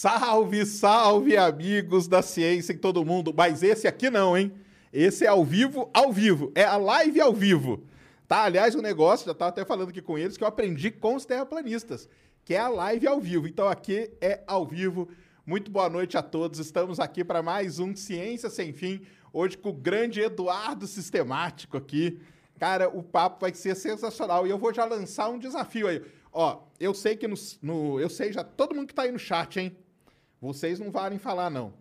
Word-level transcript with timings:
Salve, 0.00 0.64
salve, 0.64 1.36
amigos 1.36 2.06
da 2.06 2.22
ciência 2.22 2.72
em 2.72 2.78
todo 2.78 3.04
mundo. 3.04 3.34
Mas 3.36 3.64
esse 3.64 3.88
aqui 3.88 4.08
não, 4.08 4.38
hein? 4.38 4.52
Esse 4.92 5.24
é 5.24 5.28
ao 5.28 5.44
vivo, 5.44 5.90
ao 5.92 6.12
vivo. 6.12 6.52
É 6.54 6.62
a 6.62 6.76
live 6.76 7.20
ao 7.20 7.32
vivo. 7.32 7.82
Tá? 8.28 8.44
Aliás, 8.44 8.76
o 8.76 8.80
negócio, 8.80 9.26
já 9.26 9.32
estava 9.32 9.48
até 9.48 9.64
falando 9.64 9.88
aqui 9.88 10.00
com 10.00 10.16
eles, 10.16 10.36
que 10.36 10.44
eu 10.44 10.46
aprendi 10.46 10.92
com 10.92 11.16
os 11.16 11.24
terraplanistas, 11.24 12.08
que 12.44 12.54
é 12.54 12.60
a 12.60 12.68
live 12.68 13.08
ao 13.08 13.20
vivo. 13.20 13.48
Então 13.48 13.66
aqui 13.66 14.08
é 14.20 14.40
ao 14.46 14.64
vivo. 14.64 15.08
Muito 15.44 15.68
boa 15.68 15.90
noite 15.90 16.16
a 16.16 16.22
todos. 16.22 16.60
Estamos 16.60 17.00
aqui 17.00 17.24
para 17.24 17.42
mais 17.42 17.80
um 17.80 17.92
Ciência 17.96 18.48
Sem 18.48 18.72
Fim. 18.72 19.00
Hoje 19.32 19.58
com 19.58 19.70
o 19.70 19.72
grande 19.72 20.20
Eduardo 20.20 20.86
Sistemático 20.86 21.76
aqui. 21.76 22.20
Cara, 22.56 22.88
o 22.88 23.02
papo 23.02 23.40
vai 23.40 23.52
ser 23.52 23.74
sensacional. 23.74 24.46
E 24.46 24.50
eu 24.50 24.58
vou 24.58 24.72
já 24.72 24.84
lançar 24.84 25.28
um 25.28 25.40
desafio 25.40 25.88
aí. 25.88 26.00
Ó, 26.32 26.60
eu 26.78 26.94
sei 26.94 27.16
que 27.16 27.26
no, 27.26 27.34
no, 27.60 27.98
eu 27.98 28.08
sei 28.08 28.32
já 28.32 28.44
todo 28.44 28.76
mundo 28.76 28.86
que 28.86 28.94
tá 28.94 29.02
aí 29.02 29.10
no 29.10 29.18
chat, 29.18 29.58
hein? 29.58 29.76
Vocês 30.40 30.78
não 30.78 30.90
valem 30.90 31.18
falar 31.18 31.50
não. 31.50 31.72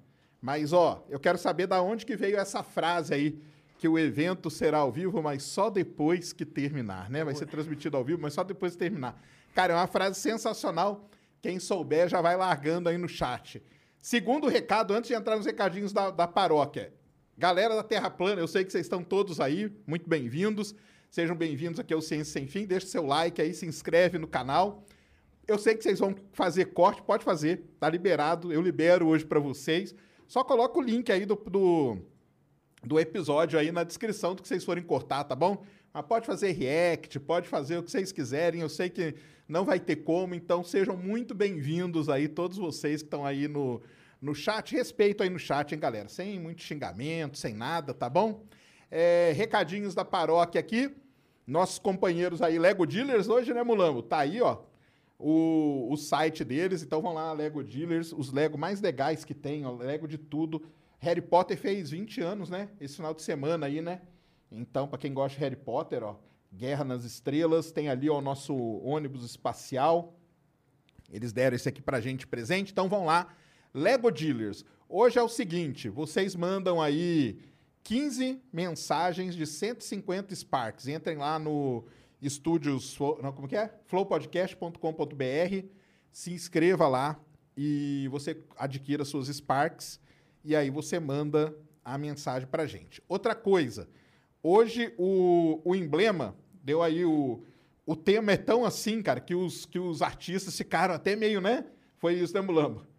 Mas 0.42 0.74
ó, 0.74 1.06
eu 1.10 1.20
quero 1.20 1.38
saber 1.38 1.68
da 1.68 1.82
onde 1.82 2.06
que 2.06 2.16
veio 2.16 2.38
essa 2.38 2.64
frase 2.64 3.14
aí 3.14 3.42
que 3.78 3.88
o 3.88 3.98
evento 3.98 4.50
será 4.50 4.80
ao 4.80 4.92
vivo, 4.92 5.22
mas 5.22 5.44
só 5.44 5.70
depois 5.70 6.34
que 6.34 6.46
terminar, 6.46 7.10
né? 7.10 7.24
Vai 7.24 7.36
ser 7.36 7.46
transmitido 7.46 7.96
ao 7.96 8.04
vivo, 8.04 8.22
mas 8.22 8.34
só 8.34 8.44
depois 8.44 8.74
que 8.74 8.80
terminar. 8.80 9.22
Cara, 9.54 9.74
é 9.74 9.76
uma 9.76 9.88
frase 9.88 10.20
sensacional. 10.20 11.10
Quem 11.42 11.60
souber 11.60 12.10
já 12.10 12.20
vai 12.20 12.36
largando 12.36 12.90
aí 12.90 12.98
no 12.98 13.08
chat. 13.08 13.62
Segundo 14.00 14.48
recado, 14.48 14.94
antes 14.94 15.10
de 15.10 15.14
entrar 15.14 15.36
nos 15.36 15.46
recadinhos 15.46 15.94
da, 15.94 16.10
da 16.10 16.28
paróquia. 16.28 16.92
Galera 17.38 17.76
da 17.76 17.84
Terra 17.84 18.10
Plana, 18.10 18.42
eu 18.42 18.48
sei 18.48 18.66
que 18.66 18.72
vocês 18.72 18.86
estão 18.86 19.04
todos 19.04 19.40
aí, 19.40 19.72
muito 19.86 20.10
bem-vindos. 20.10 20.74
Sejam 21.10 21.36
bem-vindos 21.36 21.80
aqui 21.80 21.94
ao 21.94 22.02
Ciência 22.02 22.34
Sem 22.34 22.48
Fim. 22.48 22.66
Deixe 22.66 22.88
seu 22.88 23.06
like 23.06 23.40
aí, 23.40 23.54
se 23.54 23.66
inscreve 23.66 24.18
no 24.18 24.28
canal. 24.28 24.84
Eu 25.48 25.58
sei 25.58 25.76
que 25.76 25.84
vocês 25.84 26.00
vão 26.00 26.14
fazer 26.34 26.66
corte, 26.66 27.02
pode 27.02 27.24
fazer, 27.24 27.64
tá 27.80 27.90
liberado. 27.90 28.52
Eu 28.52 28.62
libero 28.62 29.08
hoje 29.08 29.26
para 29.26 29.40
vocês. 29.40 29.96
Só 30.28 30.44
coloca 30.44 30.78
o 30.78 30.82
link 30.82 31.10
aí 31.10 31.26
do, 31.26 31.36
do, 31.36 31.98
do, 32.84 33.00
episódio 33.00 33.58
aí 33.58 33.72
na 33.72 33.86
descrição 33.86 34.36
do 34.36 34.42
que 34.42 34.48
vocês 34.48 34.66
forem 34.66 34.84
cortar, 34.84 35.24
tá 35.24 35.34
bom? 35.34 35.64
Mas 35.94 36.06
pode 36.06 36.26
fazer 36.26 36.52
react, 36.52 37.18
pode 37.22 37.48
fazer 37.48 37.78
o 37.78 37.84
que 37.84 37.90
vocês 37.90 38.12
quiserem. 38.12 38.60
Eu 38.60 38.68
sei 38.68 38.90
que 38.90 39.16
não 39.48 39.64
vai 39.64 39.80
ter 39.80 39.96
como, 39.98 40.36
então 40.36 40.66
sejam 40.66 40.98
muito 40.98 41.34
bem-vindos 41.34 42.10
aí, 42.10 42.28
todos 42.28 42.58
vocês 42.58 43.02
que 43.02 43.08
estão 43.08 43.26
aí 43.26 43.48
no, 43.48 43.82
no 44.22 44.36
chat. 44.36 44.76
Respeito 44.76 45.24
aí 45.24 45.30
no 45.30 45.40
chat, 45.40 45.72
hein, 45.72 45.80
galera? 45.80 46.10
Sem 46.10 46.38
muito 46.42 46.62
xingamento, 46.62 47.38
sem 47.38 47.54
nada, 47.54 47.94
tá 47.94 48.10
bom? 48.10 48.44
É, 48.92 49.32
recadinhos 49.34 49.96
da 49.96 50.04
paróquia 50.04 50.60
aqui. 50.60 50.94
Nossos 51.48 51.80
companheiros 51.80 52.42
aí, 52.42 52.60
Lego 52.60 52.86
Dealers, 52.86 53.30
hoje, 53.30 53.54
né, 53.54 53.64
Mulambo? 53.64 54.02
Tá 54.02 54.18
aí, 54.18 54.42
ó, 54.42 54.58
o, 55.20 55.88
o 55.92 55.98
site 55.98 56.44
deles. 56.44 56.84
Então 56.84 57.02
vão 57.02 57.14
lá, 57.14 57.32
Lego 57.34 57.64
Dealers, 57.64 58.14
os 58.14 58.32
Lego 58.32 58.58
mais 58.58 58.82
legais 58.82 59.26
que 59.26 59.34
tem, 59.34 59.66
ó, 59.66 59.76
Lego 59.76 60.08
de 60.08 60.18
tudo. 60.18 60.64
Harry 61.00 61.22
Potter 61.22 61.58
fez 61.58 61.92
20 61.92 62.22
anos, 62.22 62.50
né? 62.50 62.70
Esse 62.80 62.96
final 62.96 63.14
de 63.14 63.22
semana 63.22 63.66
aí, 63.66 63.82
né? 63.82 64.02
Então, 64.52 64.88
para 64.88 64.98
quem 64.98 65.14
gosta 65.14 65.38
de 65.38 65.44
Harry 65.44 65.56
Potter, 65.56 66.04
ó, 66.04 66.16
Guerra 66.52 66.84
nas 66.84 67.04
Estrelas, 67.04 67.72
tem 67.72 67.90
ali 67.90 68.10
ó, 68.10 68.18
o 68.18 68.22
nosso 68.22 68.56
ônibus 68.56 69.24
espacial. 69.24 70.18
Eles 71.12 71.32
deram 71.32 71.56
esse 71.56 71.70
aqui 71.70 71.82
pra 71.82 72.02
gente 72.02 72.26
presente, 72.26 72.72
então 72.72 72.90
vão 72.90 73.06
lá. 73.06 73.34
Lego 73.74 74.12
Dealers. 74.12 74.66
Hoje 74.90 75.20
é 75.20 75.22
o 75.22 75.28
seguinte, 75.28 75.90
vocês 75.90 76.36
mandam 76.36 76.82
aí 76.82 77.40
15 77.84 78.42
mensagens 78.52 79.36
de 79.36 79.46
150 79.46 80.34
Sparks. 80.34 80.88
Entrem 80.88 81.18
lá 81.18 81.38
no 81.38 81.86
estúdios, 82.22 82.98
não, 83.22 83.32
como 83.32 83.48
que 83.48 83.56
é? 83.56 83.74
flowpodcast.com.br, 83.86 85.68
se 86.12 86.34
inscreva 86.34 86.88
lá 86.88 87.20
e 87.56 88.08
você 88.10 88.44
adquira 88.58 89.06
suas 89.06 89.28
Sparks 89.28 90.00
e 90.44 90.56
aí 90.56 90.70
você 90.70 91.00
manda 91.00 91.56
a 91.84 91.98
mensagem 91.98 92.48
pra 92.48 92.66
gente. 92.66 93.02
Outra 93.08 93.36
coisa, 93.36 93.88
hoje 94.42 94.94
o, 94.98 95.62
o 95.64 95.76
emblema 95.76 96.36
deu 96.64 96.82
aí 96.82 97.06
o, 97.06 97.44
o 97.86 97.96
tema 97.96 98.32
é 98.34 98.38
tão 98.38 98.66
assim, 98.66 99.02
cara, 99.02 99.20
que 99.20 99.34
os, 99.36 99.66
que 99.66 99.80
os 99.80 100.02
artistas 100.02 100.58
ficaram 100.58 100.94
até 100.94 101.16
meio, 101.16 101.40
né? 101.40 101.66
Foi 101.98 102.14
isso, 102.14 102.34
né? 102.34 102.42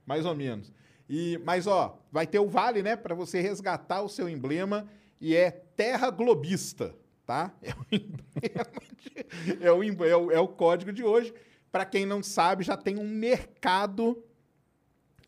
Mais 0.07 0.25
ou 0.25 0.35
menos. 0.35 0.73
E, 1.09 1.41
mas, 1.45 1.67
ó, 1.67 1.99
vai 2.13 2.27
ter 2.27 2.39
o 2.39 2.49
vale, 2.49 2.83
né, 2.83 2.97
para 2.97 3.15
você 3.15 3.41
resgatar 3.41 4.03
o 4.03 4.09
seu 4.09 4.29
emblema 4.29 4.89
e 5.21 5.35
é 5.35 5.51
Terra 5.51 6.11
Globista, 6.11 6.95
tá? 7.29 7.53
É 7.61 7.75
o 7.75 7.85
de, 7.93 9.63
é, 9.63 9.71
o, 9.71 9.83
é, 9.83 10.17
o, 10.17 10.31
é 10.33 10.41
o 10.41 10.49
código 10.49 10.91
de 10.91 11.05
hoje. 11.05 11.35
Para 11.71 11.85
quem 11.85 12.07
não 12.07 12.23
sabe, 12.23 12.65
já 12.65 12.75
tem 12.75 12.99
um 12.99 13.07
mercado 13.07 14.25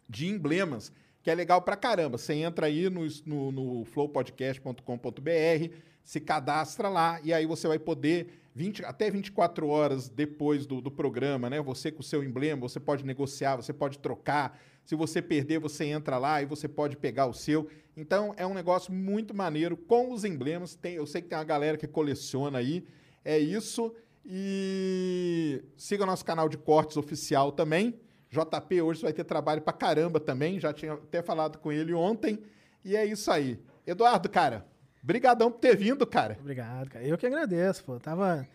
de 0.08 0.26
emblemas 0.26 0.90
que 1.22 1.30
é 1.30 1.34
legal 1.34 1.60
pra 1.60 1.76
caramba. 1.76 2.16
Você 2.16 2.32
entra 2.32 2.64
aí 2.68 2.88
no, 2.88 3.06
no, 3.26 3.52
no 3.52 3.84
flowpodcast.com.br, 3.84 5.74
se 6.02 6.20
cadastra 6.20 6.88
lá 6.88 7.20
e 7.22 7.34
aí 7.34 7.44
você 7.44 7.68
vai 7.68 7.78
poder 7.78 8.40
20, 8.54 8.82
até 8.86 9.10
24 9.10 9.68
horas 9.68 10.08
depois 10.08 10.64
do, 10.64 10.80
do 10.80 10.90
programa, 10.90 11.50
né? 11.50 11.60
Você 11.60 11.92
com 11.92 12.00
o 12.00 12.02
seu 12.02 12.24
emblema, 12.24 12.62
você 12.62 12.80
pode 12.80 13.04
negociar, 13.04 13.56
você 13.56 13.74
pode 13.74 13.98
trocar. 13.98 14.58
Se 14.84 14.94
você 14.94 15.22
perder, 15.22 15.58
você 15.58 15.84
entra 15.84 16.18
lá 16.18 16.42
e 16.42 16.46
você 16.46 16.66
pode 16.66 16.96
pegar 16.96 17.26
o 17.26 17.32
seu. 17.32 17.68
Então 17.96 18.34
é 18.36 18.46
um 18.46 18.54
negócio 18.54 18.92
muito 18.92 19.34
maneiro 19.34 19.76
com 19.76 20.12
os 20.12 20.24
emblemas. 20.24 20.74
Tem, 20.74 20.94
eu 20.94 21.06
sei 21.06 21.22
que 21.22 21.28
tem 21.28 21.38
uma 21.38 21.44
galera 21.44 21.76
que 21.76 21.86
coleciona 21.86 22.58
aí. 22.58 22.84
É 23.24 23.38
isso. 23.38 23.94
E 24.24 25.62
siga 25.76 26.04
o 26.04 26.06
nosso 26.06 26.24
canal 26.24 26.48
de 26.48 26.56
cortes 26.56 26.96
oficial 26.96 27.52
também. 27.52 28.00
JP 28.30 28.82
hoje 28.82 29.02
vai 29.02 29.12
ter 29.12 29.24
trabalho 29.24 29.60
pra 29.60 29.72
caramba 29.72 30.20
também. 30.20 30.60
Já 30.60 30.72
tinha 30.72 30.94
até 30.94 31.22
falado 31.22 31.58
com 31.58 31.70
ele 31.72 31.92
ontem. 31.92 32.38
E 32.84 32.96
é 32.96 33.04
isso 33.04 33.30
aí. 33.30 33.60
Eduardo, 33.86 34.28
cara, 34.28 34.66
brigadão 35.02 35.50
por 35.50 35.58
ter 35.58 35.76
vindo, 35.76 36.06
cara. 36.06 36.36
Obrigado, 36.40 36.90
cara. 36.90 37.04
Eu 37.04 37.18
que 37.18 37.26
agradeço, 37.26 37.84
pô. 37.84 37.98
Tava... 37.98 38.46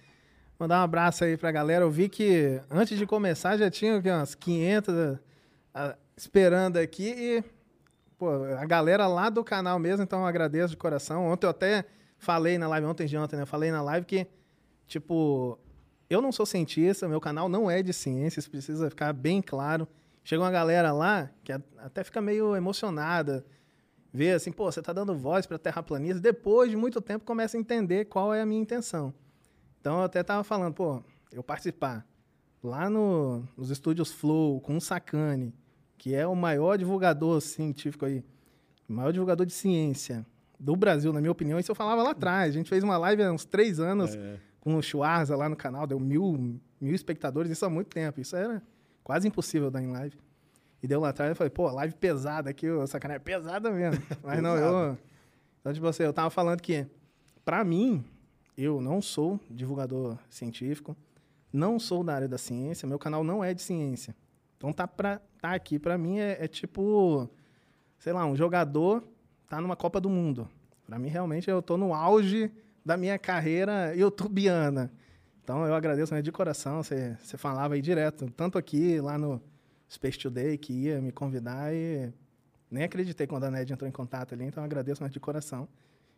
Mandar 0.57 0.79
um 0.79 0.83
abraço 0.83 1.25
aí 1.25 1.35
pra 1.35 1.51
galera. 1.51 1.83
Eu 1.83 1.91
vi 1.91 2.07
que 2.07 2.61
antes 2.71 2.97
de 2.97 3.05
começar 3.05 3.57
já 3.57 3.69
tinha 3.69 3.99
umas 3.99 4.33
500 4.33 5.19
a, 5.73 5.97
esperando 6.15 6.77
aqui 6.77 7.13
e 7.17 7.43
pô, 8.17 8.29
a 8.29 8.65
galera 8.65 9.07
lá 9.07 9.29
do 9.29 9.43
canal 9.43 9.77
mesmo, 9.77 10.03
então 10.03 10.21
eu 10.21 10.25
agradeço 10.25 10.69
de 10.71 10.77
coração. 10.77 11.25
Ontem 11.25 11.45
eu 11.45 11.49
até 11.49 11.85
falei 12.17 12.57
na 12.57 12.67
live, 12.67 12.87
ontem 12.87 13.07
de 13.07 13.17
ontem, 13.17 13.35
né? 13.35 13.43
Eu 13.43 13.47
falei 13.47 13.71
na 13.71 13.81
live 13.81 14.05
que, 14.05 14.27
tipo, 14.87 15.59
eu 16.09 16.21
não 16.21 16.31
sou 16.31 16.45
cientista, 16.45 17.07
meu 17.07 17.19
canal 17.19 17.49
não 17.49 17.69
é 17.69 17.81
de 17.81 17.93
ciências, 17.93 18.47
precisa 18.47 18.89
ficar 18.89 19.13
bem 19.13 19.41
claro. 19.41 19.87
Chega 20.23 20.41
uma 20.41 20.51
galera 20.51 20.91
lá 20.91 21.29
que 21.43 21.51
até 21.51 22.03
fica 22.03 22.21
meio 22.21 22.55
emocionada, 22.55 23.45
vê 24.11 24.31
assim, 24.31 24.51
pô, 24.51 24.71
você 24.71 24.81
tá 24.81 24.91
dando 24.91 25.15
voz 25.15 25.45
para 25.45 25.59
terraplanistas, 25.59 26.21
depois 26.21 26.71
de 26.71 26.77
muito 26.77 27.01
tempo 27.01 27.25
começa 27.25 27.57
a 27.57 27.59
entender 27.59 28.05
qual 28.05 28.33
é 28.33 28.41
a 28.41 28.45
minha 28.45 28.61
intenção. 28.61 29.13
Então 29.79 29.99
eu 29.99 30.03
até 30.05 30.23
tava 30.23 30.43
falando, 30.43 30.73
pô, 30.73 31.03
eu 31.31 31.43
participar 31.43 32.07
lá 32.63 32.89
no, 32.89 33.47
nos 33.55 33.69
estúdios 33.69 34.11
Flow 34.11 34.59
com 34.61 34.77
o 34.77 34.81
Sacane, 34.81 35.53
que 36.05 36.13
é 36.13 36.27
o 36.27 36.35
maior 36.35 36.77
divulgador 36.77 37.41
científico 37.41 38.05
aí, 38.05 38.23
o 38.87 38.93
maior 38.93 39.11
divulgador 39.11 39.43
de 39.43 39.51
ciência 39.51 40.23
do 40.59 40.75
Brasil, 40.75 41.11
na 41.11 41.19
minha 41.19 41.31
opinião. 41.31 41.57
Isso 41.57 41.71
eu 41.71 41.75
falava 41.75 42.03
lá 42.03 42.11
atrás. 42.11 42.49
A 42.49 42.57
gente 42.59 42.69
fez 42.69 42.83
uma 42.83 42.95
live 42.95 43.23
há 43.23 43.31
uns 43.31 43.43
três 43.43 43.79
anos 43.79 44.13
é. 44.13 44.37
com 44.59 44.75
o 44.75 44.83
Schwarza 44.83 45.35
lá 45.35 45.49
no 45.49 45.55
canal, 45.55 45.87
deu 45.87 45.99
mil, 45.99 46.61
mil 46.79 46.93
espectadores, 46.93 47.49
isso 47.49 47.65
há 47.65 47.71
muito 47.71 47.87
tempo. 47.87 48.21
Isso 48.21 48.35
era 48.35 48.61
quase 49.03 49.27
impossível 49.27 49.71
dar 49.71 49.81
em 49.81 49.87
live. 49.87 50.15
E 50.83 50.87
deu 50.87 50.99
lá 50.99 51.09
atrás, 51.09 51.29
eu 51.29 51.35
falei, 51.35 51.49
pô, 51.49 51.71
live 51.71 51.95
pesada 51.95 52.51
aqui, 52.51 52.67
sacanagem 52.85 53.21
é 53.21 53.23
pesada 53.23 53.71
mesmo. 53.71 54.03
Mas 54.21 54.43
não, 54.43 54.55
eu. 54.55 54.95
Então, 55.59 55.73
tipo 55.73 55.87
assim, 55.87 56.03
eu 56.03 56.13
tava 56.13 56.29
falando 56.29 56.61
que, 56.61 56.85
para 57.43 57.63
mim, 57.63 58.05
eu 58.55 58.79
não 58.79 59.01
sou 59.01 59.39
divulgador 59.49 60.19
científico, 60.29 60.95
não 61.51 61.79
sou 61.79 62.03
da 62.03 62.13
área 62.13 62.27
da 62.27 62.37
ciência, 62.37 62.87
meu 62.87 62.99
canal 62.99 63.23
não 63.23 63.43
é 63.43 63.55
de 63.55 63.63
ciência. 63.63 64.15
Então 64.57 64.71
tá, 64.71 64.87
pra, 64.87 65.19
tá 65.19 65.25
aqui 65.53 65.77
pra 65.77 65.97
mim 65.97 66.19
é, 66.19 66.43
é 66.43 66.47
tipo, 66.47 67.29
sei 67.99 68.13
lá, 68.13 68.25
um 68.25 68.35
jogador 68.35 69.03
tá 69.47 69.61
numa 69.61 69.75
Copa 69.75 70.01
do 70.01 70.09
Mundo. 70.09 70.49
Pra 70.85 70.97
mim, 70.99 71.07
realmente, 71.07 71.49
eu 71.49 71.61
tô 71.61 71.77
no 71.77 71.93
auge 71.93 72.51
da 72.83 72.97
minha 72.97 73.17
carreira 73.17 73.95
youtubiana. 73.95 74.91
Então, 75.43 75.65
eu 75.65 75.73
agradeço 75.73 76.13
né, 76.13 76.21
de 76.21 76.31
coração. 76.31 76.81
Você 76.81 77.17
você 77.21 77.37
falava 77.37 77.75
aí 77.75 77.81
direto, 77.81 78.31
tanto 78.35 78.57
aqui, 78.57 78.99
lá 78.99 79.17
no 79.17 79.41
Space 79.89 80.17
Today, 80.17 80.57
que 80.57 80.73
ia 80.73 81.01
me 81.01 81.11
convidar 81.11 81.73
e 81.73 82.11
nem 82.69 82.83
acreditei 82.83 83.27
quando 83.27 83.45
a 83.45 83.51
Ned 83.51 83.71
entrou 83.71 83.87
em 83.87 83.91
contato 83.91 84.33
ali, 84.33 84.45
então 84.45 84.61
eu 84.61 84.65
agradeço 84.65 85.01
mais 85.01 85.13
de 85.13 85.19
coração. 85.19 85.67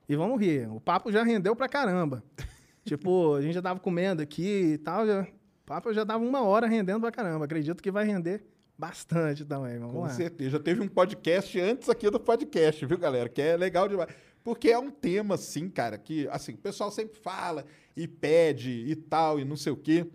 E 0.08 0.16
vamos 0.16 0.40
rir, 0.40 0.70
o 0.72 0.80
papo 0.80 1.12
já 1.12 1.24
rendeu 1.24 1.56
pra 1.56 1.68
caramba. 1.68 2.24
tipo, 2.86 3.36
a 3.36 3.42
gente 3.42 3.54
já 3.54 3.62
tava 3.62 3.80
comendo 3.80 4.22
aqui 4.22 4.74
e 4.74 4.78
tal, 4.78 5.06
já, 5.06 5.22
o 5.22 5.66
papo 5.66 5.94
já 5.94 6.04
dava 6.04 6.24
uma 6.24 6.42
hora 6.42 6.66
rendendo 6.66 7.02
pra 7.02 7.12
caramba. 7.12 7.46
Acredito 7.46 7.84
que 7.84 7.92
vai 7.92 8.06
render 8.06 8.44
bastante 8.78 9.44
também. 9.46 9.78
Vamos 9.80 9.94
Com 9.96 10.02
lá. 10.02 10.10
certeza. 10.10 10.52
Já 10.52 10.60
teve 10.60 10.82
um 10.82 10.88
podcast 10.88 11.60
antes 11.60 11.90
aqui 11.90 12.10
do 12.10 12.20
podcast, 12.20 12.86
viu, 12.86 12.98
galera? 12.98 13.28
Que 13.30 13.42
é 13.42 13.58
legal 13.58 13.88
demais. 13.88 14.10
Porque 14.44 14.70
é 14.70 14.80
um 14.80 14.90
tema, 14.90 15.36
assim, 15.36 15.70
cara, 15.70 15.98
que, 15.98 16.28
assim, 16.30 16.54
o 16.54 16.58
pessoal 16.58 16.90
sempre 16.92 17.20
fala 17.20 17.66
e 17.96 18.08
pede 18.08 18.72
e 18.72 18.96
tal, 18.96 19.40
e 19.40 19.44
não 19.46 19.58
sei 19.58 19.74
o 19.74 19.78
quê. 19.78 20.06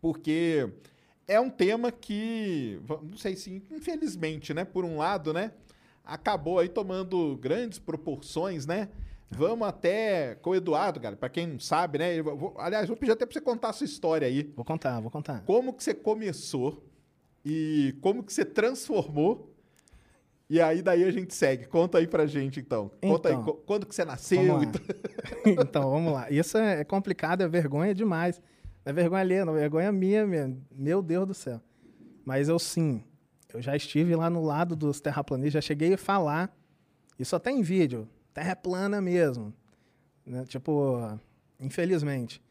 Porque 0.00 0.68
é 1.26 1.38
um 1.40 1.50
tema 1.50 1.90
que, 1.92 2.80
não 3.02 3.16
sei 3.16 3.36
se, 3.36 3.62
infelizmente, 3.70 4.54
né, 4.54 4.64
por 4.64 4.84
um 4.84 4.98
lado, 4.98 5.32
né, 5.32 5.52
acabou 6.04 6.58
aí 6.58 6.68
tomando 6.68 7.36
grandes 7.36 7.78
proporções, 7.78 8.66
né? 8.66 8.88
Vamos 9.32 9.66
até 9.68 10.34
com 10.36 10.50
o 10.50 10.54
Eduardo, 10.56 10.98
cara, 10.98 11.14
pra 11.16 11.28
quem 11.28 11.46
não 11.46 11.60
sabe, 11.60 11.98
né? 11.98 12.20
vou- 12.20 12.54
aliás, 12.58 12.88
vou 12.88 12.96
pedir 12.96 13.12
até 13.12 13.24
pra 13.24 13.32
você 13.32 13.40
contar 13.40 13.68
a 13.68 13.72
sua 13.72 13.84
história 13.84 14.26
aí. 14.26 14.52
Vou 14.56 14.64
contar, 14.64 14.98
vou 15.00 15.10
contar. 15.10 15.42
Como 15.44 15.72
que 15.72 15.84
você 15.84 15.94
começou 15.94 16.82
e 17.44 17.94
como 18.00 18.22
que 18.22 18.32
você 18.32 18.44
transformou. 18.44 19.48
E 20.48 20.60
aí 20.60 20.82
daí 20.82 21.04
a 21.04 21.10
gente 21.12 21.32
segue. 21.32 21.66
Conta 21.66 21.98
aí 21.98 22.08
pra 22.08 22.26
gente 22.26 22.58
então. 22.58 22.90
Conta 23.00 23.28
aí 23.28 23.34
Então. 23.36 23.60
quando 23.64 23.86
que 23.86 23.94
você 23.94 24.04
nasceu 24.04 24.44
Vamos 24.44 24.66
então, 25.46 25.88
vamos 25.90 26.12
lá. 26.12 26.28
Isso 26.30 26.58
é 26.58 26.80
é 26.80 26.84
complicado, 26.84 27.42
é 27.42 27.48
vergonha 27.48 27.94
demais. 27.94 28.40
Não 28.84 28.90
é 28.90 28.92
vergonha 28.92 29.20
alheia, 29.20 29.44
não. 29.44 29.56
É 29.56 29.60
vergonha 29.60 29.92
minha, 29.92 30.26
minha. 30.26 30.56
Meu 30.74 31.00
Deus 31.02 31.26
do 31.28 31.34
céu. 31.34 31.60
Mas 32.24 32.48
eu 32.48 32.58
sim, 32.58 33.02
eu 33.54 33.62
já 33.62 33.76
estive 33.76 34.14
lá 34.16 34.28
no 34.28 34.42
lado 34.44 34.74
dos 34.74 35.00
terraplanistas, 35.00 35.52
já 35.52 35.60
cheguei 35.60 35.94
a 35.94 35.98
falar, 35.98 36.54
isso 37.18 37.34
até 37.36 37.50
em 37.50 37.62
vídeo, 37.62 38.08
terra 38.34 38.50
é 38.50 38.54
plana 38.56 39.00
mesmo. 39.00 39.54
né? 40.26 40.44
Tipo, 40.46 41.16
infelizmente. 41.60 42.42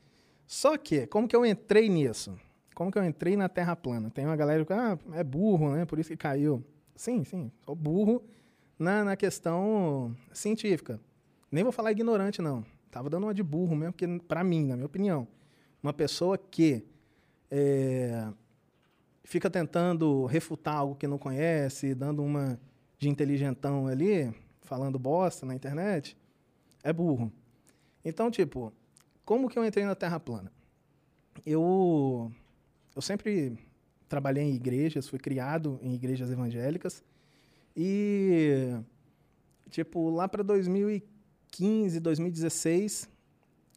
Só 0.47 0.77
que, 0.77 1.06
como 1.07 1.27
que 1.27 1.36
eu 1.36 1.45
entrei 1.45 1.89
nisso? 1.89 2.36
Como 2.79 2.89
que 2.89 2.97
eu 2.97 3.03
entrei 3.03 3.35
na 3.35 3.49
terra 3.49 3.75
plana? 3.75 4.09
Tem 4.09 4.25
uma 4.25 4.37
galera 4.37 4.63
que 4.63 4.71
ah, 4.71 4.97
é 5.11 5.21
burro, 5.21 5.75
né? 5.75 5.83
Por 5.83 5.99
isso 5.99 6.11
que 6.11 6.15
caiu. 6.15 6.63
Sim, 6.95 7.25
sim, 7.25 7.51
sou 7.65 7.75
burro 7.75 8.23
na, 8.79 9.03
na 9.03 9.17
questão 9.17 10.15
científica. 10.31 10.97
Nem 11.51 11.61
vou 11.61 11.73
falar 11.73 11.91
ignorante, 11.91 12.41
não. 12.41 12.65
Tava 12.89 13.09
dando 13.09 13.25
uma 13.25 13.33
de 13.33 13.43
burro 13.43 13.75
mesmo, 13.75 13.91
porque, 13.91 14.07
pra 14.25 14.45
mim, 14.45 14.65
na 14.65 14.77
minha 14.77 14.85
opinião, 14.85 15.27
uma 15.83 15.91
pessoa 15.91 16.37
que 16.37 16.85
é, 17.51 18.29
fica 19.25 19.49
tentando 19.49 20.25
refutar 20.25 20.77
algo 20.77 20.95
que 20.95 21.05
não 21.05 21.17
conhece, 21.17 21.93
dando 21.93 22.23
uma 22.23 22.57
de 22.97 23.09
inteligentão 23.09 23.87
ali, 23.87 24.33
falando 24.61 24.97
bosta 24.97 25.45
na 25.45 25.53
internet, 25.53 26.17
é 26.81 26.93
burro. 26.93 27.29
Então, 28.05 28.31
tipo, 28.31 28.71
como 29.25 29.49
que 29.49 29.59
eu 29.59 29.65
entrei 29.65 29.83
na 29.83 29.95
Terra 29.95 30.17
plana? 30.17 30.49
Eu, 31.45 32.31
eu 33.00 33.01
sempre 33.01 33.57
trabalhei 34.10 34.44
em 34.44 34.54
igrejas, 34.54 35.07
fui 35.07 35.19
criado 35.19 35.80
em 35.81 35.94
igrejas 35.96 36.30
evangélicas 36.30 37.01
e, 37.74 38.75
tipo, 39.69 40.10
lá 40.10 40.28
para 40.28 40.44
2015, 40.44 41.98
2016, 41.98 43.10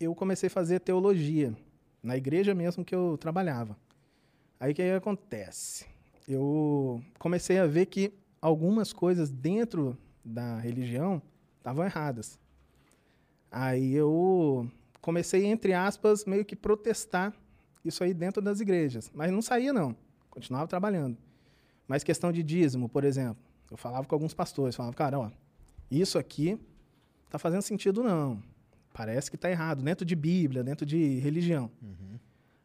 eu 0.01 0.13
comecei 0.13 0.49
a 0.49 0.51
fazer 0.51 0.81
teologia 0.81 1.57
na 2.03 2.17
igreja 2.17 2.53
mesmo 2.53 2.85
que 2.85 2.93
eu 2.93 3.17
trabalhava. 3.17 3.77
Aí 4.59 4.73
o 4.73 4.75
que, 4.75 4.83
acontece? 4.83 5.87
Eu 6.27 7.01
comecei 7.17 7.61
a 7.61 7.67
ver 7.67 7.87
que 7.87 8.13
algumas 8.41 8.93
coisas 8.93 9.31
dentro 9.31 9.97
da 10.25 10.59
religião 10.59 11.23
estavam 11.59 11.85
erradas. 11.85 12.41
Aí 13.53 13.95
eu 13.95 14.69
comecei, 15.01 15.47
entre 15.47 15.75
aspas, 15.75 16.25
meio 16.25 16.45
que 16.45 16.57
protestar 16.57 17.33
isso 17.85 18.03
aí 18.05 18.15
dentro 18.15 18.41
das 18.43 18.61
igrejas. 18.61 19.11
Mas 19.15 19.31
não 19.31 19.43
saía, 19.43 19.73
não. 19.73 19.97
Continuava 20.31 20.67
trabalhando. 20.67 21.17
Mas 21.87 22.03
questão 22.03 22.33
de 22.33 22.43
dízimo, 22.43 22.89
por 22.89 23.05
exemplo. 23.05 23.43
Eu 23.71 23.77
falava 23.77 24.07
com 24.07 24.15
alguns 24.15 24.35
pastores, 24.35 24.77
falava, 24.77 24.95
cara, 24.95 25.19
ó, 25.19 25.31
isso 25.91 26.19
aqui 26.19 26.59
tá 27.29 27.39
fazendo 27.39 27.63
sentido, 27.63 28.03
não. 28.03 28.43
Parece 28.93 29.31
que 29.31 29.37
tá 29.37 29.51
errado, 29.51 29.83
dentro 29.83 30.05
de 30.05 30.15
Bíblia, 30.15 30.63
dentro 30.63 30.85
de 30.85 31.19
religião. 31.19 31.71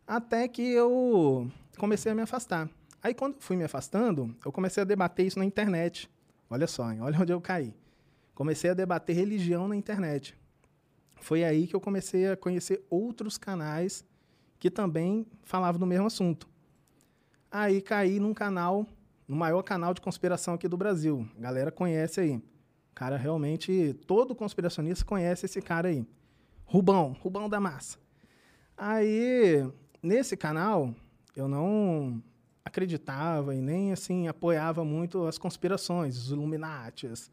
Até 0.06 0.48
que 0.48 0.62
eu 0.62 1.50
comecei 1.78 2.12
a 2.12 2.16
me 2.16 2.22
afastar. 2.22 2.70
Aí, 3.02 3.14
quando 3.14 3.36
fui 3.40 3.56
me 3.56 3.64
afastando, 3.64 4.36
eu 4.44 4.52
comecei 4.52 4.82
a 4.82 4.86
debater 4.86 5.26
isso 5.26 5.40
na 5.40 5.46
internet. 5.46 6.10
Olha 6.50 6.68
só, 6.68 6.92
hein? 6.92 7.00
olha 7.02 7.20
onde 7.20 7.32
eu 7.32 7.42
caí. 7.42 7.74
Comecei 8.34 8.70
a 8.70 8.74
debater 8.74 9.16
religião 9.16 9.68
na 9.68 9.76
internet. 9.76 10.38
Foi 11.16 11.44
aí 11.44 11.68
que 11.68 11.76
eu 11.76 11.82
comecei 11.82 12.30
a 12.30 12.38
conhecer 12.38 12.86
outros 12.90 13.38
canais 13.38 14.06
que 14.60 14.70
também 14.70 15.26
falavam 15.44 15.80
do 15.80 15.86
mesmo 15.86 16.08
assunto. 16.08 16.48
Aí 17.52 17.82
caí 17.82 18.20
num 18.20 18.34
canal, 18.34 18.86
no 19.28 19.36
maior 19.36 19.62
canal 19.64 19.94
de 19.94 20.02
conspiração 20.02 20.54
aqui 20.54 20.68
do 20.68 20.78
Brasil. 20.78 21.28
A 21.38 21.42
galera 21.42 21.72
conhece 21.72 22.20
aí. 22.20 22.36
O 22.36 22.96
cara 22.96 23.18
realmente, 23.18 23.94
todo 24.06 24.36
conspiracionista 24.36 25.06
conhece 25.06 25.46
esse 25.46 25.62
cara 25.62 25.90
aí. 25.90 26.06
Rubão, 26.66 27.16
Rubão 27.22 27.48
da 27.48 27.60
Massa. 27.60 27.98
Aí, 28.76 29.66
nesse 30.04 30.36
canal, 30.36 30.94
eu 31.36 31.48
não 31.48 32.22
acreditava 32.66 33.56
e 33.56 33.62
nem 33.62 33.92
assim 33.92 34.28
apoiava 34.28 34.84
muito 34.84 35.26
as 35.26 35.38
conspirações, 35.38 36.18
os 36.18 36.32
Illuminatis, 36.32 37.32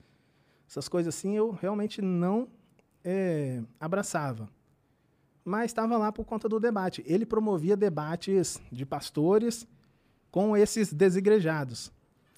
essas 0.68 0.88
coisas 0.88 1.14
assim, 1.14 1.36
eu 1.36 1.50
realmente 1.50 2.00
não 2.00 2.48
eh, 3.02 3.62
abraçava. 3.78 4.48
Mas 5.44 5.66
estava 5.70 5.96
lá 5.98 6.10
por 6.10 6.24
conta 6.24 6.48
do 6.48 6.58
debate. 6.58 7.02
Ele 7.06 7.26
promovia 7.26 7.76
debates 7.76 8.60
de 8.72 8.86
pastores 8.86 9.66
com 10.30 10.56
esses 10.56 10.92
desigrejados. 10.92 11.92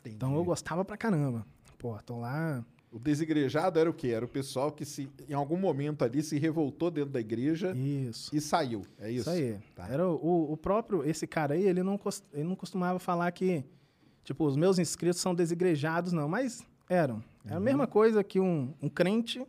Então 0.05 0.35
eu 0.35 0.45
gostava 0.45 0.85
pra 0.85 0.97
caramba. 0.97 1.47
Pô, 1.79 1.97
tô 2.05 2.19
lá. 2.19 2.65
O 2.91 2.99
desigrejado 2.99 3.79
era 3.79 3.91
o 3.91 3.93
quê? 3.95 4.09
Era 4.09 4.25
o 4.25 4.29
pessoal 4.29 4.73
que 4.73 4.85
se, 4.85 5.09
em 5.29 5.35
algum 5.35 5.57
momento 5.57 6.03
ali 6.03 6.23
se 6.23 6.39
revoltou 6.39 6.91
dentro 6.91 7.11
da 7.11 7.21
igreja 7.21 7.73
Isso. 7.77 8.35
e 8.35 8.41
saiu. 8.41 8.83
É 8.99 9.11
isso? 9.11 9.29
Isso 9.29 9.31
aí. 9.31 9.59
Tá. 9.75 9.87
Era 9.89 10.09
o, 10.09 10.53
o 10.53 10.57
próprio, 10.57 11.05
esse 11.05 11.27
cara 11.27 11.55
aí, 11.55 11.63
ele 11.67 11.83
não, 11.83 11.99
cos- 11.99 12.23
ele 12.33 12.45
não 12.45 12.57
costumava 12.57 12.99
falar 12.99 13.31
que, 13.33 13.63
tipo, 14.25 14.45
os 14.47 14.57
meus 14.57 14.79
inscritos 14.79 15.21
são 15.21 15.35
desigrejados, 15.35 16.13
não, 16.13 16.29
mas 16.29 16.65
eram. 16.89 17.23
Era 17.45 17.57
a 17.57 17.61
mesma 17.61 17.87
coisa 17.87 18.25
que 18.25 18.41
um, 18.41 18.73
um 18.81 18.89
crente 18.89 19.45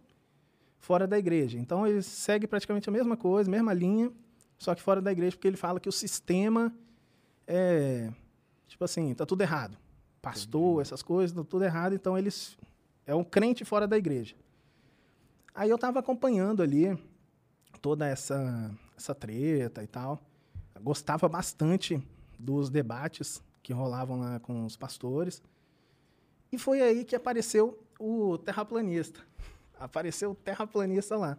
fora 0.79 1.07
da 1.07 1.17
igreja. 1.17 1.57
Então 1.57 1.85
ele 1.85 2.01
segue 2.01 2.47
praticamente 2.47 2.89
a 2.89 2.91
mesma 2.91 3.17
coisa, 3.17 3.49
mesma 3.49 3.73
linha, 3.73 4.11
só 4.57 4.73
que 4.73 4.81
fora 4.81 5.01
da 5.01 5.11
igreja, 5.11 5.35
porque 5.35 5.47
ele 5.47 5.57
fala 5.57 5.79
que 5.79 5.89
o 5.89 5.91
sistema 5.91 6.73
é, 7.45 8.11
tipo 8.67 8.83
assim, 8.83 9.13
tá 9.13 9.25
tudo 9.25 9.41
errado. 9.41 9.77
Pastor, 10.21 10.81
essas 10.81 11.01
coisas, 11.01 11.35
tá 11.35 11.43
tudo 11.43 11.63
errado, 11.63 11.93
então 11.93 12.17
eles 12.17 12.57
é 13.05 13.15
um 13.15 13.23
crente 13.23 13.63
fora 13.63 13.87
da 13.87 13.97
igreja. 13.97 14.35
Aí 15.55 15.69
eu 15.69 15.77
tava 15.77 15.99
acompanhando 15.99 16.61
ali 16.61 16.97
toda 17.81 18.05
essa, 18.05 18.71
essa 18.95 19.15
treta 19.15 19.81
e 19.81 19.87
tal. 19.87 20.19
Gostava 20.81 21.27
bastante 21.27 22.01
dos 22.37 22.69
debates 22.69 23.41
que 23.63 23.73
rolavam 23.73 24.19
lá 24.19 24.39
com 24.39 24.65
os 24.65 24.75
pastores. 24.75 25.41
E 26.51 26.57
foi 26.57 26.81
aí 26.81 27.03
que 27.03 27.15
apareceu 27.15 27.83
o 27.99 28.37
terraplanista. 28.37 29.19
Apareceu 29.79 30.31
o 30.31 30.35
terraplanista 30.35 31.15
lá. 31.15 31.37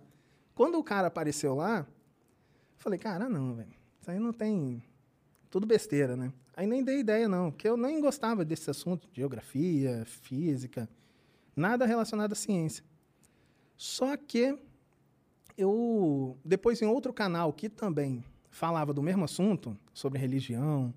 Quando 0.55 0.79
o 0.79 0.85
cara 0.85 1.07
apareceu 1.07 1.55
lá, 1.55 1.87
falei, 2.77 2.99
cara, 2.99 3.29
não, 3.29 3.55
velho. 3.55 3.75
Isso 4.01 4.11
aí 4.11 4.19
não 4.19 4.33
tem. 4.33 4.83
Tudo 5.51 5.67
besteira, 5.67 6.17
né? 6.17 6.33
Aí 6.57 6.67
nem 6.67 6.83
dei 6.83 6.99
ideia, 6.99 7.29
não, 7.29 7.53
porque 7.53 7.69
eu 7.69 7.77
nem 7.77 8.01
gostava 8.01 8.45
desse 8.45 8.69
assunto, 8.69 9.09
geografia, 9.13 10.05
física, 10.05 10.89
nada 11.55 11.87
relacionado 11.87 12.33
à 12.33 12.35
ciência. 12.35 12.83
Só 13.77 14.17
que 14.17 14.59
eu, 15.57 16.37
depois 16.45 16.83
em 16.83 16.87
outro 16.87 17.13
canal 17.13 17.53
que 17.53 17.69
também 17.69 18.25
falava 18.51 18.93
do 18.93 19.03
mesmo 19.03 19.25
assunto, 19.25 19.79
sobre 19.95 20.19
religião, 20.19 20.93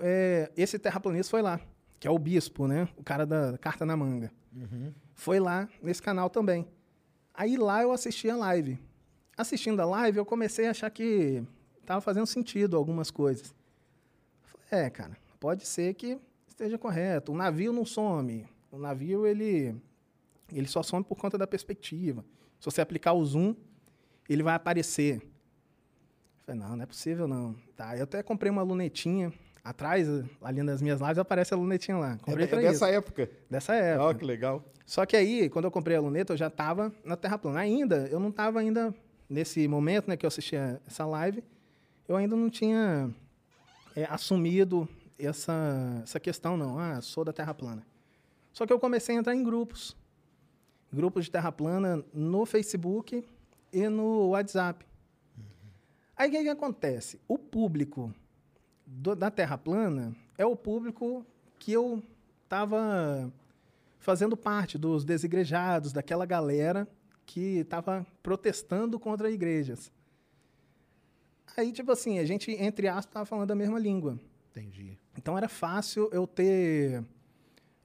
é, 0.00 0.52
esse 0.56 0.78
terraplanista 0.78 1.30
foi 1.30 1.40
lá, 1.40 1.60
que 1.98 2.06
é 2.06 2.10
o 2.10 2.18
bispo, 2.18 2.66
né? 2.66 2.88
O 2.96 3.02
cara 3.02 3.24
da 3.24 3.56
carta 3.58 3.86
na 3.86 3.96
manga. 3.96 4.30
Foi 5.14 5.40
lá 5.40 5.68
nesse 5.82 6.02
canal 6.02 6.30
também. 6.30 6.66
Aí 7.34 7.56
lá 7.56 7.82
eu 7.82 7.92
assisti 7.92 8.28
a 8.28 8.36
live. 8.36 8.78
Assistindo 9.36 9.80
a 9.80 9.84
live, 9.84 10.18
eu 10.18 10.26
comecei 10.26 10.66
a 10.66 10.70
achar 10.70 10.90
que 10.90 11.42
tava 11.86 12.00
fazendo 12.00 12.26
sentido 12.26 12.76
algumas 12.76 13.10
coisas. 13.10 13.54
Falei, 14.42 14.86
é, 14.86 14.90
cara, 14.90 15.16
pode 15.38 15.66
ser 15.66 15.94
que 15.94 16.18
esteja 16.48 16.76
correto. 16.76 17.32
O 17.32 17.36
navio 17.36 17.72
não 17.72 17.84
some. 17.84 18.46
O 18.70 18.78
navio, 18.78 19.26
ele, 19.26 19.74
ele 20.52 20.66
só 20.66 20.82
some 20.82 21.04
por 21.04 21.16
conta 21.16 21.38
da 21.38 21.46
perspectiva. 21.46 22.24
Se 22.58 22.64
você 22.64 22.80
aplicar 22.80 23.12
o 23.12 23.24
zoom, 23.24 23.54
ele 24.28 24.42
vai 24.42 24.54
aparecer. 24.54 25.22
Falei, 26.44 26.60
não, 26.60 26.76
não 26.76 26.82
é 26.82 26.86
possível 26.86 27.28
não. 27.28 27.54
Tá, 27.76 27.96
eu 27.96 28.04
até 28.04 28.22
comprei 28.22 28.50
uma 28.50 28.62
lunetinha. 28.62 29.32
Atrás, 29.64 30.06
ali 30.40 30.62
nas 30.62 30.80
minhas 30.80 31.00
lives, 31.00 31.18
aparece 31.18 31.52
a 31.52 31.56
lunetinha 31.56 31.96
lá. 31.96 32.18
Comprei 32.22 32.44
É, 32.46 32.48
pra 32.48 32.60
dessa 32.60 32.72
isso. 32.86 32.96
época. 32.96 33.30
Dessa 33.50 33.74
época. 33.74 34.04
Ó, 34.04 34.14
que 34.14 34.24
legal. 34.24 34.64
Só 34.86 35.04
que 35.04 35.16
aí, 35.16 35.50
quando 35.50 35.66
eu 35.66 35.70
comprei 35.70 35.96
a 35.96 36.00
luneta, 36.00 36.32
eu 36.32 36.36
já 36.36 36.46
estava 36.46 36.92
na 37.04 37.16
Terra 37.16 37.36
plana. 37.36 37.60
Ainda, 37.60 38.08
eu 38.10 38.18
não 38.18 38.30
estava 38.30 38.60
ainda, 38.60 38.94
nesse 39.28 39.68
momento 39.68 40.08
né, 40.08 40.16
que 40.16 40.24
eu 40.24 40.28
assistia 40.28 40.80
essa 40.86 41.04
live, 41.04 41.44
eu 42.08 42.16
ainda 42.16 42.34
não 42.34 42.48
tinha 42.48 43.10
é, 43.94 44.04
assumido 44.04 44.88
essa, 45.18 46.00
essa 46.02 46.18
questão, 46.18 46.56
não. 46.56 46.78
Ah, 46.78 47.00
sou 47.02 47.22
da 47.24 47.32
Terra 47.32 47.52
plana. 47.52 47.86
Só 48.52 48.64
que 48.66 48.72
eu 48.72 48.78
comecei 48.78 49.14
a 49.14 49.18
entrar 49.18 49.34
em 49.34 49.42
grupos. 49.44 49.94
Grupos 50.90 51.26
de 51.26 51.30
Terra 51.30 51.52
plana 51.52 52.02
no 52.14 52.46
Facebook 52.46 53.22
e 53.70 53.88
no 53.88 54.28
WhatsApp. 54.30 54.86
Aí 56.16 56.28
o 56.28 56.32
que, 56.32 56.42
que 56.42 56.48
acontece? 56.48 57.20
O 57.28 57.36
público 57.38 58.12
do- 58.90 59.14
da 59.14 59.30
Terra 59.30 59.58
plana 59.58 60.14
é 60.36 60.46
o 60.46 60.56
público 60.56 61.24
que 61.58 61.72
eu 61.72 62.02
estava 62.44 63.30
fazendo 63.98 64.36
parte 64.36 64.78
dos 64.78 65.04
desigrejados, 65.04 65.92
daquela 65.92 66.24
galera 66.24 66.88
que 67.26 67.58
estava 67.58 68.06
protestando 68.22 68.98
contra 68.98 69.30
igrejas. 69.30 69.92
Aí, 71.56 71.72
tipo 71.72 71.90
assim, 71.92 72.18
a 72.18 72.24
gente, 72.24 72.50
entre 72.52 72.88
aspas, 72.88 73.06
estava 73.06 73.26
falando 73.26 73.50
a 73.50 73.54
mesma 73.54 73.78
língua. 73.78 74.18
Entendi. 74.50 74.96
Então 75.16 75.36
era 75.36 75.48
fácil 75.48 76.08
eu 76.12 76.26
ter 76.26 77.04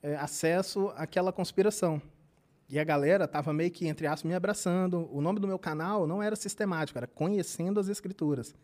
é, 0.01 0.15
acesso 0.15 0.89
àquela 0.95 1.33
conspiração. 1.33 2.01
E 2.69 2.79
a 2.79 2.83
galera 2.83 3.27
tava 3.27 3.51
meio 3.51 3.71
que, 3.71 3.87
entre 3.87 4.07
aspas, 4.07 4.23
me 4.23 4.33
abraçando. 4.33 5.09
O 5.11 5.21
nome 5.21 5.39
do 5.39 5.47
meu 5.47 5.59
canal 5.59 6.07
não 6.07 6.21
era 6.23 6.35
sistemático, 6.35 6.97
era 6.97 7.07
Conhecendo 7.07 7.79
as 7.79 7.87
Escrituras. 7.89 8.55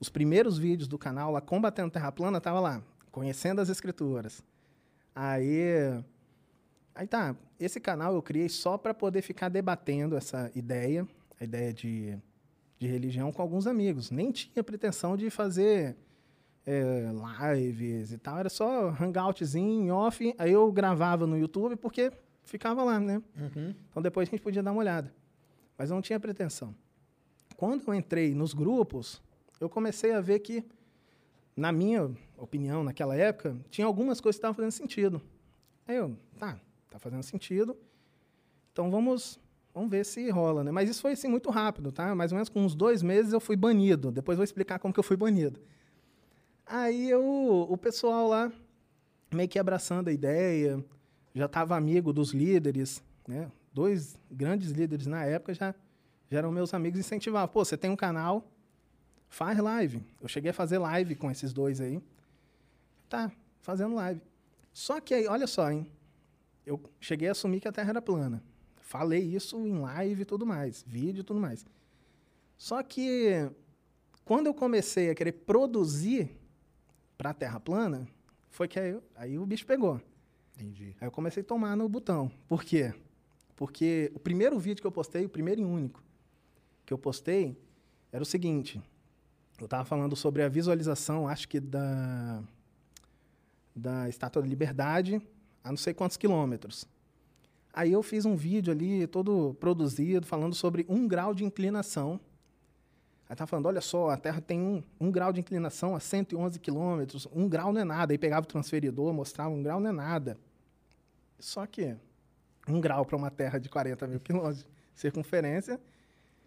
Os 0.00 0.08
primeiros 0.08 0.58
vídeos 0.58 0.88
do 0.88 0.98
canal 0.98 1.32
lá, 1.32 1.40
Combatendo 1.40 1.90
Terra 1.90 2.12
Plana, 2.12 2.40
tava 2.40 2.60
lá, 2.60 2.82
Conhecendo 3.10 3.60
as 3.60 3.68
Escrituras. 3.68 4.42
Aí, 5.14 6.02
aí 6.94 7.06
tá, 7.06 7.34
esse 7.58 7.80
canal 7.80 8.14
eu 8.14 8.22
criei 8.22 8.48
só 8.48 8.78
para 8.78 8.94
poder 8.94 9.22
ficar 9.22 9.48
debatendo 9.48 10.16
essa 10.16 10.50
ideia, 10.54 11.06
a 11.40 11.44
ideia 11.44 11.72
de, 11.72 12.16
de 12.78 12.86
religião 12.86 13.32
com 13.32 13.42
alguns 13.42 13.66
amigos. 13.66 14.10
Nem 14.10 14.30
tinha 14.30 14.62
pretensão 14.62 15.16
de 15.16 15.28
fazer 15.30 15.96
é, 16.64 17.08
lives 17.56 18.12
e 18.12 18.18
tal, 18.18 18.38
era 18.38 18.48
só 18.48 18.90
hangoutzinho, 19.00 19.94
off, 19.94 20.34
aí 20.38 20.52
eu 20.52 20.70
gravava 20.70 21.26
no 21.26 21.36
YouTube 21.36 21.76
porque 21.76 22.12
ficava 22.44 22.84
lá, 22.84 23.00
né? 23.00 23.22
Então 23.90 24.02
depois 24.02 24.28
a 24.28 24.30
gente 24.30 24.42
podia 24.42 24.62
dar 24.62 24.70
uma 24.70 24.80
olhada. 24.80 25.12
Mas 25.76 25.90
eu 25.90 25.94
não 25.94 26.02
tinha 26.02 26.20
pretensão. 26.20 26.74
Quando 27.56 27.82
eu 27.86 27.94
entrei 27.94 28.34
nos 28.34 28.52
grupos, 28.54 29.20
eu 29.60 29.68
comecei 29.68 30.12
a 30.12 30.20
ver 30.20 30.38
que, 30.40 30.64
na 31.56 31.72
minha 31.72 32.10
opinião, 32.36 32.84
naquela 32.84 33.16
época, 33.16 33.56
tinha 33.70 33.86
algumas 33.86 34.20
coisas 34.20 34.36
que 34.36 34.40
estavam 34.40 34.54
fazendo 34.54 34.72
sentido. 34.72 35.20
Aí 35.86 35.96
eu, 35.96 36.16
tá, 36.38 36.60
tá 36.90 36.98
fazendo 36.98 37.22
sentido, 37.22 37.76
então 38.72 38.90
vamos, 38.90 39.40
vamos 39.74 39.90
ver 39.90 40.04
se 40.04 40.30
rola, 40.30 40.62
né? 40.62 40.70
Mas 40.70 40.88
isso 40.88 41.02
foi 41.02 41.12
assim 41.12 41.28
muito 41.28 41.50
rápido, 41.50 41.90
tá? 41.90 42.14
Mais 42.14 42.30
ou 42.30 42.36
menos 42.36 42.48
com 42.48 42.64
uns 42.64 42.74
dois 42.74 43.02
meses 43.02 43.32
eu 43.32 43.40
fui 43.40 43.56
banido. 43.56 44.12
Depois 44.12 44.36
vou 44.36 44.44
explicar 44.44 44.78
como 44.78 44.94
que 44.94 45.00
eu 45.00 45.04
fui 45.04 45.16
banido. 45.16 45.60
Aí 46.64 47.08
eu, 47.08 47.66
o 47.68 47.76
pessoal 47.76 48.28
lá, 48.28 48.52
meio 49.32 49.48
que 49.48 49.58
abraçando 49.58 50.08
a 50.08 50.12
ideia, 50.12 50.84
já 51.34 51.46
estava 51.46 51.76
amigo 51.76 52.12
dos 52.12 52.32
líderes, 52.32 53.02
né? 53.26 53.50
Dois 53.72 54.16
grandes 54.30 54.70
líderes 54.70 55.06
na 55.06 55.24
época 55.24 55.54
já, 55.54 55.74
já 56.30 56.38
eram 56.38 56.52
meus 56.52 56.74
amigos 56.74 56.98
e 56.98 57.00
incentivavam. 57.00 57.48
Pô, 57.48 57.64
você 57.64 57.76
tem 57.76 57.90
um 57.90 57.96
canal, 57.96 58.46
faz 59.28 59.58
live. 59.58 60.02
Eu 60.20 60.28
cheguei 60.28 60.50
a 60.50 60.54
fazer 60.54 60.78
live 60.78 61.14
com 61.14 61.30
esses 61.30 61.52
dois 61.52 61.80
aí. 61.80 62.02
Tá, 63.08 63.30
fazendo 63.60 63.94
live. 63.94 64.20
Só 64.72 65.00
que 65.00 65.14
aí, 65.14 65.26
olha 65.26 65.46
só, 65.46 65.70
hein? 65.70 65.90
Eu 66.64 66.80
cheguei 67.00 67.28
a 67.28 67.32
assumir 67.32 67.60
que 67.60 67.68
a 67.68 67.72
Terra 67.72 67.90
era 67.90 68.02
plana. 68.02 68.42
Falei 68.76 69.22
isso 69.22 69.66
em 69.66 69.78
live 69.78 70.22
e 70.22 70.24
tudo 70.24 70.46
mais, 70.46 70.84
vídeo 70.86 71.20
e 71.20 71.24
tudo 71.24 71.40
mais. 71.40 71.64
Só 72.56 72.82
que 72.82 73.50
quando 74.24 74.46
eu 74.46 74.54
comecei 74.54 75.10
a 75.10 75.14
querer 75.14 75.32
produzir 75.32 76.30
para 77.16 77.30
a 77.30 77.34
Terra 77.34 77.60
plana, 77.60 78.06
foi 78.50 78.68
que 78.68 78.78
aí, 78.78 78.98
aí 79.14 79.38
o 79.38 79.46
bicho 79.46 79.66
pegou. 79.66 80.00
Entendi. 80.54 80.94
Aí 81.00 81.06
eu 81.06 81.12
comecei 81.12 81.42
a 81.42 81.46
tomar 81.46 81.76
no 81.76 81.88
botão. 81.88 82.30
Por 82.48 82.64
quê? 82.64 82.92
Porque 83.54 84.10
o 84.14 84.18
primeiro 84.18 84.58
vídeo 84.58 84.80
que 84.80 84.86
eu 84.86 84.92
postei, 84.92 85.24
o 85.24 85.28
primeiro 85.28 85.60
e 85.60 85.64
único 85.64 86.02
que 86.84 86.92
eu 86.92 86.98
postei, 86.98 87.56
era 88.10 88.22
o 88.22 88.26
seguinte. 88.26 88.82
Eu 89.58 89.64
estava 89.64 89.84
falando 89.84 90.14
sobre 90.14 90.42
a 90.42 90.48
visualização, 90.48 91.26
acho 91.26 91.48
que 91.48 91.58
da, 91.58 92.40
da 93.74 94.08
Estátua 94.08 94.40
da 94.40 94.48
Liberdade, 94.48 95.20
a 95.64 95.70
não 95.70 95.76
sei 95.76 95.92
quantos 95.92 96.16
quilômetros. 96.16 96.86
Aí 97.72 97.92
eu 97.92 98.02
fiz 98.02 98.24
um 98.24 98.36
vídeo 98.36 98.72
ali, 98.72 99.06
todo 99.08 99.56
produzido, 99.58 100.26
falando 100.26 100.54
sobre 100.54 100.86
um 100.88 101.08
grau 101.08 101.34
de 101.34 101.44
inclinação. 101.44 102.20
Aí 103.28 103.36
tava 103.36 103.48
falando, 103.48 103.66
olha 103.66 103.80
só, 103.80 104.10
a 104.10 104.16
Terra 104.16 104.40
tem 104.40 104.60
um, 104.60 104.82
um 104.98 105.10
grau 105.10 105.32
de 105.32 105.40
inclinação 105.40 105.94
a 105.94 106.00
111 106.00 106.58
quilômetros. 106.60 107.28
Um 107.32 107.48
grau 107.48 107.72
não 107.72 107.80
é 107.80 107.84
nada. 107.84 108.12
Aí 108.12 108.18
pegava 108.18 108.44
o 108.44 108.48
transferidor, 108.48 109.12
mostrava 109.12 109.50
um 109.50 109.62
grau 109.62 109.80
não 109.80 109.90
é 109.90 109.92
nada. 109.92 110.38
Só 111.38 111.66
que 111.66 111.96
um 112.66 112.80
grau 112.80 113.04
para 113.04 113.16
uma 113.16 113.30
Terra 113.30 113.58
de 113.58 113.68
40 113.68 114.06
mil 114.06 114.20
quilômetros 114.20 114.60
de 114.60 114.66
circunferência, 114.94 115.80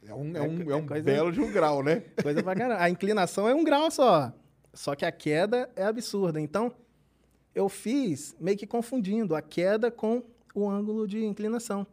É 0.05 0.13
um, 0.13 0.35
é 0.35 0.39
É 0.39 0.41
um, 0.41 0.61
é 0.69 0.73
é 0.73 0.75
um 0.75 0.85
coisa- 0.87 1.03
belo 1.03 1.31
de 1.31 1.39
um 1.39 1.51
grau, 1.51 1.83
né? 1.83 2.01
coisa 2.21 2.41
pra 2.43 2.55
caramba. 2.55 2.81
A 2.81 2.89
inclinação 2.89 3.47
é 3.47 3.53
um 3.55 3.63
grau 3.63 3.89
só. 3.91 4.33
Só 4.73 4.95
que 4.95 5.05
a 5.05 5.11
queda 5.11 5.69
é 5.75 5.83
absurda. 5.83 6.39
Então, 6.39 6.73
eu 7.53 7.67
fiz 7.69 8.35
meio 8.39 8.57
que 8.57 8.65
confundindo 8.65 9.35
a 9.35 9.41
queda 9.41 9.91
com 9.91 10.23
o 10.55 10.69
ângulo 10.69 11.07
de 11.07 11.23
inclinação. 11.23 11.85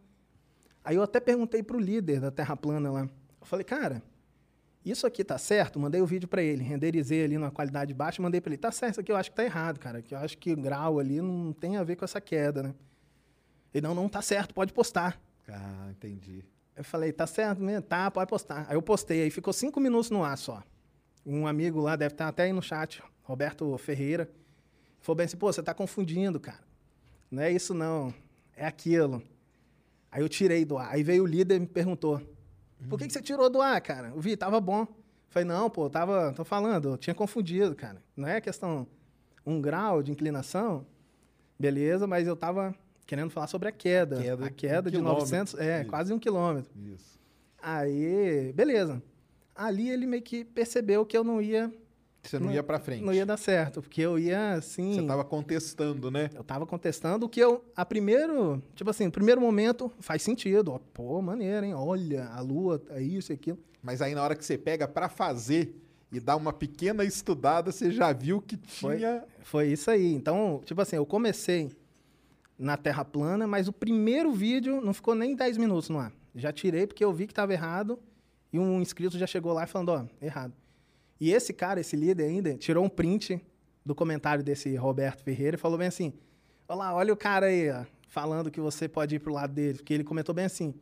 Aí 0.85 0.97
eu 0.97 1.03
até 1.03 1.21
perguntei 1.21 1.63
pro 1.63 1.79
líder 1.79 2.21
da 2.21 2.31
Terra 2.31 2.57
Plana 2.57 2.91
lá. 2.91 3.03
Eu 3.03 3.47
falei, 3.47 3.65
cara, 3.65 4.03
isso 4.85 5.07
aqui 5.07 5.23
tá 5.23 5.37
certo? 5.37 5.79
Mandei 5.79 6.01
o 6.01 6.07
vídeo 6.07 6.27
para 6.29 6.41
ele, 6.43 6.63
renderizei 6.63 7.25
ali 7.25 7.37
na 7.37 7.51
qualidade 7.51 7.93
baixa, 7.93 8.23
mandei 8.23 8.41
para 8.41 8.51
ele. 8.53 8.59
Tá 8.59 8.71
certo, 8.73 8.93
isso 8.93 9.01
aqui 9.01 9.13
eu 9.13 9.17
acho 9.17 9.31
que 9.31 9.37
tá 9.37 9.45
errado, 9.45 9.79
cara. 9.79 10.01
Que 10.01 10.15
eu 10.15 10.19
acho 10.19 10.39
que 10.39 10.53
o 10.53 10.57
grau 10.57 10.99
ali 10.99 11.21
não 11.21 11.53
tem 11.53 11.77
a 11.77 11.83
ver 11.85 11.97
com 11.97 12.05
essa 12.05 12.21
queda, 12.21 12.63
né? 12.63 12.75
Ele, 13.75 13.87
não, 13.87 13.95
não 13.95 14.09
tá 14.09 14.23
certo, 14.23 14.55
pode 14.55 14.73
postar. 14.73 15.21
Ah, 15.49 15.89
entendi. 15.91 16.43
Eu 16.79 16.85
falei, 16.85 17.11
tá 17.13 17.27
certo 17.27 17.61
mesmo? 17.61 17.83
Tá, 17.83 18.09
pode 18.09 18.31
postar. 18.31 18.65
Aí 18.69 18.77
eu 18.77 18.81
postei, 18.81 19.23
aí 19.23 19.31
ficou 19.31 19.53
cinco 19.53 19.81
minutos 19.81 20.11
no 20.11 20.23
ar 20.23 20.39
só. 20.39 20.63
Um 21.27 21.45
amigo 21.45 21.81
lá, 21.81 21.97
deve 21.97 22.15
estar 22.15 22.29
até 22.29 22.45
aí 22.45 22.53
no 22.53 22.63
chat, 22.63 23.03
Roberto 23.25 23.77
Ferreira, 23.79 24.31
falou 25.01 25.17
bem 25.17 25.25
assim, 25.25 25.37
pô, 25.37 25.53
você 25.53 25.61
tá 25.61 25.75
confundindo, 25.75 26.39
cara. 26.39 26.61
Não 27.29 27.43
é 27.43 27.51
isso 27.51 27.75
não, 27.75 28.15
é 28.57 28.65
aquilo. 28.65 29.21
Aí 30.09 30.23
eu 30.23 30.29
tirei 30.29 30.65
do 30.65 30.79
ar. 30.79 30.95
Aí 30.95 31.03
veio 31.03 31.25
o 31.25 31.27
líder 31.27 31.57
e 31.57 31.61
me 31.61 31.67
perguntou, 31.67 32.23
por 32.89 32.97
que, 32.97 33.09
que 33.09 33.13
você 33.13 33.21
tirou 33.21 33.51
do 33.51 33.61
ar, 33.61 33.81
cara? 33.81 34.11
Eu 34.15 34.21
vi, 34.21 34.37
tava 34.37 34.61
bom. 34.61 34.87
Falei, 35.31 35.49
não, 35.49 35.69
pô, 35.69 35.91
tava, 35.91 36.33
tô 36.33 36.45
falando, 36.45 36.91
eu 36.91 36.97
tinha 36.97 37.13
confundido, 37.13 37.75
cara. 37.75 38.01
Não 38.17 38.29
é 38.29 38.41
questão 38.41 38.87
um 39.45 39.61
grau 39.61 40.01
de 40.01 40.13
inclinação, 40.13 40.87
beleza, 41.59 42.07
mas 42.07 42.29
eu 42.29 42.37
tava 42.37 42.73
querendo 43.09 43.31
falar 43.31 43.47
sobre 43.47 43.69
a 43.69 43.73
queda. 43.73 44.21
Queda 44.23 44.45
a 44.47 44.51
queda 44.51 44.89
um 44.89 44.93
de 44.93 44.99
quilômetro. 44.99 45.21
900, 45.23 45.55
é, 45.55 45.81
Isso. 45.81 45.91
quase 45.91 46.13
um 46.13 46.19
quilômetro. 46.19 46.71
Isso. 46.95 47.19
Aí, 47.61 48.53
beleza. 48.55 49.03
Ali 49.55 49.89
ele 49.91 50.07
meio 50.07 50.23
que 50.23 50.45
percebeu 50.45 51.05
que 51.05 51.17
eu 51.17 51.25
não 51.25 51.43
ia, 51.43 51.73
Você 52.23 52.39
não, 52.39 52.53
ia 52.53 52.63
pra 52.63 52.79
frente. 52.79 53.03
não 53.03 53.13
ia 53.13 53.27
dar 53.27 53.37
certo, 53.39 53.81
porque 53.83 54.01
eu 54.03 54.19
ia 54.19 54.53
assim, 54.53 54.95
Você 54.95 55.03
tava 55.07 55.25
contestando, 55.25 56.11
né? 56.11 56.31
eu 56.35 56.45
tava 56.45 56.65
contestando 56.67 57.27
o 57.27 57.29
que 57.29 57.41
eu 57.41 57.65
a 57.75 57.85
primeiro, 57.85 58.63
tipo 58.77 58.89
assim, 58.91 59.07
no 59.07 59.11
primeiro 59.11 59.41
momento 59.41 59.91
faz 59.99 60.23
sentido, 60.23 60.73
ó, 60.73 60.79
pô, 60.79 61.21
maneiro, 61.21 61.67
hein? 61.67 61.75
Olha, 61.75 62.27
a 62.27 62.41
lua 62.41 62.81
é 62.91 63.01
isso 63.03 63.33
e 63.33 63.35
aquilo. 63.35 63.59
Mas 63.83 64.01
aí 64.03 64.15
na 64.15 64.23
hora 64.23 64.37
que 64.37 64.45
você 64.45 64.57
pega 64.59 64.87
pra 64.87 65.09
fazer 65.09 65.75
e 66.13 66.21
dá 66.21 66.37
uma 66.37 66.53
pequena 66.53 67.05
estudada, 67.05 67.73
você 67.73 67.91
já 67.91 68.13
viu 68.13 68.41
que 68.41 68.57
Foi, 68.67 68.97
tinha. 68.99 69.25
foi 69.43 69.69
isso 69.73 69.91
aí. 69.91 70.13
Então, 70.13 70.61
tipo 70.65 70.81
assim, 70.81 70.97
eu 70.97 71.05
comecei 71.07 71.71
na 72.59 72.77
Terra 72.77 73.05
plana, 73.05 73.47
mas 73.47 73.69
o 73.69 73.73
primeiro 73.73 74.33
vídeo 74.33 74.81
não 74.81 74.93
ficou 74.93 75.15
nem 75.15 75.37
10 75.37 75.57
minutos 75.59 75.89
no 75.89 75.99
ar. 75.99 76.13
Já 76.35 76.53
tirei 76.53 76.87
porque 76.87 77.05
eu 77.05 77.13
vi 77.13 77.27
que 77.27 77.33
estava 77.33 77.53
errado 77.53 77.99
e 78.53 78.59
um 78.59 78.81
inscrito 78.81 79.17
já 79.17 79.27
chegou 79.27 79.53
lá 79.53 79.67
falando, 79.67 79.91
ó, 79.91 80.05
errado. 80.21 80.53
E 81.21 81.31
esse 81.33 81.53
cara, 81.53 81.81
esse 81.81 81.97
líder 81.97 82.25
ainda, 82.25 82.55
tirou 82.57 82.85
um 82.85 82.89
print 82.89 83.41
do 83.85 83.95
comentário 83.95 84.43
desse 84.43 84.75
Roberto 84.77 85.23
Ferreira 85.23 85.57
e 85.57 85.59
falou 85.59 85.79
bem 85.79 85.89
assim: 85.89 86.13
Olha 86.69 86.79
lá, 86.79 86.95
olha 86.95 87.13
o 87.13 87.17
cara 87.17 87.47
aí, 87.47 87.71
ó, 87.71 87.85
falando 88.09 88.51
que 88.51 88.61
você 88.61 88.89
pode 88.89 89.17
ir 89.17 89.19
pro 89.19 89.33
lado 89.33 89.53
dele. 89.53 89.79
Porque 89.79 89.95
ele 89.95 90.05
comentou 90.05 90.35
bem 90.35 90.45
assim: 90.45 90.75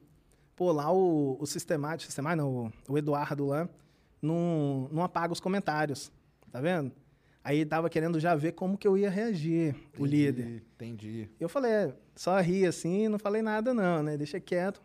pô, 0.54 0.72
lá 0.72 0.92
o, 0.92 1.36
o 1.40 1.46
sistemático, 1.46 2.06
sistemático 2.06 2.42
não, 2.42 2.72
o, 2.88 2.92
o 2.92 2.98
Eduardo 2.98 3.46
lá, 3.46 3.68
não, 4.20 4.88
não 4.92 5.02
apaga 5.02 5.32
os 5.32 5.40
comentários. 5.40 6.12
Tá 6.50 6.60
vendo? 6.60 6.92
Aí 7.46 7.64
tava 7.64 7.88
querendo 7.88 8.18
já 8.18 8.34
ver 8.34 8.54
como 8.54 8.76
que 8.76 8.88
eu 8.88 8.98
ia 8.98 9.08
reagir, 9.08 9.72
o 9.96 10.04
líder. 10.04 10.64
Entendi. 10.74 11.30
Eu 11.38 11.48
falei, 11.48 11.70
é, 11.70 11.96
só 12.16 12.40
ri 12.40 12.66
assim, 12.66 13.06
não 13.06 13.20
falei 13.20 13.40
nada 13.40 13.72
não, 13.72 14.02
né? 14.02 14.16
Deixa 14.16 14.40
quieto. 14.40 14.82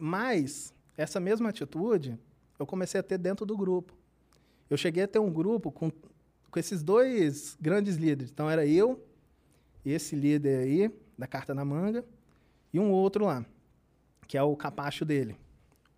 Mas 0.00 0.74
essa 0.96 1.20
mesma 1.20 1.50
atitude 1.50 2.18
eu 2.58 2.66
comecei 2.66 2.98
a 2.98 3.04
ter 3.04 3.18
dentro 3.18 3.46
do 3.46 3.56
grupo. 3.56 3.96
Eu 4.68 4.76
cheguei 4.76 5.04
a 5.04 5.06
ter 5.06 5.20
um 5.20 5.32
grupo 5.32 5.70
com, 5.70 5.92
com 5.92 6.58
esses 6.58 6.82
dois 6.82 7.56
grandes 7.60 7.94
líderes. 7.94 8.32
Então 8.32 8.50
era 8.50 8.66
eu, 8.66 9.00
esse 9.86 10.16
líder 10.16 10.58
aí, 10.58 10.90
da 11.16 11.28
carta 11.28 11.54
na 11.54 11.64
manga, 11.64 12.04
e 12.72 12.80
um 12.80 12.90
outro 12.90 13.26
lá, 13.26 13.46
que 14.26 14.36
é 14.36 14.42
o 14.42 14.56
capacho 14.56 15.04
dele, 15.04 15.36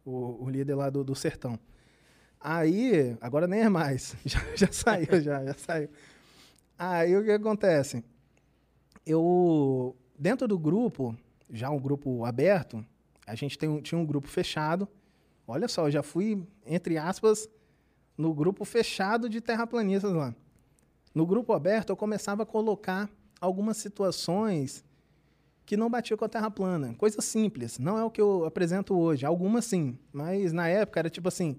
o, 0.05 0.45
o 0.45 0.51
líder 0.51 0.75
lá 0.75 0.91
do, 0.91 1.03
do 1.03 1.15
sertão. 1.15 1.59
Aí, 2.47 3.17
agora 3.23 3.47
nem 3.47 3.61
é 3.61 3.71
mais, 3.71 4.15
já, 4.23 4.39
já 4.55 4.71
saiu, 4.71 5.09
já, 5.23 5.43
já 5.43 5.55
saiu. 5.55 5.89
Aí 6.79 7.17
o 7.17 7.25
que 7.25 7.31
acontece? 7.31 8.05
Eu, 9.07 9.97
dentro 10.19 10.47
do 10.47 10.59
grupo, 10.59 11.17
já 11.49 11.71
um 11.71 11.79
grupo 11.79 12.23
aberto, 12.23 12.85
a 13.27 13.35
gente 13.35 13.57
tem 13.57 13.81
tinha 13.81 13.99
um 13.99 14.05
grupo 14.05 14.29
fechado. 14.29 14.87
Olha 15.49 15.67
só, 15.69 15.87
eu 15.87 15.91
já 15.91 16.03
fui, 16.03 16.47
entre 16.67 16.99
aspas, 16.99 17.49
no 18.17 18.35
grupo 18.35 18.63
fechado 18.67 19.27
de 19.27 19.41
terraplanistas 19.41 20.13
lá. 20.13 20.35
No 21.15 21.25
grupo 21.25 21.55
aberto, 21.55 21.91
eu 21.91 21.97
começava 21.97 22.43
a 22.43 22.47
colocar 22.47 23.09
algumas 23.41 23.79
situações 23.79 24.85
que 25.65 25.79
não 25.79 25.89
batiam 25.89 26.19
com 26.19 26.27
a 26.27 26.29
Terra 26.29 26.51
plana. 26.51 26.95
Coisa 26.99 27.23
simples, 27.23 27.79
não 27.79 27.97
é 27.97 28.05
o 28.05 28.11
que 28.11 28.21
eu 28.21 28.45
apresento 28.45 28.95
hoje. 28.95 29.25
Algumas 29.25 29.65
sim, 29.65 29.99
mas 30.13 30.53
na 30.53 30.69
época 30.69 31.01
era 31.01 31.09
tipo 31.09 31.29
assim: 31.29 31.59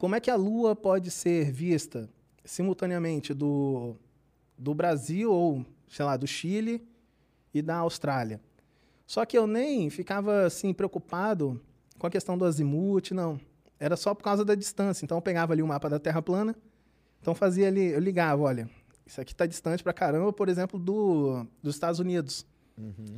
como 0.00 0.14
é 0.14 0.20
que 0.20 0.30
a 0.30 0.34
Lua 0.34 0.74
pode 0.74 1.10
ser 1.10 1.52
vista 1.52 2.08
simultaneamente 2.42 3.34
do, 3.34 3.94
do 4.56 4.72
Brasil 4.74 5.30
ou, 5.30 5.62
sei 5.90 6.06
lá, 6.06 6.16
do 6.16 6.26
Chile 6.26 6.82
e 7.52 7.60
da 7.60 7.76
Austrália? 7.76 8.40
Só 9.06 9.26
que 9.26 9.36
eu 9.36 9.46
nem 9.46 9.90
ficava 9.90 10.46
assim 10.46 10.72
preocupado 10.72 11.60
com 11.98 12.06
a 12.06 12.10
questão 12.10 12.38
do 12.38 12.46
azimuth, 12.46 13.10
não. 13.10 13.38
Era 13.78 13.94
só 13.94 14.14
por 14.14 14.24
causa 14.24 14.42
da 14.42 14.54
distância. 14.54 15.04
Então 15.04 15.18
eu 15.18 15.22
pegava 15.22 15.52
ali 15.52 15.62
o 15.62 15.66
mapa 15.66 15.90
da 15.90 15.98
Terra 15.98 16.22
plana, 16.22 16.56
então 17.20 17.34
fazia 17.34 17.68
ali, 17.68 17.88
eu 17.88 18.00
ligava, 18.00 18.42
olha, 18.42 18.70
isso 19.04 19.20
aqui 19.20 19.32
está 19.32 19.44
distante 19.44 19.82
pra 19.82 19.92
caramba, 19.92 20.32
por 20.32 20.48
exemplo, 20.48 20.78
do, 20.78 21.46
dos 21.62 21.74
Estados 21.74 22.00
Unidos. 22.00 22.46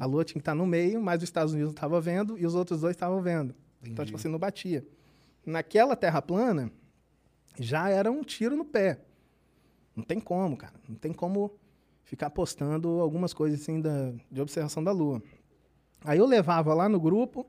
A 0.01 0.05
Lua 0.05 0.25
tinha 0.25 0.35
que 0.35 0.41
estar 0.41 0.57
no 0.57 0.67
meio, 0.67 1.01
mas 1.01 1.19
os 1.19 1.29
Estados 1.29 1.53
Unidos 1.53 1.69
não 1.69 1.77
estava 1.77 2.01
vendo 2.01 2.37
e 2.37 2.45
os 2.45 2.57
outros 2.57 2.81
dois 2.81 2.97
estavam 2.97 3.23
vendo. 3.23 3.55
Então, 3.85 4.05
tipo 4.05 4.19
assim, 4.19 4.27
não 4.27 4.37
batia. 4.41 4.85
Naquela 5.45 5.97
Terra 5.97 6.23
plana, 6.23 6.71
já 7.59 7.89
era 7.89 8.11
um 8.11 8.23
tiro 8.23 8.57
no 8.57 8.65
pé. 8.65 9.01
Não 9.95 10.05
tem 10.05 10.21
como, 10.21 10.57
cara. 10.57 10.75
Não 10.89 10.97
tem 10.97 11.13
como 11.13 11.53
ficar 12.05 12.31
postando 12.31 13.01
algumas 13.01 13.33
coisas 13.33 13.61
assim 13.61 13.81
da, 13.81 14.13
de 14.31 14.41
observação 14.41 14.83
da 14.83 14.93
Lua. 14.93 15.23
Aí 16.05 16.19
eu 16.19 16.27
levava 16.27 16.75
lá 16.75 16.89
no 16.89 17.01
grupo 17.01 17.47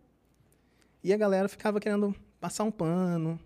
e 1.04 1.14
a 1.14 1.18
galera 1.18 1.48
ficava 1.50 1.80
querendo 1.80 2.16
passar 2.40 2.64
um 2.64 2.72
pano. 2.72 3.40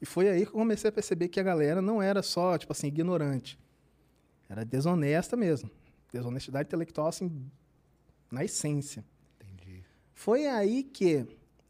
E 0.00 0.06
foi 0.06 0.28
aí 0.28 0.42
que 0.42 0.48
eu 0.48 0.52
comecei 0.52 0.88
a 0.88 0.92
perceber 0.92 1.28
que 1.28 1.40
a 1.40 1.42
galera 1.42 1.82
não 1.82 2.00
era 2.00 2.22
só, 2.22 2.56
tipo 2.56 2.72
assim, 2.72 2.86
ignorante. 2.86 3.58
Era 4.48 4.64
desonesta 4.64 5.36
mesmo. 5.36 5.70
Desonestidade 6.12 6.68
intelectual, 6.68 7.08
assim, 7.08 7.30
na 8.30 8.44
essência. 8.44 9.04
Entendi. 9.36 9.84
Foi 10.14 10.46
aí 10.46 10.82
que 10.82 11.26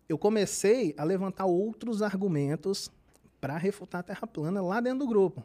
eu 0.08 0.16
comecei 0.18 0.94
a 0.96 1.04
levantar 1.04 1.44
outros 1.46 2.02
argumentos 2.02 2.90
para 3.40 3.56
refutar 3.56 4.00
a 4.00 4.02
Terra 4.02 4.26
plana 4.26 4.60
lá 4.62 4.80
dentro 4.80 5.00
do 5.00 5.06
grupo. 5.06 5.44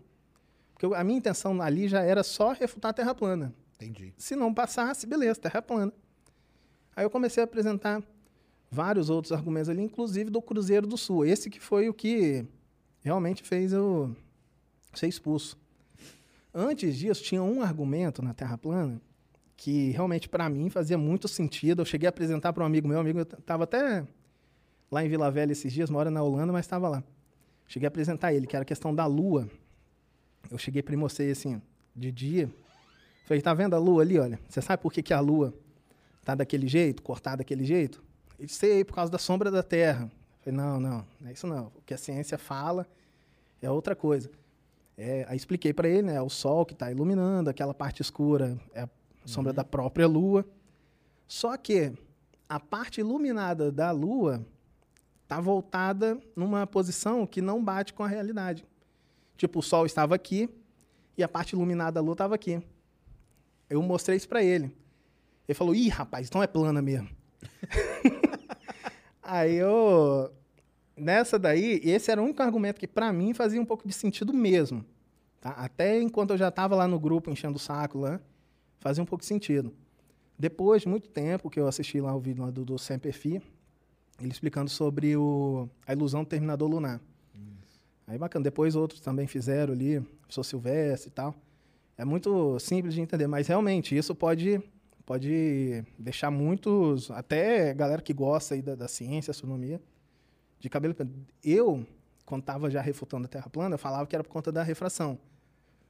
Porque 0.74 0.86
eu- 0.86 0.96
a 0.96 1.04
minha 1.04 1.18
intenção 1.18 1.62
ali 1.62 1.88
já 1.88 2.02
era 2.02 2.24
só 2.24 2.54
refutar 2.54 2.92
a 2.92 2.94
Terra 2.94 3.14
plana. 3.14 3.54
Entendi. 3.76 4.14
Se 4.18 4.36
não 4.36 4.54
passasse, 4.54 5.06
beleza, 5.06 5.40
Terra 5.42 5.62
plana. 5.62 5.94
Aí 6.96 7.04
eu 7.04 7.10
comecei 7.10 7.42
a 7.42 7.46
apresentar 7.46 8.02
vários 8.72 9.10
outros 9.10 9.32
argumentos 9.32 9.70
ali, 9.70 9.82
inclusive 9.82 10.30
do 10.30 10.42
Cruzeiro 10.42 10.88
do 10.88 10.98
Sul. 10.98 11.26
Esse 11.26 11.50
que 11.50 11.60
foi 11.60 11.90
o 11.90 11.94
que 11.94 12.46
realmente 13.02 13.44
fez 13.44 13.74
eu 13.74 14.16
ser 14.94 15.08
expulso. 15.08 15.58
Antes 16.54 16.96
disso, 16.98 17.24
tinha 17.24 17.42
um 17.44 17.62
argumento 17.62 18.22
na 18.22 18.34
Terra 18.34 18.58
plana 18.58 19.02
que 19.58 19.92
realmente 19.92 20.28
para 20.28 20.50
mim 20.50 20.70
fazia 20.70 20.98
muito 20.98 21.28
sentido. 21.28 21.82
Eu 21.82 21.86
cheguei 21.86 22.08
a 22.08 22.10
apresentar 22.10 22.54
para 22.54 22.64
um 22.64 22.68
amigo 22.68 22.88
meu, 22.88 23.00
amigo 23.00 23.22
estava 23.22 23.64
até 23.64 24.06
lá 24.94 25.04
em 25.04 25.10
Vila 25.10 25.32
Velha 25.32 25.52
esses 25.52 25.74
dias, 25.74 25.90
mora 25.90 26.12
na 26.12 26.22
Holanda, 26.22 26.54
mas 26.54 26.66
estava 26.66 26.88
lá. 26.88 27.04
Cheguei 27.68 27.88
a 27.88 27.90
apresentar 27.90 28.32
ele, 28.32 28.46
que 28.46 28.56
era 28.56 28.62
a 28.62 28.66
questão 28.66 28.94
da 28.94 29.06
lua. 29.08 29.50
Eu 30.52 30.58
cheguei 30.58 30.84
para 30.84 30.94
ele 30.94 31.32
assim, 31.32 31.60
de 31.96 32.12
dia. 32.12 32.50
Falei, 33.26 33.42
tá 33.42 33.54
vendo 33.54 33.74
a 33.74 33.80
lua 33.80 34.04
ali, 34.04 34.20
olha? 34.20 34.40
Você 34.48 34.62
sabe 34.62 34.82
por 34.84 34.94
que, 34.94 35.02
que 35.02 35.14
a 35.14 35.20
lua 35.20 35.52
tá 36.24 36.36
daquele 36.36 36.68
jeito, 36.68 37.02
cortada 37.02 37.38
daquele 37.38 37.66
jeito? 37.66 38.04
Ele 38.38 38.50
sei, 38.50 38.84
por 38.84 38.94
causa 38.94 39.12
da 39.12 39.18
sombra 39.18 39.50
da 39.50 39.64
Terra. 39.64 40.12
Falei, 40.42 40.56
não, 40.58 40.80
não, 40.80 41.06
não 41.20 41.30
é 41.30 41.34
isso 41.34 41.48
não. 41.48 41.72
O 41.76 41.82
que 41.86 41.94
a 41.94 41.98
ciência 41.98 42.38
fala 42.38 42.86
é 43.62 43.72
outra 43.72 43.96
coisa. 43.96 44.30
É, 44.96 45.26
aí 45.28 45.36
expliquei 45.36 45.74
para 45.74 45.90
ele, 45.90 46.04
né? 46.04 46.16
É 46.16 46.22
o 46.22 46.30
sol 46.30 46.66
que 46.66 46.74
está 46.74 46.92
iluminando, 46.92 47.50
aquela 47.50 47.74
parte 47.74 48.02
escura 48.02 48.60
é 48.76 48.82
a 48.82 48.90
sombra 49.26 49.52
da 49.52 49.64
própria 49.64 50.06
lua. 50.06 50.46
Só 51.28 51.58
que 51.58 51.94
a 52.48 52.60
parte 52.60 53.00
iluminada 53.00 53.72
da 53.72 53.90
lua 53.90 54.46
está 55.34 55.42
voltada 55.42 56.20
numa 56.36 56.68
posição 56.68 57.26
que 57.26 57.42
não 57.42 57.64
bate 57.64 57.94
com 57.94 58.04
a 58.04 58.08
realidade. 58.08 58.64
Tipo, 59.36 59.60
o 59.60 59.64
sol 59.64 59.86
estava 59.86 60.14
aqui 60.14 60.48
e 61.18 61.24
a 61.24 61.28
parte 61.28 61.54
iluminada 61.54 61.94
da 61.94 62.02
lua 62.02 62.14
estava 62.14 62.36
aqui. 62.36 62.62
Eu 63.68 63.82
mostrei 63.82 64.16
isso 64.16 64.30
para 64.30 64.44
ele. 64.44 64.76
Ele 65.48 65.56
falou: 65.56 65.74
Ih, 65.74 65.90
rapaz, 65.90 66.28
então 66.28 66.44
é 66.44 66.48
plana 66.48 66.82
mesmo. 66.82 67.10
Aí 69.24 69.56
eu. 69.56 70.32
Nessa 70.96 71.40
daí, 71.40 71.82
esse 71.84 72.12
era 72.12 72.22
o 72.22 72.24
único 72.24 72.44
argumento 72.44 72.80
que 72.80 72.88
para 72.88 73.12
mim 73.12 73.34
fazia 73.34 73.60
um 73.60 73.66
pouco 73.66 73.88
de 73.88 73.94
sentido 73.94 74.32
mesmo. 74.32 74.86
Tá? 75.42 75.50
Até 75.52 76.00
enquanto 76.00 76.32
eu 76.32 76.38
já 76.38 76.50
estava 76.50 76.76
lá 76.76 76.88
no 76.88 77.00
grupo 77.00 77.32
enchendo 77.32 77.56
o 77.56 77.60
saco 77.60 77.98
lá, 77.98 78.22
fazia 78.78 79.02
um 79.02 79.06
pouco 79.08 79.24
de 79.24 79.28
sentido. 79.28 79.74
Depois 80.38 80.84
de 80.84 80.88
muito 80.88 81.10
tempo 81.10 81.50
que 81.50 81.60
eu 81.60 81.68
assisti 81.68 82.00
lá 82.00 82.16
o 82.16 82.20
vídeo 82.20 82.44
lá 82.44 82.52
do, 82.52 82.64
do 82.64 82.78
Semperfi, 82.78 83.42
ele 84.20 84.32
explicando 84.32 84.70
sobre 84.70 85.16
o, 85.18 85.68
a 85.86 85.94
ilusão 85.94 86.24
do 86.24 86.28
terminador 86.30 86.70
lunar. 86.70 87.00
Aí 88.08 88.18
bacana. 88.18 88.44
Depois 88.44 88.76
outros 88.76 89.00
também 89.02 89.28
fizeram 89.28 89.74
ali, 89.74 90.00
professor 90.22 90.44
Silvestre 90.44 91.10
e 91.10 91.12
tal. 91.12 91.34
É 91.98 92.04
muito 92.04 92.60
simples 92.60 92.94
de 92.94 93.02
entender, 93.02 93.28
mas 93.28 93.48
realmente 93.48 93.96
isso 93.96 94.14
pode, 94.16 94.62
pode 95.06 95.84
deixar 95.98 96.30
muitos, 96.32 97.10
até 97.12 97.74
galera 97.74 98.02
que 98.02 98.14
gosta 98.14 98.56
aí 98.56 98.62
da, 98.62 98.76
da 98.76 98.88
ciência, 98.88 99.32
astronomia, 99.32 99.82
de 100.60 100.70
cabelo. 100.70 100.96
Eu, 101.44 101.86
quando 102.26 102.42
estava 102.42 102.70
já 102.70 102.82
refutando 102.82 103.26
a 103.26 103.28
Terra 103.28 103.48
plana, 103.50 103.76
eu 103.76 103.80
falava 103.80 104.06
que 104.08 104.16
era 104.16 104.24
por 104.24 104.30
conta 104.32 104.52
da 104.52 104.64
refração. 104.64 105.18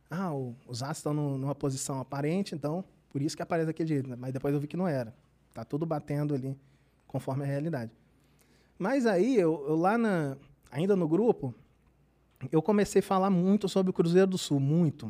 Ah, 0.10 0.34
o- 0.34 0.56
os 0.68 0.82
astros 0.84 0.98
estão 1.00 1.14
no- 1.14 1.38
numa 1.38 1.56
posição 1.56 2.00
aparente, 2.00 2.54
então 2.54 2.84
por 3.10 3.22
isso 3.22 3.36
que 3.36 3.42
aparece 3.42 3.68
daquele 3.68 3.90
jeito. 3.90 4.10
Mas 4.18 4.34
depois 4.34 4.54
eu 4.54 4.60
vi 4.60 4.68
que 4.68 4.78
não 4.78 4.88
era. 4.88 5.16
Tá 5.54 5.64
tudo 5.64 5.86
batendo 5.86 6.34
ali 6.36 6.56
conforme 7.08 7.44
a 7.44 7.48
realidade. 7.48 7.92
Mas 8.84 9.06
aí, 9.06 9.38
eu, 9.38 9.64
eu 9.66 9.78
lá 9.78 9.98
na, 9.98 10.36
ainda 10.70 10.94
no 10.94 11.08
grupo, 11.08 11.56
eu 12.52 12.62
comecei 12.62 13.00
a 13.00 13.02
falar 13.02 13.30
muito 13.30 13.70
sobre 13.70 13.90
o 13.90 13.94
Cruzeiro 13.94 14.28
do 14.28 14.38
Sul, 14.38 14.60
muito, 14.60 15.10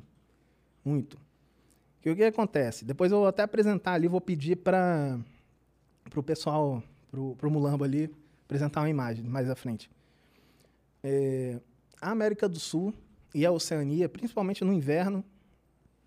muito. 0.85 1.17
Que 1.99 2.11
o 2.11 2.15
que 2.15 2.23
acontece? 2.23 2.85
Depois 2.85 3.11
eu 3.11 3.17
vou 3.17 3.27
até 3.27 3.41
apresentar 3.41 3.93
ali, 3.93 4.07
vou 4.07 4.21
pedir 4.21 4.57
para 4.57 5.19
o 6.15 6.21
pessoal, 6.21 6.83
para 7.09 7.47
o 7.47 7.49
Mulambo 7.49 7.83
ali, 7.83 8.15
apresentar 8.45 8.81
uma 8.81 8.91
imagem 8.91 9.25
mais 9.25 9.49
à 9.49 9.55
frente. 9.55 9.89
É, 11.03 11.59
a 11.99 12.11
América 12.11 12.47
do 12.47 12.59
Sul 12.59 12.93
e 13.33 13.43
a 13.43 13.51
Oceania, 13.51 14.07
principalmente 14.07 14.63
no 14.63 14.71
inverno, 14.71 15.25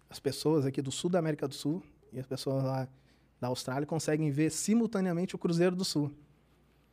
as 0.08 0.20
pessoas 0.20 0.64
aqui 0.64 0.80
do 0.80 0.92
sul 0.92 1.10
da 1.10 1.18
América 1.18 1.48
do 1.48 1.54
Sul 1.54 1.82
e 2.12 2.20
as 2.20 2.26
pessoas 2.28 2.62
lá 2.62 2.88
da 3.40 3.48
Austrália 3.48 3.84
conseguem 3.84 4.30
ver 4.30 4.52
simultaneamente 4.52 5.34
o 5.34 5.38
Cruzeiro 5.38 5.74
do 5.74 5.84
Sul. 5.84 6.12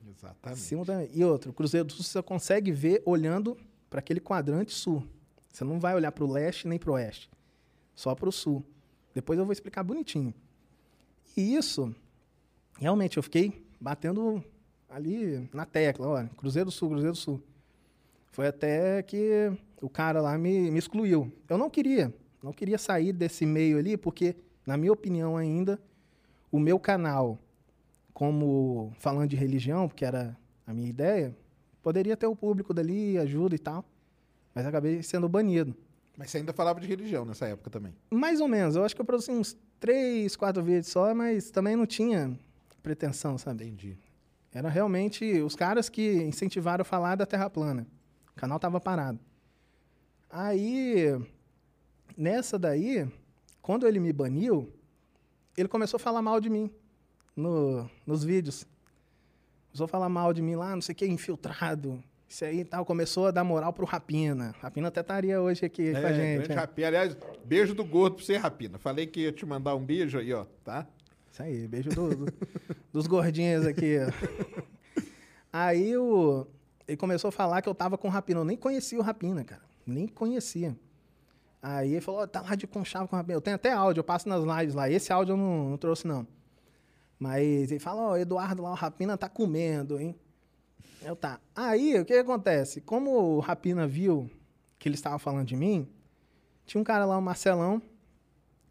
Exatamente. 0.10 0.62
Simultaneamente. 0.62 1.18
E 1.18 1.24
outro, 1.24 1.52
o 1.52 1.54
Cruzeiro 1.54 1.88
do 1.88 1.94
Sul 1.94 2.04
você 2.04 2.22
consegue 2.22 2.72
ver 2.72 3.02
olhando 3.06 3.58
para 3.90 4.00
aquele 4.00 4.20
quadrante 4.20 4.72
sul. 4.72 5.04
Você 5.52 5.64
não 5.64 5.80
vai 5.80 5.94
olhar 5.94 6.12
para 6.12 6.24
o 6.24 6.32
leste 6.32 6.68
nem 6.68 6.80
para 6.80 6.90
o 6.90 6.94
oeste, 6.94 7.30
só 7.96 8.16
para 8.16 8.28
o 8.28 8.32
sul. 8.32 8.66
Depois 9.14 9.38
eu 9.38 9.46
vou 9.46 9.54
explicar 9.54 9.84
bonitinho. 9.84 10.34
E 11.38 11.56
isso, 11.56 11.94
realmente, 12.80 13.18
eu 13.18 13.24
fiquei 13.24 13.64
batendo 13.80 14.44
ali 14.90 15.48
na 15.54 15.66
tecla, 15.66 16.08
olha, 16.08 16.30
Cruzeiro 16.38 16.70
do 16.70 16.72
Sul, 16.72 16.90
Cruzeiro 16.90 17.14
do 17.14 17.18
Sul. 17.18 17.42
Foi 18.32 18.48
até 18.48 19.04
que 19.04 19.52
o 19.80 19.90
cara 19.90 20.22
lá 20.22 20.38
me, 20.38 20.72
me 20.72 20.80
excluiu. 20.80 21.32
Eu 21.48 21.58
não 21.58 21.70
queria, 21.70 22.12
não 22.42 22.52
queria 22.52 22.80
sair 22.80 23.14
desse 23.14 23.46
meio 23.46 23.78
ali, 23.78 23.96
porque, 23.96 24.36
na 24.66 24.76
minha 24.76 24.92
opinião 24.92 25.38
ainda, 25.38 25.80
o 26.52 26.60
meu 26.60 26.80
canal, 26.80 27.38
como 28.14 28.94
falando 29.00 29.30
de 29.30 29.36
religião, 29.36 29.88
porque 29.88 30.06
era 30.06 30.38
a 30.66 30.74
minha 30.74 30.90
ideia, 30.90 31.36
poderia 31.82 32.16
ter 32.16 32.28
o 32.28 32.36
público 32.36 32.74
dali, 32.74 33.18
ajuda 33.18 33.56
e 33.56 33.60
tal, 33.60 33.84
mas 34.54 34.66
acabei 34.66 35.02
sendo 35.02 35.28
banido. 35.28 35.76
Mas 36.16 36.30
você 36.30 36.38
ainda 36.38 36.54
falava 36.54 36.80
de 36.80 36.88
religião 36.88 37.26
nessa 37.26 37.48
época 37.48 37.72
também. 37.72 37.94
Mais 38.12 38.40
ou 38.40 38.48
menos. 38.48 38.76
Eu 38.76 38.84
acho 38.84 38.96
que 38.96 39.02
eu 39.02 39.06
produzi 39.06 39.32
uns 39.32 39.58
três, 39.80 40.36
quatro 40.36 40.64
vídeos 40.64 40.88
só, 40.88 41.14
mas 41.16 41.50
também 41.50 41.76
não 41.76 41.88
tinha 41.88 42.38
pretensão, 42.84 43.38
sabe? 43.38 43.66
Entendi. 43.66 43.98
Era 44.54 44.70
realmente 44.70 45.42
os 45.42 45.56
caras 45.56 45.90
que 45.90 46.14
incentivaram 46.24 46.84
a 46.84 46.86
falar 46.86 47.16
da 47.16 47.26
Terra 47.26 47.50
plana. 47.50 47.88
O 48.32 48.36
canal 48.36 48.60
tava 48.60 48.80
parado. 48.80 49.20
Aí, 50.30 51.20
nessa 52.16 52.60
daí, 52.60 53.08
quando 53.62 53.88
ele 53.88 54.00
me 54.00 54.14
baniu, 54.14 54.72
ele 55.58 55.68
começou 55.68 55.98
a 55.98 56.00
falar 56.00 56.22
mal 56.22 56.40
de 56.40 56.50
mim 56.50 56.72
no, 57.36 57.90
nos 58.06 58.24
vídeos. 58.24 58.66
Começou 59.72 59.86
a 59.86 59.88
falar 59.88 60.10
mal 60.10 60.34
de 60.34 60.42
mim 60.42 60.56
lá, 60.56 60.74
não 60.76 60.82
sei 60.82 60.94
o 60.94 60.96
que, 60.96 61.06
infiltrado. 61.08 62.04
Isso 62.30 62.46
aí 62.46 62.60
e 62.62 62.66
tal. 62.66 62.86
Começou 62.86 63.28
a 63.28 63.32
dar 63.32 63.44
moral 63.44 63.72
pro 63.74 63.86
Rapina. 63.86 64.54
Rapina 64.62 64.88
até 64.88 65.02
estaria 65.02 65.42
hoje 65.42 65.66
aqui 65.66 65.92
com 65.92 65.98
a 65.98 66.10
É, 66.10 66.14
gente. 66.40 66.52
é. 66.52 66.56
Rapina. 66.56 66.88
Aliás, 66.88 67.18
beijo 67.46 67.74
do 67.76 67.84
gordo 67.84 68.16
pra 68.18 68.26
você, 68.26 68.38
Rapina. 68.38 68.78
Falei 68.80 69.06
que 69.08 69.22
ia 69.22 69.32
te 69.32 69.46
mandar 69.46 69.76
um 69.76 69.84
beijo 69.84 70.18
aí, 70.18 70.34
ó, 70.34 70.46
tá? 70.64 70.88
Isso 71.32 71.42
aí, 71.42 71.68
beijo 71.68 71.90
do- 71.90 72.16
do- 72.26 72.34
dos 72.92 73.08
gordinhos 73.08 73.66
aqui. 73.66 73.98
Aí 75.52 75.96
o, 75.98 76.48
ele 76.88 76.98
começou 76.98 77.28
a 77.30 77.32
falar 77.32 77.62
que 77.62 77.70
eu 77.70 77.76
tava 77.76 77.98
com 77.98 78.08
o 78.08 78.12
Rapina. 78.12 78.40
Eu 78.40 78.46
nem 78.46 78.58
conhecia 78.58 78.98
o 78.98 79.02
Rapina, 79.04 79.44
cara. 79.44 79.62
Nem 79.86 80.08
conhecia. 80.08 80.76
Aí 81.62 81.92
ele 81.92 82.02
falou, 82.02 82.22
"Ó, 82.22 82.28
tá 82.28 82.42
lá 82.42 82.56
de 82.56 82.66
conchavo 82.68 83.08
com 83.08 83.16
o 83.16 83.20
Rapina. 83.20 83.36
Eu 83.38 83.42
tenho 83.42 83.56
até 83.56 83.72
áudio, 83.72 84.00
eu 84.00 84.04
passo 84.04 84.28
nas 84.28 84.44
lives 84.44 84.74
lá. 84.76 84.90
Esse 84.90 85.14
áudio 85.14 85.34
eu 85.34 85.38
não, 85.38 85.70
não 85.72 85.78
trouxe, 85.78 86.08
não. 86.08 86.26
Mas 87.24 87.72
ele 87.72 87.80
fala, 87.80 88.02
ó, 88.02 88.18
Eduardo 88.18 88.64
lá, 88.64 88.72
o 88.72 88.74
Rapina 88.74 89.18
tá 89.18 89.30
comendo, 89.30 89.98
hein? 89.98 90.14
Eu 91.02 91.16
tá. 91.16 91.40
Aí, 91.56 91.98
o 91.98 92.04
que 92.04 92.16
acontece? 92.16 92.82
Como 92.82 93.12
o 93.12 93.40
Rapina 93.40 93.88
viu 93.88 94.30
que 94.78 94.90
ele 94.90 94.96
estava 94.96 95.18
falando 95.18 95.48
de 95.48 95.56
mim, 95.56 95.88
tinha 96.66 96.82
um 96.82 96.84
cara 96.84 97.06
lá, 97.06 97.18
o 97.18 97.22
Marcelão, 97.22 97.82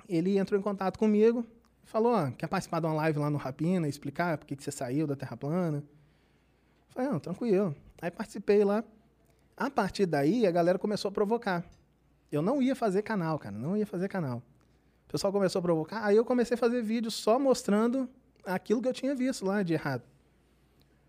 ele 0.06 0.36
entrou 0.36 0.60
em 0.60 0.62
contato 0.62 0.98
comigo, 0.98 1.46
falou, 1.84 2.12
ó, 2.12 2.30
quer 2.32 2.46
participar 2.46 2.80
de 2.80 2.86
uma 2.88 2.92
live 2.92 3.20
lá 3.20 3.30
no 3.30 3.38
Rapina, 3.38 3.88
explicar 3.88 4.36
por 4.36 4.46
que, 4.46 4.54
que 4.54 4.62
você 4.62 4.70
saiu 4.70 5.06
da 5.06 5.16
Terra 5.16 5.34
plana? 5.34 5.78
Eu 5.78 6.92
Falei, 6.94 7.08
não, 7.10 7.18
tranquilo. 7.18 7.74
Aí 8.02 8.10
participei 8.10 8.64
lá. 8.64 8.84
A 9.56 9.70
partir 9.70 10.04
daí, 10.04 10.46
a 10.46 10.50
galera 10.50 10.78
começou 10.78 11.08
a 11.08 11.12
provocar. 11.12 11.64
Eu 12.30 12.42
não 12.42 12.60
ia 12.60 12.76
fazer 12.76 13.00
canal, 13.00 13.38
cara, 13.38 13.56
não 13.56 13.78
ia 13.78 13.86
fazer 13.86 14.08
canal. 14.08 14.42
O 15.08 15.12
pessoal 15.12 15.32
começou 15.32 15.60
a 15.60 15.62
provocar, 15.62 16.04
aí 16.04 16.16
eu 16.16 16.24
comecei 16.26 16.54
a 16.54 16.58
fazer 16.58 16.82
vídeo 16.82 17.10
só 17.10 17.38
mostrando 17.38 18.06
aquilo 18.44 18.82
que 18.82 18.88
eu 18.88 18.92
tinha 18.92 19.14
visto 19.14 19.44
lá 19.44 19.62
de 19.62 19.72
errado. 19.72 20.02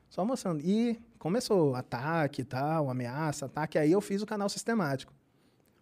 Só 0.10 0.24
mostrando. 0.24 0.62
E 0.62 1.00
começou 1.17 1.76
ataque 1.76 2.41
e 2.41 2.46
tal, 2.46 2.89
ameaça, 2.89 3.46
ataque. 3.46 3.78
Aí 3.78 3.91
eu 3.91 4.02
fiz 4.02 4.22
o 4.22 4.26
canal 4.26 4.50
sistemático. 4.50 5.13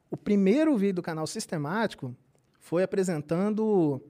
O 0.09 0.17
primeiro 0.17 0.77
vídeo 0.77 0.95
do 0.95 1.01
canal 1.01 1.25
sistemático 1.27 2.15
foi 2.59 2.83
apresentando 2.83 4.01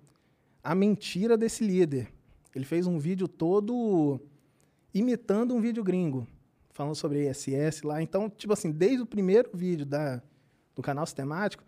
a 0.63 0.75
mentira 0.75 1.37
desse 1.37 1.63
líder. 1.63 2.11
Ele 2.53 2.65
fez 2.65 2.85
um 2.85 2.99
vídeo 2.99 3.27
todo 3.27 4.19
imitando 4.93 5.55
um 5.55 5.61
vídeo 5.61 5.83
gringo, 5.83 6.27
falando 6.69 6.95
sobre 6.95 7.29
ESS 7.29 7.83
lá. 7.83 8.01
Então, 8.01 8.29
tipo 8.29 8.53
assim, 8.53 8.71
desde 8.71 9.01
o 9.01 9.05
primeiro 9.05 9.49
vídeo 9.53 9.85
da, 9.85 10.21
do 10.75 10.81
canal 10.81 11.05
sistemático, 11.05 11.63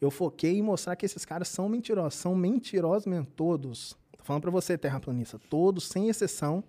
eu 0.00 0.10
foquei 0.10 0.58
em 0.58 0.62
mostrar 0.62 0.96
que 0.96 1.04
esses 1.04 1.24
caras 1.24 1.48
são 1.48 1.68
mentirosos. 1.68 2.14
São 2.14 2.34
mentirosos 2.34 3.06
mesmo, 3.06 3.26
todos. 3.26 3.98
Tô 4.20 4.24
falando 4.24 4.42
pra 4.42 4.50
você, 4.50 4.76
terraplanista. 4.76 5.38
Todos, 5.48 5.88
sem 5.88 6.10
exceção, 6.10 6.62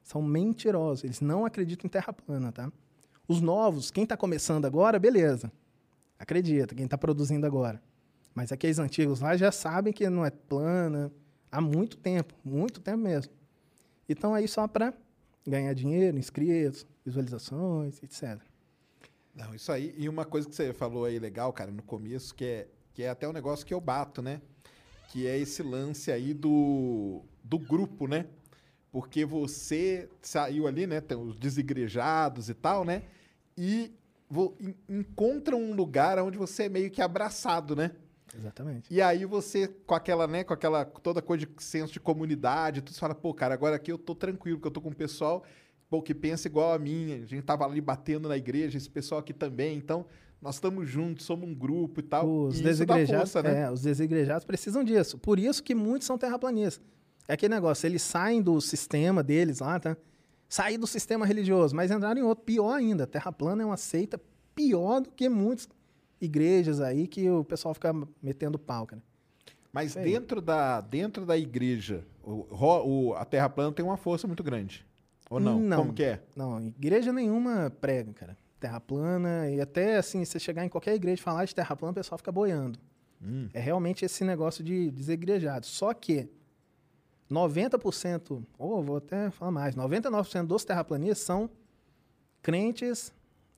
são 0.00 0.22
mentirosos. 0.22 1.02
Eles 1.02 1.20
não 1.20 1.44
acreditam 1.44 1.88
em 1.88 1.90
terra 1.90 2.12
plana, 2.12 2.52
tá? 2.52 2.72
Os 3.26 3.40
novos, 3.40 3.90
quem 3.90 4.06
tá 4.06 4.16
começando 4.16 4.64
agora, 4.64 4.96
beleza. 4.96 5.50
Acredita, 6.16 6.76
quem 6.76 6.86
tá 6.86 6.96
produzindo 6.96 7.44
agora. 7.44 7.82
Mas 8.32 8.52
aqueles 8.52 8.78
antigos 8.78 9.18
lá 9.18 9.36
já 9.36 9.50
sabem 9.50 9.92
que 9.92 10.08
não 10.08 10.24
é 10.24 10.30
plana 10.30 11.10
há 11.50 11.60
muito 11.60 11.96
tempo, 11.96 12.32
muito 12.44 12.80
tempo 12.80 12.98
mesmo. 12.98 13.32
E 14.08 14.12
estão 14.12 14.32
aí 14.32 14.46
só 14.46 14.68
para 14.68 14.94
ganhar 15.44 15.74
dinheiro, 15.74 16.16
inscritos, 16.16 16.86
visualizações, 17.04 18.00
etc. 18.04 18.40
Não, 19.34 19.52
isso 19.52 19.72
aí. 19.72 19.92
E 19.98 20.08
uma 20.08 20.24
coisa 20.24 20.48
que 20.48 20.54
você 20.54 20.72
falou 20.72 21.06
aí 21.06 21.18
legal, 21.18 21.52
cara, 21.52 21.72
no 21.72 21.82
começo, 21.82 22.32
que 22.36 22.44
é, 22.44 22.68
que 22.94 23.02
é 23.02 23.08
até 23.08 23.28
um 23.28 23.32
negócio 23.32 23.66
que 23.66 23.74
eu 23.74 23.80
bato, 23.80 24.22
né? 24.22 24.40
Que 25.08 25.26
é 25.26 25.36
esse 25.38 25.62
lance 25.62 26.12
aí 26.12 26.32
do, 26.32 27.22
do 27.42 27.58
grupo, 27.58 28.06
né? 28.06 28.26
Porque 28.92 29.24
você 29.24 30.08
saiu 30.22 30.66
ali, 30.66 30.86
né? 30.86 31.00
Tem 31.00 31.16
os 31.16 31.36
desigrejados 31.36 32.48
e 32.48 32.54
tal, 32.54 32.84
né? 32.84 33.02
E 33.56 33.92
vo- 34.30 34.54
en- 34.60 34.74
encontra 34.88 35.56
um 35.56 35.74
lugar 35.74 36.18
onde 36.20 36.38
você 36.38 36.64
é 36.64 36.68
meio 36.68 36.90
que 36.90 37.02
abraçado, 37.02 37.74
né? 37.74 37.92
Exatamente. 38.36 38.92
E 38.92 39.00
aí 39.00 39.24
você, 39.24 39.68
com 39.86 39.94
aquela, 39.94 40.26
né, 40.26 40.44
com 40.44 40.52
aquela 40.52 40.84
toda 40.84 41.22
coisa 41.22 41.46
de 41.46 41.52
senso 41.64 41.92
de 41.92 42.00
comunidade, 42.00 42.82
tu 42.82 42.94
fala, 42.94 43.14
pô, 43.14 43.32
cara, 43.32 43.54
agora 43.54 43.76
aqui 43.76 43.90
eu 43.90 43.98
tô 43.98 44.14
tranquilo, 44.14 44.58
porque 44.58 44.68
eu 44.68 44.72
tô 44.72 44.80
com 44.80 44.90
um 44.90 44.92
pessoal 44.92 45.42
pô, 45.88 46.02
que 46.02 46.14
pensa 46.14 46.46
igual 46.48 46.74
a 46.74 46.78
mim. 46.78 47.14
A 47.22 47.26
gente 47.26 47.42
tava 47.42 47.64
ali 47.64 47.80
batendo 47.80 48.28
na 48.28 48.36
igreja, 48.36 48.76
esse 48.76 48.90
pessoal 48.90 49.20
aqui 49.20 49.32
também. 49.32 49.78
Então, 49.78 50.04
nós 50.40 50.54
estamos 50.56 50.88
juntos, 50.88 51.24
somos 51.26 51.48
um 51.48 51.54
grupo 51.54 52.00
e 52.00 52.02
tal. 52.02 52.28
Os 52.28 52.60
e 52.60 52.62
desigrejados, 52.62 53.32
força, 53.32 53.42
né? 53.48 53.62
é, 53.62 53.70
os 53.70 53.82
desigrejados 53.82 54.44
precisam 54.44 54.84
disso. 54.84 55.18
Por 55.18 55.38
isso 55.38 55.62
que 55.62 55.74
muitos 55.74 56.06
são 56.06 56.16
terraplanistas. 56.18 56.84
É 57.26 57.34
aquele 57.34 57.54
negócio, 57.54 57.86
eles 57.86 58.02
saem 58.02 58.40
do 58.40 58.60
sistema 58.60 59.22
deles 59.22 59.58
lá, 59.60 59.78
tá? 59.78 59.96
Sair 60.48 60.78
do 60.78 60.86
sistema 60.86 61.26
religioso, 61.26 61.76
mas 61.76 61.90
entraram 61.90 62.18
em 62.20 62.24
outro. 62.24 62.44
Pior 62.44 62.72
ainda, 62.72 63.06
Terra 63.06 63.30
plana 63.30 63.62
é 63.62 63.66
uma 63.66 63.76
seita 63.76 64.18
pior 64.54 65.00
do 65.00 65.10
que 65.10 65.28
muitas 65.28 65.68
igrejas 66.20 66.80
aí 66.80 67.06
que 67.06 67.28
o 67.28 67.44
pessoal 67.44 67.74
fica 67.74 67.94
metendo 68.22 68.58
pau, 68.58 68.86
cara. 68.86 69.02
Mas 69.70 69.94
dentro 69.94 70.40
da, 70.40 70.80
dentro 70.80 71.26
da 71.26 71.36
igreja, 71.36 72.02
o, 72.22 72.46
o- 73.10 73.14
a 73.14 73.24
terra 73.26 73.48
plana 73.50 73.72
tem 73.72 73.84
uma 73.84 73.98
força 73.98 74.26
muito 74.26 74.42
grande. 74.42 74.84
Ou 75.28 75.38
não? 75.38 75.60
Não. 75.60 75.76
Como 75.76 75.92
que 75.92 76.02
é? 76.02 76.22
Não, 76.34 76.58
igreja 76.60 77.12
nenhuma 77.12 77.70
prega, 77.80 78.12
cara. 78.14 78.36
Terra 78.58 78.80
plana, 78.80 79.50
e 79.50 79.60
até 79.60 79.96
assim, 79.96 80.24
você 80.24 80.38
chegar 80.38 80.64
em 80.64 80.68
qualquer 80.68 80.94
igreja 80.94 81.20
e 81.20 81.22
falar 81.22 81.44
de 81.44 81.54
terra 81.54 81.76
plana, 81.76 81.92
o 81.92 81.94
pessoal 81.94 82.18
fica 82.18 82.32
boiando. 82.32 82.78
Hum. 83.22 83.48
É 83.52 83.60
realmente 83.60 84.04
esse 84.04 84.24
negócio 84.24 84.64
de 84.64 84.90
desegrejado. 84.90 85.66
Só 85.66 85.92
que 85.94 86.28
90%, 87.30 88.42
ou 88.58 88.82
vou 88.82 88.96
até 88.96 89.30
falar 89.30 89.50
mais, 89.50 89.76
99% 89.76 90.46
dos 90.46 90.64
terraplanistas 90.64 91.18
são 91.18 91.50
crentes 92.42 93.12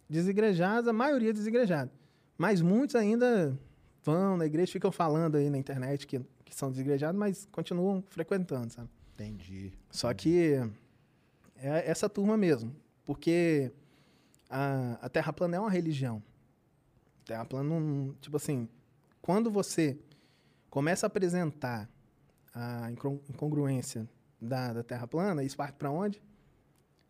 desigrejados, 0.09 0.89
a 0.89 0.93
maioria 0.93 1.33
desigrejados. 1.33 1.95
Mas 2.37 2.61
muitos 2.61 2.97
ainda 2.97 3.57
vão 4.03 4.37
na 4.37 4.47
igreja, 4.47 4.73
ficam 4.73 4.91
falando 4.91 5.37
aí 5.37 5.49
na 5.49 5.59
internet 5.59 6.07
que, 6.07 6.21
que 6.45 6.55
são 6.55 6.71
desigrejados, 6.71 7.19
mas 7.19 7.47
continuam 7.53 8.03
frequentando, 8.09 8.73
sabe? 8.73 8.89
Entendi. 9.15 9.73
Só 9.91 10.13
que 10.15 10.55
é 11.57 11.89
essa 11.89 12.09
turma 12.09 12.37
mesmo. 12.37 12.75
Porque 13.05 13.71
a, 14.51 14.99
a 15.01 15.09
Terra 15.09 15.33
plana 15.33 15.57
é 15.57 15.61
uma 15.61 15.71
religião. 15.71 16.23
Terra 17.25 17.45
plana, 17.45 17.69
não, 17.69 18.13
tipo 18.21 18.37
assim, 18.37 18.69
quando 19.23 19.51
você 19.51 19.99
começa 20.69 21.07
a 21.07 21.09
apresentar 21.09 21.89
a 22.55 22.91
incon- 22.91 23.21
incongruência 23.29 24.09
da, 24.41 24.73
da 24.73 24.83
Terra 24.83 25.07
plana, 25.07 25.43
isso 25.45 25.57
parte 25.57 25.77
para 25.77 25.91
onde? 25.91 26.21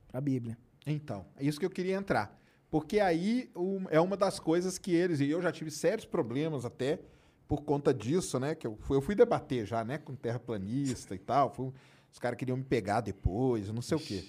Para 0.09 0.19
a 0.19 0.21
Bíblia. 0.21 0.59
Então, 0.87 1.25
é 1.37 1.45
isso 1.45 1.59
que 1.59 1.65
eu 1.67 1.71
queria 1.71 1.97
entrar. 1.97 2.39
Porque 2.71 3.01
aí 3.01 3.51
o- 3.55 3.81
é 3.91 4.01
uma 4.01 4.17
das 4.17 4.39
coisas 4.39 4.79
que 4.79 4.93
eles, 4.93 5.21
e 5.21 5.29
eu 5.31 5.41
já 5.41 5.51
tive 5.51 5.71
sérios 5.71 6.05
problemas 6.07 6.65
até 6.65 7.01
por 7.49 7.63
conta 7.63 7.93
disso, 7.93 8.39
né? 8.39 8.55
Que 8.55 8.67
eu 8.67 8.77
fui, 8.81 8.97
eu 8.97 9.01
fui 9.03 9.15
debater 9.15 9.67
já, 9.67 9.83
né? 9.85 9.99
Com 9.99 10.15
terraplanista 10.15 11.15
e 11.15 11.19
tal. 11.19 11.51
fui- 11.53 11.73
os 12.13 12.19
caras 12.19 12.37
queriam 12.37 12.57
me 12.57 12.65
pegar 12.65 13.01
depois, 13.01 13.69
não 13.71 13.81
sei 13.83 13.97
o 13.97 14.01
quê. 14.01 14.25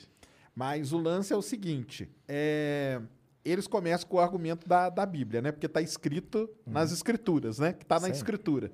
Mas 0.56 0.92
o 0.92 0.98
lance 0.98 1.32
é 1.34 1.36
o 1.36 1.42
seguinte: 1.42 2.10
é, 2.28 3.02
eles 3.44 3.68
começam 3.68 4.08
com 4.08 4.18
o 4.18 4.20
argumento 4.20 4.68
da, 4.68 4.90
da 4.90 5.06
Bíblia, 5.06 5.42
né? 5.42 5.52
Porque 5.52 5.66
está 5.66 5.82
escrito 5.82 6.50
nas 6.66 6.92
escrituras, 6.92 7.60
né? 7.60 7.74
Que 7.74 7.84
está 7.84 8.00
na 8.00 8.10
escritura. 8.10 8.72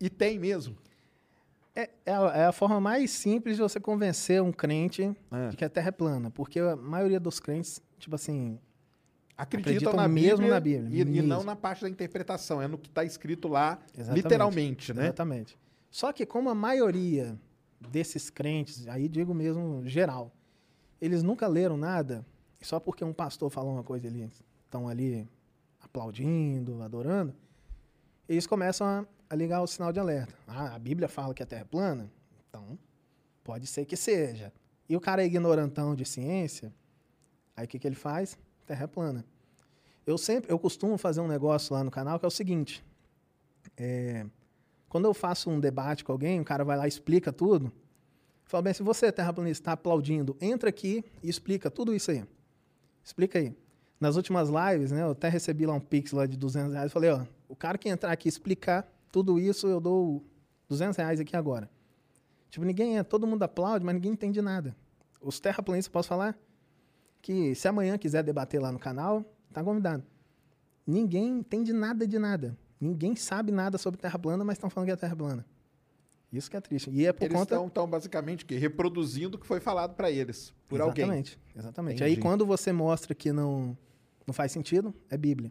E 0.00 0.08
tem 0.08 0.38
mesmo. 0.38 0.76
É, 1.74 1.88
é, 2.04 2.12
a, 2.12 2.20
é 2.36 2.44
a 2.46 2.52
forma 2.52 2.80
mais 2.80 3.10
simples 3.10 3.56
de 3.56 3.62
você 3.62 3.78
convencer 3.78 4.42
um 4.42 4.52
crente 4.52 5.14
É. 5.30 5.48
de 5.48 5.56
que 5.56 5.64
a 5.64 5.68
Terra 5.68 5.88
é 5.88 5.92
plana. 5.92 6.30
Porque 6.30 6.58
a 6.58 6.74
maioria 6.76 7.20
dos 7.20 7.38
crentes, 7.38 7.80
tipo 7.98 8.14
assim, 8.14 8.58
Acreditam, 9.36 9.72
Acreditam 9.72 9.92
na 9.96 10.06
mesmo 10.06 10.36
Bíblia, 10.36 10.50
na 10.50 10.60
Bíblia, 10.60 10.98
E, 10.98 11.18
e 11.18 11.22
não 11.22 11.42
na 11.42 11.56
parte 11.56 11.80
da 11.80 11.88
interpretação, 11.88 12.60
é 12.60 12.68
no 12.68 12.76
que 12.76 12.88
está 12.88 13.04
escrito 13.04 13.48
lá, 13.48 13.78
Exatamente. 13.94 14.22
literalmente, 14.22 14.92
né? 14.92 15.04
Exatamente. 15.04 15.58
Só 15.90 16.12
que 16.12 16.26
como 16.26 16.50
a 16.50 16.54
maioria 16.54 17.38
desses 17.90 18.28
crentes, 18.28 18.86
aí 18.86 19.08
digo 19.08 19.32
mesmo 19.32 19.82
geral, 19.86 20.30
eles 21.00 21.22
nunca 21.22 21.46
leram 21.46 21.76
nada, 21.76 22.24
só 22.60 22.78
porque 22.78 23.04
um 23.04 23.12
pastor 23.12 23.50
falou 23.50 23.72
uma 23.72 23.84
coisa, 23.84 24.06
eles 24.06 24.42
estão 24.64 24.88
ali 24.88 25.28
aplaudindo, 25.80 26.82
adorando, 26.82 27.34
eles 28.28 28.46
começam 28.46 28.86
a, 28.86 29.06
a 29.28 29.34
ligar 29.34 29.62
o 29.62 29.66
sinal 29.66 29.92
de 29.92 29.98
alerta. 29.98 30.34
Ah, 30.46 30.74
a 30.74 30.78
Bíblia 30.78 31.08
fala 31.08 31.34
que 31.34 31.42
a 31.42 31.46
Terra 31.46 31.62
é 31.62 31.64
plana? 31.64 32.10
Então, 32.48 32.78
pode 33.42 33.66
ser 33.66 33.84
que 33.84 33.96
seja. 33.96 34.52
E 34.88 34.96
o 34.96 35.00
cara 35.00 35.22
é 35.22 35.26
ignorantão 35.26 35.94
de 35.94 36.04
ciência, 36.04 36.72
aí 37.56 37.64
o 37.64 37.68
que, 37.68 37.78
que 37.78 37.86
ele 37.86 37.96
faz? 37.96 38.38
Terra 38.66 38.84
é 38.84 38.86
plana. 38.86 39.24
eu 40.06 40.18
sempre, 40.18 40.52
eu 40.52 40.58
costumo 40.58 40.96
fazer 40.98 41.20
um 41.20 41.28
negócio 41.28 41.74
lá 41.74 41.82
no 41.82 41.90
canal 41.90 42.18
que 42.18 42.24
é 42.24 42.28
o 42.28 42.30
seguinte. 42.30 42.84
é, 43.76 44.26
quando 44.90 45.04
eu 45.04 45.14
faço 45.14 45.48
um 45.48 45.60
debate 45.60 46.04
com 46.04 46.10
alguém, 46.10 46.40
o 46.40 46.44
cara 46.44 46.64
vai 46.64 46.76
lá 46.76 46.84
e 46.84 46.88
explica 46.88 47.32
tudo. 47.32 47.72
Fala 48.50 48.62
bem, 48.62 48.74
se 48.74 48.82
você, 48.82 49.12
terraplanista, 49.12 49.62
está 49.62 49.72
aplaudindo, 49.74 50.36
entra 50.40 50.68
aqui 50.68 51.04
e 51.22 51.30
explica 51.30 51.70
tudo 51.70 51.94
isso 51.94 52.10
aí. 52.10 52.24
Explica 53.00 53.38
aí. 53.38 53.56
Nas 54.00 54.16
últimas 54.16 54.48
lives, 54.48 54.90
né, 54.90 55.02
eu 55.02 55.12
até 55.12 55.28
recebi 55.28 55.66
lá 55.66 55.74
um 55.74 55.78
pix 55.78 56.10
lá 56.10 56.26
de 56.26 56.36
200 56.36 56.72
reais. 56.72 56.90
Falei, 56.90 57.10
ó, 57.10 57.22
o 57.48 57.54
cara 57.54 57.78
que 57.78 57.88
entrar 57.88 58.10
aqui 58.10 58.28
explicar 58.28 58.92
tudo 59.12 59.38
isso, 59.38 59.68
eu 59.68 59.78
dou 59.78 60.24
200 60.68 60.96
reais 60.96 61.20
aqui 61.20 61.36
agora. 61.36 61.70
Tipo, 62.48 62.64
ninguém 62.64 62.98
é, 62.98 63.04
todo 63.04 63.24
mundo 63.24 63.44
aplaude, 63.44 63.84
mas 63.84 63.94
ninguém 63.94 64.10
entende 64.10 64.42
nada. 64.42 64.74
Os 65.22 65.38
terraplanistas, 65.38 65.92
posso 65.92 66.08
falar? 66.08 66.36
Que 67.22 67.54
se 67.54 67.68
amanhã 67.68 67.96
quiser 67.96 68.24
debater 68.24 68.60
lá 68.60 68.72
no 68.72 68.80
canal, 68.80 69.24
tá 69.52 69.62
convidado. 69.62 70.02
Ninguém 70.84 71.38
entende 71.38 71.72
nada 71.72 72.04
de 72.04 72.18
nada. 72.18 72.58
Ninguém 72.80 73.14
sabe 73.14 73.52
nada 73.52 73.78
sobre 73.78 74.00
terra 74.00 74.18
plana, 74.18 74.42
mas 74.42 74.56
estão 74.56 74.68
falando 74.68 74.88
que 74.88 74.92
é 74.92 74.96
terra 74.96 75.14
plana. 75.14 75.46
Isso 76.32 76.50
que 76.50 76.56
é 76.56 76.60
triste. 76.60 76.90
E 76.90 77.06
é 77.06 77.12
por 77.12 77.24
Eles 77.24 77.36
conta. 77.36 77.54
estão 77.54 77.68
tão, 77.68 77.88
basicamente 77.88 78.44
que 78.44 78.54
reproduzindo 78.56 79.36
o 79.36 79.40
que 79.40 79.46
foi 79.46 79.58
falado 79.60 79.94
para 79.94 80.10
eles 80.10 80.54
por 80.68 80.80
alguém. 80.80 81.04
Exatamente. 81.04 81.38
Exatamente. 81.56 81.96
Entendi. 81.96 82.10
Aí 82.10 82.16
quando 82.16 82.46
você 82.46 82.72
mostra 82.72 83.14
que 83.14 83.32
não, 83.32 83.76
não 84.26 84.32
faz 84.32 84.52
sentido, 84.52 84.94
é 85.10 85.16
Bíblia. 85.16 85.50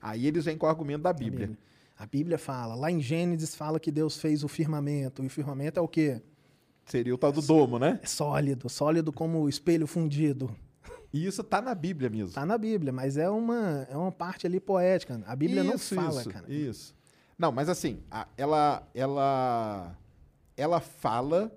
Aí 0.00 0.26
eles 0.26 0.44
vêm 0.44 0.58
com 0.58 0.66
o 0.66 0.68
argumento 0.68 1.02
da 1.02 1.10
É 1.10 1.14
Bíblia. 1.14 1.58
A 1.96 2.06
Bíblia 2.06 2.36
fala, 2.36 2.74
lá 2.74 2.90
em 2.90 3.00
Gênesis 3.00 3.54
fala 3.54 3.80
que 3.80 3.90
Deus 3.90 4.18
fez 4.18 4.44
o 4.44 4.48
firmamento. 4.48 5.22
E 5.22 5.26
o 5.26 5.30
firmamento 5.30 5.78
é 5.78 5.82
o 5.82 5.88
quê? 5.88 6.20
Seria 6.84 7.14
o 7.14 7.18
tal 7.18 7.32
do 7.32 7.40
domo, 7.40 7.78
né? 7.78 7.98
É 8.02 8.06
sólido, 8.06 8.68
sólido 8.68 9.10
como 9.12 9.40
o 9.40 9.48
espelho 9.48 9.86
fundido. 9.86 10.54
E 11.10 11.24
isso 11.24 11.42
tá 11.42 11.62
na 11.62 11.74
Bíblia 11.74 12.10
mesmo. 12.10 12.34
Tá 12.34 12.44
na 12.44 12.58
Bíblia, 12.58 12.92
mas 12.92 13.16
é 13.16 13.30
uma, 13.30 13.86
é 13.88 13.96
uma 13.96 14.12
parte 14.12 14.46
ali 14.46 14.60
poética. 14.60 15.22
A 15.26 15.34
Bíblia 15.36 15.62
não 15.64 15.76
Isso, 15.76 15.94
fala, 15.94 16.20
isso, 16.20 16.28
cara. 16.28 16.52
Isso. 16.52 16.94
Não, 17.38 17.50
mas 17.52 17.68
assim, 17.68 18.02
a- 18.10 18.28
ela, 18.36 18.86
ela, 18.94 19.96
ela 20.56 20.80
fala 20.80 21.52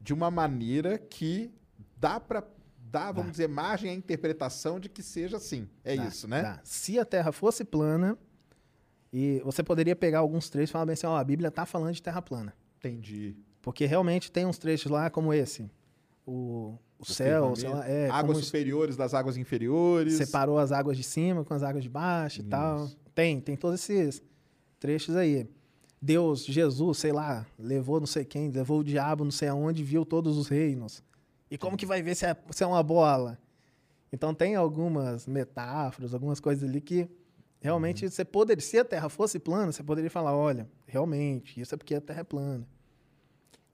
de 0.00 0.12
uma 0.14 0.30
maneira 0.30 0.98
que 0.98 1.50
dá 1.96 2.18
para 2.18 2.42
dar, 2.78 3.12
vamos 3.12 3.32
dizer, 3.32 3.48
margem 3.48 3.90
à 3.90 3.94
interpretação 3.94 4.80
de 4.80 4.88
que 4.88 5.02
seja 5.02 5.36
assim. 5.36 5.68
É 5.84 5.96
Dá, 5.96 6.06
isso, 6.06 6.26
né? 6.26 6.42
dá. 6.42 6.60
Se 6.64 6.98
a 6.98 7.04
Terra 7.04 7.32
fosse 7.32 7.64
plana, 7.64 8.16
e 9.12 9.40
você 9.44 9.62
poderia 9.62 9.94
pegar 9.96 10.20
alguns 10.20 10.48
trechos 10.48 10.70
e 10.70 10.72
falar 10.72 10.86
bem 10.86 10.94
assim, 10.94 11.06
ó, 11.06 11.16
a 11.16 11.24
Bíblia 11.24 11.50
tá 11.50 11.66
falando 11.66 11.92
de 11.94 12.02
Terra 12.02 12.22
plana. 12.22 12.54
Entendi. 12.78 13.36
Porque 13.60 13.84
realmente 13.84 14.30
tem 14.32 14.46
uns 14.46 14.56
trechos 14.58 14.90
lá 14.90 15.10
como 15.10 15.34
esse. 15.34 15.70
O, 16.26 16.78
o, 16.98 17.04
céu, 17.04 17.54
sei 17.56 17.68
lá, 17.68 17.86
é, 17.88 18.08
águas 18.08 18.32
como 18.36 18.44
superiores 18.44 18.96
das 18.96 19.14
águas 19.14 19.36
inferiores. 19.36 20.14
separou 20.14 20.58
as 20.58 20.72
águas 20.72 20.96
de 20.96 21.02
cima 21.02 21.44
com 21.44 21.52
as 21.54 21.62
águas 21.62 21.82
de 21.82 21.90
baixo 21.90 22.40
e 22.40 22.44
tal. 22.44 22.88
Tem, 23.14 23.40
tem 23.40 23.56
todos 23.56 23.80
esses 23.80 24.22
trechos 24.78 25.16
aí. 25.16 25.48
Deus, 26.00 26.44
Jesus, 26.44 26.98
sei 26.98 27.12
lá, 27.12 27.44
levou 27.58 27.98
não 27.98 28.06
sei 28.06 28.24
quem, 28.24 28.50
levou 28.50 28.80
o 28.80 28.84
diabo 28.84 29.24
não 29.24 29.30
sei 29.30 29.48
aonde, 29.48 29.82
viu 29.82 30.04
todos 30.04 30.36
os 30.36 30.48
reinos. 30.48 31.02
E 31.50 31.58
como 31.58 31.76
que 31.76 31.86
vai 31.86 32.02
ver 32.02 32.14
se 32.14 32.24
é, 32.24 32.36
se 32.50 32.62
é 32.62 32.66
uma 32.66 32.82
bola? 32.82 33.38
Então 34.12 34.32
tem 34.32 34.54
algumas 34.54 35.26
metáforas, 35.26 36.14
algumas 36.14 36.40
coisas 36.40 36.68
ali 36.68 36.80
que 36.80 37.08
realmente 37.60 38.04
Uhum. 38.04 38.10
você 38.10 38.24
poderia, 38.24 38.62
se 38.62 38.78
a 38.78 38.84
Terra 38.84 39.08
fosse 39.08 39.38
plana, 39.38 39.72
você 39.72 39.82
poderia 39.82 40.10
falar, 40.10 40.36
olha, 40.36 40.68
realmente, 40.86 41.60
isso 41.60 41.74
é 41.74 41.78
porque 41.78 41.94
a 41.94 42.00
Terra 42.00 42.20
é 42.20 42.24
plana. 42.24 42.66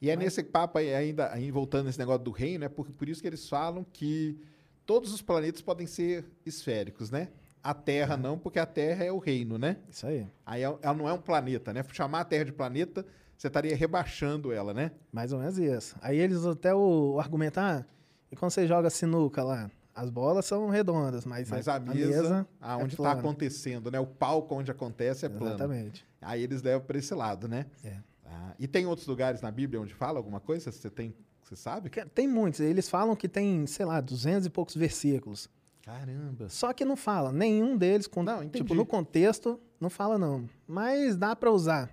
E 0.01 0.11
é 0.11 0.17
nesse 0.17 0.43
papo 0.43 0.79
aí, 0.79 0.95
ainda, 0.95 1.33
aí 1.33 1.51
voltando 1.51 1.87
nesse 1.87 1.99
negócio 1.99 2.23
do 2.23 2.31
reino, 2.31 2.65
é 2.65 2.69
por, 2.69 2.91
por 2.91 3.09
isso 3.09 3.21
que 3.21 3.27
eles 3.27 3.49
falam 3.49 3.85
que 3.93 4.39
todos 4.85 5.13
os 5.13 5.23
planetas 5.23 5.63
podem 5.63 5.87
ser 5.87 6.25
esféricos, 6.45 7.11
né? 7.11 7.29
A 7.65 7.73
Terra 7.73 8.15
não, 8.15 8.39
porque 8.39 8.59
a 8.59 8.67
Terra 8.67 9.05
é 9.05 9.11
o 9.11 9.19
reino, 9.19 9.57
né? 9.57 9.79
Isso 9.89 10.07
aí. 10.07 10.27
Aí 10.45 10.61
ela 10.61 10.79
ela 10.83 10.95
não 10.95 11.09
é 11.09 11.13
um 11.15 11.21
planeta, 11.21 11.73
né? 11.73 11.83
Chamar 11.93 12.21
a 12.21 12.25
Terra 12.25 12.45
de 12.45 12.53
planeta, 12.53 13.05
você 13.37 13.47
estaria 13.47 13.75
rebaixando 13.75 14.53
ela, 14.53 14.75
né? 14.75 14.93
Mais 15.11 15.33
ou 15.33 15.39
menos 15.39 15.57
isso. 15.57 15.97
Aí 16.03 16.19
eles 16.19 16.45
até 16.45 16.75
o, 16.75 17.15
o 17.15 17.21
argumentar, 17.21 17.87
e 18.31 18.37
quando 18.37 18.51
você 18.51 18.67
joga 18.67 18.91
sinuca 18.91 19.43
lá, 19.43 19.71
as 19.95 20.11
bolas 20.11 20.45
são 20.45 20.69
redondas, 20.69 21.25
mas, 21.25 21.49
Mas 21.49 21.67
a 21.67 21.81
mesa, 21.81 22.47
aonde 22.61 22.85
é 22.85 22.89
está 22.89 23.03
plana. 23.05 23.21
acontecendo, 23.21 23.91
né? 23.91 23.99
O 23.99 24.07
palco 24.07 24.55
onde 24.55 24.71
acontece 24.71 25.25
é 25.25 25.29
plano. 25.31 25.55
Exatamente. 25.55 26.05
Aí 26.21 26.43
eles 26.43 26.63
levam 26.63 26.87
para 26.87 26.99
esse 26.99 27.15
lado, 27.15 27.49
né? 27.49 27.65
É. 27.83 27.97
Ah, 28.27 28.55
e 28.59 28.67
tem 28.67 28.85
outros 28.87 29.07
lugares 29.07 29.41
na 29.41 29.51
Bíblia 29.51 29.81
onde 29.81 29.95
fala 29.95 30.19
alguma 30.19 30.41
coisa? 30.41 30.71
Você 30.71 30.91
tem, 30.91 31.15
você 31.43 31.57
sabe? 31.57 31.89
Tem 32.15 32.27
muitos, 32.29 32.61
eles 32.61 32.89
falam 32.91 33.15
que 33.17 33.29
tem, 33.29 33.67
sei 33.67 33.87
lá, 33.87 34.01
200 34.01 34.47
e 34.47 34.51
poucos 34.51 34.75
versículos. 34.75 35.49
Caramba. 35.85 36.49
Só 36.49 36.73
que 36.73 36.85
não 36.85 36.97
fala, 36.97 37.31
nenhum 37.33 37.77
deles, 37.77 38.07
com, 38.07 38.23
Não, 38.23 38.43
entendi. 38.43 38.59
tipo, 38.65 38.75
no 38.75 38.87
contexto, 38.87 39.61
não 39.79 39.91
fala 39.91 40.17
não. 40.17 40.49
Mas 40.67 41.17
dá 41.17 41.37
pra 41.37 41.51
usar. 41.51 41.91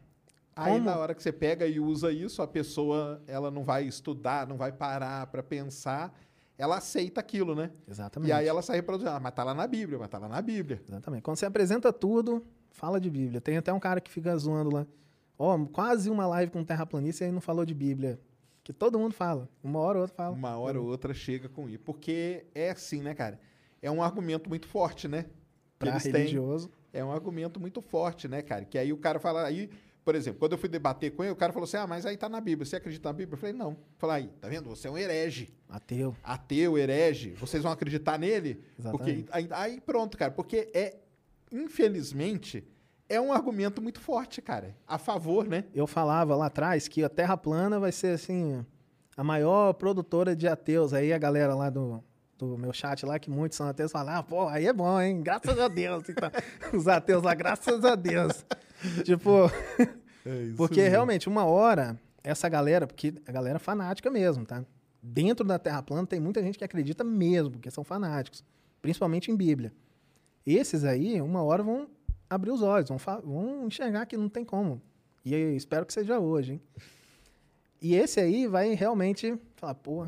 Aí 0.55 0.73
Como? 0.73 0.85
na 0.85 0.97
hora 0.97 1.13
que 1.13 1.21
você 1.21 1.31
pega 1.31 1.65
e 1.67 1.79
usa 1.79 2.11
isso, 2.11 2.41
a 2.41 2.47
pessoa 2.47 3.21
ela 3.27 3.49
não 3.51 3.63
vai 3.63 3.83
estudar, 3.85 4.47
não 4.47 4.57
vai 4.57 4.71
parar 4.71 5.27
para 5.27 5.41
pensar, 5.43 6.13
ela 6.57 6.77
aceita 6.77 7.19
aquilo, 7.19 7.55
né? 7.55 7.71
Exatamente. 7.87 8.29
E 8.29 8.33
aí 8.33 8.47
ela 8.47 8.61
sai 8.61 8.77
reproduzindo, 8.77 9.11
ah, 9.11 9.19
mas 9.19 9.33
tá 9.33 9.43
lá 9.43 9.53
na 9.53 9.65
Bíblia, 9.67 9.97
mas 9.99 10.07
tá 10.09 10.17
lá 10.19 10.27
na 10.29 10.41
Bíblia. 10.41 10.81
Exatamente. 10.87 11.23
Quando 11.23 11.37
você 11.37 11.45
apresenta 11.45 11.91
tudo, 11.91 12.45
fala 12.69 12.99
de 12.99 13.09
Bíblia. 13.09 13.41
Tem 13.41 13.57
até 13.57 13.73
um 13.73 13.79
cara 13.79 13.99
que 13.99 14.11
fica 14.11 14.35
zoando 14.37 14.73
lá. 14.73 14.85
Ó, 15.37 15.57
quase 15.65 16.09
uma 16.09 16.27
live 16.27 16.51
com 16.51 16.63
terraplanista 16.63 17.23
e 17.23 17.27
aí 17.27 17.31
não 17.31 17.41
falou 17.41 17.65
de 17.65 17.73
Bíblia. 17.73 18.19
Que 18.63 18.71
todo 18.71 18.99
mundo 18.99 19.13
fala. 19.13 19.49
Uma 19.63 19.79
hora 19.79 19.97
ou 19.97 20.01
outra 20.03 20.15
fala. 20.15 20.35
Uma 20.35 20.55
hora 20.57 20.79
ou 20.79 20.87
outra 20.87 21.13
chega 21.13 21.49
com 21.49 21.67
isso. 21.67 21.79
Porque 21.79 22.45
é 22.53 22.69
assim, 22.69 23.01
né, 23.01 23.15
cara? 23.15 23.39
É 23.81 23.89
um 23.89 24.01
argumento 24.01 24.47
muito 24.49 24.67
forte, 24.67 25.07
né? 25.07 25.25
Pra 25.79 25.91
eles 25.91 26.03
têm. 26.03 26.11
religioso. 26.11 26.71
É 26.93 27.03
um 27.03 27.11
argumento 27.11 27.59
muito 27.59 27.81
forte, 27.81 28.27
né, 28.27 28.41
cara? 28.41 28.65
Que 28.65 28.77
aí 28.77 28.93
o 28.93 28.97
cara 28.97 29.19
fala, 29.19 29.45
aí, 29.45 29.69
por 30.03 30.13
exemplo, 30.15 30.39
quando 30.39 30.53
eu 30.53 30.57
fui 30.57 30.69
debater 30.69 31.11
com 31.11 31.23
ele, 31.23 31.31
o 31.31 31.35
cara 31.35 31.53
falou 31.53 31.65
assim: 31.65 31.77
ah, 31.77 31.87
mas 31.87 32.05
aí 32.05 32.17
tá 32.17 32.27
na 32.27 32.41
Bíblia, 32.41 32.65
você 32.65 32.75
acredita 32.75 33.09
na 33.09 33.13
Bíblia? 33.13 33.35
Eu 33.35 33.39
falei, 33.39 33.55
não. 33.55 33.77
Falei, 33.97 34.23
aí, 34.23 34.29
tá 34.39 34.47
vendo? 34.47 34.69
Você 34.69 34.87
é 34.87 34.91
um 34.91 34.97
herege. 34.97 35.53
Ateu. 35.69 36.15
Ateu, 36.23 36.77
herege, 36.77 37.31
vocês 37.31 37.63
vão 37.63 37.71
acreditar 37.71 38.19
nele? 38.19 38.55
Porque 38.91 39.11
Exatamente. 39.11 39.29
aí, 39.31 39.47
aí 39.51 39.81
pronto, 39.81 40.17
cara, 40.17 40.31
porque 40.31 40.69
é, 40.73 40.97
infelizmente, 41.51 42.67
é 43.07 43.19
um 43.19 43.31
argumento 43.31 43.81
muito 43.81 43.99
forte, 43.99 44.41
cara. 44.41 44.75
A 44.87 44.97
favor, 44.97 45.47
né? 45.47 45.65
Eu 45.73 45.87
falava 45.87 46.35
lá 46.35 46.47
atrás 46.47 46.87
que 46.87 47.03
a 47.03 47.09
Terra 47.09 47.37
plana 47.37 47.79
vai 47.79 47.91
ser 47.91 48.15
assim 48.15 48.65
a 49.15 49.23
maior 49.23 49.73
produtora 49.73 50.35
de 50.35 50.47
ateus. 50.47 50.93
Aí 50.93 51.13
a 51.13 51.17
galera 51.17 51.53
lá 51.53 51.69
do, 51.69 52.03
do 52.47 52.57
meu 52.57 52.73
chat 52.73 53.05
lá, 53.05 53.19
que 53.19 53.29
muitos 53.29 53.57
são 53.57 53.67
ateus, 53.67 53.91
falam, 53.91 54.15
ah, 54.15 54.23
pô, 54.23 54.47
aí 54.47 54.65
é 54.65 54.73
bom, 54.73 54.99
hein? 54.99 55.21
Graças 55.21 55.57
a 55.59 55.67
Deus. 55.67 56.07
Então, 56.09 56.31
os 56.73 56.87
ateus 56.87 57.23
lá, 57.23 57.33
graças 57.33 57.83
a 57.85 57.95
Deus. 57.95 58.45
tipo, 59.03 59.51
porque 60.57 60.87
realmente, 60.87 61.29
uma 61.29 61.45
hora, 61.45 61.99
essa 62.23 62.49
galera, 62.49 62.87
porque 62.87 63.13
a 63.27 63.31
galera 63.31 63.57
é 63.57 63.59
fanática 63.59 64.09
mesmo, 64.09 64.45
tá? 64.45 64.63
Dentro 65.01 65.45
da 65.45 65.57
Terra 65.57 65.81
plana 65.81 66.05
tem 66.05 66.19
muita 66.19 66.41
gente 66.41 66.57
que 66.57 66.63
acredita 66.63 67.03
mesmo, 67.03 67.51
porque 67.51 67.71
são 67.71 67.83
fanáticos, 67.83 68.43
principalmente 68.81 69.31
em 69.31 69.35
Bíblia. 69.35 69.73
Esses 70.45 70.83
aí, 70.83 71.21
uma 71.21 71.43
hora 71.43 71.63
vão 71.63 71.87
abrir 72.29 72.51
os 72.51 72.61
olhos, 72.61 72.89
vão, 72.89 72.97
vão 73.23 73.67
enxergar 73.67 74.05
que 74.05 74.17
não 74.17 74.29
tem 74.29 74.43
como. 74.43 74.81
E 75.23 75.35
espero 75.55 75.85
que 75.85 75.93
seja 75.93 76.19
hoje, 76.19 76.53
hein? 76.53 76.61
E 77.81 77.95
esse 77.95 78.19
aí 78.19 78.47
vai 78.47 78.73
realmente 78.73 79.35
falar, 79.55 79.73
pô, 79.75 80.07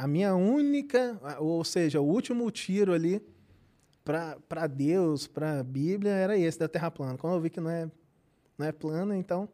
a 0.00 0.06
minha 0.06 0.34
única, 0.34 1.20
ou 1.38 1.62
seja, 1.62 2.00
o 2.00 2.04
último 2.04 2.50
tiro 2.50 2.94
ali 2.94 3.22
para 4.02 4.66
Deus, 4.66 5.26
para 5.26 5.60
a 5.60 5.62
Bíblia, 5.62 6.12
era 6.12 6.38
esse 6.38 6.58
da 6.58 6.66
Terra 6.66 6.90
plana. 6.90 7.18
Quando 7.18 7.34
eu 7.34 7.40
vi 7.40 7.50
que 7.50 7.60
não 7.60 7.68
é, 7.68 7.90
não 8.56 8.66
é 8.66 8.72
plana, 8.72 9.14
então 9.14 9.46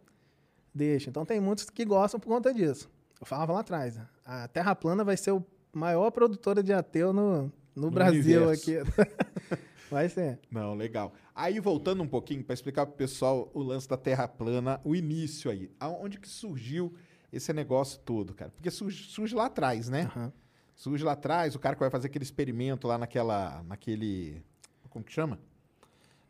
deixa. 0.73 1.11
Então 1.11 1.27
tem 1.27 1.41
muitos 1.41 1.69
que 1.69 1.85
gostam 1.85 2.21
por 2.21 2.29
conta 2.29 2.55
disso. 2.55 2.89
Eu 3.21 3.27
falava 3.27 3.55
lá 3.55 3.61
atrás, 3.61 3.97
né? 3.97 4.07
a 4.25 4.47
Terra 4.47 4.73
plana 4.77 5.03
vai 5.03 5.17
ser 5.17 5.33
o 5.33 5.45
maior 5.73 6.13
produtora 6.13 6.63
de 6.63 6.73
ateu 6.73 7.13
no, 7.13 7.53
no, 7.75 7.91
Brasil 7.91 8.47
universo. 8.47 8.71
aqui. 8.71 9.59
vai 9.91 10.09
ser. 10.09 10.39
Não, 10.49 10.77
legal. 10.77 11.13
Aí, 11.35 11.59
voltando 11.59 12.05
um 12.05 12.09
pouquinho, 12.09 12.45
para 12.45 12.55
explicar 12.55 12.87
pro 12.87 12.95
pessoal 12.95 13.51
o 13.53 13.61
lance 13.65 13.89
da 13.89 13.97
Terra 13.97 14.29
plana, 14.29 14.81
o 14.85 14.95
início 14.95 15.51
aí. 15.51 15.73
Onde 16.01 16.21
que 16.21 16.29
surgiu 16.29 16.95
esse 17.37 17.53
negócio 17.53 18.01
todo, 18.01 18.35
cara? 18.35 18.51
Porque 18.51 18.70
surge, 18.70 19.05
surge 19.05 19.35
lá 19.35 19.46
atrás, 19.46 19.88
né? 19.88 20.03
Aham. 20.03 20.33
Surge 20.75 21.03
lá 21.03 21.12
atrás, 21.12 21.55
o 21.55 21.59
cara 21.59 21.75
que 21.75 21.81
vai 21.81 21.90
fazer 21.90 22.09
aquele 22.09 22.25
experimento 22.25 22.87
lá 22.87 22.99
naquela. 22.99 23.62
naquele. 23.62 24.42
Como 24.90 25.05
que 25.05 25.12
chama? 25.12 25.38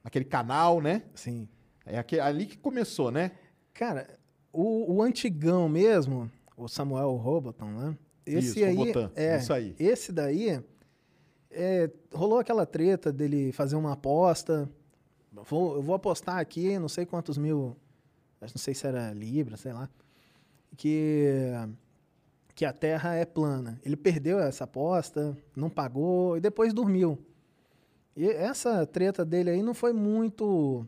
Naquele 0.05 0.25
canal, 0.25 0.81
né? 0.81 1.03
Sim. 1.15 1.49
É 1.85 1.99
aquele, 1.99 2.21
ali 2.21 2.47
que 2.47 2.57
começou, 2.57 3.11
né? 3.11 3.33
Cara, 3.75 4.19
o, 4.53 4.95
o 4.95 5.03
antigão 5.03 5.69
mesmo, 5.69 6.31
o 6.57 6.69
Samuel 6.69 7.13
Roboton, 7.17 7.71
né? 7.71 7.99
Esse 8.25 8.61
Isso, 8.61 8.65
aí, 8.65 8.75
Robotan, 8.75 9.13
é, 9.15 9.39
isso 9.39 9.53
aí. 9.53 9.77
Esse 9.79 10.13
daí, 10.13 10.61
é, 11.51 11.91
rolou 12.13 12.39
aquela 12.39 12.67
treta 12.67 13.13
dele 13.13 13.53
fazer 13.53 13.77
uma 13.77 13.93
aposta. 13.93 14.69
Vou, 15.33 15.77
eu 15.77 15.83
vou 15.83 15.95
apostar 15.95 16.39
aqui, 16.39 16.79
não 16.79 16.89
sei 16.89 17.07
quantos 17.07 17.39
mil, 17.39 17.77
não 18.41 18.49
sei 18.49 18.75
se 18.75 18.87
era 18.87 19.13
libra, 19.13 19.57
sei 19.57 19.73
lá, 19.73 19.89
que 20.77 21.53
que 22.55 22.65
a 22.65 22.73
Terra 22.73 23.15
é 23.15 23.25
plana. 23.27 23.79
Ele 23.85 23.97
perdeu 23.97 24.39
essa 24.39 24.65
aposta, 24.65 25.37
não 25.55 25.69
pagou 25.69 26.37
e 26.39 26.41
depois 26.41 26.73
dormiu. 26.73 27.19
E 28.17 28.27
essa 28.27 28.87
treta 28.87 29.25
dele 29.27 29.51
aí 29.51 29.63
não 29.63 29.75
foi 29.75 29.93
muito. 29.93 30.87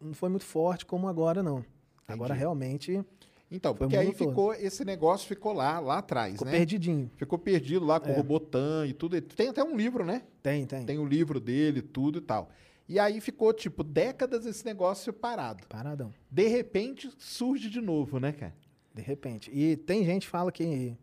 Não 0.00 0.14
foi 0.14 0.28
muito 0.28 0.44
forte 0.44 0.86
como 0.86 1.08
agora, 1.08 1.42
não. 1.42 1.64
Agora 2.06 2.34
realmente 2.34 3.04
Então, 3.50 3.74
Foi 3.74 3.86
porque 3.86 3.96
aí 3.96 4.12
todo. 4.14 4.28
ficou, 4.30 4.54
esse 4.54 4.82
negócio 4.84 5.26
ficou 5.28 5.52
lá, 5.52 5.78
lá 5.78 5.98
atrás, 5.98 6.32
ficou 6.32 6.46
né? 6.46 6.52
perdidinho. 6.52 7.10
Ficou 7.16 7.38
perdido 7.38 7.84
lá 7.84 8.00
com 8.00 8.08
É. 8.08 8.12
o 8.12 8.16
Robotan 8.16 8.86
e 8.86 8.92
tudo. 8.94 9.20
Tem 9.20 9.48
até 9.48 9.62
um 9.62 9.76
livro, 9.76 10.04
né? 10.06 10.22
Tem, 10.42 10.64
tem. 10.64 10.86
Tem 10.86 10.98
o 10.98 11.04
livro 11.04 11.38
dele, 11.38 11.82
tudo 11.82 12.18
e 12.18 12.22
tal. 12.22 12.48
E 12.88 12.98
aí 12.98 13.20
ficou, 13.20 13.52
tipo, 13.52 13.82
décadas 13.84 14.46
esse 14.46 14.64
negócio 14.64 15.12
parado. 15.12 15.66
Paradão. 15.68 16.12
De 16.30 16.46
repente, 16.48 17.10
surge 17.18 17.68
de 17.68 17.80
novo, 17.80 18.18
né, 18.18 18.32
cara? 18.32 18.54
De 18.94 19.02
repente. 19.02 19.50
E 19.52 19.76
tem 19.76 20.04
gente 20.04 20.22
que 20.26 20.30
fala 20.30 20.52
que 20.52 20.96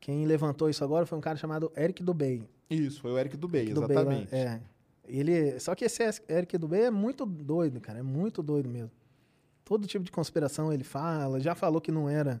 quem 0.00 0.26
levantou 0.26 0.68
isso 0.68 0.82
agora 0.84 1.06
foi 1.06 1.18
um 1.18 1.20
cara 1.20 1.36
chamado 1.36 1.72
Eric 1.76 2.02
Dubey. 2.02 2.48
Isso, 2.70 3.00
foi 3.00 3.12
o 3.12 3.18
Eric 3.18 3.36
Dubey, 3.36 3.62
Eric 3.62 3.74
Dubey 3.74 3.96
exatamente. 3.96 4.34
é. 4.34 4.60
Ele, 5.04 5.58
só 5.58 5.74
que 5.74 5.84
esse 5.84 6.02
Eric 6.28 6.56
Dubey 6.56 6.82
é 6.82 6.90
muito 6.90 7.26
doido, 7.26 7.80
cara. 7.80 7.98
É 7.98 8.02
muito 8.02 8.42
doido 8.42 8.68
mesmo. 8.68 8.90
Todo 9.64 9.86
tipo 9.86 10.04
de 10.04 10.12
conspiração 10.12 10.72
ele 10.72 10.84
fala. 10.84 11.40
Já 11.40 11.54
falou 11.54 11.80
que 11.80 11.90
não 11.90 12.08
era 12.08 12.40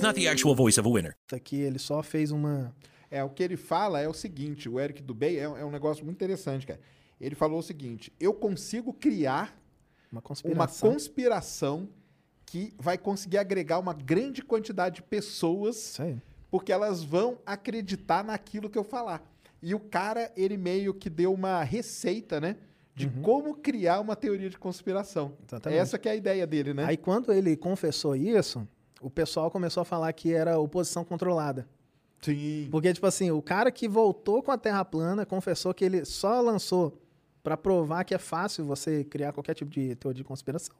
not 0.01 0.19
the 0.19 0.27
actual 0.27 0.55
voice 0.55 0.79
of 0.79 0.87
a 0.87 0.91
winner. 0.91 1.15
Isso 1.27 1.35
aqui 1.35 1.57
ele 1.57 1.79
só 1.79 2.01
fez 2.03 2.31
uma. 2.31 2.73
É, 3.09 3.23
o 3.23 3.29
que 3.29 3.43
ele 3.43 3.57
fala 3.57 3.99
é 3.99 4.07
o 4.07 4.13
seguinte, 4.13 4.69
o 4.69 4.79
Eric 4.79 5.01
Dubey 5.01 5.37
é, 5.37 5.43
é 5.43 5.65
um 5.65 5.71
negócio 5.71 6.03
muito 6.05 6.15
interessante, 6.17 6.65
cara. 6.65 6.79
Ele 7.19 7.35
falou 7.35 7.59
o 7.59 7.63
seguinte, 7.63 8.11
eu 8.19 8.33
consigo 8.33 8.93
criar 8.93 9.55
Uma 10.11 10.17
uma 10.17 10.21
conspiração. 10.21 10.91
conspiração 10.91 11.89
que 12.45 12.73
vai 12.79 12.97
conseguir 12.97 13.37
agregar 13.37 13.79
uma 13.79 13.93
grande 13.93 14.41
quantidade 14.41 14.95
de 14.95 15.03
pessoas 15.03 15.99
aí. 15.99 16.17
porque 16.49 16.71
elas 16.71 17.03
vão 17.03 17.37
acreditar 17.45 18.23
naquilo 18.23 18.69
que 18.69 18.77
eu 18.77 18.83
falar. 18.83 19.21
E 19.61 19.75
o 19.75 19.79
cara, 19.79 20.31
ele 20.35 20.57
meio 20.57 20.93
que 20.93 21.09
deu 21.09 21.33
uma 21.33 21.63
receita, 21.63 22.41
né? 22.41 22.57
De 22.95 23.07
como 23.21 23.55
criar 23.55 23.99
uma 24.01 24.15
teoria 24.15 24.49
de 24.49 24.57
conspiração. 24.57 25.27
Uhum. 25.27 25.37
Exatamente. 25.47 25.79
Essa 25.79 25.97
que 25.97 26.09
é 26.09 26.11
a 26.11 26.15
ideia 26.15 26.45
dele, 26.45 26.73
né? 26.73 26.85
Aí 26.85 26.97
quando 26.97 27.31
ele 27.31 27.55
confessou 27.55 28.15
isso, 28.15 28.67
o 29.01 29.09
pessoal 29.09 29.49
começou 29.51 29.81
a 29.81 29.85
falar 29.85 30.11
que 30.13 30.33
era 30.33 30.57
oposição 30.59 31.03
controlada. 31.03 31.67
Sim. 32.21 32.67
Porque, 32.71 32.93
tipo 32.93 33.05
assim, 33.07 33.31
o 33.31 33.41
cara 33.41 33.71
que 33.71 33.87
voltou 33.87 34.43
com 34.43 34.51
a 34.51 34.57
Terra 34.57 34.85
plana 34.85 35.25
confessou 35.25 35.73
que 35.73 35.83
ele 35.83 36.05
só 36.05 36.39
lançou 36.39 36.97
pra 37.43 37.57
provar 37.57 38.03
que 38.03 38.13
é 38.13 38.19
fácil 38.19 38.63
você 38.65 39.03
criar 39.03 39.33
qualquer 39.33 39.55
tipo 39.55 39.71
de 39.71 39.95
teoria 39.95 40.17
de 40.17 40.23
conspiração. 40.23 40.75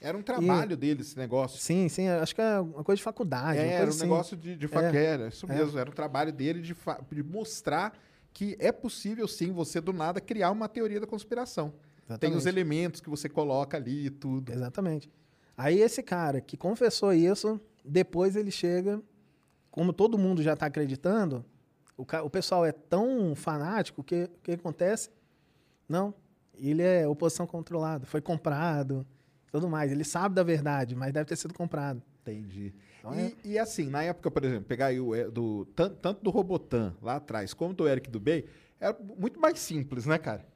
Era 0.00 0.18
um 0.18 0.22
trabalho 0.22 0.76
dele 0.76 1.00
esse 1.00 1.16
negócio. 1.16 1.58
Sim, 1.60 1.88
sim, 1.88 2.08
acho 2.08 2.34
que 2.34 2.42
é 2.42 2.58
uma 2.60 2.82
coisa 2.84 2.96
de 2.98 3.02
faculdade. 3.02 3.58
É, 3.60 3.68
era 3.74 3.86
um 3.86 3.88
assim. 3.88 4.02
negócio 4.02 4.36
de, 4.36 4.56
de 4.56 4.66
É, 4.66 5.04
era 5.04 5.28
isso 5.28 5.46
é. 5.50 5.54
mesmo. 5.54 5.78
Era 5.78 5.88
o 5.88 5.92
trabalho 5.92 6.32
dele 6.32 6.60
de, 6.60 6.74
fa- 6.74 7.00
de 7.10 7.22
mostrar 7.22 7.96
que 8.32 8.56
é 8.58 8.72
possível, 8.72 9.26
sim, 9.28 9.52
você 9.52 9.80
do 9.80 9.92
nada 9.92 10.20
criar 10.20 10.50
uma 10.50 10.68
teoria 10.68 11.00
da 11.00 11.06
conspiração. 11.06 11.72
Tem 12.18 12.30
os 12.30 12.38
Exatamente. 12.44 12.48
elementos 12.48 13.00
que 13.00 13.08
você 13.08 13.28
coloca 13.28 13.76
ali 13.76 14.06
e 14.06 14.10
tudo. 14.10 14.52
Exatamente. 14.52 15.08
Aí 15.56 15.80
esse 15.80 16.02
cara 16.02 16.40
que 16.40 16.56
confessou 16.56 17.12
isso, 17.12 17.60
depois 17.84 18.36
ele 18.36 18.50
chega, 18.50 19.00
como 19.70 19.92
todo 19.92 20.18
mundo 20.18 20.42
já 20.42 20.54
está 20.54 20.66
acreditando, 20.66 21.44
o, 21.96 22.02
o 22.24 22.30
pessoal 22.30 22.64
é 22.64 22.72
tão 22.72 23.34
fanático 23.34 24.02
que 24.02 24.24
o 24.24 24.28
que 24.42 24.52
acontece? 24.52 25.10
Não, 25.88 26.14
ele 26.54 26.82
é 26.82 27.06
oposição 27.06 27.46
controlada, 27.46 28.06
foi 28.06 28.20
comprado, 28.20 29.06
tudo 29.50 29.68
mais. 29.68 29.92
Ele 29.92 30.04
sabe 30.04 30.34
da 30.34 30.42
verdade, 30.42 30.94
mas 30.94 31.12
deve 31.12 31.26
ter 31.26 31.36
sido 31.36 31.52
comprado. 31.54 32.02
Entendi. 32.22 32.72
Então 32.98 33.14
e, 33.14 33.20
é- 33.20 33.32
e 33.44 33.58
assim, 33.58 33.88
na 33.90 34.02
época, 34.04 34.30
por 34.30 34.44
exemplo, 34.44 34.64
pegar 34.64 34.86
aí 34.86 35.00
o, 35.00 35.14
é, 35.14 35.28
do, 35.28 35.64
tan- 35.76 35.90
tanto 35.90 36.22
do 36.22 36.30
Robotan 36.30 36.94
lá 37.02 37.16
atrás, 37.16 37.52
como 37.52 37.74
do 37.74 37.86
Eric 37.88 38.08
Dubey, 38.08 38.46
era 38.80 38.96
muito 39.18 39.38
mais 39.40 39.58
simples, 39.58 40.06
né, 40.06 40.18
cara? 40.18 40.46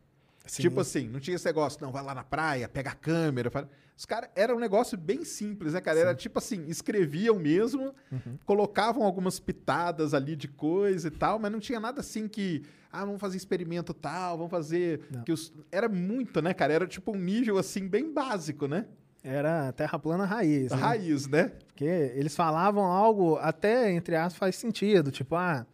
Sim. 0.46 0.62
Tipo 0.62 0.80
assim, 0.80 1.08
não 1.08 1.18
tinha 1.20 1.34
esse 1.34 1.44
negócio, 1.44 1.78
não, 1.82 1.90
vai 1.92 2.02
lá 2.04 2.14
na 2.14 2.22
praia, 2.24 2.68
pega 2.68 2.90
a 2.90 2.94
câmera. 2.94 3.50
faz- 3.50 3.66
Os 3.96 4.04
caras, 4.04 4.28
era 4.36 4.54
um 4.54 4.58
negócio 4.58 4.98
bem 4.98 5.24
simples, 5.24 5.72
né, 5.72 5.80
cara? 5.80 5.98
Era 5.98 6.14
tipo 6.14 6.38
assim, 6.38 6.66
escreviam 6.68 7.38
mesmo, 7.38 7.94
Uhum. 8.12 8.36
colocavam 8.44 9.02
algumas 9.02 9.40
pitadas 9.40 10.12
ali 10.12 10.36
de 10.36 10.48
coisa 10.48 11.08
e 11.08 11.10
tal, 11.10 11.38
mas 11.38 11.50
não 11.50 11.58
tinha 11.58 11.80
nada 11.80 12.00
assim 12.00 12.28
que, 12.28 12.62
ah, 12.92 13.04
vamos 13.06 13.20
fazer 13.20 13.38
experimento 13.38 13.94
tal, 13.94 14.36
vamos 14.36 14.50
fazer. 14.50 15.00
Não. 15.10 15.22
Que 15.24 15.32
os... 15.32 15.50
Era 15.72 15.88
muito, 15.88 16.42
né, 16.42 16.52
cara? 16.52 16.74
Era 16.74 16.86
tipo 16.86 17.12
um 17.12 17.18
nível 17.18 17.56
assim, 17.56 17.88
bem 17.88 18.12
básico, 18.12 18.66
né? 18.68 18.84
Era 19.24 19.72
terra 19.72 19.98
plana 19.98 20.24
raiz. 20.26 20.70
né? 20.70 20.76
Raiz, 20.76 21.26
né? 21.26 21.48
Porque 21.66 21.84
eles 21.84 22.36
falavam 22.36 22.84
algo 22.84 23.36
até, 23.38 23.90
entre 23.90 24.14
aspas, 24.14 24.38
faz 24.38 24.56
sentido. 24.56 25.10
Tipo, 25.10 25.34
ah, 25.36 25.66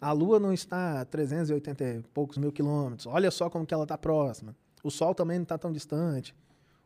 a 0.00 0.12
Lua 0.12 0.38
não 0.38 0.52
está 0.52 1.00
a 1.00 1.04
380 1.06 1.82
e 1.84 2.02
poucos 2.12 2.36
mil 2.36 2.52
quilômetros. 2.52 3.06
Olha 3.06 3.30
só 3.30 3.48
como 3.48 3.64
que 3.66 3.72
ela 3.72 3.84
está 3.84 3.96
próxima. 3.96 4.54
O 4.82 4.90
Sol 4.90 5.14
também 5.14 5.38
não 5.38 5.44
está 5.44 5.56
tão 5.58 5.72
distante. 5.72 6.34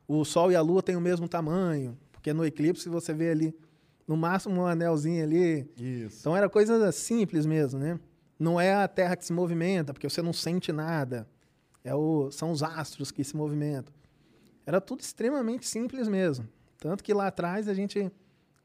O 0.08 0.24
Sol 0.24 0.50
e 0.50 0.56
a 0.56 0.60
Lua 0.60 0.82
têm 0.82 0.96
o 0.96 1.00
mesmo 1.00 1.28
tamanho. 1.28 1.96
Porque 2.10 2.32
no 2.32 2.44
eclipse 2.44 2.88
você 2.88 3.12
vê 3.12 3.30
ali, 3.30 3.54
no 4.06 4.16
máximo, 4.16 4.62
um 4.62 4.66
anelzinho 4.66 5.22
ali. 5.22 5.70
Isso. 5.76 6.20
Então 6.20 6.36
era 6.36 6.48
coisa 6.48 6.90
simples 6.90 7.46
mesmo, 7.46 7.78
né? 7.78 8.00
Não 8.38 8.58
é 8.60 8.74
a 8.74 8.88
Terra 8.88 9.14
que 9.16 9.24
se 9.24 9.32
movimenta, 9.32 9.92
porque 9.92 10.08
você 10.08 10.22
não 10.22 10.32
sente 10.32 10.72
nada. 10.72 11.28
É 11.84 11.94
o, 11.94 12.30
são 12.30 12.50
os 12.50 12.62
astros 12.62 13.10
que 13.10 13.22
se 13.22 13.36
movimentam. 13.36 13.92
Era 14.64 14.80
tudo 14.80 15.00
extremamente 15.00 15.66
simples 15.66 16.08
mesmo. 16.08 16.48
Tanto 16.78 17.02
que 17.02 17.12
lá 17.12 17.26
atrás 17.26 17.68
a 17.68 17.74
gente 17.74 18.10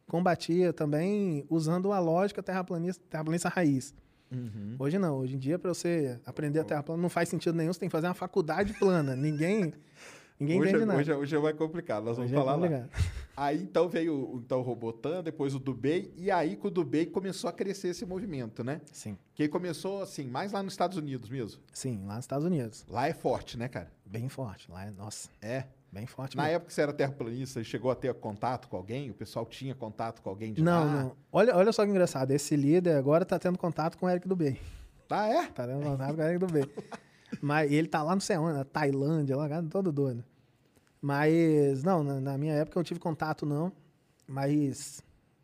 combatia 0.07 0.71
também 0.71 1.45
usando 1.49 1.91
a 1.91 1.99
lógica 1.99 2.43
terraplanista, 2.43 3.03
terraplanista 3.09 3.49
raiz. 3.49 3.93
Uhum. 4.31 4.75
Hoje 4.79 4.99
não. 4.99 5.17
Hoje 5.17 5.35
em 5.35 5.39
dia, 5.39 5.57
para 5.57 5.73
você 5.73 6.19
aprender 6.25 6.59
a 6.59 6.63
terra 6.63 6.83
plana, 6.83 7.01
não 7.01 7.09
faz 7.09 7.29
sentido 7.29 7.55
nenhum. 7.55 7.71
Você 7.71 7.79
tem 7.79 7.89
que 7.89 7.91
fazer 7.91 8.07
uma 8.07 8.13
faculdade 8.13 8.73
plana. 8.73 9.15
Ninguém, 9.15 9.73
ninguém 10.43 10.59
hoje, 10.61 10.69
entende 10.71 10.85
nada. 10.85 10.99
hoje, 10.99 11.13
hoje 11.13 11.35
é 11.35 11.39
mais 11.39 11.55
complicado, 11.57 12.03
nós 12.05 12.17
vamos 12.17 12.31
Hoje 12.31 12.39
é 12.39 12.43
falar 12.45 12.55
lá. 12.55 12.87
Aí 13.35 13.63
então 13.63 13.89
veio 13.89 14.13
o- 14.13 14.37
então, 14.45 14.59
o 14.59 14.61
Robotan, 14.61 15.23
depois 15.23 15.55
o 15.55 15.59
Dubey, 15.59 16.13
e 16.15 16.29
aí 16.29 16.55
com 16.55 16.67
o 16.67 16.71
Dubey 16.71 17.07
começou 17.07 17.49
a 17.49 17.53
crescer 17.53 17.87
esse 17.87 18.05
movimento, 18.05 18.63
né? 18.63 18.79
Sim, 18.91 19.17
Que 19.33 19.47
começou 19.47 20.03
assim, 20.03 20.25
mais 20.27 20.51
lá 20.51 20.61
nos 20.61 20.73
Estados 20.73 20.97
Unidos 20.99 21.29
mesmo. 21.31 21.59
sim, 21.73 22.03
lá 22.05 22.15
nos 22.17 22.25
Estados 22.25 22.45
Unidos. 22.45 22.85
Lá 22.87 23.07
é 23.07 23.13
forte, 23.13 23.57
né, 23.57 23.67
cara? 23.67 23.91
Bem 24.05 24.29
forte. 24.29 24.69
Lá 24.71 24.85
é, 24.85 24.91
nossa, 24.91 25.29
É. 25.41 25.63
bem 25.91 26.05
forte 26.05 26.37
Na 26.37 26.43
mesmo. 26.43 26.55
época 26.57 26.67
que 26.67 26.73
você 26.75 26.81
era 26.83 26.93
terraplanista 26.93 27.59
e 27.59 27.63
chegou 27.65 27.89
a 27.89 27.95
ter 27.95 28.13
contato 28.13 28.67
com 28.67 28.77
alguém, 28.77 29.09
o 29.09 29.15
pessoal 29.15 29.47
tinha 29.47 29.73
contato 29.73 30.21
com 30.21 30.29
alguém 30.29 30.53
de 30.53 30.61
Não, 30.61 30.85
lá? 30.85 31.03
não. 31.03 31.15
Olha, 31.31 31.55
olha 31.55 31.71
só 31.73 31.83
que 31.85 31.89
engraçado. 31.89 32.29
Esse 32.29 32.55
líder 32.55 32.95
agora 32.97 33.25
tá 33.25 33.39
tendo 33.39 33.57
contato 33.57 33.97
com 33.97 34.05
o 34.05 34.09
Eric 34.11 34.27
Dubey. 34.27 34.59
Tá, 35.07 35.27
é? 35.27 35.47
Tá 35.47 35.65
tendo 35.65 35.83
contato 35.83 36.15
com 36.15 36.21
o 36.21 36.23
Eric 36.23 36.37
Dubey. 36.45 36.69
Mas 37.41 37.71
ele 37.71 37.87
tá 37.87 38.03
lá 38.03 38.13
não 38.13 38.21
sei 38.21 38.37
onde, 38.37 38.57
na 38.59 38.63
Tailândia, 38.63 39.35
lá, 39.35 39.47
todo 39.63 39.91
doido. 39.91 40.23
Mas, 41.03 41.83
não, 41.83 42.01
na, 42.01 42.21
na 42.21 42.37
minha 42.37 42.53
época 42.53 42.77
eu 42.77 42.79
não 42.79 42.85
tive 42.85 42.97
contato, 42.97 43.45
não. 43.45 43.73
Mas 44.25 45.03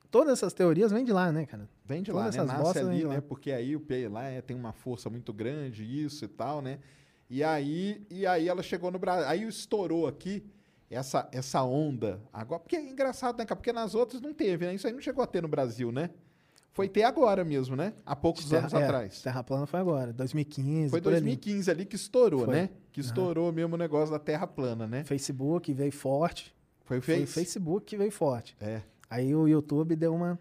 todas 0.10 0.32
essas 0.32 0.54
teorias 0.54 0.90
vêm 0.90 1.04
de 1.04 1.12
lá, 1.12 1.34
né, 1.34 1.46
cara? 1.46 1.68
Vem 1.84 2.02
de 2.02 2.12
Todas 2.14 2.34
lá, 2.38 2.46
né? 2.46 2.54
Nasce 2.54 2.80
ali, 2.80 3.04
né? 3.04 3.20
Porque 3.20 3.52
aí 3.52 3.76
o 3.76 3.82
P 3.82 4.08
lá 4.08 4.24
é- 4.24 4.42
tem 4.42 4.56
uma 4.56 4.72
força 4.72 5.10
muito 5.10 5.34
grande, 5.34 5.84
isso 5.84 6.24
e 6.24 6.30
tal, 6.30 6.62
né? 6.62 6.80
E 7.30 7.44
aí, 7.44 8.02
e 8.10 8.26
aí 8.26 8.48
ela 8.48 8.64
chegou 8.64 8.90
no 8.90 8.98
Brasil. 8.98 9.28
Aí 9.28 9.44
estourou 9.44 10.08
aqui 10.08 10.46
essa, 10.90 11.28
essa 11.30 11.62
onda. 11.62 12.22
Agora, 12.32 12.62
porque 12.62 12.78
é 12.78 12.90
engraçado, 12.90 13.38
né, 13.38 13.44
cara? 13.46 13.58
Porque 13.58 13.74
nas 13.74 13.94
outras 13.94 14.22
não 14.22 14.34
teve, 14.34 14.66
né? 14.66 14.74
Isso 14.76 14.88
aí 14.88 14.94
não 14.94 15.02
chegou 15.02 15.22
a 15.22 15.28
ter 15.28 15.42
no 15.42 15.50
Brasil, 15.50 15.92
né? 15.92 16.10
Foi 16.72 16.88
ter 16.88 17.04
agora 17.04 17.44
mesmo, 17.44 17.76
né? 17.76 17.94
Há 18.06 18.16
poucos 18.16 18.46
Terra- 18.46 18.62
anos 18.62 18.74
é, 18.74 18.84
atrás. 18.84 19.22
Terra 19.22 19.44
plana 19.44 19.66
foi 19.66 19.80
agora, 19.80 20.14
2015. 20.14 20.90
Foi 20.92 21.02
por 21.02 21.10
ali. 21.14 21.22
2015 21.22 21.72
ali 21.72 21.86
que 21.86 21.96
estourou, 21.96 22.46
Foi. 22.46 22.54
né? 22.56 22.70
Que 22.92 23.02
estourou 23.02 23.52
mesmo 23.52 23.76
o 23.76 23.78
negócio 23.78 24.12
da 24.12 24.20
Terra 24.20 24.48
plana, 24.48 24.88
né? 24.88 25.04
Facebook 25.04 25.74
veio 25.74 25.92
forte. 25.92 26.56
Foi 26.86 27.00
o 27.00 27.02
Foi 27.02 27.16
o 27.16 27.20
Face. 27.22 27.34
Facebook 27.34 27.86
que 27.86 27.98
veio 27.98 28.12
forte. 28.12 28.56
É. 28.60 28.82
Aí 29.10 29.34
o 29.36 29.48
YouTube 29.48 29.96
deu 29.96 30.14
uma. 30.16 30.40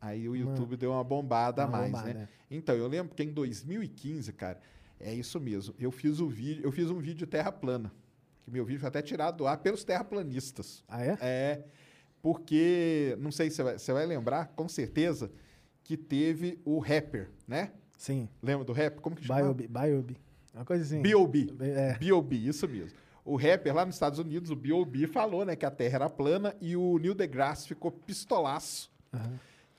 Aí 0.00 0.28
o 0.28 0.34
YouTube 0.36 0.76
deu 0.76 0.92
uma 0.92 1.04
bombada 1.04 1.62
a 1.62 1.66
Uma 1.66 1.78
mais, 1.78 1.92
bombada, 1.92 2.14
né? 2.14 2.28
é. 2.50 2.54
Então, 2.54 2.74
eu 2.74 2.86
lembro 2.88 3.14
que 3.14 3.22
em 3.22 3.30
2015, 3.32 4.32
cara, 4.32 4.58
é 4.98 5.12
isso 5.14 5.38
mesmo. 5.40 5.74
Eu 5.78 5.90
fiz 5.90 6.20
o 6.20 6.28
vídeo, 6.28 6.64
eu 6.64 6.72
fiz 6.72 6.90
um 6.90 6.98
vídeo 6.98 7.26
terra 7.26 7.52
plana. 7.52 7.92
Que 8.42 8.50
meu 8.50 8.64
vídeo 8.64 8.80
foi 8.80 8.88
até 8.88 9.02
tirado 9.02 9.36
do 9.38 9.46
ar 9.46 9.58
pelos 9.58 9.84
terraplanistas. 9.84 10.82
Ah, 10.88 11.04
é? 11.04 11.18
É, 11.20 11.64
porque, 12.22 13.16
não 13.20 13.30
sei 13.30 13.50
se 13.50 13.56
você 13.56 13.62
vai, 13.62 13.78
você 13.78 13.92
vai 13.92 14.06
lembrar, 14.06 14.48
com 14.56 14.68
certeza, 14.68 15.30
que 15.90 15.96
teve 15.96 16.56
o 16.64 16.78
rapper, 16.78 17.28
né? 17.48 17.72
Sim. 17.98 18.28
Lembra 18.40 18.64
do 18.64 18.72
rap? 18.72 19.00
Como 19.00 19.16
que 19.16 19.24
chama? 19.24 19.40
Biobi. 19.52 19.66
Biobi. 19.66 20.16
Uma 20.54 20.64
coisa 20.64 20.84
assim. 20.84 21.02
B.O.B. 21.02 21.52
É. 21.58 21.98
B.O.B., 21.98 22.36
isso 22.36 22.68
mesmo. 22.68 22.96
O 23.24 23.34
rapper 23.34 23.74
lá 23.74 23.84
nos 23.84 23.96
Estados 23.96 24.20
Unidos, 24.20 24.52
o 24.52 24.54
B.O.B., 24.54 25.08
falou 25.08 25.44
né, 25.44 25.56
que 25.56 25.66
a 25.66 25.70
Terra 25.70 25.96
era 25.96 26.08
plana 26.08 26.54
e 26.60 26.76
o 26.76 26.96
Neil 26.96 27.12
deGrasse 27.12 27.66
ficou 27.66 27.90
pistolaço. 27.90 28.88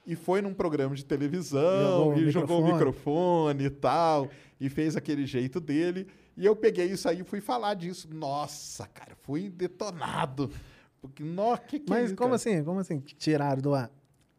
E 0.05 0.13
foi 0.13 0.41
num 0.41 0.53
programa 0.53 0.95
de 0.95 1.05
televisão 1.05 2.07
Jogou 2.07 2.13
o 2.13 2.19
e 2.19 2.29
jogou 2.29 2.61
o 2.61 2.73
microfone. 2.73 3.63
e 3.63 3.69
tal, 3.69 4.27
e 4.59 4.67
fez 4.67 4.97
aquele 4.97 5.25
jeito 5.25 5.61
dele. 5.61 6.07
E 6.35 6.45
eu 6.45 6.57
peguei 6.57 6.87
isso 6.87 7.07
aí 7.07 7.21
e 7.21 7.23
fui 7.23 7.39
falar 7.39 7.73
disso. 7.75 8.09
Nossa, 8.13 8.85
cara, 8.87 9.15
fui 9.21 9.49
detonado. 9.49 10.51
Porque, 11.01 11.23
nossa, 11.23 11.61
que 11.61 11.79
que 11.79 11.93
é 11.93 11.95
Mas 11.95 12.05
isso, 12.07 12.15
como 12.17 12.31
cara? 12.31 12.35
assim? 12.35 12.63
Como 12.65 12.79
assim? 12.81 12.99
Tiraram 12.99 13.61
do 13.61 13.73
ar? 13.73 13.89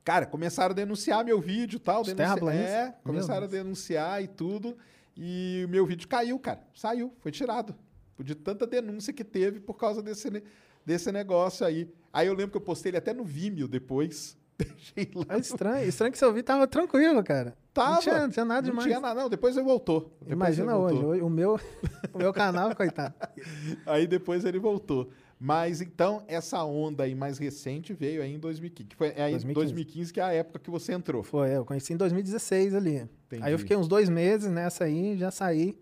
Cara, 0.05 0.27
começaram 0.27 0.73
a 0.73 0.75
denunciar 0.75 1.25
meu 1.25 1.41
vídeo 1.41 1.77
e 1.77 1.81
tal. 1.81 2.03
Denunci... 2.03 2.57
É, 2.57 2.95
começaram 3.05 3.45
a 3.45 3.49
denunciar 3.49 4.23
e 4.23 4.27
tudo. 4.27 4.77
E 5.17 5.63
o 5.67 5.69
meu 5.69 5.87
vídeo 5.87 6.09
caiu, 6.09 6.39
cara. 6.39 6.61
Saiu, 6.75 7.13
foi 7.21 7.31
tirado. 7.31 7.75
De 8.19 8.35
tanta 8.35 8.67
denúncia 8.67 9.13
que 9.13 9.25
teve 9.25 9.61
por 9.61 9.75
causa 9.75 10.03
desse, 10.03 10.43
desse 10.85 11.11
negócio 11.13 11.67
aí. 11.67 11.93
Aí 12.13 12.27
eu 12.27 12.35
lembro 12.35 12.53
que 12.53 12.57
eu 12.57 12.61
postei 12.61 12.91
ele 12.91 12.97
até 12.99 13.13
no 13.13 13.25
Vimeo 13.25 13.67
depois. 13.69 14.37
Deixei 14.59 15.11
lá. 15.15 15.37
É 15.37 15.39
estranho. 15.39 15.89
Estranho 15.89 16.13
que 16.13 16.19
seu 16.19 16.31
vídeo 16.33 16.45
tava 16.45 16.67
tranquilo, 16.67 17.23
cara. 17.25 17.57
Tava. 17.73 17.95
Não 17.95 18.01
tinha, 18.01 18.19
não 18.21 18.31
tinha 18.31 18.45
nada 18.45 18.61
Não 18.63 18.71
demais. 18.71 18.87
tinha 18.87 19.01
nada, 19.01 19.21
não. 19.23 19.29
Depois 19.29 19.57
ele 19.57 19.65
voltou. 19.65 20.17
Depois 20.21 20.33
Imagina 20.33 20.73
ele 20.73 20.79
voltou. 20.79 20.99
hoje. 20.99 21.07
hoje. 21.07 21.23
O 21.23 21.31
meu, 21.31 21.59
o 22.13 22.19
meu 22.19 22.33
canal, 22.33 22.75
coitado. 22.77 23.15
Aí 23.87 24.07
depois 24.07 24.45
ele 24.45 24.59
voltou. 24.59 25.11
Mas 25.45 25.81
então, 25.81 26.23
essa 26.29 26.63
onda 26.63 27.03
aí 27.03 27.17
mais 27.17 27.37
recente 27.37 27.93
veio 27.93 28.23
aí 28.23 28.33
em 28.33 28.39
2015. 28.39 28.89
Que 28.89 28.95
foi 28.95 29.09
é 29.09 29.25
aí 29.25 29.33
2015. 29.33 29.55
2015 29.75 30.13
que 30.13 30.21
é 30.21 30.23
a 30.23 30.33
época 30.33 30.61
que 30.61 30.71
você 30.71 30.93
entrou. 30.93 31.25
Foi, 31.25 31.57
eu 31.57 31.65
conheci 31.65 31.93
em 31.93 31.97
2016 31.97 32.73
ali. 32.77 33.09
Entendi. 33.27 33.43
Aí 33.43 33.53
eu 33.53 33.59
fiquei 33.59 33.77
uns 33.77 33.89
dois 33.89 34.09
meses 34.09 34.49
nessa 34.49 34.85
aí, 34.85 35.17
já 35.19 35.33
saí. 35.33 35.77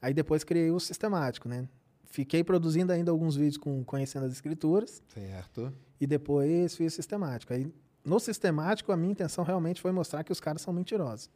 Aí 0.00 0.14
depois 0.14 0.44
criei 0.44 0.70
o 0.70 0.78
sistemático, 0.78 1.48
né? 1.48 1.68
Fiquei 2.04 2.44
produzindo 2.44 2.92
ainda 2.92 3.10
alguns 3.10 3.34
vídeos 3.34 3.56
com 3.56 3.82
conhecendo 3.82 4.24
as 4.26 4.32
escrituras 4.32 5.02
Certo. 5.12 5.72
e 6.00 6.06
depois 6.06 6.76
fiz 6.76 6.92
o 6.92 6.94
sistemático. 6.94 7.52
Aí 7.52 7.66
no 8.04 8.20
sistemático 8.20 8.92
a 8.92 8.96
minha 8.96 9.10
intenção 9.10 9.42
realmente 9.42 9.80
foi 9.80 9.90
mostrar 9.90 10.22
que 10.22 10.30
os 10.30 10.38
caras 10.38 10.62
são 10.62 10.72
mentirosos. 10.72 11.28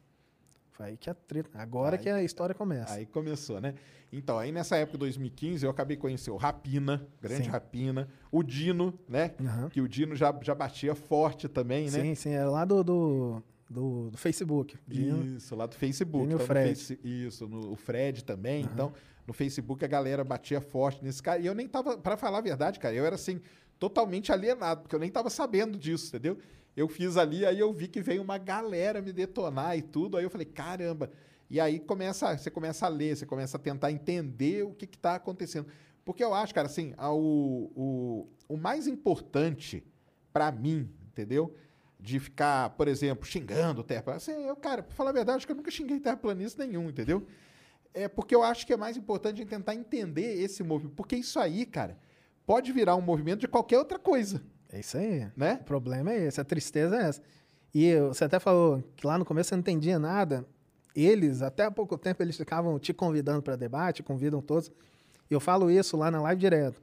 Foi 0.71 0.85
aí 0.87 0.97
que 0.97 1.09
a 1.09 1.13
treta, 1.13 1.49
agora 1.59 1.95
Aí- 1.97 2.01
que 2.03 2.09
a 2.09 2.23
história 2.23 2.55
começa. 2.55 2.93
Aí 2.93 3.05
começou, 3.05 3.59
né? 3.61 3.75
Então, 4.11 4.37
aí 4.37 4.51
nessa 4.51 4.75
época 4.77 4.97
de 4.97 4.99
2015, 4.99 5.65
eu 5.65 5.69
acabei 5.71 5.95
conhecendo 5.95 6.33
o 6.33 6.37
Rapina, 6.37 7.07
grande 7.21 7.45
Sim. 7.45 7.49
Rapina, 7.49 8.09
o 8.31 8.43
Dino, 8.43 8.97
né? 9.07 9.31
Aham. 9.39 9.69
Que 9.69 9.79
o 9.81 9.87
Dino 9.87 10.15
já, 10.15 10.37
já 10.41 10.53
batia 10.55 10.93
forte 10.95 11.47
também, 11.47 11.85
né? 11.89 12.01
Sim, 12.01 12.15
sim, 12.15 12.29
era 12.31 12.49
lá 12.49 12.65
do, 12.65 12.83
do, 12.83 13.43
do, 13.69 14.09
do 14.11 14.17
Facebook. 14.17 14.77
Dino. 14.87 15.23
Isso, 15.37 15.55
lá 15.55 15.65
do 15.65 15.75
Facebook. 15.75 16.25
Dino 16.27 16.31
e 16.31 16.35
o 16.35 16.35
Então, 16.35 16.39
no 16.39 16.45
Fred. 16.47 16.69
Face- 16.75 16.99
isso, 17.03 17.47
no, 17.47 17.71
o 17.71 17.75
Fred 17.75 18.23
também. 18.25 18.63
Então, 18.63 18.91
no 19.25 19.33
Facebook 19.33 19.83
a 19.85 19.87
galera 19.87 20.23
batia 20.25 20.59
forte 20.59 21.03
nesse 21.03 21.21
cara. 21.23 21.39
E 21.39 21.45
eu 21.45 21.53
nem 21.55 21.67
tava, 21.67 21.97
pra 21.97 22.17
falar 22.17 22.39
a 22.39 22.41
verdade, 22.41 22.79
cara, 22.79 22.93
eu 22.95 23.05
era 23.05 23.15
assim, 23.15 23.39
totalmente 23.79 24.31
alienado, 24.31 24.81
porque 24.81 24.95
eu 24.95 24.99
nem 24.99 25.09
tava 25.09 25.29
sabendo 25.29 25.77
disso, 25.77 26.07
entendeu? 26.09 26.37
Eu 26.75 26.87
fiz 26.87 27.17
ali, 27.17 27.45
aí 27.45 27.59
eu 27.59 27.71
vi 27.73 27.87
que 27.87 28.01
veio 28.01 28.21
uma 28.21 28.37
galera 28.37 29.01
me 29.01 29.11
detonar 29.11 29.77
e 29.77 29.81
tudo. 29.81 30.17
Aí 30.17 30.23
eu 30.23 30.29
falei, 30.29 30.45
caramba. 30.45 31.11
E 31.49 31.59
aí 31.59 31.79
começa, 31.79 32.37
você 32.37 32.49
começa 32.49 32.85
a 32.85 32.89
ler, 32.89 33.17
você 33.17 33.25
começa 33.25 33.57
a 33.57 33.59
tentar 33.59 33.91
entender 33.91 34.63
o 34.63 34.73
que 34.73 34.85
está 34.85 35.15
acontecendo. 35.15 35.67
Porque 36.05 36.23
eu 36.23 36.33
acho, 36.33 36.53
cara, 36.53 36.67
assim, 36.67 36.93
o, 36.97 38.25
o, 38.47 38.57
mais 38.57 38.87
importante 38.87 39.83
pra 40.31 40.51
mim, 40.51 40.89
entendeu? 41.09 41.53
De 41.99 42.19
ficar, 42.19 42.71
por 42.71 42.87
exemplo, 42.87 43.25
xingando 43.25 43.83
terraplanista. 43.83 44.31
Assim, 44.31 44.43
eu, 44.45 44.55
cara, 44.55 44.81
pra 44.81 44.95
falar 44.95 45.09
a 45.09 45.13
verdade, 45.13 45.37
acho 45.37 45.45
que 45.45 45.51
eu 45.51 45.57
nunca 45.57 45.69
xinguei 45.69 45.99
terraplanista 45.99 46.65
nenhum, 46.65 46.89
entendeu? 46.89 47.27
É 47.93 48.07
porque 48.07 48.33
eu 48.33 48.43
acho 48.43 48.65
que 48.65 48.71
é 48.71 48.77
mais 48.77 48.95
importante 48.95 49.45
tentar 49.45 49.75
entender 49.75 50.41
esse 50.41 50.63
movimento. 50.63 50.95
Porque 50.95 51.17
isso 51.17 51.37
aí, 51.37 51.65
cara, 51.65 51.97
pode 52.45 52.71
virar 52.71 52.95
um 52.95 53.01
movimento 53.01 53.41
de 53.41 53.47
qualquer 53.47 53.77
outra 53.77 53.99
coisa, 53.99 54.41
É 54.71 54.79
isso 54.79 54.97
aí. 54.97 55.27
né? 55.35 55.59
O 55.61 55.65
problema 55.65 56.11
é 56.11 56.25
esse, 56.27 56.39
a 56.39 56.43
tristeza 56.43 56.95
é 56.95 57.03
essa. 57.03 57.21
E 57.73 57.95
você 57.99 58.25
até 58.25 58.39
falou 58.39 58.83
que 58.95 59.05
lá 59.05 59.17
no 59.17 59.25
começo 59.25 59.49
você 59.49 59.55
não 59.55 59.61
entendia 59.61 59.97
nada. 59.97 60.45
Eles, 60.95 61.41
até 61.41 61.65
há 61.65 61.71
pouco 61.71 61.97
tempo, 61.97 62.21
eles 62.21 62.35
ficavam 62.35 62.77
te 62.77 62.93
convidando 62.93 63.41
para 63.41 63.55
debate, 63.55 64.03
convidam 64.03 64.41
todos. 64.41 64.69
E 65.29 65.33
eu 65.33 65.39
falo 65.39 65.71
isso 65.71 65.95
lá 65.95 66.11
na 66.11 66.21
live 66.21 66.39
direto. 66.39 66.81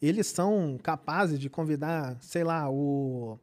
Eles 0.00 0.26
são 0.26 0.78
capazes 0.82 1.38
de 1.38 1.48
convidar, 1.48 2.16
sei 2.20 2.44
lá, 2.44 2.70
o. 2.70 3.38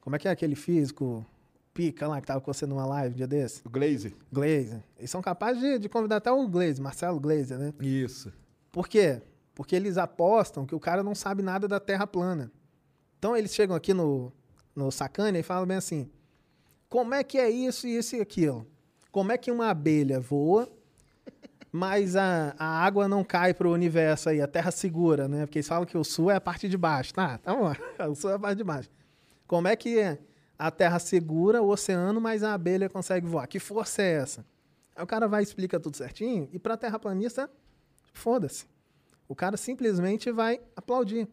Como 0.00 0.16
é 0.16 0.18
que 0.18 0.28
é 0.28 0.30
aquele 0.30 0.54
físico? 0.54 1.24
Pica 1.72 2.08
lá 2.08 2.20
que 2.20 2.26
tava 2.26 2.40
com 2.40 2.52
você 2.52 2.66
numa 2.66 2.84
live 2.84 3.14
um 3.14 3.16
dia 3.16 3.26
desse? 3.26 3.62
O 3.64 3.70
Glaze. 3.70 4.14
Glazer. 4.32 4.82
Eles 4.98 5.10
são 5.10 5.22
capazes 5.22 5.62
de, 5.62 5.78
de 5.78 5.88
convidar 5.88 6.16
até 6.16 6.30
o 6.30 6.48
Glazer, 6.48 6.82
Marcelo 6.82 7.20
Glazer, 7.20 7.58
né? 7.58 7.72
Isso. 7.80 8.32
Por 8.72 8.88
quê? 8.88 9.22
Porque 9.54 9.76
eles 9.76 9.96
apostam 9.96 10.66
que 10.66 10.74
o 10.74 10.80
cara 10.80 11.02
não 11.02 11.14
sabe 11.14 11.42
nada 11.42 11.68
da 11.68 11.78
Terra 11.78 12.06
plana. 12.06 12.50
Então 13.20 13.36
eles 13.36 13.54
chegam 13.54 13.76
aqui 13.76 13.92
no, 13.92 14.32
no 14.74 14.90
Sacana 14.90 15.38
e 15.38 15.42
falam 15.42 15.66
bem 15.66 15.76
assim: 15.76 16.10
como 16.88 17.12
é 17.12 17.22
que 17.22 17.36
é 17.36 17.50
isso, 17.50 17.86
isso 17.86 18.16
e 18.16 18.20
aquilo? 18.22 18.66
Como 19.12 19.30
é 19.30 19.36
que 19.36 19.50
uma 19.50 19.68
abelha 19.68 20.18
voa, 20.18 20.66
mas 21.70 22.16
a, 22.16 22.54
a 22.58 22.82
água 22.82 23.06
não 23.06 23.22
cai 23.22 23.52
para 23.52 23.68
o 23.68 23.72
universo 23.74 24.30
aí, 24.30 24.40
a 24.40 24.48
Terra 24.48 24.70
segura, 24.70 25.28
né? 25.28 25.44
Porque 25.44 25.58
eles 25.58 25.68
falam 25.68 25.84
que 25.84 25.98
o 25.98 26.02
sul 26.02 26.30
é 26.30 26.36
a 26.36 26.40
parte 26.40 26.66
de 26.66 26.78
baixo. 26.78 27.12
Tá, 27.12 27.36
tá 27.36 27.54
bom. 27.54 27.70
O 28.10 28.14
sul 28.14 28.30
é 28.30 28.34
a 28.36 28.38
parte 28.38 28.56
de 28.56 28.64
baixo. 28.64 28.88
Como 29.46 29.68
é 29.68 29.76
que 29.76 30.16
a 30.58 30.70
Terra 30.70 30.98
segura 30.98 31.60
o 31.60 31.68
oceano, 31.68 32.22
mas 32.22 32.42
a 32.42 32.54
abelha 32.54 32.88
consegue 32.88 33.26
voar? 33.26 33.46
Que 33.46 33.60
força 33.60 34.00
é 34.00 34.12
essa? 34.14 34.46
Aí 34.96 35.04
o 35.04 35.06
cara 35.06 35.28
vai 35.28 35.42
e 35.42 35.44
explica 35.44 35.78
tudo 35.78 35.94
certinho, 35.94 36.48
e 36.54 36.58
para 36.58 36.74
terraplanista, 36.74 37.50
foda-se. 38.14 38.64
O 39.28 39.34
cara 39.34 39.58
simplesmente 39.58 40.32
vai 40.32 40.58
aplaudir. 40.74 41.28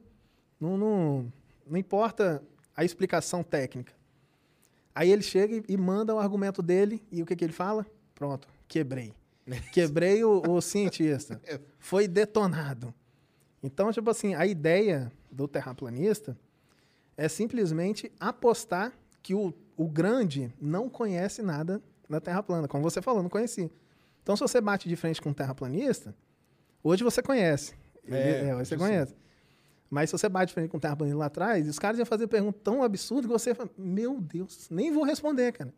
Não, 0.60 1.32
não 1.70 1.78
importa 1.78 2.44
a 2.76 2.84
explicação 2.84 3.44
técnica. 3.44 3.94
Aí 4.94 5.12
ele 5.12 5.22
chega 5.22 5.56
e, 5.56 5.64
e 5.70 5.78
manda 5.78 6.14
o 6.14 6.20
argumento 6.20 6.62
dele, 6.62 7.06
e 7.12 7.22
o 7.22 7.26
que, 7.26 7.36
que 7.36 7.44
ele 7.44 7.54
fala? 7.54 7.86
Pronto, 8.16 8.48
quebrei. 8.68 9.14
Quebrei 9.72 10.24
o, 10.24 10.42
o 10.46 10.62
cientista. 10.62 11.42
Foi 11.80 12.08
detonado. 12.08 12.94
Então, 13.64 13.92
tipo 13.92 14.10
assim, 14.10 14.36
a 14.36 14.46
ideia 14.46 15.12
do 15.32 15.48
terraplanista 15.48 16.38
é 17.16 17.28
simplesmente 17.28 18.12
apostar 18.20 18.94
que 19.24 19.34
o, 19.34 19.54
o 19.76 19.88
grande 19.88 20.54
não 20.60 20.90
conhece 20.90 21.42
nada 21.42 21.82
da 22.10 22.20
Terra 22.20 22.44
plana. 22.44 22.68
Como 22.68 22.84
você 22.84 23.02
falou, 23.02 23.24
não 23.24 23.30
conhecia. 23.30 23.72
Então, 24.22 24.36
se 24.36 24.42
você 24.42 24.60
bate 24.60 24.88
de 24.88 24.96
frente 24.96 25.22
com 25.22 25.30
um 25.30 25.34
terraplanista, 25.34 26.14
hoje 26.84 27.04
você 27.04 27.22
conhece. 27.22 27.74
É, 28.06 28.50
É, 28.50 28.56
hoje 28.56 28.70
você 28.70 28.78
conhece. 28.78 29.16
Mas 29.90 30.10
se 30.10 30.18
você 30.18 30.28
bate 30.28 30.48
de 30.48 30.54
frente 30.54 30.70
com 30.70 30.78
um 30.78 30.80
terraplanista 30.80 31.18
lá 31.18 31.26
atrás, 31.28 31.68
os 31.68 31.80
caras 31.80 31.98
iam 31.98 32.06
fazer 32.06 32.28
pergunta 32.28 32.60
tão 32.64 32.84
absurda 32.84 33.28
que 33.28 33.34
você 33.34 33.56
fala, 33.56 33.70
meu 33.78 34.20
Deus, 34.20 34.68
nem 34.70 34.92
vou 34.92 35.04
responder, 35.04 35.54
cara. 35.54 35.74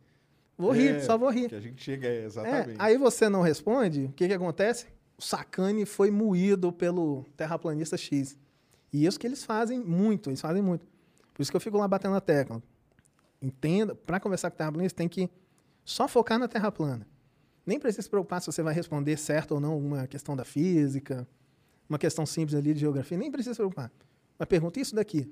Vou 0.58 0.72
rir, 0.72 0.96
É, 0.96 1.00
só 1.00 1.16
vou 1.16 1.30
rir. 1.30 1.48
Que 1.48 1.54
a 1.54 1.60
gente 1.60 1.82
chega, 1.82 2.06
é, 2.08 2.22
É, 2.22 2.24
exatamente. 2.24 2.76
aí 2.78 2.98
você 2.98 3.28
não 3.28 3.40
responde, 3.40 4.06
o 4.06 4.12
que, 4.12 4.26
que 4.26 4.34
acontece? 4.34 4.86
O 5.16 5.22
sacane 5.22 5.86
foi 5.86 6.10
moído 6.10 6.72
pelo 6.72 7.24
terraplanista 7.36 7.96
X. 7.96 8.36
E 8.92 9.06
isso 9.06 9.18
que 9.18 9.26
eles 9.26 9.44
fazem 9.44 9.78
muito, 9.78 10.28
eles 10.28 10.40
fazem 10.40 10.60
muito. 10.62 10.84
Por 11.32 11.42
isso 11.42 11.50
que 11.50 11.56
eu 11.56 11.60
fico 11.60 11.78
lá 11.78 11.86
batendo 11.86 12.12
na 12.12 12.20
tecla. 12.20 12.62
Entenda, 13.40 13.94
para 13.94 14.20
conversar 14.20 14.50
com 14.50 14.56
o 14.56 14.58
terraplanista, 14.58 14.96
tem 14.98 15.08
que 15.08 15.30
só 15.84 16.06
focar 16.06 16.38
na 16.38 16.48
terra 16.48 16.70
plana. 16.70 17.06
Nem 17.64 17.78
precisa 17.78 18.02
se 18.02 18.10
preocupar 18.10 18.40
se 18.40 18.46
você 18.46 18.62
vai 18.62 18.74
responder 18.74 19.16
certo 19.16 19.52
ou 19.52 19.60
não 19.60 19.78
uma 19.78 20.06
questão 20.06 20.34
da 20.36 20.44
física, 20.44 21.26
uma 21.90 21.98
questão 21.98 22.24
simples 22.24 22.56
ali 22.56 22.72
de 22.72 22.80
geografia, 22.80 23.18
nem 23.18 23.30
precisa 23.30 23.52
se 23.52 23.58
preocupar. 23.58 23.92
Mas 24.38 24.48
pergunta 24.48 24.80
isso 24.80 24.94
daqui. 24.94 25.30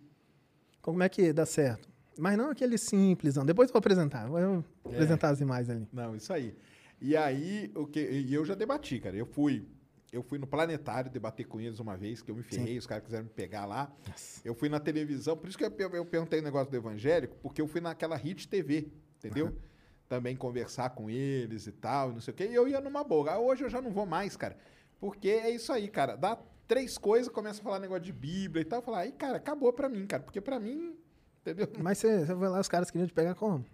Como 0.82 1.02
é 1.02 1.08
que 1.08 1.32
dá 1.32 1.46
certo? 1.46 1.88
Mas 2.18 2.36
não 2.36 2.50
aquele 2.50 2.76
simples, 2.76 3.36
não. 3.36 3.46
Depois 3.46 3.68
eu 3.68 3.72
vou 3.72 3.78
apresentar. 3.78 4.26
Vou 4.26 4.64
apresentar 4.84 5.30
as 5.30 5.40
imagens 5.40 5.70
ali. 5.70 5.88
Não, 5.92 6.16
isso 6.16 6.32
aí. 6.32 6.54
E 7.00 7.16
aí, 7.16 7.70
o 7.76 7.86
que, 7.86 8.00
e 8.00 8.34
eu 8.34 8.44
já 8.44 8.56
debati, 8.56 8.98
cara. 8.98 9.16
Eu 9.16 9.24
fui, 9.24 9.64
eu 10.12 10.20
fui 10.20 10.36
no 10.36 10.48
planetário 10.48 11.08
debater 11.10 11.46
com 11.46 11.60
eles 11.60 11.78
uma 11.78 11.96
vez, 11.96 12.20
que 12.20 12.30
eu 12.30 12.34
me 12.34 12.42
ferrei, 12.42 12.76
os 12.76 12.86
caras 12.86 13.04
quiseram 13.04 13.24
me 13.24 13.30
pegar 13.30 13.64
lá. 13.64 13.92
Eu 14.44 14.52
fui 14.52 14.68
na 14.68 14.80
televisão, 14.80 15.36
por 15.36 15.48
isso 15.48 15.56
que 15.56 15.64
eu, 15.64 15.72
eu, 15.92 16.04
perguntei 16.04 16.40
o 16.40 16.42
negócio 16.42 16.70
do 16.70 16.76
evangélico, 16.76 17.36
porque 17.40 17.62
eu 17.62 17.68
fui 17.68 17.80
naquela 17.80 18.16
Hit 18.16 18.48
TV, 18.48 18.88
entendeu? 19.16 19.54
Também 20.08 20.34
conversar 20.34 20.90
com 20.90 21.08
eles 21.08 21.68
e 21.68 21.72
tal, 21.72 22.10
e 22.10 22.14
não 22.14 22.20
sei 22.20 22.34
o 22.34 22.36
quê. 22.36 22.48
E 22.50 22.54
eu 22.54 22.66
ia 22.66 22.80
numa 22.80 23.04
boa. 23.04 23.30
Ah, 23.30 23.38
Hoje 23.38 23.62
eu 23.62 23.70
já 23.70 23.80
não 23.80 23.92
vou 23.92 24.06
mais, 24.06 24.36
cara. 24.36 24.56
Porque 25.00 25.28
é 25.28 25.50
isso 25.50 25.72
aí, 25.72 25.88
cara. 25.88 26.16
Dá 26.16 26.38
três 26.66 26.98
coisas, 26.98 27.32
começa 27.32 27.60
a 27.60 27.64
falar 27.64 27.78
negócio 27.78 28.04
de 28.04 28.12
Bíblia 28.12 28.62
e 28.62 28.64
tal. 28.64 28.82
Falar, 28.82 29.00
aí, 29.00 29.12
cara, 29.12 29.36
acabou 29.36 29.72
pra 29.72 29.88
mim, 29.88 30.06
cara. 30.06 30.22
Porque 30.22 30.40
pra 30.40 30.58
mim, 30.58 30.96
entendeu? 31.40 31.68
Mas 31.78 31.98
você, 31.98 32.24
vai 32.24 32.48
lá, 32.48 32.60
os 32.60 32.68
caras 32.68 32.90
queriam 32.90 33.06
te 33.06 33.14
pegar 33.14 33.34
como? 33.34 33.64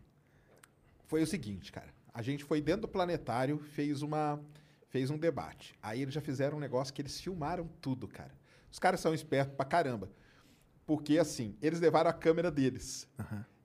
foi 1.06 1.22
o 1.22 1.26
seguinte, 1.26 1.70
cara. 1.70 1.94
A 2.12 2.22
gente 2.22 2.44
foi 2.44 2.60
dentro 2.60 2.82
do 2.82 2.88
planetário, 2.88 3.58
fez 3.58 4.02
uma 4.02 4.40
fez 4.88 5.10
um 5.10 5.18
debate. 5.18 5.74
Aí 5.82 6.02
eles 6.02 6.14
já 6.14 6.20
fizeram 6.20 6.56
um 6.56 6.60
negócio 6.60 6.94
que 6.94 7.02
eles 7.02 7.20
filmaram 7.20 7.68
tudo, 7.80 8.06
cara. 8.06 8.32
Os 8.70 8.78
caras 8.78 9.00
são 9.00 9.12
espertos 9.12 9.54
pra 9.56 9.64
caramba. 9.64 10.10
Porque 10.86 11.18
assim, 11.18 11.56
eles 11.60 11.80
levaram 11.80 12.10
a 12.10 12.12
câmera 12.12 12.50
deles 12.50 13.08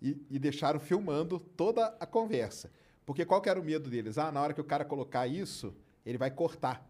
e, 0.02 0.18
e 0.30 0.40
deixaram 0.40 0.80
filmando 0.80 1.40
toda 1.40 1.88
a 2.00 2.06
conversa. 2.06 2.72
Porque 3.06 3.26
qual 3.26 3.42
que 3.42 3.50
era 3.50 3.60
o 3.60 3.64
medo 3.64 3.90
deles? 3.90 4.18
Ah, 4.18 4.32
na 4.32 4.42
hora 4.42 4.54
que 4.54 4.62
o 4.62 4.64
cara 4.64 4.86
colocar 4.86 5.28
isso, 5.28 5.76
ele 6.06 6.18
vai 6.18 6.32
cortar. 6.32 6.88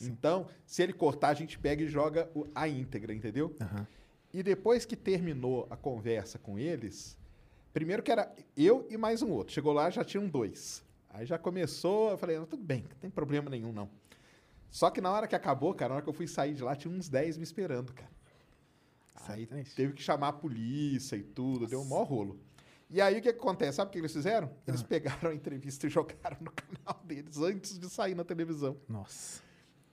Então, 0.00 0.46
se 0.66 0.82
ele 0.82 0.92
cortar, 0.92 1.28
a 1.28 1.34
gente 1.34 1.58
pega 1.58 1.82
e 1.82 1.88
joga 1.88 2.30
a 2.54 2.68
íntegra, 2.68 3.14
entendeu? 3.14 3.54
Aham. 3.60 3.86
E 4.32 4.42
depois 4.42 4.84
que 4.84 4.96
terminou 4.96 5.66
a 5.70 5.76
conversa 5.76 6.38
com 6.38 6.58
eles, 6.58 7.16
primeiro 7.72 8.02
que 8.02 8.12
era 8.12 8.30
eu 8.56 8.86
e 8.90 8.96
mais 8.96 9.22
um 9.22 9.30
outro. 9.30 9.54
Chegou 9.54 9.72
lá, 9.72 9.88
já 9.88 10.04
tinham 10.04 10.28
dois. 10.28 10.84
Aí 11.08 11.24
já 11.24 11.38
começou, 11.38 12.10
eu 12.10 12.18
falei, 12.18 12.38
"Não, 12.38 12.44
tudo 12.44 12.62
bem, 12.62 12.82
não 12.82 12.96
tem 12.98 13.08
problema 13.08 13.48
nenhum, 13.48 13.72
não. 13.72 13.88
Só 14.70 14.90
que 14.90 15.00
na 15.00 15.10
hora 15.10 15.26
que 15.26 15.34
acabou, 15.34 15.72
cara, 15.72 15.90
na 15.90 15.94
hora 15.96 16.02
que 16.02 16.08
eu 16.10 16.12
fui 16.12 16.26
sair 16.26 16.52
de 16.54 16.62
lá, 16.62 16.76
tinha 16.76 16.92
uns 16.92 17.08
10 17.08 17.38
me 17.38 17.44
esperando, 17.44 17.94
cara. 17.94 18.10
Aí 19.28 19.44
é 19.44 19.46
triste. 19.46 19.74
teve 19.74 19.92
que 19.94 20.02
chamar 20.02 20.28
a 20.28 20.32
polícia 20.32 21.16
e 21.16 21.22
tudo, 21.22 21.66
deu 21.66 21.80
um 21.80 21.84
maior 21.84 22.04
rolo. 22.04 22.38
E 22.90 23.00
aí 23.00 23.18
o 23.18 23.22
que, 23.22 23.32
que 23.32 23.38
acontece? 23.40 23.76
Sabe 23.76 23.88
o 23.88 23.92
que 23.92 23.98
eles 23.98 24.12
fizeram? 24.12 24.50
Eles 24.66 24.82
Ah. 24.82 24.86
pegaram 24.86 25.30
a 25.30 25.34
entrevista 25.34 25.86
e 25.86 25.90
jogaram 25.90 26.36
no 26.40 26.50
canal 26.52 27.00
deles 27.04 27.38
antes 27.38 27.78
de 27.78 27.88
sair 27.88 28.14
na 28.14 28.22
televisão 28.24 28.76
Nossa. 28.88 29.42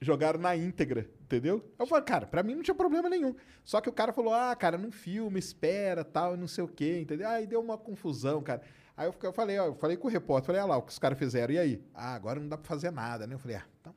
Jogaram 0.04 0.40
na 0.40 0.56
íntegra, 0.56 1.10
entendeu? 1.22 1.64
Eu 1.80 1.88
falei, 1.88 2.04
cara, 2.04 2.28
pra 2.28 2.44
mim 2.44 2.56
não 2.56 2.64
tinha 2.64 2.76
problema 2.76 3.10
nenhum. 3.10 3.36
Só 3.64 3.82
que 3.82 3.90
o 3.90 3.94
cara 3.94 4.14
falou, 4.14 4.34
ah, 4.34 4.56
cara, 4.56 4.78
não 4.78 4.92
filma, 4.92 5.40
espera, 5.40 6.04
tal, 6.04 6.36
não 6.38 6.48
sei 6.48 6.64
o 6.64 6.68
quê, 6.68 7.00
entendeu? 7.02 7.28
Aí 7.28 7.48
deu 7.48 7.62
uma 7.62 7.78
confusão, 7.78 8.42
cara. 8.42 8.62
Aí 8.96 9.08
eu, 9.08 9.34
falei, 9.34 9.58
ó, 9.58 9.66
eu 9.68 9.76
falei 9.76 9.98
com 9.98 10.08
o 10.08 10.12
repórter, 10.12 10.46
falei, 10.48 10.62
ah 10.62 10.66
lá, 10.66 10.78
o 10.78 10.82
que 10.84 10.92
os 10.92 11.00
caras 11.00 11.18
fizeram, 11.18 11.54
e 11.54 11.58
aí? 11.58 11.84
Ah, 11.94 12.14
agora 12.14 12.40
não 12.40 12.48
dá 12.48 12.58
pra 12.58 12.68
fazer 12.68 12.92
nada, 12.92 13.26
né? 13.26 13.34
Eu 13.34 13.40
falei, 13.40 13.58
ah, 13.58 13.66
então, 13.82 13.96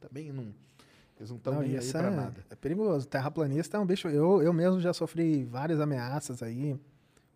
também 0.00 0.32
não... 0.32 0.54
Eles 1.16 1.30
não 1.30 1.36
estão 1.36 1.60
nem 1.60 1.78
aí 1.78 1.92
pra 1.92 2.08
é, 2.08 2.10
nada. 2.10 2.44
é 2.50 2.56
perigoso. 2.56 3.06
Terraplanista 3.06 3.76
é 3.76 3.80
um 3.80 3.86
bicho. 3.86 4.08
Eu, 4.08 4.42
eu 4.42 4.52
mesmo 4.52 4.80
já 4.80 4.92
sofri 4.92 5.44
várias 5.44 5.78
ameaças 5.80 6.42
aí. 6.42 6.76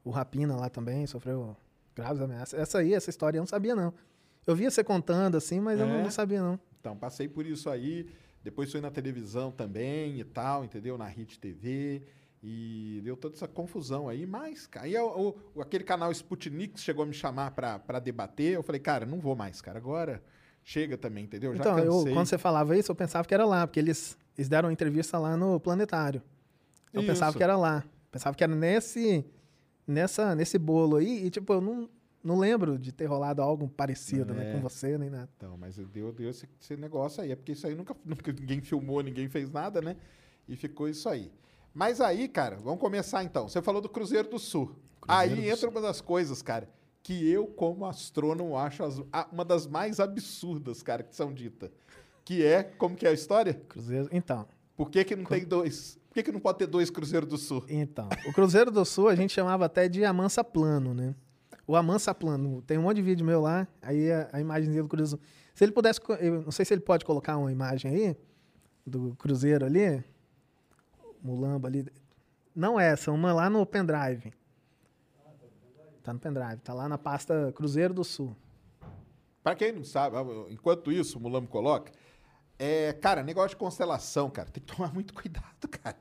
O 0.02 0.10
Rapina 0.10 0.56
lá 0.56 0.68
também 0.68 1.06
sofreu 1.06 1.56
graves 1.94 2.20
ameaças. 2.20 2.58
Essa 2.58 2.78
aí, 2.78 2.92
essa 2.92 3.08
história 3.08 3.38
eu 3.38 3.42
não 3.42 3.46
sabia, 3.46 3.76
não. 3.76 3.94
Eu 4.44 4.56
via 4.56 4.68
você 4.70 4.82
contando 4.82 5.36
assim, 5.36 5.60
mas 5.60 5.78
eu 5.78 5.86
não, 5.86 5.94
É? 5.94 6.02
não 6.02 6.10
sabia, 6.10 6.42
não. 6.42 6.58
Então, 6.80 6.96
passei 6.96 7.28
por 7.28 7.44
isso 7.46 7.68
aí. 7.70 8.06
Depois 8.42 8.70
fui 8.70 8.80
na 8.80 8.90
televisão 8.90 9.50
também 9.50 10.18
e 10.20 10.24
tal, 10.24 10.64
entendeu? 10.64 10.96
Na 10.96 11.06
Hit 11.06 11.38
TV. 11.38 12.02
E 12.42 13.00
deu 13.02 13.16
toda 13.16 13.34
essa 13.34 13.48
confusão 13.48 14.08
aí. 14.08 14.24
Mas, 14.24 14.66
cara, 14.66 14.86
aí 14.86 14.96
o, 14.96 15.34
o- 15.54 15.60
aquele 15.60 15.82
canal 15.82 16.10
Sputnik 16.12 16.78
chegou 16.80 17.02
a 17.02 17.06
me 17.06 17.12
chamar 17.12 17.50
pra, 17.50 17.78
pra 17.80 17.98
debater. 17.98 18.52
Eu 18.54 18.62
falei, 18.62 18.80
cara, 18.80 19.04
não 19.04 19.18
vou 19.18 19.34
mais, 19.34 19.60
cara. 19.60 19.78
Agora 19.78 20.22
chega 20.62 20.96
também, 20.96 21.24
entendeu? 21.24 21.52
Já 21.54 21.60
então, 21.60 21.78
eu, 21.80 21.92
cansei. 21.92 22.12
quando 22.12 22.26
você 22.26 22.38
falava 22.38 22.76
isso, 22.76 22.92
eu 22.92 22.94
pensava 22.94 23.26
que 23.26 23.34
era 23.34 23.44
lá, 23.44 23.66
porque 23.66 23.80
eles, 23.80 24.16
eles 24.36 24.48
deram 24.48 24.68
uma 24.68 24.72
entrevista 24.72 25.18
lá 25.18 25.36
no 25.36 25.58
Planetário. 25.58 26.22
Eu 26.92 27.02
pensava 27.04 27.30
Isso. 27.30 27.38
que 27.38 27.42
era 27.42 27.56
lá. 27.56 27.84
Pensava 28.10 28.36
que 28.36 28.42
era 28.44 28.54
nesse, 28.54 29.24
nessa, 29.86 30.34
nesse 30.34 30.58
bolo 30.58 30.96
aí. 30.96 31.26
E, 31.26 31.30
tipo, 31.30 31.52
eu 31.52 31.60
não, 31.60 31.88
não 32.28 32.38
lembro 32.38 32.78
de 32.78 32.92
ter 32.92 33.06
rolado 33.06 33.42
algo 33.42 33.68
parecido, 33.68 34.32
né? 34.34 34.50
É. 34.50 34.52
Com 34.54 34.60
você, 34.60 34.96
nem 34.98 35.10
nada. 35.10 35.28
Então, 35.36 35.56
mas 35.58 35.76
deu, 35.76 36.12
deu 36.12 36.30
esse, 36.30 36.48
esse 36.60 36.76
negócio 36.76 37.22
aí. 37.22 37.32
É 37.32 37.36
porque 37.36 37.52
isso 37.52 37.66
aí 37.66 37.74
nunca, 37.74 37.96
nunca 38.04 38.32
ninguém 38.32 38.60
filmou, 38.60 39.02
ninguém 39.02 39.28
fez 39.28 39.50
nada, 39.50 39.80
né? 39.80 39.96
E 40.48 40.54
ficou 40.54 40.88
isso 40.88 41.08
aí. 41.08 41.32
Mas 41.74 42.00
aí, 42.00 42.28
cara, 42.28 42.56
vamos 42.56 42.80
começar 42.80 43.24
então. 43.24 43.48
Você 43.48 43.60
falou 43.62 43.80
do 43.80 43.88
Cruzeiro 43.88 44.28
do 44.28 44.38
Sul. 44.38 44.74
aí 45.06 45.34
do 45.34 45.42
entra 45.42 45.68
uma 45.68 45.80
das 45.80 46.00
coisas, 46.00 46.40
cara, 46.42 46.68
que 47.02 47.28
eu, 47.30 47.46
como 47.46 47.86
astrônomo, 47.86 48.56
acho 48.56 48.82
as- 48.84 49.02
uma 49.32 49.44
das 49.44 49.66
mais 49.66 49.98
absurdas, 50.00 50.82
cara, 50.82 51.02
que 51.02 51.14
são 51.16 51.32
ditas. 51.32 51.70
Que 52.24 52.44
é, 52.44 52.62
como 52.62 52.94
que 52.96 53.06
é 53.06 53.10
a 53.10 53.12
história? 53.12 53.54
Cruzeiro. 53.54 54.08
Então, 54.12 54.46
Por 54.76 54.90
que, 54.90 55.02
que 55.04 55.16
não 55.16 55.24
tem 55.24 55.44
dois? 55.44 55.98
Por 56.08 56.14
que, 56.14 56.22
que 56.24 56.32
não 56.32 56.40
pode 56.40 56.58
ter 56.58 56.66
dois 56.66 56.90
Cruzeiros 56.90 57.28
do 57.28 57.36
Sul? 57.38 57.64
Então, 57.68 58.08
o 58.26 58.32
Cruzeiro 58.32 58.70
do 58.70 58.84
Sul 58.84 59.08
a 59.08 59.14
gente 59.14 59.32
chamava 59.32 59.64
até 59.66 59.88
de 59.88 60.04
Amansa 60.04 60.42
Plano, 60.44 60.92
né? 60.94 61.14
O 61.68 61.76
Amansa 61.76 62.14
Plano, 62.14 62.62
tem 62.62 62.78
um 62.78 62.82
monte 62.84 62.96
de 62.96 63.02
vídeo 63.02 63.26
meu 63.26 63.42
lá, 63.42 63.68
aí 63.82 64.10
a, 64.10 64.30
a 64.32 64.40
imagenzinha 64.40 64.82
do 64.82 64.88
Cruzeiro. 64.88 65.22
Se 65.54 65.64
ele 65.64 65.72
pudesse, 65.72 66.00
eu 66.18 66.40
não 66.40 66.50
sei 66.50 66.64
se 66.64 66.72
ele 66.72 66.80
pode 66.80 67.04
colocar 67.04 67.36
uma 67.36 67.52
imagem 67.52 67.90
aí 67.90 68.16
do 68.86 69.14
Cruzeiro 69.16 69.66
ali, 69.66 70.02
Mulamba 71.22 71.68
ali. 71.68 71.86
Não 72.56 72.80
essa, 72.80 73.12
uma 73.12 73.34
lá 73.34 73.50
no 73.50 73.66
pendrive. 73.66 74.32
Tá 76.02 76.14
no 76.14 76.18
pendrive, 76.18 76.56
tá 76.62 76.72
lá 76.72 76.88
na 76.88 76.96
pasta 76.96 77.52
Cruzeiro 77.54 77.92
do 77.92 78.02
Sul. 78.02 78.34
Pra 79.42 79.54
quem 79.54 79.70
não 79.70 79.84
sabe, 79.84 80.16
enquanto 80.48 80.90
isso, 80.90 81.18
o 81.18 81.20
Mulambo 81.20 81.48
coloca, 81.48 81.92
é, 82.58 82.94
cara, 82.94 83.22
negócio 83.22 83.50
de 83.50 83.56
constelação, 83.56 84.30
cara, 84.30 84.48
tem 84.50 84.62
que 84.62 84.74
tomar 84.74 84.90
muito 84.94 85.12
cuidado, 85.12 85.68
cara. 85.68 85.98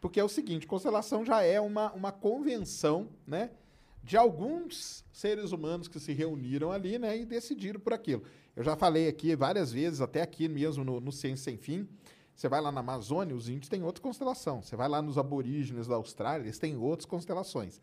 Porque 0.00 0.18
é 0.18 0.24
o 0.24 0.30
seguinte, 0.30 0.66
constelação 0.66 1.26
já 1.26 1.42
é 1.42 1.60
uma, 1.60 1.92
uma 1.92 2.10
convenção, 2.10 3.10
né, 3.26 3.50
de 4.02 4.16
alguns 4.16 5.04
seres 5.12 5.52
humanos 5.52 5.88
que 5.88 6.00
se 6.00 6.12
reuniram 6.12 6.72
ali, 6.72 6.98
né, 6.98 7.18
e 7.18 7.24
decidiram 7.24 7.80
por 7.80 7.92
aquilo. 7.92 8.22
Eu 8.56 8.64
já 8.64 8.76
falei 8.76 9.08
aqui 9.08 9.34
várias 9.36 9.72
vezes, 9.72 10.00
até 10.00 10.22
aqui 10.22 10.48
mesmo 10.48 10.84
no, 10.84 11.00
no 11.00 11.12
Ciência 11.12 11.44
Sem 11.44 11.56
Fim, 11.56 11.88
você 12.34 12.48
vai 12.48 12.60
lá 12.60 12.72
na 12.72 12.80
Amazônia, 12.80 13.36
os 13.36 13.50
índios 13.50 13.68
têm 13.68 13.82
outra 13.82 14.02
constelação. 14.02 14.62
Você 14.62 14.74
vai 14.74 14.88
lá 14.88 15.02
nos 15.02 15.18
aborígenes 15.18 15.86
da 15.86 15.96
Austrália, 15.96 16.44
eles 16.44 16.58
têm 16.58 16.74
outras 16.74 17.04
constelações. 17.04 17.80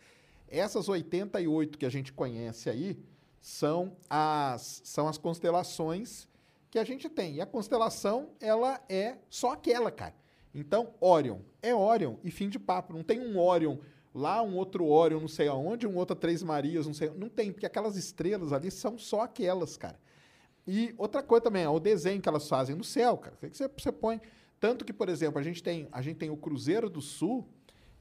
Essas 0.48 0.90
88 0.90 1.78
que 1.78 1.86
a 1.86 1.90
gente 1.90 2.12
conhece 2.12 2.68
aí 2.68 2.98
são 3.40 3.96
as, 4.10 4.82
são 4.84 5.08
as 5.08 5.18
constelações 5.18 6.28
que 6.72 6.80
a 6.80 6.84
gente 6.84 7.08
tem. 7.08 7.36
E 7.36 7.42
a 7.42 7.46
constelação, 7.46 8.30
ela 8.42 8.82
é 8.90 9.18
só 9.30 9.52
aquela, 9.52 9.92
cara. 9.92 10.16
Então, 10.56 10.92
Orion 11.00 11.40
é 11.62 11.76
Orion 11.76 12.16
e 12.24 12.32
fim 12.32 12.50
de 12.50 12.58
papo. 12.58 12.94
Não 12.94 13.04
tem 13.04 13.20
um 13.20 13.40
Orion 13.40 13.78
lá, 14.18 14.42
um 14.42 14.56
outro 14.56 14.86
Orion 14.86 15.20
não 15.20 15.28
sei 15.28 15.48
aonde, 15.48 15.88
um 15.88 15.96
outro 15.96 16.16
Três 16.16 16.44
Marias, 16.44 16.86
não 16.86 16.94
sei. 16.94 17.12
Não 17.16 17.30
tem, 17.30 17.52
porque 17.52 17.66
aquelas 17.66 17.96
estrelas 17.96 18.52
ali 18.52 18.72
são 18.72 18.98
só 18.98 19.22
aquelas, 19.22 19.78
cara. 19.78 20.00
E 20.68 20.94
outra 20.98 21.24
coisa 21.24 21.44
também, 21.44 21.64
é 21.64 21.70
o 21.70 21.80
desenho 21.80 22.22
que 22.22 22.28
elas 22.28 22.50
fazem 22.50 22.76
no 22.76 22.84
céu, 22.84 23.18
cara. 23.18 23.38
Que 23.40 23.56
você, 23.56 23.70
você 23.70 23.92
põe. 23.92 24.20
Tanto 24.60 24.84
que, 24.84 24.92
por 24.92 25.08
exemplo, 25.08 25.40
a 25.40 25.44
gente, 25.44 25.64
tem, 25.64 25.88
a 25.92 26.02
gente 26.02 26.18
tem 26.18 26.30
o 26.30 26.36
Cruzeiro 26.36 26.90
do 26.90 27.00
Sul 27.00 27.48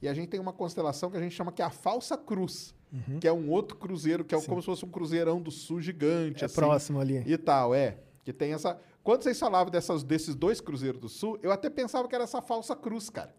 e 0.00 0.08
a 0.08 0.14
gente 0.14 0.28
tem 0.28 0.40
uma 0.40 0.52
constelação 0.52 1.10
que 1.10 1.16
a 1.16 1.20
gente 1.20 1.34
chama 1.34 1.52
que 1.52 1.62
é 1.62 1.64
a 1.64 1.70
Falsa 1.70 2.16
Cruz, 2.16 2.74
que 3.20 3.28
é 3.28 3.32
um 3.32 3.50
outro 3.50 3.76
cruzeiro, 3.76 4.24
que 4.24 4.34
é 4.34 4.40
como 4.40 4.60
se 4.60 4.66
fosse 4.66 4.84
um 4.84 4.88
cruzeirão 4.88 5.40
do 5.40 5.50
sul 5.50 5.80
gigante. 5.80 6.42
É 6.42 6.46
assim, 6.46 6.54
próximo 6.54 7.00
ali. 7.00 7.22
E 7.26 7.36
tal, 7.36 7.74
é. 7.74 7.98
Que 8.24 8.32
tem 8.32 8.52
essa. 8.52 8.78
Quando 9.02 9.22
vocês 9.22 9.38
falavam 9.38 9.70
dessas, 9.70 10.02
desses 10.02 10.34
dois 10.34 10.60
cruzeiros 10.60 11.00
do 11.00 11.08
sul, 11.08 11.38
eu 11.42 11.52
até 11.52 11.70
pensava 11.70 12.08
que 12.08 12.14
era 12.14 12.24
essa 12.24 12.42
falsa 12.42 12.74
cruz, 12.74 13.08
cara. 13.08 13.34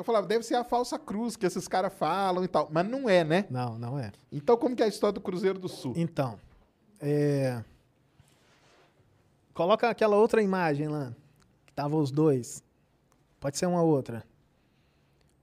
Eu 0.00 0.04
falava, 0.04 0.26
deve 0.26 0.42
ser 0.42 0.54
a 0.54 0.64
falsa 0.64 0.98
cruz 0.98 1.36
que 1.36 1.44
esses 1.44 1.68
caras 1.68 1.92
falam 1.92 2.42
e 2.42 2.48
tal. 2.48 2.70
Mas 2.72 2.88
não 2.88 3.06
é, 3.06 3.22
né? 3.22 3.44
Não, 3.50 3.78
não 3.78 3.98
é. 3.98 4.10
Então, 4.32 4.56
como 4.56 4.74
que 4.74 4.82
é 4.82 4.86
a 4.86 4.88
história 4.88 5.12
do 5.12 5.20
Cruzeiro 5.20 5.58
do 5.58 5.68
Sul? 5.68 5.92
Então, 5.94 6.40
é... 6.98 7.62
coloca 9.52 9.90
aquela 9.90 10.16
outra 10.16 10.40
imagem 10.42 10.88
lá, 10.88 11.14
que 11.66 11.72
tava 11.74 11.96
os 11.96 12.10
dois. 12.10 12.64
Pode 13.38 13.58
ser 13.58 13.66
uma 13.66 13.82
outra. 13.82 14.24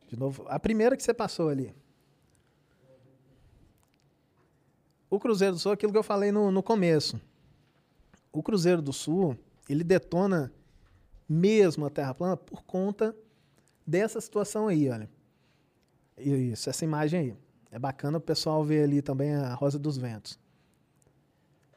De 0.07 0.17
novo, 0.17 0.43
a 0.47 0.59
primeira 0.59 0.97
que 0.97 1.03
você 1.03 1.13
passou 1.13 1.49
ali. 1.49 1.71
O 5.07 5.19
Cruzeiro 5.19 5.53
do 5.53 5.59
Sul, 5.59 5.71
aquilo 5.71 5.91
que 5.91 5.99
eu 5.99 6.03
falei 6.03 6.31
no, 6.31 6.49
no 6.49 6.63
começo. 6.63 7.21
O 8.33 8.41
Cruzeiro 8.41 8.81
do 8.81 8.91
Sul, 8.91 9.37
ele 9.69 9.83
detona 9.83 10.51
mesmo 11.29 11.85
a 11.85 11.91
Terra 11.91 12.15
plana 12.15 12.35
por 12.35 12.63
conta 12.63 13.15
dessa 13.87 14.19
situação 14.19 14.67
aí, 14.67 14.89
olha. 14.89 15.09
Isso, 16.17 16.69
essa 16.69 16.83
imagem 16.83 17.19
aí. 17.19 17.37
É 17.71 17.79
bacana 17.79 18.17
o 18.17 18.21
pessoal 18.21 18.63
ver 18.63 18.83
ali 18.83 19.01
também 19.01 19.33
a 19.33 19.53
Rosa 19.53 19.79
dos 19.79 19.97
Ventos. 19.97 20.39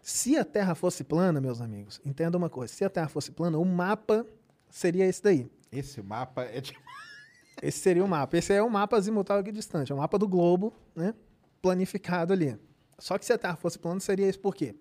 Se 0.03 0.37
a 0.37 0.45
Terra 0.45 0.75
fosse 0.75 1.05
plana, 1.05 1.41
meus 1.41 1.61
amigos, 1.61 2.01
entenda 2.05 2.37
uma 2.37 2.49
coisa: 2.49 2.73
se 2.73 2.85
a 2.85 2.91
Terra 2.91 3.09
fosse 3.09 3.31
plana, 3.33 3.59
o 3.59 3.65
mapa 3.65 4.27
seria 4.69 5.07
esse 5.07 5.23
daí. 5.23 5.51
Esse 5.71 6.03
mapa 6.03 6.43
é 6.43 6.61
de. 6.61 6.75
Esse 7.63 7.79
seria 7.79 8.03
o 8.03 8.09
mapa. 8.09 8.39
Esse 8.39 8.55
é 8.55 8.63
o 8.63 8.71
mapa 8.71 8.97
azimutal 8.97 9.39
aqui 9.39 9.53
distante. 9.53 9.93
É 9.93 9.95
o 9.95 9.99
mapa 9.99 10.19
do 10.19 10.27
globo, 10.27 10.73
né? 10.95 11.15
Planificado 11.61 12.33
ali. 12.33 12.59
Só 12.99 13.19
que 13.19 13.27
se 13.27 13.35
a 13.35 13.39
Terra 13.39 13.57
fosse 13.57 13.79
plana, 13.79 14.01
seria 14.01 14.27
isso 14.27 14.41
por 14.41 14.55
quê? 14.55 14.75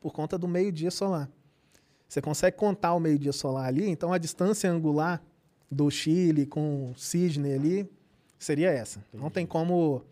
Por 0.00 0.12
conta 0.12 0.38
do 0.38 0.46
meio-dia 0.46 0.92
solar. 0.92 1.28
Você 2.06 2.22
consegue 2.22 2.56
contar 2.56 2.94
o 2.94 3.00
meio-dia 3.00 3.32
solar 3.32 3.66
ali, 3.66 3.88
então 3.88 4.12
a 4.12 4.18
distância 4.18 4.70
angular 4.70 5.20
do 5.70 5.90
Chile 5.90 6.46
com 6.46 6.92
Sydney 6.96 7.54
ali 7.54 7.90
seria 8.38 8.70
essa. 8.70 9.04
Não 9.12 9.30
tem 9.30 9.46
como 9.46 10.02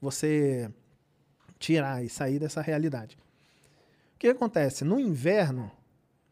você 0.00 0.70
tirar 1.58 2.04
e 2.04 2.08
sair 2.08 2.38
dessa 2.38 2.60
realidade. 2.60 3.18
O 4.14 4.18
que 4.18 4.28
acontece? 4.28 4.84
No 4.84 4.98
inverno, 4.98 5.70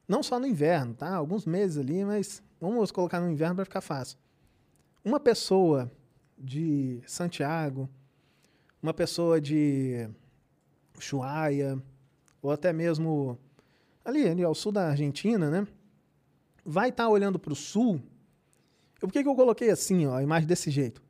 não 0.09 0.23
só 0.23 0.39
no 0.39 0.47
inverno, 0.47 0.95
tá? 0.95 1.15
Alguns 1.15 1.45
meses 1.45 1.79
ali, 1.79 2.05
mas 2.05 2.43
vamos 2.61 2.91
colocar 2.91 3.21
no 3.21 3.31
inverno 3.31 3.57
para 3.57 3.65
ficar 3.65 3.81
fácil. 3.81 4.19
Uma 5.05 5.19
pessoa 5.19 5.91
de 6.39 7.03
Santiago, 7.07 7.89
uma 8.83 8.95
pessoa 8.95 9.41
de 9.41 10.09
Ushuaia, 10.97 11.81
ou 12.41 12.51
até 12.51 12.73
mesmo 12.73 13.39
ali, 14.05 14.29
ali 14.29 14.43
ao 14.43 14.55
sul 14.55 14.73
da 14.73 14.89
Argentina, 14.89 15.51
né? 15.51 15.67
Vai 16.65 16.91
estar 16.91 17.09
olhando 17.09 17.39
para 17.39 17.53
o 17.53 17.57
sul. 17.57 18.01
Por 19.03 19.11
que, 19.11 19.21
que 19.21 19.29
eu 19.29 19.35
coloquei 19.35 19.69
assim, 19.69 20.07
ó, 20.07 20.15
a 20.15 20.23
imagem 20.23 20.47
desse 20.47 20.71
jeito? 20.71 21.03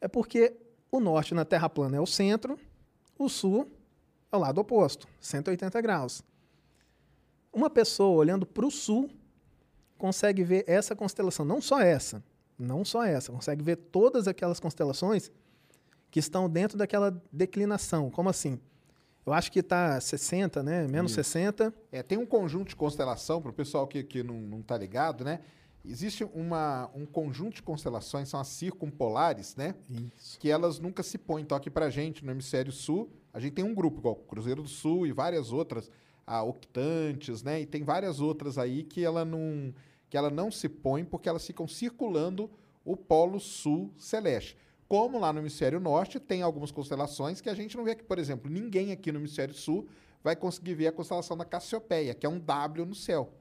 É 0.00 0.08
porque 0.08 0.52
o 0.90 0.98
norte 0.98 1.32
na 1.32 1.44
Terra 1.44 1.68
plana 1.68 1.96
é 1.96 2.00
o 2.00 2.06
centro, 2.06 2.58
o 3.16 3.28
sul 3.28 3.70
é 4.32 4.36
o 4.36 4.40
lado 4.40 4.60
oposto, 4.60 5.06
180 5.20 5.80
graus. 5.80 6.24
Uma 7.52 7.70
pessoa 7.70 8.16
olhando 8.16 8.44
para 8.44 8.66
o 8.66 8.70
sul 8.70 9.08
consegue 9.96 10.42
ver 10.42 10.64
essa 10.66 10.96
constelação, 10.96 11.44
não 11.44 11.62
só 11.62 11.80
essa, 11.80 12.20
não 12.58 12.84
só 12.84 13.04
essa, 13.04 13.30
consegue 13.30 13.62
ver 13.62 13.76
todas 13.76 14.26
aquelas 14.26 14.58
constelações 14.58 15.30
que 16.10 16.18
estão 16.18 16.50
dentro 16.50 16.76
daquela 16.76 17.22
declinação. 17.32 18.10
Como 18.10 18.28
assim? 18.28 18.58
Eu 19.24 19.32
acho 19.32 19.52
que 19.52 19.60
está 19.60 20.00
60, 20.00 20.64
né? 20.64 20.88
Menos 20.88 21.12
Isso. 21.12 21.22
60. 21.22 21.72
É, 21.92 22.02
tem 22.02 22.18
um 22.18 22.26
conjunto 22.26 22.70
de 22.70 22.76
constelação, 22.76 23.40
para 23.40 23.52
o 23.52 23.54
pessoal 23.54 23.86
que, 23.86 24.02
que 24.02 24.24
não, 24.24 24.34
não 24.34 24.62
tá 24.62 24.76
ligado, 24.76 25.22
né? 25.24 25.38
Existe 25.84 26.24
uma, 26.24 26.90
um 26.94 27.04
conjunto 27.04 27.56
de 27.56 27.62
constelações, 27.62 28.28
são 28.28 28.40
as 28.40 28.48
circumpolares, 28.48 29.54
né? 29.54 29.74
Isso. 30.16 30.38
Que 30.38 30.50
elas 30.50 30.78
nunca 30.78 31.02
se 31.02 31.18
põem. 31.18 31.42
Então, 31.42 31.56
aqui 31.56 31.68
pra 31.68 31.90
gente, 31.90 32.24
no 32.24 32.32
hemisfério 32.32 32.72
sul, 32.72 33.10
a 33.32 33.38
gente 33.38 33.52
tem 33.52 33.64
um 33.64 33.74
grupo, 33.74 33.98
igual 33.98 34.16
Cruzeiro 34.16 34.62
do 34.62 34.68
Sul 34.68 35.06
e 35.06 35.12
várias 35.12 35.52
outras, 35.52 35.90
a 36.26 36.42
Octantes, 36.42 37.42
né? 37.42 37.60
E 37.60 37.66
tem 37.66 37.82
várias 37.82 38.18
outras 38.18 38.56
aí 38.56 38.82
que 38.82 39.04
ela 39.04 39.26
não, 39.26 39.74
que 40.08 40.16
ela 40.16 40.30
não 40.30 40.50
se 40.50 40.68
põe 40.68 41.04
porque 41.04 41.28
elas 41.28 41.46
ficam 41.46 41.68
circulando 41.68 42.50
o 42.82 42.96
polo 42.96 43.38
sul 43.38 43.92
celeste. 43.98 44.56
Como 44.88 45.18
lá 45.18 45.32
no 45.32 45.40
hemisfério 45.40 45.80
norte, 45.80 46.20
tem 46.20 46.42
algumas 46.42 46.70
constelações 46.70 47.40
que 47.40 47.48
a 47.50 47.54
gente 47.54 47.76
não 47.76 47.84
vê 47.84 47.92
aqui. 47.92 48.04
Por 48.04 48.18
exemplo, 48.18 48.50
ninguém 48.50 48.92
aqui 48.92 49.12
no 49.12 49.18
hemisfério 49.18 49.54
sul 49.54 49.86
vai 50.22 50.34
conseguir 50.34 50.74
ver 50.74 50.86
a 50.86 50.92
constelação 50.92 51.36
da 51.36 51.44
Cassiopeia, 51.44 52.14
que 52.14 52.24
é 52.24 52.28
um 52.28 52.38
W 52.38 52.86
no 52.86 52.94
céu. 52.94 53.32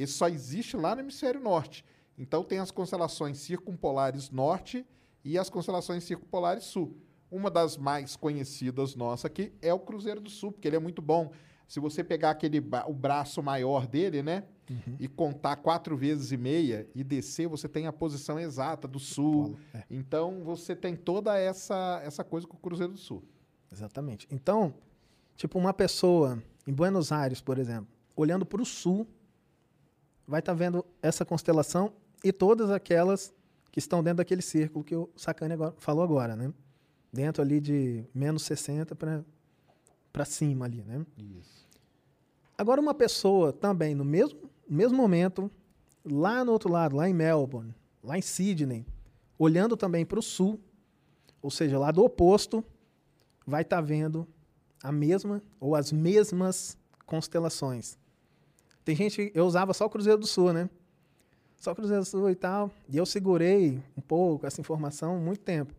Esse 0.00 0.14
só 0.14 0.28
existe 0.28 0.76
lá 0.76 0.94
no 0.94 1.00
hemisfério 1.00 1.40
norte. 1.40 1.84
Então 2.16 2.42
tem 2.42 2.58
as 2.58 2.70
constelações 2.70 3.38
circumpolares 3.38 4.30
norte 4.30 4.84
e 5.24 5.38
as 5.38 5.48
constelações 5.48 6.04
circumpolares 6.04 6.64
sul. 6.64 6.96
Uma 7.30 7.50
das 7.50 7.76
mais 7.76 8.16
conhecidas 8.16 8.94
nossa 8.94 9.26
aqui 9.26 9.52
é 9.60 9.72
o 9.72 9.78
Cruzeiro 9.78 10.20
do 10.20 10.30
Sul, 10.30 10.50
porque 10.52 10.66
ele 10.66 10.76
é 10.76 10.80
muito 10.80 11.02
bom. 11.02 11.30
Se 11.66 11.78
você 11.78 12.02
pegar 12.02 12.30
aquele 12.30 12.58
o 12.86 12.94
braço 12.94 13.42
maior 13.42 13.86
dele, 13.86 14.22
né, 14.22 14.44
e 14.98 15.06
contar 15.06 15.56
quatro 15.56 15.96
vezes 15.96 16.32
e 16.32 16.36
meia 16.36 16.88
e 16.94 17.04
descer, 17.04 17.46
você 17.46 17.68
tem 17.68 17.86
a 17.86 17.92
posição 17.92 18.38
exata 18.38 18.88
do 18.88 18.98
sul. 18.98 19.58
É. 19.74 19.84
Então 19.90 20.42
você 20.42 20.74
tem 20.74 20.96
toda 20.96 21.38
essa 21.38 22.00
essa 22.02 22.24
coisa 22.24 22.46
com 22.46 22.56
o 22.56 22.60
Cruzeiro 22.60 22.92
do 22.92 22.98
Sul. 22.98 23.22
Exatamente. 23.70 24.26
Então, 24.30 24.74
tipo, 25.36 25.58
uma 25.58 25.74
pessoa 25.74 26.42
em 26.66 26.72
Buenos 26.72 27.12
Aires, 27.12 27.40
por 27.40 27.58
exemplo, 27.58 27.88
olhando 28.16 28.44
para 28.46 28.62
o 28.62 28.64
sul, 28.64 29.06
vai 30.28 30.40
estar 30.40 30.52
vendo 30.52 30.84
essa 31.00 31.24
constelação 31.24 31.90
e 32.22 32.30
todas 32.30 32.70
aquelas 32.70 33.32
que 33.72 33.78
estão 33.78 34.02
dentro 34.02 34.18
daquele 34.18 34.42
círculo 34.42 34.84
que 34.84 34.94
o 34.94 35.08
Sacani 35.16 35.54
agora, 35.54 35.74
falou 35.78 36.04
agora, 36.04 36.36
né? 36.36 36.52
Dentro 37.10 37.42
ali 37.42 37.58
de 37.58 38.04
menos 38.14 38.42
60 38.42 38.94
para 38.94 40.24
cima 40.26 40.66
ali, 40.66 40.84
né? 40.84 41.06
Isso. 41.16 41.66
Agora, 42.58 42.80
uma 42.80 42.92
pessoa 42.92 43.52
também, 43.52 43.94
no 43.94 44.04
mesmo, 44.04 44.50
mesmo 44.68 44.96
momento, 44.98 45.50
lá 46.04 46.44
no 46.44 46.52
outro 46.52 46.70
lado, 46.70 46.96
lá 46.96 47.08
em 47.08 47.14
Melbourne, 47.14 47.74
lá 48.02 48.18
em 48.18 48.22
Sydney, 48.22 48.84
olhando 49.38 49.76
também 49.76 50.04
para 50.04 50.18
o 50.18 50.22
sul, 50.22 50.60
ou 51.40 51.50
seja, 51.50 51.78
lá 51.78 51.90
do 51.90 52.04
oposto, 52.04 52.62
vai 53.46 53.62
estar 53.62 53.80
vendo 53.80 54.26
a 54.82 54.92
mesma 54.92 55.42
ou 55.58 55.74
as 55.74 55.90
mesmas 55.90 56.76
constelações. 57.06 57.96
Tem 58.88 58.96
gente, 58.96 59.30
eu 59.34 59.44
usava 59.44 59.74
só 59.74 59.84
o 59.84 59.90
Cruzeiro 59.90 60.18
do 60.18 60.26
Sul, 60.26 60.50
né? 60.50 60.70
Só 61.58 61.72
o 61.72 61.74
Cruzeiro 61.74 62.02
do 62.02 62.06
Sul 62.06 62.30
e 62.30 62.34
tal, 62.34 62.70
e 62.88 62.96
eu 62.96 63.04
segurei 63.04 63.82
um 63.94 64.00
pouco 64.00 64.46
essa 64.46 64.62
informação 64.62 65.18
muito 65.18 65.40
tempo. 65.40 65.74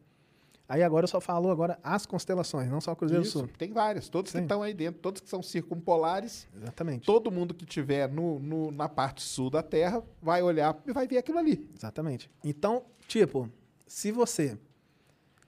Aí 0.68 0.84
agora 0.84 1.05
eu 1.05 1.07
só 1.07 1.20
falo 1.20 1.49
agora 1.49 1.80
as 1.82 2.05
constelações, 2.05 2.70
não 2.70 2.80
só 2.80 2.91
o 2.91 2.95
Cruzeiro 2.95 3.24
Isso, 3.24 3.39
do 3.39 3.47
Sul. 3.47 3.49
tem 3.57 3.74
várias, 3.74 4.10
todos 4.10 4.32
que 4.32 4.38
Sim. 4.38 4.43
estão 4.43 4.62
aí 4.62 4.76
dentro, 4.76 5.01
todos 5.01 5.22
que 5.22 5.28
são 5.28 5.41
circumpolares, 5.41 6.47
Exatamente. 6.55 7.03
todo 7.07 7.32
mundo 7.32 7.55
que 7.55 7.66
tiver 7.66 8.07
no, 8.07 8.38
no- 8.38 8.70
na 8.70 8.88
parte 8.88 9.24
sul 9.24 9.49
da 9.49 9.64
Terra 9.64 10.03
vai 10.22 10.43
olhar 10.43 10.80
e 10.86 10.93
vai 10.93 11.07
ver 11.07 11.18
aquilo 11.18 11.39
ali. 11.39 11.68
Exatamente. 11.76 12.30
Então, 12.43 12.84
tipo, 13.07 13.49
se 13.88 14.12
você 14.12 14.55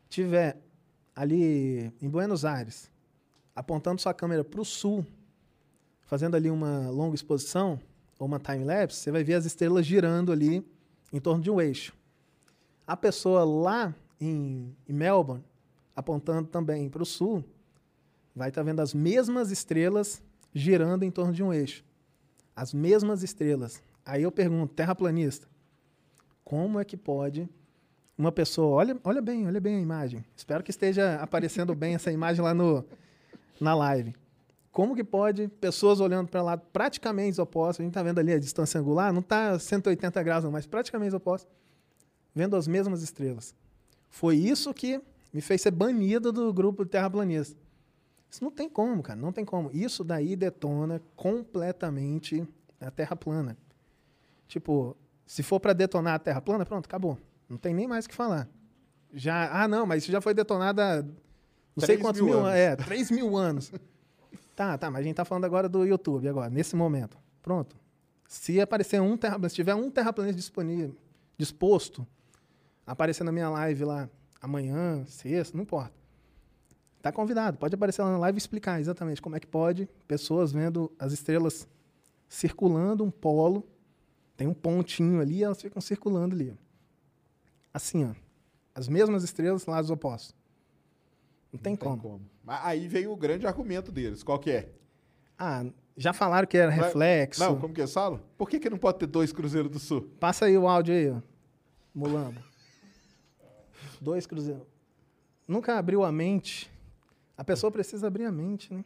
tiver 0.10 0.58
ali 1.16 1.94
em 2.02 2.10
Buenos 2.10 2.44
Aires, 2.44 2.90
apontando 3.56 4.02
sua 4.02 4.16
câmera 4.16 4.44
para 4.44 4.60
o 4.62 4.66
sul, 4.66 5.06
fazendo 6.12 6.36
ali 6.36 6.52
uma 6.52 6.90
longa 6.90 7.16
exposição 7.16 7.80
ou 8.20 8.28
uma 8.28 8.38
time 8.38 8.66
lapse, 8.66 8.98
você 8.98 9.12
vai 9.12 9.24
ver 9.24 9.36
as 9.36 9.46
estrelas 9.46 9.86
girando 9.86 10.34
ali 10.34 10.62
em 11.14 11.22
torno 11.22 11.42
de 11.42 11.50
um 11.50 11.62
eixo. 11.62 11.94
A 12.86 12.98
pessoa 12.98 13.46
lá 13.46 13.96
em, 14.20 14.76
Melbourne, 14.90 15.42
apontando 15.96 16.50
também 16.50 16.90
para 16.90 17.02
o 17.02 17.06
sul, 17.06 17.42
vai 18.36 18.50
estar 18.50 18.62
vendo 18.62 18.82
as 18.82 18.94
mesmas 18.94 19.52
estrelas 19.52 20.22
girando 20.54 21.04
em 21.04 21.10
torno 21.10 21.32
de 21.32 21.42
um 21.42 21.54
eixo. 21.54 21.82
As 22.54 22.74
mesmas 22.74 23.24
estrelas. 23.24 23.82
Aí 24.06 24.24
eu 24.24 24.34
pergunto, 24.34 24.74
terraplanista, 24.74 25.48
como 26.44 26.78
é 26.78 26.84
que 26.84 26.98
pode 26.98 27.48
uma 28.18 28.34
pessoa, 28.34 28.76
olha, 28.76 29.00
olha 29.06 29.22
bem, 29.22 29.48
olha 29.48 29.62
bem 29.62 29.78
a 29.78 29.80
imagem. 29.80 30.26
Espero 30.36 30.62
que 30.62 30.72
esteja 30.72 31.16
aparecendo 31.22 31.74
bem 31.74 31.96
essa 31.96 32.12
imagem 32.12 32.44
lá 32.44 32.54
no, 32.54 32.84
na 33.62 33.74
live. 33.74 34.14
Como 34.72 34.96
que 34.96 35.04
pode 35.04 35.50
pessoas 35.60 36.00
olhando 36.00 36.30
para 36.30 36.42
lá 36.42 36.58
praticamente 36.58 37.40
opostos, 37.42 37.82
a 37.82 37.84
gente 37.84 37.92
está 37.92 38.02
vendo 38.02 38.20
ali 38.20 38.32
a 38.32 38.40
distância 38.40 38.80
angular, 38.80 39.12
não 39.12 39.20
está 39.20 39.60
180 39.60 40.24
graus 40.24 40.44
não, 40.44 40.52
mas 40.52 40.66
praticamente 40.66 41.14
opostos, 41.14 41.52
vendo 42.34 42.56
as 42.56 42.68
mesmas 42.68 43.02
estrelas. 43.02 43.54
Foi 44.10 44.36
isso 44.36 44.74
que 44.74 45.02
me 45.34 45.42
fez 45.42 45.62
ser 45.62 45.72
banido 45.72 46.32
do 46.32 46.54
grupo 46.54 46.86
de 46.86 46.92
terraplanistas. 46.92 47.58
Isso 48.30 48.44
não 48.44 48.52
tem 48.52 48.70
como, 48.70 49.04
cara, 49.04 49.20
não 49.20 49.34
tem 49.34 49.44
como. 49.44 49.70
Isso 49.74 50.06
daí 50.06 50.38
detona 50.38 51.02
completamente 51.18 52.48
a 52.80 52.90
Terra 52.90 53.16
plana. 53.16 53.58
Tipo, 54.48 54.96
se 55.26 55.44
for 55.44 55.60
para 55.60 55.74
detonar 55.74 56.16
a 56.16 56.20
Terra 56.20 56.40
plana, 56.40 56.66
pronto, 56.66 56.86
acabou. 56.86 57.18
Não 57.50 57.58
tem 57.58 57.74
nem 57.74 57.88
mais 57.88 58.06
o 58.06 58.10
que 58.10 58.16
falar. 58.16 58.48
Já, 59.14 59.64
ah, 59.64 59.68
não, 59.68 59.86
mas 59.86 60.04
isso 60.04 60.12
já 60.12 60.22
foi 60.22 60.34
detonado 60.34 60.82
há 60.82 61.04
não 61.76 61.86
sei 61.86 61.98
quantos 61.98 62.22
mil 62.22 62.30
mil, 62.30 62.40
anos. 62.40 62.52
anos. 62.52 62.60
É, 62.60 62.76
3 62.78 63.12
mil 63.12 63.36
anos. 63.36 63.72
tá, 64.56 64.78
tá, 64.78 64.92
mas 64.92 65.02
a 65.02 65.04
gente 65.04 65.16
tá 65.16 65.26
falando 65.26 65.46
agora 65.46 65.68
do 65.68 65.86
YouTube, 65.86 66.28
agora, 66.28 66.50
nesse 66.50 66.76
momento. 66.76 67.18
Pronto. 67.42 67.76
Se 68.28 68.62
aparecer 68.62 69.02
um 69.02 69.18
terraplanista, 69.18 69.50
se 69.50 69.56
tiver 69.56 69.76
um 69.76 69.92
terraplanista 69.92 70.38
disponível, 70.38 70.96
disposto 71.38 72.08
aparecer 72.86 73.24
na 73.24 73.32
minha 73.32 73.50
live 73.50 73.84
lá 73.84 74.10
amanhã, 74.42 75.06
sexta, 75.06 75.56
não 75.56 75.64
importa. 75.64 75.94
Tá 77.02 77.12
convidado, 77.12 77.58
pode 77.58 77.74
aparecer 77.74 78.04
lá 78.04 78.12
na 78.12 78.18
live 78.18 78.38
e 78.38 78.40
explicar 78.40 78.80
exatamente 78.80 79.22
como 79.22 79.36
é 79.36 79.40
que 79.40 79.48
pode 79.48 79.90
pessoas 80.08 80.52
vendo 80.52 80.92
as 81.00 81.12
estrelas 81.12 81.68
circulando 82.30 83.04
um 83.04 83.12
polo, 83.12 83.68
tem 84.38 84.48
um 84.48 84.54
pontinho 84.54 85.20
ali, 85.20 85.38
e 85.38 85.44
elas 85.44 85.62
ficam 85.62 85.82
circulando 85.82 86.36
ali. 86.36 86.58
Assim, 87.74 88.06
ó. 88.06 88.14
As 88.74 88.88
mesmas 88.88 89.24
estrelas, 89.24 89.66
lados 89.66 89.90
opostos. 89.90 90.34
Não 91.52 91.60
tem, 91.60 91.74
Não 91.74 91.98
como. 91.98 92.22
Mas 92.44 92.66
aí 92.66 92.88
vem 92.88 93.08
o 93.08 93.16
grande 93.16 93.46
argumento 93.46 93.92
deles. 93.92 94.24
Qual 94.24 94.40
que 94.40 94.52
é? 94.52 94.70
Ah, 95.38 95.66
já 95.98 96.14
falaram 96.14 96.48
que 96.48 96.58
era 96.58 96.72
reflexo. 96.72 97.42
Não, 97.42 97.60
como 97.60 97.74
que 97.74 97.82
eles 97.82 97.94
falam? 97.94 98.22
Por 98.38 98.50
que, 98.50 98.60
que 98.60 98.70
não 98.70 98.78
pode 98.78 99.00
ter 99.00 99.08
dois 99.08 99.32
Cruzeiros 99.32 99.72
do 99.72 99.80
Sul? 99.80 100.02
Passa 100.20 100.46
aí 100.46 100.58
o 100.58 100.68
áudio 100.68 100.94
aí, 100.94 101.10
ó. 101.10 101.22
Mulambo. 101.94 102.42
Dois 104.00 104.26
cruzeiros. 104.26 104.66
Nunca 105.48 105.78
abriu 105.78 106.04
a 106.04 106.12
mente. 106.12 106.72
A 107.38 107.44
pessoa 107.44 107.72
precisa 107.72 108.08
abrir 108.08 108.26
a 108.26 108.32
mente, 108.32 108.74
né? 108.74 108.84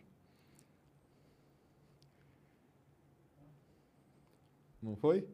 Não 4.82 4.96
foi? 4.96 5.28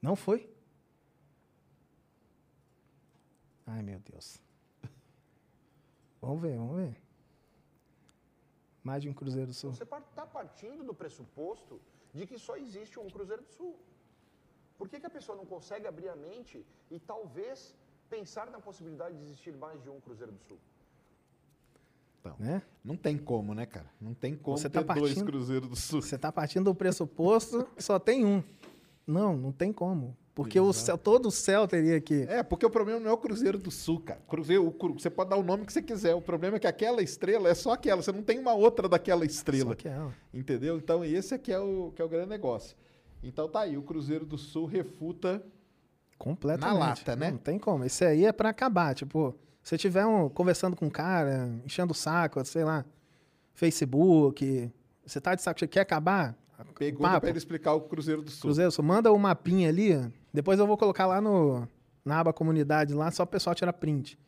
Não 0.00 0.16
foi? 0.16 0.48
Ai, 3.66 3.82
meu 3.82 4.00
Deus. 4.00 4.40
Vamos 6.22 6.40
ver, 6.40 6.56
vamos 6.56 6.76
ver. 6.76 6.96
Mais 8.82 9.02
de 9.02 9.08
um 9.08 9.14
Cruzeiro 9.14 9.48
do 9.48 9.54
Sul. 9.54 9.72
Você 9.72 9.82
está 9.82 10.24
partindo 10.26 10.82
do 10.84 10.94
pressuposto 10.94 11.80
de 12.14 12.26
que 12.26 12.38
só 12.38 12.56
existe 12.56 12.98
um 12.98 13.08
Cruzeiro 13.10 13.42
do 13.42 13.52
Sul. 13.52 13.76
Por 14.78 14.88
que, 14.88 14.98
que 15.00 15.06
a 15.06 15.10
pessoa 15.10 15.36
não 15.36 15.44
consegue 15.46 15.86
abrir 15.86 16.08
a 16.08 16.16
mente 16.16 16.64
e 16.90 16.98
talvez 16.98 17.74
pensar 18.08 18.50
na 18.50 18.60
possibilidade 18.60 19.16
de 19.16 19.22
existir 19.24 19.54
mais 19.56 19.82
de 19.82 19.90
um 19.90 20.00
Cruzeiro 20.00 20.32
do 20.32 20.40
Sul? 20.40 20.58
Então, 22.20 22.36
Né? 22.38 22.62
não 22.84 22.96
tem 22.96 23.18
como, 23.18 23.52
né, 23.52 23.66
cara? 23.66 23.90
Não 24.00 24.14
tem 24.14 24.36
como 24.36 24.56
Você 24.56 24.70
ter 24.70 24.84
tá 24.84 24.94
dois 24.94 25.10
partindo- 25.14 25.26
Cruzeiros 25.26 25.68
do 25.68 25.74
Sul. 25.76 26.00
Você 26.02 26.14
está 26.14 26.30
partindo 26.30 26.64
do 26.66 26.74
pressuposto 26.74 27.64
que 27.76 27.82
só 27.82 27.98
tem 27.98 28.24
um. 28.24 28.42
Não, 29.06 29.36
não 29.36 29.52
tem 29.52 29.72
como. 29.72 30.16
Porque 30.34 30.58
o 30.58 30.72
céu, 30.72 30.96
todo 30.96 31.26
o 31.26 31.30
céu 31.30 31.68
teria 31.68 32.00
que. 32.00 32.22
É, 32.22 32.42
porque 32.42 32.64
o 32.64 32.70
problema 32.70 32.98
não 32.98 33.10
é 33.10 33.12
o 33.12 33.18
Cruzeiro 33.18 33.58
do 33.58 33.70
Sul, 33.70 34.00
cara. 34.00 34.20
Cruzeiro, 34.26 34.66
o 34.66 34.92
você 34.94 35.10
pode 35.10 35.28
dar 35.28 35.36
o 35.36 35.42
nome 35.42 35.66
que 35.66 35.72
você 35.72 35.82
quiser. 35.82 36.14
O 36.14 36.22
problema 36.22 36.56
é 36.56 36.60
que 36.60 36.66
aquela 36.66 37.02
estrela 37.02 37.50
é 37.50 37.54
só 37.54 37.72
aquela. 37.72 38.02
Você 38.02 38.12
não 38.12 38.22
tem 38.22 38.38
uma 38.38 38.54
outra 38.54 38.88
daquela 38.88 39.26
estrela. 39.26 39.70
Só 39.70 39.74
que 39.74 39.88
é 39.88 39.92
ela. 39.92 40.14
Entendeu? 40.32 40.78
Então, 40.78 41.04
esse 41.04 41.34
aqui 41.34 41.52
é 41.52 41.58
o, 41.58 41.92
que 41.94 42.00
é 42.00 42.04
o 42.04 42.08
grande 42.08 42.30
negócio. 42.30 42.74
Então, 43.22 43.46
tá 43.46 43.60
aí. 43.60 43.76
O 43.76 43.82
Cruzeiro 43.82 44.24
do 44.24 44.38
Sul 44.38 44.64
refuta. 44.64 45.44
Completamente. 46.16 46.78
Na 46.78 46.86
lata, 46.86 47.16
né? 47.16 47.30
Não 47.30 47.38
tem 47.38 47.58
como. 47.58 47.84
Esse 47.84 48.02
aí 48.02 48.24
é 48.24 48.32
pra 48.32 48.48
acabar. 48.48 48.94
Tipo, 48.94 49.34
se 49.62 49.76
tiver 49.76 50.06
um, 50.06 50.30
conversando 50.30 50.74
com 50.74 50.86
um 50.86 50.90
cara, 50.90 51.50
enchendo 51.64 51.92
o 51.92 51.94
saco, 51.94 52.42
sei 52.44 52.64
lá, 52.64 52.86
Facebook, 53.52 54.72
você 55.04 55.20
tá 55.20 55.34
de 55.34 55.42
saco 55.42 55.60
cheio, 55.60 55.68
quer 55.68 55.80
acabar? 55.80 56.36
Pergunta 56.78 57.08
Papo. 57.08 57.20
pra 57.20 57.28
ele 57.30 57.38
explicar 57.38 57.72
o 57.74 57.80
Cruzeiro 57.82 58.22
do 58.22 58.30
Sul. 58.30 58.42
Cruzeiro 58.42 58.70
do 58.70 58.74
Sul, 58.74 58.84
manda 58.84 59.12
o 59.12 59.18
mapinha 59.18 59.68
ali. 59.68 59.92
Depois 60.32 60.58
eu 60.58 60.66
vou 60.66 60.76
colocar 60.76 61.06
lá 61.06 61.20
no, 61.20 61.66
na 62.04 62.20
aba 62.20 62.32
comunidade, 62.32 62.94
lá 62.94 63.10
só 63.10 63.22
o 63.22 63.26
pessoal 63.26 63.54
tirar 63.54 63.72
print. 63.72 64.18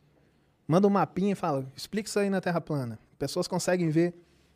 Manda 0.67 0.87
um 0.87 0.91
mapinha 0.91 1.33
e 1.33 1.35
fala, 1.35 1.65
explica 1.75 2.07
isso 2.09 2.19
aí 2.19 2.29
na 2.29 2.41
Terra 2.41 2.59
plana. 2.61 2.97
Pessoas 3.19 3.47
conseguem 3.47 3.89
ver 3.89 4.13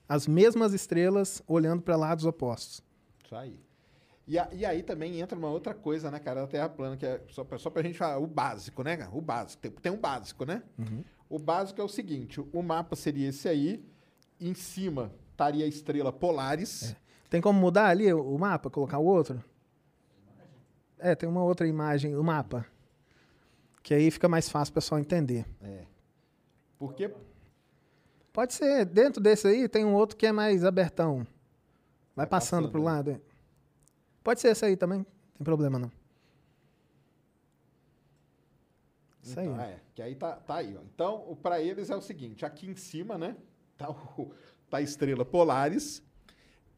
as 0.08 0.28
mesmas 0.28 0.74
estrelas 0.74 1.42
olhando 1.48 1.82
para 1.84 1.96
lados 1.96 2.26
opostos. 2.26 2.82
Isso 3.24 3.36
aí. 3.36 3.60
E, 4.28 4.38
a- 4.38 4.50
e 4.52 4.66
aí 4.66 4.84
também 4.84 5.20
entra 5.20 5.38
uma 5.38 5.50
outra 5.50 5.74
coisa, 5.74 6.10
né, 6.12 6.20
cara, 6.20 6.42
da 6.42 6.48
Terra 6.48 6.70
plana, 6.70 6.98
que 6.98 7.06
é 7.06 7.22
só 7.30 7.44
pra, 7.44 7.58
só 7.58 7.70
pra 7.70 7.82
gente 7.84 7.98
falar, 7.98 8.18
o 8.20 8.28
básico, 8.28 8.84
né, 8.84 8.98
cara? 8.98 9.12
O 9.14 9.22
básico. 9.22 9.62
Tem, 9.62 9.72
tem 9.72 9.92
um 9.92 9.98
básico, 10.00 10.46
né? 10.46 10.62
O 11.28 11.38
básico 11.40 11.80
é 11.80 11.84
o 11.84 11.88
seguinte: 11.88 12.40
o 12.52 12.62
mapa 12.64 12.96
seria 12.96 13.30
esse 13.30 13.48
aí, 13.48 13.84
em 14.40 14.54
cima 14.56 15.12
estaria 15.32 15.64
a 15.66 15.68
estrela 15.68 16.12
Polaris. 16.12 16.96
Tem 17.30 17.40
como 17.40 17.60
mudar 17.60 17.88
ali 17.88 18.12
o 18.12 18.38
mapa, 18.38 18.70
colocar 18.70 18.98
o 18.98 19.06
outro? 19.06 19.44
É, 20.98 21.16
tem 21.16 21.30
uma 21.30 21.44
outra 21.44 21.68
imagem, 21.68 22.16
o 22.16 22.24
mapa. 22.24 22.66
Que 23.84 23.94
aí 23.94 24.12
fica 24.12 24.28
mais 24.28 24.50
fácil 24.50 24.72
o 24.72 24.76
pessoal 24.76 25.00
entender. 25.00 25.46
É. 25.62 25.86
Porque 26.78 27.10
Pode 28.32 28.54
ser, 28.54 28.86
dentro 28.86 29.22
desse 29.22 29.48
aí 29.48 29.68
tem 29.68 29.84
um 29.84 29.94
outro 29.94 30.16
que 30.16 30.26
é 30.26 30.32
mais 30.32 30.64
abertão. 30.64 31.18
Vai, 31.18 31.26
Vai 32.16 32.28
passando, 32.28 32.68
passando, 32.68 32.72
pro 32.72 32.80
né? 32.80 32.86
lado. 32.86 33.12
é. 33.12 33.22
Pode 34.24 34.40
ser 34.40 34.50
esse 34.50 34.66
aí 34.66 34.78
também, 34.78 35.00
não 35.00 35.06
tem 35.06 35.44
problema 35.44 35.80
não. 35.80 35.92
Isso 39.22 39.40
aí. 39.40 39.48
Então, 39.48 39.62
é, 39.62 39.80
que 39.94 40.02
aí 40.02 40.16
tá, 40.16 40.34
tá 40.36 40.56
aí, 40.56 40.78
ó. 40.78 40.82
Então, 40.94 41.38
pra 41.42 41.62
eles 41.62 41.90
é 41.90 41.96
o 41.96 42.02
seguinte, 42.02 42.46
aqui 42.46 42.68
em 42.68 42.76
cima, 42.76 43.18
né, 43.18 43.36
tá, 43.78 43.90
o, 43.90 44.32
tá 44.70 44.78
a 44.78 44.82
estrela 44.82 45.26
Polaris 45.26 46.02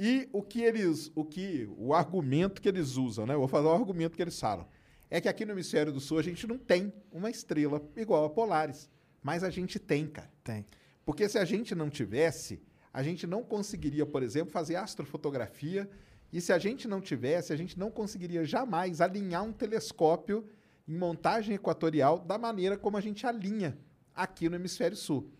e 0.03 0.27
o 0.33 0.41
que 0.41 0.63
eles, 0.63 1.11
o 1.13 1.23
que, 1.23 1.69
o 1.77 1.93
argumento 1.93 2.59
que 2.59 2.67
eles 2.67 2.97
usam, 2.97 3.27
né, 3.27 3.35
eu 3.35 3.39
vou 3.39 3.47
falar 3.47 3.69
o 3.69 3.75
argumento 3.75 4.15
que 4.15 4.21
eles 4.23 4.39
falam, 4.39 4.67
é 5.11 5.21
que 5.21 5.29
aqui 5.29 5.45
no 5.45 5.51
hemisfério 5.51 5.93
do 5.93 5.99
sul 5.99 6.17
a 6.17 6.23
gente 6.23 6.47
não 6.47 6.57
tem 6.57 6.91
uma 7.11 7.29
estrela 7.29 7.79
igual 7.95 8.25
a 8.25 8.29
Polaris, 8.31 8.89
mas 9.21 9.43
a 9.43 9.51
gente 9.51 9.77
tem, 9.77 10.07
cara. 10.07 10.31
Tem. 10.43 10.65
Porque 11.05 11.29
se 11.29 11.37
a 11.37 11.45
gente 11.45 11.75
não 11.75 11.87
tivesse, 11.87 12.59
a 12.91 13.03
gente 13.03 13.27
não 13.27 13.43
conseguiria, 13.43 14.03
por 14.03 14.23
exemplo, 14.23 14.51
fazer 14.51 14.75
astrofotografia. 14.75 15.87
E 16.33 16.41
se 16.41 16.51
a 16.51 16.57
gente 16.57 16.87
não 16.87 16.99
tivesse, 16.99 17.53
a 17.53 17.55
gente 17.55 17.77
não 17.77 17.91
conseguiria 17.91 18.43
jamais 18.43 19.01
alinhar 19.01 19.43
um 19.43 19.53
telescópio 19.53 20.47
em 20.87 20.97
montagem 20.97 21.53
equatorial 21.53 22.17
da 22.17 22.39
maneira 22.39 22.75
como 22.75 22.97
a 22.97 23.01
gente 23.01 23.27
alinha 23.27 23.77
aqui 24.15 24.49
no 24.49 24.55
hemisfério 24.55 24.97
sul. 24.97 25.31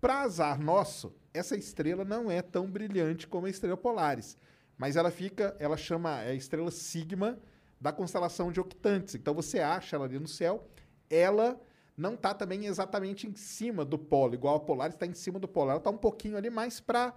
Para 0.00 0.20
azar 0.20 0.60
nosso, 0.60 1.14
essa 1.32 1.56
estrela 1.56 2.04
não 2.04 2.30
é 2.30 2.42
tão 2.42 2.70
brilhante 2.70 3.26
como 3.26 3.46
a 3.46 3.50
estrela 3.50 3.76
Polaris, 3.76 4.36
mas 4.76 4.96
ela 4.96 5.10
fica, 5.10 5.56
ela 5.58 5.76
chama 5.76 6.22
é 6.22 6.30
a 6.30 6.34
estrela 6.34 6.70
Sigma 6.70 7.38
da 7.80 7.92
constelação 7.92 8.50
de 8.52 8.60
Octantes. 8.60 9.14
Então 9.14 9.34
você 9.34 9.60
acha 9.60 9.96
ela 9.96 10.04
ali 10.04 10.18
no 10.18 10.28
céu, 10.28 10.68
ela 11.08 11.60
não 11.96 12.14
está 12.14 12.34
também 12.34 12.66
exatamente 12.66 13.26
em 13.26 13.34
cima 13.34 13.84
do 13.84 13.98
polo, 13.98 14.34
igual 14.34 14.56
a 14.56 14.60
Polaris 14.60 14.94
está 14.94 15.06
em 15.06 15.14
cima 15.14 15.38
do 15.38 15.48
polo. 15.48 15.70
Ela 15.70 15.78
está 15.78 15.90
um 15.90 15.96
pouquinho 15.96 16.36
ali 16.36 16.50
mais 16.50 16.78
para 16.78 17.14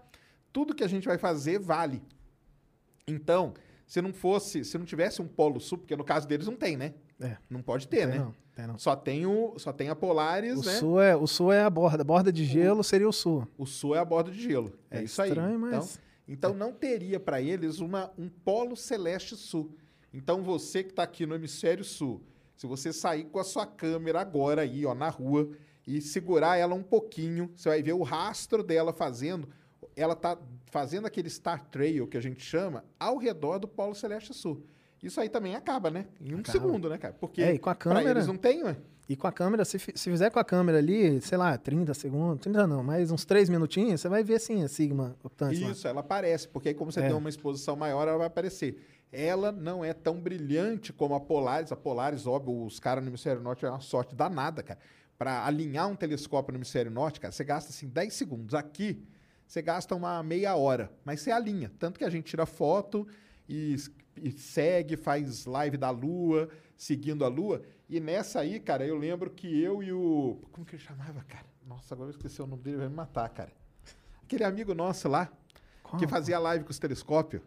tudo 0.53 0.73
que 0.73 0.84
a 0.84 0.88
gente 0.88 1.07
vai 1.07 1.17
fazer 1.17 1.59
vale. 1.59 2.01
Então, 3.05 3.53
se 3.86 4.01
não 4.01 4.13
fosse, 4.13 4.63
se 4.63 4.77
não 4.77 4.86
tivesse 4.86 5.21
um 5.21 5.27
polo 5.27 5.59
sul, 5.59 5.80
porque 5.80 5.95
no 5.95 6.03
caso 6.03 6.27
deles 6.27 6.47
não 6.47 6.55
tem, 6.55 6.77
né? 6.77 6.93
É. 7.19 7.38
Não 7.49 7.61
pode 7.61 7.88
ter, 7.88 8.07
Tem 8.07 8.07
né? 8.07 8.17
não, 8.19 8.36
não. 8.68 8.78
Só 8.78 8.95
tem 8.95 9.26
o, 9.26 9.57
só 9.57 9.72
tem 9.74 9.89
a 9.89 9.95
Polaris, 9.95 10.60
O 10.60 10.66
né? 10.66 10.78
sul, 10.78 11.01
é, 11.01 11.16
o 11.16 11.28
sul 11.28 11.51
é 11.51 11.62
a 11.64 11.70
borda. 11.70 12.01
A 12.01 12.05
borda 12.05 12.32
de 12.32 12.43
gelo 12.45 12.84
seria 12.84 13.07
o 13.07 13.14
sul. 13.14 13.47
O 13.57 13.66
sul 13.66 13.95
é 13.95 13.99
a 13.99 14.05
borda 14.05 14.32
de 14.32 14.41
gelo. 14.41 14.72
É, 14.89 14.99
É 14.99 15.03
isso 15.03 15.22
aí. 15.22 15.30
estranho, 15.30 15.60
mas- 15.60 15.99
Então, 16.28 16.51
então 16.51 16.53
não 16.53 16.72
teria 16.74 17.20
para 17.20 17.41
eles 17.41 17.80
uma, 17.80 18.12
um 18.18 18.30
polo 18.30 18.76
celeste 18.76 19.36
sul. 19.36 19.72
Então 20.14 20.41
você 20.43 20.84
que 20.84 20.89
está 20.91 21.03
aqui 21.03 21.26
no 21.26 21.36
hemisfério 21.36 21.84
sul, 21.84 22.22
se 22.55 22.66
você 22.68 22.91
sair 22.91 23.26
com 23.26 23.39
a 23.39 23.43
sua 23.43 23.66
câmera 23.66 24.20
agora 24.22 24.62
aí, 24.64 24.86
ó, 24.86 24.93
na 24.93 25.10
rua 25.10 25.49
e 25.88 26.01
segurar 26.01 26.57
ela 26.57 26.76
um 26.76 26.84
pouquinho, 26.84 27.51
você 27.55 27.70
vai 27.70 27.82
ver 27.82 27.93
o 27.93 28.03
rastro 28.03 28.62
dela 28.64 28.91
fazendo. 28.93 29.47
Ela 29.95 30.16
tá 30.16 30.38
fazendo 30.66 31.05
aquele 31.07 31.30
Star 31.30 31.66
Trail 31.70 32.07
que 32.07 32.18
a 32.18 32.22
gente 32.22 32.41
chama 32.43 32.84
ao 32.99 33.18
redor 33.18 33.60
do 33.60 33.68
polo 33.68 33.95
celeste 33.95 34.34
sul. 34.34 34.64
Isso 35.01 35.19
aí 35.21 35.29
também 35.29 35.55
acaba, 35.55 35.89
né? 35.89 36.05
Em 36.19 36.33
um 36.35 36.39
Acaba. 36.39 36.51
segundo, 36.59 36.89
né, 36.89 36.97
cara? 36.97 37.13
Porque 37.19 37.41
É, 37.41 37.53
e 37.53 37.59
com 37.59 37.69
a 37.69 37.75
câmera- 37.75 38.09
eles 38.11 38.27
não 38.27 38.35
tem, 38.37 38.63
ué. 38.63 38.75
E 39.07 39.15
com 39.15 39.25
a 39.25 39.31
câmera, 39.31 39.65
se, 39.65 39.79
se 39.79 39.91
fizer 40.11 40.29
com 40.29 40.37
a 40.39 40.43
câmera 40.43 40.77
ali, 40.77 41.19
sei 41.21 41.37
lá, 41.37 41.57
30 41.57 41.93
segundos, 41.95 42.41
30 42.41 42.67
não, 42.67 42.83
mas 42.83 43.09
uns 43.09 43.25
3 43.25 43.49
minutinhos, 43.49 44.01
você 44.01 44.07
vai 44.09 44.23
ver 44.23 44.39
sim 44.39 44.61
a 44.63 44.67
Sigma 44.67 45.15
optante 45.23 45.59
lá. 45.63 45.71
Isso, 45.71 45.87
ela 45.87 46.01
aparece, 46.01 46.47
porque 46.47 46.69
aí 46.69 46.75
como 46.75 46.91
você 46.91 46.99
É. 46.99 47.07
tem 47.07 47.15
uma 47.15 47.29
exposição 47.29 47.75
maior, 47.75 48.07
ela 48.07 48.17
vai 48.19 48.27
aparecer. 48.27 48.85
Ela 49.11 49.51
não 49.51 49.83
é 49.83 49.93
tão 49.93 50.19
brilhante 50.21 50.93
como 50.93 51.15
a 51.15 51.19
Polaris. 51.19 51.71
A 51.71 51.75
Polaris, 51.75 52.27
óbvio, 52.27 52.63
os 52.63 52.79
caras 52.79 53.03
no 53.03 53.09
hemisfério 53.09 53.41
norte 53.41 53.65
é 53.65 53.69
uma 53.69 53.79
sorte 53.81 54.13
danada, 54.13 54.61
cara. 54.61 54.79
Para 55.17 55.43
alinhar 55.43 55.87
um 55.89 55.95
telescópio 55.95 56.51
no 56.53 56.59
hemisfério 56.59 56.91
norte, 56.91 57.19
cara, 57.19 57.31
você 57.31 57.43
gasta 57.43 57.71
assim 57.71 57.87
10 57.87 58.13
segundos. 58.13 58.53
Aqui, 58.53 59.03
você 59.47 59.63
gasta 59.63 59.95
uma 59.95 60.21
meia 60.21 60.55
hora, 60.55 60.91
mas 61.03 61.21
você 61.21 61.31
alinha. 61.31 61.71
Tanto 61.79 61.97
que 61.97 62.05
a 62.05 62.09
gente 62.11 62.25
tira 62.25 62.45
foto 62.45 63.07
e 63.49 63.75
segue, 64.38 64.95
faz 64.97 65.45
live 65.45 65.78
da 65.78 65.89
Lua, 65.89 66.49
seguindo 66.76 67.24
a 67.26 67.28
Lua. 67.28 67.61
E 67.89 67.99
nessa 67.99 68.39
aí, 68.41 68.59
cara, 68.59 68.86
eu 68.86 68.97
lembro 68.97 69.30
que 69.30 69.47
eu 69.61 69.82
e 69.82 69.91
o. 69.91 70.39
Como 70.51 70.65
que 70.65 70.76
ele 70.76 70.84
chamava, 70.84 71.24
cara? 71.28 71.45
Nossa, 71.65 71.93
agora 71.93 72.09
eu 72.09 72.11
esqueci 72.11 72.41
o 72.41 72.47
nome 72.47 72.61
dele, 72.63 72.78
vai 72.78 72.88
me 72.89 72.95
matar, 72.95 73.28
cara. 73.30 73.51
Aquele 74.24 74.43
amigo 74.43 74.74
nosso 74.74 75.07
lá, 75.07 75.30
que 75.97 76.07
fazia 76.07 76.38
live 76.39 76.63
com 76.63 76.72
os 76.72 76.80
telescópios. 76.80 77.41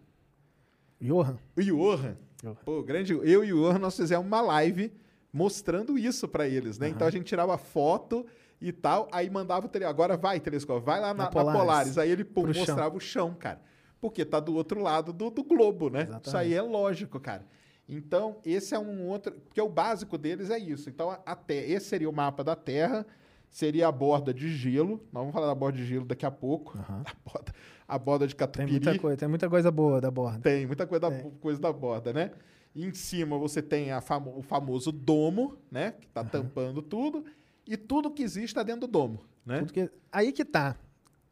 Johan. 1.01 1.39
O 1.57 1.63
Johan. 1.63 2.17
Johan. 2.43 2.55
Pô, 2.65 2.83
grande. 2.83 3.13
Eu 3.13 3.45
e 3.45 3.53
o 3.53 3.63
Johan, 3.63 3.79
nós 3.79 3.97
fizemos 3.97 4.27
uma 4.27 4.41
live 4.41 4.93
mostrando 5.33 5.97
isso 5.99 6.29
pra 6.29 6.47
eles, 6.47 6.79
né? 6.79 6.89
Então 6.89 7.07
a 7.07 7.11
gente 7.11 7.25
tirava 7.25 7.57
foto 7.57 8.27
e 8.61 8.71
tal, 8.71 9.09
aí 9.11 9.29
mandava 9.29 9.67
o 9.67 9.69
tele... 9.69 9.85
Agora 9.85 10.17
vai, 10.17 10.39
telescópio, 10.39 10.85
vai 10.85 11.01
lá 11.01 11.09
na, 11.09 11.15
Na 11.15 11.25
na 11.25 11.31
Polaris. 11.31 11.61
Polaris. 11.61 11.99
Aí 11.99 12.11
ele 12.11 12.25
pum, 12.25 12.43
Pro 12.43 12.53
chão. 12.55 12.65
mostrava 12.65 12.97
o 12.97 13.01
chão, 13.01 13.35
cara. 13.35 13.61
Porque 14.03 14.25
tá 14.25 14.39
do 14.41 14.55
outro 14.57 14.83
lado 14.83 15.13
do, 15.13 15.31
do 15.31 15.43
globo, 15.45 15.89
né? 15.89 16.01
Exatamente. 16.03 16.27
Isso 16.27 16.37
aí 16.37 16.53
é 16.53 16.61
lógico, 16.61 17.19
cara. 17.21 17.47
Então, 17.89 18.37
esse 18.45 18.75
é 18.75 18.79
um 18.79 19.07
outro. 19.07 19.33
Porque 19.33 19.61
o 19.61 19.69
básico 19.69 20.19
deles 20.19 20.51
é 20.51 20.59
isso. 20.59 20.91
Então, 20.91 21.09
a, 21.11 21.21
a 21.25 21.37
te- 21.37 21.55
esse 21.55 21.87
seria 21.87 22.11
o 22.11 22.13
mapa 22.13 22.43
da 22.43 22.57
Terra, 22.57 23.07
seria 23.49 23.87
a 23.87 23.93
borda 23.93 24.35
de 24.35 24.49
gelo. 24.55 24.97
Nós 25.13 25.23
vamos 25.23 25.33
falar 25.33 25.47
da 25.47 25.55
borda 25.55 25.79
de 25.79 25.87
gelo 25.87 26.05
daqui 26.05 26.27
a 26.27 26.31
pouco. 26.33 26.77
A, 27.07 27.15
borda, 27.25 27.53
a 27.87 27.99
borda 27.99 28.27
de 28.27 28.35
Tem 28.35 28.39
catupiry. 28.47 28.71
muita 28.73 28.99
coisa, 28.99 29.17
tem 29.17 29.29
muita 29.29 29.49
coisa 29.49 29.71
boa 29.71 30.01
da 30.01 30.11
borda. 30.11 30.41
Tem, 30.41 30.67
muita 30.67 30.87
coisa 30.87 31.09
da, 31.09 31.23
coisa 31.41 31.61
da 31.61 31.73
borda, 31.73 32.13
né? 32.13 32.33
E 32.75 32.85
em 32.87 32.93
cima 32.95 33.37
você 33.39 33.61
tem 33.63 33.93
a 33.93 34.01
famo- 34.01 34.37
o 34.37 34.43
famoso 34.43 34.91
domo, 34.91 35.57
né? 35.71 35.93
Que 35.93 36.09
tá 36.09 36.25
tampando 36.25 36.83
tudo. 36.83 37.25
E 37.67 37.77
tudo 37.77 38.11
que 38.11 38.23
existe 38.25 38.47
está 38.47 38.63
dentro 38.65 38.83
do 38.83 38.87
domo, 38.89 39.21
né? 39.47 39.65
Que- 39.73 39.91
aí 40.11 40.33
que 40.33 40.45
tá. 40.45 40.75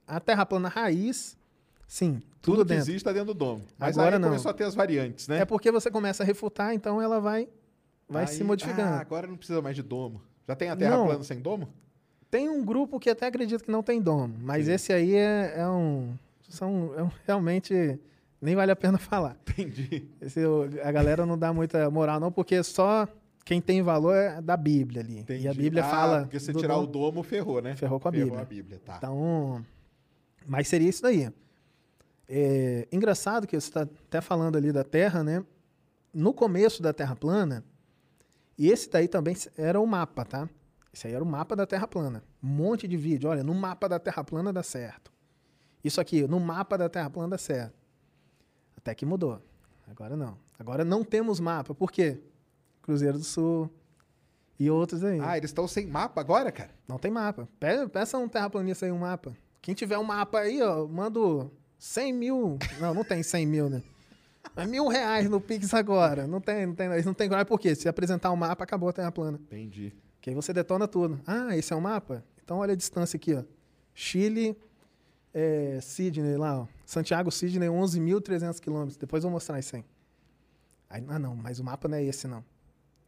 A 0.06 0.20
terra 0.20 0.44
plana 0.46 0.68
raiz, 0.68 1.36
sim, 1.90 2.14
Tudo, 2.14 2.22
tudo, 2.40 2.56
que 2.62 2.68
dentro. 2.68 2.82
existe 2.84 2.96
está 2.98 3.12
dentro 3.12 3.34
do 3.34 3.38
domo. 3.38 3.64
Mas 3.76 3.98
Agora 3.98 4.16
aí 4.16 4.20
não. 4.22 4.28
começou 4.28 4.50
a 4.50 4.54
ter 4.54 4.64
as 4.64 4.74
variantes, 4.74 5.26
né? 5.28 5.38
É 5.40 5.44
porque 5.44 5.70
você 5.72 5.90
começa 5.90 6.22
a 6.22 6.26
refutar, 6.26 6.72
então 6.72 7.02
ela 7.02 7.18
vai, 7.20 7.48
vai 8.08 8.26
se 8.26 8.40
Aí- 8.42 8.46
modificando. 8.46 8.94
Ah, 8.94 9.00
agora 9.00 9.26
não 9.26 9.36
precisa 9.36 9.60
mais 9.60 9.74
de 9.74 9.82
domo. 9.82 10.22
Já 10.46 10.54
tem 10.54 10.70
a 10.70 10.76
terra 10.76 10.96
Não. 10.96 11.06
plana 11.06 11.24
sem 11.24 11.40
domo? 11.40 11.68
Tem 12.30 12.48
um 12.48 12.64
grupo 12.64 13.00
que 13.00 13.10
até 13.10 13.26
acredita 13.26 13.64
que 13.64 13.70
não 13.72 13.82
tem 13.82 14.00
domo, 14.00 14.32
mas 14.40 14.68
esse 14.68 14.92
aí 14.92 15.14
é, 15.16 15.54
é 15.56 15.68
um. 15.68 16.14
São 16.48 16.92
é 16.96 17.02
um- 17.02 17.10
realmente. 17.26 17.98
Nem 18.42 18.54
vale 18.56 18.72
a 18.72 18.76
pena 18.76 18.96
falar. 18.98 19.36
Entendi. 19.48 20.08
Esse, 20.20 20.40
a 20.82 20.90
galera 20.92 21.26
não 21.26 21.36
dá 21.36 21.52
muita 21.52 21.90
moral, 21.90 22.18
não, 22.18 22.32
porque 22.32 22.62
só 22.62 23.06
quem 23.44 23.60
tem 23.60 23.82
valor 23.82 24.14
é 24.14 24.40
da 24.40 24.56
Bíblia 24.56 25.02
ali. 25.02 25.18
Entendi. 25.18 25.44
E 25.44 25.48
a 25.48 25.52
Bíblia 25.52 25.84
Ah, 25.84 25.88
fala. 25.90 26.20
Porque 26.22 26.40
se 26.40 26.52
do 26.52 26.58
tirar 26.60 26.74
domo. 26.74 26.84
o 26.84 26.86
domo, 26.86 27.22
ferrou, 27.22 27.60
né? 27.60 27.74
Ferrou 27.76 28.00
com 28.00 28.08
a 28.08 28.12
ferrou 28.12 28.26
Bíblia. 28.28 28.42
a 28.42 28.44
Bíblia, 28.46 28.80
tá. 28.84 28.94
Então, 28.96 29.62
mas 30.46 30.68
seria 30.68 30.88
isso 30.88 31.02
daí. 31.02 31.30
É, 32.32 32.86
engraçado 32.92 33.44
que 33.44 33.60
você 33.60 33.68
está 33.68 33.82
até 33.82 34.20
falando 34.20 34.56
ali 34.56 34.70
da 34.70 34.84
Terra, 34.84 35.24
né? 35.24 35.44
No 36.14 36.32
começo 36.32 36.80
da 36.80 36.92
Terra 36.92 37.16
plana, 37.16 37.64
e 38.56 38.70
esse 38.70 38.88
daí 38.88 39.08
também 39.08 39.34
era 39.56 39.80
o 39.80 39.86
mapa, 39.86 40.24
tá? 40.24 40.48
Esse 40.92 41.08
aí 41.08 41.12
era 41.14 41.22
o 41.24 41.26
mapa 41.26 41.56
da 41.56 41.66
Terra 41.66 41.88
plana. 41.88 42.22
Um 42.42 42.46
monte 42.48 42.86
de 42.86 42.96
vídeo. 42.96 43.28
Olha, 43.30 43.42
no 43.42 43.52
mapa 43.54 43.88
da 43.88 43.98
Terra 43.98 44.22
plana 44.22 44.52
dá 44.52 44.62
certo. 44.62 45.10
Isso 45.82 46.00
aqui, 46.00 46.26
no 46.28 46.38
mapa 46.38 46.76
da 46.78 46.88
Terra 46.88 47.10
plana 47.10 47.30
dá 47.30 47.38
certo. 47.38 47.74
Até 48.76 48.94
que 48.94 49.04
mudou. 49.06 49.40
Agora 49.88 50.16
não. 50.16 50.36
Agora 50.58 50.84
não 50.84 51.02
temos 51.04 51.40
mapa. 51.40 51.74
Por 51.74 51.90
quê? 51.90 52.20
Cruzeiro 52.82 53.18
do 53.18 53.24
Sul 53.24 53.70
e 54.58 54.70
outros 54.70 55.02
aí. 55.02 55.18
Ah, 55.20 55.36
eles 55.36 55.50
estão 55.50 55.66
sem 55.66 55.86
mapa 55.86 56.20
agora, 56.20 56.52
cara? 56.52 56.70
Não 56.86 56.98
tem 56.98 57.10
mapa. 57.10 57.48
Pe- 57.58 57.88
Peça 57.88 58.18
um 58.18 58.28
terraplanista 58.28 58.84
aí 58.86 58.92
um 58.92 58.98
mapa. 58.98 59.36
Quem 59.62 59.74
tiver 59.74 59.98
um 59.98 60.04
mapa 60.04 60.40
aí, 60.40 60.60
ó, 60.62 60.86
mando 60.86 61.50
100 61.80 62.12
mil. 62.12 62.58
Não, 62.78 62.94
não 62.94 63.02
tem 63.02 63.22
100 63.22 63.46
mil, 63.46 63.68
né? 63.70 63.82
Mas 64.54 64.68
mil 64.68 64.86
reais 64.86 65.28
no 65.28 65.40
Pix 65.40 65.72
agora. 65.74 66.26
Não 66.26 66.40
tem, 66.40 66.66
não 66.66 66.74
tem. 66.74 66.86
Eles 66.92 67.06
não 67.06 67.14
tem 67.14 67.28
coragem. 67.28 67.46
Por 67.48 67.58
quê? 67.58 67.74
Se 67.74 67.88
apresentar 67.88 68.30
um 68.30 68.36
mapa, 68.36 68.62
acabou 68.64 68.88
a 68.88 68.92
Terra 68.92 69.10
plana. 69.10 69.40
é, 75.32 75.78
Sydney 75.80 76.36
lá, 76.36 76.60
ó. 76.60 76.66
Santiago, 76.84 77.30
Sydney, 77.30 77.68
11.300 77.68 78.60
quilômetros. 78.60 78.96
Depois 78.96 79.22
eu 79.24 79.30
vou 79.30 79.36
mostrar 79.36 79.58
isso 79.58 79.76
aí. 79.76 79.84
aí. 80.90 81.04
Ah, 81.08 81.18
não, 81.18 81.34
mas 81.34 81.58
o 81.58 81.64
mapa 81.64 81.88
não 81.88 81.96
é 81.96 82.04
esse, 82.04 82.26
não. 82.26 82.44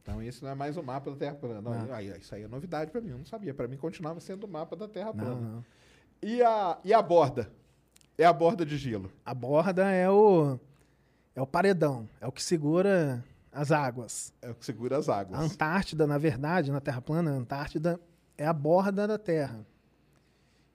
Então 0.03 0.23
esse 0.23 0.43
não 0.43 0.51
é 0.51 0.55
mais 0.55 0.77
o 0.77 0.83
mapa 0.83 1.11
da 1.11 1.16
Terra 1.16 1.35
plana. 1.35 1.61
Não, 1.61 1.87
Não. 1.87 1.95
aí, 1.95 2.09
isso 2.18 2.35
aí 2.35 2.43
é 2.43 2.49
novidade 2.49 2.91
pra 2.91 3.01
mim, 3.01 3.11
eu 3.11 3.18
não 3.18 3.27
sabia. 3.27 3.53
Pra 3.53 3.68
mim 3.68 3.77
continuava 3.77 4.18
sendo 4.20 4.45
o 4.45 4.49
mapa 4.49 4.75
da 4.77 4.89
Terra 4.89 5.12
plana. 5.12 5.35
Não, 5.35 5.41
não. 5.57 5.64
E, 6.23 6.43
a, 6.43 6.79
e 6.85 6.95
a 6.95 7.03
borda? 7.03 7.51
É 8.18 8.24
a 8.24 8.32
borda 8.32 8.64
de 8.64 8.76
gelo. 8.76 9.10
A 9.24 9.34
borda 9.34 9.90
é 9.90 10.08
o, 10.08 10.58
é 11.34 11.40
o 11.42 11.46
paredão, 11.46 12.08
é 12.20 12.26
o 12.26 12.32
que 12.32 12.42
segura 12.42 13.24
as 13.50 13.72
águas. 13.72 14.32
É 14.40 14.50
o 14.50 14.54
que 14.54 14.64
segura 14.64 14.96
as 14.96 15.08
águas. 15.08 15.38
A 15.38 15.42
Antártida, 15.42 16.06
na 16.06 16.18
verdade, 16.18 16.70
na 16.70 16.80
Terra 16.80 17.00
plana, 17.00 17.30
a 17.30 17.34
Antártida 17.34 18.00
é 18.36 18.46
a 18.46 18.52
borda 18.52 19.06
da 19.06 19.18
Terra. 19.18 19.66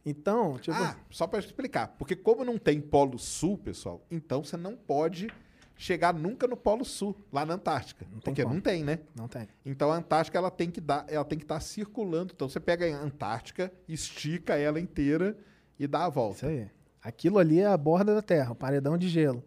Então, 0.06 0.58
tipo, 0.58 0.78
Ah, 0.78 0.96
só 1.10 1.28
pra 1.28 1.40
explicar. 1.40 1.90
Porque 1.98 2.16
como 2.16 2.44
não 2.46 2.58
tem 2.58 2.80
Polo 2.80 3.20
Sul, 3.20 3.58
pessoal, 3.58 4.02
então 4.10 4.44
você 4.44 4.56
não 4.56 4.76
pode 4.76 5.28
chegar 5.76 6.14
nunca 6.14 6.48
no 6.48 6.56
Polo 6.58 6.86
Sul, 6.86 7.16
lá 7.32 7.46
na 7.46 7.56
Antártica. 7.56 8.06
tem 8.06 8.20
porque 8.22 8.42
como. 8.42 8.56
não 8.56 8.62
tem, 8.62 8.84
né? 8.84 9.00
não 9.14 9.28
tem. 9.28 9.48
Então 9.66 9.92
a 9.92 9.98
Antártica 9.98 10.38
ela 10.38 10.50
tem 10.50 10.72
que 10.72 10.80
dar, 10.82 11.06
ela 11.10 11.26
tem 11.26 11.38
que 11.38 11.44
estar 11.44 11.60
circulando. 11.60 12.34
Então 12.34 12.48
você 12.48 12.60
pega 12.60 12.86
a 12.86 13.00
Antártica, 13.00 13.72
estica 13.88 14.56
ela 14.56 14.80
inteira 14.80 15.38
e 15.78 15.86
dá 15.86 16.06
a 16.06 16.10
volta. 16.10 16.38
Isso 16.38 16.46
aí. 16.46 16.70
Aquilo 17.02 17.40
ali 17.40 17.60
é 17.60 17.66
a 17.66 17.78
borda 17.78 18.14
da 18.14 18.22
Terra, 18.22 18.52
o 18.52 18.56
paredão 18.56 18.98
de 18.98 19.08
gelo. 19.08 19.44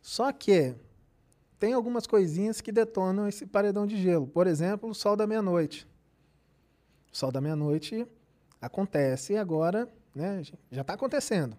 Só 0.00 0.32
que 0.32 0.74
tem 1.58 1.72
algumas 1.72 2.06
coisinhas 2.06 2.60
que 2.60 2.72
detonam 2.72 3.28
esse 3.28 3.46
paredão 3.46 3.86
de 3.86 3.96
gelo. 4.00 4.26
Por 4.26 4.46
exemplo, 4.46 4.90
o 4.90 4.94
sol 4.94 5.14
da 5.16 5.26
meia-noite. 5.26 5.86
O 7.12 7.16
sol 7.16 7.30
da 7.30 7.40
meia-noite 7.40 8.06
acontece 8.60 9.36
agora, 9.36 9.88
né? 10.14 10.42
Já 10.70 10.80
está 10.80 10.94
acontecendo. 10.94 11.56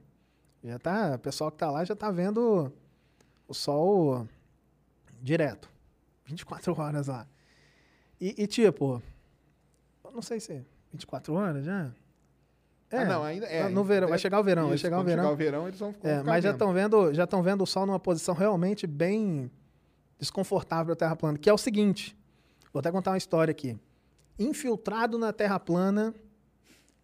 Já 0.64 0.78
tá, 0.80 1.16
o 1.16 1.20
pessoal 1.20 1.52
que 1.52 1.56
está 1.56 1.72
lá 1.72 1.84
já 1.84 1.94
está 1.94 2.12
vendo 2.12 2.72
o 3.48 3.54
sol 3.54 4.28
direto. 5.22 5.70
24 6.26 6.80
horas 6.80 7.08
lá. 7.08 7.28
E, 8.20 8.44
e, 8.44 8.48
tipo, 8.48 9.02
não 10.14 10.22
sei 10.22 10.40
se 10.40 10.54
é 10.54 10.66
24 10.92 11.34
horas 11.34 11.66
já. 11.66 11.92
Ah, 13.02 13.06
não, 13.06 13.24
ainda 13.24 13.46
é. 13.48 13.68
No 13.70 13.84
verão, 13.84 14.08
vai 14.10 14.20
chegar 14.20 14.40
o 14.40 14.44
verão, 14.44 14.66
vai 14.68 14.76
Isso, 14.76 14.82
chegar 14.82 15.00
o 15.00 15.04
verão. 15.04 15.24
chegar 15.24 15.34
o 15.34 15.36
verão, 15.36 15.68
eles 15.68 15.80
vão, 15.80 15.90
É, 15.90 16.20
ficar 16.20 16.24
mas 16.24 16.44
já 16.44 16.52
estão 16.52 16.74
vendo, 16.74 17.14
já 17.14 17.24
estão 17.24 17.42
vendo 17.42 17.64
o 17.64 17.68
Sol 17.68 17.86
numa 17.86 18.00
posição 18.00 18.34
realmente 18.36 18.86
bem 18.86 19.50
desconfortável 20.20 20.94
da 20.94 21.00
Terra 21.00 21.16
plana, 21.16 21.38
que 21.38 21.50
é 21.50 21.54
o 21.54 21.58
seguinte. 21.58 22.16
Vou 22.72 22.80
até 22.80 22.92
contar 22.92 23.12
uma 23.12 23.18
história 23.18 23.52
aqui. 23.52 23.78
Infiltrado 24.40 25.18
na 25.18 25.32
Terra 25.34 25.60
plana, 25.60 26.14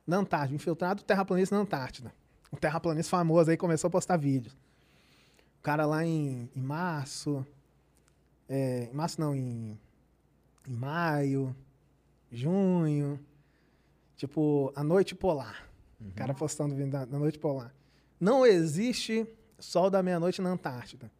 na 0.06 0.18
Antártida, 0.18 0.56
infiltrado 0.56 1.04
terraplanista 1.04 1.56
na 1.56 1.62
Antártida. 1.62 2.12
Um 2.52 2.58
terraplanista 2.58 3.10
famoso 3.12 3.52
aí 3.52 3.58
começou 3.58 3.88
a 3.88 3.92
postar 3.92 4.18
vídeos. 4.18 4.54
O 5.60 5.62
cara 5.62 5.86
lá 5.86 6.04
em, 6.04 6.50
em 6.56 6.62
março, 6.62 7.46
é, 8.48 8.90
em 8.92 8.96
março 8.96 9.22
não, 9.22 9.36
em, 9.36 9.78
em 10.68 10.74
maio, 10.74 11.56
junho, 12.32 13.20
tipo, 14.16 14.74
a 14.76 14.84
noite 14.84 15.14
polar. 15.14 15.69
O 16.00 16.12
cara 16.14 16.34
postando 16.34 16.76
vídeo 16.76 16.92
da, 16.92 17.06
da 17.06 17.20
noite 17.20 17.38
polar. 17.38 17.74
Não 18.20 18.46
existe 18.46 19.28
sol 19.60 19.90
da 19.90 20.02
meia-noite 20.02 20.42
na 20.42 20.50
Antártida. 20.50 21.12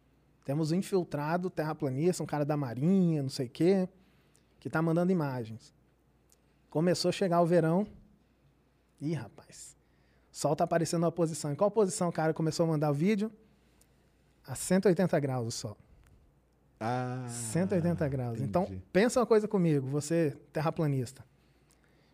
Temos 0.44 0.72
um 0.72 0.74
infiltrado 0.74 1.50
terraplanista, 1.50 2.22
um 2.22 2.26
cara 2.26 2.44
da 2.44 2.56
marinha, 2.56 3.22
não 3.22 3.30
sei 3.30 3.46
o 3.46 3.50
quê, 3.50 3.88
que 4.58 4.70
tá 4.70 4.80
mandando 4.80 5.12
imagens. 5.12 5.74
Começou 6.70 7.10
a 7.10 7.12
chegar 7.12 7.40
o 7.40 7.46
verão. 7.46 7.86
Ih, 9.00 9.14
rapaz. 9.14 9.76
O 10.32 10.36
sol 10.36 10.56
tá 10.56 10.64
aparecendo 10.64 11.02
numa 11.02 11.12
posição. 11.12 11.52
Em 11.52 11.54
qual 11.54 11.70
posição 11.70 12.08
o 12.08 12.12
cara 12.12 12.32
começou 12.32 12.64
a 12.64 12.68
mandar 12.68 12.90
o 12.90 12.94
vídeo? 12.94 13.30
A 14.46 14.54
180 14.54 15.20
graus 15.20 15.46
o 15.46 15.50
sol. 15.50 15.76
Ah, 16.78 17.26
180 17.28 18.08
graus. 18.08 18.40
Então, 18.40 18.62
entendi. 18.62 18.82
pensa 18.90 19.20
uma 19.20 19.26
coisa 19.26 19.46
comigo, 19.46 19.86
você 19.86 20.36
terraplanista. 20.52 21.22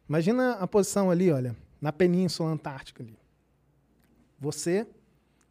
Imagina 0.09 0.53
a 0.55 0.67
posição 0.67 1.11
ali, 1.11 1.31
olha, 1.31 1.57
na 1.81 1.93
Península 1.93 2.51
Antártica 2.51 3.03
ali. 3.03 3.19
Você, 4.39 4.87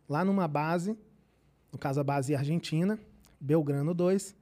lá 0.07 0.23
numa 0.23 0.47
base, 0.47 0.97
no 1.71 1.79
caso 1.79 1.99
a 1.99 2.03
base 2.03 2.35
argentina, 2.35 2.99
Belgrano 3.39 3.93
2, 3.93 4.35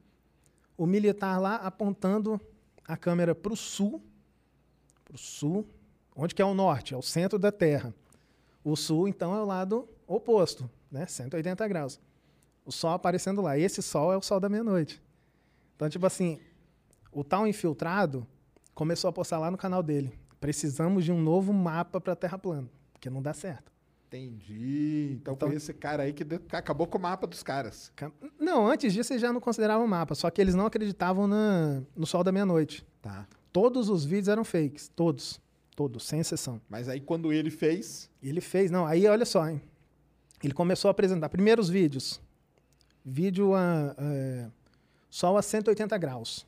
o 0.78 0.86
militar 0.86 1.40
lá 1.40 1.56
apontando 1.56 2.40
a 2.88 2.98
câmera 2.98 3.34
para 3.34 3.54
o 3.54 3.56
sul, 3.56 4.02
para 5.06 5.16
o 5.16 5.18
sul, 5.18 5.68
onde 6.16 6.36
que 6.36 6.42
é 6.42 6.46
o 6.46 6.54
norte? 6.54 6.94
É 6.94 6.98
o 6.98 7.02
centro 7.02 7.40
da 7.40 7.52
Terra. 7.52 7.94
O 8.64 8.76
sul, 8.76 9.08
então, 9.08 9.36
é 9.36 9.42
o 9.42 9.46
lado 9.46 9.88
oposto, 10.08 10.70
né? 10.92 11.06
180 11.06 11.68
graus. 11.68 12.00
O 12.66 12.72
sol 12.72 12.92
aparecendo 12.92 13.42
lá. 13.42 13.58
Esse 13.58 13.82
sol 13.82 14.14
é 14.14 14.18
o 14.18 14.22
sol 14.22 14.40
da 14.40 14.48
meia-noite. 14.48 15.02
Então, 15.76 15.90
tipo 15.90 16.06
assim, 16.06 16.40
o 17.12 17.24
tal 17.24 17.46
infiltrado 17.46 18.26
começou 18.74 19.10
a 19.10 19.14
postar 19.14 19.38
lá 19.40 19.52
no 19.52 19.58
canal 19.58 19.84
dele. 19.84 20.18
Precisamos 20.44 21.06
de 21.06 21.12
um 21.14 21.22
novo 21.22 21.54
mapa 21.54 22.02
para 22.02 22.18
Terra 22.18 22.38
plana, 22.38 22.70
porque 22.92 23.10
não 23.10 23.22
dá 23.22 23.34
certo. 23.34 23.72
Entendi. 24.08 25.14
Então, 25.22 25.36
Então- 25.36 25.48
foi 25.48 25.56
esse 25.56 25.74
cara 25.74 26.04
aí 26.04 26.12
que 26.12 26.26
acabou 26.52 26.86
com 26.86 26.98
o 26.98 27.02
mapa 27.02 27.26
dos 27.26 27.42
caras. 27.42 27.94
Ca- 27.96 28.12
Não, 28.38 28.68
antes 28.68 28.92
disso 28.94 29.14
eles 29.14 29.22
já 29.22 29.32
não 29.32 29.40
consideravam 29.40 29.88
mapa, 29.88 30.14
só 30.16 30.30
que 30.30 30.42
eles 30.42 30.54
não 30.54 30.66
acreditavam 30.66 31.28
na- 31.28 31.82
no 31.96 32.06
sol 32.06 32.26
da 32.26 32.32
meia-noite. 32.34 32.86
Tá. 33.02 33.26
Todos 33.54 33.88
os 33.88 34.04
vídeos 34.04 34.28
eram 34.28 34.44
fakes, 34.44 34.90
todos, 34.94 35.40
todos, 35.78 36.04
sem 36.04 36.20
exceção. 36.20 36.60
Mas 36.70 36.90
aí 36.90 37.00
quando 37.00 37.32
ele 37.32 37.50
fez, 37.50 38.10
ele 38.22 38.42
fez, 38.42 38.70
não, 38.70 38.86
aí 38.86 39.08
olha 39.08 39.24
só, 39.26 39.48
hein? 39.48 39.62
Ele 40.44 40.54
começou 40.54 40.90
a 40.90 40.92
apresentar 40.92 41.30
primeiros 41.30 41.70
vídeos. 41.70 42.20
Vídeo 43.06 43.56
a, 43.56 43.96
é, 43.98 44.50
sol 45.10 45.38
a 45.38 45.42
180 45.42 45.98
graus. 45.98 46.46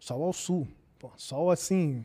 Sol 0.00 0.24
ao 0.24 0.32
sul. 0.32 0.66
Pô, 0.98 1.12
sol 1.16 1.48
assim. 1.48 2.04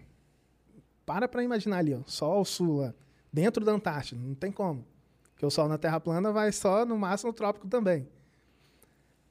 Para 1.08 1.28
pra 1.28 1.44
imaginar 1.44 1.78
ali, 1.78 1.96
ó. 1.96 2.02
Sol 2.06 2.46
sul, 2.46 2.82
lá, 2.82 2.94
dentro 3.34 3.66
da 3.66 3.72
Antártida. 3.72 4.22
Não 4.22 4.36
tem 4.36 4.52
como. 4.52 4.86
Porque 5.32 5.46
o 5.46 5.50
sol 5.50 5.68
na 5.68 5.80
Terra 5.80 6.00
plana 6.00 6.32
vai 6.32 6.52
só 6.52 6.86
no 6.86 7.00
máximo 7.00 7.32
no 7.32 7.34
trópico 7.34 7.68
também. 7.68 8.08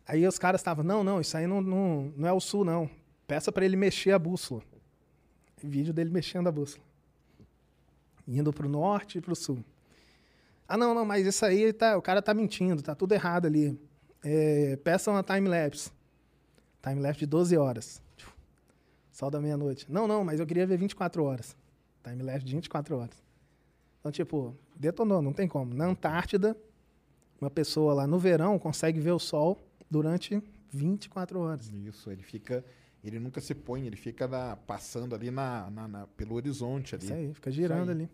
Aí 0.09 0.27
os 0.27 0.39
caras 0.39 0.61
estavam, 0.61 0.83
não, 0.83 1.05
não, 1.05 1.21
isso 1.21 1.37
aí 1.37 1.47
não, 1.47 1.61
não, 1.61 2.13
não 2.17 2.29
é 2.29 2.33
o 2.33 2.41
sul, 2.41 2.65
não. 2.65 2.91
Peça 3.29 3.53
para 3.53 3.65
ele 3.65 3.77
mexer 3.77 4.11
a 4.11 4.19
bússola. 4.19 4.63
Vídeo 5.63 5.93
dele 5.95 6.11
mexendo 6.11 6.49
a 6.49 6.53
bússola 6.53 6.85
indo 8.27 8.53
para 8.53 8.67
o 8.67 8.69
norte 8.69 9.19
e 9.19 9.21
para 9.21 9.33
o 9.33 9.37
sul. 9.37 9.65
Ah, 10.67 10.77
não, 10.77 10.95
não, 10.95 11.05
mas 11.05 11.27
isso 11.27 11.45
aí 11.45 11.73
tá, 11.73 11.97
o 11.97 12.03
cara 12.03 12.21
tá 12.21 12.35
mentindo, 12.35 12.83
tá 12.83 12.95
tudo 12.95 13.13
errado 13.13 13.47
ali. 13.47 13.79
É, 14.25 14.77
peça 14.83 15.11
uma 15.11 15.23
time-lapse. 15.23 15.93
Time-lapse 16.83 17.21
de 17.21 17.27
12 17.27 17.57
horas. 17.57 18.03
Sol 19.13 19.31
da 19.31 19.41
meia-noite. 19.41 19.87
Não, 19.89 20.09
não, 20.09 20.25
mas 20.25 20.41
eu 20.41 20.47
queria 20.47 20.67
ver 20.67 20.77
24 20.77 21.23
horas. 21.23 21.57
Time-lapse 22.11 22.45
de 22.45 22.55
24 22.55 22.97
horas. 22.97 23.23
Então, 24.01 24.13
tipo, 24.13 24.57
detonou, 24.77 25.21
não 25.21 25.33
tem 25.33 25.49
como. 25.49 25.75
Na 25.75 25.87
Antártida, 25.87 26.57
uma 27.41 27.51
pessoa 27.51 27.93
lá 27.95 28.07
no 28.07 28.19
verão 28.19 28.59
consegue 28.59 29.01
ver 29.01 29.13
o 29.13 29.19
sol 29.19 29.59
durante 29.91 30.43
24 30.71 31.41
horas. 31.41 31.69
isso, 31.71 32.11
ele 32.11 32.23
fica. 32.23 32.65
Ele 33.05 33.21
nunca 33.21 33.41
se 33.41 33.55
põe, 33.55 33.87
ele 33.87 33.95
fica 33.97 34.27
na- 34.27 34.57
passando 34.57 35.15
ali 35.15 35.31
na, 35.31 35.71
na- 35.71 35.87
na- 35.89 36.07
pelo 36.09 36.35
horizonte 36.35 36.95
ali. 36.97 37.05
Isso 37.05 37.15
aí, 37.15 37.35
fica 37.35 37.51
girando 37.53 37.91
aí. 37.91 37.95
ali. 37.97 38.11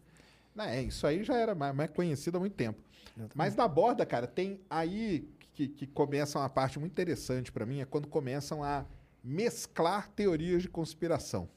Não, 0.54 0.64
é, 0.64 0.82
isso 0.82 1.06
aí 1.06 1.24
já 1.24 1.34
era 1.34 1.54
mais, 1.54 1.74
mais 1.74 1.90
conhecido 1.90 2.36
há 2.36 2.40
muito 2.40 2.54
tempo. 2.54 2.78
Exatamente. 3.16 3.36
Mas 3.36 3.56
na 3.56 3.66
borda, 3.66 4.04
cara, 4.04 4.26
tem 4.26 4.60
aí 4.68 5.26
que, 5.54 5.66
que 5.68 5.86
começa 5.86 6.38
uma 6.38 6.48
parte 6.50 6.78
muito 6.78 6.92
interessante 6.92 7.50
pra 7.50 7.64
mim, 7.64 7.80
é 7.80 7.86
quando 7.86 8.06
começam 8.06 8.62
a 8.62 8.84
mesclar 9.24 10.08
teorias 10.10 10.62
de 10.62 10.68
conspiração. 10.68 11.48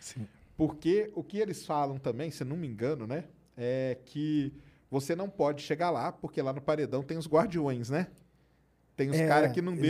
Sim. 0.00 0.26
Porque 0.66 1.10
o 1.16 1.24
que 1.24 1.38
eles 1.38 1.66
falam 1.66 1.98
também, 1.98 2.30
se 2.30 2.44
não 2.44 2.56
me 2.56 2.68
engano, 2.68 3.04
né, 3.04 3.24
é 3.56 3.98
que 4.04 4.52
você 4.88 5.16
não 5.16 5.28
pode 5.28 5.60
chegar 5.60 5.90
lá, 5.90 6.12
porque 6.12 6.40
lá 6.40 6.52
no 6.52 6.60
paredão 6.60 7.02
tem 7.02 7.18
os 7.18 7.26
guardiões, 7.26 7.90
né? 7.90 8.06
Tem 8.94 9.10
os 9.10 9.16
É, 9.16 9.26
caras 9.26 9.50
que 9.52 9.60
não 9.60 9.74
dê. 9.74 9.88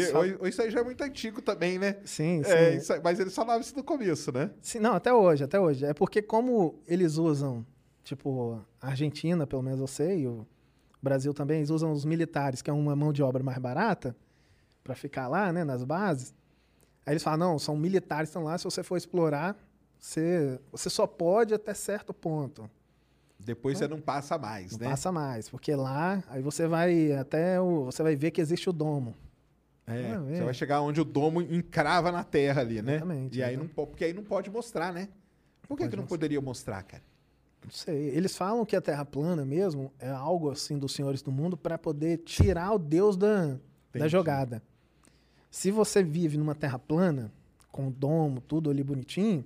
Isso 0.48 0.62
aí 0.62 0.70
já 0.70 0.80
é 0.80 0.82
muito 0.82 1.02
antigo 1.04 1.42
também, 1.42 1.78
né? 1.78 1.98
Sim, 2.04 2.42
sim. 2.42 2.50
É, 2.50 2.76
isso 2.76 2.92
mas 3.04 3.20
eles 3.20 3.34
falavam 3.34 3.60
isso 3.60 3.76
no 3.76 3.84
começo, 3.84 4.32
né? 4.32 4.50
Sim, 4.62 4.78
não, 4.78 4.94
até 4.94 5.12
hoje, 5.12 5.44
até 5.44 5.60
hoje. 5.60 5.84
É 5.84 5.92
porque 5.92 6.22
como 6.22 6.80
eles 6.86 7.16
usam, 7.18 7.66
tipo, 8.02 8.58
a 8.80 8.88
Argentina, 8.88 9.46
pelo 9.46 9.60
menos 9.62 9.78
eu 9.80 9.86
sei, 9.86 10.20
e 10.20 10.26
o 10.28 10.46
Brasil 11.02 11.34
também, 11.34 11.58
eles 11.58 11.68
usam 11.68 11.92
os 11.92 12.04
militares, 12.06 12.62
que 12.62 12.70
é 12.70 12.72
uma 12.72 12.96
mão 12.96 13.12
de 13.12 13.22
obra 13.22 13.42
mais 13.42 13.58
barata, 13.58 14.16
para 14.82 14.94
ficar 14.94 15.28
lá, 15.28 15.52
né, 15.52 15.64
nas 15.64 15.84
bases. 15.84 16.32
Aí 17.04 17.12
eles 17.12 17.22
falam, 17.22 17.50
não, 17.50 17.58
são 17.58 17.76
militares 17.76 18.28
que 18.28 18.30
estão 18.30 18.44
lá, 18.44 18.56
se 18.56 18.64
você 18.64 18.82
for 18.82 18.96
explorar, 18.96 19.56
você, 20.02 20.58
você 20.72 20.90
só 20.90 21.06
pode 21.06 21.54
até 21.54 21.72
certo 21.72 22.12
ponto. 22.12 22.68
Depois 23.38 23.78
você 23.78 23.86
não 23.88 24.00
passa 24.00 24.36
mais, 24.36 24.72
Não 24.72 24.78
né? 24.80 24.88
passa 24.90 25.10
mais, 25.12 25.48
porque 25.48 25.74
lá, 25.74 26.22
aí 26.28 26.42
você 26.42 26.66
vai 26.66 27.12
até 27.12 27.60
o, 27.60 27.84
você 27.84 28.02
vai 28.02 28.14
ver 28.16 28.30
que 28.32 28.40
existe 28.40 28.68
o 28.68 28.72
domo. 28.72 29.14
É, 29.86 30.16
você 30.18 30.42
vai 30.44 30.54
chegar 30.54 30.80
onde 30.80 31.00
o 31.00 31.04
domo 31.04 31.40
encrava 31.40 32.10
na 32.12 32.22
terra 32.24 32.60
ali, 32.62 32.80
né? 32.82 32.96
Exatamente, 32.96 33.38
E 33.38 33.42
aí 33.42 33.54
então. 33.54 33.64
não, 33.66 33.72
po- 33.72 33.86
porque 33.86 34.04
aí 34.04 34.12
não 34.12 34.22
pode 34.24 34.48
mostrar, 34.50 34.92
né? 34.92 35.08
Por 35.68 35.76
que, 35.76 35.88
que 35.88 35.96
não 35.96 36.02
mostrar. 36.02 36.08
poderia 36.08 36.40
mostrar, 36.40 36.82
cara? 36.82 37.02
Não 37.64 37.70
sei. 37.70 38.08
Eles 38.10 38.36
falam 38.36 38.64
que 38.64 38.74
a 38.74 38.80
Terra 38.80 39.04
plana 39.04 39.44
mesmo 39.44 39.92
é 40.00 40.10
algo 40.10 40.50
assim 40.50 40.78
dos 40.78 40.92
senhores 40.92 41.22
do 41.22 41.30
mundo 41.30 41.56
para 41.56 41.78
poder 41.78 42.18
tirar 42.18 42.72
o 42.72 42.78
Deus 42.78 43.16
da, 43.16 43.56
da 43.92 44.08
jogada. 44.08 44.60
Se 45.50 45.70
você 45.70 46.02
vive 46.02 46.36
numa 46.36 46.54
Terra 46.56 46.78
plana, 46.78 47.32
com 47.70 47.88
o 47.88 47.90
domo, 47.90 48.40
tudo 48.40 48.68
ali 48.70 48.82
bonitinho, 48.84 49.44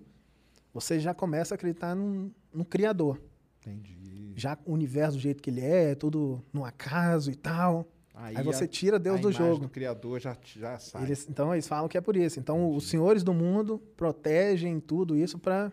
você 0.81 1.01
já 1.01 1.13
começa 1.15 1.55
a 1.55 1.57
acreditar 1.57 1.95
num, 1.95 2.31
num 2.53 2.65
Criador. 2.65 3.21
Entendi. 3.61 4.33
Já 4.37 4.59
o 4.65 4.73
universo 4.73 5.17
do 5.17 5.21
jeito 5.21 5.43
que 5.43 5.51
ele 5.51 5.61
é, 5.63 5.95
tudo 5.95 6.43
no 6.53 6.65
acaso 6.65 7.31
e 7.31 7.35
tal. 7.35 7.89
Aí, 8.15 8.43
você 8.43 8.65
a- 8.65 8.69
tira 8.69 8.99
Deus 8.99 9.21
do 9.21 9.31
jogo. 9.33 9.61
do 9.65 9.69
criador 9.69 10.21
já, 10.21 10.37
já 10.57 10.79
sai. 10.79 11.03
Eles- 11.05 11.27
então 11.29 11.53
eles 11.55 11.67
falam 11.69 11.89
que 11.89 11.99
é 11.99 12.01
por 12.01 12.17
isso. 12.17 12.39
Então 12.39 12.71
os 12.75 12.89
senhores 12.89 13.23
do 13.23 13.33
mundo 13.35 13.79
protegem 13.97 14.79
tudo 14.81 15.17
isso 15.17 15.39
para 15.39 15.71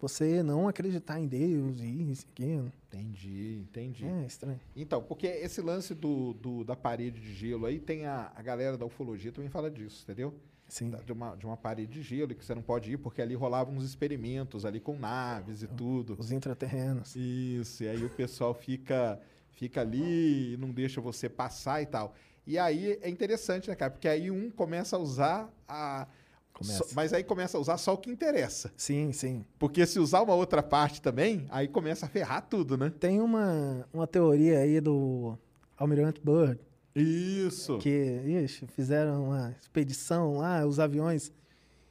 você 0.00 0.42
não 0.42 0.68
acreditar 0.68 1.18
em 1.20 1.26
Deus 1.26 1.80
e 1.80 2.10
isso 2.10 2.26
aquilo. 2.30 2.70
Entendi, 2.88 3.58
entendi. 3.68 4.04
É 4.06 4.24
estranho. 4.26 4.60
Então, 4.76 5.02
porque 5.02 5.26
esse 5.26 5.60
lance 5.60 5.94
do, 5.94 6.34
do- 6.34 6.64
da 6.64 6.76
parede 6.76 7.20
de 7.20 7.34
gelo 7.34 7.66
aí, 7.66 7.80
tem 7.80 8.06
a, 8.06 8.30
a 8.34 8.42
galera 8.42 8.76
da 8.78 8.84
ufologia 8.86 9.32
também 9.32 9.50
fala 9.50 9.70
disso, 9.70 10.02
entendeu? 10.04 10.32
Sim. 10.74 10.90
De 11.06 11.12
uma, 11.12 11.36
de 11.36 11.46
uma 11.46 11.56
parede 11.56 11.92
de 11.92 12.02
gelo 12.02 12.34
que 12.34 12.44
você 12.44 12.52
não 12.52 12.60
pode 12.60 12.90
ir, 12.90 12.96
porque 12.96 13.22
ali 13.22 13.36
rolavam 13.36 13.76
uns 13.76 13.84
experimentos 13.84 14.64
ali 14.64 14.80
com 14.80 14.98
naves 14.98 15.62
e 15.62 15.68
tudo. 15.68 16.16
Os 16.18 16.32
intraterrenos. 16.32 17.14
Isso, 17.14 17.84
e 17.84 17.88
aí 17.88 18.04
o 18.04 18.10
pessoal 18.10 18.52
fica, 18.52 19.20
fica 19.52 19.82
ali 19.82 20.54
e 20.54 20.56
não 20.56 20.72
deixa 20.72 21.00
você 21.00 21.28
passar 21.28 21.80
e 21.80 21.86
tal. 21.86 22.12
E 22.44 22.58
aí 22.58 22.98
é 23.02 23.08
interessante, 23.08 23.68
né, 23.70 23.76
cara? 23.76 23.92
Porque 23.92 24.08
aí 24.08 24.32
um 24.32 24.50
começa 24.50 24.96
a 24.96 24.98
usar 24.98 25.48
a. 25.68 26.08
Começa. 26.52 26.86
mas 26.92 27.12
aí 27.12 27.22
começa 27.22 27.56
a 27.56 27.60
usar 27.60 27.78
só 27.78 27.94
o 27.94 27.98
que 27.98 28.10
interessa. 28.10 28.72
Sim, 28.76 29.12
sim. 29.12 29.44
Porque 29.60 29.86
se 29.86 30.00
usar 30.00 30.22
uma 30.22 30.34
outra 30.34 30.60
parte 30.60 31.00
também, 31.00 31.46
aí 31.50 31.68
começa 31.68 32.06
a 32.06 32.08
ferrar 32.08 32.48
tudo, 32.50 32.76
né? 32.76 32.90
Tem 32.98 33.20
uma, 33.20 33.86
uma 33.92 34.08
teoria 34.08 34.58
aí 34.58 34.80
do 34.80 35.38
Almirante 35.76 36.20
Byrd, 36.20 36.58
Isso. 36.94 37.78
que 37.78 38.20
ixi, 38.44 38.66
fizeram 38.74 39.24
uma 39.24 39.54
expedição 39.60 40.38
lá, 40.38 40.64
os 40.66 40.78
aviões 40.78 41.32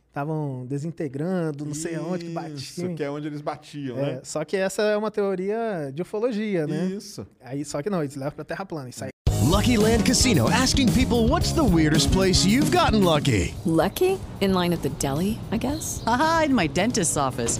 estavam 0.07 0.65
desintegrando, 0.67 1.65
não 1.65 1.73
sei 1.73 1.95
aonde 1.95 2.25
que 2.25 2.31
batia. 2.31 2.53
Isso, 2.53 2.95
que 2.95 3.03
é 3.03 3.09
onde 3.09 3.27
eles 3.27 3.41
batiam, 3.41 3.97
É, 3.97 4.01
né? 4.15 4.21
Só 4.23 4.45
que 4.45 4.55
essa 4.55 4.81
é 4.83 4.95
uma 4.95 5.09
teoria 5.09 5.91
de 5.93 6.01
ufologia, 6.03 6.67
né? 6.67 6.85
Isso. 6.85 7.25
Aí, 7.41 7.65
só 7.65 7.81
que 7.81 7.89
não, 7.89 8.01
eles 8.03 8.15
levam 8.15 8.33
pra 8.33 8.45
Terra 8.45 8.65
plana. 8.65 8.89
Isso 8.89 9.03
aí 9.03 9.09
Lucky 9.53 9.77
Land 9.77 10.03
Casino 10.03 10.47
asking 10.49 10.87
people 10.93 11.27
what's 11.27 11.51
the 11.51 11.63
weirdest 11.63 12.11
place 12.11 12.43
you've 12.45 12.71
gotten 12.75 13.03
lucky? 13.03 13.53
Lucky? 13.65 14.19
In 14.41 14.53
line 14.53 14.73
at 14.73 14.81
the 14.81 14.89
deli, 14.99 15.37
I 15.51 15.57
guess? 15.57 16.01
Aha, 16.07 16.45
in 16.47 16.55
my 16.55 16.67
dentist's 16.67 17.17
office. 17.17 17.59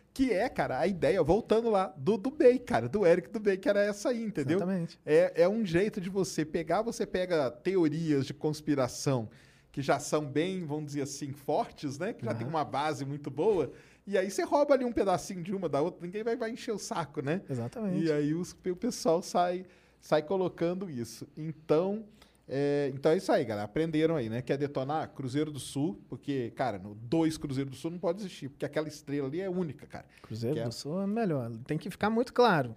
Que 0.13 0.31
é, 0.33 0.49
cara, 0.49 0.77
a 0.79 0.85
ideia, 0.87 1.23
voltando 1.23 1.69
lá, 1.69 1.93
do 1.97 2.17
do 2.17 2.29
Bey, 2.29 2.59
cara, 2.59 2.89
do 2.89 3.05
Eric 3.05 3.29
do 3.29 3.39
Bey, 3.39 3.57
que 3.57 3.69
era 3.69 3.81
essa 3.81 4.09
aí, 4.09 4.21
entendeu? 4.23 4.57
Exatamente. 4.57 4.99
É, 5.05 5.43
é 5.43 5.47
um 5.49 5.65
jeito 5.65 6.01
de 6.01 6.09
você 6.09 6.43
pegar, 6.43 6.81
você 6.81 7.05
pega 7.05 7.49
teorias 7.49 8.25
de 8.25 8.33
conspiração 8.33 9.29
que 9.71 9.81
já 9.81 9.99
são 9.99 10.25
bem, 10.25 10.65
vamos 10.65 10.87
dizer 10.87 11.03
assim, 11.03 11.31
fortes, 11.31 11.97
né? 11.97 12.11
Que 12.11 12.25
já 12.25 12.33
tem 12.33 12.45
uma 12.45 12.65
base 12.65 13.05
muito 13.05 13.31
boa. 13.31 13.71
E 14.05 14.17
aí 14.17 14.29
você 14.29 14.43
rouba 14.43 14.73
ali 14.73 14.83
um 14.83 14.91
pedacinho 14.91 15.41
de 15.41 15.55
uma 15.55 15.69
da 15.69 15.81
outra, 15.81 16.05
ninguém 16.05 16.23
vai, 16.23 16.35
vai 16.35 16.51
encher 16.51 16.73
o 16.73 16.77
saco, 16.77 17.21
né? 17.21 17.41
Exatamente. 17.49 18.03
E 18.05 18.11
aí 18.11 18.33
os- 18.33 18.51
o 18.51 18.75
pessoal 18.75 19.21
sai, 19.21 19.63
sai 20.01 20.23
colocando 20.23 20.89
isso. 20.89 21.25
Então, 21.37 22.03
é, 22.47 22.91
então 22.93 23.11
é 23.11 23.17
isso 23.17 23.31
aí, 23.31 23.45
galera. 23.45 23.65
Aprenderam 23.65 24.15
aí, 24.15 24.29
né? 24.29 24.41
Quer 24.41 24.57
detonar 24.57 25.09
Cruzeiro 25.09 25.51
do 25.51 25.59
Sul, 25.59 26.01
porque, 26.09 26.51
cara, 26.51 26.77
no 26.77 26.95
dois 26.95 27.37
Cruzeiro 27.37 27.69
do 27.69 27.75
Sul 27.75 27.91
não 27.91 27.99
pode 27.99 28.19
existir, 28.19 28.49
porque 28.49 28.65
aquela 28.65 28.87
estrela 28.87 29.27
ali 29.27 29.41
é 29.41 29.49
única, 29.49 29.85
cara. 29.87 30.05
Cruzeiro 30.21 30.63
do 30.63 30.71
Sul 30.71 31.01
é 31.01 31.07
melhor. 31.07 31.51
Tem 31.65 31.77
que 31.77 31.89
ficar 31.89 32.09
muito 32.09 32.33
claro. 32.33 32.75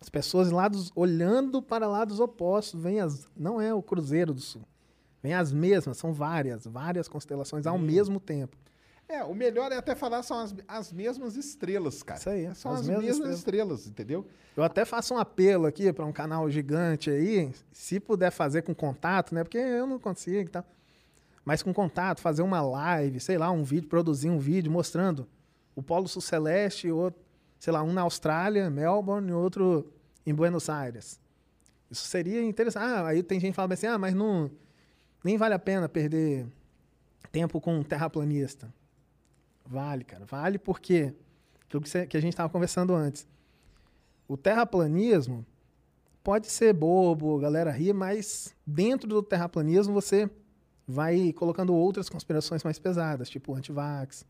As 0.00 0.08
pessoas 0.08 0.50
lados, 0.50 0.90
olhando 0.96 1.62
para 1.62 1.86
lados 1.86 2.18
opostos, 2.18 2.82
vem 2.82 3.00
as. 3.00 3.28
Não 3.36 3.60
é 3.60 3.72
o 3.72 3.82
Cruzeiro 3.82 4.34
do 4.34 4.40
Sul. 4.40 4.62
Vem 5.22 5.34
as 5.34 5.52
mesmas, 5.52 5.96
são 5.96 6.12
várias, 6.12 6.66
várias 6.66 7.06
constelações 7.06 7.66
ao 7.66 7.78
mesmo 7.78 8.18
tempo. 8.18 8.56
É, 9.08 9.22
o 9.24 9.34
melhor 9.34 9.70
é 9.72 9.76
até 9.76 9.94
falar 9.94 10.22
são 10.22 10.38
as, 10.38 10.54
as 10.66 10.92
mesmas 10.92 11.36
estrelas, 11.36 12.02
cara. 12.02 12.18
Isso 12.18 12.30
aí, 12.30 12.54
São 12.54 12.72
as 12.72 12.80
as, 12.80 12.86
mesmas 12.86 13.04
mesmas, 13.18 13.38
estrelas. 13.38 13.86
entendeu? 13.86 14.26
Eu 14.56 14.62
até 14.62 14.84
faço 14.84 15.14
um 15.14 15.18
apelo 15.18 15.66
aqui 15.66 15.92
para 15.92 16.04
um 16.06 16.12
canal 16.12 16.48
gigante 16.50 17.10
aí, 17.10 17.52
se 17.72 18.00
puder 18.00 18.30
fazer 18.30 18.62
com 18.62 18.74
contato, 18.74 19.34
né? 19.34 19.44
Porque 19.44 19.58
eu 19.58 19.86
não 19.86 19.98
consigo 19.98 20.48
e 20.48 20.52
tal. 20.52 20.64
Mas 21.44 21.62
com 21.62 21.74
contato, 21.74 22.20
fazer 22.20 22.42
uma 22.42 22.62
live, 22.62 23.18
sei 23.20 23.36
lá, 23.36 23.50
um 23.50 23.64
vídeo, 23.64 23.88
produzir 23.88 24.30
um 24.30 24.38
vídeo 24.38 24.70
mostrando 24.70 25.26
o 25.74 25.82
Polo 25.82 26.06
Sul 26.08 26.22
Celeste, 26.22 26.90
outro, 26.90 27.20
sei 27.58 27.72
lá, 27.72 27.82
um 27.82 27.92
na 27.92 28.02
Austrália, 28.02 28.70
Melbourne, 28.70 29.30
e 29.30 29.32
outro 29.32 29.92
em 30.24 30.34
Buenos 30.34 30.68
Aires. 30.70 31.20
Isso 31.90 32.06
seria 32.06 32.42
interessante. 32.42 32.84
Ah, 32.84 33.06
aí 33.08 33.22
tem 33.22 33.38
gente 33.40 33.50
que 33.50 33.56
fala 33.56 33.74
assim, 33.74 33.86
ah, 33.86 33.98
mas 33.98 34.14
não, 34.14 34.50
nem 35.24 35.36
vale 35.36 35.54
a 35.54 35.58
pena 35.58 35.88
perder 35.88 36.46
tempo 37.30 37.60
com 37.60 37.76
um 37.78 37.82
terraplanista. 37.82 38.72
Vale, 39.66 40.04
cara, 40.04 40.24
vale 40.24 40.58
porque 40.58 41.14
aquilo 41.66 41.82
que, 41.82 41.88
você- 41.88 42.06
que 42.06 42.16
a 42.16 42.20
gente 42.20 42.32
estava 42.34 42.48
conversando 42.48 42.94
antes. 42.94 43.26
O 44.28 44.36
terraplanismo 44.36 45.44
pode 46.22 46.46
ser 46.48 46.72
bobo, 46.72 47.36
a 47.38 47.40
galera 47.40 47.70
ri, 47.70 47.92
mas 47.92 48.54
dentro 48.66 49.08
do 49.08 49.22
terraplanismo 49.22 49.92
você 49.92 50.30
vai 50.86 51.32
colocando 51.32 51.74
outras 51.74 52.08
conspirações 52.08 52.62
mais 52.64 52.78
pesadas, 52.78 53.28
tipo 53.30 53.54
antivax, 53.54 54.26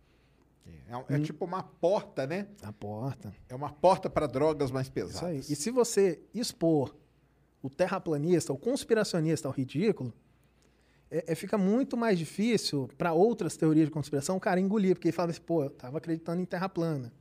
É, 0.64 1.14
é 1.14 1.16
Hum. 1.18 1.22
tipo 1.22 1.44
uma 1.44 1.62
porta, 1.62 2.26
né? 2.26 2.46
a 2.62 2.72
porta. 2.72 3.34
É 3.48 3.54
uma 3.54 3.70
porta 3.72 4.08
para 4.08 4.26
drogas 4.28 4.70
mais 4.70 4.88
pesadas. 4.88 5.16
Isso 5.16 5.24
aí. 5.26 5.38
E 5.52 5.56
se 5.56 5.70
você 5.70 6.20
expor 6.32 6.94
o 7.62 7.68
terraplanista, 7.70 8.52
o 8.52 8.56
conspiracionista 8.58 9.48
ao 9.48 9.52
ridículo, 9.54 10.12
é, 11.12 11.32
é- 11.32 11.34
fica 11.34 11.58
muito 11.58 11.96
mais 11.96 12.18
difícil 12.18 12.88
para 12.96 13.12
outras 13.12 13.56
teorias 13.56 13.86
de 13.86 13.92
conspiração 13.92 14.36
o 14.36 14.40
cara 14.40 14.58
engolir, 14.58 14.96
porque 14.96 15.08
ele 15.08 15.12
fala 15.12 15.30
assim, 15.30 15.42
pô, 15.42 15.64
eu 15.64 15.70
tava 15.70 15.98
acreditando 15.98 16.40
em 16.40 16.46
terra 16.46 16.68
plana. 16.68 17.12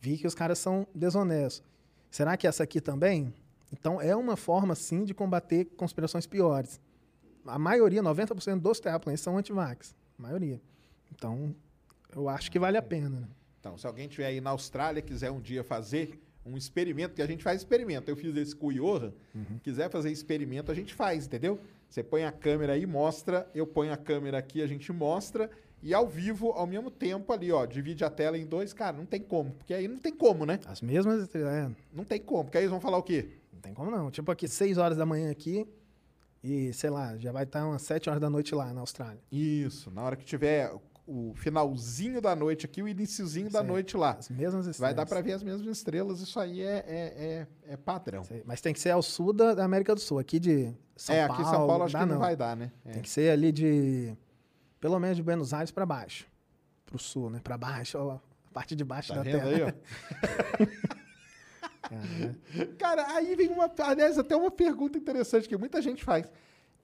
Vi 0.00 0.18
que 0.18 0.26
os 0.26 0.34
caras 0.34 0.58
são 0.58 0.86
desonestos. 0.92 1.62
Será 2.10 2.36
que 2.36 2.46
essa 2.46 2.64
aqui 2.64 2.80
também? 2.80 3.32
Então 3.72 4.00
é 4.02 4.14
uma 4.16 4.36
forma, 4.36 4.74
sim, 4.74 5.04
de 5.04 5.14
combater 5.14 5.64
conspirações 5.76 6.26
piores. 6.26 6.80
A 7.46 7.58
maioria, 7.58 8.02
90% 8.02 8.60
dos 8.60 8.80
terraplanistas 8.80 9.24
são 9.24 9.38
antivax. 9.38 9.94
A 10.18 10.22
maioria. 10.22 10.60
Então, 11.14 11.54
eu 12.14 12.28
acho 12.28 12.50
que 12.50 12.58
vale 12.58 12.76
a 12.76 12.82
pena. 12.82 13.20
Né? 13.20 13.28
Então, 13.60 13.78
se 13.78 13.86
alguém 13.86 14.06
estiver 14.06 14.26
aí 14.26 14.40
na 14.40 14.50
Austrália 14.50 15.00
quiser 15.00 15.30
um 15.30 15.40
dia 15.40 15.62
fazer 15.64 16.20
um 16.44 16.56
experimento, 16.56 17.14
que 17.14 17.22
a 17.22 17.26
gente 17.26 17.42
faz 17.42 17.60
experimento. 17.60 18.10
Eu 18.10 18.16
fiz 18.16 18.36
esse 18.36 18.54
com 18.54 18.66
o 18.66 18.72
Johan. 18.72 19.12
Uhum. 19.34 19.58
Quiser 19.62 19.88
fazer 19.90 20.10
experimento, 20.10 20.72
a 20.72 20.74
gente 20.74 20.92
faz, 20.92 21.26
entendeu? 21.26 21.60
Você 21.92 22.02
põe 22.02 22.24
a 22.24 22.32
câmera 22.32 22.72
aí, 22.72 22.86
mostra, 22.86 23.46
eu 23.54 23.66
ponho 23.66 23.92
a 23.92 23.98
câmera 23.98 24.38
aqui, 24.38 24.62
a 24.62 24.66
gente 24.66 24.90
mostra, 24.90 25.50
e 25.82 25.92
ao 25.92 26.08
vivo, 26.08 26.48
ao 26.52 26.66
mesmo 26.66 26.90
tempo 26.90 27.30
ali, 27.34 27.52
ó, 27.52 27.66
divide 27.66 28.02
a 28.02 28.08
tela 28.08 28.38
em 28.38 28.46
dois, 28.46 28.72
cara, 28.72 28.96
não 28.96 29.04
tem 29.04 29.20
como, 29.20 29.52
porque 29.52 29.74
aí 29.74 29.86
não 29.86 29.98
tem 29.98 30.10
como, 30.10 30.46
né? 30.46 30.58
As 30.64 30.80
mesmas. 30.80 31.28
É, 31.34 31.70
Não 31.92 32.02
tem 32.02 32.18
como, 32.18 32.44
porque 32.44 32.56
aí 32.56 32.64
eles 32.64 32.70
vão 32.70 32.80
falar 32.80 32.96
o 32.96 33.02
quê? 33.02 33.28
Não 33.52 33.60
tem 33.60 33.74
como 33.74 33.90
não. 33.90 34.10
Tipo 34.10 34.32
aqui, 34.32 34.48
6 34.48 34.78
horas 34.78 34.96
da 34.96 35.04
manhã 35.04 35.30
aqui 35.30 35.68
e, 36.42 36.72
sei 36.72 36.88
lá, 36.88 37.14
já 37.18 37.30
vai 37.30 37.44
estar 37.44 37.66
umas 37.66 37.82
7 37.82 38.08
horas 38.08 38.22
da 38.22 38.30
noite 38.30 38.54
lá 38.54 38.72
na 38.72 38.80
Austrália. 38.80 39.20
Isso, 39.30 39.90
na 39.90 40.02
hora 40.02 40.16
que 40.16 40.24
tiver 40.24 40.72
o 41.06 41.32
finalzinho 41.34 42.20
da 42.20 42.34
noite 42.34 42.66
aqui, 42.66 42.82
o 42.82 42.88
iniciozinho 42.88 43.50
da 43.50 43.62
noite 43.62 43.96
lá. 43.96 44.12
As 44.12 44.28
mesmas 44.28 44.66
estrelas. 44.66 44.78
Vai 44.78 44.94
dar 44.94 45.06
pra 45.06 45.20
ver 45.20 45.32
as 45.32 45.42
mesmas 45.42 45.76
estrelas, 45.76 46.20
isso 46.20 46.38
aí 46.38 46.62
é, 46.62 46.84
é, 46.86 47.46
é, 47.66 47.72
é 47.72 47.76
padrão. 47.76 48.22
Aí. 48.30 48.42
Mas 48.46 48.60
tem 48.60 48.72
que 48.72 48.80
ser 48.80 48.90
ao 48.90 49.02
sul 49.02 49.32
da, 49.32 49.54
da 49.54 49.64
América 49.64 49.94
do 49.94 50.00
Sul. 50.00 50.18
Aqui 50.18 50.38
de 50.38 50.72
São 50.96 51.14
é, 51.14 51.26
Paulo. 51.26 51.32
aqui 51.32 51.42
em 51.42 51.50
São 51.52 51.66
Paulo 51.66 51.84
acho 51.84 51.96
que 51.96 52.06
não, 52.06 52.18
vai 52.18 52.36
dar, 52.36 52.56
né? 52.56 52.70
É. 52.84 52.92
Tem 52.92 53.02
que 53.02 53.10
ser 53.10 53.30
ali 53.30 53.50
de. 53.50 54.16
Pelo 54.80 54.98
menos 54.98 55.16
de 55.16 55.22
Buenos 55.22 55.52
Aires 55.52 55.70
pra 55.70 55.86
baixo. 55.86 56.26
Pro 56.86 56.98
sul, 56.98 57.30
né? 57.30 57.40
Pra 57.42 57.56
baixo, 57.56 57.98
ó, 57.98 58.12
a 58.12 58.52
parte 58.52 58.76
de 58.76 58.84
baixo 58.84 59.08
Tá 59.08 59.16
da 59.16 59.24
terra. 59.24 59.48
aí, 59.48 59.62
ó? 59.62 59.72
Cara, 62.78 63.14
aí 63.14 63.34
vem 63.34 63.48
uma. 63.48 63.70
Aliás, 63.78 64.18
até 64.18 64.36
uma 64.36 64.50
pergunta 64.50 64.98
interessante 64.98 65.48
que 65.48 65.56
muita 65.56 65.80
gente 65.82 66.04
faz. 66.04 66.30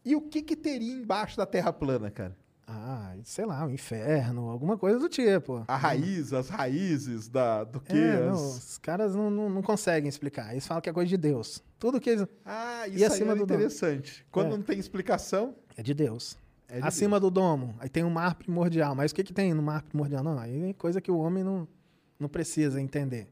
E 0.04 0.14
o 0.14 0.20
que 0.22 0.42
que 0.42 0.56
teria 0.56 0.92
embaixo 0.92 1.36
da 1.36 1.46
Terra 1.46 1.72
plana, 1.72 2.10
cara? 2.10 2.36
Ah, 2.70 3.14
sei 3.24 3.46
lá, 3.46 3.64
o 3.66 3.70
inferno, 3.70 4.50
alguma 4.50 4.76
coisa 4.76 4.98
do 4.98 5.08
tipo. 5.08 5.64
A 5.66 5.76
raiz, 5.76 6.34
as 6.34 6.50
raízes 6.50 7.26
da, 7.26 7.64
do 7.64 7.80
que? 7.80 7.96
É, 7.96 8.26
não, 8.26 8.34
as- 8.34 8.70
os 8.72 8.78
caras 8.78 9.14
não, 9.16 9.30
não, 9.30 9.48
não 9.48 9.62
conseguem 9.62 10.06
explicar. 10.08 10.52
Eles 10.52 10.66
falam 10.66 10.80
que 10.82 10.90
é 10.90 10.92
coisa 10.92 11.08
de 11.08 11.16
Deus. 11.16 11.62
Tudo 11.78 11.98
que 11.98 12.10
eles. 12.10 12.26
Ah, 12.44 12.86
E 12.86 12.96
isso 12.96 13.06
acima 13.06 13.32
aí 13.32 13.38
é 13.38 13.40
do 13.40 13.46
domo? 13.46 13.60
interessante. 13.60 14.26
Quando 14.30 14.48
É. 14.48 14.50
não 14.50 14.62
tem 14.62 14.78
explicação, 14.78 15.54
É 15.76 15.82
de 15.82 15.94
Deus. 15.94 16.36
é 16.68 16.80
de 16.80 16.86
Acima 16.86 17.18
do 17.18 17.30
domo, 17.30 17.74
aí 17.78 17.88
tem 17.88 18.04
o 18.04 18.10
mar 18.10 18.34
primordial. 18.34 18.94
Mas 18.94 19.12
o 19.12 19.14
que, 19.14 19.24
que 19.24 19.32
tem 19.32 19.54
no 19.54 19.62
mar 19.62 19.80
primordial? 19.82 20.22
Não, 20.22 20.38
aí 20.38 20.68
é 20.70 20.72
coisa 20.74 21.00
que 21.00 21.10
o 21.10 21.16
homem 21.18 21.42
não, 21.42 21.66
não 22.20 22.28
precisa 22.28 22.78
entender. 22.82 23.28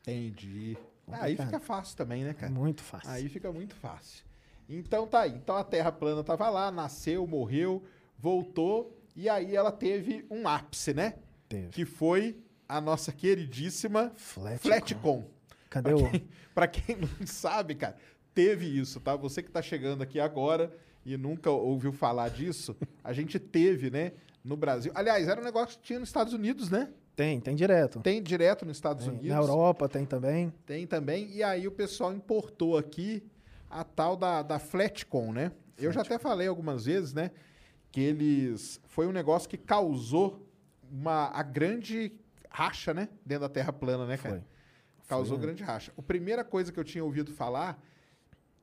Entendi. 0.00 0.78
Aí 1.08 1.36
Complicado. 1.36 1.46
fica 1.46 1.60
fácil 1.60 1.96
também, 1.96 2.24
né, 2.24 2.30
É 2.30 2.34
cara? 2.34 2.52
muito 2.52 2.82
fácil. 2.82 3.10
Aí 3.10 3.28
fica 3.28 3.52
muito 3.52 3.74
fácil. 3.74 4.24
Então 4.68 5.06
tá 5.06 5.20
aí. 5.20 5.32
Então 5.34 5.56
a 5.56 5.64
Terra 5.64 5.90
plana 5.92 6.22
tava 6.22 6.48
lá, 6.48 6.70
nasceu, 6.70 7.26
morreu, 7.26 7.82
voltou 8.20 8.96
e 9.16 9.28
aí 9.28 9.56
ela 9.56 9.72
teve 9.72 10.24
um 10.30 10.46
ápice, 10.46 10.92
né? 10.94 11.14
Teve. 11.48 11.68
Que 11.68 11.84
foi 11.84 12.38
a 12.68 12.80
nossa 12.80 13.10
queridíssima 13.12 14.12
Flatcom. 14.14 14.58
Flatcom. 14.68 15.24
Cadê 15.68 15.90
Pra 15.90 15.96
o. 15.98 16.10
quem, 16.10 16.28
pra 16.54 16.68
quem 16.68 16.96
não 16.96 17.26
sabe, 17.26 17.74
cara, 17.74 17.96
teve 18.34 18.66
isso, 18.66 19.00
tá? 19.00 19.16
Você 19.16 19.42
que 19.42 19.50
tá 19.50 19.62
chegando 19.62 20.02
aqui 20.02 20.20
agora 20.20 20.72
e 21.04 21.16
nunca 21.16 21.50
ouviu 21.50 21.92
falar 21.92 22.28
disso, 22.28 22.76
a 23.02 23.12
gente 23.12 23.38
teve, 23.38 23.90
né, 23.90 24.12
no 24.44 24.56
Brasil. 24.56 24.92
Aliás, 24.94 25.26
era 25.28 25.40
um 25.40 25.44
negócio 25.44 25.78
que 25.78 25.84
tinha 25.84 25.98
nos 25.98 26.08
Estados 26.08 26.32
Unidos, 26.32 26.70
né? 26.70 26.90
Tem, 27.16 27.40
tem 27.40 27.54
direto. 27.54 28.00
Tem 28.00 28.22
direto 28.22 28.64
nos 28.64 28.76
Estados 28.76 29.04
Tem. 29.04 29.12
Unidos. 29.12 29.30
Na 29.30 29.36
Europa 29.42 29.88
tem 29.88 30.06
também. 30.06 30.52
Tem 30.64 30.86
também. 30.86 31.28
E 31.30 31.42
aí 31.42 31.66
o 31.66 31.72
pessoal 31.72 32.14
importou 32.14 32.78
aqui 32.78 33.22
a 33.68 33.84
tal 33.84 34.16
da, 34.16 34.42
da 34.42 34.58
Flatcom, 34.58 35.32
né? 35.32 35.52
Eu 35.76 35.92
já 35.92 36.00
até 36.00 36.18
falei 36.18 36.46
algumas 36.48 36.86
vezes, 36.86 37.12
né? 37.12 37.30
Que 37.90 38.00
eles... 38.00 38.80
Foi 38.84 39.06
um 39.06 39.12
negócio 39.12 39.48
que 39.48 39.56
causou 39.56 40.46
uma, 40.90 41.28
a 41.28 41.42
grande 41.42 42.12
racha, 42.48 42.92
né? 42.94 43.08
Dentro 43.24 43.42
da 43.42 43.48
Terra 43.48 43.72
plana, 43.72 44.06
né, 44.06 44.16
cara? 44.16 44.36
Foi. 44.36 44.44
Causou 45.08 45.36
Foi, 45.36 45.46
grande 45.46 45.62
racha. 45.62 45.92
A 45.96 46.02
primeira 46.02 46.44
coisa 46.44 46.70
que 46.70 46.78
eu 46.78 46.84
tinha 46.84 47.04
ouvido 47.04 47.32
falar 47.32 47.82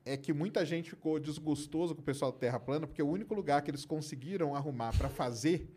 é 0.04 0.16
que 0.16 0.32
muita 0.32 0.64
gente 0.64 0.90
ficou 0.90 1.18
desgostoso 1.20 1.94
com 1.94 2.00
o 2.00 2.04
pessoal 2.04 2.32
da 2.32 2.38
Terra 2.38 2.58
plana, 2.58 2.86
porque 2.86 3.02
o 3.02 3.08
único 3.08 3.34
lugar 3.34 3.60
que 3.60 3.70
eles 3.70 3.84
conseguiram 3.84 4.54
arrumar 4.54 4.96
para 4.96 5.10
fazer 5.10 5.70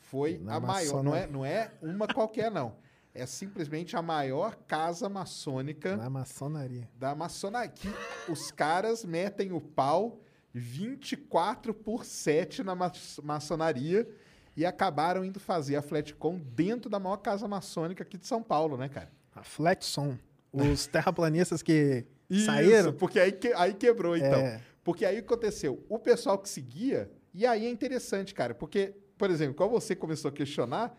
foi 0.00 0.38
Na 0.38 0.56
a 0.56 0.60
maior. 0.60 1.02
Não 1.02 1.14
é, 1.14 1.26
não 1.28 1.44
é 1.44 1.70
uma 1.80 2.08
qualquer, 2.08 2.50
não. 2.50 2.76
É 3.14 3.24
simplesmente 3.24 3.96
a 3.96 4.02
maior 4.02 4.56
casa 4.66 5.08
maçônica 5.08 5.96
Na 5.96 6.10
maçonaria. 6.10 6.88
da 6.98 7.14
maçonaria. 7.14 7.70
Que 7.70 7.88
os 8.30 8.50
caras 8.50 9.04
metem 9.04 9.52
o 9.52 9.60
pau 9.60 10.20
24 10.60 11.74
por 11.74 12.04
7 12.04 12.62
na 12.62 12.74
ma- 12.74 12.92
maçonaria 13.22 14.08
e 14.56 14.64
acabaram 14.64 15.24
indo 15.24 15.38
fazer 15.38 15.76
a 15.76 15.82
Flatcom 15.82 16.38
dentro 16.38 16.88
da 16.90 16.98
maior 16.98 17.18
casa 17.18 17.46
maçônica 17.46 18.02
aqui 18.02 18.16
de 18.16 18.26
São 18.26 18.42
Paulo, 18.42 18.76
né, 18.76 18.88
cara? 18.88 19.10
A 19.34 19.42
Fletson. 19.42 20.16
Os 20.52 20.86
terraplanistas 20.88 21.62
que 21.62 22.06
Isso, 22.30 22.46
saíram. 22.46 22.92
porque 22.94 23.20
aí, 23.20 23.32
que- 23.32 23.52
aí 23.52 23.74
quebrou, 23.74 24.16
então. 24.16 24.40
É. 24.40 24.60
Porque 24.82 25.04
aí 25.04 25.18
o 25.18 25.22
que 25.22 25.32
aconteceu? 25.32 25.84
O 25.88 25.98
pessoal 25.98 26.38
que 26.38 26.48
seguia, 26.48 27.10
e 27.34 27.44
aí 27.44 27.66
é 27.66 27.70
interessante, 27.70 28.32
cara, 28.32 28.54
porque, 28.54 28.94
por 29.18 29.30
exemplo, 29.30 29.54
quando 29.54 29.70
você 29.72 29.94
começou 29.94 30.28
a 30.30 30.32
questionar, 30.32 30.96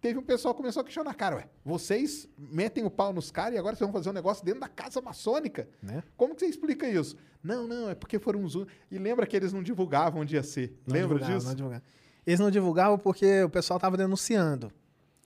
teve 0.00 0.18
um 0.18 0.22
pessoal 0.22 0.54
que 0.54 0.58
começou 0.58 0.80
a 0.80 0.84
questionar, 0.84 1.14
cara, 1.14 1.36
ué, 1.36 1.48
vocês 1.64 2.28
metem 2.38 2.84
o 2.84 2.90
pau 2.90 3.12
nos 3.12 3.30
caras 3.30 3.54
e 3.54 3.58
agora 3.58 3.76
vocês 3.76 3.86
vão 3.86 3.92
fazer 3.92 4.10
um 4.10 4.12
negócio 4.14 4.44
dentro 4.44 4.60
da 4.60 4.68
casa 4.68 5.00
maçônica? 5.00 5.68
Né? 5.82 6.02
Como 6.16 6.34
que 6.34 6.40
você 6.40 6.46
explica 6.46 6.88
isso? 6.88 7.16
Não, 7.42 7.66
não, 7.66 7.90
é 7.90 7.94
porque 7.94 8.18
foram 8.18 8.42
os... 8.44 8.54
E 8.90 8.98
lembra 8.98 9.26
que 9.26 9.36
eles 9.36 9.52
não 9.52 9.62
divulgavam 9.62 10.22
onde 10.22 10.34
ia 10.36 10.42
ser. 10.42 10.78
Não 10.86 10.94
lembra 10.94 11.18
disso? 11.18 11.46
Não 11.46 11.54
divulgavam. 11.54 11.86
Eles 12.26 12.40
não 12.40 12.50
divulgavam 12.50 12.98
porque 12.98 13.42
o 13.42 13.50
pessoal 13.50 13.78
tava 13.78 13.96
denunciando. 13.96 14.72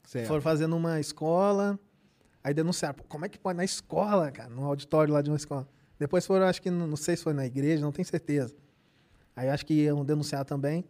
Certo. 0.05 0.29
Foram 0.29 0.43
fazer 0.43 0.67
numa 0.67 1.01
escola, 1.01 1.79
aí 2.43 2.53
denunciaram. 2.53 2.97
Como 3.09 3.25
é 3.25 3.29
que 3.29 3.39
pode? 3.39 3.57
Na 3.57 3.65
escola, 3.65 4.31
cara, 4.31 4.49
no 4.49 4.65
auditório 4.65 5.13
lá 5.13 5.23
de 5.23 5.31
uma 5.31 5.37
escola. 5.37 5.69
Depois 5.99 6.27
foram, 6.27 6.47
acho 6.47 6.61
que, 6.61 6.71
não 6.71 6.97
sei 6.97 7.17
se 7.17 7.23
foi 7.23 7.33
na 7.33 7.47
igreja, 7.47 7.83
não 7.83 7.93
tenho 7.93 8.07
certeza. 8.07 8.55
Aí 9.35 9.49
acho 9.49 9.65
que 9.65 9.75
iam 9.75 10.05
denunciar 10.05 10.45
também. 10.45 10.85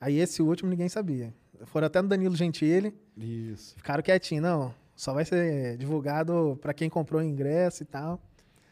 Aí 0.00 0.18
esse 0.18 0.42
último 0.42 0.70
ninguém 0.70 0.88
sabia. 0.88 1.34
Foram 1.66 1.86
até 1.86 2.00
no 2.02 2.08
Danilo 2.08 2.34
Gentili, 2.36 2.94
Isso. 3.16 3.74
ficaram 3.76 4.02
quietinhos. 4.02 4.42
Não, 4.42 4.74
só 4.94 5.12
vai 5.12 5.24
ser 5.24 5.76
divulgado 5.76 6.58
para 6.60 6.72
quem 6.74 6.88
comprou 6.88 7.20
o 7.20 7.24
ingresso 7.24 7.82
e 7.82 7.86
tal. 7.86 8.20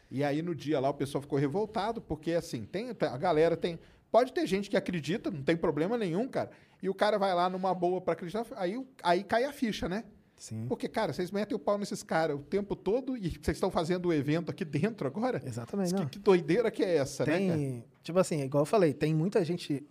E 0.09 0.23
aí 0.23 0.41
no 0.41 0.55
dia 0.55 0.79
lá 0.79 0.89
o 0.89 0.93
pessoal 0.93 1.21
ficou 1.21 1.37
revoltado, 1.37 2.01
porque 2.01 2.33
assim, 2.33 2.63
tem 2.63 2.89
a 2.99 3.17
galera 3.17 3.57
tem, 3.57 3.77
pode 4.11 4.31
ter 4.31 4.47
gente 4.47 4.69
que 4.69 4.77
acredita, 4.77 5.29
não 5.29 5.43
tem 5.43 5.57
problema 5.57 5.97
nenhum, 5.97 6.27
cara. 6.27 6.49
E 6.81 6.89
o 6.89 6.93
cara 6.93 7.17
vai 7.17 7.33
lá 7.33 7.49
numa 7.49 7.73
boa 7.73 7.99
pra 7.99 8.13
acreditar, 8.13 8.45
aí 8.55 8.81
aí 9.03 9.23
cai 9.23 9.43
a 9.43 9.51
ficha, 9.51 9.89
né? 9.89 10.03
Sim. 10.37 10.65
Porque 10.69 10.87
cara, 10.87 11.11
vocês 11.11 11.31
metem 11.31 11.55
o 11.55 11.59
pau 11.59 11.77
nesses 11.77 12.03
caras 12.03 12.37
o 12.37 12.43
tempo 12.43 12.75
todo 12.75 13.17
e 13.17 13.29
vocês 13.41 13.57
estão 13.57 13.71
fazendo 13.71 14.07
o 14.07 14.13
evento 14.13 14.51
aqui 14.51 14.63
dentro 14.63 15.07
agora? 15.07 15.41
Exatamente, 15.45 15.93
Que, 15.95 16.05
que 16.05 16.19
doideira 16.19 16.69
que 16.69 16.83
é 16.83 16.97
essa, 16.97 17.25
né? 17.25 17.31
cara? 17.31 17.57
Tem, 17.57 17.83
tipo 18.03 18.19
assim, 18.19 18.41
igual 18.41 18.61
eu 18.61 18.65
falei, 18.65 18.93
tem 18.93 19.13
muita 19.15 19.43
gente 19.43 19.85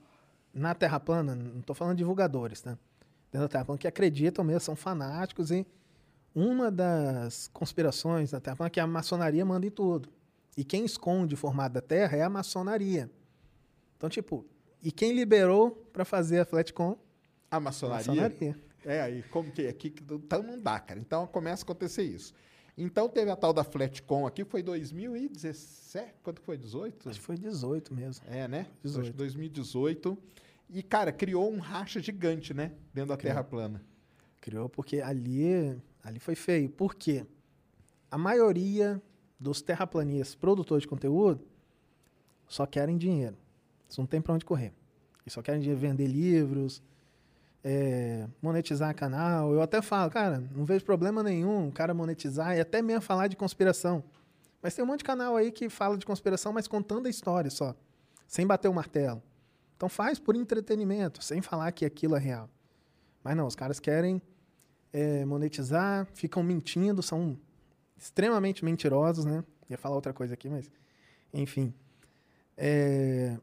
na 0.57 0.75
Terra 0.75 0.99
plana, 0.99 1.35
não 1.35 1.61
tô 1.61 1.75
falando 1.75 1.97
de 1.97 1.99
divulgadores, 1.99 2.65
né? 2.65 2.79
Dentro 3.31 3.47
da 3.47 3.49
Terra 3.49 3.65
plana 3.65 3.79
que 3.79 3.87
acreditam 3.87 4.45
mesmo, 4.45 4.61
são 4.61 4.77
fanáticos 4.77 5.51
e 5.51 5.67
uma 6.35 6.71
das 6.71 7.49
conspirações 7.49 8.31
da 8.31 8.41
Terra 8.41 8.57
plana 8.57 8.69
é 8.69 8.71
que 8.71 8.81
a 8.81 8.87
maçonaria 8.87 9.45
manda 9.45 9.67
em 9.67 9.71
tudo. 9.71 10.09
E 10.57 10.65
quem 10.65 10.85
esconde 10.85 11.35
o 11.35 11.37
formato 11.37 11.75
da 11.75 11.81
Terra 11.83 12.17
é 12.17 12.23
a 12.23 12.31
maçonaria. 12.31 13.11
Então, 13.97 14.09
tipo, 14.09 14.47
e 14.83 14.91
quem 14.91 15.13
liberou 15.13 15.71
para 15.93 16.05
fazer 16.05 16.41
a 16.41 16.45
Flatcom? 16.45 16.97
A 17.51 17.61
maçonaria. 17.61 18.07
Maçonaria. 18.07 18.57
É, 18.85 19.01
aí, 19.03 19.23
como 19.25 19.51
que 19.51 19.63
é? 19.63 19.69
Aqui, 19.69 19.95
então 20.01 20.43
não 20.43 20.61
dá, 20.61 20.79
cara. 20.81 20.99
Então 20.99 21.27
começa 21.27 21.63
a 21.63 21.65
acontecer 21.65 22.05
isso. 22.05 22.33
Então 22.79 23.09
teve 23.09 23.31
a 23.31 23.37
tal 23.37 23.53
da 23.53 23.65
Flatcom 23.65 24.27
aqui, 24.27 24.45
foi 24.45 24.63
2017, 24.63 26.15
quanto 26.23 26.41
que 26.41 26.47
foi? 26.47 26.59
18? 26.59 27.09
Acho 27.09 27.19
que 27.19 27.25
foi 27.25 27.37
18 27.37 27.95
mesmo. 27.95 28.25
É, 28.29 28.47
né? 28.47 28.67
18. 28.83 29.01
Acho 29.01 29.11
que 29.13 29.17
2018. 29.17 30.19
E, 30.69 30.83
cara, 30.83 31.13
criou 31.13 31.51
um 31.51 31.59
racha 31.59 32.01
gigante, 32.01 32.53
né? 32.53 32.73
Dentro 32.93 33.11
da 33.11 33.17
Terra 33.17 33.45
plana. 33.45 33.83
Criou 34.41 34.69
porque 34.69 35.01
ali, 35.01 35.77
ali 36.03 36.19
foi 36.19 36.35
feio. 36.35 36.69
Por 36.69 36.95
quê? 36.95 37.25
A 38.11 38.19
maioria 38.19 39.01
dos 39.39 39.63
terraplanistas 39.63 40.35
produtores 40.35 40.83
de 40.83 40.89
conteúdo 40.89 41.47
só 42.49 42.67
querem 42.67 42.97
dinheiro. 42.97 43.37
Eles 43.87 43.97
não 43.97 44.07
tem 44.07 44.21
para 44.21 44.35
onde 44.35 44.45
correr. 44.45 44.73
Eles 45.23 45.33
só 45.33 45.43
querem 45.43 45.61
dinheiro, 45.61 45.81
vender 45.81 46.07
livros, 46.07 46.83
é, 47.63 48.29
monetizar 48.41 48.95
canal. 48.95 49.53
Eu 49.53 49.61
até 49.61 49.83
falo, 49.83 50.11
cara, 50.11 50.43
não 50.55 50.65
vejo 50.65 50.85
problema 50.85 51.23
nenhum 51.23 51.69
o 51.69 51.73
cara 51.73 51.93
monetizar 51.93 52.57
e 52.57 52.61
até 52.61 52.81
mesmo 52.81 53.03
falar 53.03 53.27
de 53.29 53.37
conspiração. 53.37 54.05
Mas 54.63 54.75
tem 54.75 54.85
um 54.85 54.89
monte 54.89 54.99
de 54.99 55.05
canal 55.05 55.37
aí 55.37 55.51
que 55.53 55.69
fala 55.69 55.97
de 55.97 56.07
conspiração, 56.07 56.53
mas 56.53 56.67
contando 56.67 57.07
a 57.07 57.11
história 57.11 57.51
só, 57.51 57.75
sem 58.27 58.47
bater 58.47 58.69
o 58.69 58.75
martelo. 58.75 59.23
Então 59.77 59.89
faz 59.89 60.19
por 60.19 60.35
entretenimento, 60.35 61.23
sem 61.23 61.43
falar 61.43 61.71
que 61.73 61.85
aquilo 61.85 62.17
é 62.17 62.19
real. 62.19 62.49
Mas 63.23 63.37
não, 63.37 63.47
os 63.47 63.55
caras 63.55 63.79
querem 63.79 64.23
é, 64.93 65.25
monetizar, 65.25 66.07
ficam 66.15 66.43
mentindo, 66.43 67.03
são 67.03 67.39
extremamente 67.97 68.65
mentirosos, 68.65 69.25
né? 69.25 69.45
Ia 69.69 69.77
falar 69.77 69.97
outra 69.97 70.13
coisa 70.13 70.35
aqui, 70.35 70.49
mas 70.49 70.71
enfim. 71.33 71.75
É, 72.57 73.37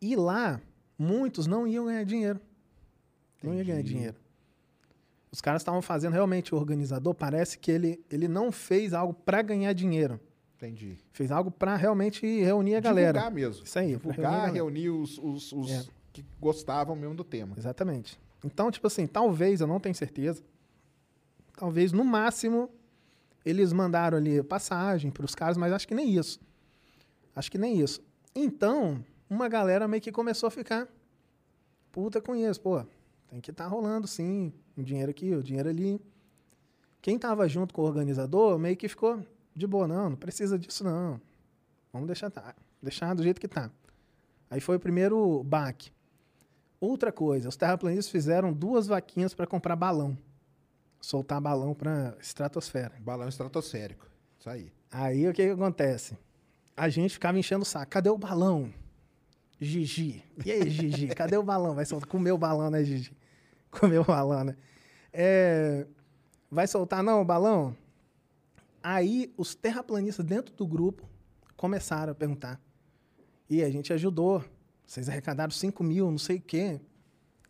E 0.00 0.14
lá, 0.14 0.60
muitos 0.98 1.46
não 1.46 1.66
iam 1.66 1.86
ganhar 1.86 2.04
dinheiro. 2.04 2.40
Não 3.42 3.54
ia 3.54 3.64
ganhar 3.64 3.82
dinheiro. 3.82 4.16
Os 5.30 5.40
caras 5.40 5.62
estavam 5.62 5.80
fazendo 5.80 6.12
realmente 6.12 6.54
o 6.54 6.58
organizador, 6.58 7.14
parece 7.14 7.58
que 7.58 7.70
ele, 7.70 8.04
ele 8.10 8.26
não 8.28 8.50
fez 8.50 8.92
algo 8.92 9.14
para 9.14 9.40
ganhar 9.42 9.72
dinheiro. 9.72 10.20
Entendi. 10.58 10.98
Fez 11.12 11.30
algo 11.30 11.50
para 11.50 11.76
realmente 11.76 12.26
reunir 12.42 12.74
a 12.74 12.80
galera. 12.80 13.12
Divulgar 13.12 13.32
mesmo. 13.32 13.64
Isso 13.64 13.78
aí, 13.78 13.86
reunir 13.86 14.00
Divulgar, 14.08 14.32
galera. 14.32 14.52
reunir 14.52 14.90
os, 14.90 15.16
os, 15.18 15.52
os 15.52 15.70
É. 15.70 15.84
que 16.12 16.24
gostavam 16.40 16.96
mesmo 16.96 17.14
do 17.14 17.22
tema. 17.24 17.54
Exatamente. 17.56 18.18
Então, 18.44 18.70
tipo 18.70 18.86
assim, 18.86 19.06
talvez, 19.06 19.60
eu 19.60 19.66
não 19.68 19.78
tenho 19.80 19.94
certeza, 19.94 20.42
talvez 21.56 21.92
no 21.92 22.04
máximo 22.04 22.68
eles 23.44 23.72
mandaram 23.72 24.18
ali 24.18 24.42
passagem 24.42 25.10
para 25.10 25.24
os 25.24 25.34
caras, 25.34 25.56
mas 25.56 25.72
acho 25.72 25.86
que 25.88 25.94
nem 25.94 26.10
isso. 26.16 26.40
Acho 27.34 27.50
que 27.50 27.56
nem 27.58 27.80
isso. 27.80 28.00
Então, 28.34 29.02
uma 29.30 29.48
galera 29.48 29.86
meio 29.88 30.02
que 30.02 30.10
começou 30.12 30.48
a 30.48 30.50
ficar 30.50 30.88
puta 31.92 32.20
com 32.20 32.34
isso. 32.34 32.60
Pô, 32.60 32.84
tem 33.28 33.40
que 33.40 33.50
estar 33.52 33.66
rolando 33.68 34.06
sim, 34.08 34.52
o 34.76 34.82
dinheiro 34.82 35.10
aqui, 35.10 35.34
o 35.34 35.42
dinheiro 35.42 35.68
ali. 35.68 36.00
Quem 37.00 37.16
tava 37.18 37.48
junto 37.48 37.72
com 37.72 37.82
o 37.82 37.84
organizador 37.86 38.58
meio 38.58 38.76
que 38.76 38.88
ficou 38.88 39.24
de 39.58 39.66
boa, 39.66 39.86
não, 39.86 40.10
não 40.10 40.16
precisa 40.16 40.58
disso 40.58 40.84
não. 40.84 41.20
Vamos 41.92 42.06
deixar, 42.06 42.30
tá, 42.30 42.54
deixar 42.82 43.14
do 43.14 43.22
jeito 43.22 43.40
que 43.40 43.48
tá. 43.48 43.70
Aí 44.50 44.60
foi 44.60 44.76
o 44.76 44.80
primeiro 44.80 45.42
baque. 45.44 45.90
Outra 46.80 47.10
coisa, 47.10 47.48
os 47.48 47.56
terraplanistas 47.56 48.08
fizeram 48.08 48.52
duas 48.52 48.86
vaquinhas 48.86 49.34
para 49.34 49.46
comprar 49.46 49.74
balão. 49.74 50.16
Soltar 51.00 51.40
balão 51.40 51.74
para 51.74 52.16
estratosfera. 52.20 52.94
Balão 53.00 53.28
estratosférico. 53.28 54.06
Isso 54.38 54.48
aí. 54.48 54.72
Aí 54.90 55.28
o 55.28 55.32
que, 55.32 55.44
que 55.44 55.52
acontece? 55.52 56.16
A 56.76 56.88
gente 56.88 57.12
ficava 57.12 57.38
enchendo 57.38 57.62
o 57.62 57.66
saco. 57.66 57.90
Cadê 57.90 58.08
o 58.08 58.16
balão? 58.16 58.72
Gigi. 59.60 60.22
E 60.44 60.52
aí, 60.52 60.70
Gigi? 60.70 61.08
Cadê 61.14 61.36
o 61.36 61.42
balão? 61.42 61.74
Vai 61.74 61.84
soltar. 61.84 62.08
Comeu 62.08 62.36
o 62.36 62.38
balão, 62.38 62.70
né, 62.70 62.84
Gigi? 62.84 63.12
Comeu 63.70 64.02
o 64.02 64.04
balão, 64.04 64.44
né? 64.44 64.56
É, 65.12 65.86
vai 66.50 66.66
soltar, 66.66 67.02
não, 67.02 67.20
o 67.20 67.24
balão? 67.24 67.76
Aí, 68.90 69.30
os 69.36 69.54
terraplanistas 69.54 70.24
dentro 70.24 70.54
do 70.54 70.66
grupo 70.66 71.06
começaram 71.58 72.10
a 72.10 72.14
perguntar. 72.14 72.58
E 73.46 73.62
a 73.62 73.68
gente 73.68 73.92
ajudou. 73.92 74.42
Vocês 74.86 75.10
arrecadaram 75.10 75.50
5 75.50 75.84
mil, 75.84 76.10
não 76.10 76.16
sei 76.16 76.38
o 76.38 76.40
quê. 76.40 76.80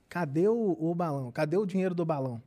Cadê 0.08 0.48
o, 0.48 0.76
o 0.80 0.92
balão? 0.96 1.30
Cadê 1.30 1.56
o 1.56 1.64
dinheiro 1.64 1.94
do 1.94 2.04
balão? 2.04 2.42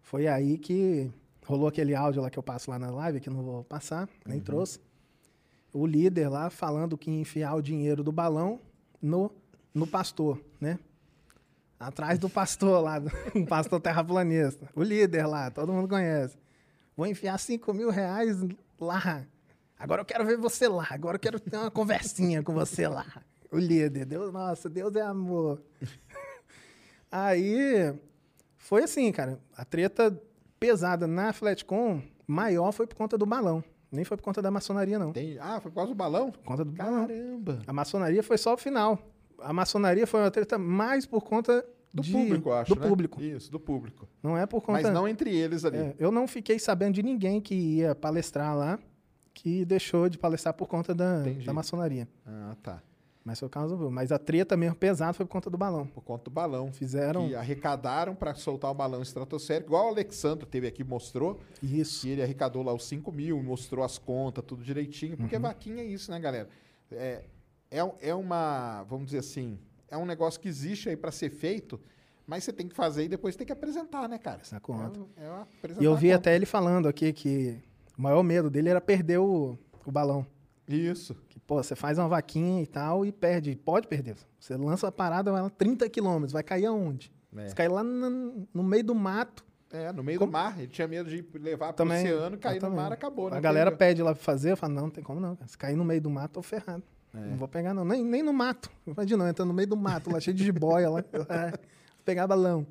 Foi 0.00 0.28
aí 0.28 0.58
que 0.58 1.10
rolou 1.44 1.66
aquele 1.66 1.92
áudio 1.92 2.22
lá 2.22 2.30
que 2.30 2.38
eu 2.38 2.42
passo 2.42 2.70
lá 2.70 2.78
na 2.78 2.88
live, 2.88 3.18
que 3.18 3.28
eu 3.28 3.34
não 3.34 3.42
vou 3.42 3.64
passar, 3.64 4.08
nem 4.24 4.38
trouxe. 4.38 4.78
O 5.72 5.84
líder 5.84 6.28
lá 6.28 6.50
falando 6.50 6.96
que 6.96 7.10
ia 7.10 7.20
enfiar 7.20 7.56
o 7.56 7.60
dinheiro 7.60 8.04
do 8.04 8.12
balão 8.12 8.60
no, 9.02 9.28
no 9.74 9.88
pastor, 9.88 10.40
né? 10.60 10.78
Atrás 11.80 12.16
do 12.20 12.30
pastor 12.30 12.80
lá, 12.80 13.02
um 13.34 13.44
pastor 13.44 13.80
terraplanista. 13.80 14.70
O 14.72 14.84
líder 14.84 15.26
lá, 15.26 15.50
todo 15.50 15.72
mundo 15.72 15.88
conhece. 15.88 16.38
Vou 16.98 17.06
enfiar 17.06 17.38
5 17.38 17.72
mil 17.72 17.90
reais 17.90 18.36
lá. 18.80 19.24
Agora 19.78 20.00
eu 20.00 20.04
quero 20.04 20.26
ver 20.26 20.36
você 20.36 20.66
lá. 20.66 20.84
Agora 20.90 21.14
eu 21.14 21.20
quero 21.20 21.38
ter 21.38 21.56
uma 21.56 21.70
conversinha 21.70 22.42
com 22.42 22.52
você 22.52 22.88
lá. 22.88 23.06
O 23.52 23.56
líder. 23.56 24.04
Deus, 24.04 24.32
nossa, 24.32 24.68
Deus 24.68 24.96
é 24.96 25.02
amor. 25.02 25.62
Aí 27.08 27.94
foi 28.56 28.82
assim, 28.82 29.12
cara. 29.12 29.38
A 29.56 29.64
treta 29.64 30.20
pesada 30.58 31.06
na 31.06 31.32
Flatcom 31.32 32.02
maior 32.26 32.72
foi 32.72 32.84
por 32.84 32.96
conta 32.96 33.16
do 33.16 33.24
balão. 33.24 33.62
Nem 33.92 34.04
foi 34.04 34.16
por 34.16 34.24
conta 34.24 34.42
da 34.42 34.50
maçonaria, 34.50 34.98
não. 34.98 35.12
Tem- 35.12 35.38
Ah, 35.38 35.60
foi 35.60 35.70
por 35.70 35.76
causa 35.76 35.92
do 35.92 35.94
balão? 35.96 36.32
Por 36.32 36.42
conta 36.42 36.64
do 36.64 36.72
balão. 36.72 37.06
Caramba. 37.06 37.62
A 37.64 37.72
maçonaria 37.72 38.24
foi 38.24 38.36
só 38.36 38.54
o 38.54 38.58
final. 38.58 38.98
A 39.38 39.52
maçonaria 39.52 40.04
foi 40.04 40.18
uma 40.18 40.32
treta 40.32 40.58
mais 40.58 41.06
por 41.06 41.22
conta 41.22 41.64
Do 41.92 42.02
de- 42.02 42.12
público, 42.12 42.52
acho, 42.52 42.74
Do 42.74 42.80
né? 42.80 42.88
público. 42.88 43.22
Isso, 43.22 43.50
do 43.50 43.58
público. 43.58 44.06
Não 44.22 44.36
é 44.36 44.44
por 44.46 44.60
conta... 44.60 44.82
Mas 44.82 44.92
não 44.92 45.08
entre 45.08 45.34
eles 45.34 45.64
ali. 45.64 45.78
É, 45.78 45.94
eu 45.98 46.10
não 46.12 46.28
fiquei 46.28 46.58
sabendo 46.58 46.94
de 46.94 47.02
ninguém 47.02 47.40
que 47.40 47.54
ia 47.54 47.94
palestrar 47.94 48.56
lá 48.56 48.78
que 49.32 49.64
deixou 49.64 50.08
de 50.08 50.18
palestrar 50.18 50.52
por 50.54 50.66
conta 50.68 50.94
da, 50.94 51.20
Entendi. 51.22 51.46
da 51.46 51.52
maçonaria. 51.52 52.08
Ah, 52.26 52.56
tá. 52.62 52.82
Mas 53.24 53.38
foi 53.38 53.46
o 53.46 53.50
caso 53.50 53.76
do... 53.76 53.90
Mas 53.90 54.10
a 54.10 54.18
treta 54.18 54.56
mesmo 54.56 54.74
pesada 54.76 55.12
foi 55.12 55.24
por 55.26 55.32
conta 55.32 55.48
do 55.50 55.56
balão. 55.58 55.86
Por 55.86 56.02
conta 56.02 56.24
do 56.24 56.30
balão. 56.30 56.72
Fizeram... 56.72 57.28
Que 57.28 57.34
arrecadaram 57.34 58.14
para 58.14 58.34
soltar 58.34 58.70
o 58.70 58.74
balão 58.74 59.00
estratosférico, 59.02 59.68
igual 59.70 59.86
o 59.86 59.88
Alexandre 59.88 60.46
teve 60.46 60.66
aqui, 60.66 60.82
mostrou. 60.82 61.38
Isso. 61.62 62.02
Que 62.02 62.10
ele 62.10 62.22
arrecadou 62.22 62.62
lá 62.62 62.72
os 62.74 62.84
5 62.86 63.12
mil, 63.12 63.42
mostrou 63.42 63.84
as 63.84 63.96
contas, 63.98 64.42
tudo 64.46 64.62
direitinho. 64.64 65.16
Porque 65.16 65.36
Uhum. 65.36 65.42
vaquinha 65.42 65.82
é 65.82 65.86
isso, 65.86 66.10
né, 66.10 66.18
galera? 66.18 66.48
É, 66.90 67.22
é, 67.70 67.92
é 68.00 68.14
uma, 68.14 68.82
vamos 68.84 69.06
dizer 69.06 69.18
assim, 69.18 69.58
é 69.90 69.96
um 69.96 70.04
negócio 70.06 70.40
que 70.40 70.48
existe 70.48 70.88
aí 70.88 70.96
para 70.96 71.10
ser 71.10 71.30
feito, 71.30 71.80
mas 72.26 72.44
você 72.44 72.52
tem 72.52 72.68
que 72.68 72.74
fazer 72.74 73.04
e 73.04 73.08
depois 73.08 73.36
tem 73.36 73.46
que 73.46 73.52
apresentar, 73.52 74.08
né, 74.08 74.18
cara? 74.18 74.40
Essa 74.42 74.60
conta. 74.60 75.00
É, 75.16 75.24
é 75.24 75.46
E 75.80 75.84
eu 75.84 75.96
vi 75.96 76.12
até 76.12 76.34
ele 76.34 76.46
falando 76.46 76.86
aqui 76.86 77.12
que 77.12 77.58
o 77.96 78.02
maior 78.02 78.22
medo 78.22 78.50
dele 78.50 78.68
era 78.68 78.80
perder 78.80 79.18
o, 79.18 79.58
o 79.86 79.90
balão. 79.90 80.26
Isso. 80.68 81.14
Que, 81.28 81.40
pô, 81.40 81.62
você 81.62 81.74
faz 81.74 81.98
uma 81.98 82.08
vaquinha 82.08 82.62
e 82.62 82.66
tal 82.66 83.06
e 83.06 83.10
perde. 83.10 83.56
Pode 83.56 83.88
perder. 83.88 84.16
Você 84.38 84.54
lança 84.56 84.88
a 84.88 84.92
parada, 84.92 85.32
vai 85.32 85.40
lá 85.40 85.48
30 85.48 85.88
quilômetros. 85.88 86.32
Vai 86.32 86.42
cair 86.42 86.66
aonde? 86.66 87.10
É. 87.34 87.48
Se 87.48 87.54
cair 87.54 87.68
lá 87.68 87.82
no, 87.82 88.46
no 88.52 88.62
meio 88.62 88.84
do 88.84 88.94
mato. 88.94 89.46
É, 89.70 89.92
no 89.92 90.02
meio 90.02 90.18
Como- 90.18 90.30
do 90.30 90.32
mar. 90.32 90.58
Ele 90.58 90.68
tinha 90.68 90.86
medo 90.86 91.08
de 91.08 91.24
levar 91.38 91.72
para 91.72 91.84
o 91.84 91.88
oceano, 91.88 92.38
cair 92.38 92.60
no 92.62 92.70
mar, 92.70 92.92
acabou. 92.92 93.28
A 93.28 93.32
não 93.32 93.40
galera 93.40 93.70
pede 93.72 94.02
lá 94.02 94.14
pra 94.14 94.22
fazer, 94.22 94.52
eu 94.52 94.56
falo, 94.56 94.74
não, 94.74 94.82
não 94.84 94.90
tem 94.90 95.04
como 95.04 95.20
não. 95.20 95.36
Se 95.46 95.56
cair 95.56 95.76
no 95.76 95.84
meio 95.84 96.00
do 96.00 96.10
mato, 96.10 96.32
tô 96.32 96.42
ferrado. 96.42 96.82
É. 97.14 97.18
Não 97.18 97.36
vou 97.36 97.48
pegar, 97.48 97.74
não. 97.74 97.84
Nem, 97.84 98.04
nem 98.04 98.22
no 98.22 98.32
mato. 98.32 98.70
Imagina, 98.86 99.24
eu 99.24 99.28
entrando 99.28 99.48
no 99.48 99.54
meio 99.54 99.68
do 99.68 99.76
mato, 99.76 100.10
lá 100.12 100.18
cheio 100.20 100.36
de 100.36 100.44
jiboia 100.44 100.90
lá. 100.90 101.00
É, 101.00 101.58
pegar 102.04 102.26
balão. 102.26 102.66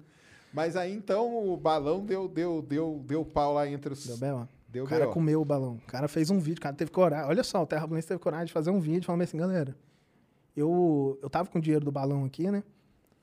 Mas 0.54 0.76
aí 0.76 0.94
então 0.94 1.52
o 1.52 1.58
balão 1.58 2.06
deu, 2.06 2.28
deu, 2.28 2.62
deu, 2.62 3.04
deu 3.06 3.26
pau 3.26 3.54
lá 3.54 3.68
entre 3.68 3.94
os. 3.94 4.06
Deu 4.06 4.18
B.O. 4.18 4.48
Deu 4.70 4.84
o 4.84 4.88
cara 4.88 5.08
comeu 5.08 5.42
o 5.42 5.46
balão. 5.46 5.76
O 5.76 5.88
cara 5.88 6.08
fez 6.08 6.30
um 6.30 6.40
vídeo, 6.40 6.60
o 6.60 6.62
cara 6.62 6.76
teve 6.76 6.92
coragem. 6.92 7.28
Olha 7.28 7.44
só, 7.44 7.64
o 7.64 7.66
Terra 7.66 7.88
Planista 7.88 8.14
teve 8.14 8.22
coragem 8.22 8.48
de 8.48 8.54
fazer 8.54 8.70
um 8.70 8.80
vídeo 8.80 9.06
falando 9.06 9.22
assim, 9.22 9.38
galera, 9.38 9.76
eu, 10.56 11.18
eu 11.22 11.30
tava 11.30 11.50
com 11.50 11.58
o 11.58 11.62
dinheiro 11.62 11.86
do 11.86 11.92
balão 11.92 12.26
aqui, 12.26 12.52
né? 12.52 12.64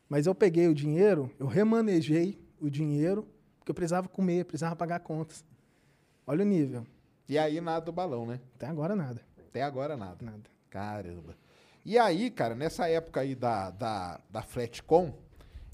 Mas 0.08 0.26
eu 0.26 0.34
peguei 0.34 0.68
o 0.68 0.74
dinheiro, 0.74 1.30
eu 1.38 1.46
remanejei 1.46 2.38
o 2.60 2.70
dinheiro, 2.70 3.26
porque 3.58 3.70
eu 3.70 3.74
precisava 3.74 4.08
comer, 4.08 4.44
precisava 4.44 4.74
pagar 4.74 5.00
contas. 5.00 5.44
Olha 6.26 6.42
o 6.42 6.46
nível. 6.48 6.86
E 7.28 7.38
aí 7.38 7.60
nada 7.60 7.84
do 7.84 7.92
balão, 7.92 8.26
né? 8.26 8.40
Até 8.54 8.66
agora 8.66 8.94
nada. 8.94 9.20
Até 9.48 9.62
agora 9.62 9.96
nada. 9.96 10.24
Nada. 10.24 10.53
Caramba. 10.74 11.36
E 11.84 11.96
aí, 11.96 12.30
cara, 12.32 12.56
nessa 12.56 12.88
época 12.88 13.20
aí 13.20 13.36
da, 13.36 13.70
da, 13.70 14.18
da 14.28 14.42
Flatcom, 14.42 15.14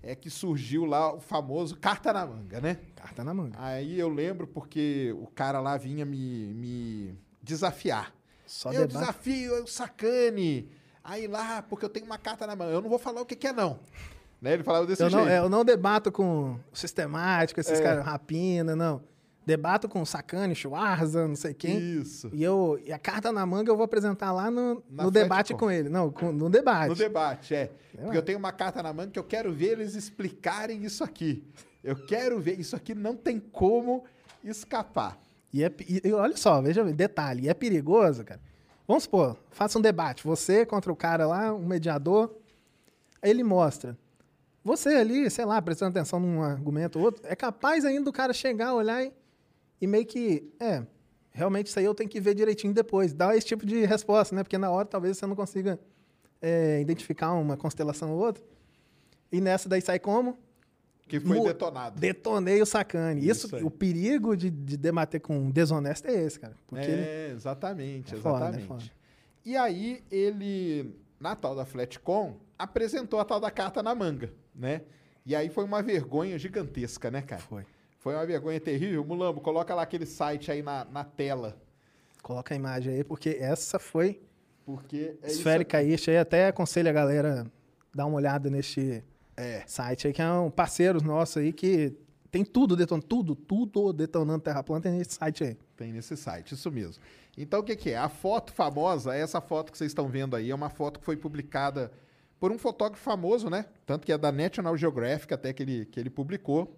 é 0.02 0.14
que 0.14 0.28
surgiu 0.28 0.84
lá 0.84 1.14
o 1.14 1.20
famoso 1.20 1.74
carta 1.78 2.12
na 2.12 2.26
manga, 2.26 2.60
né? 2.60 2.76
Carta 2.94 3.24
na 3.24 3.32
manga. 3.32 3.56
Aí 3.58 3.98
eu 3.98 4.10
lembro 4.10 4.46
porque 4.46 5.14
o 5.18 5.26
cara 5.26 5.58
lá 5.58 5.78
vinha 5.78 6.04
me, 6.04 6.52
me 6.52 7.18
desafiar. 7.42 8.12
Só 8.46 8.72
eu 8.72 8.86
debate. 8.86 9.00
desafio, 9.00 9.52
eu 9.54 9.66
sacane. 9.66 10.68
Aí 11.02 11.26
lá, 11.26 11.62
porque 11.62 11.84
eu 11.86 11.88
tenho 11.88 12.04
uma 12.04 12.18
carta 12.18 12.46
na 12.46 12.54
manga. 12.54 12.72
Eu 12.72 12.82
não 12.82 12.90
vou 12.90 12.98
falar 12.98 13.22
o 13.22 13.26
que, 13.26 13.34
que 13.36 13.46
é, 13.46 13.52
não. 13.54 13.78
Né? 14.38 14.52
Ele 14.52 14.62
falava 14.62 14.86
desse 14.86 15.02
Eu 15.02 15.08
não, 15.08 15.20
jeito. 15.20 15.30
é, 15.32 15.38
eu 15.38 15.48
não 15.48 15.64
debato 15.64 16.12
com 16.12 16.58
sistemático, 16.74 17.58
esses 17.58 17.80
É. 17.80 17.82
caras, 17.82 18.04
rapina, 18.04 18.76
não. 18.76 19.02
Debato 19.50 19.88
com 19.88 20.04
Sacane, 20.04 20.54
Schwarza, 20.54 21.26
não 21.26 21.34
sei 21.34 21.52
quem. 21.52 21.76
Isso. 21.78 22.30
E, 22.32 22.40
eu, 22.42 22.80
e 22.84 22.92
a 22.92 22.98
carta 23.00 23.32
na 23.32 23.44
manga 23.44 23.68
eu 23.70 23.76
vou 23.76 23.84
apresentar 23.84 24.30
lá 24.32 24.48
no, 24.50 24.80
Na 24.88 25.02
no 25.04 25.10
debate 25.10 25.52
com 25.54 25.68
ele. 25.68 25.88
Não, 25.88 26.10
com- 26.12 26.30
no 26.30 26.48
debate. 26.48 26.88
No 26.90 26.94
debate, 26.94 27.54
é. 27.54 27.70
Porque 28.00 28.16
eu 28.16 28.22
tenho 28.22 28.38
uma 28.38 28.52
carta 28.52 28.80
na 28.82 28.92
manga 28.92 29.10
que 29.10 29.18
eu 29.18 29.24
quero 29.24 29.52
ver 29.52 29.72
eles 29.72 29.96
explicarem 29.96 30.84
isso 30.84 31.02
aqui. 31.02 31.42
Eu 31.82 31.96
quero 32.06 32.38
ver. 32.38 32.60
Isso 32.60 32.76
aqui 32.76 32.94
não 32.94 33.16
tem 33.16 33.40
como 33.40 34.04
escapar. 34.44 35.18
E, 35.52 35.64
é, 35.64 35.72
e- 35.88 36.00
e 36.04 36.12
olha 36.12 36.36
só, 36.36 36.62
veja 36.62 36.84
detalhe, 36.84 37.46
e 37.46 37.48
é 37.48 37.54
perigoso, 37.54 38.22
cara. 38.24 38.40
Vamos 38.86 39.02
supor, 39.02 39.36
faça 39.50 39.78
um 39.78 39.82
debate, 39.82 40.22
você 40.24 40.64
contra 40.64 40.92
o 40.92 40.96
cara 40.96 41.26
lá, 41.26 41.52
um 41.52 41.66
mediador, 41.66 42.32
aí 43.20 43.30
ele 43.30 43.42
mostra. 43.42 43.98
Você 44.62 44.90
ali, 44.90 45.28
sei 45.30 45.44
lá, 45.44 45.60
prestando 45.62 45.90
atenção 45.98 46.20
num 46.20 46.42
argumento 46.42 46.98
ou 46.98 47.06
outro, 47.06 47.22
é 47.24 47.34
capaz 47.34 47.84
ainda 47.84 48.04
do 48.04 48.12
cara 48.12 48.32
chegar, 48.32 48.74
olhar 48.74 49.02
e, 49.02 49.12
e 49.80 49.86
meio 49.86 50.04
que, 50.06 50.50
é, 50.60 50.84
realmente 51.30 51.68
isso 51.68 51.78
aí 51.78 51.84
eu 51.84 51.94
tenho 51.94 52.08
que 52.10 52.20
ver 52.20 52.34
direitinho 52.34 52.72
depois. 52.74 53.12
Dar 53.12 53.36
esse 53.36 53.46
tipo 53.46 53.64
de 53.64 53.84
resposta, 53.84 54.34
né? 54.34 54.42
Porque 54.42 54.58
na 54.58 54.70
hora 54.70 54.86
talvez 54.86 55.16
você 55.16 55.26
não 55.26 55.34
consiga 55.36 55.78
é, 56.40 56.80
identificar 56.80 57.32
uma 57.32 57.56
constelação 57.56 58.10
ou 58.12 58.18
outra. 58.18 58.42
E 59.32 59.40
nessa 59.40 59.68
daí 59.68 59.80
sai 59.80 59.98
como? 59.98 60.38
Que 61.06 61.18
foi 61.18 61.38
Mu- 61.38 61.44
detonado. 61.44 62.00
Detonei 62.00 62.62
o 62.62 62.66
sacane. 62.66 63.26
Isso, 63.26 63.46
Isso 63.56 63.66
o 63.66 63.70
perigo 63.70 64.36
de, 64.36 64.48
de 64.50 64.76
debater 64.76 65.20
com 65.20 65.36
um 65.38 65.50
desonesto 65.50 66.06
é 66.06 66.14
esse, 66.24 66.38
cara. 66.38 66.54
Porque 66.68 66.84
ele 66.86 67.02
É, 67.02 67.32
exatamente, 67.34 68.14
É 68.14 68.18
foda, 68.18 68.36
é 68.36 68.48
exatamente. 68.48 68.66
foda. 68.68 68.84
E 69.44 69.56
aí 69.56 70.04
ele, 70.10 70.94
na 71.18 71.34
tal 71.34 71.54
da 71.56 71.64
Flatcom, 71.64 72.36
apresentou 72.58 73.18
a 73.18 73.24
tal 73.24 73.40
da 73.40 73.50
carta 73.50 73.82
na 73.82 73.94
manga, 73.94 74.32
né? 74.54 74.82
E 75.26 75.34
aí 75.34 75.48
foi 75.48 75.64
uma 75.64 75.82
vergonha 75.82 76.38
gigantesca, 76.38 77.10
né, 77.10 77.22
cara? 77.22 77.42
Foi. 77.42 77.64
Foi 78.00 78.14
uma 78.14 78.24
vergonha 78.26 78.58
terrível. 78.58 79.04
Mulambo, 79.04 79.40
coloca 79.40 79.74
lá 79.74 79.82
aquele 79.82 80.06
site 80.06 80.50
aí 80.50 80.62
na, 80.62 80.84
na 80.86 81.04
tela. 81.04 81.56
coloca 82.22 82.54
a 82.54 82.56
imagem 82.56 82.94
aí, 82.94 83.04
porque 83.04 83.36
essa 83.40 83.78
foi 83.78 84.20
Porque 84.64 85.16
é 85.22 85.28
esférica 85.28 85.82
isso 85.82 86.10
aí. 86.10 86.16
Até 86.16 86.48
aconselho 86.48 86.88
a 86.88 86.92
galera 86.92 87.46
dar 87.94 88.06
uma 88.06 88.16
olhada 88.16 88.48
neste 88.50 89.04
É. 89.36 89.62
site 89.66 90.06
aí, 90.06 90.12
que 90.12 90.22
é 90.22 90.30
um 90.32 90.50
parceiro 90.50 91.02
nosso 91.02 91.38
aí 91.38 91.52
que 91.52 91.94
tem 92.30 92.44
tudo 92.44 92.74
detonando, 92.74 93.06
tudo, 93.06 93.34
tudo 93.34 93.92
detonando 93.92 94.40
Terra 94.40 94.62
Plana, 94.62 94.80
tem 94.82 94.92
nesse 94.92 95.14
site 95.14 95.44
aí. 95.44 95.58
Tem 95.76 95.92
nesse 95.92 96.16
site, 96.16 96.54
isso 96.54 96.70
mesmo. 96.70 97.02
Então, 97.36 97.60
o 97.60 97.62
que, 97.62 97.76
que 97.76 97.90
é? 97.90 97.96
A 97.98 98.08
foto 98.08 98.52
famosa, 98.52 99.14
essa 99.14 99.40
foto 99.40 99.72
que 99.72 99.78
vocês 99.78 99.90
estão 99.90 100.08
vendo 100.08 100.36
aí, 100.36 100.50
é 100.50 100.54
uma 100.54 100.70
foto 100.70 101.00
que 101.00 101.04
foi 101.04 101.16
publicada 101.16 101.90
por 102.40 102.50
um 102.50 102.58
fotógrafo 102.58 103.02
famoso, 103.04 103.48
né? 103.50 103.66
Tanto 103.86 104.06
que 104.06 104.12
é 104.12 104.16
da 104.18 104.32
National 104.32 104.76
Geographic, 104.76 105.32
até 105.32 105.52
que 105.52 105.62
ele, 105.62 105.84
que 105.84 106.00
ele 106.00 106.08
publicou. 106.10 106.74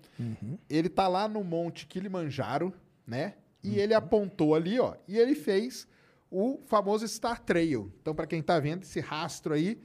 Ele 0.68 0.88
tá 0.88 1.06
lá 1.08 1.28
no 1.28 1.42
Monte 1.44 1.86
Kilimanjaro, 1.86 2.74
né? 3.06 3.34
E 3.62 3.78
ele 3.78 3.94
apontou 3.94 4.56
ali, 4.56 4.80
ó, 4.80 4.96
e 5.06 5.16
ele 5.16 5.36
fez 5.36 5.86
o 6.28 6.58
famoso 6.66 7.06
Star 7.06 7.40
Trail. 7.40 7.92
Então, 8.02 8.12
para 8.12 8.26
quem 8.26 8.42
tá 8.42 8.58
vendo 8.58 8.82
esse 8.82 8.98
rastro 8.98 9.54
aí, 9.54 9.80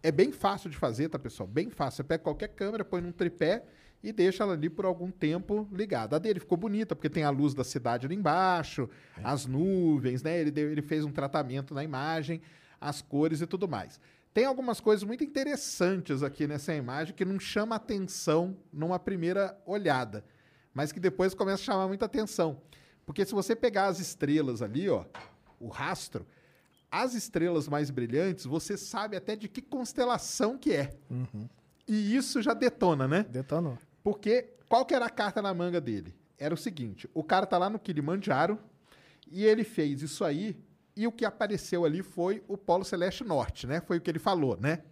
é 0.00 0.12
bem 0.12 0.30
fácil 0.30 0.70
de 0.70 0.76
fazer, 0.76 1.08
tá, 1.08 1.18
pessoal? 1.18 1.48
Bem 1.48 1.68
fácil. 1.70 1.96
Você 1.96 2.04
pega 2.04 2.22
qualquer 2.22 2.48
câmera, 2.48 2.84
põe 2.84 3.00
num 3.00 3.10
tripé 3.10 3.64
e 4.04 4.12
deixa 4.12 4.44
ela 4.44 4.52
ali 4.52 4.70
por 4.70 4.84
algum 4.84 5.10
tempo 5.10 5.66
ligada. 5.72 6.14
A 6.14 6.18
dele 6.20 6.38
ficou 6.38 6.56
bonita, 6.56 6.94
porque 6.94 7.10
tem 7.10 7.24
a 7.24 7.30
luz 7.30 7.52
da 7.52 7.64
cidade 7.64 8.06
ali 8.06 8.14
embaixo, 8.14 8.88
as 9.24 9.44
nuvens, 9.46 10.22
né? 10.22 10.38
Ele, 10.38 10.52
deu- 10.52 10.70
ele 10.70 10.82
fez 10.82 11.04
um 11.04 11.10
tratamento 11.10 11.74
na 11.74 11.82
imagem, 11.82 12.40
as 12.80 13.02
cores 13.02 13.40
e 13.40 13.46
tudo 13.46 13.66
mais. 13.66 13.98
Tem 14.36 14.44
algumas 14.44 14.80
coisas 14.80 15.02
muito 15.02 15.24
interessantes 15.24 16.22
aqui 16.22 16.46
nessa 16.46 16.74
imagem 16.74 17.14
que 17.14 17.24
não 17.24 17.40
chama 17.40 17.76
atenção 17.76 18.54
numa 18.70 18.98
primeira 18.98 19.58
olhada, 19.64 20.22
mas 20.74 20.92
que 20.92 21.00
depois 21.00 21.32
começa 21.32 21.62
a 21.62 21.64
chamar 21.64 21.88
muita 21.88 22.04
atenção. 22.04 22.60
Porque 23.06 23.24
se 23.24 23.32
você 23.32 23.56
pegar 23.56 23.86
as 23.86 23.98
estrelas 23.98 24.60
ali, 24.60 24.90
ó, 24.90 25.06
o 25.58 25.68
rastro, 25.68 26.26
as 26.90 27.14
estrelas 27.14 27.66
mais 27.66 27.88
brilhantes, 27.88 28.44
você 28.44 28.76
sabe 28.76 29.16
até 29.16 29.34
de 29.34 29.48
que 29.48 29.62
constelação 29.62 30.58
que 30.58 30.74
é. 30.74 30.92
E 31.88 32.14
isso 32.14 32.42
já 32.42 32.52
detona, 32.52 33.08
né? 33.08 33.22
Detonou. 33.22 33.78
Porque 34.04 34.50
qual 34.68 34.84
que 34.84 34.94
era 34.94 35.06
a 35.06 35.10
carta 35.10 35.40
na 35.40 35.54
manga 35.54 35.80
dele? 35.80 36.14
Era 36.38 36.52
o 36.52 36.58
seguinte, 36.58 37.08
o 37.14 37.24
cara 37.24 37.46
tá 37.46 37.56
lá 37.56 37.70
no 37.70 37.78
Kilimanjaro 37.78 38.58
e 39.32 39.46
ele 39.46 39.64
fez 39.64 40.02
isso 40.02 40.22
aí 40.26 40.62
e 40.96 41.06
o 41.06 41.12
que 41.12 41.24
apareceu 41.24 41.84
ali 41.84 42.02
foi 42.02 42.42
o 42.48 42.56
Polo 42.56 42.84
Celeste 42.84 43.22
Norte, 43.22 43.66
né? 43.66 43.80
Foi 43.80 43.98
o 43.98 44.00
que 44.00 44.10
ele 44.10 44.18
falou, 44.18 44.56
né? 44.58 44.82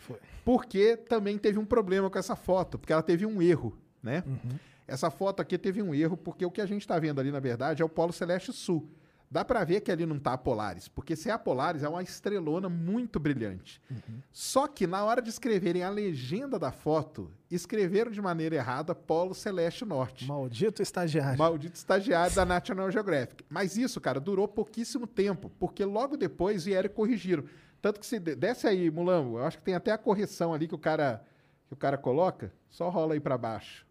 Foi. 0.00 0.18
Porque 0.44 0.96
também 0.96 1.38
teve 1.38 1.58
um 1.58 1.64
problema 1.64 2.10
com 2.10 2.18
essa 2.18 2.34
foto, 2.34 2.78
porque 2.78 2.92
ela 2.92 3.02
teve 3.02 3.24
um 3.24 3.40
erro, 3.40 3.78
né? 4.02 4.24
Uhum. 4.26 4.58
Essa 4.86 5.10
foto 5.10 5.40
aqui 5.40 5.56
teve 5.56 5.80
um 5.80 5.94
erro, 5.94 6.16
porque 6.16 6.44
o 6.44 6.50
que 6.50 6.60
a 6.60 6.66
gente 6.66 6.82
está 6.82 6.98
vendo 6.98 7.20
ali, 7.20 7.30
na 7.30 7.40
verdade, 7.40 7.80
é 7.80 7.84
o 7.84 7.88
Polo 7.88 8.12
Celeste 8.12 8.52
Sul. 8.52 8.86
Dá 9.34 9.44
para 9.44 9.64
ver 9.64 9.80
que 9.80 9.90
ali 9.90 10.06
não 10.06 10.16
tá 10.16 10.34
a 10.34 10.38
Polaris, 10.38 10.86
porque 10.86 11.16
se 11.16 11.28
é 11.28 11.32
a 11.32 11.38
Polaris, 11.40 11.82
é 11.82 11.88
uma 11.88 12.04
estrelona 12.04 12.68
muito 12.68 13.18
brilhante. 13.18 13.82
Só 14.30 14.68
que 14.68 14.86
na 14.86 15.02
hora 15.04 15.20
de 15.20 15.28
escreverem 15.28 15.82
a 15.82 15.90
legenda 15.90 16.56
da 16.56 16.70
foto, 16.70 17.28
escreveram 17.50 18.12
de 18.12 18.22
maneira 18.22 18.54
errada 18.54 18.94
Polo 18.94 19.34
Celeste 19.34 19.84
Norte. 19.84 20.24
Maldito 20.24 20.80
estagiário. 20.80 21.36
Maldito 21.36 21.74
estagiário 21.74 22.32
da 22.32 22.44
National 22.44 22.88
Geographic. 22.92 23.44
Mas 23.50 23.76
isso, 23.76 24.00
cara, 24.00 24.20
durou 24.20 24.46
pouquíssimo 24.46 25.04
tempo, 25.04 25.50
porque 25.58 25.84
logo 25.84 26.16
depois 26.16 26.64
vieram 26.64 26.86
e 26.86 26.88
corrigiram. 26.88 27.42
Tanto 27.82 27.98
que 27.98 28.06
se 28.06 28.20
de- 28.20 28.36
desce 28.36 28.68
aí, 28.68 28.88
Mulambo, 28.88 29.38
eu 29.38 29.44
acho 29.44 29.58
que 29.58 29.64
tem 29.64 29.74
até 29.74 29.90
a 29.90 29.98
correção 29.98 30.54
ali 30.54 30.68
que 30.68 30.76
o 30.76 30.78
cara 30.78 31.24
que 31.66 31.74
o 31.74 31.76
cara 31.76 31.98
coloca, 31.98 32.52
só 32.68 32.88
rola 32.88 33.14
aí 33.14 33.20
para 33.20 33.36
baixo. 33.36 33.84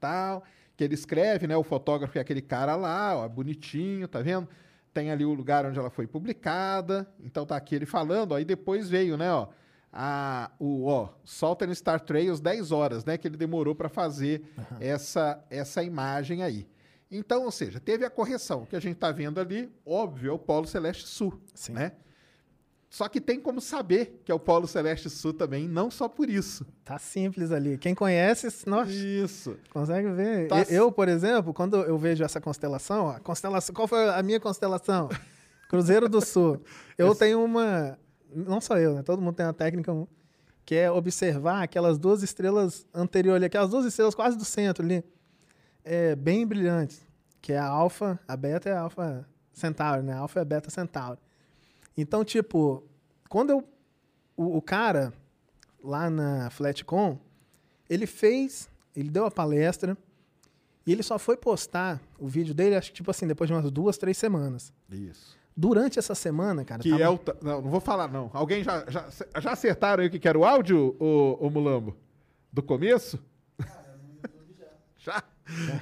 Tal, 0.00 0.42
que 0.82 0.84
ele 0.84 0.94
escreve, 0.94 1.46
né, 1.46 1.56
o 1.56 1.62
fotógrafo 1.62 2.18
é 2.18 2.20
aquele 2.20 2.42
cara 2.42 2.74
lá, 2.74 3.16
ó, 3.16 3.28
bonitinho, 3.28 4.08
tá 4.08 4.20
vendo? 4.20 4.48
Tem 4.92 5.12
ali 5.12 5.24
o 5.24 5.32
lugar 5.32 5.64
onde 5.64 5.78
ela 5.78 5.90
foi 5.90 6.08
publicada. 6.08 7.08
Então 7.20 7.46
tá 7.46 7.56
aqui 7.56 7.76
ele 7.76 7.86
falando, 7.86 8.32
ó, 8.32 8.34
aí 8.36 8.44
depois 8.44 8.90
veio, 8.90 9.16
né, 9.16 9.32
ó, 9.32 9.46
a, 9.92 10.50
o, 10.58 10.86
ó, 10.86 11.10
Southern 11.24 11.72
Star 11.72 12.00
Trails 12.00 12.40
10 12.40 12.72
horas, 12.72 13.04
né, 13.04 13.16
que 13.16 13.28
ele 13.28 13.36
demorou 13.36 13.74
para 13.76 13.88
fazer 13.88 14.42
essa, 14.80 15.42
essa 15.48 15.84
imagem 15.84 16.42
aí. 16.42 16.66
Então, 17.08 17.44
ou 17.44 17.52
seja, 17.52 17.78
teve 17.78 18.04
a 18.04 18.10
correção. 18.10 18.62
O 18.62 18.66
que 18.66 18.74
a 18.74 18.80
gente 18.80 18.94
está 18.94 19.12
vendo 19.12 19.38
ali, 19.38 19.70
óbvio, 19.86 20.30
é 20.30 20.32
o 20.32 20.38
Polo 20.38 20.66
Celeste 20.66 21.06
Sul, 21.06 21.38
Sim. 21.54 21.74
né? 21.74 21.92
Só 22.92 23.08
que 23.08 23.22
tem 23.22 23.40
como 23.40 23.58
saber 23.58 24.20
que 24.22 24.30
é 24.30 24.34
o 24.34 24.38
Polo 24.38 24.68
Celeste 24.68 25.08
Sul 25.08 25.32
também, 25.32 25.66
não 25.66 25.90
só 25.90 26.10
por 26.10 26.28
isso. 26.28 26.66
Tá 26.84 26.98
simples 26.98 27.50
ali. 27.50 27.78
Quem 27.78 27.94
conhece, 27.94 28.68
nossa, 28.68 28.92
Isso. 28.92 29.56
consegue 29.70 30.10
ver. 30.10 30.48
Tá 30.48 30.62
Eu, 30.68 30.92
por 30.92 31.08
exemplo, 31.08 31.54
quando 31.54 31.78
eu 31.78 31.96
vejo 31.96 32.22
essa 32.22 32.38
constelação, 32.38 33.08
a 33.08 33.18
constelação, 33.18 33.74
qual 33.74 33.88
foi 33.88 34.10
a 34.10 34.22
minha 34.22 34.38
constelação? 34.38 35.08
Cruzeiro 35.70 36.06
do 36.06 36.20
Sul. 36.20 36.62
Eu 36.98 37.14
tenho 37.14 37.42
uma, 37.42 37.98
não 38.30 38.60
só 38.60 38.76
eu, 38.76 38.96
né? 38.96 39.02
Todo 39.02 39.22
mundo 39.22 39.36
tem 39.36 39.46
uma 39.46 39.54
técnica 39.54 39.90
que 40.62 40.74
é 40.74 40.90
observar 40.90 41.62
aquelas 41.62 41.98
duas 41.98 42.22
estrelas 42.22 42.86
anteriores, 42.92 43.46
aquelas 43.46 43.70
duas 43.70 43.86
estrelas 43.86 44.14
quase 44.14 44.36
do 44.36 44.44
centro 44.44 44.84
ali, 44.84 45.02
é, 45.82 46.14
bem 46.14 46.46
brilhantes, 46.46 47.00
que 47.40 47.54
é 47.54 47.58
a 47.58 47.64
Alfa, 47.64 48.20
a 48.28 48.36
Beta 48.36 48.68
e 48.68 48.72
a 48.72 48.80
Alfa 48.80 49.26
Centauri, 49.50 50.02
né? 50.02 50.12
A 50.12 50.18
Alfa 50.18 50.40
e 50.40 50.42
a 50.42 50.44
Beta 50.44 50.68
Centauri. 50.68 51.18
Então, 51.96 52.24
tipo, 52.24 52.82
quando 53.28 53.50
eu, 53.50 53.64
o, 54.36 54.56
o 54.58 54.62
cara 54.62 55.12
lá 55.82 56.08
na 56.08 56.48
Flatcom, 56.50 57.18
ele 57.88 58.06
fez, 58.06 58.68
ele 58.96 59.10
deu 59.10 59.26
a 59.26 59.30
palestra 59.30 59.96
e 60.86 60.92
ele 60.92 61.02
só 61.02 61.18
foi 61.18 61.36
postar 61.36 62.00
o 62.18 62.26
vídeo 62.26 62.54
dele, 62.54 62.74
acho 62.76 62.90
que 62.90 62.96
tipo 62.96 63.10
assim, 63.10 63.26
depois 63.26 63.48
de 63.48 63.54
umas 63.54 63.70
duas, 63.70 63.98
três 63.98 64.16
semanas. 64.16 64.72
Isso. 64.90 65.36
Durante 65.54 65.98
essa 65.98 66.14
semana, 66.14 66.64
cara, 66.64 66.82
Que 66.82 66.88
tava- 66.90 67.02
é 67.02 67.08
o. 67.10 67.20
Não, 67.42 67.60
não 67.60 67.70
vou 67.70 67.80
falar, 67.80 68.08
não. 68.08 68.30
Alguém 68.32 68.64
já, 68.64 68.88
já, 68.88 69.06
já 69.38 69.52
acertaram 69.52 70.02
aí 70.02 70.08
o 70.08 70.10
que 70.10 70.26
era 70.26 70.38
o 70.38 70.44
áudio, 70.46 70.96
o, 70.98 71.36
o 71.46 71.50
Mulambo? 71.50 71.94
Do 72.50 72.62
começo? 72.62 73.22
já? 74.98 75.22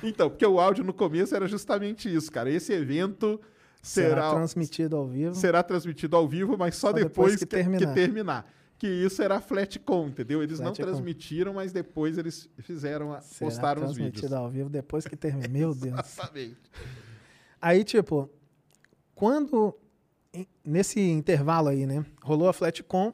Então, 0.03 0.29
porque 0.29 0.45
o 0.45 0.59
áudio 0.59 0.83
no 0.83 0.93
começo 0.93 1.35
era 1.37 1.47
justamente 1.47 2.13
isso, 2.13 2.33
cara. 2.33 2.51
Esse 2.51 2.73
evento 2.73 3.41
será, 3.83 4.09
será, 4.09 4.31
transmitido 4.35 4.97
ao 4.97 5.07
vivo. 5.07 5.35
será 5.35 5.63
transmitido 5.63 6.17
ao 6.17 6.29
vivo, 6.29 6.57
mas 6.59 6.77
só, 6.77 6.89
Só 6.89 6.93
depois, 6.93 7.13
depois 7.13 7.33
que, 7.39 7.47
que 7.47 7.47
que 7.47 7.57
terminar. 7.57 7.95
terminar. 7.95 8.53
Que 8.79 8.87
isso 8.87 9.23
era 9.23 9.37
a 9.37 9.41
Flatcom, 9.43 10.09
entendeu? 10.09 10.43
Eles 10.43 10.59
não 10.59 10.73
transmitiram, 10.73 11.53
mas 11.53 11.71
depois 11.71 12.17
eles 12.17 12.49
fizeram, 12.61 13.13
a, 13.13 13.21
Será 13.21 13.51
postaram 13.51 13.83
os 13.83 13.89
transmitido 13.89 14.23
vídeos. 14.23 14.33
ao 14.33 14.49
vivo 14.49 14.71
depois 14.71 15.07
que 15.07 15.17
termina. 15.17 15.49
Meu 15.49 15.75
Deus. 15.75 15.99
Exatamente. 15.99 16.57
Aí, 17.61 17.85
tipo, 17.85 18.31
quando. 19.15 19.77
Nesse 20.65 21.01
intervalo 21.01 21.69
aí, 21.69 21.85
né? 21.87 22.07
Rolou 22.23 22.49
a 22.49 22.53
Flatcom. 22.55 23.13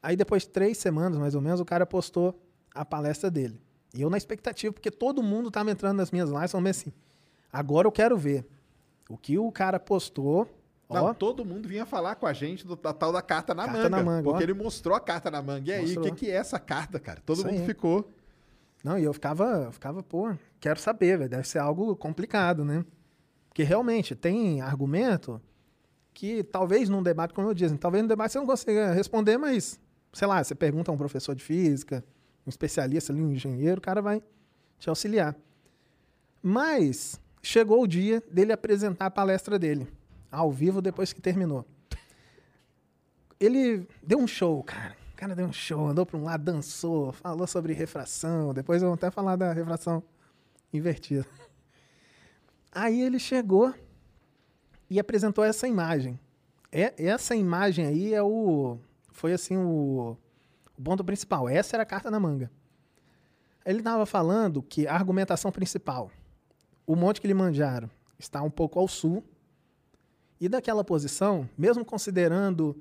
Aí, 0.00 0.14
depois 0.14 0.42
de 0.42 0.50
três 0.50 0.78
semanas, 0.78 1.18
mais 1.18 1.34
ou 1.34 1.40
menos, 1.40 1.58
o 1.58 1.64
cara 1.64 1.84
postou 1.84 2.40
a 2.72 2.84
palestra 2.84 3.28
dele. 3.30 3.60
E 3.94 4.02
eu 4.02 4.10
na 4.10 4.16
expectativa, 4.16 4.72
porque 4.72 4.90
todo 4.90 5.22
mundo 5.22 5.50
tava 5.50 5.70
entrando 5.72 5.96
nas 5.96 6.12
minhas 6.12 6.30
lives, 6.30 6.52
falando 6.52 6.68
assim: 6.68 6.92
agora 7.52 7.88
eu 7.88 7.92
quero 7.92 8.16
ver 8.16 8.46
o 9.08 9.16
que 9.16 9.38
o 9.38 9.50
cara 9.50 9.80
postou. 9.80 10.46
Não, 10.88 11.06
Ó, 11.06 11.14
todo 11.14 11.44
mundo 11.44 11.68
vinha 11.68 11.84
falar 11.84 12.14
com 12.14 12.26
a 12.26 12.32
gente 12.32 12.66
do, 12.66 12.74
da 12.74 12.92
tal 12.94 13.12
da 13.12 13.20
carta 13.20 13.54
na 13.54 13.64
Carta 13.64 13.78
manga. 13.78 13.88
na 13.90 14.02
manga, 14.02 14.22
porque 14.22 14.38
ó. 14.38 14.42
ele 14.42 14.54
mostrou 14.54 14.94
a 14.96 15.00
carta 15.00 15.30
na 15.30 15.42
manga. 15.42 15.70
E 15.70 15.72
aí, 15.72 15.98
o 15.98 16.00
que, 16.00 16.10
que 16.12 16.30
é 16.30 16.34
essa 16.34 16.58
carta, 16.58 16.98
cara? 16.98 17.20
Todo 17.24 17.38
Isso 17.38 17.46
mundo 17.46 17.60
aí. 17.60 17.66
ficou. 17.66 18.10
Não, 18.82 18.98
e 18.98 19.04
eu 19.04 19.12
ficava, 19.12 19.64
eu 19.66 19.72
ficava, 19.72 20.02
pô, 20.02 20.34
quero 20.60 20.78
saber, 20.80 21.18
velho. 21.18 21.30
Deve 21.30 21.46
ser 21.46 21.58
algo 21.58 21.94
complicado, 21.96 22.64
né? 22.64 22.84
Porque 23.48 23.62
realmente 23.62 24.14
tem 24.14 24.60
argumento 24.62 25.40
que 26.14 26.42
talvez 26.42 26.88
num 26.88 27.02
debate, 27.02 27.34
como 27.34 27.48
eu 27.48 27.54
disse, 27.54 27.76
talvez 27.76 28.02
no 28.02 28.08
debate 28.08 28.32
você 28.32 28.38
não 28.38 28.46
consiga 28.46 28.92
responder, 28.92 29.36
mas, 29.36 29.78
sei 30.12 30.26
lá, 30.26 30.42
você 30.42 30.54
pergunta 30.54 30.90
a 30.90 30.94
um 30.94 30.96
professor 30.96 31.34
de 31.34 31.44
física, 31.44 32.04
um 32.46 32.48
especialista 32.48 33.12
ali, 33.12 33.20
um 33.22 33.30
engenheiro, 33.32 33.78
o 33.78 33.82
cara 33.82 34.00
vai 34.00 34.22
te 34.78 34.88
auxiliar. 34.88 35.36
Mas 36.42 37.20
chegou 37.42 37.82
o 37.82 37.86
dia 37.86 38.22
dele 38.30 38.52
apresentar 38.52 39.06
a 39.06 39.10
palestra 39.10 39.58
dele, 39.58 39.88
ao 40.30 40.50
vivo, 40.50 40.80
depois 40.80 41.12
que 41.12 41.20
terminou. 41.20 41.64
Ele 43.40 43.86
deu 44.02 44.18
um 44.18 44.26
show, 44.26 44.62
cara. 44.62 44.96
O 45.12 45.16
cara 45.16 45.34
deu 45.34 45.46
um 45.46 45.52
show, 45.52 45.88
andou 45.88 46.06
para 46.06 46.16
um 46.16 46.24
lado, 46.24 46.44
dançou, 46.44 47.12
falou 47.12 47.46
sobre 47.46 47.72
refração. 47.72 48.52
Depois 48.54 48.82
eu 48.82 48.88
vou 48.88 48.94
até 48.94 49.10
falar 49.10 49.36
da 49.36 49.52
refração 49.52 50.02
invertida. 50.72 51.26
Aí 52.72 53.00
ele 53.00 53.18
chegou 53.18 53.74
e 54.90 54.98
apresentou 54.98 55.44
essa 55.44 55.66
imagem. 55.66 56.18
É, 56.70 56.92
essa 56.96 57.34
imagem 57.34 57.86
aí 57.86 58.14
é 58.14 58.22
o. 58.22 58.78
Foi 59.10 59.32
assim 59.32 59.56
o, 59.56 60.16
o 60.76 60.82
ponto 60.82 61.02
principal. 61.04 61.48
Essa 61.48 61.76
era 61.76 61.82
a 61.82 61.86
carta 61.86 62.10
na 62.10 62.20
manga. 62.20 62.50
Ele 63.64 63.78
estava 63.78 64.06
falando 64.06 64.62
que 64.62 64.86
a 64.86 64.94
argumentação 64.94 65.50
principal, 65.50 66.10
o 66.88 66.96
Monte 66.96 67.20
Kilimanjaro 67.20 67.90
está 68.18 68.40
um 68.40 68.48
pouco 68.48 68.78
ao 68.80 68.88
sul, 68.88 69.22
e 70.40 70.48
daquela 70.48 70.82
posição, 70.82 71.46
mesmo 71.56 71.84
considerando 71.84 72.74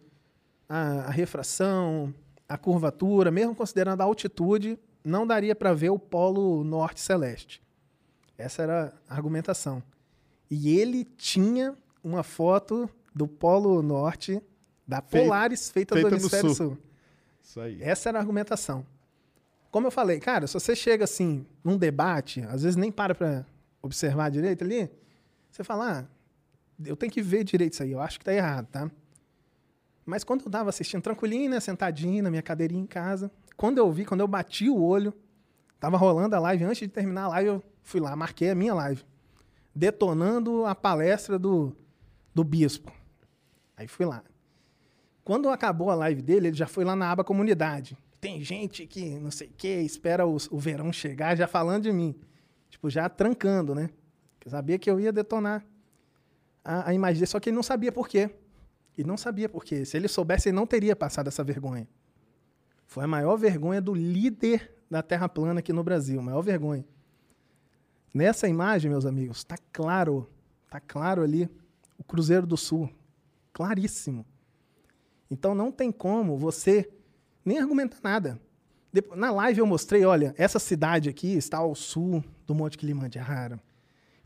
a, 0.69 1.07
a 1.07 1.09
refração, 1.09 2.13
a 2.47 2.57
curvatura, 2.57 3.29
mesmo 3.29 3.53
considerando 3.53 3.99
a 3.99 4.05
altitude, 4.05 4.79
não 5.03 5.27
daria 5.27 5.53
para 5.53 5.73
ver 5.73 5.89
o 5.89 5.99
polo 5.99 6.63
norte 6.63 7.01
celeste. 7.01 7.61
Essa 8.37 8.61
era 8.61 8.93
a 9.09 9.15
argumentação. 9.15 9.83
E 10.49 10.77
ele 10.79 11.03
tinha 11.03 11.75
uma 12.01 12.23
foto 12.23 12.89
do 13.13 13.27
polo 13.27 13.81
norte 13.81 14.41
da 14.87 15.01
Polaris 15.01 15.69
feita, 15.69 15.95
feita 15.95 16.09
do 16.09 16.15
hemisfério 16.15 16.55
sul. 16.55 16.69
sul. 16.69 16.77
Isso 17.43 17.59
aí. 17.59 17.83
Essa 17.83 18.07
era 18.07 18.19
a 18.19 18.21
argumentação. 18.21 18.85
Como 19.69 19.87
eu 19.87 19.91
falei, 19.91 20.19
cara, 20.21 20.47
se 20.47 20.53
você 20.53 20.73
chega 20.77 21.03
assim, 21.03 21.45
num 21.61 21.77
debate, 21.77 22.41
às 22.43 22.63
vezes 22.63 22.77
nem 22.77 22.89
para 22.89 23.13
pra 23.13 23.45
observar 23.81 24.29
direito 24.29 24.63
ali, 24.63 24.89
você 25.51 25.63
fala, 25.63 25.99
ah, 25.99 26.05
eu 26.85 26.95
tenho 26.95 27.11
que 27.11 27.21
ver 27.21 27.43
direito 27.43 27.73
isso 27.73 27.83
aí, 27.83 27.91
eu 27.91 28.01
acho 28.01 28.19
que 28.19 28.25
tá 28.25 28.33
errado, 28.33 28.67
tá? 28.67 28.91
Mas 30.05 30.23
quando 30.23 30.45
eu 30.45 30.51
tava 30.51 30.69
assistindo 30.69 31.01
tranquilinho, 31.01 31.49
né, 31.49 31.59
sentadinho 31.59 32.23
na 32.23 32.29
minha 32.29 32.41
cadeirinha 32.41 32.81
em 32.81 32.87
casa, 32.87 33.31
quando 33.55 33.77
eu 33.77 33.91
vi, 33.91 34.05
quando 34.05 34.21
eu 34.21 34.27
bati 34.27 34.69
o 34.69 34.81
olho, 34.81 35.13
tava 35.79 35.97
rolando 35.97 36.35
a 36.35 36.39
live, 36.39 36.63
antes 36.63 36.79
de 36.79 36.87
terminar 36.87 37.23
a 37.23 37.27
live, 37.29 37.49
eu 37.49 37.63
fui 37.81 37.99
lá, 37.99 38.15
marquei 38.15 38.49
a 38.49 38.55
minha 38.55 38.73
live, 38.73 39.03
detonando 39.75 40.65
a 40.65 40.73
palestra 40.73 41.37
do, 41.37 41.75
do 42.33 42.43
bispo. 42.43 42.91
Aí 43.75 43.87
fui 43.87 44.05
lá. 44.05 44.23
Quando 45.23 45.49
acabou 45.49 45.91
a 45.91 45.95
live 45.95 46.21
dele, 46.21 46.47
ele 46.47 46.55
já 46.55 46.67
foi 46.67 46.85
lá 46.85 46.95
na 46.95 47.11
aba 47.11 47.23
comunidade. 47.23 47.97
Tem 48.21 48.41
gente 48.41 48.87
que 48.87 49.19
não 49.19 49.29
sei 49.29 49.47
o 49.47 49.53
que, 49.57 49.67
espera 49.67 50.25
o, 50.25 50.37
o 50.49 50.57
verão 50.57 50.91
chegar 50.93 51.35
já 51.35 51.47
falando 51.47 51.83
de 51.83 51.91
mim. 51.91 52.15
Tipo, 52.77 52.91
já 52.91 53.09
trancando, 53.09 53.73
né? 53.73 53.89
Porque 54.37 54.49
sabia 54.49 54.77
que 54.77 54.89
eu 54.89 54.99
ia 54.99 55.11
detonar 55.11 55.65
a, 56.63 56.89
a 56.89 56.93
imagem 56.93 57.15
dele, 57.15 57.25
só 57.25 57.39
que 57.39 57.49
ele 57.49 57.55
não 57.55 57.63
sabia 57.63 57.91
por 57.91 58.07
quê. 58.07 58.29
Ele 58.95 59.07
não 59.07 59.17
sabia 59.17 59.49
por 59.49 59.65
quê. 59.65 59.83
Se 59.83 59.97
ele 59.97 60.07
soubesse, 60.07 60.49
ele 60.49 60.55
não 60.55 60.67
teria 60.67 60.95
passado 60.95 61.27
essa 61.27 61.43
vergonha. 61.43 61.87
Foi 62.85 63.03
a 63.03 63.07
maior 63.07 63.35
vergonha 63.35 63.81
do 63.81 63.93
líder 63.93 64.71
da 64.89 65.01
Terra 65.01 65.27
plana 65.27 65.59
aqui 65.59 65.73
no 65.73 65.83
Brasil, 65.83 66.21
maior 66.21 66.41
vergonha. 66.41 66.85
Nessa 68.13 68.47
imagem, 68.47 68.89
meus 68.89 69.05
amigos, 69.05 69.43
tá 69.43 69.57
claro, 69.73 70.29
tá 70.69 70.79
claro 70.79 71.21
ali 71.23 71.49
o 71.97 72.03
Cruzeiro 72.03 72.45
do 72.45 72.55
Sul. 72.55 72.89
claríssimo. 73.51 74.23
Então 75.29 75.55
não 75.55 75.71
tem 75.71 75.91
como 75.91 76.37
você 76.37 76.89
nem 77.43 77.57
argumentar 77.57 77.99
nada. 78.03 78.39
Na 79.15 79.31
live 79.31 79.59
eu 79.59 79.65
mostrei, 79.67 80.05
olha, 80.05 80.33
essa 80.37 80.59
cidade 80.59 81.09
aqui 81.09 81.33
está 81.35 81.57
ao 81.57 81.75
sul 81.75 82.23
do 82.45 82.55
Monte 82.55 82.77
Kilimanjaro. 82.77 83.59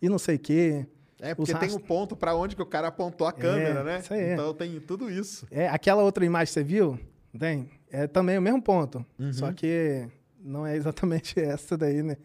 E 0.01 0.07
não 0.07 0.17
sei 0.19 0.35
o 0.35 0.39
quê. 0.39 0.85
É, 1.19 1.35
porque 1.35 1.51
tem 1.53 1.61
rastros- 1.61 1.85
ponto 1.87 2.15
pra 2.15 2.35
onde 2.35 2.55
que 2.55 2.61
o 2.61 2.65
cara 2.65 2.87
apontou 2.87 3.27
a 3.27 3.31
câmera, 3.33 3.83
né? 3.83 3.99
isso 3.99 4.13
aí. 4.13 4.33
Então 4.33 4.53
tem 4.53 4.79
tudo 4.79 5.09
isso. 5.09 5.45
É, 5.51 5.67
aquela 5.67 6.01
outra 6.03 6.25
imagem 6.25 6.47
que 6.47 6.53
você 6.53 6.63
viu, 6.63 6.99
tem, 7.37 7.69
é 7.91 8.07
também 8.07 8.37
o 8.37 8.41
mesmo 8.41 8.61
ponto. 8.61 9.05
Uhum. 9.19 9.31
Só 9.33 9.51
que 9.51 10.07
não 10.39 10.65
é 10.65 10.75
exatamente 10.75 11.37
essa 11.39 11.77
daí, 11.77 12.01
né? 12.01 12.17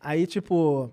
Aí, 0.00 0.26
tipo, 0.26 0.90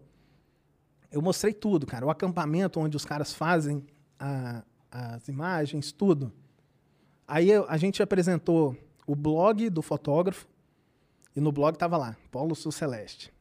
eu 1.12 1.22
mostrei 1.22 1.54
tudo, 1.54 1.86
cara. 1.88 2.06
O 2.06 2.10
acampamento 2.10 2.80
onde 2.80 2.96
os 2.96 3.06
caras 3.06 3.34
fazem 3.34 3.86
a- 4.20 4.64
as 4.92 5.28
imagens, 5.28 5.92
tudo. 5.92 6.32
Aí 7.28 7.50
a 7.54 7.78
gente 7.78 8.04
apresentou 8.04 8.76
o 9.08 9.16
blog 9.16 9.70
do 9.70 9.82
fotógrafo 9.82 10.48
e 11.36 11.42
no 11.42 11.52
blog 11.52 11.78
tava 11.78 11.98
lá, 11.98 12.18
Polo 12.30 12.56
Sul 12.56 12.72
Celeste. 12.72 13.34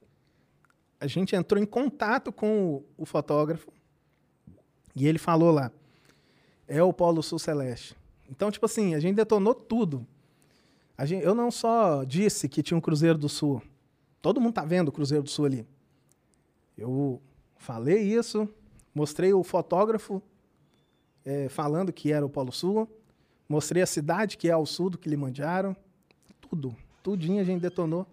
A 1.01 1.07
gente 1.07 1.35
entrou 1.35 1.61
em 1.63 1.67
contato 1.67 2.33
com 2.33 2.75
o, 2.75 2.85
o 2.99 3.07
fotógrafo 3.07 3.73
e 4.95 5.07
ele 5.07 5.19
falou 5.19 5.51
lá, 5.51 5.73
é 6.69 6.83
o 6.83 6.93
Polo 6.93 7.23
Sul 7.23 7.39
Celeste. 7.39 7.97
Então, 8.29 8.51
tipo 8.51 8.67
assim, 8.67 8.95
a 8.95 9.01
gente 9.01 9.17
detonou 9.17 9.55
tudo. 9.55 10.07
Gente, 11.03 11.25
eu 11.25 11.35
não 11.35 11.51
só 11.51 12.05
disse 12.05 12.49
que 12.49 12.63
tinha 12.63 12.77
um 12.77 12.81
Cruzeiro 12.81 13.19
do 13.19 13.29
Sul. 13.29 13.63
Todo 14.21 14.41
mundo 14.41 14.53
tá 14.53 14.65
vendo 14.65 14.89
o 14.89 14.93
Cruzeiro 14.93 15.25
do 15.25 15.31
Sul 15.31 15.47
ali. 15.47 15.67
Eu 16.77 17.21
falei 17.57 18.03
isso, 18.03 18.49
mostrei 18.95 19.33
o 19.33 19.43
fotógrafo 19.43 20.23
eh, 21.25 21.49
falando 21.49 21.93
que 21.93 22.13
era 22.13 22.25
o 22.25 22.29
Polo 22.29 22.53
Sul, 22.53 22.89
mostrei 23.49 23.83
a 23.83 23.87
cidade 23.87 24.37
que 24.37 24.49
é 24.49 24.53
ao 24.53 24.65
sul 24.65 24.91
do 24.91 24.99
Kilimanjaro, 24.99 25.77
tudo, 26.41 26.77
tudinho 27.03 27.41
a 27.41 27.45
gente 27.45 27.61
detonou. 27.61 28.07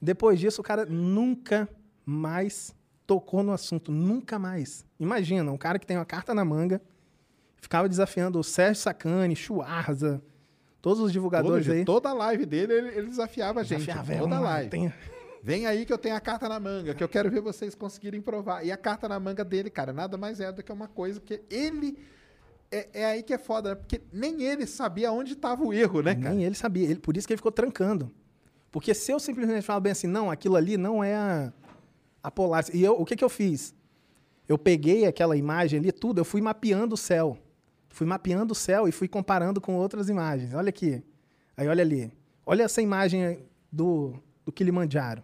Depois 0.00 0.38
disso, 0.38 0.60
o 0.60 0.64
cara 0.64 0.84
nunca 0.86 1.68
mais 2.04 2.74
tocou 3.06 3.42
no 3.42 3.52
assunto, 3.52 3.90
nunca 3.90 4.38
mais. 4.38 4.84
Imagina, 5.00 5.50
um 5.50 5.56
cara 5.58 5.78
que 5.78 5.86
tem 5.86 5.96
uma 5.96 6.04
carta 6.04 6.34
na 6.34 6.44
manga, 6.44 6.80
ficava 7.56 7.88
desafiando 7.88 8.38
o 8.38 8.44
Sérgio 8.44 8.82
Sacani, 8.82 9.34
Chuarza, 9.34 10.22
todos 10.80 11.00
os 11.00 11.10
divulgadores 11.12 11.66
Todo- 11.66 11.74
aí. 11.76 11.84
Toda 11.84 12.12
live 12.12 12.46
dele, 12.46 12.72
ele, 12.72 12.88
ele 12.88 13.06
desafiava 13.08 13.60
a 13.60 13.62
gente. 13.64 13.80
Desafiava, 13.80 14.12
é, 14.14 14.18
toda 14.18 14.34
lá, 14.38 14.50
live. 14.50 14.70
tem- 14.70 14.92
Vem 15.42 15.66
aí 15.66 15.86
que 15.86 15.92
eu 15.92 15.98
tenho 15.98 16.16
a 16.16 16.20
carta 16.20 16.48
na 16.48 16.58
manga, 16.60 16.94
que 16.94 17.02
eu 17.02 17.08
quero 17.08 17.30
ver 17.30 17.40
vocês 17.40 17.74
conseguirem 17.74 18.20
provar. 18.20 18.64
E 18.66 18.72
a 18.72 18.76
carta 18.76 19.08
na 19.08 19.18
manga 19.20 19.44
dele, 19.44 19.70
cara, 19.70 19.92
nada 19.92 20.16
mais 20.18 20.40
é 20.40 20.50
do 20.52 20.62
que 20.62 20.72
uma 20.72 20.88
coisa 20.88 21.20
que 21.20 21.40
ele. 21.48 21.96
É, 22.70 22.88
é 22.92 23.04
aí 23.06 23.22
que 23.22 23.32
é 23.32 23.38
foda, 23.38 23.70
né? 23.70 23.74
Porque 23.74 24.00
nem 24.12 24.42
ele 24.42 24.66
sabia 24.66 25.10
onde 25.10 25.32
estava 25.32 25.64
o 25.64 25.72
erro, 25.72 26.02
né, 26.02 26.14
cara? 26.14 26.34
Nem 26.34 26.44
ele 26.44 26.54
sabia. 26.54 26.84
Ele, 26.84 27.00
por 27.00 27.16
isso 27.16 27.26
que 27.26 27.32
ele 27.32 27.38
ficou 27.38 27.52
trancando. 27.52 28.10
Porque 28.70 28.94
se 28.94 29.10
eu 29.10 29.18
simplesmente 29.18 29.62
falar 29.62 29.80
bem 29.80 29.92
assim, 29.92 30.06
não, 30.06 30.30
aquilo 30.30 30.56
ali 30.56 30.76
não 30.76 31.02
é 31.02 31.14
a, 31.14 31.52
a 32.22 32.30
Polaris. 32.30 32.68
E 32.74 32.82
eu, 32.82 32.92
o 33.00 33.04
que, 33.04 33.16
que 33.16 33.24
eu 33.24 33.28
fiz? 33.30 33.74
Eu 34.46 34.58
peguei 34.58 35.06
aquela 35.06 35.36
imagem 35.36 35.78
ali, 35.78 35.92
tudo, 35.92 36.20
eu 36.20 36.24
fui 36.24 36.40
mapeando 36.40 36.94
o 36.94 36.98
céu. 36.98 37.38
Fui 37.88 38.06
mapeando 38.06 38.52
o 38.52 38.56
céu 38.56 38.86
e 38.86 38.92
fui 38.92 39.08
comparando 39.08 39.60
com 39.60 39.74
outras 39.76 40.08
imagens. 40.08 40.52
Olha 40.52 40.68
aqui. 40.68 41.02
Aí 41.56 41.66
olha 41.66 41.82
ali. 41.82 42.12
Olha 42.44 42.62
essa 42.62 42.80
imagem 42.80 43.42
do, 43.72 44.14
do 44.44 44.52
Kilimanjaro. 44.52 45.22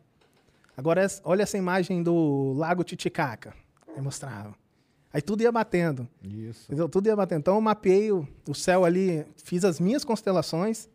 Agora, 0.77 1.07
olha 1.23 1.43
essa 1.43 1.57
imagem 1.57 2.03
do 2.03 2.53
Lago 2.55 2.83
Titicaca. 2.83 3.55
Aí 3.95 4.03
mostrava. 4.03 4.55
Aí 5.15 5.23
tudo 5.23 5.43
ia 5.43 5.53
batendo. 5.53 6.09
Isso. 6.25 6.65
Entendeu? 6.67 6.89
Tudo 6.89 7.07
ia 7.07 7.15
batendo. 7.15 7.39
Então 7.39 7.55
eu 7.55 7.61
mapeei 7.61 8.11
o, 8.11 8.27
o 8.49 8.55
céu 8.55 8.85
ali, 8.85 9.25
fiz 9.45 9.65
as 9.65 9.79
minhas 9.79 10.05
constelações 10.05 10.89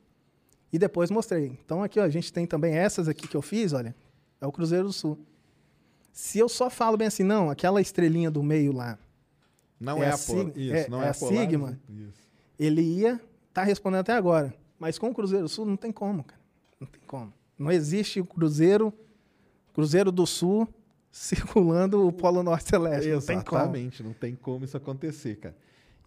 e 0.73 0.77
depois 0.77 1.09
mostrei. 1.09 1.57
Então 1.65 1.81
aqui 1.81 2.01
ó, 2.01 2.03
a 2.03 2.09
gente 2.09 2.31
tem 2.33 2.45
também 2.45 2.75
essas 2.75 3.07
aqui 3.07 3.29
que 3.29 3.37
eu 3.37 3.41
fiz, 3.41 3.71
olha, 3.71 3.95
é 4.41 4.45
o 4.45 4.51
Cruzeiro 4.51 4.87
do 4.87 4.91
Sul. 4.93 5.17
Se 6.11 6.37
eu 6.37 6.49
só 6.49 6.69
falo 6.69 6.97
bem 6.97 7.07
assim, 7.07 7.23
não, 7.23 7.49
aquela 7.49 7.79
estrelinha 7.79 8.29
do 8.29 8.43
meio 8.43 8.73
lá, 8.73 8.99
Não 9.79 10.03
É 10.03 10.07
é, 10.07 10.09
a 10.09 10.17
sig- 10.17 10.51
Isso, 10.53 10.75
é- 10.75 10.89
não 10.89 11.01
é 11.01 11.05
é, 11.05 11.07
a 11.07 11.11
a 11.11 11.13
Polaris, 11.13 11.39
Sigma. 11.39 11.71
né? 11.71 11.77
Isso. 12.09 12.19
ele 12.59 12.81
ia 12.81 13.13
estar 13.13 13.21
tá 13.53 13.63
respondendo 13.63 14.01
até 14.01 14.11
agora. 14.11 14.53
Mas 14.77 14.99
com 14.99 15.09
o 15.09 15.13
Cruzeiro 15.13 15.45
do 15.45 15.49
Sul 15.49 15.65
não 15.65 15.77
tem 15.77 15.93
como, 15.93 16.25
cara. 16.25 16.41
Não 16.77 16.87
tem 16.87 16.99
como. 17.07 17.31
Não 17.57 17.71
existe 17.71 18.19
o 18.19 18.25
Cruzeiro, 18.25 18.93
Cruzeiro 19.73 20.11
do 20.11 20.27
Sul 20.27 20.67
circulando 21.11 22.07
o 22.07 22.11
Polo 22.11 22.43
Norte 22.43 22.69
Celeste. 22.69 23.09
Não 23.09 23.21
tem 23.21 23.41
como. 23.41 23.57
Exatamente, 23.61 24.03
não 24.03 24.13
tem 24.13 24.35
como 24.35 24.65
isso 24.65 24.77
acontecer, 24.77 25.35
cara. 25.37 25.55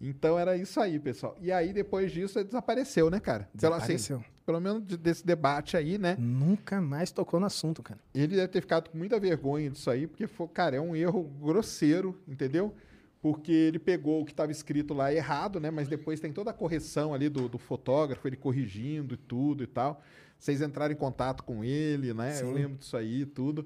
Então 0.01 0.37
era 0.37 0.57
isso 0.57 0.79
aí, 0.79 0.99
pessoal. 0.99 1.37
E 1.41 1.51
aí, 1.51 1.71
depois 1.71 2.11
disso, 2.11 2.37
ele 2.37 2.45
desapareceu, 2.45 3.09
né, 3.09 3.19
cara? 3.19 3.47
Pelo, 3.59 3.73
assim, 3.75 3.95
Desapareceu. 3.95 4.23
pelo 4.45 4.59
menos 4.59 4.85
de- 4.85 4.97
desse 4.97 5.25
debate 5.25 5.77
aí, 5.77 5.97
né? 5.97 6.17
Nunca 6.19 6.81
mais 6.81 7.11
tocou 7.11 7.39
no 7.39 7.45
assunto, 7.45 7.81
cara. 7.81 7.99
Ele 8.13 8.35
deve 8.35 8.47
ter 8.49 8.59
ficado 8.61 8.89
com 8.89 8.97
muita 8.97 9.17
vergonha 9.19 9.69
disso 9.69 9.89
aí, 9.89 10.05
porque, 10.07 10.27
foi, 10.27 10.47
cara, 10.49 10.75
é 10.75 10.81
um 10.81 10.93
erro 10.95 11.23
grosseiro, 11.41 12.19
entendeu? 12.27 12.73
Porque 13.21 13.53
ele 13.53 13.79
pegou 13.79 14.21
o 14.21 14.25
que 14.25 14.31
estava 14.31 14.51
escrito 14.51 14.93
lá 14.93 15.13
errado, 15.13 15.57
né? 15.57 15.71
Mas 15.71 15.87
depois 15.87 16.19
tem 16.19 16.33
toda 16.33 16.49
a 16.49 16.53
correção 16.53 17.13
ali 17.13 17.29
do, 17.29 17.47
do 17.47 17.57
fotógrafo, 17.57 18.27
ele 18.27 18.35
corrigindo 18.35 19.13
e 19.13 19.17
tudo 19.17 19.63
e 19.63 19.67
tal. 19.67 20.01
Vocês 20.37 20.61
entraram 20.61 20.91
em 20.93 20.97
contato 20.97 21.41
com 21.43 21.63
ele, 21.63 22.13
né? 22.13 22.31
Eu 22.41 22.47
Sim. 22.47 22.53
lembro 22.53 22.77
disso 22.79 22.97
aí 22.97 23.21
e 23.21 23.25
tudo. 23.25 23.65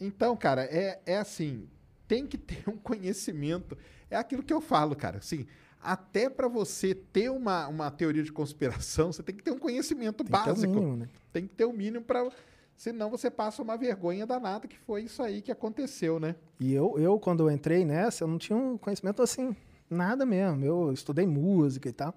Então, 0.00 0.36
cara, 0.36 0.64
é, 0.64 1.00
é 1.06 1.16
assim, 1.16 1.68
tem 2.06 2.26
que 2.26 2.38
ter 2.38 2.68
um 2.68 2.76
conhecimento. 2.76 3.76
É 4.10 4.16
aquilo 4.16 4.42
que 4.42 4.52
eu 4.52 4.60
falo, 4.60 4.94
cara. 4.94 5.18
Assim, 5.18 5.46
até 5.82 6.28
para 6.28 6.48
você 6.48 6.94
ter 6.94 7.30
uma, 7.30 7.68
uma 7.68 7.90
teoria 7.90 8.22
de 8.22 8.32
conspiração, 8.32 9.12
você 9.12 9.22
tem 9.22 9.34
que 9.34 9.42
ter 9.42 9.52
um 9.52 9.58
conhecimento 9.58 10.24
Tem 10.24 10.26
que 10.26 10.32
básico. 10.32 10.72
mínimo, 10.72 10.96
né? 10.96 11.08
Tem 11.32 11.46
que 11.46 11.54
ter 11.54 11.64
o 11.64 11.72
mínimo 11.72 12.04
para 12.04 12.28
Senão 12.76 13.08
você 13.08 13.30
passa 13.30 13.62
uma 13.62 13.76
vergonha 13.76 14.26
danada, 14.26 14.68
que 14.68 14.76
foi 14.78 15.04
isso 15.04 15.22
aí 15.22 15.40
que 15.40 15.50
aconteceu, 15.50 16.20
né? 16.20 16.36
E 16.60 16.74
eu, 16.74 16.98
eu, 16.98 17.18
quando 17.18 17.48
eu 17.48 17.50
entrei 17.50 17.86
nessa, 17.86 18.24
eu 18.24 18.28
não 18.28 18.36
tinha 18.36 18.56
um 18.56 18.76
conhecimento 18.76 19.22
assim, 19.22 19.56
nada 19.88 20.26
mesmo. 20.26 20.62
Eu 20.62 20.92
estudei 20.92 21.26
música 21.26 21.88
e 21.88 21.92
tal. 21.92 22.14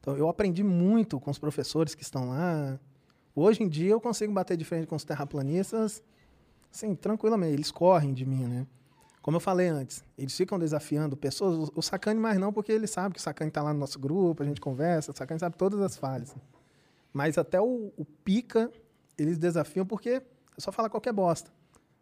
Então 0.00 0.16
eu 0.16 0.28
aprendi 0.28 0.62
muito 0.62 1.18
com 1.18 1.30
os 1.30 1.38
professores 1.38 1.94
que 1.94 2.02
estão 2.02 2.28
lá. 2.28 2.78
Hoje 3.34 3.62
em 3.62 3.68
dia 3.68 3.92
eu 3.92 4.00
consigo 4.00 4.32
bater 4.32 4.56
de 4.56 4.64
frente 4.64 4.86
com 4.86 4.96
os 4.96 5.04
terraplanistas, 5.04 6.02
assim, 6.72 6.94
tranquilamente. 6.94 7.54
Eles 7.54 7.70
correm 7.70 8.12
de 8.12 8.24
mim, 8.24 8.44
né? 8.44 8.66
Como 9.20 9.36
eu 9.36 9.40
falei 9.40 9.68
antes, 9.68 10.04
eles 10.18 10.36
ficam 10.36 10.58
desafiando 10.58 11.16
pessoas. 11.16 11.70
O, 11.76 11.82
Sacane 11.82 12.18
mais 12.18 12.38
não, 12.38 12.52
porque 12.52 12.72
ele 12.72 12.88
sabe 12.88 13.14
que 13.14 13.20
o 13.20 13.22
Sacane 13.22 13.48
está 13.48 13.62
lá 13.62 13.72
no 13.72 13.78
nosso 13.78 13.98
grupo, 13.98 14.42
a 14.42 14.46
gente 14.46 14.60
conversa, 14.60 15.12
o 15.12 15.16
Sacane 15.16 15.38
sabe 15.38 15.56
todas 15.56 15.80
as 15.80 15.96
falhas. 15.96 16.34
Mas 17.12 17.38
até 17.38 17.60
o, 17.60 17.92
o 17.96 18.04
Pica, 18.04 18.70
eles 19.16 19.38
desafiam 19.38 19.86
porque 19.86 20.10
é 20.10 20.22
só 20.58 20.72
falar 20.72 20.90
qualquer 20.90 21.12
bosta. 21.12 21.52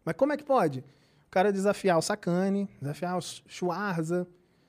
Mas 0.03 0.15
como 0.15 0.33
é 0.33 0.37
que 0.37 0.43
pode? 0.43 0.79
O 1.27 1.29
cara 1.29 1.53
desafiar 1.53 1.97
o 1.99 2.01
Sacane, 2.01 2.67
desafiar 2.81 3.17
o 3.17 3.21
Schwarza, 3.21 4.27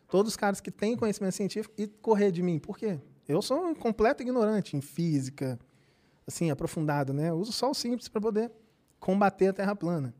todos 0.08 0.32
os 0.32 0.36
caras 0.36 0.60
que 0.60 0.70
têm 0.70 0.94
conhecimento 0.94 1.34
científico 1.34 1.74
e 1.78 1.86
correr 1.86 2.30
de 2.30 2.42
mim. 2.42 2.58
Por 2.58 2.76
quê? 2.76 3.00
Eu 3.26 3.40
sou 3.40 3.64
um 3.64 3.74
completo 3.74 4.22
ignorante 4.22 4.76
em 4.76 4.82
física, 4.82 5.58
assim, 6.26 6.50
aprofundado, 6.50 7.14
né? 7.14 7.30
Eu 7.30 7.36
uso 7.36 7.50
só 7.50 7.70
o 7.70 7.74
simples 7.74 8.08
para 8.08 8.20
poder 8.20 8.52
combater 9.02 9.48
a 9.48 9.52
Terra 9.52 9.74
plana. 9.74 10.14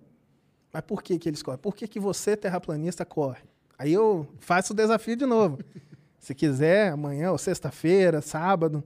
Mas 0.73 0.83
por 0.83 1.03
que, 1.03 1.17
que 1.17 1.29
eles 1.29 1.41
correm? 1.41 1.61
Por 1.61 1.75
que, 1.75 1.87
que 1.87 2.01
você, 2.01 2.37
terraplanista, 2.37 3.05
corre? 3.05 3.43
Aí 3.79 3.93
eu 3.93 4.27
faço 4.41 4.73
o 4.73 4.77
desafio 4.77 5.15
de 5.15 5.25
novo. 5.25 5.61
Se 6.19 6.35
quiser, 6.35 6.91
amanhã 6.91 7.31
ou 7.31 7.39
sexta-feira, 7.39 8.21
sábado, 8.21 8.83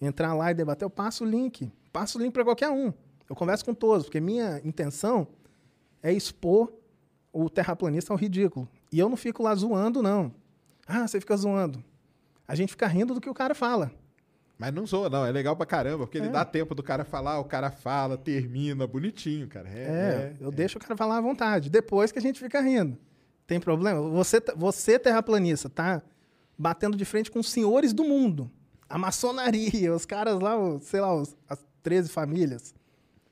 entrar 0.00 0.34
lá 0.34 0.50
e 0.50 0.54
debater, 0.54 0.84
eu 0.84 0.90
passo 0.90 1.24
o 1.24 1.26
link. 1.26 1.72
Passo 1.90 2.18
o 2.18 2.22
link 2.22 2.32
para 2.32 2.44
qualquer 2.44 2.68
um. 2.68 2.92
Eu 3.28 3.34
converso 3.34 3.64
com 3.64 3.72
todos, 3.72 4.04
porque 4.04 4.20
minha 4.20 4.60
intenção 4.64 5.26
é 6.02 6.12
expor 6.12 6.70
o 7.32 7.48
terraplanista 7.48 8.12
ao 8.12 8.18
ridículo. 8.18 8.68
E 8.92 8.98
eu 8.98 9.08
não 9.08 9.16
fico 9.16 9.42
lá 9.42 9.54
zoando, 9.54 10.02
não. 10.02 10.30
Ah, 10.86 11.08
você 11.08 11.20
fica 11.20 11.36
zoando. 11.36 11.82
A 12.46 12.54
gente 12.54 12.70
fica 12.70 12.86
rindo 12.86 13.14
do 13.14 13.20
que 13.20 13.30
o 13.30 13.34
cara 13.34 13.54
fala. 13.54 13.90
Mas 14.58 14.74
não 14.74 14.84
zoa, 14.84 15.08
não. 15.08 15.24
É 15.24 15.30
legal 15.30 15.54
pra 15.56 15.64
caramba, 15.64 15.98
porque 16.04 16.18
ele 16.18 16.26
É. 16.26 16.30
dá 16.30 16.44
tempo 16.44 16.74
do 16.74 16.82
cara 16.82 17.04
falar, 17.04 17.38
o 17.38 17.44
cara 17.44 17.70
fala, 17.70 18.18
termina, 18.18 18.86
bonitinho, 18.86 19.46
cara. 19.46 19.68
É, 19.68 19.72
É, 19.72 19.86
é- 19.86 20.36
eu 20.40 20.50
deixo 20.50 20.78
o 20.78 20.80
cara 20.80 20.96
falar 20.96 21.18
à 21.18 21.20
vontade. 21.20 21.70
Depois 21.70 22.10
que 22.10 22.18
a 22.18 22.22
gente 22.22 22.40
fica 22.40 22.60
rindo. 22.60 22.98
Tem 23.46 23.60
problema? 23.60 24.00
Você, 24.10 24.42
você 24.56 24.98
terraplanista, 24.98 25.70
tá 25.70 26.02
batendo 26.58 26.96
de 26.96 27.04
frente 27.04 27.30
com 27.30 27.38
os 27.38 27.50
senhores 27.50 27.92
do 27.92 28.02
mundo. 28.04 28.50
A 28.88 28.98
maçonaria, 28.98 29.94
os 29.94 30.04
caras 30.04 30.40
lá, 30.40 30.54
sei 30.80 31.00
lá, 31.00 31.14
os- 31.14 31.36
as 31.48 31.64
13 31.82 32.08
famílias. 32.10 32.74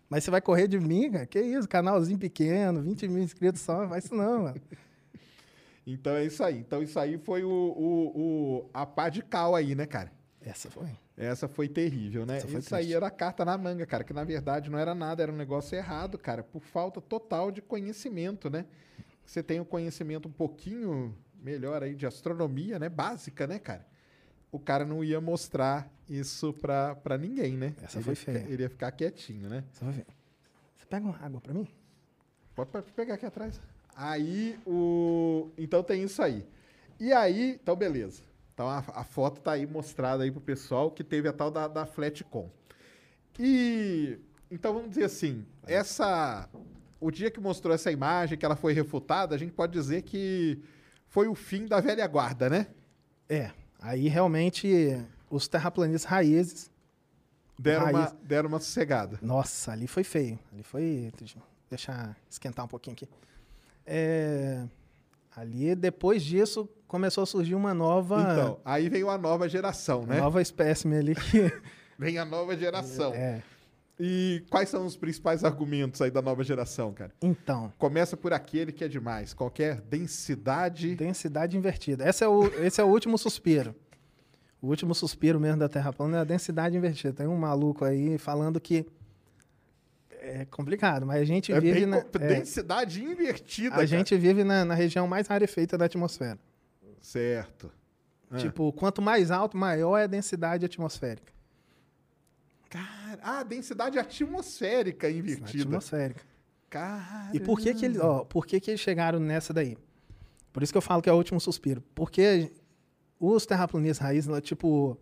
Mas 0.08 0.22
você 0.22 0.30
vai 0.30 0.40
correr 0.40 0.68
de 0.68 0.78
mim, 0.78 1.10
cara? 1.10 1.26
Que 1.26 1.40
isso, 1.40 1.68
canalzinho 1.68 2.18
pequeno, 2.18 2.80
20 2.82 3.08
mil 3.08 3.20
inscritos 3.22 3.60
só, 3.62 3.84
vai 3.86 3.98
isso 3.98 4.14
não, 4.14 4.44
mano. 4.44 4.60
Então 5.84 6.14
é 6.14 6.24
isso 6.24 6.42
aí. 6.44 6.58
Então 6.58 6.82
isso 6.82 6.98
aí 6.98 7.18
foi 7.18 7.42
o, 7.42 7.50
o, 7.50 8.12
o- 8.64 8.70
a 8.72 8.86
pá 8.86 9.08
de 9.08 9.22
cal 9.22 9.54
aí, 9.56 9.74
né, 9.74 9.86
cara? 9.86 10.12
Essa 10.40 10.70
foi. 10.70 10.88
Essa 11.16 11.48
foi 11.48 11.68
terrível, 11.68 12.26
né? 12.26 12.36
Essa 12.38 12.46
foi 12.48 12.60
Isso 12.60 12.74
aí 12.74 12.82
triste. 12.82 12.96
era 12.96 13.10
carta 13.10 13.44
na 13.44 13.56
manga, 13.56 13.86
cara, 13.86 14.04
que 14.04 14.12
na 14.12 14.22
verdade 14.24 14.70
não 14.70 14.78
era 14.78 14.94
nada, 14.94 15.22
era 15.22 15.32
um 15.32 15.36
negócio 15.36 15.74
errado, 15.76 16.18
cara, 16.18 16.42
por 16.42 16.60
falta 16.62 17.00
total 17.00 17.50
de 17.50 17.62
conhecimento, 17.62 18.50
né? 18.50 18.66
Você 19.24 19.42
tem 19.42 19.58
um 19.58 19.64
conhecimento 19.64 20.28
um 20.28 20.32
pouquinho 20.32 21.16
melhor 21.42 21.82
aí 21.82 21.94
de 21.94 22.06
astronomia, 22.06 22.78
né? 22.78 22.88
Básica, 22.88 23.46
né, 23.46 23.58
cara? 23.58 23.86
o 24.52 24.58
cara 24.60 24.86
não 24.86 25.04
ia 25.04 25.20
mostrar 25.20 25.90
isso 26.08 26.52
pra, 26.54 26.94
pra 26.94 27.18
ninguém, 27.18 27.56
né? 27.58 27.74
Essa 27.82 27.98
ele 27.98 28.04
foi 28.04 28.14
ficar- 28.14 28.32
feia. 28.32 28.46
ele 28.48 28.62
ia 28.62 28.70
ficar 28.70 28.90
quietinho, 28.92 29.50
né? 29.50 29.64
Você 29.70 29.84
vai 29.84 29.92
ver. 29.94 30.06
Você 30.76 30.86
pega 30.86 31.04
uma 31.04 31.18
água 31.22 31.40
pra 31.42 31.52
mim? 31.52 31.68
Pode 32.54 32.70
pe- 32.70 32.80
pegar 32.94 33.14
aqui 33.14 33.26
atrás. 33.26 33.60
Aí 33.94 34.58
o. 34.66 35.50
Então 35.58 35.82
tem 35.82 36.02
isso 36.04 36.22
aí. 36.22 36.46
E 36.98 37.12
aí, 37.12 37.58
então 37.62 37.76
beleza. 37.76 38.22
Então 38.56 38.70
a, 38.70 38.78
a 38.78 39.04
foto 39.04 39.38
tá 39.42 39.52
aí 39.52 39.66
mostrada 39.66 40.24
aí 40.24 40.30
pro 40.30 40.40
pessoal 40.40 40.90
que 40.90 41.04
teve 41.04 41.28
a 41.28 41.32
tal 41.32 41.50
da, 41.50 41.68
da 41.68 41.84
Flatcom. 41.84 42.48
E 43.38 44.18
então 44.50 44.72
vamos 44.72 44.88
dizer 44.88 45.04
assim, 45.04 45.44
essa. 45.66 46.48
O 46.98 47.10
dia 47.10 47.30
que 47.30 47.38
mostrou 47.38 47.74
essa 47.74 47.92
imagem, 47.92 48.38
que 48.38 48.46
ela 48.46 48.56
foi 48.56 48.72
refutada, 48.72 49.34
a 49.34 49.38
gente 49.38 49.52
pode 49.52 49.74
dizer 49.74 50.00
que 50.02 50.58
foi 51.06 51.28
o 51.28 51.34
fim 51.34 51.66
da 51.66 51.80
velha 51.80 52.06
guarda, 52.06 52.48
né? 52.48 52.68
É. 53.28 53.50
Aí 53.78 54.08
realmente 54.08 54.98
os 55.30 55.46
terraplanistas 55.46 56.10
raízes. 56.10 56.70
Deram, 57.58 57.84
raiz- 57.84 57.96
uma, 58.12 58.18
deram 58.22 58.48
uma 58.48 58.58
sossegada. 58.58 59.18
Nossa, 59.20 59.72
ali 59.72 59.86
foi 59.86 60.02
feio. 60.02 60.38
Ali 60.50 60.62
foi. 60.62 61.12
Deixa 61.18 61.38
eu 61.38 61.42
deixar 61.68 62.16
esquentar 62.30 62.64
um 62.64 62.68
pouquinho 62.68 62.94
aqui. 62.94 63.06
É, 63.84 64.64
ali, 65.36 65.74
depois 65.74 66.22
disso, 66.24 66.66
começou 66.88 67.22
a 67.22 67.26
surgir 67.26 67.54
uma 67.54 67.74
nova. 67.74 68.20
Então, 68.20 68.60
aí 68.64 68.88
veio 68.88 69.10
a 69.10 69.18
nova 69.18 69.46
geração, 69.46 70.06
né? 70.06 70.18
Nova 70.18 70.40
espécime 70.40 70.96
ali 70.96 71.14
que. 71.14 71.52
Vem 71.98 72.18
a 72.18 72.24
nova 72.24 72.56
geração. 72.56 73.12
É. 73.14 73.42
E 73.98 74.44
quais 74.50 74.68
são 74.68 74.84
os 74.84 74.96
principais 74.96 75.42
argumentos 75.44 76.02
aí 76.02 76.10
da 76.10 76.20
nova 76.20 76.44
geração, 76.44 76.92
cara? 76.92 77.12
Então, 77.22 77.72
Começa 77.78 78.16
por 78.16 78.32
aquele 78.34 78.70
que 78.70 78.84
é 78.84 78.88
demais. 78.88 79.32
Qualquer 79.32 79.80
densidade. 79.80 80.94
densidade 80.94 81.56
invertida. 81.56 82.06
Esse 82.06 82.22
é 82.22 82.28
o, 82.28 82.46
esse 82.62 82.80
é 82.80 82.84
o 82.84 82.88
último 82.88 83.16
suspiro. 83.16 83.74
O 84.60 84.68
último 84.68 84.94
suspiro 84.94 85.40
mesmo 85.40 85.58
da 85.58 85.68
Terra 85.68 85.92
plana 85.92 86.18
é 86.18 86.20
a 86.20 86.24
densidade 86.24 86.76
invertida. 86.76 87.14
Tem 87.14 87.26
um 87.26 87.36
maluco 87.38 87.84
aí 87.84 88.18
falando 88.18 88.60
que 88.60 88.86
é 90.28 90.44
complicado, 90.44 91.06
mas 91.06 91.20
a 91.20 91.24
gente 91.24 91.52
É 91.52 91.60
vive 91.60 91.80
bem 91.80 91.86
na, 91.86 92.02
co- 92.02 92.18
é, 92.18 92.26
densidade 92.26 93.02
invertida. 93.02 93.68
a 93.68 93.70
cara. 93.76 93.86
gente 93.86 94.16
vive 94.16 94.42
na, 94.44 94.64
na 94.64 94.74
região 94.74 95.06
mais 95.06 95.26
rarefeita 95.28 95.78
da 95.78 95.84
atmosfera. 95.86 96.38
Certo. 97.00 97.70
Ah. 98.30 98.36
Tipo, 98.38 98.72
quanto 98.72 99.00
mais 99.00 99.30
alto, 99.30 99.56
maior 99.56 99.96
é 99.98 100.04
a 100.04 100.06
densidade 100.08 100.64
atmosférica. 100.64 101.32
Cara, 102.68 103.20
ah, 103.22 103.42
densidade 103.44 103.98
atmosférica 103.98 105.08
invertida. 105.08 105.62
Atmosférica. 105.64 106.22
Cara. 106.68 107.30
E 107.32 107.38
por 107.40 107.60
que 107.60 107.72
que 107.72 107.84
eles, 107.84 108.00
ó, 108.00 108.24
por 108.24 108.44
que 108.44 108.58
que 108.58 108.70
eles 108.72 108.80
chegaram 108.80 109.20
nessa 109.20 109.52
daí? 109.54 109.78
Por 110.52 110.62
isso 110.62 110.72
que 110.72 110.76
eu 110.78 110.82
falo 110.82 111.00
que 111.00 111.08
é 111.08 111.12
o 111.12 111.16
último 111.16 111.40
suspiro. 111.40 111.82
Porque 111.94 112.50
os 113.20 113.46
terraplanistas 113.46 113.98
raiz, 114.04 114.26
tipo, 114.42 114.98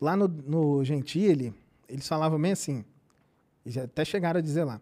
lá 0.00 0.16
no, 0.16 0.26
no 0.28 0.82
Gentile, 0.84 1.52
eles 1.88 2.08
falavam 2.08 2.40
bem 2.40 2.52
assim, 2.52 2.84
até 3.76 4.04
chegaram 4.04 4.38
a 4.38 4.42
dizer 4.42 4.64
lá, 4.64 4.80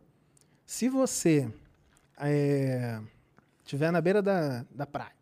se 0.67 0.89
você 0.89 1.51
é, 2.19 3.01
estiver 3.65 3.91
na 3.91 4.01
beira 4.01 4.21
da, 4.21 4.65
da 4.71 4.87
praia, 4.87 5.17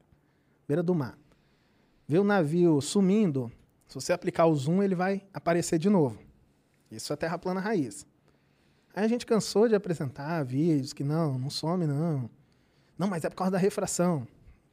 beira 0.66 0.82
do 0.82 0.94
mar, 0.94 1.16
vê 2.06 2.18
o 2.18 2.24
navio 2.24 2.80
sumindo, 2.80 3.50
se 3.88 3.94
você 3.94 4.12
aplicar 4.12 4.46
o 4.46 4.54
zoom, 4.56 4.82
ele 4.82 4.94
vai 4.94 5.22
aparecer 5.32 5.78
de 5.78 5.88
novo. 5.88 6.18
Isso 6.90 7.12
é 7.12 7.16
terra 7.16 7.38
plana 7.38 7.60
raiz. 7.60 8.06
Aí 8.94 9.04
a 9.04 9.08
gente 9.08 9.26
cansou 9.26 9.68
de 9.68 9.74
apresentar 9.74 10.42
vídeos 10.44 10.92
que 10.92 11.02
não, 11.02 11.38
não 11.38 11.50
some 11.50 11.86
não. 11.86 12.30
Não, 12.98 13.08
mas 13.08 13.24
é 13.24 13.28
por 13.28 13.36
causa 13.36 13.52
da 13.52 13.58
refração. 13.58 14.26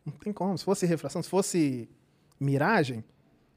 Não 0.06 0.14
tem 0.14 0.32
como. 0.32 0.58
Se 0.58 0.64
fosse 0.64 0.86
refração, 0.86 1.24
se 1.24 1.30
fosse 1.30 1.90
miragem, 2.40 3.04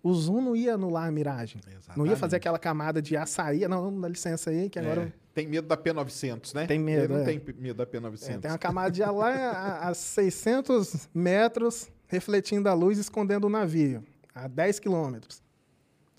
o 0.05 0.15
zoom 0.15 0.41
não 0.43 0.55
ia 0.55 0.75
anular 0.75 1.09
a 1.09 1.11
miragem. 1.11 1.61
Não 1.67 1.73
ia 1.73 1.79
Exatamente. 1.79 2.17
fazer 2.17 2.37
aquela 2.37 2.59
camada 2.59 3.01
de 3.01 3.17
açaí. 3.17 3.67
Não, 3.67 3.91
não 3.91 4.01
dá 4.03 4.09
licença 4.09 4.51
aí, 4.51 4.69
que 4.69 4.79
agora 4.79 5.03
É, 5.05 5.13
tem 5.35 5.49
medo 5.49 5.67
da 5.67 5.77
P900, 5.77 6.55
né? 6.55 6.67
Tem 6.67 6.79
medo, 6.79 7.05
Ele 7.05 7.13
não 7.15 7.21
é. 7.21 7.25
tem 7.25 7.41
p- 7.41 7.55
medo 7.55 7.77
da 7.79 7.87
P900. 7.87 8.29
é, 8.35 8.39
tem 8.39 8.51
uma 8.51 8.59
camada 8.59 8.91
de 8.91 9.03
lá 9.03 9.29
a, 9.31 9.89
a 9.89 9.95
600 9.95 11.09
metros 11.15 11.89
refletindo 12.07 12.69
a 12.69 12.75
luz, 12.75 12.99
escondendo 12.99 13.47
o 13.47 13.51
navio, 13.51 14.05
a 14.35 14.47
10 14.47 14.79
quilômetros. 14.79 15.43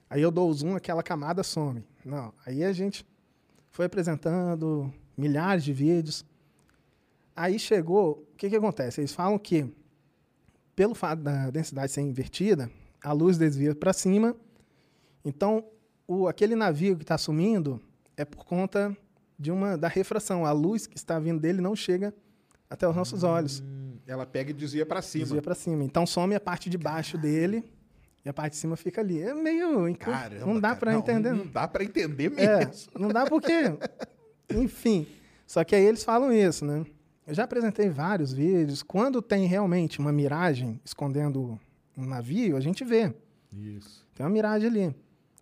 Aí 0.09 0.21
eu 0.21 0.31
dou 0.31 0.49
o 0.49 0.53
zoom, 0.53 0.75
aquela 0.75 1.03
camada 1.03 1.43
some. 1.43 1.83
Não, 2.03 2.33
aí 2.45 2.63
a 2.63 2.73
gente 2.73 3.05
foi 3.69 3.85
apresentando 3.85 4.91
milhares 5.15 5.63
de 5.63 5.71
vídeos. 5.73 6.25
Aí 7.35 7.59
chegou, 7.59 8.25
o 8.33 8.35
que, 8.35 8.49
que 8.49 8.55
acontece? 8.55 9.01
Eles 9.01 9.13
falam 9.13 9.37
que, 9.37 9.71
pelo 10.75 10.95
fato 10.95 11.21
da 11.21 11.49
densidade 11.51 11.91
ser 11.91 12.01
invertida, 12.01 12.69
a 13.05 13.13
luz 13.13 13.37
desvia 13.37 13.75
para 13.75 13.93
cima. 13.93 14.35
Então, 15.23 15.63
o, 16.07 16.27
aquele 16.27 16.55
navio 16.55 16.95
que 16.95 17.03
está 17.03 17.17
sumindo 17.17 17.79
é 18.17 18.25
por 18.25 18.45
conta 18.45 18.95
de 19.37 19.51
uma 19.51 19.77
da 19.77 19.87
refração. 19.87 20.45
A 20.45 20.51
luz 20.51 20.87
que 20.87 20.97
está 20.97 21.19
vindo 21.19 21.39
dele 21.39 21.61
não 21.61 21.75
chega 21.75 22.13
até 22.69 22.87
os 22.87 22.95
nossos 22.95 23.23
olhos. 23.23 23.61
Hum, 23.61 23.97
Ela 24.07 24.25
pega 24.25 24.51
e 24.51 24.53
desvia 24.53 24.85
pra 24.85 25.01
cima. 25.01 25.23
Desvia 25.23 25.41
para 25.41 25.55
cima. 25.55 25.83
Então 25.83 26.05
some 26.05 26.33
a 26.35 26.39
parte 26.39 26.69
de 26.69 26.77
baixo 26.77 27.17
dele 27.17 27.63
e 28.23 28.29
a 28.29 28.33
parte 28.33 28.53
de 28.53 28.57
cima 28.59 28.75
fica 28.75 29.01
ali. 29.01 29.21
É 29.21 29.33
meio. 29.33 29.95
Caramba, 29.97 30.45
não 30.45 30.59
dá 30.59 30.75
para 30.75 30.91
não, 30.91 30.99
entender. 30.99 31.33
Não 31.33 31.47
dá 31.47 31.67
pra 31.67 31.83
entender 31.83 32.31
É, 32.37 32.57
mesmo. 32.65 32.91
não 32.97 33.09
dá 33.09 33.25
porque. 33.25 33.51
Enfim. 34.49 35.07
Só 35.45 35.63
que 35.63 35.75
aí 35.75 35.83
eles 35.85 36.03
falam 36.03 36.31
isso, 36.33 36.65
né? 36.65 36.85
Eu 37.27 37.33
já 37.33 37.43
apresentei 37.43 37.89
vários 37.89 38.31
vídeos. 38.31 38.81
Quando 38.83 39.21
tem 39.21 39.45
realmente 39.47 39.99
uma 39.99 40.11
miragem 40.11 40.79
escondendo 40.85 41.59
um 41.97 42.05
navio, 42.05 42.57
a 42.57 42.59
gente 42.59 42.83
vê. 42.83 43.13
Isso. 43.51 44.05
Tem 44.13 44.25
uma 44.25 44.31
miragem 44.31 44.67
ali. 44.67 44.95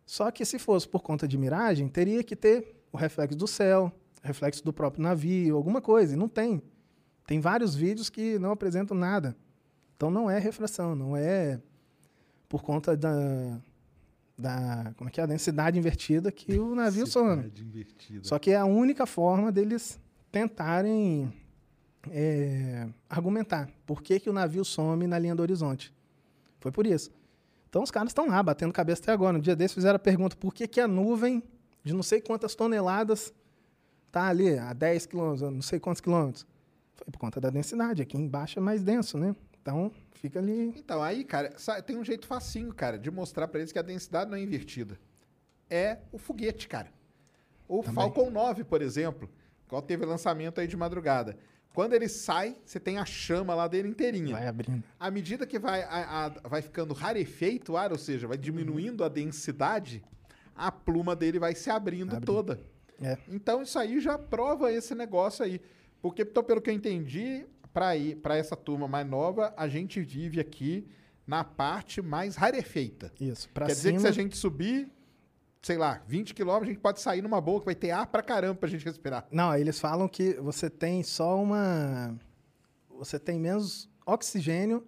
Só 0.05 0.30
que 0.31 0.45
se 0.45 0.59
fosse 0.59 0.88
por 0.88 1.01
conta 1.01 1.27
de 1.27 1.38
miragem, 1.38 1.88
teria 1.88 2.23
que 2.23 2.35
ter 2.35 2.75
o 2.91 2.97
reflexo 2.97 3.38
do 3.38 3.47
céu, 3.47 3.91
reflexo 4.21 4.63
do 4.63 4.73
próprio 4.73 5.01
navio, 5.01 5.55
alguma 5.55 5.81
coisa. 5.81 6.13
E 6.13 6.17
não 6.17 6.27
tem. 6.27 6.61
Tem 7.25 7.39
vários 7.39 7.73
vídeos 7.73 8.09
que 8.09 8.38
não 8.38 8.51
apresentam 8.51 8.95
nada. 8.95 9.35
Então 9.95 10.11
não 10.11 10.30
é 10.30 10.38
refração, 10.38 10.95
não 10.95 11.15
é 11.15 11.59
por 12.49 12.61
conta 12.61 12.95
da, 12.95 13.61
da 14.38 14.93
como 14.97 15.09
é 15.09 15.11
que 15.11 15.19
é 15.19 15.23
a 15.23 15.27
densidade 15.27 15.80
invertida 15.80 16.31
que 16.31 16.59
o 16.59 16.75
navio 16.75 17.07
some. 17.07 17.51
Só 18.21 18.38
que 18.38 18.51
é 18.51 18.57
a 18.57 18.65
única 18.65 19.05
forma 19.05 19.51
deles 19.51 19.99
tentarem 20.31 21.31
é, 22.11 22.88
argumentar 23.09 23.69
por 23.85 24.01
que, 24.01 24.19
que 24.19 24.30
o 24.30 24.34
navio 24.34 24.65
some 24.65 25.07
na 25.07 25.17
linha 25.17 25.35
do 25.35 25.41
horizonte. 25.41 25.93
Foi 26.64 26.72
por 26.72 26.88
isso. 26.88 27.11
Então 27.68 27.84
os 27.84 27.91
caras 27.91 28.11
estão 28.11 28.27
lá, 28.27 28.41
batendo 28.41 28.72
cabeça 28.72 29.02
até 29.02 29.11
agora. 29.11 29.34
No 29.34 29.44
dia 29.44 29.53
desses 29.53 29.76
fizeram 29.76 29.98
a 29.98 29.99
pergunta 29.99 30.34
por 30.38 30.53
que, 30.53 30.65
que 30.65 30.80
a 30.80 30.88
nuvem 30.88 31.44
de 31.84 31.94
não 31.94 32.02
sei 32.02 32.22
quantas 32.22 32.56
toneladas 32.56 33.34
está 34.07 34.30
ali 34.30 34.57
a 34.57 34.72
10 34.72 35.07
quilômetros, 35.07 35.41
não 35.41 35.61
sei 35.61 35.77
quantos 35.77 35.99
quilômetros. 35.99 36.48
Foi 36.95 37.07
por 37.11 37.19
conta 37.19 37.41
da 37.41 37.49
densidade. 37.49 38.02
Aqui 38.02 38.15
embaixo 38.15 38.60
é 38.60 38.61
mais 38.61 38.81
denso, 38.81 39.18
né? 39.18 39.35
Então 39.61 39.91
fica 40.14 40.40
ali. 40.40 40.73
Então, 40.77 41.03
aí, 41.03 41.26
cara, 41.26 41.53
tem 41.85 41.98
um 41.98 42.06
jeito 42.06 42.26
facinho, 42.26 42.73
cara, 42.73 42.98
de 42.98 43.11
mostrar 43.11 43.49
pra 43.49 43.60
eles 43.60 43.73
que 43.73 43.80
a 43.80 43.81
densidade 43.81 44.31
não 44.31 44.38
é 44.38 44.41
invertida. 44.41 44.98
É 45.69 45.98
o 46.14 46.18
foguete, 46.18 46.69
cara. 46.69 46.94
O 47.68 47.84
Falcon 47.84 48.30
9, 48.30 48.64
por 48.64 48.81
exemplo, 48.81 49.30
qual 49.68 49.81
teve 49.81 50.06
lançamento 50.06 50.61
aí 50.61 50.68
de 50.68 50.77
madrugada. 50.77 51.38
Quando 51.73 51.93
ele 51.93 52.07
sai, 52.07 52.55
você 52.63 52.79
tem 52.79 52.97
a 52.99 53.05
chama 53.05 53.55
lá 53.55 53.67
dele 53.67 53.87
inteirinha. 53.89 54.35
Vai 54.35 54.47
abrindo. 54.47 54.83
À 54.99 55.09
medida 55.09 55.45
que 55.47 55.57
vai, 55.57 55.81
a- 55.83 56.25
a- 56.43 56.47
vai 56.47 56.61
ficando 56.61 56.93
rarefeito 56.93 57.73
o 57.73 57.77
ar, 57.77 57.91
ou 57.91 57.97
seja, 57.97 58.27
vai 58.27 58.37
diminuindo 58.37 59.03
a 59.03 59.09
densidade, 59.09 60.03
a 60.55 60.71
pluma 60.71 61.15
dele 61.15 61.39
vai 61.39 61.55
se 61.55 61.69
abrindo 61.71 62.19
toda. 62.21 62.59
É. 63.01 63.17
Então 63.27 63.63
isso 63.63 63.77
aí 63.79 63.99
já 63.99 64.17
prova 64.19 64.71
esse 64.71 64.93
negócio 64.93 65.43
aí. 65.43 65.59
Porque, 66.01 66.21
então, 66.21 66.43
pelo 66.43 66.61
que 66.61 66.69
eu 66.69 66.73
entendi, 66.73 67.45
para 67.73 67.95
ir 67.97 68.17
para 68.17 68.37
essa 68.37 68.55
turma 68.55 68.87
mais 68.87 69.07
nova, 69.07 69.51
a 69.57 69.67
gente 69.67 69.99
vive 70.01 70.39
aqui 70.39 70.85
na 71.25 71.43
parte 71.43 72.01
mais 72.03 72.35
rarefeita. 72.35 73.11
Isso. 73.19 73.49
Pra 73.49 73.65
Quer 73.65 73.73
dizer 73.73 73.91
que 73.93 73.97
se 73.97 74.01
cima- 74.01 74.09
a 74.09 74.13
gente 74.13 74.37
subir, 74.37 74.91
sei 75.64 75.77
lá, 75.77 76.02
20 76.06 76.34
quilômetros, 76.35 76.69
a 76.69 76.73
gente 76.73 76.81
pode 76.81 76.99
sair 77.02 77.22
numa 77.22 77.40
boa, 77.40 77.60
que 77.61 77.65
vai 77.65 77.73
ter 77.73 77.90
ar 77.91 78.06
pra 78.06 78.22
caramba 78.22 78.56
pra 78.56 78.69
gente 78.69 78.84
respirar. 78.85 79.26
Não, 79.31 79.56
eles 79.57 79.80
falam 79.80 80.07
que 80.10 80.34
você 80.34 80.69
tem 80.69 81.02
só 81.02 81.41
uma. 81.41 82.14
Você 82.99 83.18
tem 83.18 83.40
menos 83.40 83.90
oxigênio, 84.06 84.85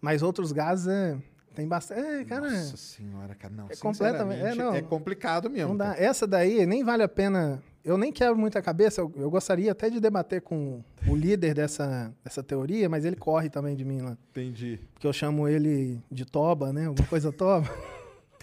mas 0.00 0.22
outros 0.22 0.52
gases 0.52 0.88
é, 0.88 1.18
tem 1.54 1.68
bastante. 1.68 2.00
É, 2.00 2.24
cara. 2.24 2.50
Nossa 2.50 2.76
senhora, 2.78 3.34
cara, 3.34 3.54
não. 3.54 3.66
É 3.70 3.76
completamente- 3.76 4.40
é, 4.40 4.54
não. 4.54 4.74
é 4.74 4.80
complicado 4.82 5.50
mesmo. 5.50 5.68
Não 5.68 5.76
dá. 5.76 5.90
cara. 5.92 6.02
Essa 6.02 6.26
daí 6.26 6.64
nem 6.66 6.82
vale 6.82 7.02
a 7.02 7.08
pena. 7.08 7.62
Eu 7.84 7.96
nem 7.96 8.10
quebro 8.10 8.36
muita 8.36 8.60
cabeça. 8.60 9.00
Eu, 9.02 9.12
eu 9.16 9.30
gostaria 9.30 9.70
até 9.70 9.88
de 9.88 10.00
debater 10.00 10.40
com 10.40 10.82
o 11.06 11.14
líder 11.14 11.54
dessa, 11.54 12.12
dessa 12.24 12.42
teoria, 12.42 12.88
mas 12.88 13.04
ele 13.04 13.14
corre 13.16 13.48
também 13.48 13.76
de 13.76 13.84
mim 13.84 14.00
lá. 14.00 14.16
Entendi. 14.30 14.80
Porque 14.94 15.06
eu 15.06 15.12
chamo 15.12 15.46
ele 15.46 16.02
de 16.10 16.24
Toba, 16.24 16.72
né? 16.72 16.86
Alguma 16.86 17.06
coisa 17.06 17.30
Toba. 17.30 17.68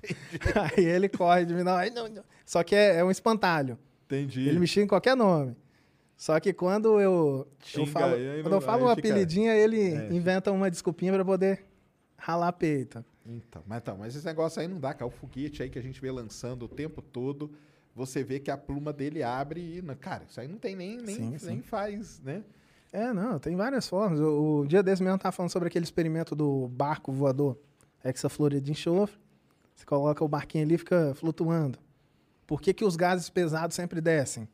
Aí 0.78 0.84
ele 0.86 1.10
corre 1.10 1.46
de 1.46 1.54
mim. 1.54 1.64
Não, 1.64 1.78
não, 1.94 2.08
não. 2.10 2.24
Só 2.46 2.64
que 2.64 2.76
é, 2.76 2.98
é 2.98 3.04
um 3.04 3.12
espantalho. 3.12 3.78
Entendi. 4.06 4.48
Ele 4.48 4.60
me 4.60 4.68
xinga 4.68 4.86
em 4.86 4.88
qualquer 4.88 5.16
nome. 5.16 5.56
Só 6.16 6.40
que 6.40 6.54
quando 6.54 7.00
eu, 7.02 7.48
eu 7.76 7.86
falo, 7.88 8.14
aí 8.14 8.42
quando 8.44 8.54
eu 8.54 8.62
falo 8.62 8.86
um 8.86 8.90
apelidinho, 8.90 9.52
ele 9.52 9.94
É. 9.94 10.14
inventa 10.14 10.52
uma 10.52 10.70
desculpinha 10.70 11.12
pra 11.14 11.26
poder 11.26 11.66
ralar 12.18 12.52
peito. 12.54 13.04
Então, 13.26 13.64
mas, 13.66 13.82
então, 13.82 13.98
mas 13.98 14.16
esse 14.16 14.26
negócio 14.26 14.62
aí 14.62 14.68
não 14.68 14.80
dá, 14.80 14.94
cara. 14.94 15.08
O 15.08 15.10
foguete 15.12 15.64
aí 15.64 15.70
que 15.70 15.80
a 15.80 15.82
gente 15.82 16.00
vê 16.00 16.12
lançando 16.12 16.64
o 16.64 16.68
tempo 16.68 17.02
todo, 17.02 17.52
você 17.96 18.24
vê 18.24 18.40
que 18.40 18.52
a 18.52 18.58
pluma 18.58 18.94
dele 18.94 19.24
abre 19.24 19.60
e. 19.80 19.96
Cara, 19.96 20.24
isso 20.30 20.40
aí 20.40 20.48
não 20.48 20.58
tem 20.58 20.76
nem, 20.76 20.98
nem, 20.98 21.16
Sim, 21.16 21.30
nem 21.30 21.40
sim. 21.40 21.62
faz, 21.62 22.22
né? 22.24 22.44
É, 22.92 23.12
não, 23.12 23.40
tem 23.40 23.56
várias 23.56 23.88
formas. 23.88 24.20
O, 24.20 24.60
o 24.62 24.68
dia 24.68 24.84
desse 24.84 25.02
mesmo 25.02 25.16
eu 25.16 25.20
tava 25.20 25.32
falando 25.32 25.52
sobre 25.52 25.68
aquele 25.68 25.84
experimento 25.84 26.36
do 26.36 26.68
barco 26.68 27.12
voador, 27.12 27.58
hexafluoredo 28.06 28.62
de 28.66 28.72
enxofre. 28.72 29.18
Você 29.76 29.86
coloca 29.86 30.24
o 30.24 30.28
barquinho 30.28 30.64
ali 30.66 30.76
e 30.76 30.78
fica 30.78 31.14
flutuando. 31.16 31.80
Por 32.46 32.62
que, 32.62 32.74
que 32.74 32.86
os 32.86 32.96
gases 32.96 33.30
pesados 33.30 33.76
sempre 33.76 34.00
descem? 34.02 34.48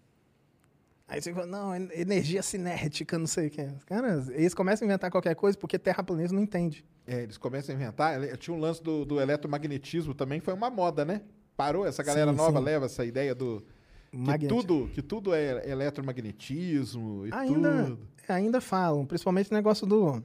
Aí 1.07 1.21
você 1.21 1.33
fala, 1.33 1.47
não, 1.47 1.75
en- 1.75 1.89
energia 1.93 2.43
cinética, 2.43 3.17
não 3.17 3.25
sei 3.25 3.47
o 3.47 3.49
que. 3.49 3.67
Cara, 3.87 4.23
eles 4.29 4.53
começam 4.53 4.85
a 4.85 4.87
inventar 4.87 5.09
qualquer 5.09 5.35
coisa 5.35 5.57
porque 5.57 5.79
terraplanismo 5.79 6.35
não 6.37 6.43
entende. 6.43 6.85
É, 7.07 7.23
eles 7.23 7.37
começam 7.37 7.73
a 7.73 7.75
inventar. 7.75 8.37
Tinha 8.37 8.55
um 8.55 8.59
lance 8.59 8.81
do, 8.83 9.03
do 9.05 9.19
eletromagnetismo 9.19 10.13
também, 10.13 10.39
foi 10.39 10.53
uma 10.53 10.69
moda, 10.69 11.03
né? 11.03 11.21
Parou, 11.57 11.85
essa 11.85 12.03
galera 12.03 12.29
Sim, 12.31 12.37
nova 12.37 12.59
sim. 12.59 12.63
leva 12.63 12.85
essa 12.85 13.03
ideia 13.03 13.33
do. 13.33 13.63
Que 14.39 14.47
tudo, 14.47 14.89
que 14.93 15.01
tudo 15.01 15.33
é 15.35 15.69
eletromagnetismo 15.69 17.27
e 17.27 17.33
ainda, 17.33 17.85
tudo. 17.85 18.07
ainda 18.27 18.61
falam, 18.61 19.05
principalmente 19.05 19.51
o 19.51 19.53
negócio 19.53 19.85
do, 19.85 20.23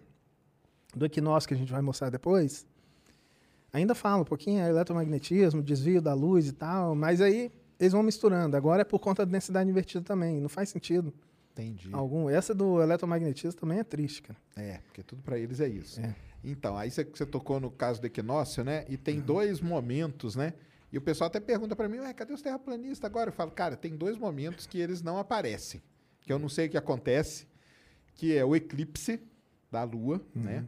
do 0.95 1.05
equinócio 1.05 1.47
que 1.49 1.55
a 1.55 1.57
gente 1.57 1.71
vai 1.73 1.83
mostrar 1.83 2.09
depois. 2.11 2.67
Ainda 3.75 3.95
falam 3.95 4.21
um 4.21 4.25
pouquinho, 4.25 4.61
é 4.63 4.69
eletromagnetismo, 4.71 5.61
desvio 5.61 6.01
da 6.01 6.15
luz 6.15 6.47
e 6.49 6.53
tal, 6.53 6.95
mas 6.95 7.21
aí 7.21 7.51
eles 7.79 7.93
vão 7.93 8.05
misturando. 8.05 8.57
Agora 8.57 8.83
é 8.83 8.85
por 8.85 9.01
conta 9.01 9.27
da 9.27 9.33
densidade 9.33 9.69
invertida 9.69 10.03
também, 10.05 10.41
não 10.41 10.49
faz 10.49 10.69
sentido 10.69 11.13
Entendi. 11.53 11.89
algum. 11.93 12.31
Essa 12.31 12.55
do 12.55 12.81
eletromagnetismo 12.81 13.61
também 13.61 13.81
é 13.81 13.85
triste, 13.85 14.23
cara. 14.23 14.39
É, 14.57 14.79
porque 14.87 15.03
tudo 15.03 15.23
pra 15.23 15.37
eles 15.39 15.59
é 15.61 15.67
isso. 15.69 16.01
É. 16.01 16.15
Então, 16.45 16.77
aí 16.79 16.89
você, 16.91 17.05
tocou 17.05 17.59
no 17.59 17.69
caso 17.71 18.01
do 18.01 18.07
equinócio, 18.07 18.63
né? 18.63 18.85
E 18.89 18.93
Uhum. 18.93 18.99
tem 19.03 19.21
dois 19.21 19.61
momentos, 19.61 20.37
né? 20.37 20.55
E 20.93 20.97
o 20.97 21.01
pessoal 21.01 21.27
até 21.27 21.41
pergunta 21.41 21.75
pra 21.75 21.89
mim, 21.89 21.99
ué, 21.99 22.13
cadê 22.13 22.33
os 22.33 22.41
terraplanistas 22.43 23.05
agora? 23.11 23.31
Eu 23.31 23.33
falo, 23.35 23.51
cara, 23.51 23.77
tem 23.77 23.97
dois 23.97 24.17
momentos 24.17 24.69
que 24.69 24.79
eles 24.79 25.03
não 25.03 25.19
aparecem. 25.19 25.83
Que 26.21 26.33
eu 26.33 26.39
não 26.39 26.49
sei 26.49 26.67
o 26.67 26.71
que 26.71 26.77
acontece, 26.79 27.49
que 28.15 28.37
é 28.37 28.45
o 28.45 28.55
eclipse 28.55 29.21
da 29.73 29.83
Lua, 29.83 30.21
Uhum. 30.37 30.43
né? 30.43 30.65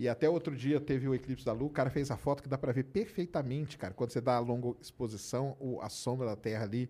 E 0.00 0.08
até 0.08 0.26
outro 0.30 0.56
dia 0.56 0.80
teve 0.80 1.06
o 1.06 1.14
eclipse 1.14 1.44
da 1.44 1.52
Lua, 1.52 1.66
o 1.68 1.70
cara 1.70 1.90
fez 1.90 2.10
a 2.10 2.16
foto 2.16 2.42
que 2.42 2.48
dá 2.48 2.56
pra 2.56 2.72
ver 2.72 2.84
perfeitamente, 2.84 3.76
cara, 3.76 3.92
quando 3.92 4.10
você 4.10 4.18
dá 4.22 4.36
a 4.36 4.38
longa 4.38 4.74
exposição, 4.80 5.54
o- 5.60 5.78
a 5.82 5.90
sombra 5.90 6.26
da 6.26 6.34
Terra 6.34 6.64
ali, 6.64 6.88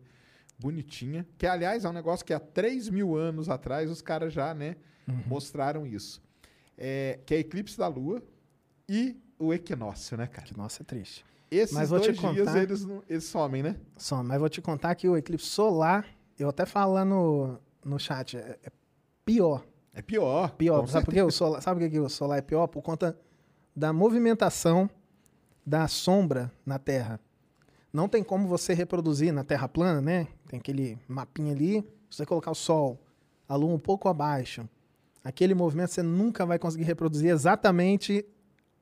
bonitinha. 0.56 1.26
Que, 1.36 1.44
aliás, 1.44 1.84
é 1.84 1.88
um 1.88 1.92
negócio 1.92 2.24
que 2.24 2.32
há 2.32 2.38
3 2.38 2.88
mil 2.88 3.16
anos 3.16 3.48
atrás 3.48 3.90
os 3.90 4.00
caras 4.00 4.32
já, 4.32 4.54
né, 4.54 4.76
Uhum. 5.08 5.24
mostraram 5.26 5.84
isso. 5.84 6.22
É, 6.78 7.18
que 7.26 7.34
é 7.34 7.38
eclipse 7.40 7.76
da 7.76 7.88
Lua 7.88 8.22
e 8.88 9.16
o 9.40 9.52
equinócio, 9.52 10.16
né, 10.16 10.28
cara? 10.28 10.46
Nossa, 10.56 10.82
é 10.82 10.84
triste. 10.84 11.24
Esses 11.50 11.74
Mas 11.74 11.90
vou 11.90 11.98
te 11.98 12.12
dois 12.12 12.18
dias 12.34 12.46
contar- 12.46 12.62
eles, 12.62 12.84
não- 12.84 13.02
eles 13.08 13.24
somem, 13.24 13.60
né? 13.60 13.74
Só, 13.96 14.22
mas 14.22 14.38
vou 14.38 14.48
te 14.48 14.62
contar 14.62 14.94
que 14.94 15.08
o 15.08 15.16
eclipse 15.16 15.46
solar, 15.48 16.06
eu 16.38 16.48
até 16.48 16.64
falo 16.64 16.92
lá 16.92 17.04
no, 17.04 17.58
no 17.84 17.98
chat, 17.98 18.36
é, 18.36 18.56
é 18.62 18.70
pior. 19.24 19.66
É 19.92 20.02
pior. 20.02 20.50
Pior. 20.52 20.86
Sabe 20.86 21.04
por 21.04 21.14
quê? 21.14 21.22
O 21.22 21.30
solar, 21.30 21.62
sabe 21.62 21.80
por 21.80 21.84
que 21.86 21.90
que 21.90 22.00
o 22.00 22.08
solar 22.08 22.38
é 22.38 22.42
pior? 22.42 22.66
Por 22.66 22.82
conta 22.82 23.18
da 23.74 23.92
movimentação 23.92 24.88
da 25.66 25.86
sombra 25.88 26.50
na 26.64 26.78
Terra. 26.78 27.20
Não 27.92 28.08
tem 28.08 28.22
como 28.22 28.46
você 28.46 28.72
reproduzir 28.72 29.32
na 29.32 29.42
Terra 29.42 29.68
plana, 29.68 30.00
né? 30.00 30.28
Tem 30.48 30.58
aquele 30.60 30.98
mapinha 31.08 31.52
ali. 31.52 31.82
Se 32.08 32.18
você 32.18 32.26
colocar 32.26 32.50
o 32.50 32.54
Sol, 32.54 32.98
a 33.48 33.56
Lua 33.56 33.74
um 33.74 33.78
pouco 33.78 34.08
abaixo, 34.08 34.68
aquele 35.24 35.54
movimento 35.54 35.90
você 35.90 36.02
nunca 36.02 36.46
vai 36.46 36.58
conseguir 36.58 36.84
reproduzir 36.84 37.30
exatamente 37.30 38.24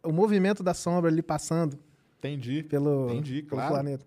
o 0.03 0.13
movimento 0.13 0.63
da 0.63 0.75
sombra 0.75 1.11
ali 1.11 1.23
passando 1.23 1.79
Entendi. 2.19 2.63
pelo, 2.63 3.11
Entendi, 3.11 3.43
pelo 3.43 3.57
claro. 3.57 3.75
planeta. 3.75 4.07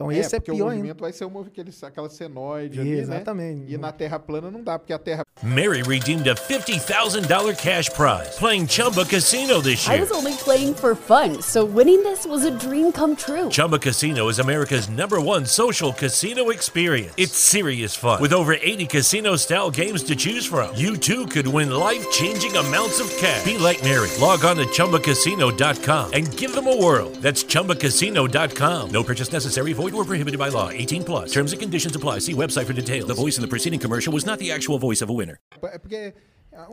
Então 0.00 0.10
esse 0.10 0.34
é 0.34 0.40
porque 0.40 0.52
pior 0.52 0.68
o 0.68 0.70
ainda. 0.70 0.94
vai 0.94 1.12
ser 1.12 1.26
o 1.26 1.30
movi- 1.30 1.50
aquele, 1.50 1.70
aquela 1.82 2.08
senoide 2.08 2.80
ali, 2.80 3.04
né? 3.04 3.22
E 3.68 3.76
na 3.76 3.92
Terra 3.92 4.18
plana 4.18 4.50
não 4.50 4.62
dá, 4.64 4.78
porque 4.78 4.94
a 4.94 4.98
Terra... 4.98 5.24
Mary 5.42 5.82
redeemed 5.82 6.26
a 6.28 6.34
$50,000 6.34 7.54
cash 7.58 7.90
prize 7.90 8.38
playing 8.38 8.66
Chumba 8.66 9.04
Casino 9.04 9.60
this 9.60 9.86
year. 9.86 9.98
I 9.98 10.00
was 10.00 10.10
only 10.10 10.32
playing 10.34 10.74
for 10.74 10.94
fun, 10.94 11.42
so 11.42 11.66
winning 11.66 12.02
this 12.02 12.26
was 12.26 12.44
a 12.44 12.50
dream 12.50 12.92
come 12.92 13.14
true. 13.14 13.50
Chumba 13.50 13.78
Casino 13.78 14.28
is 14.28 14.38
America's 14.38 14.88
number 14.88 15.20
one 15.20 15.44
social 15.44 15.92
casino 15.92 16.48
experience. 16.50 17.12
It's 17.18 17.36
serious 17.36 17.94
fun. 17.94 18.22
With 18.22 18.32
over 18.32 18.54
80 18.54 18.86
casino 18.86 19.36
style 19.36 19.70
games 19.70 20.02
to 20.04 20.16
choose 20.16 20.46
from, 20.46 20.74
you 20.76 20.96
too 20.96 21.26
could 21.26 21.46
win 21.46 21.70
life 21.72 22.10
changing 22.10 22.56
amounts 22.56 23.00
of 23.00 23.08
cash. 23.18 23.44
Be 23.44 23.58
like 23.58 23.82
Mary. 23.82 24.08
Log 24.18 24.44
on 24.46 24.56
to 24.56 24.64
chumbacasino.com 24.66 26.12
and 26.14 26.36
give 26.38 26.54
them 26.54 26.66
a 26.68 26.76
whirl. 26.82 27.10
That's 27.22 27.44
chumbacasino.com. 27.44 28.90
No 28.90 29.02
purchase 29.02 29.32
necessary, 29.32 29.72
void 29.72 29.89
or 29.94 30.04
prohibited 30.04 30.38
by 30.38 30.48
law. 30.50 30.70
18 30.70 31.02
plus. 31.04 31.32
Terms 31.32 31.52
and 31.52 31.58
conditions 31.58 31.94
apply. 31.96 32.20
See 32.20 32.34
website 32.34 32.64
for 32.66 32.72
details. 32.74 33.06
The 33.06 33.14
voice 33.14 33.36
in 33.38 33.42
the 33.42 33.48
preceding 33.48 33.78
commercial 33.80 34.12
was 34.12 34.24
not 34.24 34.38
the 34.38 34.52
actual 34.52 34.78
voice 34.78 35.02
of 35.02 35.10
a 35.10 35.14
winner. 35.14 35.38
É 35.62 35.78
porque 35.78 36.14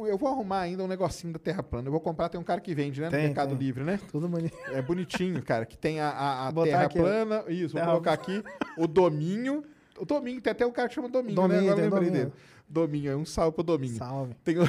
eu 0.07 0.17
vou 0.17 0.29
arrumar 0.29 0.61
ainda 0.61 0.83
um 0.83 0.87
negocinho 0.87 1.31
da 1.33 1.39
Terra 1.39 1.61
plana. 1.63 1.87
Eu 1.87 1.91
vou 1.91 2.01
comprar, 2.01 2.29
tem 2.29 2.39
um 2.39 2.43
cara 2.43 2.59
que 2.59 2.73
vende, 2.73 2.99
né? 2.99 3.07
No 3.07 3.11
Tem, 3.11 3.23
Mercado 3.25 3.49
tem. 3.49 3.57
Livre, 3.57 3.83
né? 3.83 3.99
Tudo 4.11 4.27
bonito. 4.27 4.57
É 4.73 4.81
bonitinho, 4.81 5.41
cara, 5.43 5.65
que 5.65 5.77
tem 5.77 5.99
a, 5.99 6.09
a- 6.09 6.47
a 6.49 6.53
Terra 6.53 6.83
aqui, 6.85 6.97
plana. 6.99 7.43
Isso, 7.47 7.73
vou 7.73 7.81
Terra- 7.81 7.85
colocar 7.91 8.13
aqui 8.13 8.43
o 8.77 8.87
Dominho. 8.87 9.63
O 9.99 10.05
Dominho, 10.05 10.39
tem 10.41 10.51
até 10.51 10.65
um 10.65 10.71
cara 10.71 10.87
que 10.89 10.95
chama 10.95 11.09
Dominho, 11.09 11.35
Dominho, 11.35 11.61
né? 11.61 11.67
Agora 11.69 11.79
eu 11.79 11.83
lembrei 11.89 12.09
Dominho. 12.09 12.25
dele. 12.25 12.33
Dominho, 12.69 13.11
é 13.11 13.15
um 13.15 13.25
salve 13.25 13.53
pro 13.55 13.63
Dominho. 13.63 13.95
Salve. 13.95 14.33
Tem 14.43 14.57
o, 14.59 14.67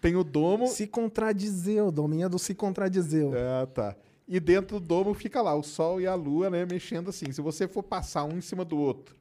tem 0.00 0.14
o 0.14 0.22
domo. 0.22 0.68
Se 0.68 0.86
contradizeu, 0.86 1.90
Dominha 1.90 2.28
do 2.28 2.38
se 2.38 2.54
contradizeu. 2.54 3.32
Ah, 3.34 3.66
tá. 3.66 3.96
E 4.28 4.38
dentro 4.38 4.78
do 4.78 4.86
domo 4.86 5.14
fica 5.14 5.40
lá 5.40 5.54
o 5.54 5.62
Sol 5.62 6.00
e 6.00 6.06
a 6.06 6.14
Lua, 6.14 6.50
né, 6.50 6.66
mexendo 6.66 7.08
assim. 7.08 7.32
Se 7.32 7.40
você 7.40 7.66
for 7.66 7.82
passar 7.82 8.24
um 8.24 8.36
em 8.36 8.42
cima 8.42 8.62
do 8.62 8.76
outro 8.76 9.16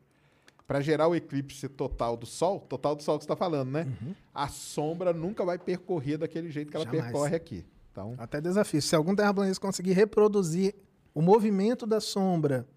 para 0.67 0.81
gerar 0.81 1.07
o 1.07 1.15
eclipse 1.15 1.69
total 1.69 2.17
do 2.17 2.25
Sol, 2.25 2.59
total 2.59 2.93
do 2.93 3.01
Sol 3.01 3.17
que 3.17 3.23
você 3.23 3.31
está 3.31 3.35
falando, 3.37 3.71
né? 3.71 3.87
A 4.35 4.49
sombra 4.49 5.13
nunca 5.13 5.45
vai 5.45 5.57
percorrer 5.57 6.17
daquele 6.17 6.51
jeito 6.51 6.69
que 6.69 6.75
ela 6.75 6.85
Jamais. 6.85 7.03
percorre 7.03 7.35
aqui. 7.37 7.65
Então, 7.91 8.15
Até 8.17 8.41
desafio. 8.41 8.81
Se 8.81 8.95
algum 8.95 9.15
terraplanista 9.15 9.65
conseguir 9.65 9.93
reproduzir 9.93 10.75
o 11.15 11.21
movimento 11.21 11.87
da 11.87 12.01
sombra 12.01 12.67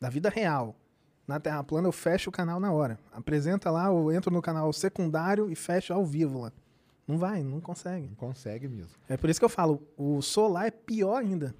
da 0.00 0.08
vida 0.08 0.30
real 0.30 0.76
na 1.26 1.38
Terra 1.38 1.62
plana, 1.62 1.88
eu 1.88 1.92
fecho 1.92 2.30
o 2.30 2.32
canal 2.32 2.58
na 2.60 2.72
hora. 2.72 2.98
Apresenta 3.12 3.70
lá, 3.70 3.86
eu 3.86 4.10
entro 4.12 4.32
no 4.32 4.40
canal 4.40 4.72
secundário 4.72 5.50
e 5.50 5.56
fecho 5.56 5.92
ao 5.92 6.04
vivo 6.04 6.40
lá. 6.40 6.52
Não 7.06 7.18
vai, 7.18 7.42
não 7.42 7.60
consegue. 7.60 8.06
não 8.06 8.14
consegue 8.14 8.68
mesmo. 8.68 8.92
É 9.08 9.16
por 9.16 9.28
isso 9.28 9.40
que 9.40 9.44
eu 9.44 9.50
falo, 9.50 9.82
o 9.96 10.22
solar 10.22 10.66
é 10.66 10.70
pior 10.70 11.16
ainda. 11.20 11.54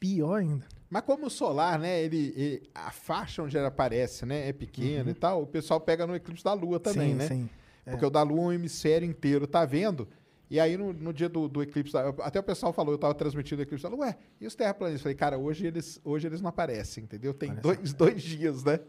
Pior 0.00 0.40
ainda. 0.40 0.66
Mas 0.88 1.02
como 1.04 1.26
o 1.26 1.30
solar, 1.30 1.78
né, 1.78 2.02
ele, 2.02 2.32
ele- 2.36 2.62
a 2.74 2.90
faixa 2.90 3.42
onde 3.42 3.56
ele 3.56 3.66
aparece, 3.66 4.26
né, 4.26 4.48
é 4.48 4.52
pequena 4.52 5.08
e 5.10 5.14
tal, 5.14 5.42
o 5.42 5.46
pessoal 5.46 5.78
pega 5.78 6.04
no 6.06 6.16
eclipse 6.16 6.42
da 6.42 6.52
Lua 6.52 6.80
também, 6.80 7.10
sim, 7.10 7.14
né? 7.14 7.28
sim. 7.28 7.48
Porque 7.84 8.04
o 8.04 8.10
da 8.10 8.22
Lua, 8.22 8.46
o 8.46 8.52
hemisfério 8.52 9.06
inteiro 9.08 9.46
tá 9.46 9.64
vendo. 9.64 10.08
E 10.50 10.58
aí, 10.58 10.76
no, 10.76 10.92
no 10.92 11.12
dia 11.12 11.28
do, 11.28 11.46
do 11.48 11.62
eclipse, 11.62 11.92
da- 11.92 12.08
até 12.22 12.40
o 12.40 12.42
pessoal 12.42 12.72
falou, 12.72 12.92
eu 12.94 12.98
tava 12.98 13.14
transmitindo 13.14 13.60
o 13.60 13.62
eclipse 13.62 13.84
da 13.84 13.88
Lua, 13.88 14.06
ué, 14.06 14.16
e 14.40 14.46
os 14.48 14.54
terraplanistas? 14.56 15.02
Falei, 15.02 15.14
cara, 15.16 15.38
hoje 15.38 15.66
eles, 15.66 16.00
hoje 16.04 16.26
eles 16.26 16.40
não 16.40 16.48
aparecem, 16.48 17.04
entendeu? 17.04 17.32
Tem 17.32 17.54
dois, 17.54 17.92
dois 17.94 18.20
dias, 18.22 18.64
né? 18.64 18.80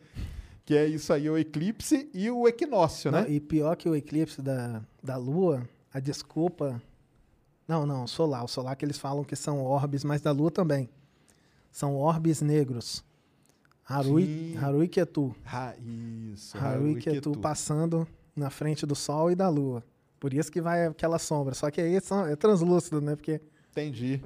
Que 0.66 0.76
é 0.76 0.88
isso 0.88 1.12
aí, 1.14 1.30
o 1.30 1.38
eclipse 1.38 2.10
e 2.14 2.32
o 2.32 2.48
equinócio, 2.48 3.12
Não, 3.12 3.22
né? 3.22 3.30
e 3.30 3.40
pior 3.40 3.76
que 3.76 3.88
o 3.90 3.96
eclipse 3.96 4.42
da, 4.42 4.82
da 5.04 5.18
Lua, 5.18 5.68
a 5.94 6.00
desculpa. 6.00 6.82
Não, 7.68 7.86
não, 7.86 8.08
solar. 8.08 8.44
O 8.44 8.48
solar 8.48 8.76
que 8.76 8.84
eles 8.86 8.98
falam 8.98 9.24
que 9.24 9.36
são 9.36 9.64
orbes, 9.64 10.04
mas 10.04 10.20
da 10.22 10.32
Lua 10.32 10.50
também. 10.52 10.90
São 11.72 11.96
orbes 11.96 12.42
negros. 12.42 13.04
Harui. 13.86 14.58
Harui 14.62 14.88
Ketu. 14.88 15.36
Ah, 15.46 15.74
isso. 15.78 16.58
Harui 16.58 16.96
Ketu 16.96 17.32
passando 17.38 18.08
na 18.36 18.50
frente 18.50 18.86
do 18.86 18.96
Sol 18.96 19.32
e 19.32 19.36
da 19.36 19.50
Lua. 19.50 19.84
Por 20.20 20.34
isso 20.34 20.52
que 20.52 20.62
vai 20.62 20.86
aquela 20.86 21.18
sombra. 21.20 21.54
Só 21.56 21.70
que 21.72 21.82
aí 21.82 21.96
é 21.96 22.36
translúcido, 22.36 23.02
né? 23.02 23.16
Porque 23.16 23.42
Entendi. 23.72 24.22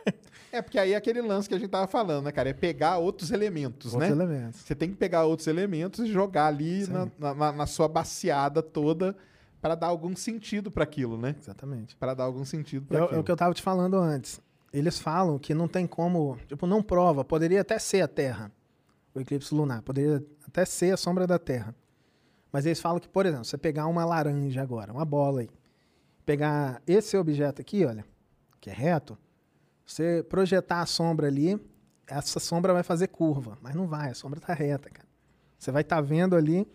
é, 0.52 0.60
porque 0.62 0.78
aí 0.78 0.92
é 0.92 0.96
aquele 0.96 1.20
lance 1.22 1.48
que 1.48 1.54
a 1.54 1.58
gente 1.58 1.70
tava 1.70 1.86
falando, 1.86 2.24
né, 2.26 2.32
cara? 2.32 2.50
É 2.50 2.52
pegar 2.52 2.98
outros 2.98 3.30
elementos, 3.30 3.94
outros 3.94 4.10
né? 4.10 4.14
elementos. 4.24 4.60
Você 4.60 4.74
tem 4.74 4.90
que 4.90 4.96
pegar 4.96 5.24
outros 5.24 5.48
elementos 5.48 6.00
e 6.06 6.12
jogar 6.12 6.46
ali 6.46 6.86
na, 6.86 7.34
na- 7.34 7.52
na- 7.52 7.66
sua 7.66 7.88
baciada 7.88 8.62
toda 8.62 9.16
para 9.60 9.74
dar 9.74 9.88
algum 9.88 10.14
sentido 10.14 10.70
para 10.70 10.84
aquilo, 10.84 11.18
né? 11.18 11.34
Exatamente. 11.38 11.96
Para 11.96 12.14
dar 12.14 12.24
algum 12.24 12.44
sentido 12.44 12.84
É, 12.84 12.88
para 12.88 12.96
o- 12.96 13.02
é 13.02 13.04
aquilo. 13.06 13.20
o 13.20 13.24
que 13.24 13.32
eu 13.32 13.36
tava 13.36 13.52
te 13.54 13.62
falando 13.62 13.96
antes. 13.96 14.40
Eles 14.72 14.98
falam 14.98 15.38
que 15.38 15.54
não 15.54 15.66
tem 15.66 15.86
como. 15.86 16.38
Tipo, 16.46 16.66
não 16.66 16.82
prova. 16.82 17.24
Poderia 17.24 17.60
até 17.60 17.78
ser 17.78 18.02
a 18.02 18.08
Terra, 18.08 18.52
o 19.14 19.20
eclipse 19.20 19.54
lunar. 19.54 19.82
Poderia 19.82 20.24
até 20.46 20.64
ser 20.64 20.92
a 20.92 20.96
sombra 20.96 21.26
da 21.26 21.38
Terra. 21.38 21.74
Mas 22.52 22.66
eles 22.66 22.80
falam 22.80 22.98
que, 22.98 23.08
por 23.08 23.26
exemplo, 23.26 23.44
você 23.44 23.56
pegar 23.56 23.86
uma 23.86 24.04
laranja 24.04 24.60
agora, 24.60 24.92
uma 24.92 25.04
bola 25.04 25.40
aí, 25.40 25.50
pegar 26.26 26.82
esse 26.86 27.16
objeto 27.16 27.60
aqui, 27.60 27.84
olha, 27.84 28.04
que 28.60 28.70
é 28.70 28.72
reto, 28.72 29.16
você 29.86 30.24
projetar 30.28 30.80
a 30.80 30.86
sombra 30.86 31.28
ali, 31.28 31.60
essa 32.06 32.40
sombra 32.40 32.72
vai 32.72 32.82
fazer 32.82 33.08
curva. 33.08 33.56
Mas 33.60 33.74
não 33.74 33.86
vai, 33.86 34.10
a 34.10 34.14
sombra 34.14 34.40
tá 34.40 34.52
reta, 34.52 34.90
cara. 34.90 35.08
Você 35.58 35.70
vai 35.70 35.82
estar 35.82 36.00
vendo 36.00 36.34
ali 36.34 36.66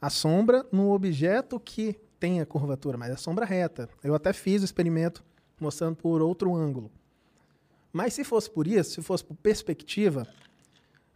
a 0.00 0.10
sombra 0.10 0.64
no 0.70 0.92
objeto 0.92 1.58
que 1.58 1.98
tem 2.18 2.40
a 2.40 2.46
curvatura, 2.46 2.96
mas 2.98 3.10
é 3.10 3.16
sombra 3.16 3.44
reta. 3.44 3.88
Eu 4.02 4.14
até 4.14 4.32
fiz 4.32 4.62
o 4.62 4.64
experimento 4.64 5.24
mostrando 5.60 5.96
por 5.96 6.22
outro 6.22 6.54
ângulo. 6.54 6.90
Mas 7.96 8.12
se 8.12 8.22
fosse 8.24 8.50
por 8.50 8.66
isso, 8.66 8.90
se 8.90 9.02
fosse 9.02 9.24
por 9.24 9.34
perspectiva, 9.36 10.28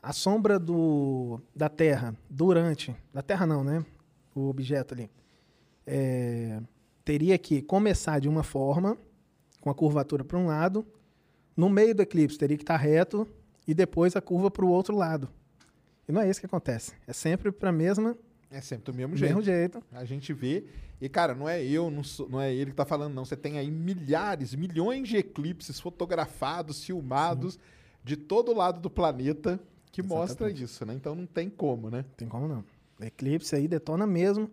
a 0.02 0.14
sombra 0.14 0.58
do, 0.58 1.38
da 1.54 1.68
Terra 1.68 2.16
durante. 2.30 2.96
Da 3.12 3.20
Terra 3.20 3.44
não, 3.44 3.62
né? 3.62 3.84
O 4.34 4.48
objeto 4.48 4.94
ali. 4.94 5.10
é, 5.86 6.58
teria 7.04 7.36
que 7.36 7.60
começar 7.60 8.18
de 8.18 8.30
uma 8.30 8.42
forma, 8.42 8.96
com 9.60 9.68
a 9.68 9.74
curvatura 9.74 10.24
para 10.24 10.38
um 10.38 10.46
lado. 10.46 10.86
No 11.54 11.68
meio 11.68 11.94
do 11.94 12.00
eclipse 12.00 12.38
teria 12.38 12.56
que 12.56 12.62
estar 12.62 12.78
reto 12.78 13.28
e 13.66 13.74
depois 13.74 14.16
a 14.16 14.22
curva 14.22 14.50
para 14.50 14.64
o 14.64 14.68
outro 14.70 14.96
lado. 14.96 15.28
E 16.08 16.12
não 16.12 16.22
é 16.22 16.30
isso 16.30 16.40
que 16.40 16.46
acontece. 16.46 16.92
É 17.06 17.12
sempre 17.12 17.52
para 17.52 17.68
a 17.68 17.72
mesma. 17.72 18.16
É 18.50 18.62
sempre 18.62 18.90
do 18.90 18.96
mesmo 18.96 19.14
jeito. 19.18 19.34
Mesmo 19.34 19.42
jeito. 19.42 19.82
A 19.92 20.06
gente 20.06 20.32
vê. 20.32 20.64
E, 21.00 21.08
cara, 21.08 21.34
não 21.34 21.48
é 21.48 21.64
eu, 21.64 21.90
não, 21.90 22.04
sou- 22.04 22.28
não 22.28 22.40
é 22.40 22.52
ele 22.54 22.70
que 22.70 22.76
tá 22.76 22.84
falando, 22.84 23.14
não. 23.14 23.24
Você 23.24 23.36
tem 23.36 23.58
aí 23.58 23.70
milhares, 23.70 24.54
milhões 24.54 25.08
de 25.08 25.16
eclipses 25.16 25.80
fotografados, 25.80 26.84
filmados 26.84 27.58
de 28.04 28.16
todo 28.16 28.54
lado 28.54 28.80
do 28.80 28.90
planeta 28.90 29.58
que 29.90 30.02
mostra 30.02 30.46
Exatamente. 30.46 30.64
isso, 30.64 30.84
né? 30.86 30.94
Então 30.94 31.14
não 31.14 31.26
tem 31.26 31.48
como, 31.48 31.90
né? 31.90 32.04
Tem 32.16 32.28
como 32.28 32.46
não. 32.46 32.64
Eclipse 33.00 33.56
aí 33.56 33.66
detona 33.66 34.06
mesmo. 34.06 34.50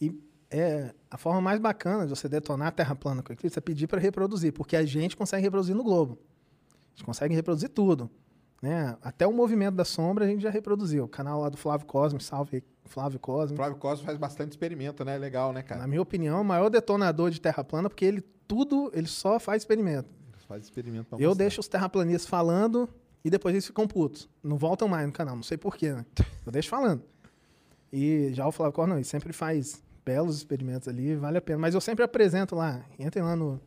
E 0.00 0.12
é 0.50 0.92
a 1.10 1.16
forma 1.16 1.40
mais 1.40 1.60
bacana 1.60 2.04
de 2.04 2.10
você 2.10 2.28
detonar 2.28 2.68
a 2.68 2.72
Terra 2.72 2.94
plana 2.94 3.22
com 3.22 3.32
eclipse 3.32 3.58
é 3.58 3.62
pedir 3.62 3.86
para 3.86 4.00
reproduzir, 4.00 4.52
porque 4.52 4.76
a 4.76 4.84
gente 4.84 5.16
consegue 5.16 5.42
reproduzir 5.42 5.74
no 5.74 5.84
globo. 5.84 6.18
A 6.94 6.96
gente 6.96 7.04
consegue 7.04 7.34
reproduzir 7.34 7.68
tudo. 7.68 8.10
Né? 8.60 8.96
Até 9.02 9.26
o 9.26 9.32
movimento 9.32 9.74
da 9.74 9.84
sombra 9.84 10.24
a 10.24 10.28
gente 10.28 10.42
já 10.42 10.50
reproduziu. 10.50 11.04
O 11.04 11.08
canal 11.08 11.40
lá 11.40 11.48
do 11.48 11.56
Flávio 11.56 11.86
Cosme, 11.86 12.20
salve 12.20 12.64
Flávio 12.86 13.18
Cosme. 13.20 13.56
Flávio 13.56 13.76
Costa 13.76 14.04
faz 14.04 14.16
bastante 14.18 14.52
experimento, 14.52 15.04
né? 15.04 15.16
Legal, 15.18 15.52
né, 15.52 15.60
Na 15.60 15.62
cara? 15.62 15.86
minha 15.86 16.00
opinião, 16.02 16.38
é 16.38 16.40
o 16.40 16.44
maior 16.44 16.68
detonador 16.70 17.30
de 17.30 17.40
terra 17.40 17.62
plana, 17.64 17.88
porque 17.88 18.04
ele 18.04 18.20
tudo, 18.48 18.90
ele 18.94 19.06
só 19.08 19.38
faz 19.40 19.62
experimento. 19.62 20.08
Faz 20.46 20.62
experimento 20.62 21.06
pra 21.08 21.18
Eu 21.18 21.30
mostrar. 21.30 21.44
deixo 21.44 21.60
os 21.60 21.66
terraplanistas 21.68 22.26
falando 22.26 22.88
e 23.24 23.28
depois 23.30 23.52
eles 23.54 23.66
ficam 23.66 23.86
putos. 23.88 24.28
Não 24.42 24.56
voltam 24.56 24.86
mais 24.86 25.04
no 25.04 25.12
canal, 25.12 25.34
não 25.34 25.42
sei 25.42 25.56
porquê, 25.58 25.92
né? 25.92 26.06
Eu 26.46 26.52
deixo 26.52 26.68
falando. 26.68 27.02
E 27.92 28.30
já 28.32 28.46
o 28.46 28.52
Flávio 28.52 28.72
Cor, 28.72 28.86
não, 28.86 28.96
ele 28.96 29.04
sempre 29.04 29.32
faz 29.32 29.82
belos 30.04 30.36
experimentos 30.36 30.86
ali, 30.86 31.16
vale 31.16 31.38
a 31.38 31.40
pena. 31.40 31.58
Mas 31.58 31.74
eu 31.74 31.80
sempre 31.80 32.04
apresento 32.04 32.54
lá. 32.54 32.80
Entrem 32.98 33.24
lá 33.24 33.34
no, 33.34 33.60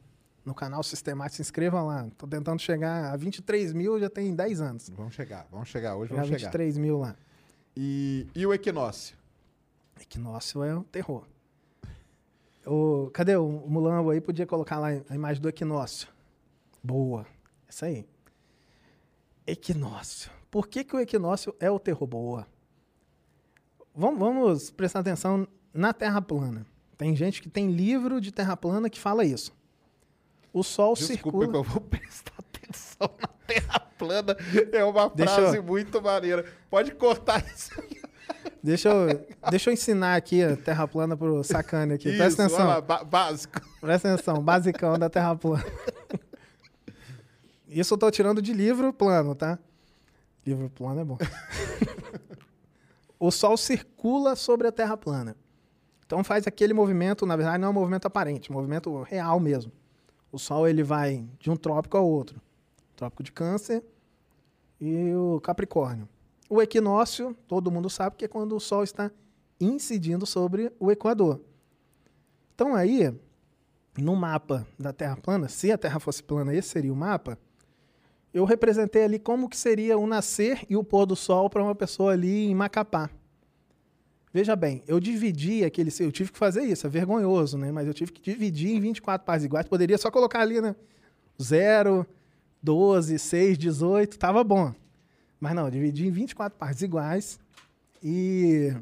no 0.45 0.53
canal 0.53 0.81
Sistemático, 0.83 1.35
se 1.35 1.41
inscrevam 1.41 1.85
lá. 1.87 2.07
Tô 2.17 2.25
tentando 2.25 2.61
chegar 2.61 3.11
a 3.13 3.17
23 3.17 3.73
mil, 3.73 3.99
já 3.99 4.09
tem 4.09 4.33
10 4.33 4.61
anos. 4.61 4.89
Vamos 4.95 5.13
chegar, 5.13 5.47
vamos 5.51 5.67
chegar. 5.67 5.95
Hoje 5.97 6.09
Chegar 6.09 6.21
a 6.21 6.23
vamos 6.25 6.39
chegar. 6.39 6.51
23 6.51 6.77
mil 6.77 6.99
lá. 6.99 7.15
E, 7.75 8.27
e 8.35 8.45
o 8.45 8.53
equinócio? 8.53 9.15
Equinócio 9.99 10.63
é 10.63 10.75
um 10.75 10.83
terror. 10.83 11.25
O, 12.65 13.09
cadê 13.13 13.35
o, 13.35 13.45
o 13.45 13.69
Mulambo 13.69 14.09
aí? 14.09 14.21
Podia 14.21 14.45
colocar 14.45 14.77
lá 14.77 14.89
a 15.09 15.15
imagem 15.15 15.41
do 15.41 15.49
equinócio. 15.49 16.07
Boa. 16.83 17.25
Isso 17.67 17.85
aí. 17.85 18.05
Equinócio. 19.45 20.31
Por 20.51 20.67
que, 20.67 20.83
que 20.83 20.95
o 20.95 20.99
equinócio 20.99 21.55
é 21.59 21.69
o 21.69 21.79
terror? 21.79 22.07
Boa. 22.07 22.47
Vamos, 23.95 24.19
vamos 24.19 24.71
prestar 24.71 24.99
atenção 24.99 25.47
na 25.73 25.93
Terra 25.93 26.21
plana. 26.21 26.65
Tem 26.97 27.15
gente 27.15 27.41
que 27.41 27.49
tem 27.49 27.71
livro 27.71 28.19
de 28.19 28.31
Terra 28.31 28.57
plana 28.57 28.89
que 28.89 28.99
fala 28.99 29.25
isso. 29.25 29.53
O 30.51 30.63
Sol 30.63 30.93
Desculpa 30.93 31.15
circula... 31.15 31.47
que 31.47 31.55
eu 31.55 31.63
vou 31.63 31.81
prestar 31.89 32.33
atenção 32.39 33.09
na 33.21 33.27
Terra 33.47 33.78
plana. 33.99 34.35
É 34.71 34.83
uma 34.83 35.09
Deixa 35.09 35.35
frase 35.35 35.57
eu- 35.57 35.63
muito 35.63 36.01
maneira. 36.01 36.45
Pode 36.69 36.91
cortar 36.95 37.43
isso. 37.53 37.71
Deixa 38.63 38.89
eu, 38.89 39.27
deixa 39.49 39.69
eu 39.69 39.73
ensinar 39.73 40.15
aqui 40.15 40.41
a 40.43 40.55
Terra 40.55 40.87
plana 40.87 41.17
pro 41.17 41.43
sacane 41.43 41.93
aqui. 41.93 42.15
Presta 42.15 42.45
Isso, 42.45 42.55
atenção. 42.55 42.67
olha 42.67 42.83
lá, 42.87 43.03
básico. 43.03 43.61
Presta 43.81 44.13
atenção, 44.13 44.41
basicão 44.41 44.97
da 44.97 45.09
Terra 45.09 45.35
plana. 45.35 45.65
Isso 47.67 47.93
eu 47.93 47.97
tô 47.97 48.09
tirando 48.09 48.41
de 48.41 48.53
livro 48.53 48.91
plano, 48.91 49.35
tá? 49.35 49.59
Livro 50.45 50.69
plano 50.69 51.01
é 51.01 51.05
bom. 51.05 51.17
o 53.19 53.29
Sol 53.31 53.57
circula 53.57 54.35
sobre 54.35 54.67
a 54.67 54.71
Terra 54.71 54.97
plana. 54.97 55.35
Então 56.05 56.23
faz 56.23 56.47
aquele 56.47 56.73
movimento, 56.73 57.25
na 57.25 57.35
verdade 57.35 57.59
não 57.59 57.67
é 57.67 57.71
um 57.71 57.73
movimento 57.73 58.07
aparente, 58.07 58.49
é 58.49 58.53
um 58.53 58.57
movimento 58.57 59.01
real 59.03 59.39
mesmo. 59.39 59.71
O 60.31 60.39
Sol 60.39 60.67
ele 60.67 60.83
vai 60.83 61.25
de 61.39 61.51
um 61.51 61.55
trópico 61.55 61.97
ao 61.97 62.07
outro. 62.07 62.41
Trópico 62.99 63.23
de 63.23 63.31
Câncer 63.31 63.81
e 64.79 65.13
o 65.13 65.39
Capricórnio. 65.39 66.07
O 66.49 66.61
equinócio, 66.61 67.33
todo 67.47 67.71
mundo 67.71 67.89
sabe 67.89 68.17
que 68.17 68.25
é 68.25 68.27
quando 68.27 68.57
o 68.57 68.59
Sol 68.59 68.83
está 68.83 69.09
incidindo 69.57 70.25
sobre 70.25 70.73
o 70.77 70.91
Equador. 70.91 71.39
Então 72.53 72.75
aí, 72.75 73.17
no 73.97 74.17
mapa 74.17 74.67
da 74.77 74.91
Terra 74.91 75.15
plana, 75.15 75.47
se 75.47 75.71
a 75.71 75.77
Terra 75.77 75.97
fosse 75.97 76.21
plana, 76.21 76.53
esse 76.53 76.67
seria 76.67 76.91
o 76.91 76.95
mapa, 76.95 77.39
eu 78.33 78.43
representei 78.43 79.05
ali 79.05 79.17
como 79.17 79.47
que 79.47 79.55
seria 79.55 79.97
o 79.97 80.05
nascer 80.05 80.65
e 80.69 80.75
o 80.75 80.83
pôr 80.83 81.05
do 81.05 81.15
sol 81.15 81.49
para 81.49 81.63
uma 81.63 81.73
pessoa 81.73 82.11
ali 82.11 82.47
em 82.47 82.53
Macapá. 82.53 83.09
Veja 84.33 84.57
bem, 84.57 84.83
eu 84.85 84.99
dividi 84.99 85.63
aquele, 85.63 85.89
eu 86.01 86.11
tive 86.11 86.33
que 86.33 86.37
fazer 86.37 86.63
isso, 86.63 86.85
é 86.85 86.89
vergonhoso, 86.89 87.57
né? 87.57 87.71
Mas 87.71 87.87
eu 87.87 87.93
tive 87.93 88.11
que 88.11 88.21
dividir 88.21 88.75
em 88.75 88.79
24 88.81 89.25
partes 89.25 89.45
iguais, 89.45 89.67
poderia 89.67 89.97
só 89.97 90.11
colocar 90.11 90.41
ali, 90.41 90.59
né? 90.59 90.75
0, 91.41 92.05
12, 92.61 93.17
6, 93.17 93.57
18, 93.57 94.17
tava 94.17 94.43
bom. 94.43 94.73
Mas 95.39 95.55
não, 95.55 95.69
dividi 95.69 96.07
em 96.07 96.11
24 96.11 96.57
partes 96.57 96.81
iguais 96.81 97.39
e 98.03 98.73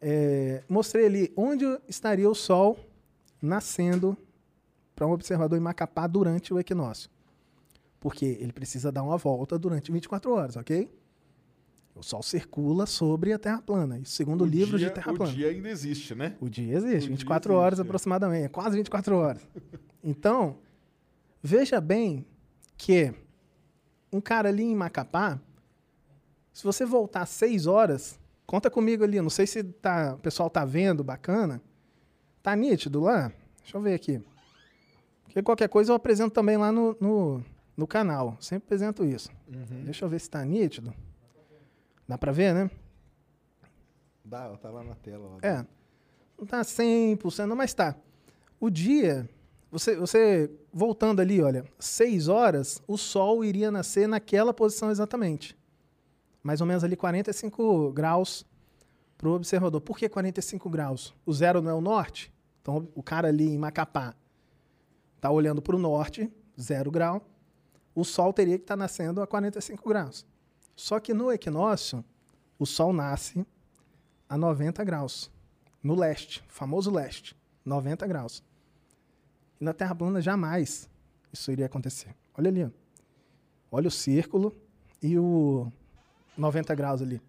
é, 0.00 0.62
mostrei 0.68 1.06
ali 1.06 1.32
onde 1.36 1.64
estaria 1.88 2.28
o 2.28 2.34
Sol 2.34 2.78
nascendo 3.40 4.16
para 4.94 5.06
um 5.06 5.12
observador 5.12 5.58
em 5.58 5.62
Macapá 5.62 6.06
durante 6.06 6.54
o 6.54 6.60
equinócio. 6.60 7.10
Porque 7.98 8.24
ele 8.24 8.52
precisa 8.52 8.90
dar 8.92 9.02
uma 9.02 9.16
volta 9.16 9.58
durante 9.58 9.90
24 9.90 10.32
horas, 10.32 10.56
ok? 10.56 10.88
O 11.94 12.02
Sol 12.02 12.22
circula 12.22 12.86
sobre 12.86 13.32
a 13.32 13.38
Terra 13.38 13.60
plana. 13.60 13.98
Isso 13.98 14.12
segundo 14.12 14.42
o 14.42 14.46
livro 14.46 14.78
dia, 14.78 14.88
de 14.88 14.94
Terra 14.94 15.12
o 15.12 15.16
plana. 15.16 15.32
dia 15.32 15.48
ainda 15.48 15.68
existe, 15.68 16.14
né? 16.14 16.36
O 16.40 16.48
dia 16.48 16.76
existe, 16.76 17.08
O 17.08 17.10
24 17.10 17.52
dia 17.52 17.58
horas 17.58 17.72
existe, 17.78 17.86
é. 17.86 17.88
aproximadamente, 17.88 18.44
é 18.44 18.48
quase 18.48 18.76
24 18.76 19.16
horas. 19.16 19.42
Então, 20.04 20.56
veja 21.40 21.80
bem 21.80 22.26
que 22.76 23.14
um 24.12 24.20
cara 24.20 24.48
ali 24.48 24.64
em 24.64 24.74
Macapá, 24.74 25.40
se 26.52 26.64
você 26.64 26.84
voltar 26.84 27.26
6 27.26 27.66
horas, 27.66 28.18
conta 28.46 28.70
comigo 28.70 29.04
ali, 29.04 29.20
não 29.20 29.30
sei 29.30 29.46
se 29.46 29.62
tá, 29.62 30.14
o 30.14 30.18
pessoal 30.18 30.50
tá 30.50 30.64
vendo, 30.64 31.02
bacana. 31.02 31.62
Tá 32.42 32.54
nítido 32.54 33.00
lá? 33.00 33.32
Deixa 33.62 33.76
eu 33.76 33.80
ver 33.80 33.94
aqui. 33.94 34.22
Porque 35.24 35.42
qualquer 35.42 35.68
coisa 35.68 35.92
eu 35.92 35.96
apresento 35.96 36.34
também 36.34 36.56
lá 36.56 36.70
no, 36.70 36.96
no, 37.00 37.44
no 37.76 37.86
canal. 37.86 38.36
Sempre 38.40 38.66
apresento 38.66 39.04
isso. 39.04 39.30
Uhum. 39.48 39.84
Deixa 39.84 40.04
eu 40.04 40.08
ver 40.08 40.20
se 40.20 40.28
tá 40.28 40.44
nítido. 40.44 40.92
Dá 42.06 42.18
pra 42.18 42.32
ver, 42.32 42.52
né? 42.52 42.70
Dá, 44.24 44.54
tá 44.56 44.70
lá 44.70 44.84
na 44.84 44.94
tela. 44.96 45.36
Ó. 45.36 45.38
É. 45.46 45.64
Não 46.38 46.46
tá 46.46 46.60
100%, 46.60 47.46
não, 47.46 47.56
mas 47.56 47.72
tá. 47.72 47.94
O 48.60 48.68
dia, 48.68 49.28
você, 49.72 49.96
você 49.96 50.50
voltando 50.70 51.20
ali, 51.20 51.40
olha, 51.40 51.64
6 51.78 52.28
horas, 52.28 52.82
o 52.86 52.98
Sol 52.98 53.42
iria 53.42 53.70
nascer 53.70 54.06
naquela 54.06 54.52
posição 54.52 54.90
exatamente. 54.90 55.56
Mais 56.42 56.60
ou 56.60 56.66
menos 56.66 56.84
ali 56.84 56.94
45 56.94 57.90
graus 57.90 58.44
para 59.16 59.30
o 59.30 59.32
observador. 59.32 59.80
Por 59.80 59.96
que 59.96 60.10
45 60.10 60.68
graus? 60.68 61.14
O 61.24 61.32
zero 61.32 61.62
não 61.62 61.70
é 61.70 61.74
o 61.74 61.80
norte? 61.80 62.30
Então, 62.60 62.86
o 62.94 63.02
cara 63.02 63.28
ali 63.28 63.48
em 63.48 63.56
Macapá 63.56 64.14
está 65.16 65.30
olhando 65.30 65.62
para 65.62 65.74
o 65.74 65.78
norte, 65.78 66.30
zero 66.60 66.90
grau. 66.90 67.26
O 67.94 68.04
Sol 68.04 68.30
teria 68.30 68.58
que 68.58 68.64
estar 68.64 68.76
nascendo 68.76 69.22
a 69.22 69.26
45 69.26 69.88
graus. 69.88 70.26
Só 70.76 71.00
que 71.00 71.14
no 71.14 71.32
equinócio, 71.32 72.04
o 72.58 72.66
Sol 72.66 72.92
nasce 72.92 73.46
a 74.28 74.36
90 74.36 74.84
graus. 74.84 75.30
No 75.82 75.94
leste, 75.94 76.44
famoso 76.46 76.90
leste, 76.90 77.34
90 77.64 78.06
graus. 78.06 78.44
E 79.62 79.64
na 79.64 79.72
Terra 79.72 79.94
plana 79.94 80.20
jamais 80.20 80.90
isso 81.32 81.52
iria 81.52 81.66
acontecer. 81.66 82.16
Olha 82.36 82.48
ali, 82.48 82.64
ó. 82.64 82.70
olha 83.70 83.86
o 83.86 83.92
círculo 83.92 84.52
e 85.00 85.16
o 85.16 85.70
90 86.36 86.74
graus 86.74 87.00
ali. 87.00 87.22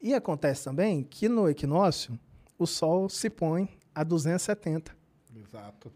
E 0.00 0.14
acontece 0.14 0.64
também 0.64 1.04
que 1.04 1.28
no 1.28 1.48
equinócio 1.48 2.18
o 2.58 2.66
Sol 2.66 3.08
se 3.08 3.30
põe 3.30 3.68
a 3.94 4.02
270. 4.02 4.96
Exato. 5.36 5.92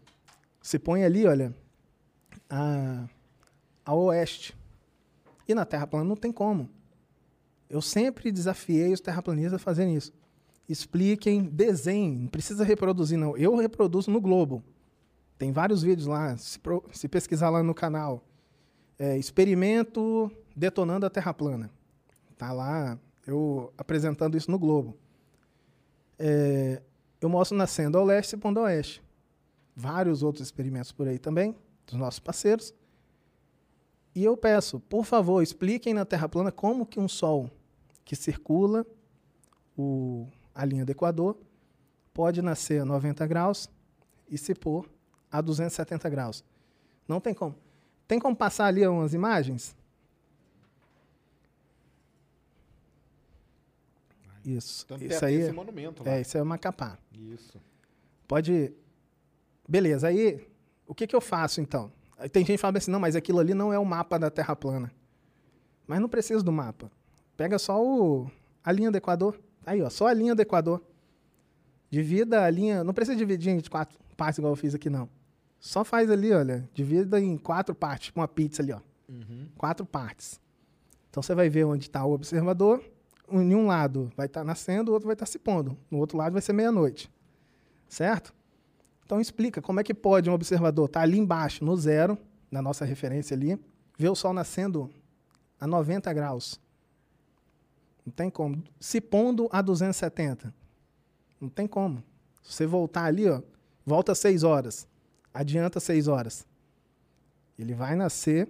Se 0.61 0.79
põe 0.79 1.03
ali, 1.03 1.25
olha, 1.25 1.53
a, 2.49 3.05
a 3.83 3.93
oeste. 3.93 4.57
E 5.45 5.53
na 5.53 5.65
Terra 5.65 5.87
plana 5.87 6.05
não 6.05 6.15
tem 6.15 6.31
como. 6.31 6.69
Eu 7.69 7.81
sempre 7.81 8.31
desafiei 8.31 8.93
os 8.93 9.01
terraplanistas 9.01 9.55
a 9.55 9.59
fazerem 9.59 9.93
isso. 9.93 10.13
Expliquem, 10.69 11.43
desenhem, 11.43 12.15
não 12.15 12.27
precisa 12.29 12.63
reproduzir, 12.63 13.17
não. 13.17 13.35
Eu 13.35 13.57
reproduzo 13.57 14.09
no 14.09 14.21
Globo. 14.21 14.63
Tem 15.37 15.51
vários 15.51 15.83
vídeos 15.83 16.07
lá, 16.07 16.35
se, 16.37 16.59
pro- 16.59 16.83
se 16.91 17.07
pesquisar 17.07 17.49
lá 17.49 17.61
no 17.61 17.73
canal. 17.73 18.23
É, 18.97 19.17
experimento 19.17 20.31
detonando 20.55 21.05
a 21.05 21.09
Terra 21.09 21.33
plana. 21.33 21.69
Tá 22.37 22.51
lá, 22.51 22.97
eu 23.25 23.71
apresentando 23.77 24.35
isso 24.37 24.49
no 24.49 24.57
Globo. 24.57 24.97
É, 26.17 26.81
eu 27.21 27.29
mostro 27.29 27.57
nascendo 27.57 27.97
ao 27.97 28.03
leste 28.05 28.33
e 28.33 28.37
pondo 28.37 28.59
ao 28.59 28.65
oeste. 28.65 29.03
Vários 29.75 30.23
outros 30.23 30.43
experimentos 30.47 30.91
por 30.91 31.07
aí 31.07 31.19
também, 31.19 31.55
dos 31.85 31.95
nossos 31.95 32.19
parceiros. 32.19 32.73
E 34.15 34.23
eu 34.23 34.35
peço, 34.35 34.79
por 34.79 35.05
favor, 35.05 35.43
expliquem 35.43 35.93
na 35.93 36.03
Terra 36.05 36.27
plana 36.27 36.51
como 36.51 36.85
que 36.85 36.99
um 36.99 37.07
Sol 37.07 37.51
que 38.03 38.15
circula 38.15 38.85
o, 39.77 40.27
a 40.55 40.65
linha 40.65 40.83
do 40.85 40.91
Equador 40.91 41.37
pode 42.13 42.41
nascer 42.41 42.81
a 42.81 42.85
90 42.85 43.27
graus 43.27 43.69
e 44.27 44.37
se 44.37 44.55
pôr 44.55 44.89
a 45.31 45.41
270 45.41 46.09
graus. 46.09 46.43
Não 47.07 47.19
tem 47.19 47.33
como. 47.33 47.55
Tem 48.07 48.19
como 48.19 48.35
passar 48.35 48.65
ali 48.65 48.85
umas 48.87 49.13
imagens? 49.13 49.75
Isso. 54.45 54.85
Tanto 54.87 55.03
isso 55.03 55.25
aí 55.25 55.35
esse 55.35 55.51
monumento 55.51 56.03
lá. 56.03 56.11
é, 56.11 56.21
isso 56.21 56.37
é 56.37 56.43
Macapá. 56.43 56.97
Isso. 57.11 57.59
Pode. 58.27 58.73
Beleza, 59.67 60.07
aí 60.07 60.47
o 60.87 60.95
que, 60.95 61.05
que 61.05 61.15
eu 61.15 61.19
faço 61.19 61.59
então? 61.59 61.91
Aí 62.17 62.29
tem 62.29 62.43
gente 62.43 62.55
que 62.55 62.61
fala 62.61 62.77
assim, 62.77 62.89
não, 62.89 62.99
mas 62.99 63.15
aquilo 63.15 63.39
ali 63.39 63.53
não 63.53 63.73
é 63.73 63.77
o 63.77 63.85
mapa 63.85 64.17
da 64.17 64.31
Terra 64.31 64.55
plana. 64.55 64.91
Mas 65.85 65.99
não 65.99 66.07
precisa 66.07 66.41
do 66.41 66.51
mapa. 66.51 66.89
Pega 67.35 67.59
só 67.59 67.83
o, 67.83 68.31
a 68.63 68.71
linha 68.71 68.89
do 68.89 68.97
Equador. 68.97 69.39
Aí, 69.65 69.81
ó, 69.81 69.89
só 69.89 70.07
a 70.07 70.13
linha 70.13 70.33
do 70.33 70.41
Equador. 70.41 70.81
Divida 71.89 72.43
a 72.43 72.49
linha. 72.49 72.83
Não 72.83 72.93
precisa 72.93 73.17
dividir 73.17 73.49
em 73.51 73.61
quatro 73.61 73.99
partes 74.15 74.39
igual 74.39 74.53
eu 74.53 74.57
fiz 74.57 74.73
aqui, 74.73 74.89
não. 74.89 75.09
Só 75.59 75.83
faz 75.83 76.09
ali, 76.09 76.31
olha. 76.31 76.69
Divida 76.73 77.19
em 77.19 77.37
quatro 77.37 77.73
partes, 77.73 78.07
tipo 78.07 78.19
uma 78.19 78.27
pizza 78.27 78.61
ali, 78.61 78.71
ó. 78.71 78.79
Quatro 79.57 79.85
partes. 79.85 80.39
Então 81.09 81.21
você 81.23 81.33
vai 81.33 81.49
ver 81.49 81.63
onde 81.63 81.85
está 81.85 82.05
o 82.05 82.13
observador. 82.13 82.83
Em 83.29 83.55
um 83.55 83.67
lado 83.67 84.11
vai 84.15 84.27
estar 84.27 84.43
nascendo, 84.43 84.91
o 84.91 84.93
outro 84.93 85.07
vai 85.07 85.13
estar 85.13 85.25
se 85.25 85.39
pondo. 85.39 85.77
No 85.89 85.97
outro 85.97 86.17
lado 86.17 86.33
vai 86.33 86.41
ser 86.41 86.53
meia-noite. 86.53 87.11
Certo? 87.87 88.33
Então 89.05 89.19
explica 89.19 89.61
como 89.61 89.79
é 89.79 89.83
que 89.83 89.93
pode 89.93 90.29
um 90.29 90.33
observador 90.33 90.85
estar 90.85 91.01
ali 91.01 91.17
embaixo, 91.17 91.63
no 91.63 91.75
zero, 91.75 92.17
na 92.51 92.61
nossa 92.61 92.85
referência 92.85 93.35
ali, 93.35 93.59
ver 93.97 94.09
o 94.09 94.15
Sol 94.15 94.33
nascendo 94.33 94.89
a 95.59 95.65
90 95.65 96.11
graus. 96.13 96.59
Não 98.05 98.11
tem 98.11 98.29
como. 98.29 98.63
Se 98.79 99.01
pondo 99.01 99.49
a 99.51 99.61
270. 99.61 100.53
Não 101.39 101.49
tem 101.49 101.67
como. 101.67 102.03
Se 102.41 102.53
você 102.53 102.65
voltar 102.65 103.03
ali, 103.03 103.27
ó, 103.29 103.41
volta 103.85 104.15
6 104.15 104.43
horas. 104.43 104.87
Adianta 105.37 105.79
6 105.79 106.07
horas. 106.07 106.47
Ele 107.59 107.75
vai 107.75 107.95
nascer 107.95 108.49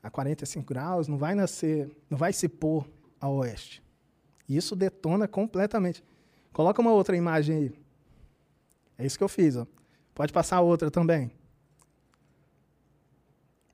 a 0.00 0.08
45 0.08 0.64
graus, 0.64 1.08
não 1.08 1.18
vai 1.18 1.34
nascer, 1.34 1.90
não 2.08 2.16
vai 2.16 2.32
se 2.32 2.48
pôr 2.48 2.88
a 3.20 3.28
oeste. 3.28 3.82
Isso 4.48 4.76
detona 4.76 5.26
completamente. 5.26 6.04
Coloca 6.52 6.80
uma 6.80 6.92
outra 6.92 7.16
imagem 7.16 7.56
aí. 7.56 7.72
É 8.96 9.04
isso 9.04 9.18
que 9.18 9.24
eu 9.24 9.28
fiz, 9.28 9.56
ó. 9.56 9.66
Pode 10.14 10.32
passar 10.32 10.60
outra 10.60 10.88
também. 10.88 11.32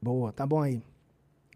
Boa, 0.01 0.33
tá 0.33 0.47
bom 0.47 0.63
aí. 0.63 0.83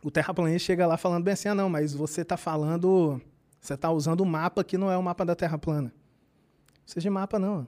O 0.03 0.11
terraplanista 0.11 0.67
chega 0.67 0.87
lá 0.87 0.99
falando 0.99 1.25
bem 1.25 1.33
assim: 1.33 1.49
ah, 1.49 1.55
não, 1.55 1.71
mas 1.71 1.95
você 1.95 2.21
está 2.21 2.37
falando. 2.37 3.19
Você 3.59 3.73
está 3.73 3.91
usando 3.91 4.21
o 4.21 4.27
mapa 4.27 4.63
que 4.63 4.77
não 4.77 4.91
é 4.91 4.99
o 4.99 5.03
mapa 5.03 5.25
da 5.25 5.35
Terra 5.35 5.57
plana. 5.57 5.89
Não 5.89 6.85
seja 6.85 7.11
mapa, 7.11 7.39
não. 7.39 7.67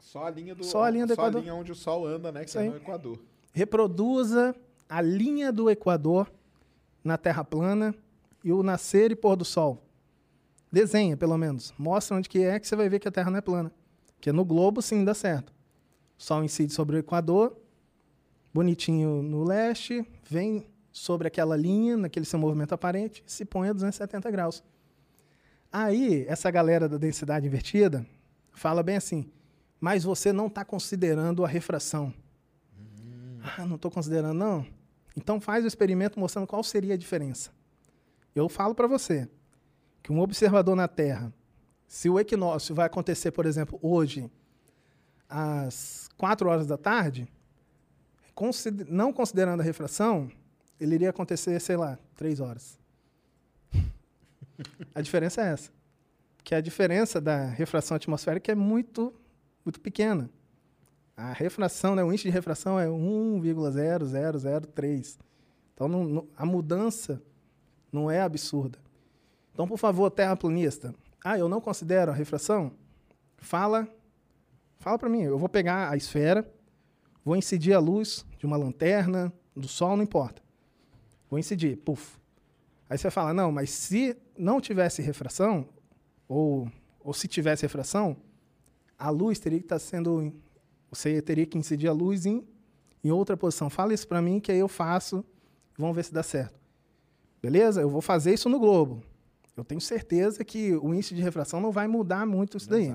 Só 0.00 0.24
a 0.24 0.30
linha 0.30 0.54
do 0.54 0.64
Só 0.64 0.84
a 0.84 0.90
linha 0.90 1.06
do 1.06 1.14
só 1.14 1.22
Equador. 1.22 1.38
a 1.38 1.42
linha 1.42 1.54
onde 1.54 1.72
o 1.72 1.74
sol 1.74 2.06
anda, 2.06 2.32
né? 2.32 2.42
Que 2.44 2.50
Isso 2.50 2.58
é 2.58 2.68
no 2.68 2.76
Equador. 2.76 3.18
Reproduza 3.52 4.54
a 4.88 5.00
linha 5.00 5.52
do 5.52 5.68
Equador 5.70 6.30
na 7.02 7.16
Terra 7.18 7.44
plana 7.44 7.94
e 8.44 8.52
o 8.52 8.62
nascer 8.62 9.10
e 9.10 9.16
pôr 9.16 9.36
do 9.36 9.44
sol. 9.44 9.82
Desenha, 10.70 11.16
pelo 11.16 11.36
menos. 11.36 11.72
Mostra 11.78 12.16
onde 12.16 12.28
que 12.28 12.42
é 12.42 12.58
que 12.60 12.66
você 12.68 12.76
vai 12.76 12.88
ver 12.88 12.98
que 13.00 13.08
a 13.08 13.10
Terra 13.10 13.30
não 13.30 13.38
é 13.38 13.42
plana. 13.42 13.72
Porque 14.14 14.32
no 14.32 14.44
globo, 14.44 14.82
sim, 14.82 15.04
dá 15.04 15.14
certo. 15.14 15.50
O 16.18 16.22
Sol 16.22 16.42
incide 16.42 16.72
sobre 16.72 16.96
o 16.96 16.98
Equador, 16.98 17.56
bonitinho 18.52 19.22
no 19.22 19.44
leste, 19.44 20.04
vem 20.28 20.66
sobre 20.90 21.28
aquela 21.28 21.56
linha, 21.56 21.96
naquele 21.96 22.26
seu 22.26 22.38
movimento 22.38 22.72
aparente, 22.74 23.22
e 23.24 23.30
se 23.30 23.44
põe 23.44 23.68
a 23.68 23.72
270 23.72 24.28
graus. 24.30 24.64
Aí, 25.70 26.24
essa 26.26 26.50
galera 26.50 26.88
da 26.88 26.96
densidade 26.96 27.46
invertida 27.46 28.04
fala 28.52 28.82
bem 28.82 28.96
assim, 28.96 29.30
mas 29.80 30.04
você 30.04 30.32
não 30.32 30.46
está 30.46 30.64
considerando 30.64 31.44
a 31.44 31.48
refração. 31.48 32.12
Ah, 33.42 33.64
não 33.64 33.76
estou 33.76 33.90
considerando, 33.90 34.36
não? 34.36 34.66
Então 35.16 35.40
faz 35.40 35.64
o 35.64 35.68
experimento 35.68 36.18
mostrando 36.18 36.46
qual 36.46 36.62
seria 36.62 36.94
a 36.94 36.96
diferença. 36.96 37.50
Eu 38.34 38.48
falo 38.48 38.74
para 38.74 38.86
você 38.86 39.28
que 40.02 40.12
um 40.12 40.20
observador 40.20 40.76
na 40.76 40.86
Terra, 40.86 41.32
se 41.86 42.08
o 42.08 42.20
equinócio 42.20 42.74
vai 42.74 42.86
acontecer, 42.86 43.30
por 43.30 43.46
exemplo, 43.46 43.78
hoje, 43.82 44.30
às 45.28 46.08
4 46.16 46.48
horas 46.48 46.66
da 46.66 46.76
tarde, 46.76 47.28
não 48.88 49.12
considerando 49.12 49.60
a 49.60 49.64
refração, 49.64 50.30
ele 50.78 50.94
iria 50.94 51.10
acontecer, 51.10 51.58
sei 51.60 51.76
lá, 51.76 51.98
3 52.14 52.40
horas. 52.40 52.78
A 54.94 55.00
diferença 55.00 55.42
é 55.42 55.52
essa. 55.52 55.70
Que 56.42 56.54
a 56.54 56.60
diferença 56.60 57.20
da 57.20 57.44
refração 57.44 57.96
atmosférica 57.96 58.50
é 58.50 58.54
muito, 58.54 59.12
muito 59.64 59.80
pequena. 59.80 60.28
A 61.16 61.32
refração, 61.32 61.94
né, 61.94 62.02
o 62.04 62.08
índice 62.12 62.24
de 62.24 62.30
refração 62.30 62.78
é 62.78 62.86
1,0003. 62.88 65.18
Então, 65.74 65.88
não- 65.88 66.04
não- 66.04 66.26
a 66.36 66.44
mudança 66.46 67.22
não 67.92 68.10
é 68.10 68.20
absurda. 68.20 68.78
Então, 69.52 69.66
por 69.66 69.78
favor, 69.78 70.10
terraplanista, 70.10 70.94
ah, 71.24 71.38
eu 71.38 71.48
não 71.48 71.60
considero 71.60 72.12
a 72.12 72.14
refração? 72.14 72.72
Fala, 73.36 73.88
fala 74.78 74.98
para 74.98 75.08
mim. 75.08 75.22
Eu 75.22 75.38
vou 75.38 75.48
pegar 75.48 75.90
a 75.90 75.96
esfera, 75.96 76.48
vou 77.24 77.36
incidir 77.36 77.72
a 77.74 77.80
luz 77.80 78.24
de 78.38 78.46
uma 78.46 78.56
lanterna, 78.56 79.32
do 79.54 79.66
sol, 79.66 79.96
não 79.96 80.04
importa. 80.04 80.40
Vou 81.28 81.38
incidir, 81.38 81.76
puf. 81.78 82.16
Aí 82.88 82.96
você 82.96 83.10
fala, 83.10 83.34
não, 83.34 83.50
mas 83.52 83.70
se 83.70 84.16
não 84.36 84.60
tivesse 84.60 85.02
refração, 85.02 85.68
ou, 86.28 86.70
ou 87.00 87.12
se 87.12 87.26
tivesse 87.26 87.62
refração, 87.62 88.16
a 88.98 89.10
luz 89.10 89.38
teria 89.38 89.58
que 89.58 89.64
estar 89.64 89.78
sendo. 89.78 90.32
Você 90.90 91.22
teria 91.22 91.46
que 91.46 91.56
incidir 91.56 91.88
a 91.88 91.92
luz 91.92 92.26
em, 92.26 92.46
em 93.04 93.10
outra 93.10 93.36
posição. 93.36 93.70
Fala 93.70 93.94
isso 93.94 94.08
para 94.08 94.20
mim 94.20 94.40
que 94.40 94.50
aí 94.50 94.58
eu 94.58 94.68
faço. 94.68 95.24
Vamos 95.76 95.94
ver 95.94 96.04
se 96.04 96.12
dá 96.12 96.22
certo. 96.22 96.58
Beleza? 97.40 97.80
Eu 97.80 97.88
vou 97.88 98.00
fazer 98.00 98.34
isso 98.34 98.48
no 98.48 98.58
globo. 98.58 99.02
Eu 99.56 99.64
tenho 99.64 99.80
certeza 99.80 100.44
que 100.44 100.74
o 100.76 100.92
índice 100.94 101.14
de 101.14 101.22
refração 101.22 101.60
não 101.60 101.70
vai 101.70 101.86
mudar 101.86 102.26
muito 102.26 102.56
isso 102.56 102.68
daí. 102.68 102.94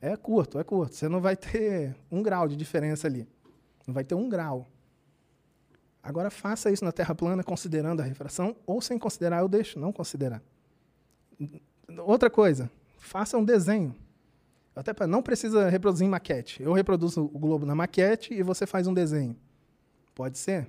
É 0.00 0.16
curto, 0.16 0.58
é 0.58 0.64
curto. 0.64 0.94
Você 0.94 1.08
não 1.08 1.20
vai 1.20 1.36
ter 1.36 1.94
um 2.10 2.22
grau 2.22 2.48
de 2.48 2.56
diferença 2.56 3.06
ali. 3.06 3.26
Não 3.86 3.92
vai 3.92 4.04
ter 4.04 4.14
um 4.14 4.28
grau. 4.28 4.66
Agora 6.02 6.30
faça 6.30 6.70
isso 6.70 6.84
na 6.84 6.92
Terra 6.92 7.14
plana, 7.14 7.42
considerando 7.42 8.00
a 8.00 8.04
refração, 8.04 8.56
ou 8.66 8.80
sem 8.80 8.98
considerar, 8.98 9.40
eu 9.40 9.48
deixo 9.48 9.78
não 9.78 9.92
considerar. 9.92 10.42
Outra 11.98 12.30
coisa, 12.30 12.70
faça 12.96 13.36
um 13.36 13.44
desenho. 13.44 13.94
Até 14.78 14.94
pra, 14.94 15.08
não 15.08 15.20
precisa 15.20 15.68
reproduzir 15.68 16.06
em 16.06 16.10
maquete. 16.10 16.62
Eu 16.62 16.72
reproduzo 16.72 17.24
o 17.24 17.38
globo 17.38 17.66
na 17.66 17.74
maquete 17.74 18.32
e 18.32 18.44
você 18.44 18.64
faz 18.64 18.86
um 18.86 18.94
desenho. 18.94 19.36
Pode 20.14 20.38
ser? 20.38 20.68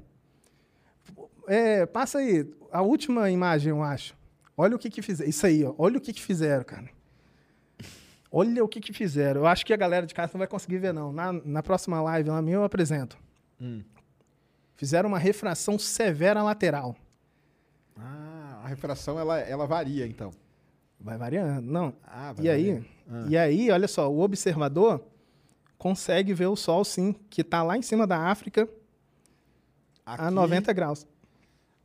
É, 1.48 1.86
passa 1.86 2.18
aí, 2.18 2.52
a 2.72 2.81
última 2.81 3.30
imagem, 3.30 3.69
eu 3.69 3.84
acho. 3.84 4.18
Olha 4.57 4.76
o 4.76 4.80
que 4.80 4.90
que 4.90 5.03
fizeram. 5.03 5.30
Isso 5.30 5.45
aí, 5.45 5.64
ó. 5.64 5.76
Olha 5.77 5.99
o 5.99 6.02
que 6.02 6.11
que 6.11 6.23
fizeram, 6.23 6.64
cara. 6.64 6.90
Olha 8.31 8.64
o 8.64 8.68
que 8.68 8.81
que 8.81 8.91
fizeram. 8.91 9.41
Eu 9.41 9.48
acho 9.48 9.64
que 9.64 9.73
a 9.73 9.77
galera 9.77 10.07
de 10.07 10.15
casa 10.15 10.31
não 10.34 10.40
vai 10.40 10.48
conseguir 10.48 10.80
ver, 10.80 10.91
não. 10.91 11.14
Na, 11.14 11.31
na 11.31 11.61
próxima 11.61 12.02
live, 12.02 12.30
lá 12.31 12.41
minha, 12.41 12.56
eu 12.56 12.64
apresento. 12.64 13.15
Fizeram 14.76 15.10
uma 15.10 15.19
refração 15.19 15.77
severa 15.77 16.41
lateral. 16.41 16.95
Ah, 17.95 18.61
a 18.64 18.68
refração 18.68 19.19
ela, 19.19 19.40
ela 19.40 19.68
varia, 19.68 20.07
então. 20.07 20.31
Vai 21.00 21.18
variando. 21.18 21.62
Não. 21.62 21.94
Ah, 22.04 22.34
vai 22.34 22.46
e 22.46 22.50
aí, 22.50 22.64
variando. 22.66 22.86
Ah. 23.10 23.26
e 23.30 23.38
aí, 23.38 23.72
olha 23.72 23.88
só, 23.88 24.12
o 24.12 24.20
observador 24.20 25.04
consegue 25.78 26.34
ver 26.34 26.48
o 26.48 26.56
Sol, 26.56 26.84
sim, 26.84 27.14
que 27.30 27.42
está 27.42 27.64
lá 27.64 27.78
em 27.78 27.82
cima 27.82 28.06
da 28.06 28.18
África 28.18 28.70
a 30.06 30.26
Aqui 30.26 30.34
90 30.34 30.74
graus. 30.74 31.08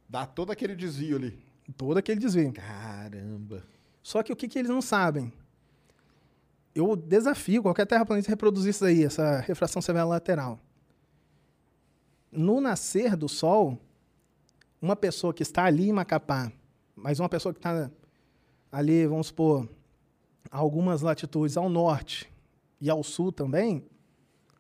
Dá 0.09 0.27
todo 0.27 0.51
aquele 0.51 0.75
desvio 0.75 1.17
ali. 1.17 1.39
Todo 1.77 1.99
aquele 1.99 2.19
desvio. 2.19 2.53
Caramba. 2.53 3.63
Só 4.03 4.23
que 4.23 4.33
o 4.33 4.37
que, 4.37 4.49
que 4.49 4.59
eles 4.59 4.71
não 4.71 4.83
sabem? 4.83 5.33
Eu 6.75 6.97
desafio 6.97 7.63
qualquer 7.63 7.87
terraplanista 7.87 8.31
a 8.31 8.33
reproduzir 8.33 8.71
isso 8.71 8.85
aí, 8.85 9.05
essa 9.05 9.41
refração 9.41 9.81
severa 9.81 10.05
lateral. 10.05 10.59
No 12.33 12.61
nascer 12.61 13.15
do 13.15 13.29
Sol, 13.29 13.79
uma 14.83 14.97
pessoa 14.97 15.33
que 15.33 15.43
está 15.43 15.65
ali 15.65 15.89
em 15.89 15.93
Macapá, 15.93 16.51
mas 16.97 17.21
uma 17.21 17.29
pessoa 17.29 17.53
que 17.53 17.59
está 17.59 17.91
ali, 18.75 19.07
vamos 19.07 19.29
supor, 19.29 19.69
algumas 20.51 21.01
latitudes 21.01 21.57
ao 21.57 21.69
norte 21.69 22.29
e 22.81 22.91
ao 22.91 23.05
sul 23.05 23.31
também, 23.31 23.87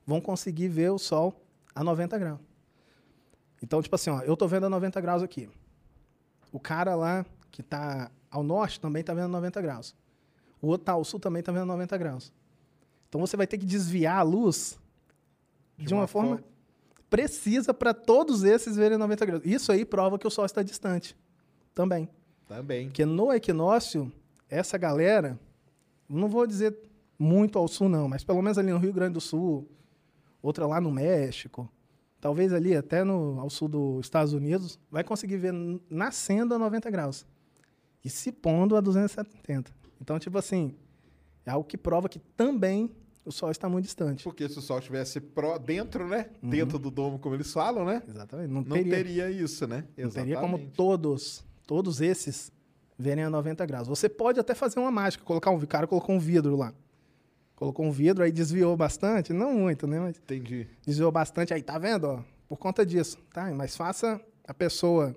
vão 0.06 0.20
conseguir 0.20 0.68
ver 0.68 0.90
o 0.92 0.98
Sol 0.98 1.34
a 1.74 1.82
90 1.82 2.16
graus. 2.16 2.40
Então, 3.60 3.82
tipo 3.82 3.96
assim, 3.96 4.10
ó, 4.10 4.20
eu 4.20 4.34
estou 4.34 4.46
vendo 4.46 4.66
a 4.66 4.70
90 4.70 5.00
graus 5.00 5.20
aqui. 5.20 5.50
O 6.52 6.60
cara 6.60 6.94
lá 6.94 7.26
que 7.50 7.60
está 7.60 8.08
ao 8.30 8.44
norte 8.44 8.78
também 8.78 9.00
está 9.00 9.12
vendo 9.12 9.28
90 9.28 9.60
graus. 9.60 9.96
O 10.62 10.68
outro 10.68 10.82
está 10.82 10.92
ao 10.92 11.04
sul 11.04 11.18
também 11.18 11.40
está 11.40 11.50
vendo 11.50 11.66
90 11.66 11.98
graus. 11.98 12.32
Então 13.08 13.20
você 13.20 13.36
vai 13.36 13.48
ter 13.48 13.58
que 13.58 13.66
desviar 13.66 14.18
a 14.18 14.22
luz 14.22 14.78
de, 15.76 15.92
uma, 15.92 16.06
forma, 16.06 16.40
precisa 17.10 17.74
para 17.74 17.92
todos 17.92 18.44
esses 18.44 18.76
verem 18.76 18.96
90 18.96 19.26
graus. 19.26 19.42
Isso 19.44 19.72
aí 19.72 19.84
prova 19.84 20.20
que 20.20 20.26
o 20.26 20.30
Sol 20.30 20.46
está 20.46 20.62
distante 20.62 21.16
também. 21.74 22.08
Também. 22.46 22.86
Porque 22.88 23.04
no 23.04 23.32
equinócio, 23.32 24.12
essa 24.48 24.76
galera, 24.78 25.38
não 26.08 26.28
vou 26.28 26.46
dizer 26.46 26.76
muito 27.18 27.58
ao 27.58 27.66
sul, 27.68 27.88
não, 27.88 28.08
mas 28.08 28.24
pelo 28.24 28.42
menos 28.42 28.58
ali 28.58 28.70
no 28.70 28.78
Rio 28.78 28.92
Grande 28.92 29.14
do 29.14 29.20
Sul, 29.20 29.68
outra 30.42 30.66
lá 30.66 30.80
no 30.80 30.90
México, 30.90 31.68
talvez 32.20 32.52
ali 32.52 32.76
até 32.76 33.04
no, 33.04 33.38
ao 33.40 33.48
sul 33.48 33.68
dos 33.68 34.04
Estados 34.06 34.32
Unidos, 34.32 34.78
vai 34.90 35.04
conseguir 35.04 35.36
ver 35.38 35.52
nascendo 35.88 36.54
a 36.54 36.58
90 36.58 36.90
graus 36.90 37.26
e 38.04 38.10
se 38.10 38.30
pondo 38.32 38.76
a 38.76 38.80
270. 38.80 39.72
Então, 40.00 40.18
tipo 40.18 40.36
assim, 40.36 40.74
é 41.46 41.50
algo 41.50 41.66
que 41.66 41.78
prova 41.78 42.08
que 42.08 42.18
também 42.18 42.90
o 43.24 43.32
Sol 43.32 43.50
está 43.50 43.68
muito 43.70 43.86
distante. 43.86 44.22
Porque 44.24 44.46
se 44.48 44.58
o 44.58 44.62
Sol 44.62 44.78
estivesse 44.80 45.18
pro- 45.18 45.58
dentro, 45.58 46.06
né? 46.06 46.28
Dentro 46.42 46.78
do 46.78 46.90
domo, 46.90 47.18
como 47.18 47.34
eles 47.34 47.50
falam, 47.50 47.86
né? 47.86 48.02
Exatamente. 48.06 48.48
Não, 48.48 48.60
Não 48.60 48.76
teria, 48.76 48.96
teria, 48.96 49.30
isso, 49.30 49.66
né? 49.66 49.84
não 49.96 50.10
teria 50.10 50.38
como 50.40 50.58
todos, 50.72 51.42
todos 51.66 52.00
esses 52.00 52.52
verem 52.98 53.24
a 53.24 53.30
90 53.30 53.64
graus. 53.66 53.88
Você 53.88 54.08
pode 54.08 54.38
até 54.38 54.54
fazer 54.54 54.78
uma 54.78 54.90
mágica, 54.90 55.24
colocar 55.24 55.50
um, 55.50 55.60
cara 55.66 55.86
colocou 55.86 56.14
um 56.14 56.18
vidro 56.18 56.56
lá. 56.56 56.72
Colocou 57.56 57.86
um 57.86 57.90
vidro, 57.90 58.22
aí 58.24 58.32
desviou 58.32 58.76
bastante, 58.76 59.32
não 59.32 59.54
muito, 59.54 59.86
né? 59.86 60.00
Mas 60.00 60.16
Entendi. 60.16 60.66
desviou 60.84 61.10
bastante, 61.12 61.54
aí 61.54 61.62
tá 61.62 61.78
vendo, 61.78 62.04
ó, 62.04 62.20
por 62.48 62.56
conta 62.58 62.84
disso, 62.84 63.18
tá? 63.32 63.50
Mas 63.52 63.76
faça 63.76 64.20
a 64.46 64.52
pessoa 64.52 65.14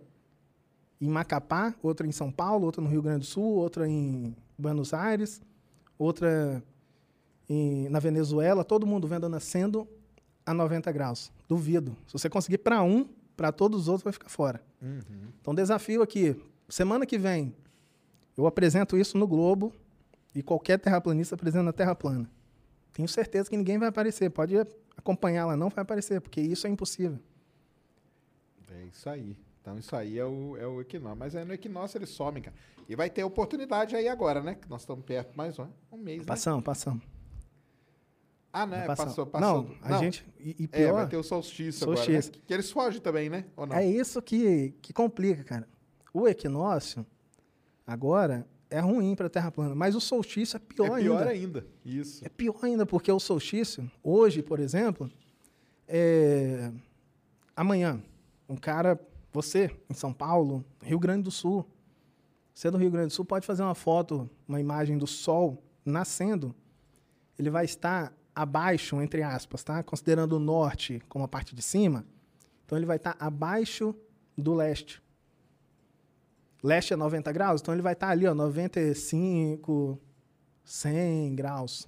em 1.02 1.08
Macapá, 1.08 1.74
outra 1.84 2.06
em 2.08 2.12
São 2.12 2.32
Paulo, 2.32 2.66
outra 2.66 2.82
no 2.82 2.90
Rio 2.90 3.02
Grande 3.02 3.20
do 3.20 3.26
Sul, 3.26 3.56
outra 3.56 3.88
em 3.88 4.36
Buenos 4.58 4.94
Aires, 4.94 5.42
outra 5.98 6.64
em- 7.50 7.90
na 7.90 8.00
Venezuela, 8.00 8.64
todo 8.64 8.86
mundo 8.88 9.08
vendo 9.08 9.28
nascendo 9.30 9.88
a 10.46 10.54
90 10.54 10.92
graus. 10.92 11.32
Duvido. 11.48 11.96
Se 12.08 12.14
você 12.14 12.30
conseguir 12.30 12.60
para 12.60 12.82
um, 12.84 13.08
para 13.36 13.52
todos 13.52 13.82
os 13.82 13.88
outros 13.88 14.04
vai 14.04 14.14
ficar 14.14 14.30
fora. 14.30 14.62
Então, 15.42 15.56
desafio 15.56 16.02
aqui. 16.02 16.36
Semana 16.70 17.06
que 17.06 17.18
vem, 17.18 17.56
eu 18.38 18.46
apresento 18.46 18.98
isso 18.98 19.18
no 19.18 19.28
Globo 19.28 19.74
e 20.36 20.44
qualquer 20.44 20.78
terraplanista 20.80 21.36
apresenta 21.36 21.64
na 21.64 21.74
Terra 21.74 21.96
plana. 21.96 22.30
Tenho 22.94 23.08
certeza 23.08 23.50
que 23.50 23.58
ninguém 23.58 23.78
vai 23.78 23.88
aparecer. 23.88 24.30
Pode 24.30 24.56
acompanhar 24.96 25.46
lá, 25.46 25.56
não 25.56 25.70
vai 25.70 25.82
aparecer, 25.82 26.22
porque 26.22 26.42
isso 26.42 26.68
é 26.68 26.70
impossível. 26.70 27.20
É 28.72 28.84
isso 28.86 29.10
aí. 29.10 29.38
Então 29.62 29.78
isso 29.78 29.96
aí 29.96 30.18
é 30.18 30.26
o, 30.26 30.56
é 30.58 30.66
o 30.66 30.82
equinócio. 30.82 31.18
Mas 31.18 31.36
aí 31.36 31.44
no 31.44 31.54
equinócio 31.54 31.98
eles 31.98 32.10
somem, 32.10 32.42
cara. 32.44 32.56
E 32.88 32.96
vai 32.96 33.10
ter 33.10 33.24
oportunidade 33.24 33.96
aí 33.96 34.08
agora, 34.08 34.42
né? 34.42 34.56
Que 34.56 34.70
nós 34.70 34.82
estamos 34.82 35.04
perto 35.04 35.36
mais 35.36 35.60
um, 35.60 35.68
um 35.92 35.98
mês, 35.98 36.20
né? 36.20 36.26
Passamos, 36.26 36.64
passamos. 36.64 37.04
Ah, 38.52 38.66
né? 38.66 38.86
Passou, 38.86 39.26
passou. 39.26 39.64
Não, 39.64 39.76
a 39.82 39.98
gente. 40.00 40.26
E, 40.40 40.56
e 40.60 40.64
É, 40.66 40.68
pior. 40.86 40.94
vai 40.94 41.08
ter 41.08 41.18
o 41.18 41.24
solstício, 41.24 41.84
agora, 41.84 41.98
Solstício. 41.98 42.32
né? 42.34 42.40
Que 42.46 42.54
eles 42.54 42.72
fogem 42.72 43.00
também, 43.02 43.30
né? 43.30 43.46
Ou 43.56 43.66
não? 43.68 43.76
É 43.76 43.86
isso 43.86 44.22
que, 44.22 44.74
que 44.82 44.94
complica, 44.94 45.44
cara. 45.44 45.68
O 46.14 46.28
equinócio, 46.28 47.06
agora, 47.86 48.48
é 48.70 48.80
ruim 48.80 49.16
para 49.16 49.28
a 49.28 49.30
Terra 49.30 49.52
plana, 49.52 49.76
mas 49.76 49.96
o 49.96 50.02
solstício 50.02 50.58
é 50.58 50.60
pior, 50.60 50.98
é 50.98 51.02
pior 51.02 51.28
ainda. 51.28 51.30
ainda. 51.62 51.68
Isso. 51.86 52.26
É 52.26 52.30
pior 52.30 52.58
ainda, 52.64 52.86
porque 52.86 53.12
o 53.12 53.20
solstício, 53.20 53.90
hoje, 54.04 54.42
por 54.42 54.60
exemplo, 54.60 55.10
é... 55.88 56.72
amanhã, 57.56 58.02
um 58.50 58.56
cara, 58.56 59.00
você, 59.32 59.70
em 59.90 59.94
São 59.94 60.12
Paulo, 60.12 60.66
Rio 60.82 61.00
Grande 61.00 61.24
do 61.24 61.32
Sul, 61.32 61.66
você 62.54 62.70
é 62.70 62.72
do 62.72 62.78
Rio 62.78 62.90
Grande 62.90 63.08
do 63.10 63.14
Sul, 63.14 63.24
pode 63.26 63.46
fazer 63.46 63.62
uma 63.62 63.76
foto, 63.76 64.28
uma 64.48 64.60
imagem 64.60 64.98
do 64.98 65.06
sol 65.06 65.64
nascendo, 65.86 66.56
ele 67.38 67.50
vai 67.52 67.66
estar 67.66 68.17
abaixo, 68.38 69.02
entre 69.02 69.24
aspas, 69.24 69.64
tá? 69.64 69.82
Considerando 69.82 70.34
o 70.34 70.40
norte 70.40 71.02
como 71.10 71.26
a 71.26 71.28
parte 71.28 71.56
de 71.56 71.62
cima, 71.62 72.06
então 72.66 72.78
ele 72.78 72.86
vai 72.86 72.98
estar 72.98 73.16
abaixo 73.20 73.96
do 74.38 74.54
leste. 74.54 75.02
Leste 76.62 76.94
é 76.94 76.96
90 76.96 77.32
graus, 77.32 77.62
então 77.62 77.74
ele 77.74 77.82
vai 77.82 77.94
estar 77.94 78.10
ali, 78.10 78.28
ó, 78.28 78.34
95, 78.36 80.00
100 80.64 81.36
graus. 81.36 81.88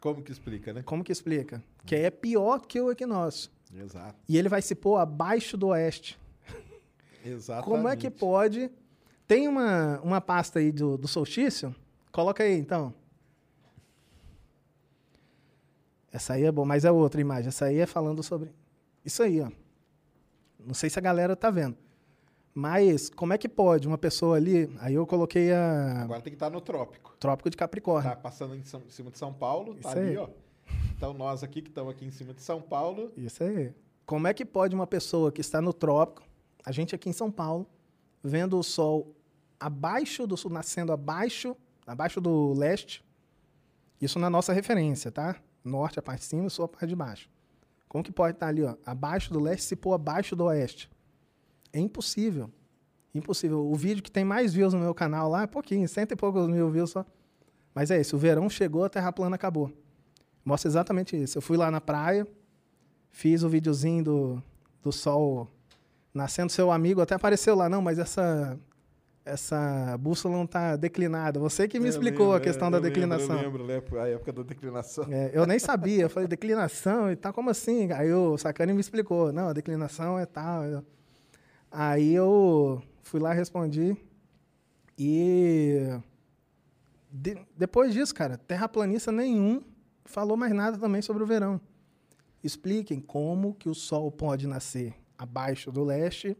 Como 0.00 0.22
que 0.22 0.30
explica, 0.30 0.72
né? 0.72 0.82
Como 0.82 1.02
que 1.02 1.12
explica? 1.12 1.62
Que 1.84 1.94
aí 1.94 2.02
é 2.02 2.10
pior 2.10 2.60
que 2.60 2.80
o 2.80 2.90
equinócio. 2.90 3.50
Exato. 3.74 4.16
E 4.28 4.36
ele 4.36 4.48
vai 4.48 4.62
se 4.62 4.74
pôr 4.74 4.96
abaixo 4.96 5.56
do 5.56 5.68
oeste. 5.68 6.18
Exatamente. 7.24 7.68
Como 7.68 7.88
é 7.88 7.96
que 7.96 8.10
pode? 8.10 8.70
Tem 9.26 9.46
uma, 9.48 10.00
uma 10.00 10.20
pasta 10.20 10.58
aí 10.58 10.72
do, 10.72 10.96
do 10.96 11.06
solstício? 11.06 11.74
Coloca 12.10 12.42
aí, 12.42 12.58
então. 12.58 12.94
Essa 16.12 16.34
aí 16.34 16.44
é 16.44 16.52
boa, 16.52 16.66
mas 16.66 16.84
é 16.84 16.90
outra 16.90 17.20
imagem. 17.20 17.48
Essa 17.48 17.66
aí 17.66 17.78
é 17.78 17.86
falando 17.86 18.22
sobre 18.22 18.50
isso 19.04 19.22
aí, 19.22 19.40
ó. 19.40 19.50
Não 20.58 20.74
sei 20.74 20.90
se 20.90 20.98
a 20.98 21.02
galera 21.02 21.34
tá 21.36 21.50
vendo. 21.50 21.76
Mas 22.52 23.08
como 23.08 23.32
é 23.32 23.38
que 23.38 23.48
pode 23.48 23.86
uma 23.86 23.96
pessoa 23.96 24.36
ali... 24.36 24.68
Aí 24.80 24.94
eu 24.94 25.06
coloquei 25.06 25.52
a 25.52 26.02
Agora 26.02 26.20
tem 26.20 26.32
que 26.32 26.36
estar 26.36 26.50
no 26.50 26.60
trópico. 26.60 27.16
Trópico 27.18 27.48
de 27.48 27.56
Capricórnio. 27.56 28.10
Tá 28.10 28.16
passando 28.16 28.56
em, 28.56 28.64
São- 28.64 28.82
em 28.84 28.90
cima 28.90 29.10
de 29.10 29.18
São 29.18 29.32
Paulo, 29.32 29.74
tá 29.74 29.80
Isso 29.90 29.98
ali, 29.98 30.08
aí. 30.10 30.16
ó. 30.16 30.28
Então 30.96 31.14
nós 31.14 31.42
aqui 31.44 31.62
que 31.62 31.68
estamos 31.70 31.92
aqui 31.92 32.04
em 32.04 32.10
cima 32.10 32.34
de 32.34 32.42
São 32.42 32.60
Paulo, 32.60 33.12
Isso 33.16 33.42
aí. 33.44 33.72
Como 34.04 34.26
é 34.26 34.34
que 34.34 34.44
pode 34.44 34.74
uma 34.74 34.86
pessoa 34.86 35.30
que 35.30 35.40
está 35.40 35.62
no 35.62 35.72
trópico, 35.72 36.26
a 36.64 36.72
gente 36.72 36.94
aqui 36.94 37.08
em 37.08 37.12
São 37.12 37.30
Paulo, 37.30 37.66
vendo 38.22 38.58
o 38.58 38.62
sol 38.62 39.14
abaixo 39.58 40.26
do 40.26 40.36
sul, 40.36 40.50
nascendo 40.50 40.92
abaixo, 40.92 41.56
abaixo 41.86 42.20
do 42.20 42.52
leste, 42.52 43.04
isso 44.00 44.18
na 44.18 44.28
nossa 44.28 44.52
referência, 44.52 45.12
tá? 45.12 45.36
Norte 45.64 45.98
a 45.98 46.02
parte 46.02 46.20
de 46.20 46.26
cima, 46.26 46.48
sul 46.48 46.64
a 46.64 46.68
parte 46.68 46.86
de 46.86 46.96
baixo. 46.96 47.28
Como 47.88 48.04
que 48.04 48.12
pode 48.12 48.36
estar 48.36 48.46
ali, 48.46 48.62
ó, 48.62 48.76
abaixo 48.86 49.32
do 49.32 49.40
leste 49.40 49.64
se 49.64 49.76
pôr 49.76 49.92
abaixo 49.92 50.36
do 50.36 50.44
oeste? 50.44 50.90
É 51.72 51.80
impossível. 51.80 52.50
Impossível. 53.14 53.66
O 53.66 53.74
vídeo 53.74 54.02
que 54.02 54.10
tem 54.10 54.24
mais 54.24 54.54
views 54.54 54.72
no 54.72 54.80
meu 54.80 54.94
canal 54.94 55.28
lá 55.28 55.42
é 55.42 55.46
pouquinho, 55.46 55.88
cento 55.88 56.12
e 56.12 56.16
poucos 56.16 56.48
mil 56.48 56.70
views 56.70 56.90
só. 56.90 57.04
Mas 57.74 57.90
é 57.90 58.00
isso, 58.00 58.16
o 58.16 58.18
verão 58.18 58.48
chegou, 58.48 58.84
a 58.84 58.88
terra 58.88 59.12
plana 59.12 59.36
acabou. 59.36 59.72
Mostra 60.44 60.68
exatamente 60.68 61.20
isso. 61.20 61.38
Eu 61.38 61.42
fui 61.42 61.56
lá 61.56 61.70
na 61.70 61.80
praia, 61.80 62.26
fiz 63.10 63.42
o 63.42 63.48
videozinho 63.48 64.04
do, 64.04 64.42
do 64.82 64.92
sol 64.92 65.48
nascendo. 66.14 66.50
Seu 66.50 66.70
amigo 66.70 67.00
até 67.00 67.14
apareceu 67.14 67.54
lá, 67.54 67.68
não, 67.68 67.82
mas 67.82 67.98
essa 67.98 68.58
essa 69.30 69.96
bússola 69.98 70.36
não 70.36 70.44
está 70.44 70.76
declinada. 70.76 71.38
Você 71.40 71.66
que 71.68 71.78
me 71.78 71.86
Eu 71.86 71.90
explicou 71.90 72.26
lembro, 72.26 72.36
a 72.38 72.40
questão 72.40 72.68
é, 72.68 72.70
da 72.72 72.76
eu 72.78 72.82
lembro, 72.82 72.94
declinação. 73.00 73.36
Eu 73.36 73.42
lembro, 73.42 73.64
lembro, 73.64 74.00
a 74.00 74.08
época 74.08 74.32
da 74.32 74.42
declinação. 74.42 75.04
É, 75.10 75.30
eu 75.32 75.46
nem 75.46 75.58
sabia. 75.58 76.02
Eu 76.02 76.10
falei, 76.10 76.28
declinação 76.28 77.10
e 77.10 77.16
tal, 77.16 77.32
como 77.32 77.50
assim? 77.50 77.90
Aí 77.92 78.12
o 78.12 78.36
Sacani 78.38 78.72
me 78.72 78.80
explicou. 78.80 79.32
Não, 79.32 79.48
a 79.48 79.52
declinação 79.52 80.18
é 80.18 80.26
tal. 80.26 80.64
Eu- 80.64 80.84
Aí 81.70 82.12
eu 82.12 82.82
fui 83.02 83.20
lá, 83.20 83.32
respondi. 83.32 83.96
E 84.98 85.78
de- 87.10 87.38
depois 87.56 87.92
disso, 87.92 88.14
cara, 88.14 88.36
terraplanista 88.36 89.10
nenhum 89.12 89.62
falou 90.04 90.36
mais 90.36 90.52
nada 90.52 90.76
também 90.78 91.00
sobre 91.02 91.22
o 91.22 91.26
verão. 91.26 91.60
Expliquem 92.42 93.00
como 93.00 93.54
que 93.54 93.68
o 93.68 93.74
Sol 93.74 94.10
pode 94.10 94.46
nascer 94.46 94.94
abaixo 95.16 95.70
do 95.70 95.84
leste 95.84 96.36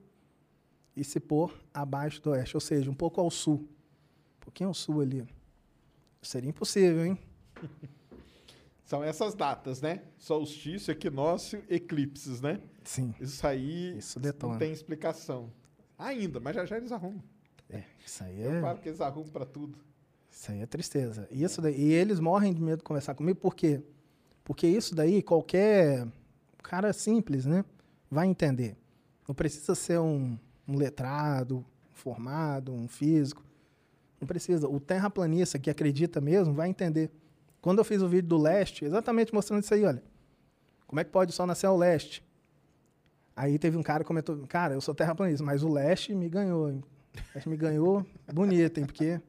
e 1.00 1.04
se 1.04 1.18
pôr 1.18 1.58
abaixo 1.72 2.20
do 2.20 2.30
oeste, 2.30 2.54
ou 2.54 2.60
seja, 2.60 2.90
um 2.90 2.94
pouco 2.94 3.22
ao 3.22 3.30
sul. 3.30 3.66
Um 4.36 4.40
pouquinho 4.40 4.68
ao 4.68 4.74
sul 4.74 5.00
ali. 5.00 5.26
Seria 6.20 6.50
impossível, 6.50 7.06
hein? 7.06 7.18
São 8.84 9.02
essas 9.02 9.34
datas, 9.34 9.80
né? 9.80 10.02
Solstício, 10.18 10.90
equinócio, 10.92 11.64
eclipses, 11.70 12.42
né? 12.42 12.60
Sim. 12.84 13.14
Isso 13.18 13.46
aí 13.46 13.96
Isso 13.96 14.20
detona. 14.20 14.52
não 14.52 14.58
tem 14.58 14.72
explicação. 14.72 15.50
Ainda, 15.96 16.38
mas 16.38 16.54
já 16.54 16.66
já 16.66 16.76
eles 16.76 16.92
arrumam. 16.92 17.22
É, 17.70 17.84
isso 18.04 18.22
aí 18.22 18.42
Eu 18.42 18.52
é. 18.52 18.60
falo 18.60 18.78
que 18.78 18.88
eles 18.88 19.00
arrumam 19.00 19.30
pra 19.30 19.46
tudo. 19.46 19.78
Isso 20.30 20.50
aí 20.50 20.60
é 20.60 20.66
tristeza. 20.66 21.26
Isso 21.30 21.62
daí, 21.62 21.80
e 21.80 21.92
eles 21.92 22.20
morrem 22.20 22.52
de 22.52 22.60
medo 22.60 22.78
de 22.78 22.84
conversar 22.84 23.14
comigo, 23.14 23.38
por 23.38 23.54
quê? 23.54 23.82
Porque 24.44 24.66
isso 24.66 24.94
daí, 24.94 25.22
qualquer 25.22 26.06
cara 26.62 26.92
simples, 26.92 27.46
né, 27.46 27.64
vai 28.10 28.26
entender. 28.26 28.76
Não 29.26 29.34
precisa 29.34 29.74
ser 29.74 29.98
um, 29.98 30.36
um 30.66 30.76
letrado, 30.76 31.58
um 31.58 31.94
formado, 31.94 32.72
um 32.72 32.86
físico. 32.88 33.42
Não 34.20 34.26
precisa. 34.26 34.68
O 34.68 34.78
terraplanista 34.78 35.58
que 35.58 35.70
acredita 35.70 36.20
mesmo 36.20 36.52
vai 36.54 36.68
entender. 36.68 37.10
Quando 37.60 37.78
eu 37.78 37.84
fiz 37.84 38.02
o 38.02 38.08
vídeo 38.08 38.28
do 38.28 38.38
leste, 38.38 38.84
exatamente 38.84 39.32
mostrando 39.34 39.62
isso 39.62 39.72
aí, 39.74 39.84
olha. 39.84 40.02
Como 40.86 40.98
é 41.00 41.04
que 41.04 41.10
pode 41.10 41.30
o 41.30 41.34
sol 41.34 41.46
nascer 41.46 41.66
ao 41.66 41.76
leste? 41.76 42.24
Aí 43.36 43.58
teve 43.58 43.76
um 43.76 43.82
cara 43.82 44.02
que 44.02 44.08
comentou, 44.08 44.36
cara, 44.48 44.74
eu 44.74 44.80
sou 44.80 44.94
terraplanista, 44.94 45.44
mas 45.44 45.62
o 45.62 45.68
leste 45.72 46.14
me 46.14 46.28
ganhou. 46.28 46.68
hein? 46.70 46.82
O 47.16 47.20
leste 47.34 47.48
me 47.48 47.56
ganhou 47.56 48.04
bonito, 48.32 48.78
hein? 48.78 48.86
Porque 48.86 49.20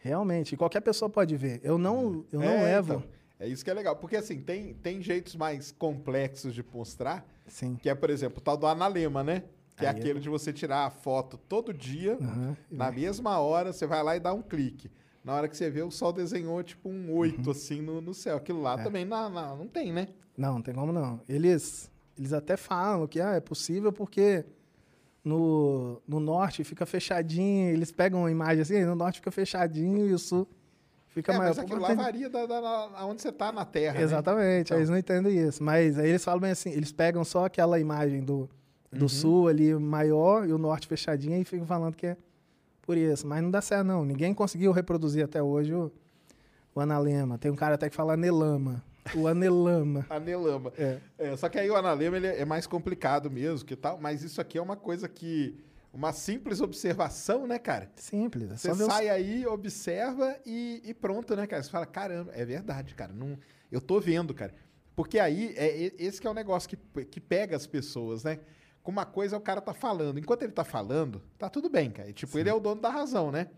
realmente, 0.00 0.56
qualquer 0.56 0.80
pessoa 0.80 1.08
pode 1.08 1.36
ver. 1.36 1.60
Eu 1.62 1.78
não, 1.78 2.24
eu 2.32 2.40
não 2.40 2.46
É, 2.48 2.62
levo. 2.64 2.94
então, 2.94 3.04
é 3.40 3.48
isso 3.48 3.64
que 3.64 3.70
é 3.70 3.74
legal. 3.74 3.96
Porque 3.96 4.16
assim, 4.16 4.40
tem, 4.40 4.74
tem 4.74 5.00
jeitos 5.02 5.34
mais 5.34 5.72
complexos 5.72 6.54
de 6.54 6.64
mostrar, 6.72 7.26
Sim. 7.46 7.76
que 7.80 7.88
é, 7.88 7.94
por 7.94 8.10
exemplo, 8.10 8.38
o 8.38 8.40
tal 8.40 8.56
do 8.56 8.66
analema, 8.66 9.24
né? 9.24 9.44
Que 9.76 9.84
é 9.86 9.88
Aí 9.88 9.94
é- 9.94 9.98
aquele 9.98 10.20
de 10.20 10.28
você 10.28 10.52
tirar 10.52 10.86
a 10.86 10.90
foto 10.90 11.36
todo 11.38 11.72
dia, 11.72 12.18
Aham. 12.20 12.56
na 12.70 12.90
mesma 12.92 13.38
hora, 13.38 13.72
você 13.72 13.86
vai 13.86 14.02
lá 14.02 14.16
e 14.16 14.20
dá 14.20 14.32
um 14.32 14.42
clique. 14.42 14.90
Na 15.24 15.34
hora 15.34 15.48
que 15.48 15.56
você 15.56 15.70
vê, 15.70 15.82
o 15.82 15.90
sol 15.90 16.12
desenhou 16.12 16.62
tipo 16.62 16.88
um 16.88 17.12
oito 17.16 17.46
Uhum. 17.46 17.52
assim 17.52 17.80
no, 17.80 18.00
no 18.00 18.12
céu. 18.12 18.36
Aquilo 18.36 18.60
lá 18.60 18.74
É. 18.78 18.82
também 18.82 19.04
na- 19.04 19.28
na- 19.30 19.54
não 19.54 19.66
tem, 19.68 19.92
né? 19.92 20.08
Não, 20.36 20.54
não 20.54 20.62
tem 20.62 20.74
como 20.74 20.92
não. 20.92 21.20
Eles, 21.28 21.90
eles 22.18 22.32
até 22.32 22.56
falam 22.56 23.06
que 23.06 23.20
ah, 23.20 23.34
é 23.34 23.40
possível 23.40 23.92
porque 23.92 24.44
no, 25.24 26.00
no 26.06 26.18
norte 26.18 26.64
fica 26.64 26.84
fechadinho, 26.84 27.70
eles 27.70 27.92
pegam 27.92 28.20
uma 28.20 28.30
imagem 28.30 28.62
assim, 28.62 28.84
no 28.84 28.94
norte 28.94 29.16
fica 29.20 29.30
fechadinho 29.30 30.06
e 30.08 30.12
o 30.12 30.18
sul 30.18 30.48
fica 31.08 31.32
é, 31.32 31.36
maior. 31.38 31.50
mas 31.50 31.58
aquilo 31.60 31.80
lá 31.80 31.94
varia 31.94 32.28
da, 32.28 32.44
da, 32.46 32.60
da, 32.60 33.06
onde 33.06 33.22
você 33.22 33.28
está 33.28 33.52
na 33.52 33.64
Terra. 33.64 33.94
né? 33.94 34.02
Exatamente, 34.02 34.66
Então. 34.68 34.76
aí 34.76 34.80
eles 34.80 34.90
não 34.90 34.98
entendem 34.98 35.36
isso. 35.38 35.62
Mas 35.62 35.98
aí 35.98 36.08
eles 36.08 36.24
falam 36.24 36.40
bem 36.40 36.50
assim, 36.50 36.70
eles 36.70 36.90
pegam 36.90 37.24
só 37.24 37.44
aquela 37.44 37.78
imagem 37.78 38.22
do, 38.24 38.48
do 38.92 39.02
Uhum. 39.04 39.08
sul 39.08 39.48
ali 39.48 39.74
maior 39.74 40.46
e 40.46 40.52
o 40.52 40.58
norte 40.58 40.86
fechadinho 40.86 41.40
e 41.40 41.44
ficam 41.44 41.66
falando 41.66 41.96
que 41.96 42.06
é 42.06 42.16
por 42.82 42.96
isso. 42.96 43.26
Mas 43.26 43.42
não 43.42 43.50
dá 43.50 43.60
certo, 43.62 43.86
não. 43.86 44.04
Ninguém 44.04 44.34
conseguiu 44.34 44.70
reproduzir 44.72 45.24
até 45.24 45.42
hoje 45.42 45.72
o, 45.72 45.90
o 46.74 46.80
analema. 46.80 47.38
Tem 47.38 47.50
um 47.50 47.56
cara 47.56 47.76
até 47.76 47.88
que 47.88 47.96
fala 47.96 48.14
anelama. 48.14 48.82
O 49.14 49.26
anelama. 49.28 50.06
Anelama. 50.10 50.72
É. 50.76 50.98
É, 51.18 51.36
só 51.36 51.48
que 51.48 51.58
aí 51.58 51.70
o 51.70 51.76
analema 51.76 52.16
ele 52.16 52.26
é 52.26 52.44
mais 52.44 52.66
complicado 52.66 53.30
mesmo, 53.30 53.66
que 53.66 53.74
tal. 53.76 53.98
Mas 53.98 54.22
isso 54.22 54.40
aqui 54.40 54.58
é 54.58 54.62
uma 54.62 54.76
coisa 54.76 55.08
que 55.08 55.58
uma 55.92 56.12
simples 56.12 56.60
observação, 56.60 57.46
né, 57.46 57.58
cara? 57.58 57.90
Simples. 57.96 58.50
É 58.50 58.56
Você 58.56 58.84
sai 58.84 59.08
aí, 59.08 59.46
observa 59.46 60.36
e, 60.44 60.80
e 60.84 60.94
pronto, 60.94 61.34
né, 61.36 61.46
cara? 61.46 61.62
Você 61.62 61.70
fala, 61.70 61.86
caramba, 61.86 62.32
é 62.34 62.44
verdade, 62.44 62.94
cara. 62.94 63.12
Não, 63.12 63.38
eu 63.70 63.80
tô 63.80 64.00
vendo, 64.00 64.32
cara. 64.34 64.54
Porque 64.96 65.18
aí, 65.18 65.54
é, 65.56 65.92
esse 65.98 66.20
que 66.20 66.26
é 66.26 66.30
o 66.30 66.34
negócio 66.34 66.68
que, 66.68 67.04
que 67.06 67.20
pega 67.20 67.56
as 67.56 67.66
pessoas, 67.66 68.24
né? 68.24 68.38
Com 68.82 68.90
uma 68.90 69.04
coisa 69.04 69.36
o 69.36 69.40
cara 69.40 69.60
tá 69.60 69.72
falando. 69.72 70.18
Enquanto 70.18 70.42
ele 70.42 70.52
tá 70.52 70.64
falando, 70.64 71.22
tá 71.38 71.48
tudo 71.48 71.68
bem, 71.68 71.90
cara. 71.90 72.10
E, 72.10 72.12
tipo, 72.12 72.36
ele 72.38 72.48
é 72.48 72.54
o 72.54 72.58
dono 72.58 72.80
da 72.80 72.90
razão, 72.90 73.30
né? 73.30 73.48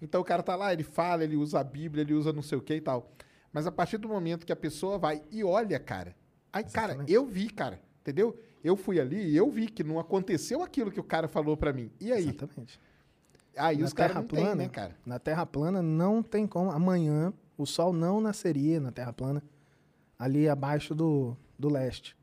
Então 0.00 0.20
o 0.20 0.24
cara 0.24 0.42
tá 0.42 0.54
lá, 0.54 0.72
ele 0.72 0.84
fala, 0.84 1.24
ele 1.24 1.36
usa 1.36 1.58
a 1.60 1.64
Bíblia, 1.64 2.02
ele 2.02 2.14
usa 2.14 2.32
não 2.32 2.42
sei 2.42 2.56
o 2.56 2.62
que 2.62 2.74
e 2.74 2.80
tal. 2.80 3.10
Mas 3.52 3.66
a 3.66 3.72
partir 3.72 3.96
do 3.98 4.08
momento 4.08 4.46
que 4.46 4.52
a 4.52 4.56
pessoa 4.56 4.98
vai 4.98 5.22
e 5.30 5.42
olha, 5.42 5.78
cara. 5.80 6.14
Aí, 6.52 6.64
cara, 6.64 7.04
eu 7.08 7.26
vi, 7.26 7.50
cara. 7.50 7.80
Entendeu? 8.00 8.38
Eu 8.62 8.76
fui 8.76 9.00
ali 9.00 9.30
e 9.30 9.36
eu 9.36 9.50
vi 9.50 9.66
que 9.68 9.84
não 9.84 9.98
aconteceu 9.98 10.62
aquilo 10.62 10.90
que 10.90 11.00
o 11.00 11.04
cara 11.04 11.28
falou 11.28 11.56
pra 11.56 11.72
mim. 11.72 11.90
E 12.00 12.12
aí? 12.12 12.28
Exatamente. 12.28 12.80
Aí 13.56 13.78
na 13.78 13.84
os 13.84 13.92
caras 13.92 14.16
não 14.16 14.24
plana, 14.24 14.54
né, 14.54 14.68
cara? 14.68 14.96
Na 15.04 15.18
Terra 15.18 15.44
plana 15.44 15.82
não 15.82 16.22
tem 16.22 16.46
como. 16.46 16.70
Amanhã 16.70 17.32
o 17.56 17.66
Sol 17.66 17.92
não 17.92 18.20
nasceria 18.20 18.80
na 18.80 18.92
Terra 18.92 19.12
plana, 19.12 19.42
ali 20.18 20.48
abaixo 20.48 20.94
do, 20.94 21.36
do 21.58 21.68
leste. 21.68 22.16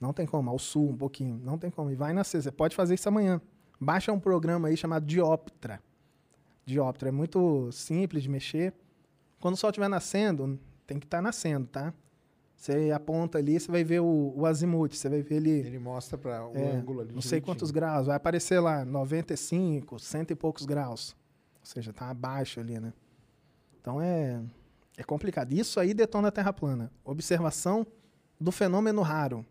Não 0.00 0.12
tem 0.12 0.26
como, 0.26 0.50
ao 0.50 0.58
sul 0.58 0.90
um 0.90 0.96
pouquinho. 0.96 1.40
Não 1.42 1.58
tem 1.58 1.70
como. 1.70 1.90
E 1.90 1.94
vai 1.94 2.12
nascer. 2.12 2.42
Você 2.42 2.50
pode 2.50 2.76
fazer 2.76 2.94
isso 2.94 3.08
amanhã. 3.08 3.40
Baixa 3.80 4.12
um 4.12 4.20
programa 4.20 4.68
aí 4.68 4.76
chamado 4.76 5.06
Dioptra. 5.06 5.80
Dioptra 6.64 7.08
é 7.08 7.12
muito 7.12 7.70
simples 7.72 8.22
de 8.22 8.28
mexer. 8.28 8.74
Quando 9.40 9.54
o 9.54 9.56
Sol 9.56 9.70
estiver 9.70 9.88
nascendo, 9.88 10.58
tem 10.86 10.98
que 10.98 11.06
estar 11.06 11.22
nascendo, 11.22 11.66
tá? 11.66 11.92
Você 12.56 12.90
aponta 12.90 13.38
ali, 13.38 13.60
você 13.60 13.70
vai 13.70 13.84
ver 13.84 14.00
o, 14.00 14.32
o 14.34 14.46
azimuth, 14.46 14.94
você 14.94 15.10
vai 15.10 15.20
ver 15.20 15.36
ele 15.36 15.50
Ele 15.50 15.78
mostra 15.78 16.16
para 16.16 16.46
o 16.48 16.56
é, 16.56 16.72
ângulo 16.72 17.00
ali. 17.00 17.12
Não 17.12 17.20
sei 17.20 17.40
direitinho. 17.40 17.54
quantos 17.54 17.70
graus. 17.70 18.06
Vai 18.06 18.16
aparecer 18.16 18.58
lá 18.60 18.84
95, 18.84 19.98
cento 19.98 20.30
e 20.30 20.34
poucos 20.34 20.64
graus. 20.64 21.14
Ou 21.60 21.66
seja, 21.66 21.92
tá 21.92 22.08
abaixo 22.08 22.58
ali, 22.58 22.80
né? 22.80 22.92
Então 23.78 24.00
é, 24.00 24.42
é 24.96 25.04
complicado. 25.04 25.52
Isso 25.52 25.78
aí 25.78 25.92
detona 25.92 26.28
a 26.28 26.32
Terra 26.32 26.52
plana. 26.52 26.90
Observação 27.04 27.86
do 28.40 28.50
fenômeno 28.50 29.02
raro 29.02 29.44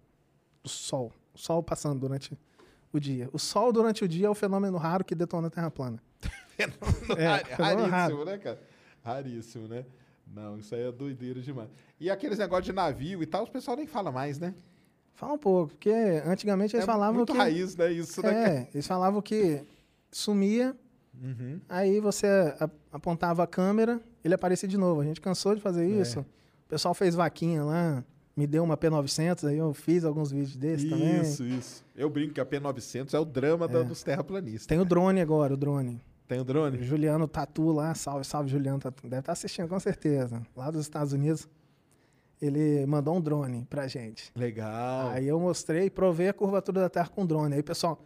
do 0.66 0.70
Sol. 0.70 1.12
O 1.34 1.38
Sol 1.38 1.62
passando 1.64 2.00
durante 2.00 2.38
o 2.92 3.00
dia. 3.00 3.30
O 3.32 3.38
Sol 3.40 3.72
durante 3.72 4.04
o 4.04 4.08
dia 4.08 4.28
é 4.28 4.30
o 4.30 4.36
fenômeno 4.36 4.78
raro 4.78 5.04
que 5.06 5.14
detona 5.16 5.48
a 5.48 5.50
Terra 5.52 5.70
plana. 5.72 6.02
É, 7.18 7.26
Rari- 7.26 7.46
fenômeno 7.46 7.88
Raríssimo, 7.90 7.90
raro. 7.92 8.26
né, 8.26 8.38
cara? 8.38 8.62
Raríssimo, 9.04 9.68
né? 9.68 9.86
Não, 10.26 10.58
isso 10.58 10.74
aí 10.74 10.82
é 10.82 10.92
doideira 10.92 11.42
demais. 11.42 11.70
E 12.00 12.10
aqueles 12.10 12.40
negócios 12.40 12.66
de 12.66 12.72
navio 12.74 13.22
e 13.22 13.26
tal, 13.26 13.44
os 13.44 13.50
pessoal 13.50 13.76
nem 13.78 13.86
fala 13.86 14.12
mais, 14.12 14.40
né? 14.40 14.56
Fala 15.14 15.34
um 15.34 15.38
pouco, 15.38 15.74
porque 15.74 15.92
antigamente 16.26 16.76
eles 16.76 16.84
é 16.84 16.86
falavam 16.86 17.16
muito 17.16 17.32
que... 17.34 17.38
raiz, 17.38 17.76
né? 17.76 17.92
Isso, 17.92 18.22
né, 18.24 18.32
cara? 18.34 18.50
É, 18.54 18.68
eles 18.74 18.88
falavam 18.88 19.22
que 19.22 19.62
sumia, 20.12 20.76
Uhum. 21.22 21.60
aí 21.70 22.00
você 22.02 22.28
apontava 22.92 23.44
a 23.44 23.48
câmera, 23.48 24.02
ele 24.24 24.34
aparecia 24.34 24.68
de 24.68 24.78
novo. 24.78 25.00
A 25.02 25.06
gente 25.06 25.22
cansou 25.22 25.56
de 25.56 25.62
fazer 25.62 25.88
isso. 25.88 26.20
O 26.22 26.68
pessoal 26.70 26.94
fez 26.94 27.16
vaquinha 27.16 27.64
lá, 27.64 28.04
me 28.36 28.46
deu 28.46 28.64
uma 28.64 28.76
P900, 28.76 29.48
aí 29.48 29.58
eu 29.58 29.74
fiz 29.74 30.04
alguns 30.04 30.32
vídeos 30.32 30.56
desses 30.58 30.90
também. 30.90 31.22
Isso, 31.22 31.44
isso. 31.44 31.86
Eu 31.96 32.10
brinco 32.10 32.34
que 32.34 32.42
a 32.42 32.46
P900 32.46 33.14
é 33.14 33.20
o 33.20 33.24
drama 33.26 33.68
da- 33.68 33.84
dos 33.84 34.04
terraplanistas. 34.04 34.66
Tem 34.66 34.80
o 34.80 34.86
drone 34.86 35.22
agora, 35.22 35.54
o 35.54 35.58
drone. 35.58 36.02
Tem 36.28 36.40
o 36.40 36.44
drone? 36.44 36.84
Juliano 36.84 37.28
Tatu 37.28 37.72
lá, 37.72 37.94
salve, 37.96 38.26
salve 38.26 38.50
Juliano 38.50 38.80
Tatu. 38.80 39.04
Deve 39.08 39.20
estar 39.22 39.32
assistindo 39.32 39.68
com 39.70 39.80
certeza. 39.80 40.42
Lá 40.56 40.70
dos 40.72 40.82
Estados 40.82 41.14
Unidos, 41.14 41.48
ele 42.42 42.86
mandou 42.86 43.16
um 43.16 43.22
drone 43.22 43.66
pra 43.70 43.88
gente. 43.88 44.32
Legal. 44.36 45.10
Aí 45.12 45.28
eu 45.28 45.40
mostrei, 45.40 45.90
provei 45.90 46.28
a 46.30 46.34
curvatura 46.34 46.82
da 46.82 46.90
Terra 46.90 47.08
com 47.08 47.26
drone. 47.26 47.56
Aí, 47.56 47.64
pessoal, 47.64 48.04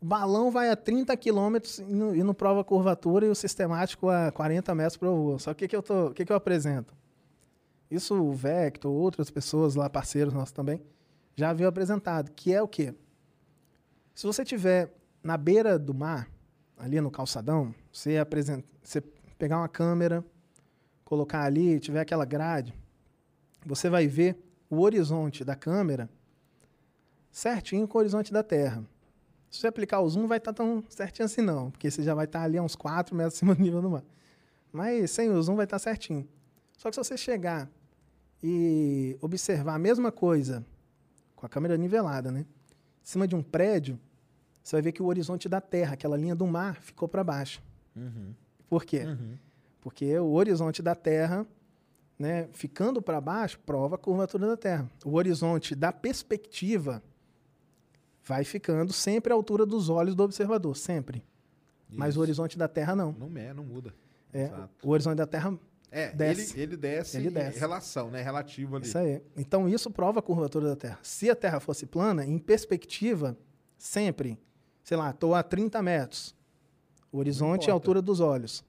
o 0.00 0.04
balão 0.04 0.50
vai 0.50 0.70
a 0.70 0.76
30 0.76 1.16
km 1.16 1.56
e 1.88 1.92
não, 1.94 2.14
e 2.14 2.22
não 2.22 2.34
prova 2.34 2.60
a 2.60 2.64
curvatura 2.64 3.26
e 3.26 3.30
o 3.30 3.34
sistemático 3.34 4.08
a 4.08 4.30
40 4.30 4.74
metros 4.74 4.96
para 4.96 5.08
voa. 5.08 5.38
Só 5.38 5.52
que 5.52 5.64
o 5.64 5.68
que, 5.68 5.68
que, 5.68 5.76
eu 5.76 5.82
tô- 5.82 6.06
o 6.08 6.14
que, 6.14 6.24
que 6.24 6.30
eu 6.32 6.36
apresento? 6.36 6.94
Isso 7.90 8.14
o 8.14 8.32
Vector, 8.32 8.90
outras 8.92 9.30
pessoas 9.30 9.74
lá, 9.74 9.88
parceiros 9.88 10.32
nossos 10.32 10.52
também, 10.52 10.82
já 11.34 11.50
haviam 11.50 11.68
apresentado, 11.68 12.30
que 12.32 12.52
é 12.52 12.60
o 12.62 12.68
quê? 12.68 12.94
Se 14.14 14.26
você 14.26 14.44
tiver 14.44 14.94
na 15.22 15.36
beira 15.36 15.78
do 15.78 15.92
mar, 15.92 16.28
ali 16.76 17.00
no 17.00 17.10
calçadão, 17.10 17.74
você, 17.92 18.18
apresenta, 18.18 18.64
você 18.82 19.00
pegar 19.38 19.58
uma 19.58 19.68
câmera, 19.68 20.24
colocar 21.04 21.42
ali, 21.42 21.78
tiver 21.78 22.00
aquela 22.00 22.24
grade, 22.24 22.74
você 23.64 23.88
vai 23.88 24.06
ver 24.06 24.38
o 24.68 24.80
horizonte 24.80 25.44
da 25.44 25.54
câmera 25.54 26.08
certinho 27.30 27.86
com 27.86 27.98
o 27.98 28.00
horizonte 28.00 28.32
da 28.32 28.42
Terra. 28.42 28.82
Se 29.50 29.60
você 29.60 29.66
aplicar 29.66 30.00
o 30.00 30.08
zoom, 30.08 30.26
vai 30.26 30.38
estar 30.38 30.52
tão 30.52 30.82
certinho 30.88 31.26
assim 31.26 31.40
não, 31.40 31.70
porque 31.70 31.90
você 31.90 32.02
já 32.02 32.14
vai 32.14 32.24
estar 32.24 32.42
ali 32.42 32.58
a 32.58 32.62
uns 32.62 32.74
4 32.74 33.14
metros 33.14 33.34
acima 33.34 33.54
do 33.54 33.62
nível 33.62 33.80
do 33.82 33.90
mar. 33.90 34.04
Mas 34.72 35.10
sem 35.10 35.30
o 35.30 35.42
zoom 35.42 35.56
vai 35.56 35.64
estar 35.64 35.78
certinho. 35.78 36.26
Só 36.76 36.90
que 36.90 36.94
se 36.94 37.02
você 37.02 37.16
chegar 37.16 37.70
e 38.42 39.16
observar 39.20 39.74
a 39.74 39.78
mesma 39.78 40.12
coisa 40.12 40.64
com 41.34 41.46
a 41.46 41.48
câmera 41.48 41.76
nivelada, 41.76 42.30
né? 42.30 42.40
Em 42.40 42.46
cima 43.02 43.26
de 43.26 43.34
um 43.34 43.42
prédio, 43.42 43.98
você 44.62 44.76
vai 44.76 44.82
ver 44.82 44.92
que 44.92 45.02
o 45.02 45.06
horizonte 45.06 45.48
da 45.48 45.60
Terra, 45.60 45.94
aquela 45.94 46.16
linha 46.16 46.34
do 46.34 46.46
mar, 46.46 46.76
ficou 46.80 47.08
para 47.08 47.22
baixo. 47.22 47.62
Por 48.68 48.84
quê? 48.84 49.04
Porque 49.80 50.18
o 50.18 50.32
horizonte 50.32 50.82
da 50.82 50.94
Terra, 50.94 51.46
né, 52.18 52.48
ficando 52.52 53.00
para 53.00 53.20
baixo, 53.20 53.58
prova 53.60 53.94
a 53.94 53.98
curvatura 53.98 54.48
da 54.48 54.56
Terra. 54.56 54.90
O 55.04 55.14
horizonte 55.14 55.74
da 55.74 55.92
perspectiva 55.92 57.02
vai 58.24 58.42
ficando 58.44 58.92
sempre 58.92 59.32
à 59.32 59.36
altura 59.36 59.64
dos 59.64 59.88
olhos 59.88 60.14
do 60.16 60.24
observador, 60.24 60.76
sempre. 60.76 61.22
Mas 61.88 62.10
Isso. 62.10 62.18
o 62.18 62.22
horizonte 62.22 62.58
da 62.58 62.66
Terra 62.66 62.96
não. 62.96 63.12
Não 63.12 63.38
é, 63.38 63.54
não 63.54 63.64
muda. 63.64 63.94
É, 64.32 64.46
Exato. 64.46 64.70
o 64.82 64.90
horizonte 64.90 65.16
da 65.16 65.26
Terra 65.26 65.56
É, 65.90 66.10
desce. 66.12 66.52
Ele, 66.54 66.62
ele 66.62 66.76
desce 66.76 67.16
Ele 67.16 67.28
em 67.28 67.32
desce. 67.32 67.58
relação, 67.58 68.10
né? 68.10 68.20
Relativo 68.22 68.76
ali. 68.76 68.86
Isso 68.86 68.98
aí. 68.98 69.22
Então, 69.36 69.68
isso 69.68 69.90
prova 69.90 70.18
a 70.18 70.22
curvatura 70.22 70.68
da 70.68 70.76
Terra. 70.76 70.98
Se 71.02 71.30
a 71.30 71.36
Terra 71.36 71.60
fosse 71.60 71.86
plana, 71.86 72.24
em 72.24 72.38
perspectiva, 72.38 73.36
sempre, 73.78 74.38
sei 74.82 74.96
lá, 74.96 75.10
estou 75.10 75.34
a 75.34 75.42
30 75.42 75.80
metros. 75.82 76.34
O 77.12 77.18
horizonte 77.18 77.68
é 77.68 77.70
a 77.70 77.74
altura 77.74 78.02
dos 78.02 78.20
olhos. 78.20 78.64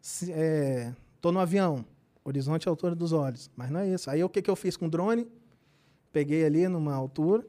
Estou 0.00 1.32
no 1.32 1.40
avião. 1.40 1.84
Horizonte 2.24 2.66
é 2.66 2.70
a 2.70 2.72
altura 2.72 2.94
dos 2.94 3.12
olhos. 3.12 3.50
Mas 3.56 3.70
não 3.70 3.80
é 3.80 3.88
isso. 3.88 4.10
Aí, 4.10 4.22
o 4.22 4.28
que, 4.28 4.40
que 4.42 4.50
eu 4.50 4.56
fiz 4.56 4.76
com 4.76 4.86
o 4.86 4.90
drone? 4.90 5.26
Peguei 6.12 6.44
ali 6.44 6.66
numa 6.68 6.94
altura, 6.94 7.44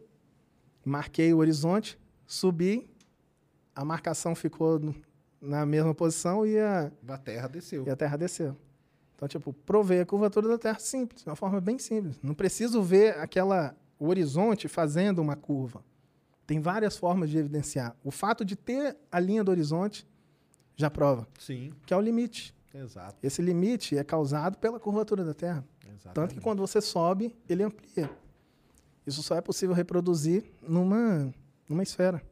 marquei 0.84 1.34
o 1.34 1.38
horizonte, 1.38 1.98
subi, 2.28 2.90
a 3.74 3.86
marcação 3.86 4.36
ficou 4.36 4.78
no- 4.80 4.96
na 5.42 5.66
mesma 5.66 5.96
posição 5.96 6.46
e 6.46 6.60
a, 6.60 6.92
Da 7.02 7.18
Terra 7.18 7.48
desceu. 7.48 7.86
e 7.88 7.90
a 7.90 7.96
Terra 7.96 8.18
desceu. 8.18 8.58
Então, 9.20 9.28
tipo, 9.28 9.52
provei 9.52 10.00
a 10.00 10.06
curvatura 10.06 10.48
da 10.48 10.58
Terra 10.58 10.80
simples, 10.80 11.24
de 11.24 11.30
uma 11.30 11.36
forma 11.36 11.60
bem 11.60 11.78
simples. 11.78 12.18
Não 12.24 12.34
preciso 12.34 12.82
ver 12.82 13.18
aquela 13.20 13.76
o 14.00 14.08
horizonte 14.08 14.70
fazendo 14.70 15.20
uma 15.22 15.36
curva. 15.36 15.84
Tem 16.48 16.62
várias 16.62 16.96
formas 16.96 17.30
de 17.30 17.38
evidenciar. 17.38 17.94
O 18.02 18.12
fato 18.12 18.46
de 18.46 18.56
ter 18.56 18.96
a 19.12 19.20
linha 19.20 19.44
do 19.44 19.52
horizonte 19.52 20.08
já 20.74 20.90
prova, 20.90 21.28
Sim, 21.38 21.74
que 21.86 21.94
é 21.94 21.98
o 21.98 22.00
limite. 22.00 22.56
exato. 22.74 23.18
Esse 23.22 23.42
limite 23.42 23.98
é 23.98 24.06
causado 24.06 24.58
pela 24.58 24.80
curvatura 24.80 25.26
da 25.26 25.34
Terra. 25.34 25.66
Tanto 25.82 25.90
que 25.90 25.96
Exatamente. 26.08 26.40
quando 26.40 26.60
você 26.60 26.80
sobe, 26.80 27.36
ele 27.50 27.62
amplia. 27.62 28.10
Isso 29.06 29.22
só 29.22 29.36
é 29.36 29.42
possível 29.42 29.76
reproduzir 29.76 30.46
numa, 30.62 31.30
numa 31.68 31.84
esfera. 31.84 32.24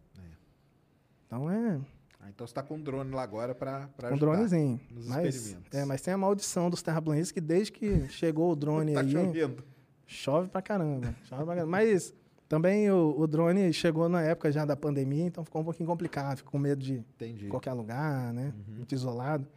Então 1.25 1.51
é 1.51 1.81
Ah, 2.27 2.29
então 2.29 2.45
você 2.45 2.53
tá 2.53 2.61
com 2.61 2.75
um 2.75 2.81
drone 2.81 3.09
lá 3.11 3.23
agora 3.23 3.55
para 3.55 3.89
um 4.11 4.17
dronezinho. 4.17 4.79
nos 4.91 5.07
Mas, 5.07 5.33
experimentos. 5.35 5.73
é, 5.79 5.85
mas 5.85 6.01
tem 6.01 6.13
a 6.13 6.17
maldição 6.17 6.69
dos 6.69 6.81
terraplanistas 6.81 7.31
que 7.31 7.39
desde 7.39 7.71
que 7.71 8.07
chegou 8.09 8.51
o 8.51 8.55
drone 8.55 8.91
Tá 8.95 8.99
aí, 9.01 9.11
chovendo. 9.11 9.63
chove 10.05 10.49
pra 10.49 10.61
caramba. 10.61 11.15
Chove 11.23 11.45
pra 11.45 11.55
caramba. 11.55 11.71
Mas 11.71 12.13
também 12.49 12.91
o, 12.91 13.15
o 13.17 13.25
drone 13.27 13.71
chegou 13.71 14.09
na 14.09 14.21
época 14.21 14.51
já 14.51 14.65
da 14.65 14.75
pandemia, 14.75 15.23
então 15.25 15.45
ficou 15.45 15.61
um 15.61 15.65
pouquinho 15.65 15.87
complicado. 15.87 16.37
Ficou 16.39 16.51
com 16.51 16.59
medo 16.59 16.83
de 16.83 16.95
Entendi. 17.15 17.47
qualquer 17.47 17.71
lugar, 17.73 18.33
né? 18.33 18.53
Uhum. 18.67 18.75
Muito 18.75 18.93
isolado. 18.93 19.47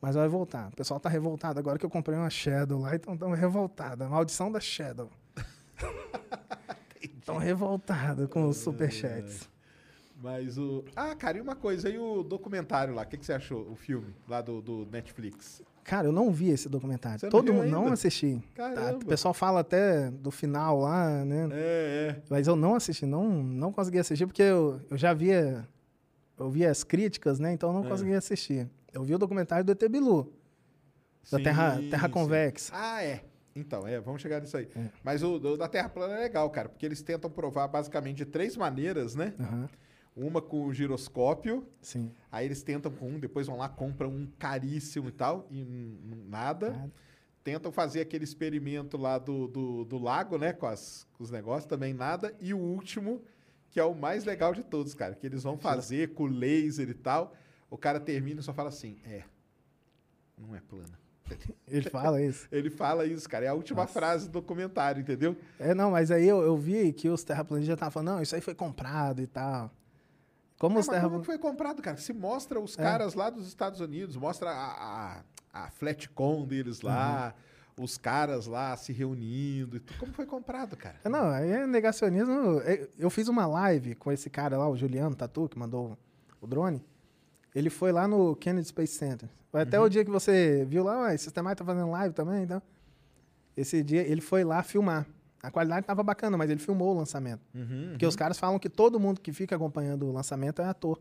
Mas 0.00 0.14
vai 0.14 0.28
voltar. 0.28 0.68
O 0.68 0.76
pessoal 0.76 1.00
tá 1.00 1.08
revoltado 1.08 1.58
agora 1.58 1.76
que 1.78 1.84
eu 1.84 1.90
comprei 1.90 2.16
uma 2.16 2.30
Shadow 2.30 2.78
lá, 2.80 2.94
então 2.94 3.14
estamos 3.14 3.36
revoltados. 3.36 4.06
A 4.06 4.08
maldição 4.08 4.52
da 4.52 4.60
Shadow. 4.60 5.10
Tão 7.24 7.36
revoltado 7.36 8.26
com 8.28 8.48
os 8.48 8.56
superchats. 8.56 9.48
Mas 10.20 10.58
o. 10.58 10.84
Ah, 10.96 11.14
cara, 11.14 11.38
e 11.38 11.40
uma 11.40 11.54
coisa, 11.54 11.88
e 11.88 11.98
o 11.98 12.22
documentário 12.22 12.92
lá? 12.94 13.02
O 13.02 13.06
que, 13.06 13.16
que 13.16 13.24
você 13.24 13.32
achou? 13.32 13.70
O 13.70 13.76
filme 13.76 14.14
lá 14.28 14.40
do, 14.40 14.60
do 14.60 14.86
Netflix? 14.90 15.62
Cara, 15.84 16.08
eu 16.08 16.12
não 16.12 16.30
vi 16.32 16.50
esse 16.50 16.68
documentário. 16.68 17.18
Você 17.20 17.26
não 17.26 17.30
Todo 17.30 17.52
mundo 17.54 17.68
não 17.70 17.80
ainda? 17.82 17.94
assisti. 17.94 18.42
Tá, 18.54 18.96
o 19.00 19.06
pessoal 19.06 19.32
fala 19.32 19.60
até 19.60 20.10
do 20.10 20.30
final 20.30 20.80
lá, 20.80 21.24
né? 21.24 21.48
É, 21.52 22.16
é. 22.18 22.22
Mas 22.28 22.46
eu 22.46 22.56
não 22.56 22.74
assisti, 22.74 23.06
não, 23.06 23.28
não 23.42 23.72
consegui 23.72 23.98
assistir 23.98 24.26
porque 24.26 24.42
eu, 24.42 24.80
eu 24.90 24.98
já 24.98 25.14
via 25.14 25.66
eu 26.38 26.50
via 26.50 26.70
as 26.70 26.84
críticas, 26.84 27.38
né? 27.38 27.52
Então 27.52 27.70
eu 27.70 27.74
não 27.74 27.84
É. 27.86 27.88
consegui 27.88 28.12
assistir. 28.14 28.68
Eu 28.92 29.02
vi 29.04 29.14
o 29.14 29.18
documentário 29.18 29.64
do 29.64 29.72
ET 29.72 29.88
Bilu, 29.88 30.32
da 31.30 31.38
Sim, 31.38 31.44
Terra, 31.44 31.80
terra. 31.90 32.08
Convexa. 32.08 32.72
Ah, 32.74 33.02
é. 33.02 33.24
Então, 33.56 33.86
é, 33.88 33.98
vamos 34.00 34.20
chegar 34.22 34.40
nisso 34.40 34.56
aí. 34.56 34.68
É. 34.76 34.88
Mas 35.02 35.22
o 35.22 35.38
do- 35.38 35.56
da 35.56 35.66
Terra 35.68 35.88
plana 35.88 36.14
é 36.14 36.18
legal, 36.20 36.48
cara, 36.50 36.68
porque 36.68 36.84
eles 36.86 37.02
tentam 37.02 37.28
provar 37.30 37.66
basicamente 37.66 38.18
de 38.18 38.24
três 38.26 38.56
maneiras, 38.56 39.14
né? 39.16 39.34
Aham, 39.40 39.68
Uma 40.18 40.42
com 40.42 40.66
o 40.66 40.74
giroscópio, 40.74 41.64
sim. 41.80 42.10
aí 42.30 42.46
eles 42.46 42.62
tentam 42.62 42.90
com 42.90 43.08
um, 43.08 43.20
depois 43.20 43.46
vão 43.46 43.56
lá, 43.56 43.68
compram 43.68 44.10
um 44.10 44.26
caríssimo 44.38 45.08
e 45.08 45.12
tal, 45.12 45.46
e 45.50 45.64
nada. 46.28 46.70
Nada. 46.70 46.92
Tentam 47.44 47.70
fazer 47.70 48.00
aquele 48.00 48.24
experimento 48.24 48.98
lá 48.98 49.16
do, 49.16 49.46
do, 49.46 49.84
do 49.84 49.96
lago, 49.96 50.36
né? 50.36 50.52
Com, 50.52 50.66
as, 50.66 51.06
com 51.12 51.22
os 51.22 51.30
negócios, 51.30 51.66
também 51.66 51.94
nada. 51.94 52.34
E 52.40 52.52
o 52.52 52.58
último, 52.58 53.22
que 53.70 53.78
é 53.78 53.84
o 53.84 53.94
mais 53.94 54.24
legal 54.24 54.52
de 54.52 54.62
todos, 54.62 54.92
cara, 54.92 55.14
que 55.14 55.24
eles 55.26 55.44
vão 55.44 55.56
fazer 55.56 56.14
com 56.14 56.26
laser 56.26 56.90
e 56.90 56.94
tal. 56.94 57.34
O 57.70 57.78
cara 57.78 58.00
termina 58.00 58.40
e 58.40 58.42
só 58.42 58.52
fala 58.52 58.68
assim: 58.68 58.98
é, 59.06 59.22
não 60.36 60.54
é 60.54 60.60
plana. 60.60 60.98
Ele 61.68 61.88
fala 61.88 62.22
isso. 62.22 62.48
Ele 62.52 62.70
fala 62.70 63.06
isso, 63.06 63.28
cara. 63.28 63.44
É 63.44 63.48
a 63.48 63.54
última 63.54 63.86
frase 63.86 64.26
do 64.26 64.32
documentário, 64.32 65.00
entendeu? 65.00 65.36
É, 65.58 65.74
não, 65.74 65.90
mas 65.90 66.10
aí 66.10 66.26
eu, 66.26 66.42
eu 66.42 66.56
vi 66.56 66.92
que 66.92 67.08
os 67.08 67.22
terraplanistas 67.22 67.74
estavam 67.74 67.92
falando, 67.92 68.16
não, 68.16 68.22
isso 68.22 68.34
aí 68.34 68.40
foi 68.40 68.54
comprado 68.54 69.22
e 69.22 69.26
tal. 69.26 69.70
Como 70.58 70.76
Ah, 70.76 70.80
os 70.80 70.86
mas 70.88 71.02
como 71.02 71.22
foi 71.22 71.38
comprado, 71.38 71.80
cara? 71.80 71.96
Se 71.96 72.12
mostra 72.12 72.58
É. 72.58 72.62
os 72.62 72.74
caras 72.74 73.14
lá 73.14 73.30
dos 73.30 73.46
Estados 73.46 73.80
Unidos, 73.80 74.16
mostra 74.16 74.50
a, 74.50 75.22
a, 75.52 75.64
a 75.64 75.70
Flatcom 75.70 76.44
deles 76.44 76.80
lá, 76.80 77.32
os 77.78 77.96
caras 77.96 78.46
lá 78.46 78.76
se 78.76 78.92
reunindo. 78.92 79.80
Como 80.00 80.12
foi 80.12 80.26
comprado, 80.26 80.76
cara? 80.76 80.96
Não, 81.04 81.28
aí 81.30 81.48
é 81.50 81.66
negacionismo. 81.66 82.60
É, 82.64 82.88
Eu 82.98 83.08
fiz 83.08 83.28
uma 83.28 83.46
live 83.46 83.94
com 83.94 84.10
esse 84.10 84.28
cara 84.28 84.58
lá, 84.58 84.68
o 84.68 84.76
Juliano 84.76 85.14
Tatu, 85.14 85.48
que 85.48 85.56
mandou 85.58 85.96
o 86.40 86.46
drone. 86.46 86.84
Ele 87.54 87.70
foi 87.70 87.92
lá 87.92 88.08
no 88.08 88.34
Kennedy 88.36 88.66
Space 88.68 88.94
Center. 88.94 89.28
Foi 89.50 89.62
até 89.62 89.78
o 89.80 89.88
dia 89.88 90.04
que 90.04 90.10
você 90.10 90.66
viu 90.68 90.82
lá, 90.84 91.02
ué, 91.02 91.16
Systemite 91.16 91.56
tá 91.56 91.64
fazendo 91.64 91.90
live 91.90 92.14
também, 92.14 92.42
então. 92.42 92.60
Esse 93.56 93.82
dia 93.82 94.02
ele 94.02 94.20
foi 94.20 94.44
lá 94.44 94.62
filmar. 94.62 95.06
A 95.48 95.50
qualidade 95.50 95.86
tava 95.86 96.02
bacana, 96.02 96.36
mas 96.36 96.50
ele 96.50 96.60
filmou 96.60 96.94
o 96.94 96.98
lançamento. 96.98 97.40
Porque 97.90 98.04
os 98.04 98.14
caras 98.14 98.38
falam 98.38 98.58
que 98.58 98.68
todo 98.68 99.00
mundo 99.00 99.18
que 99.20 99.32
fica 99.32 99.56
acompanhando 99.56 100.06
o 100.06 100.12
lançamento 100.12 100.60
é 100.60 100.66
ator. 100.66 101.00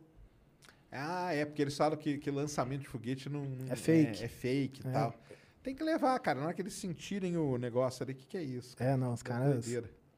Ah, 0.89 1.33
é, 1.33 1.43
porque 1.45 1.61
eles 1.61 1.75
falam 1.75 1.97
que, 1.97 2.17
que 2.17 2.31
lançamento 2.31 2.81
de 2.81 2.87
foguete 2.87 3.29
não, 3.29 3.43
não- 3.43 3.71
É 3.71 3.75
fake. 3.75 4.21
É, 4.21 4.25
é 4.25 4.27
fake 4.29 4.81
e 4.85 4.87
É. 4.87 4.91
tal. 4.93 5.13
Tem 5.61 5.75
que 5.75 5.83
levar, 5.83 6.17
cara. 6.19 6.39
Na 6.39 6.45
hora 6.45 6.53
que 6.53 6.61
eles 6.61 6.73
sentirem 6.73 7.35
o 7.35 7.57
negócio 7.57 8.03
ali, 8.03 8.13
o 8.13 8.15
que, 8.15 8.25
que 8.25 8.37
é 8.37 8.41
isso? 8.41 8.73
É, 8.79 8.95
não, 8.95 9.13
os 9.13 9.21
Da 9.21 9.29
caras. 9.31 9.67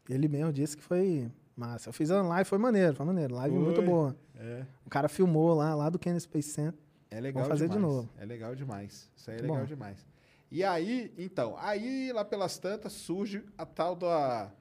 Ele 0.07 0.27
mesmo 0.27 0.53
disse 0.53 0.77
que 0.77 0.83
foi 0.83 1.27
massa. 1.55 1.89
Eu 1.89 1.93
fiz 1.93 2.11
a 2.11 2.21
live, 2.21 2.47
foi 2.47 2.59
maneiro, 2.59 2.95
foi 2.95 3.05
maneiro. 3.05 3.33
Live 3.33 3.55
muito 3.57 3.77
Foi. 3.77 3.85
boa. 3.85 4.15
É. 4.37 4.63
O 4.85 4.89
cara 4.91 5.09
filmou 5.09 5.55
lá, 5.55 5.73
lá 5.73 5.89
do 5.89 5.97
Kennedy 5.97 6.21
Space 6.21 6.49
Center. 6.51 6.79
É 7.09 7.19
legal 7.19 7.45
fazer 7.45 7.67
de 7.67 7.73
demais. 7.73 7.93
novo. 7.95 8.09
É 8.19 8.25
legal 8.25 8.53
demais. 8.55 9.09
Isso 9.15 9.31
aí 9.31 9.37
é 9.37 9.39
Muito 9.39 9.51
legal 9.51 9.65
bom. 9.65 9.73
demais. 9.73 10.05
E 10.51 10.63
aí, 10.63 11.13
então, 11.17 11.55
aí 11.57 12.11
lá 12.11 12.25
pelas 12.25 12.57
tantas 12.57 12.93
surge 12.93 13.43
a 13.57 13.65
tal 13.65 13.95
da, 13.95 14.51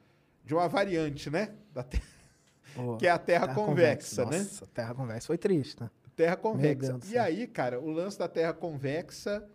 de 0.45 0.55
uma 0.55 0.69
variante, 0.69 1.31
né? 1.31 1.55
Da 1.73 1.83
te- 1.83 2.03
que 2.99 3.07
é 3.07 3.11
a 3.11 3.19
Terra, 3.19 3.55
convexa, 3.55 4.25
né? 4.27 4.39
Nossa, 4.39 4.67
Terra 4.67 4.95
convexa 4.95 5.27
foi 5.27 5.39
triste, 5.39 5.81
né? 5.81 5.91
Terra 6.15 6.37
convexa. 6.37 6.99
E 7.09 7.17
aí, 7.17 7.47
cara, 7.47 7.81
o 7.81 7.91
lance 7.91 8.19
da 8.19 8.29
Terra 8.29 8.53
convexa, 8.53 9.49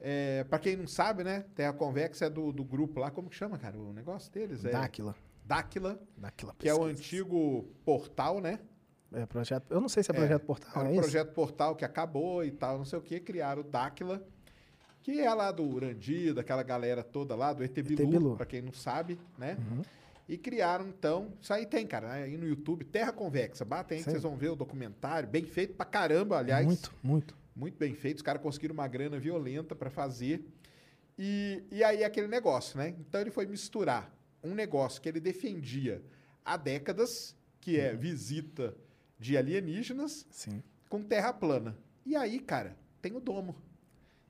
é, 0.00 0.42
para 0.44 0.58
quem 0.58 0.76
não 0.76 0.86
sabe, 0.86 1.22
né? 1.22 1.44
Terra 1.54 1.72
convexa 1.72 2.26
é 2.26 2.30
do, 2.30 2.50
do 2.50 2.64
grupo 2.64 2.98
lá, 2.98 3.10
como 3.10 3.28
que 3.28 3.36
chama, 3.36 3.58
cara? 3.58 3.78
O 3.78 3.92
negócio 3.92 4.32
deles 4.32 4.64
é 4.64 4.70
Dáquila. 4.70 5.14
Dáquila, 5.44 5.98
Dáquila 6.16 6.54
que 6.58 6.68
é 6.68 6.74
o 6.74 6.82
antigo 6.84 7.64
portal, 7.84 8.40
né? 8.40 8.58
É, 9.12 9.24
projeto. 9.24 9.66
Eu 9.70 9.80
não 9.80 9.88
sei 9.88 10.02
se 10.02 10.10
é 10.10 10.14
projeto 10.14 10.42
portal, 10.44 10.72
Era 10.74 10.88
é 10.90 10.92
um 10.92 10.96
projeto 10.96 11.32
portal 11.32 11.74
que 11.76 11.84
acabou 11.84 12.44
e 12.44 12.50
tal, 12.50 12.76
não 12.78 12.84
sei 12.84 12.98
o 12.98 13.02
que, 13.02 13.18
criaram 13.20 13.62
o 13.62 13.64
Dáquila, 13.64 14.22
que 15.08 15.20
é 15.22 15.32
lá 15.32 15.50
do 15.50 15.64
Urandi, 15.64 16.34
daquela 16.34 16.62
galera 16.62 17.02
toda 17.02 17.34
lá, 17.34 17.54
do 17.54 17.64
ET 17.64 17.72
Bilu, 17.80 18.36
pra 18.36 18.44
quem 18.44 18.60
não 18.60 18.74
sabe, 18.74 19.18
né? 19.38 19.56
Uhum. 19.58 19.80
E 20.28 20.36
criaram, 20.36 20.86
então, 20.86 21.32
isso 21.40 21.50
aí 21.50 21.64
tem, 21.64 21.86
cara, 21.86 22.12
aí 22.12 22.36
no 22.36 22.46
YouTube, 22.46 22.84
Terra 22.84 23.10
Convexa, 23.10 23.64
batem 23.64 23.96
aí 23.96 24.04
que 24.04 24.10
vocês 24.10 24.22
vão 24.22 24.36
ver 24.36 24.50
o 24.50 24.54
documentário, 24.54 25.26
bem 25.26 25.46
feito 25.46 25.72
pra 25.72 25.86
caramba, 25.86 26.36
aliás. 26.36 26.66
Muito, 26.66 26.94
muito. 27.02 27.34
Muito 27.56 27.78
bem 27.78 27.94
feito, 27.94 28.18
os 28.18 28.22
caras 28.22 28.42
conseguiram 28.42 28.74
uma 28.74 28.86
grana 28.86 29.18
violenta 29.18 29.74
pra 29.74 29.88
fazer. 29.88 30.44
E, 31.18 31.62
e 31.72 31.82
aí 31.82 32.04
aquele 32.04 32.28
negócio, 32.28 32.76
né? 32.76 32.94
Então 33.00 33.18
ele 33.18 33.30
foi 33.30 33.46
misturar 33.46 34.14
um 34.44 34.54
negócio 34.54 35.00
que 35.00 35.08
ele 35.08 35.20
defendia 35.20 36.02
há 36.44 36.58
décadas, 36.58 37.34
que 37.62 37.80
é 37.80 37.96
visita 37.96 38.76
de 39.18 39.38
alienígenas, 39.38 40.26
Sim. 40.30 40.62
com 40.86 41.02
terra 41.02 41.32
plana. 41.32 41.78
E 42.04 42.14
aí, 42.14 42.38
cara, 42.38 42.76
tem 43.00 43.16
o 43.16 43.20
domo. 43.20 43.56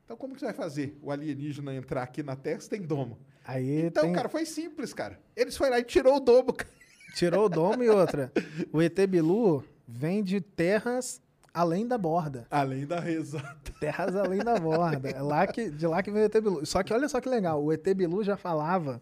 Então 0.09 0.17
como 0.17 0.33
que 0.33 0.39
você 0.39 0.47
vai 0.47 0.55
fazer 0.55 0.97
o 1.03 1.11
alienígena 1.11 1.71
entrar 1.75 2.01
aqui 2.01 2.23
na 2.23 2.35
Terra 2.35 2.59
se 2.59 2.67
tem 2.67 2.81
domo? 2.81 3.19
Aí 3.45 3.85
Então, 3.85 4.01
tem- 4.05 4.11
cara, 4.11 4.27
foi 4.27 4.43
simples, 4.43 4.91
cara. 4.91 5.19
Eles 5.35 5.55
foram 5.55 5.69
lá 5.73 5.79
e 5.79 5.83
tirou 5.83 6.15
o 6.15 6.19
domo, 6.19 6.51
cara. 6.51 6.67
tirou 7.13 7.45
o 7.45 7.49
domo 7.49 7.83
e 7.83 7.89
outra. 7.93 8.31
O 8.73 8.81
ET 8.81 8.97
Bilu 9.07 9.63
vem 9.87 10.23
de 10.23 10.41
terras 10.41 11.21
além 11.53 11.85
da 11.87 11.95
borda. 11.95 12.47
Além 12.49 12.87
da 12.87 12.99
reza. 12.99 13.39
Terras 13.79 14.15
além 14.15 14.39
da 14.39 14.57
borda. 14.59 15.09
É 15.11 15.21
lá 15.21 15.45
que, 15.45 15.69
de 15.69 15.85
lá 15.85 16.01
que 16.01 16.09
vem 16.09 16.23
o 16.23 16.25
ET 16.25 16.33
Bilu. 16.41 16.65
Só 16.65 16.81
que 16.81 16.91
olha 16.91 17.07
só 17.07 17.21
que 17.21 17.29
legal, 17.29 17.63
o 17.63 17.71
ET 17.71 17.85
Bilu 17.93 18.23
já 18.23 18.35
falava 18.35 18.99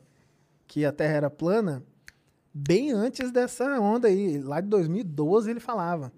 que 0.68 0.84
a 0.84 0.92
Terra 0.92 1.14
era 1.14 1.30
plana 1.30 1.82
bem 2.54 2.92
antes 2.92 3.32
dessa 3.32 3.80
onda 3.80 4.10
aí. 4.10 4.42
Lá 4.42 4.60
de 4.60 4.68
2012 4.68 5.50
ele 5.52 5.62
falava 5.62 6.12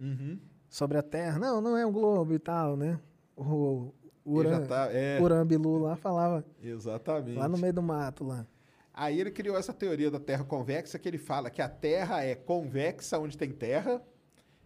sobre 0.68 0.98
a 0.98 1.04
Terra. 1.04 1.38
Não, 1.38 1.62
não 1.62 1.78
é 1.78 1.86
um 1.86 1.92
globo 1.92 2.34
e 2.34 2.40
tal, 2.40 2.76
né? 2.76 3.00
O, 3.38 3.94
Uran, 4.32 4.66
tá- 4.66 4.90
é. 4.92 5.20
Uran 5.22 5.46
Bilu 5.46 5.78
lá 5.80 5.96
falava 5.96 6.44
Exatamente. 6.62 7.38
lá 7.38 7.48
no 7.48 7.58
meio 7.58 7.74
do 7.74 7.82
mato 7.82 8.24
lá. 8.24 8.46
Aí 8.94 9.20
ele 9.20 9.32
criou 9.32 9.58
essa 9.58 9.74
teoria 9.74 10.12
da 10.12 10.20
Terra 10.20 10.44
convexa 10.44 11.00
que 11.00 11.08
ele 11.08 11.18
fala 11.18 11.50
que 11.50 11.62
a 11.62 11.70
Terra 11.70 12.24
é 12.24 12.36
convexa 12.36 13.18
onde 13.18 13.38
tem 13.38 13.52
terra 13.52 14.02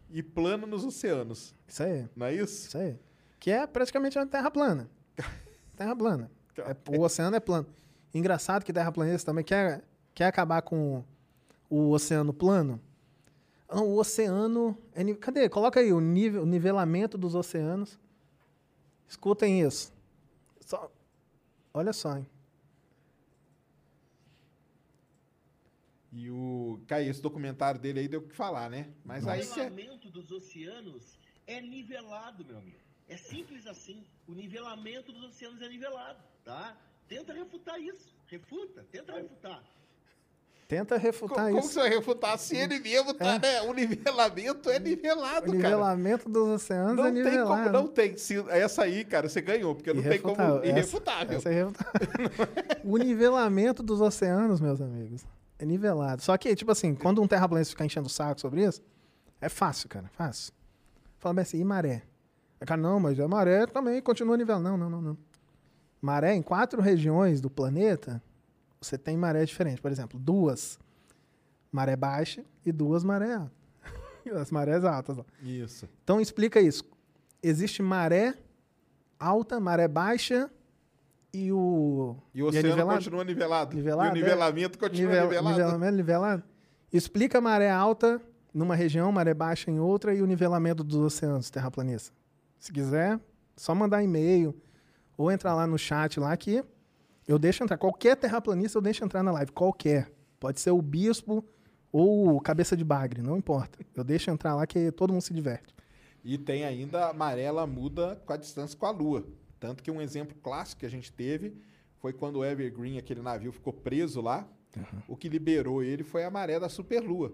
e 0.10 0.24
plana 0.24 0.66
nos 0.66 0.84
oceanos. 0.86 1.56
Isso 1.68 1.84
aí. 1.84 2.08
Não 2.16 2.26
é 2.28 2.34
isso? 2.34 2.68
Isso 2.68 2.78
aí. 2.78 2.98
Que 3.40 3.52
é 3.52 3.68
praticamente 3.68 4.18
uma 4.18 4.26
terra 4.26 4.50
plana. 4.50 4.90
Terra 5.76 5.96
plana. 5.96 6.32
É, 6.58 6.98
o 6.98 7.02
oceano 7.02 7.36
é 7.36 7.40
plano. 7.40 7.66
Engraçado 8.14 8.64
que 8.64 8.72
terraplanista 8.72 9.32
também 9.32 9.44
quer, 9.44 9.84
quer 10.14 10.26
acabar 10.28 10.62
com 10.62 11.04
o 11.70 11.90
oceano 11.90 12.32
plano. 12.32 12.80
Não, 13.68 13.88
o 13.88 13.98
oceano. 14.00 14.78
é 14.94 15.04
cadê? 15.16 15.50
Coloca 15.50 15.80
aí 15.80 15.92
o, 15.92 16.00
nível, 16.00 16.44
o 16.44 16.46
nivelamento 16.46 17.18
dos 17.18 17.34
oceanos. 17.34 18.00
Escutem 19.14 19.62
isso. 19.62 19.94
Só, 20.60 20.92
olha 21.72 21.94
só, 21.94 22.18
hein? 22.18 22.28
E 26.12 26.32
o. 26.32 26.82
Cara, 26.88 27.04
esse 27.04 27.22
documentário 27.22 27.80
dele 27.80 28.00
aí 28.00 28.08
deu 28.08 28.22
o 28.22 28.28
que 28.28 28.36
falar, 28.36 28.72
né? 28.72 28.92
Mas 29.06 29.28
aí 29.28 29.42
O 29.44 29.54
que 29.54 29.60
é. 29.60 29.70
nivelamento 29.70 30.10
dos 30.10 30.32
oceanos 30.32 31.20
é 31.46 31.62
nivelado, 31.62 32.44
meu 32.44 32.58
amigo. 32.58 32.80
É 33.08 33.16
simples 33.16 33.68
assim. 33.68 34.04
O 34.28 34.34
nivelamento 34.34 35.14
dos 35.14 35.26
oceanos 35.26 35.62
é 35.62 35.70
nivelado, 35.70 36.24
tá? 36.44 36.76
Tenta 37.08 37.34
refutar 37.34 37.80
isso. 37.80 38.16
Refuta, 38.26 38.84
tenta 38.92 39.14
refutar. 39.14 39.64
Tenta 40.74 40.98
refutar 40.98 41.36
Como, 41.46 41.48
como 41.50 41.60
isso. 41.60 41.74
você 41.74 41.80
vai 41.82 41.90
refutar 41.90 42.38
se 42.40 42.56
ele 42.58 42.80
mesmo 42.80 43.14
tá, 43.14 43.38
né? 43.40 43.62
O 43.64 43.74
nivelamento 43.74 44.70
é 44.70 44.80
nivelado, 44.80 45.52
O 45.52 45.56
cara. 45.58 45.70
nivelamento 45.70 46.28
dos 46.30 46.48
oceanos 46.50 46.96
Não 46.96 47.06
é 47.06 47.12
tem 47.12 47.24
nivelado. 47.24 47.48
como, 47.64 47.70
não 47.72 47.88
tem. 47.88 48.18
Se, 48.18 48.44
essa 48.50 48.84
aí, 48.84 49.06
cara, 49.06 49.30
você 49.30 49.42
ganhou, 49.42 49.76
porque 49.76 49.94
não 49.94 50.02
tem 50.02 50.20
como. 50.20 50.36
Irrefutável. 50.64 51.38
Essa- 51.38 51.50
essa 51.50 51.50
é 51.50 51.54
irrefutável. 51.54 52.02
o 52.84 52.98
nivelamento 52.98 53.84
dos 53.84 54.02
oceanos, 54.02 54.60
meus 54.60 54.82
amigos, 54.82 55.24
é 55.60 55.66
nivelado. 55.66 56.22
Só 56.22 56.36
que, 56.38 56.56
tipo 56.56 56.72
assim, 56.72 56.96
quando 56.96 57.22
um 57.22 57.28
terraplanista 57.28 57.72
ficar 57.72 57.86
enchendo 57.86 58.08
o 58.08 58.10
saco 58.10 58.42
sobre 58.42 58.64
isso, 58.66 58.82
é 59.40 59.50
fácil, 59.50 59.88
cara, 59.90 60.10
fácil. 60.14 60.52
Fala 61.20 61.36
bem 61.36 61.42
assim, 61.44 61.60
e 61.60 61.64
maré? 61.64 62.02
Cara, 62.66 62.82
não, 62.82 63.00
mas 63.00 63.20
a 63.20 63.28
maré 63.28 63.66
também 63.68 64.02
continua 64.02 64.36
nivelando. 64.38 64.70
Não, 64.70 64.78
não, 64.78 64.90
não, 64.90 65.02
não. 65.02 65.18
Maré, 66.02 66.34
em 66.34 66.42
quatro 66.42 66.82
regiões 66.82 67.40
do 67.40 67.50
planeta, 67.50 68.22
você 68.84 68.98
tem 68.98 69.16
maré 69.18 69.46
diferente. 69.46 69.82
Por 69.82 69.92
exemplo, 69.92 70.20
duas 70.20 70.80
maré 71.72 71.96
baixa 71.96 72.44
e 72.66 72.72
duas 72.72 73.04
maré. 73.04 73.42
As 74.40 74.52
marés 74.52 74.84
altas. 74.86 75.18
ó. 75.20 75.26
Isso. 75.42 75.88
Então 76.04 76.20
explica 76.22 76.60
isso. 76.62 76.84
Existe 77.42 77.82
maré 77.82 78.36
alta, 79.20 79.60
maré 79.60 79.88
baixa 79.88 80.50
e 81.34 81.52
o. 81.52 82.16
E 82.34 82.44
o 82.44 82.48
oceano 82.48 82.68
nivelado? 82.70 82.98
continua 83.00 83.24
nivelado. 83.24 83.76
Nivelado, 83.76 84.10
E 84.10 84.12
o 84.12 84.12
é. 84.12 84.22
nivelamento 84.24 84.78
continua 84.80 85.12
Nivel- 85.12 85.28
nivelado. 85.30 85.50
Nivelamento 85.58 85.96
nivelado. 85.98 86.44
Explica 86.92 87.42
maré 87.42 87.72
alta 87.72 88.22
numa 88.54 88.76
região, 88.76 89.12
maré 89.12 89.34
baixa 89.34 89.72
em 89.72 89.80
outra 89.80 90.14
e 90.14 90.22
o 90.22 90.28
nivelamento 90.28 90.84
dos 90.84 90.98
oceanos, 90.98 91.50
terraplanista. 91.50 92.14
Se 92.60 92.72
quiser, 92.72 93.20
só 93.58 93.74
mandar 93.74 94.04
e-mail 94.04 94.56
ou 95.18 95.32
entrar 95.32 95.56
lá 95.56 95.66
no 95.66 95.78
chat 95.78 96.20
lá 96.20 96.38
que 96.38 96.64
eu 97.28 97.40
deixo 97.40 97.64
entrar. 97.64 97.78
Qualquer 97.78 98.16
terraplanista 98.16 98.78
eu 98.78 98.82
deixo 98.82 99.04
entrar 99.04 99.24
na 99.24 99.32
live. 99.32 99.52
Qualquer. 99.52 100.12
Pode 100.40 100.60
ser 100.60 100.72
o 100.72 100.82
bispo 100.82 101.44
ou 101.92 102.36
o 102.36 102.42
cabeça 102.42 102.76
de 102.76 102.84
bagre, 102.84 103.22
não 103.22 103.38
importa. 103.38 103.80
Eu 103.96 104.04
deixo 104.04 104.30
entrar 104.30 104.56
lá 104.56 104.66
que 104.66 104.92
todo 104.92 105.14
mundo 105.14 105.22
se 105.22 105.34
diverte. 105.34 105.74
E 106.24 106.38
tem 106.38 106.64
ainda 106.64 107.06
a 107.06 107.10
amarela 107.10 107.68
muda 107.68 108.22
com 108.26 108.34
a 108.34 108.38
distância 108.38 108.78
com 108.78 108.86
a 108.86 108.92
Lua. 108.92 109.26
Tanto 109.60 109.84
que 109.84 109.92
um 109.92 110.02
exemplo 110.02 110.36
clássico 110.42 110.80
que 110.80 110.86
a 110.86 110.90
gente 110.90 111.12
teve 111.12 111.56
foi 112.00 112.12
quando 112.12 112.38
o 112.38 112.46
Evergreen, 112.46 112.98
aquele 112.98 113.22
navio, 113.22 113.52
ficou 113.52 113.72
preso 113.72 114.22
lá. 114.22 114.48
O 115.08 115.16
que 115.16 115.30
liberou 115.30 115.84
ele 115.84 116.04
foi 116.04 116.24
a 116.24 116.32
maré 116.32 116.60
da 116.60 116.68
superlua. 116.68 117.34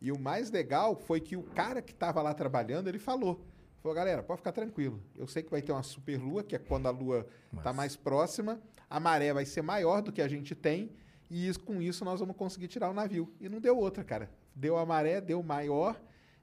E 0.00 0.10
o 0.10 0.18
mais 0.18 0.50
legal 0.50 0.96
foi 0.96 1.20
que 1.20 1.36
o 1.36 1.42
cara 1.42 1.80
que 1.80 1.92
estava 1.92 2.20
lá 2.20 2.34
trabalhando, 2.34 2.88
ele 2.88 2.98
falou. 2.98 3.40
Falou, 3.80 3.94
galera, 3.94 4.22
pode 4.22 4.38
ficar 4.38 4.52
tranquilo. 4.52 5.00
Eu 5.16 5.26
sei 5.26 5.42
que 5.42 5.50
vai 5.50 5.62
ter 5.62 5.72
uma 5.72 5.82
superlua, 5.82 6.42
que 6.42 6.56
é 6.56 6.58
quando 6.58 6.86
a 6.86 6.90
lua 6.90 7.26
está 7.56 7.72
mais 7.72 7.96
próxima. 7.96 8.60
A 8.94 9.00
maré 9.00 9.32
vai 9.32 9.44
ser 9.46 9.62
maior 9.62 10.02
do 10.02 10.12
que 10.12 10.20
a 10.20 10.28
gente 10.28 10.54
tem. 10.54 10.90
E 11.30 11.48
isso- 11.48 11.60
com 11.60 11.80
isso 11.80 12.04
nós 12.04 12.20
vamos 12.20 12.36
conseguir 12.36 12.68
tirar 12.68 12.90
o 12.90 12.92
navio. 12.94 13.32
E 13.40 13.48
não 13.48 13.58
deu 13.58 13.76
outra, 13.78 14.04
cara. 14.04 14.28
Deu 14.54 14.76
a 14.76 14.84
maré, 14.84 15.20
deu 15.20 15.42
maior. 15.42 15.98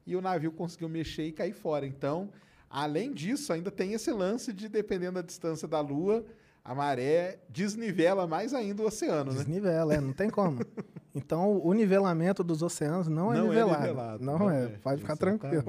E 0.05 0.15
o 0.15 0.21
navio 0.21 0.51
conseguiu 0.51 0.89
mexer 0.89 1.26
e 1.26 1.31
cair 1.31 1.53
fora. 1.53 1.85
Então, 1.85 2.30
além 2.67 3.13
disso, 3.13 3.53
ainda 3.53 3.69
tem 3.69 3.93
esse 3.93 4.11
lance 4.11 4.51
de, 4.51 4.67
dependendo 4.67 5.13
da 5.13 5.21
distância 5.21 5.67
da 5.67 5.80
lua, 5.80 6.26
a 6.65 6.73
maré 6.73 7.38
desnivela 7.49 8.26
mais 8.26 8.51
ainda 8.53 8.81
o 8.81 8.88
oceano, 8.88 9.31
né? 9.31 9.38
Desnivela, 9.38 9.93
é, 9.93 10.01
não 10.01 10.13
tem 10.13 10.30
como. 10.30 10.57
Então, 11.15 11.59
o 11.63 11.73
nivelamento 11.73 12.43
dos 12.43 12.61
oceanos 12.61 13.07
não 13.07 13.34
é 13.34 13.38
Não 13.38 13.45
é 13.45 13.49
nivelado. 13.49 13.81
nivelado, 13.81 14.23
Não, 14.23 14.39
não 14.39 14.49
é, 14.49 14.65
é, 14.65 14.67
pode 14.77 15.01
ficar 15.01 15.17
tranquilo. 15.17 15.65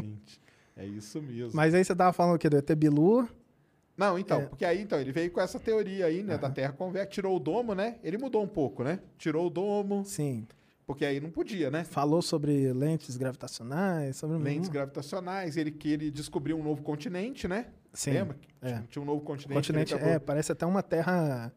É 0.76 0.84
isso 0.84 1.20
mesmo. 1.20 1.52
Mas 1.54 1.74
aí 1.74 1.82
você 1.82 1.94
tava 1.96 2.12
falando 2.12 2.36
o 2.36 2.38
quê? 2.38 2.48
Do 2.50 2.58
ET 2.58 2.70
Bilu? 2.76 3.26
Não, 4.00 4.18
então, 4.18 4.40
É. 4.40 4.46
porque 4.46 4.64
aí 4.64 4.80
então, 4.80 4.98
ele 4.98 5.12
veio 5.12 5.30
com 5.30 5.40
essa 5.42 5.60
teoria 5.60 6.06
aí, 6.06 6.22
né, 6.22 6.38
da 6.38 6.48
Terra 6.48 6.72
convexa, 6.72 7.06
tirou 7.10 7.36
o 7.36 7.38
domo, 7.38 7.74
né? 7.74 7.96
Ele 8.02 8.16
mudou 8.16 8.42
um 8.42 8.48
pouco, 8.48 8.82
né? 8.82 8.98
Tirou 9.18 9.46
o 9.46 9.50
domo. 9.50 10.04
Sim. 10.06 10.46
Porque 10.86 11.04
aí 11.04 11.20
não 11.20 11.30
podia, 11.30 11.70
né? 11.70 11.84
Falou 11.84 12.22
sobre 12.22 12.72
lentes 12.72 13.16
gravitacionais, 13.18 14.16
sobre... 14.16 14.38
Lentes 14.38 14.70
gravitacionais, 14.70 15.56
ele 15.58 15.70
que 15.70 15.92
ele 15.92 16.10
descobriu 16.10 16.58
um 16.58 16.62
novo 16.64 16.82
continente, 16.82 17.46
né? 17.46 17.66
Sim, 17.92 18.12
Lembra? 18.12 18.36
é. 18.62 18.82
Tinha- 18.88 19.02
um 19.02 19.04
novo 19.06 19.20
continente. 19.20 19.54
Continente, 19.56 19.94
acabou- 19.94 20.14
é, 20.14 20.18
parece 20.18 20.50
até 20.50 20.64
uma 20.64 20.82
terra... 20.82 21.52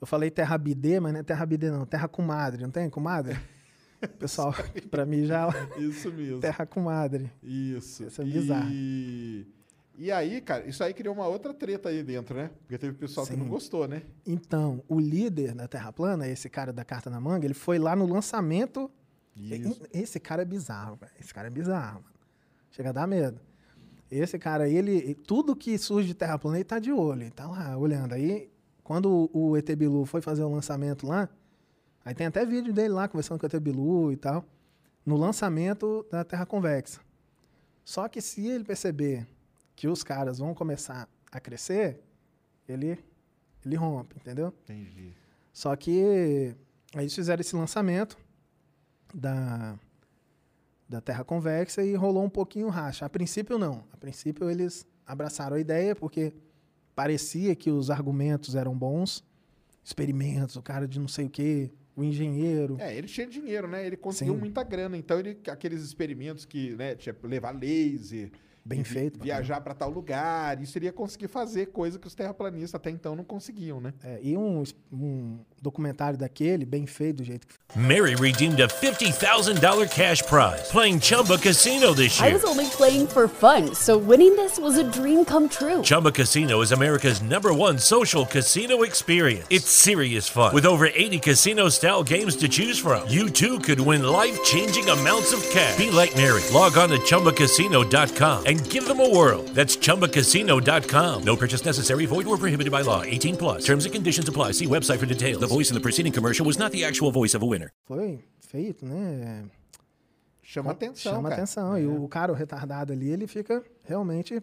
Eu 0.00 0.06
falei 0.06 0.30
terra 0.30 0.58
bidê, 0.58 1.00
mas 1.00 1.14
não 1.14 1.20
é 1.20 1.22
terra 1.22 1.46
bidê 1.46 1.70
não, 1.70 1.86
terra 1.86 2.06
comadre, 2.06 2.62
não 2.62 2.70
tem 2.70 2.90
comadre? 2.90 3.38
Pessoal, 4.20 4.54
pra 4.90 5.06
mim 5.06 5.24
já... 5.24 5.48
Isso 5.78 6.12
mesmo. 6.12 6.40
Terra 6.40 6.66
comadre. 6.66 7.32
Isso. 7.42 8.04
Isso 8.04 8.20
é 8.20 8.24
bizarro. 8.24 8.68
E... 8.70 9.46
e 9.96 10.10
aí, 10.10 10.40
cara, 10.40 10.66
isso 10.66 10.82
aí 10.82 10.92
criou 10.92 11.14
uma 11.14 11.26
outra 11.26 11.54
treta 11.54 11.88
aí 11.88 12.02
dentro, 12.02 12.34
né? 12.34 12.50
Porque 12.60 12.76
teve 12.76 12.94
pessoal 12.94 13.24
que 13.26 13.32
Sim. 13.32 13.38
não 13.38 13.48
gostou, 13.48 13.86
né? 13.86 14.02
Então, 14.26 14.82
o 14.88 14.98
líder 14.98 15.54
da 15.54 15.68
Terra 15.68 15.92
Plana, 15.92 16.26
esse 16.26 16.48
cara 16.48 16.72
da 16.72 16.84
carta 16.84 17.08
na 17.08 17.20
manga, 17.20 17.46
ele 17.46 17.54
foi 17.54 17.78
lá 17.78 17.94
no 17.94 18.04
lançamento. 18.04 18.90
Isso. 19.36 19.82
Esse 19.92 20.18
cara 20.18 20.42
é 20.42 20.44
bizarro, 20.44 20.96
velho. 20.96 21.12
Esse 21.20 21.32
cara 21.32 21.46
é 21.46 21.50
bizarro, 21.50 22.02
mano. 22.02 22.14
Chega 22.70 22.88
a 22.88 22.92
dar 22.92 23.06
medo. 23.06 23.40
Esse 24.10 24.36
cara, 24.36 24.68
ele. 24.68 25.14
Tudo 25.14 25.54
que 25.54 25.78
surge 25.78 26.08
de 26.08 26.14
Terra 26.14 26.38
Plana, 26.38 26.56
ele 26.56 26.64
tá 26.64 26.80
de 26.80 26.92
olho. 26.92 27.22
Ele 27.22 27.30
tá 27.30 27.46
lá 27.46 27.76
olhando. 27.76 28.14
Aí, 28.14 28.50
quando 28.82 29.30
o, 29.32 29.50
o 29.50 29.56
ET 29.56 29.70
Bilu 29.76 30.04
foi 30.04 30.20
fazer 30.20 30.42
o 30.42 30.48
lançamento 30.48 31.06
lá, 31.06 31.28
aí 32.04 32.14
tem 32.14 32.26
até 32.26 32.44
vídeo 32.44 32.72
dele 32.72 32.88
lá 32.88 33.06
conversando 33.06 33.38
com 33.38 33.46
o 33.46 33.48
ET 33.48 33.60
Bilu 33.60 34.12
e 34.12 34.16
tal. 34.16 34.44
No 35.06 35.16
lançamento 35.16 36.04
da 36.10 36.24
Terra 36.24 36.44
Convexa. 36.44 37.00
Só 37.84 38.08
que 38.08 38.20
se 38.20 38.46
ele 38.46 38.64
perceber 38.64 39.26
que 39.74 39.88
os 39.88 40.02
caras 40.02 40.38
vão 40.38 40.54
começar 40.54 41.08
a 41.30 41.40
crescer, 41.40 42.00
ele, 42.68 42.98
ele 43.64 43.76
rompe, 43.76 44.16
entendeu? 44.16 44.54
Entendi. 44.64 45.12
Só 45.52 45.74
que 45.76 46.54
aí 46.94 47.02
eles 47.02 47.14
fizeram 47.14 47.40
esse 47.40 47.54
lançamento 47.54 48.16
da, 49.12 49.78
da 50.88 51.00
Terra 51.00 51.24
Convexa 51.24 51.82
e 51.82 51.94
rolou 51.94 52.24
um 52.24 52.30
pouquinho 52.30 52.68
racha. 52.68 53.04
A 53.04 53.08
princípio, 53.08 53.58
não. 53.58 53.84
A 53.92 53.96
princípio, 53.96 54.50
eles 54.50 54.86
abraçaram 55.06 55.56
a 55.56 55.60
ideia 55.60 55.94
porque 55.94 56.32
parecia 56.94 57.54
que 57.54 57.70
os 57.70 57.90
argumentos 57.90 58.54
eram 58.54 58.76
bons. 58.76 59.24
Experimentos, 59.84 60.56
o 60.56 60.62
cara 60.62 60.88
de 60.88 60.98
não 60.98 61.08
sei 61.08 61.26
o 61.26 61.30
quê, 61.30 61.70
o 61.94 62.02
engenheiro. 62.02 62.76
É, 62.80 62.96
ele 62.96 63.06
tinha 63.06 63.26
dinheiro, 63.26 63.68
né? 63.68 63.86
Ele 63.86 63.96
conseguiu 63.98 64.34
Sim. 64.34 64.40
muita 64.40 64.62
grana. 64.62 64.96
Então, 64.96 65.18
ele, 65.18 65.38
aqueles 65.46 65.82
experimentos 65.82 66.44
que, 66.44 66.74
né, 66.74 66.94
tinha 66.94 67.14
levar 67.22 67.50
laser. 67.52 68.30
Bem 68.66 68.80
e 68.80 68.82
vi- 68.82 68.88
feito, 68.94 69.18
pra 69.18 69.24
Viajar 69.24 69.60
para 69.60 69.74
tal 69.74 69.90
lugar. 69.90 70.60
Isso 70.62 70.78
iria 70.78 70.90
conseguir 70.92 71.28
fazer 71.28 71.66
coisa 71.66 71.98
que 71.98 72.06
os 72.06 72.14
terraplanistas 72.14 72.74
até 72.74 72.88
então 72.90 73.14
não 73.14 73.22
conseguiam, 73.24 73.78
né? 73.80 73.92
É, 74.02 74.18
e 74.22 74.36
um, 74.36 74.62
um 74.92 75.38
documentário 75.60 76.18
daquele, 76.18 76.64
bem 76.64 76.86
feito 76.86 77.16
do 77.18 77.24
jeito 77.24 77.46
que 77.46 77.78
Mary 77.78 78.14
redeemed 78.14 78.62
a 78.62 78.68
$50,000 78.68 79.88
cash 79.90 80.22
prize 80.22 80.70
playing 80.70 80.98
Chumba 81.00 81.36
Casino 81.38 81.94
this 81.94 82.18
I 82.20 82.26
year. 82.28 82.34
was 82.36 82.44
only 82.44 82.66
playing 82.70 83.06
for 83.06 83.28
fun, 83.28 83.74
so 83.74 83.98
winning 83.98 84.34
this 84.36 84.58
was 84.58 84.78
a 84.78 84.84
dream 84.84 85.24
come 85.24 85.48
true. 85.48 85.82
Chumba 85.82 86.10
Casino 86.10 86.62
is 86.62 86.72
America's 86.72 87.20
number 87.22 87.52
one 87.52 87.78
social 87.78 88.24
casino 88.24 88.82
experience. 88.82 89.46
It's 89.50 89.68
serious 89.70 90.26
fun. 90.28 90.54
With 90.54 90.64
over 90.66 90.86
80 90.86 91.18
casino 91.20 91.68
style 91.68 92.02
games 92.02 92.36
to 92.36 92.48
choose 92.48 92.78
from, 92.78 93.06
you 93.08 93.28
too 93.28 93.58
could 93.60 93.80
win 93.80 94.04
life 94.04 94.42
changing 94.44 94.88
amounts 94.88 95.32
of 95.34 95.42
cash. 95.50 95.76
Be 95.76 95.90
like 95.90 96.16
Mary. 96.16 96.42
Log 96.52 96.78
on 96.78 96.88
to 96.90 96.98
chumbacasino.com 96.98 98.46
and 98.46 98.53
give 98.58 98.86
them 98.86 99.00
a 99.00 99.08
whirl. 99.08 99.42
That's 99.54 99.76
chumbacasino.com. 99.76 101.24
No 101.24 101.36
purchase 101.36 101.64
necessary, 101.64 102.06
void 102.06 102.26
or 102.26 102.36
prohibited 102.38 102.70
by 102.70 102.82
law. 102.82 103.02
18 103.02 103.36
plus. 103.36 103.64
Terms 103.64 103.84
and 103.86 103.92
conditions 103.92 104.28
apply. 104.28 104.52
See 104.52 104.66
website 104.66 104.98
for 104.98 105.06
details. 105.06 105.40
The 105.40 105.46
voice 105.46 105.70
in 105.70 105.74
the 105.74 105.80
preceding 105.82 106.12
commercial 106.12 106.46
was 106.46 106.58
not 106.58 106.70
the 106.72 106.84
actual 106.84 107.10
voice 107.10 107.34
of 107.34 107.42
a 107.42 107.46
winner. 107.46 107.70
foi 107.86 108.22
feito, 108.40 108.84
né? 108.86 109.44
Chama 110.42 110.72
atenção, 110.72 111.12
Chama 111.14 111.28
cara. 111.30 111.34
atenção. 111.42 111.78
E 111.78 111.86
o 111.86 112.06
cara, 112.06 112.30
o 112.30 112.34
retardado 112.34 112.92
ali, 112.92 113.08
ele 113.10 113.26
fica 113.26 113.62
realmente. 113.84 114.40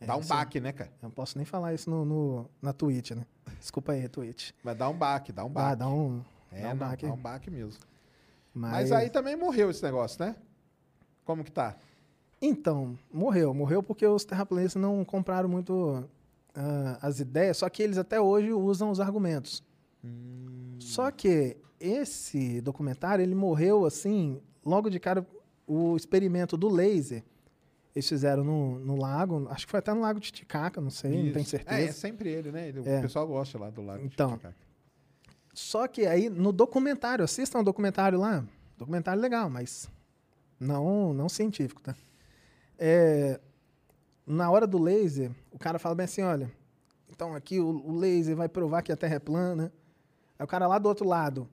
Dá 0.00 0.16
um 0.16 0.20
isso- 0.20 0.28
baque, 0.28 0.60
né, 0.60 0.70
cara? 0.70 0.90
Eu 1.02 1.06
não 1.08 1.10
posso 1.10 1.36
nem 1.36 1.44
falar 1.44 1.74
isso 1.74 1.90
no, 1.90 2.04
no- 2.04 2.50
na 2.62 2.72
Twitch, 2.72 3.12
né? 3.12 3.26
Desculpa 3.58 3.92
aí, 3.92 4.06
Twitch. 4.08 4.50
Vai 4.62 4.74
dar 4.74 4.88
um 4.90 4.94
baque, 4.96 5.32
dá 5.32 5.44
um 5.44 5.48
baque. 5.50 5.76
dá 5.76 5.88
um, 5.88 6.22
É, 6.52 6.60
dá 6.62 6.66
um 6.66 6.70
não, 6.70 6.76
baque. 6.76 7.06
dá 7.06 7.12
um 7.12 7.16
baque 7.16 7.50
mesmo. 7.50 7.80
Mas, 8.54 8.90
Mas 8.90 8.92
aí 8.92 9.10
também 9.10 9.34
morreu 9.34 9.70
esse 9.70 9.82
negócio, 9.82 10.24
né? 10.24 10.36
Como 11.24 11.42
que 11.42 11.50
tá? 11.50 11.76
Então, 12.40 12.96
morreu. 13.12 13.52
Morreu 13.52 13.82
porque 13.82 14.06
os 14.06 14.24
terraplanistas 14.24 14.80
não 14.80 15.04
compraram 15.04 15.48
muito 15.48 16.08
ah, 16.54 16.98
as 17.02 17.20
ideias, 17.20 17.56
só 17.56 17.68
que 17.68 17.82
eles 17.82 17.98
até 17.98 18.20
hoje 18.20 18.52
usam 18.52 18.90
os 18.90 19.00
argumentos. 19.00 19.62
Só 20.78 21.10
que 21.10 21.56
esse 21.80 22.60
documentário, 22.60 23.22
ele 23.22 23.34
morreu 23.34 23.84
assim, 23.84 24.40
logo 24.64 24.88
de 24.88 24.98
cara, 24.98 25.26
o 25.66 25.96
experimento 25.96 26.56
do 26.56 26.68
laser, 26.68 27.22
eles 27.94 28.08
fizeram 28.08 28.44
no, 28.44 28.78
no 28.78 28.96
lago, 28.96 29.48
acho 29.50 29.66
que 29.66 29.70
foi 29.70 29.78
até 29.78 29.92
no 29.92 30.00
lago 30.00 30.20
de 30.20 30.26
Titicaca, 30.26 30.80
não 30.80 30.90
sei, 30.90 31.10
não 31.10 31.32
tenho 31.32 31.42
Isso. 31.42 31.50
certeza. 31.50 31.80
É, 31.80 31.84
é 31.84 31.92
sempre 31.92 32.30
ele, 32.30 32.52
né? 32.52 32.68
Ele- 32.68 32.88
É. 32.88 32.98
O 32.98 33.02
pessoal 33.02 33.26
gosta 33.26 33.58
lá 33.58 33.70
do 33.70 33.82
lago. 33.82 34.00
de 34.00 34.06
Então, 34.06 34.30
Titicaca. 34.30 34.56
Só 35.52 35.88
que 35.88 36.06
aí 36.06 36.30
no 36.30 36.52
documentário, 36.52 37.24
assistam 37.24 37.58
o 37.58 37.64
documentário 37.64 38.18
lá, 38.18 38.44
documentário 38.76 39.20
legal, 39.20 39.50
mas 39.50 39.90
não, 40.60 41.12
não 41.12 41.28
científico, 41.28 41.82
tá? 41.82 41.96
É, 42.78 43.40
na 44.26 44.50
hora 44.50 44.66
do 44.66 44.78
laser, 44.80 45.30
o 45.50 45.58
cara 45.58 45.78
fala 45.78 45.94
bem 45.94 46.04
assim, 46.04 46.22
olha, 46.22 46.50
então 47.10 47.34
aqui 47.34 47.58
o, 47.58 47.66
o 47.68 47.96
laser 47.96 48.36
vai 48.36 48.48
provar 48.48 48.82
que 48.82 48.92
a 48.92 48.96
Terra 48.96 49.16
é 49.16 49.18
plana. 49.18 49.72
Aí 50.38 50.44
o 50.44 50.48
cara 50.48 50.66
lá 50.66 50.78
do 50.78 50.88
outro 50.88 51.06
lado, 51.06 51.48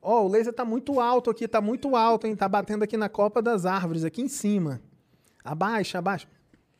ó, 0.00 0.22
o 0.22 0.28
laser 0.28 0.52
tá 0.52 0.64
muito 0.64 1.00
alto 1.00 1.30
aqui, 1.30 1.48
tá 1.48 1.60
muito 1.60 1.96
alto, 1.96 2.26
hein? 2.26 2.36
Tá 2.36 2.48
batendo 2.48 2.84
aqui 2.84 2.96
na 2.96 3.08
copa 3.08 3.42
das 3.42 3.66
árvores, 3.66 4.04
aqui 4.04 4.22
em 4.22 4.28
cima. 4.28 4.80
Abaixa, 5.44 5.98
abaixa. 5.98 6.28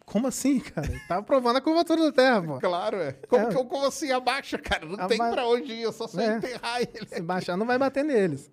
Como 0.04 0.26
assim, 0.28 0.60
cara? 0.60 0.86
Ele 0.88 1.00
Tá 1.08 1.22
provando 1.22 1.56
a 1.56 1.60
curvatura 1.60 2.02
da 2.04 2.12
Terra, 2.12 2.42
pô. 2.42 2.58
Claro, 2.60 2.96
é. 2.98 3.12
Como, 3.28 3.42
É. 3.42 3.48
que- 3.48 3.54
como 3.64 3.86
assim 3.86 4.10
abaixa, 4.12 4.58
cara? 4.58 4.84
Não 4.84 5.06
tem 5.08 5.20
Aba- 5.20 5.30
pra 5.32 5.46
onde 5.48 5.72
ir, 5.72 5.84
é 5.88 5.92
só 5.92 6.06
você 6.06 6.20
É. 6.22 6.36
enterrar 6.36 6.80
ele. 6.82 7.06
Se 7.06 7.20
baixar, 7.22 7.56
não 7.56 7.66
vai 7.66 7.78
bater 7.78 8.04
neles. 8.04 8.50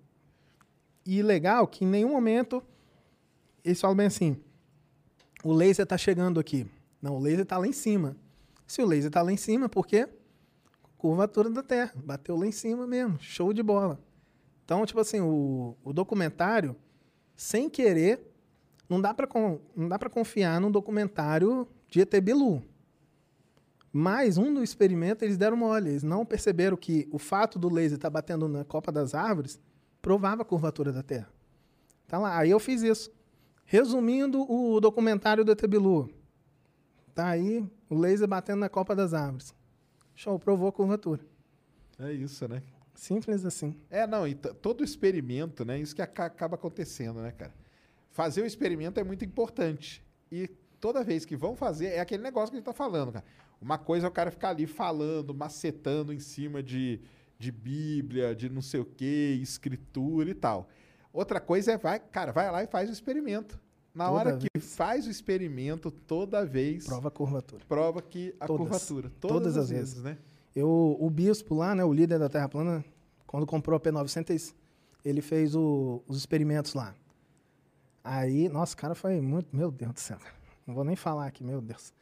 E 1.06 1.22
legal 1.22 1.66
que 1.66 1.84
em 1.84 1.88
nenhum 1.88 2.10
momento 2.10 2.62
eles 3.64 3.80
falam 3.80 3.96
bem 3.96 4.06
assim: 4.06 4.36
o 5.42 5.52
laser 5.52 5.86
tá 5.86 5.96
chegando 5.96 6.38
aqui. 6.38 6.66
Não, 7.00 7.16
o 7.16 7.18
laser 7.18 7.46
tá 7.46 7.56
lá 7.58 7.66
em 7.66 7.72
cima. 7.72 8.16
Se 8.66 8.82
o 8.82 8.86
laser 8.86 9.10
tá 9.10 9.22
lá 9.22 9.32
em 9.32 9.36
cima, 9.36 9.68
por 9.68 9.86
quê? 9.86 10.08
Curvatura 10.98 11.50
da 11.50 11.62
Terra. 11.62 11.92
Bateu 11.96 12.36
lá 12.36 12.46
em 12.46 12.52
cima 12.52 12.86
mesmo. 12.86 13.18
Show 13.20 13.52
de 13.52 13.62
bola. 13.62 13.98
Então, 14.64 14.84
tipo 14.86 15.00
assim, 15.00 15.20
o, 15.20 15.76
o 15.82 15.92
documentário, 15.92 16.76
sem 17.34 17.68
querer, 17.68 18.30
não 18.88 19.00
dá 19.00 19.14
para 19.14 19.28
não 19.74 19.88
dá 19.88 19.98
para 19.98 20.10
confiar 20.10 20.60
num 20.60 20.70
documentário 20.70 21.66
de 21.88 22.00
ET 22.00 22.20
Bilu. 22.20 22.62
Mas 23.92 24.38
um 24.38 24.52
do 24.54 24.62
experimento 24.62 25.24
eles 25.24 25.36
deram 25.36 25.56
mole. 25.56 25.90
Eles 25.90 26.02
não 26.02 26.24
perceberam 26.24 26.76
que 26.76 27.08
o 27.10 27.18
fato 27.18 27.58
do 27.58 27.68
laser 27.68 27.96
estar 27.96 28.10
batendo 28.10 28.46
na 28.46 28.64
copa 28.64 28.92
das 28.92 29.14
árvores 29.14 29.58
provava 30.00 30.42
a 30.42 30.44
curvatura 30.44 30.92
da 30.92 31.02
Terra. 31.02 31.28
Tá 32.06 32.18
lá. 32.18 32.38
Aí 32.38 32.50
eu 32.50 32.60
fiz 32.60 32.82
isso. 32.82 33.10
Resumindo 33.72 34.50
o 34.50 34.80
documentário 34.80 35.44
do 35.44 35.52
Etebilu. 35.52 36.10
Tá 37.14 37.28
aí 37.28 37.64
o 37.88 37.96
laser 37.96 38.26
batendo 38.26 38.58
na 38.58 38.68
copa 38.68 38.96
das 38.96 39.14
árvores. 39.14 39.54
Show, 40.12 40.40
provou 40.40 40.66
a 40.66 40.72
curvatura. 40.72 41.20
É 41.96 42.12
isso, 42.12 42.48
né? 42.48 42.64
Simples 42.96 43.44
assim. 43.44 43.76
É, 43.88 44.08
não, 44.08 44.26
e 44.26 44.34
todo 44.34 44.82
experimento, 44.82 45.64
né? 45.64 45.78
Isso 45.78 45.94
que 45.94 46.02
aca- 46.02 46.24
acaba 46.24 46.56
acontecendo, 46.56 47.22
né, 47.22 47.30
cara? 47.30 47.54
Fazer 48.10 48.42
o 48.42 48.44
experimento 48.44 48.98
é 48.98 49.04
muito 49.04 49.24
importante. 49.24 50.04
E 50.32 50.48
toda 50.80 51.04
vez 51.04 51.24
que 51.24 51.36
vão 51.36 51.54
fazer, 51.54 51.90
é 51.90 52.00
aquele 52.00 52.24
negócio 52.24 52.50
que 52.50 52.56
a 52.56 52.58
gente 52.58 52.66
tá 52.66 52.72
falando, 52.72 53.12
cara. 53.12 53.24
Uma 53.62 53.78
coisa 53.78 54.04
é 54.04 54.08
o 54.08 54.12
cara 54.12 54.32
ficar 54.32 54.48
ali 54.48 54.66
falando, 54.66 55.32
macetando 55.32 56.12
em 56.12 56.18
cima 56.18 56.60
de, 56.60 57.00
de 57.38 57.52
Bíblia, 57.52 58.34
de 58.34 58.48
não 58.50 58.62
sei 58.62 58.80
o 58.80 58.84
quê, 58.84 59.38
escritura 59.40 60.28
e 60.28 60.34
tal. 60.34 60.68
Outra 61.12 61.40
coisa 61.40 61.72
é, 61.72 61.76
vai, 61.78 61.98
cara, 61.98 62.32
vai 62.32 62.50
lá 62.50 62.62
e 62.62 62.66
faz 62.66 62.88
o 62.88 62.92
experimento. 62.92 63.58
Na 63.94 64.06
Toda 64.06 64.16
hora 64.18 64.36
que 64.38 64.60
faz 64.60 65.06
o 65.06 65.10
experimento, 65.10 65.90
toda 65.90 66.44
vez 66.46 66.86
Prova 66.86 67.08
a 67.08 67.10
curvatura. 67.10 67.64
prova 67.68 68.00
que 68.00 68.34
a 68.38 68.46
Todas. 68.46 68.60
curvatura. 68.68 69.12
Todas 69.20 69.56
as 69.56 69.70
vezes. 69.70 70.02
né? 70.02 70.16
Eu, 70.54 70.96
o 71.00 71.10
bispo 71.10 71.54
lá, 71.56 71.74
né, 71.74 71.84
o 71.84 71.92
líder 71.92 72.18
da 72.18 72.28
Terra 72.28 72.48
Plana, 72.48 72.84
quando 73.26 73.44
comprou 73.46 73.76
a 73.76 73.80
P900, 73.80 74.54
ele 75.04 75.20
fez 75.20 75.54
o- 75.56 76.02
os 76.06 76.16
experimentos 76.16 76.74
lá. 76.74 76.94
Aí, 78.02 78.48
nossa, 78.48 78.74
o 78.74 78.76
cara 78.78 78.94
foi 78.94 79.20
muito, 79.20 79.54
meu 79.54 79.70
Deus 79.70 79.92
do 79.92 80.00
céu. 80.00 80.18
cara. 80.18 80.34
Não 80.66 80.74
vou 80.74 80.84
nem 80.84 80.94
falar 80.96 81.26
aqui, 81.26 81.42
meu 81.42 81.60
Deus. 81.60 81.92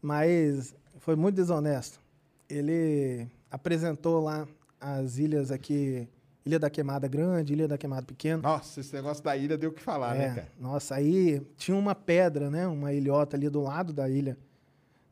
Mas 0.00 0.74
foi 0.98 1.14
muito 1.16 1.36
desonesto. 1.36 2.00
Ele 2.48 3.28
apresentou 3.50 4.22
lá 4.22 4.46
as 4.80 5.18
ilhas 5.18 5.50
aqui, 5.50 6.08
Ilha 6.46 6.58
da 6.58 6.68
Queimada 6.68 7.08
Grande, 7.08 7.52
Ilha 7.54 7.66
da 7.66 7.78
Queimada 7.78 8.04
Pequena. 8.06 8.42
Nossa, 8.42 8.80
esse 8.80 8.94
negócio 8.94 9.24
da 9.24 9.34
ilha 9.36 9.56
deu 9.56 9.70
o 9.70 9.72
que 9.72 9.80
falar, 9.80 10.14
É, 10.14 10.18
né, 10.18 10.34
cara? 10.34 10.48
Nossa, 10.60 10.94
aí 10.96 11.40
tinha 11.56 11.76
uma 11.76 11.94
pedra, 11.94 12.50
né? 12.50 12.66
Uma 12.66 12.92
ilhota 12.92 13.36
ali 13.36 13.48
do 13.48 13.62
lado 13.62 13.92
da 13.92 14.08
ilha, 14.08 14.36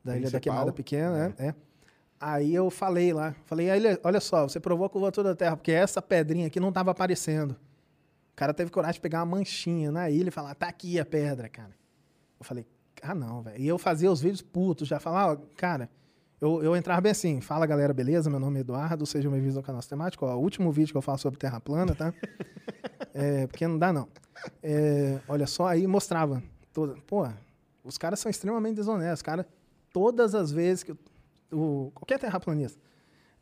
da 0.04 0.12
Ilha 0.16 0.24
da 0.26 0.30
Principal? 0.32 0.40
Queimada 0.40 0.72
Pequena, 0.72 1.28
né? 1.28 1.34
É. 1.38 1.54
Aí 2.20 2.54
eu 2.54 2.70
falei 2.70 3.12
lá, 3.12 3.34
falei, 3.46 3.70
"Aí, 3.70 3.82
olha 4.04 4.20
só, 4.20 4.46
você 4.46 4.60
provou 4.60 4.86
a 4.86 4.90
curvatura 4.90 5.30
da 5.30 5.34
Terra, 5.34 5.56
porque 5.56 5.72
essa 5.72 6.00
pedrinha 6.02 6.46
aqui 6.46 6.60
não 6.60 6.68
estava 6.68 6.90
aparecendo. 6.90 7.52
O 7.52 8.36
cara 8.36 8.54
teve 8.54 8.70
coragem 8.70 8.94
de 8.94 9.00
pegar 9.00 9.20
uma 9.20 9.36
manchinha 9.36 9.90
na 9.90 10.08
ilha 10.10 10.28
e 10.28 10.30
falar, 10.30 10.54
tá 10.54 10.68
aqui 10.68 11.00
a 11.00 11.04
pedra, 11.04 11.48
cara. 11.48 11.72
Eu 12.38 12.44
falei, 12.44 12.66
ah 13.02 13.14
não, 13.14 13.42
velho. 13.42 13.60
E 13.60 13.66
eu 13.66 13.76
fazia 13.78 14.10
os 14.10 14.20
vídeos 14.20 14.40
putos, 14.42 14.86
já 14.86 15.00
falava, 15.00 15.40
cara, 15.56 15.88
eu, 16.42 16.60
eu 16.60 16.76
entrava 16.76 17.00
bem 17.00 17.12
assim, 17.12 17.40
fala 17.40 17.64
galera, 17.64 17.94
beleza? 17.94 18.28
Meu 18.28 18.40
nome 18.40 18.58
é 18.58 18.60
Eduardo, 18.62 19.06
sejam 19.06 19.30
bem-vindos 19.30 19.56
ao 19.56 19.62
canal 19.62 19.80
Sistemático. 19.80 20.26
Ó, 20.26 20.34
o 20.34 20.40
último 20.40 20.72
vídeo 20.72 20.90
que 20.90 20.98
eu 20.98 21.02
falo 21.02 21.16
sobre 21.16 21.38
Terra 21.38 21.60
plana, 21.60 21.94
tá? 21.94 22.12
É, 23.14 23.46
porque 23.46 23.68
não 23.68 23.78
dá, 23.78 23.92
não. 23.92 24.08
É, 24.62 25.20
olha 25.28 25.46
só, 25.46 25.66
aí 25.66 25.86
mostrava. 25.86 26.42
Toda, 26.72 26.94
pô, 27.06 27.28
os 27.84 27.98
caras 27.98 28.18
são 28.18 28.30
extremamente 28.30 28.76
desonestos. 28.76 29.20
Cara, 29.20 29.46
todas 29.92 30.34
as 30.34 30.50
vezes 30.50 30.82
que. 30.82 30.96
O, 31.52 31.92
qualquer 31.94 32.18
terraplanista 32.18 32.80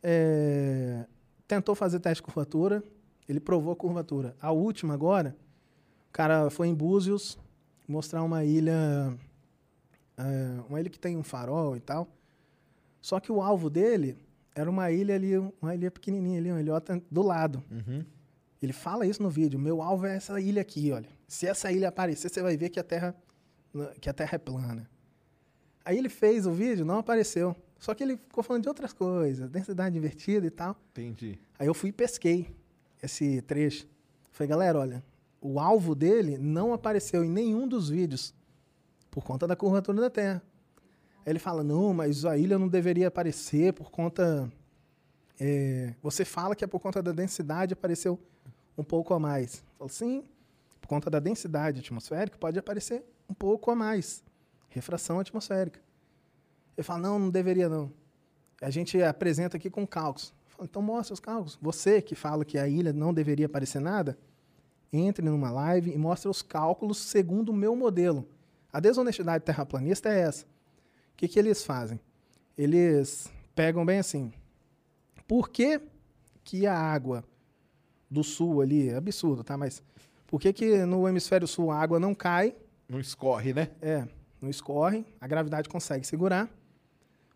é, 0.03 1.05
tentou 1.47 1.73
fazer 1.73 2.01
teste 2.01 2.21
de 2.21 2.23
curvatura, 2.23 2.83
ele 3.29 3.39
provou 3.39 3.71
a 3.71 3.75
curvatura. 3.77 4.35
A 4.41 4.51
última 4.51 4.93
agora, 4.93 5.37
o 6.09 6.11
cara 6.11 6.49
foi 6.49 6.67
em 6.67 6.75
Búzios 6.75 7.39
mostrar 7.87 8.21
uma 8.23 8.43
ilha. 8.43 9.17
é, 10.17 10.59
uma 10.67 10.81
ilha 10.81 10.89
que 10.89 10.99
tem 10.99 11.15
um 11.15 11.23
farol 11.23 11.77
e 11.77 11.79
tal. 11.79 12.09
Só 13.01 13.19
que 13.19 13.31
o 13.31 13.41
alvo 13.41 13.69
dele 13.69 14.17
era 14.53 14.69
uma 14.69 14.91
ilha 14.91 15.15
ali, 15.15 15.37
uma 15.61 15.73
ilha 15.73 15.89
pequenininha 15.89 16.39
ali, 16.39 16.51
uma 16.51 16.61
ilhota 16.61 17.01
do 17.09 17.21
lado. 17.21 17.63
Ele 18.61 18.73
fala 18.73 19.07
isso 19.07 19.23
no 19.23 19.29
vídeo. 19.29 19.59
Meu 19.59 19.81
alvo 19.81 20.05
é 20.05 20.15
essa 20.15 20.39
ilha 20.39 20.61
aqui, 20.61 20.91
olha. 20.91 21.09
Se 21.27 21.47
essa 21.47 21.71
ilha 21.71 21.89
aparecer, 21.89 22.29
você 22.29 22.41
vai 22.41 22.55
ver 22.55 22.69
que 22.69 22.79
a 22.79 22.83
Terra, 22.83 23.15
que 23.99 24.09
a 24.09 24.13
terra 24.13 24.35
é 24.35 24.37
plana. 24.37 24.89
Aí 25.83 25.97
ele 25.97 26.09
fez 26.09 26.45
o 26.45 26.51
vídeo, 26.51 26.85
não 26.85 26.99
apareceu. 26.99 27.55
Só 27.79 27.95
que 27.95 28.03
ele 28.03 28.17
ficou 28.17 28.43
falando 28.43 28.61
de 28.61 28.69
outras 28.69 28.93
coisas, 28.93 29.49
densidade 29.49 29.97
invertida 29.97 30.45
e 30.45 30.51
tal. 30.51 30.77
Entendi. 30.91 31.39
Aí 31.57 31.65
eu 31.65 31.73
fui 31.73 31.89
e 31.89 31.91
pesquei 31.91 32.53
esse 33.01 33.41
trecho. 33.41 33.87
Falei, 34.31 34.49
galera, 34.49 34.77
olha, 34.77 35.03
o 35.41 35.59
alvo 35.59 35.95
dele 35.95 36.37
não 36.37 36.73
apareceu 36.73 37.23
em 37.23 37.29
nenhum 37.29 37.67
dos 37.67 37.89
vídeos 37.89 38.35
por 39.09 39.23
conta 39.23 39.47
da 39.47 39.55
curvatura 39.55 39.99
da 39.99 40.09
Terra. 40.11 40.43
Ele 41.25 41.39
fala, 41.39 41.63
não, 41.63 41.93
mas 41.93 42.25
a 42.25 42.37
ilha 42.37 42.57
não 42.57 42.67
deveria 42.67 43.07
aparecer 43.07 43.73
por 43.73 43.91
conta. 43.91 44.51
é, 45.39 45.93
você 46.01 46.25
fala 46.25 46.55
que 46.55 46.63
é 46.63 46.67
por 46.67 46.79
conta 46.79 47.01
da 47.01 47.11
densidade 47.11 47.73
apareceu 47.73 48.19
um 48.77 48.83
pouco 48.83 49.13
a 49.13 49.19
mais. 49.19 49.55
Eu 49.55 49.77
falo, 49.77 49.89
sim, 49.89 50.23
por 50.79 50.87
conta 50.87 51.09
da 51.09 51.19
densidade 51.19 51.79
atmosférica 51.79 52.37
pode 52.37 52.57
aparecer 52.57 53.03
um 53.29 53.33
pouco 53.33 53.69
a 53.71 53.75
mais. 53.75 54.23
Refração 54.69 55.19
atmosférica. 55.19 55.79
Ele 56.75 56.83
fala, 56.83 56.99
não, 56.99 57.19
não 57.19 57.29
deveria 57.29 57.69
não. 57.69 57.91
A 58.61 58.69
gente 58.69 59.01
apresenta 59.01 59.57
aqui 59.57 59.69
com 59.69 59.85
cálculos. 59.85 60.33
Falo, 60.47 60.65
então 60.65 60.81
mostra 60.81 61.13
os 61.13 61.19
cálculos. 61.19 61.57
Você 61.61 62.01
que 62.01 62.15
fala 62.15 62.43
que 62.45 62.57
a 62.57 62.67
ilha 62.67 62.93
não 62.93 63.13
deveria 63.13 63.45
aparecer 63.45 63.79
nada, 63.79 64.17
entre 64.91 65.23
numa 65.23 65.51
live 65.51 65.91
e 65.91 65.97
mostre 65.97 66.29
os 66.29 66.41
cálculos 66.41 66.97
segundo 66.97 67.49
o 67.49 67.53
meu 67.53 67.75
modelo. 67.75 68.27
A 68.71 68.79
desonestidade 68.79 69.43
terraplanista 69.43 70.09
é 70.09 70.21
essa. 70.21 70.45
O 71.21 71.23
que, 71.23 71.27
que 71.27 71.37
eles 71.37 71.63
fazem? 71.63 71.99
Eles 72.57 73.31
pegam 73.53 73.85
bem 73.85 73.99
assim. 73.99 74.33
Por 75.27 75.49
que, 75.49 75.79
que 76.43 76.65
a 76.65 76.75
água 76.75 77.23
do 78.09 78.23
sul 78.23 78.59
ali, 78.59 78.89
é 78.89 78.95
absurdo, 78.95 79.43
tá? 79.43 79.55
Mas 79.55 79.83
por 80.25 80.41
que, 80.41 80.51
que 80.51 80.83
no 80.83 81.07
hemisfério 81.07 81.47
sul 81.47 81.69
a 81.69 81.79
água 81.79 81.99
não 81.99 82.15
cai? 82.15 82.55
Não 82.89 82.99
escorre, 82.99 83.53
né? 83.53 83.69
É, 83.83 84.07
não 84.41 84.49
escorre, 84.49 85.05
a 85.21 85.27
gravidade 85.27 85.69
consegue 85.69 86.07
segurar, 86.07 86.49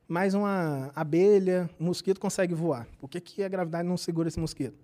mas 0.07 0.33
uma 0.33 0.91
abelha, 0.95 1.69
um 1.79 1.85
mosquito 1.85 2.19
consegue 2.19 2.55
voar. 2.55 2.87
Por 2.99 3.07
que, 3.07 3.21
que 3.21 3.43
a 3.43 3.47
gravidade 3.47 3.87
não 3.87 3.97
segura 3.97 4.29
esse 4.29 4.39
mosquito? 4.39 4.83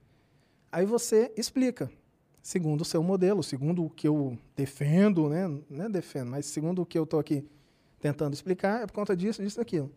Aí 0.71 0.85
você 0.85 1.33
explica, 1.35 1.91
segundo 2.39 2.81
o 2.81 2.85
seu 2.85 3.01
modelo, 3.01 3.41
segundo 3.41 3.83
o 3.83 3.89
que 3.89 4.07
eu 4.07 4.37
defendo, 4.55 5.27
né? 5.27 5.47
Não 5.67 5.85
é 5.85 5.89
defendo, 5.89 6.29
mas 6.29 6.45
segundo 6.45 6.83
o 6.83 6.85
que 6.85 6.99
eu 6.99 7.03
estou 7.03 7.19
aqui 7.19 7.43
tentando 8.01 8.33
explicar, 8.33 8.81
é 8.81 8.87
por 8.87 8.93
conta 8.93 9.15
disso, 9.15 9.41
disso, 9.41 9.57
daquilo. 9.57 9.91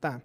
Tá. 0.00 0.22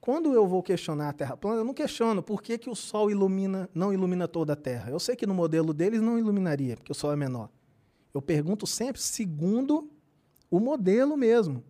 Quando 0.00 0.32
eu 0.32 0.46
vou 0.46 0.62
questionar 0.62 1.08
a 1.08 1.12
Terra 1.12 1.36
plana, 1.36 1.60
eu 1.60 1.64
não 1.64 1.74
questiono 1.74 2.22
por 2.22 2.40
que, 2.40 2.56
que 2.56 2.70
o 2.70 2.76
Sol 2.76 3.10
ilumina, 3.10 3.68
não 3.74 3.92
ilumina 3.92 4.28
toda 4.28 4.52
a 4.52 4.56
Terra. 4.56 4.90
Eu 4.90 5.00
sei 5.00 5.16
que 5.16 5.26
no 5.26 5.34
modelo 5.34 5.74
deles 5.74 6.00
não 6.00 6.18
iluminaria, 6.18 6.76
porque 6.76 6.92
o 6.92 6.94
Sol 6.94 7.12
é 7.12 7.16
menor. 7.16 7.50
Eu 8.14 8.22
pergunto 8.22 8.66
sempre 8.66 9.02
segundo 9.02 9.90
o 10.50 10.60
modelo 10.60 11.16
mesmo. 11.16 11.62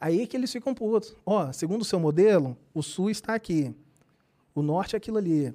Aí 0.00 0.26
que 0.26 0.36
eles 0.36 0.52
ficam 0.52 0.74
putos. 0.74 1.16
Ó, 1.24 1.50
segundo 1.52 1.82
o 1.82 1.84
seu 1.84 1.98
modelo, 1.98 2.56
o 2.74 2.82
sul 2.82 3.08
está 3.08 3.34
aqui. 3.34 3.74
O 4.54 4.60
norte 4.60 4.94
é 4.94 4.98
aquilo 4.98 5.16
ali. 5.16 5.54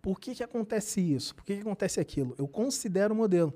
Por 0.00 0.20
que, 0.20 0.34
que 0.34 0.44
acontece 0.44 1.00
isso? 1.00 1.34
Por 1.34 1.44
que, 1.44 1.56
que 1.56 1.62
acontece 1.62 1.98
aquilo? 1.98 2.34
Eu 2.38 2.46
considero 2.46 3.12
o 3.12 3.16
modelo. 3.16 3.52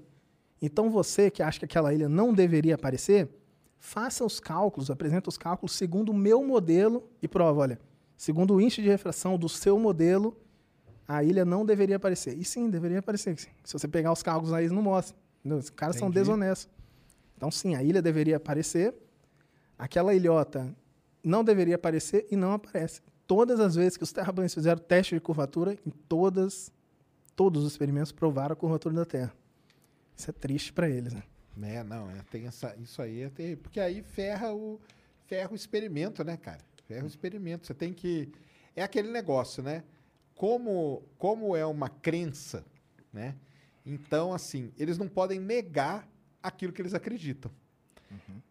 Então 0.61 0.91
você 0.91 1.31
que 1.31 1.43
acha 1.43 1.59
que 1.59 1.65
aquela 1.65 1.95
ilha 1.95 2.09
não 2.09 2.35
deveria 2.35 2.75
aparecer, 2.75 3.29
faça 3.85 4.25
os 4.25 4.41
cálculos, 4.41 4.91
apresenta 4.91 5.29
os 5.29 5.37
cálculos 5.37 5.73
segundo 5.73 6.09
o 6.09 6.15
meu 6.15 6.43
modelo 6.43 7.07
e 7.21 7.29
prova, 7.29 7.61
olha, 7.61 7.81
segundo 8.17 8.55
o 8.55 8.61
índice 8.61 8.81
de 8.81 8.89
refração 8.89 9.37
do 9.37 9.47
seu 9.47 9.79
modelo, 9.79 10.35
a 11.07 11.23
ilha 11.23 11.45
não 11.45 11.67
deveria 11.67 11.97
aparecer. 11.97 12.35
E 12.39 12.47
sim, 12.47 12.71
deveria 12.71 13.01
aparecer. 13.01 13.37
Se 13.63 13.73
você 13.75 13.87
pegar 13.87 14.11
os 14.11 14.23
cálculos 14.23 14.55
aí, 14.55 14.63
eles 14.63 14.73
não 14.73 14.81
mostram. 14.81 15.19
Entendeu? 15.41 15.59
Os 15.59 15.69
caras 15.69 15.97
são 15.97 16.09
Entendi. 16.09 16.21
desonestos. 16.21 16.73
Então, 17.37 17.51
sim, 17.51 17.75
a 17.75 17.83
ilha 17.83 18.01
deveria 18.01 18.39
aparecer. 18.39 18.95
Aquela 19.79 20.15
ilhota 20.15 20.75
não 21.23 21.45
deveria 21.45 21.75
aparecer 21.75 22.27
e 22.31 22.37
não 22.37 22.55
aparece. 22.55 23.03
Todas 23.27 23.61
as 23.61 23.75
vezes 23.75 23.99
que 23.99 24.03
os 24.03 24.13
terraplanistas 24.13 24.63
fizeram 24.63 24.81
teste 24.81 25.15
de 25.15 25.21
curvatura, 25.21 25.77
em 25.87 25.91
todas, 26.09 26.73
todos 27.37 27.63
os 27.63 27.73
experimentos 27.73 28.13
provaram 28.13 28.55
a 28.55 28.57
curvatura 28.57 28.95
da 28.95 29.05
Terra. 29.05 29.33
Isso 30.17 30.31
é 30.31 30.33
triste 30.33 30.73
para 30.73 30.89
eles, 30.89 31.13
né? 31.13 31.23
É, 31.63 31.85
não, 31.85 32.11
é, 32.11 32.21
tem 32.31 32.47
essa, 32.47 32.75
isso 32.77 33.01
aí 33.01 33.23
é 33.23 33.31
terrível, 33.31 33.63
porque 33.63 33.79
aí 33.79 34.03
ferra 34.03 34.53
o, 34.53 34.81
ferra 35.27 35.53
o 35.53 35.55
experimento, 35.55 36.25
né, 36.25 36.37
cara? 36.37 36.61
Ferra 36.87 37.05
o 37.05 37.07
experimento. 37.07 37.67
Você 37.67 37.75
tem 37.75 37.93
que. 37.93 38.31
É 38.75 38.83
aquele 38.83 39.11
negócio, 39.11 39.63
né? 39.63 39.85
Como, 40.35 41.03
como 41.17 41.55
é 41.55 41.65
uma 41.65 41.89
crença, 41.89 42.65
né? 43.13 43.37
Então, 43.87 44.33
assim, 44.33 44.73
eles 44.79 44.99
não 44.99 45.09
podem 45.09 45.39
negar 45.39 46.09
aquilo 46.43 46.73
que 46.73 46.83
eles 46.83 46.95
acreditam. 46.95 47.51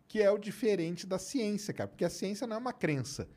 Que 0.07 0.21
é 0.21 0.30
o 0.31 0.38
diferente 0.38 1.07
da 1.07 1.17
ciência, 1.17 1.73
cara. 1.73 1.88
Porque 1.88 2.05
a 2.05 2.09
ciência 2.09 2.45
não 2.45 2.55
é 2.55 2.59
uma 2.59 2.73
crença. 2.73 3.27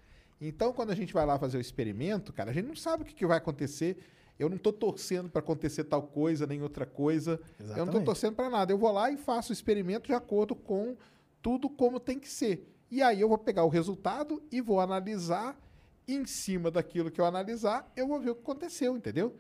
Então, 0.40 0.72
quando 0.72 0.90
a 0.90 0.94
gente 0.94 1.12
vai 1.12 1.24
lá 1.24 1.38
fazer 1.38 1.56
o 1.56 1.60
experimento, 1.60 2.32
cara, 2.32 2.50
a 2.50 2.54
gente 2.54 2.66
não 2.66 2.76
sabe 2.76 3.02
o 3.02 3.06
que, 3.06 3.14
que 3.14 3.26
vai 3.26 3.38
acontecer. 3.38 3.98
Eu 4.38 4.48
não 4.48 4.56
estou 4.56 4.72
torcendo 4.72 5.30
para 5.30 5.40
acontecer 5.40 5.84
tal 5.84 6.02
coisa, 6.02 6.46
nem 6.46 6.62
outra 6.62 6.84
coisa. 6.84 7.32
Eu 7.32 7.38
não 7.38 7.46
estou 7.48 7.74
Exatamente. 7.84 8.04
torcendo 8.04 8.34
para 8.34 8.50
nada. 8.50 8.72
Eu 8.72 8.78
vou 8.78 8.92
lá 8.92 9.10
e 9.10 9.16
faço 9.16 9.50
o 9.50 9.52
experimento 9.52 10.06
de 10.06 10.12
acordo 10.12 10.54
com 10.54 10.96
tudo 11.40 11.68
como 11.70 11.98
tem 11.98 12.18
que 12.18 12.28
ser. 12.28 12.70
E 12.90 13.02
aí 13.02 13.20
eu 13.20 13.28
vou 13.28 13.38
pegar 13.38 13.64
o 13.64 13.68
resultado 13.68 14.42
e 14.50 14.60
vou 14.60 14.80
analisar. 14.80 15.58
E 16.06 16.14
em 16.14 16.26
cima 16.26 16.70
daquilo 16.70 17.10
que 17.10 17.20
eu 17.20 17.24
analisar, 17.24 17.90
eu 17.96 18.06
vou 18.06 18.20
ver 18.20 18.30
o 18.30 18.34
que 18.34 18.42
aconteceu, 18.42 18.96
entendeu? 18.96 19.34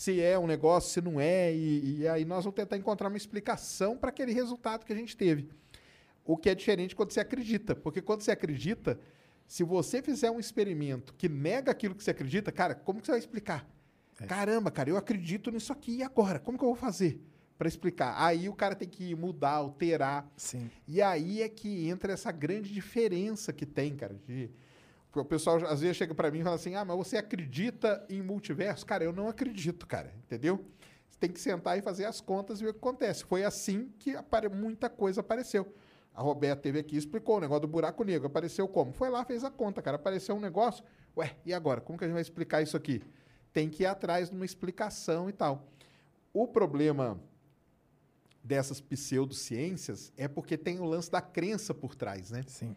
se 0.00 0.20
é 0.20 0.38
um 0.38 0.46
negócio, 0.46 0.90
se 0.90 1.00
não 1.00 1.20
é, 1.20 1.54
e, 1.54 1.98
e 1.98 2.08
aí 2.08 2.24
nós 2.24 2.44
vamos 2.44 2.56
tentar 2.56 2.76
encontrar 2.76 3.08
uma 3.08 3.16
explicação 3.16 3.96
para 3.96 4.10
aquele 4.10 4.32
resultado 4.32 4.84
que 4.84 4.92
a 4.92 4.96
gente 4.96 5.16
teve. 5.16 5.50
O 6.24 6.36
que 6.36 6.48
é 6.48 6.54
diferente 6.54 6.94
quando 6.94 7.12
você 7.12 7.20
acredita, 7.20 7.74
porque 7.74 8.00
quando 8.00 8.22
você 8.22 8.30
acredita, 8.30 8.98
se 9.46 9.64
você 9.64 10.00
fizer 10.00 10.30
um 10.30 10.40
experimento 10.40 11.12
que 11.14 11.28
nega 11.28 11.70
aquilo 11.72 11.94
que 11.94 12.02
você 12.02 12.12
acredita, 12.12 12.52
cara, 12.52 12.74
como 12.74 13.00
que 13.00 13.06
você 13.06 13.12
vai 13.12 13.18
explicar? 13.18 13.68
Caramba, 14.26 14.70
cara, 14.70 14.90
eu 14.90 14.96
acredito 14.96 15.50
nisso 15.50 15.72
aqui 15.72 15.96
e 15.96 16.02
agora? 16.02 16.38
Como 16.38 16.58
que 16.58 16.64
eu 16.64 16.68
vou 16.68 16.76
fazer 16.76 17.20
para 17.56 17.68
explicar? 17.68 18.14
Aí 18.16 18.48
o 18.48 18.54
cara 18.54 18.74
tem 18.74 18.88
que 18.88 19.14
mudar, 19.14 19.52
alterar. 19.52 20.30
Sim. 20.36 20.70
E 20.86 21.00
aí 21.00 21.42
é 21.42 21.48
que 21.48 21.88
entra 21.88 22.12
essa 22.12 22.32
grande 22.32 22.72
diferença 22.72 23.52
que 23.52 23.66
tem, 23.66 23.94
cara, 23.96 24.14
de 24.14 24.50
o 25.14 25.24
pessoal 25.24 25.56
às 25.66 25.80
vezes 25.80 25.96
chega 25.96 26.14
para 26.14 26.30
mim 26.30 26.40
e 26.40 26.42
fala 26.44 26.56
assim: 26.56 26.74
"Ah, 26.74 26.84
mas 26.84 26.96
você 26.96 27.16
acredita 27.16 28.04
em 28.08 28.22
multiverso?" 28.22 28.86
Cara, 28.86 29.02
eu 29.02 29.12
não 29.12 29.28
acredito, 29.28 29.86
cara, 29.86 30.14
entendeu? 30.24 30.64
Você 31.08 31.18
tem 31.18 31.30
que 31.30 31.40
sentar 31.40 31.76
e 31.76 31.82
fazer 31.82 32.04
as 32.04 32.20
contas 32.20 32.60
e 32.60 32.64
ver 32.64 32.70
o 32.70 32.72
que 32.74 32.78
acontece. 32.78 33.24
Foi 33.24 33.44
assim 33.44 33.92
que 33.98 34.14
apare... 34.14 34.48
muita 34.48 34.88
coisa 34.88 35.20
apareceu. 35.20 35.74
A 36.14 36.22
Roberta 36.22 36.62
teve 36.62 36.78
aqui 36.78 36.94
e 36.96 36.98
explicou 36.98 37.36
o 37.38 37.40
negócio 37.40 37.62
do 37.62 37.68
buraco 37.68 38.04
negro. 38.04 38.26
Apareceu 38.26 38.68
como? 38.68 38.92
Foi 38.92 39.08
lá, 39.10 39.24
fez 39.24 39.42
a 39.42 39.50
conta, 39.50 39.80
cara. 39.82 39.96
Apareceu 39.96 40.34
um 40.34 40.40
negócio. 40.40 40.84
Ué, 41.16 41.36
e 41.44 41.52
agora? 41.52 41.80
Como 41.80 41.98
que 41.98 42.04
a 42.04 42.06
gente 42.06 42.14
vai 42.14 42.22
explicar 42.22 42.62
isso 42.62 42.76
aqui? 42.76 43.02
Tem 43.52 43.68
que 43.68 43.82
ir 43.82 43.86
atrás 43.86 44.30
de 44.30 44.36
uma 44.36 44.44
explicação 44.44 45.28
e 45.28 45.32
tal. 45.32 45.68
O 46.32 46.46
problema 46.46 47.20
dessas 48.42 48.80
pseudociências 48.80 50.12
é 50.16 50.26
porque 50.28 50.56
tem 50.56 50.80
o 50.80 50.84
lance 50.84 51.10
da 51.10 51.20
crença 51.20 51.74
por 51.74 51.94
trás, 51.94 52.30
né? 52.30 52.44
Sim. 52.46 52.74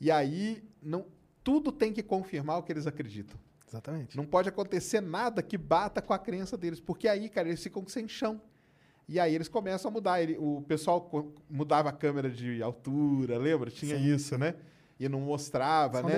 E 0.00 0.10
aí, 0.10 0.62
não, 0.82 1.06
tudo 1.44 1.70
tem 1.70 1.92
que 1.92 2.02
confirmar 2.02 2.58
o 2.58 2.62
que 2.62 2.72
eles 2.72 2.86
acreditam. 2.86 3.38
Exatamente. 3.68 4.16
Não 4.16 4.26
pode 4.26 4.48
acontecer 4.48 5.00
nada 5.00 5.42
que 5.42 5.56
bata 5.56 6.02
com 6.02 6.12
a 6.12 6.18
crença 6.18 6.56
deles, 6.56 6.80
porque 6.80 7.08
aí, 7.08 7.28
cara, 7.28 7.48
eles 7.48 7.62
ficam 7.62 7.86
sem 7.86 8.06
chão. 8.06 8.40
E 9.08 9.18
aí 9.18 9.34
eles 9.34 9.48
começam 9.48 9.90
a 9.90 9.92
mudar. 9.92 10.22
Ele, 10.22 10.36
o 10.38 10.62
pessoal 10.62 11.10
mudava 11.48 11.88
a 11.88 11.92
câmera 11.92 12.30
de 12.30 12.62
altura, 12.62 13.38
lembra? 13.38 13.70
Tinha 13.70 13.96
Sim, 13.96 14.14
isso, 14.14 14.38
né? 14.38 14.54
E 15.04 15.08
não 15.08 15.20
mostrava, 15.20 15.98
São 16.00 16.08
né? 16.08 16.14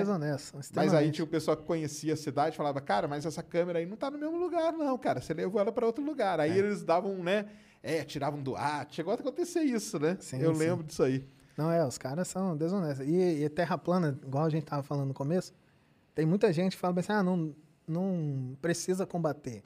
Mas 0.75 0.93
aí 0.93 1.11
tinha 1.11 1.25
o 1.25 1.27
pessoal 1.27 1.57
que 1.57 1.63
conhecia 1.63 2.13
a 2.13 2.17
cidade 2.17 2.53
e 2.53 2.57
falava, 2.57 2.79
cara, 2.79 3.07
mas 3.07 3.25
essa 3.25 3.41
câmera 3.41 3.79
aí 3.79 3.85
não 3.87 3.97
tá 3.97 4.11
no 4.11 4.17
mesmo 4.19 4.37
lugar, 4.37 4.71
não, 4.73 4.95
cara. 4.95 5.21
Você 5.21 5.33
levou 5.33 5.59
ela 5.59 5.71
para 5.71 5.87
outro 5.87 6.03
lugar. 6.05 6.39
Aí 6.39 6.55
eles 6.55 6.83
davam, 6.83 7.15
né? 7.23 7.47
É, 7.81 8.03
tiravam 8.03 8.43
do 8.43 8.55
ar. 8.55 8.85
Chegou 8.91 9.11
a 9.11 9.15
acontecer 9.15 9.61
isso, 9.61 9.97
né? 9.97 10.17
Sim, 10.19 10.39
Eu 10.39 10.53
sim. 10.53 10.59
lembro 10.59 10.83
disso 10.83 11.01
aí. 11.01 11.25
Não, 11.57 11.71
é, 11.71 11.83
os 11.83 11.97
caras 11.97 12.27
são 12.27 12.55
desonestos. 12.55 13.07
E, 13.07 13.43
e 13.43 13.49
terra 13.49 13.75
plana, 13.75 14.19
igual 14.23 14.45
a 14.45 14.49
gente 14.49 14.65
tava 14.65 14.83
falando 14.83 15.07
no 15.07 15.13
começo, 15.15 15.51
tem 16.13 16.25
muita 16.25 16.53
gente 16.53 16.73
que 16.75 16.79
fala 16.79 16.99
assim, 16.99 17.11
ah, 17.13 17.23
não, 17.23 17.55
não 17.87 18.55
precisa 18.61 19.03
combater. 19.05 19.63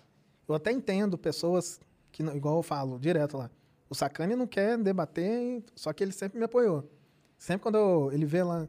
Eu 0.47 0.55
até 0.55 0.71
entendo 0.71 1.17
pessoas 1.17 1.77
que, 2.11 2.23
igual 2.23 2.55
eu 2.57 2.63
falo 2.63 2.97
direto 2.97 3.37
lá, 3.37 3.49
o 3.89 3.95
Sacani 3.95 4.35
não 4.35 4.47
quer 4.47 4.77
debater, 4.77 5.61
só 5.75 5.91
que 5.91 6.03
ele 6.03 6.11
sempre 6.13 6.37
me 6.39 6.45
apoiou. 6.45 6.89
Sempre 7.37 7.63
quando 7.63 7.77
eu- 7.77 8.11
ele 8.13 8.25
vê 8.25 8.43
lá 8.43 8.67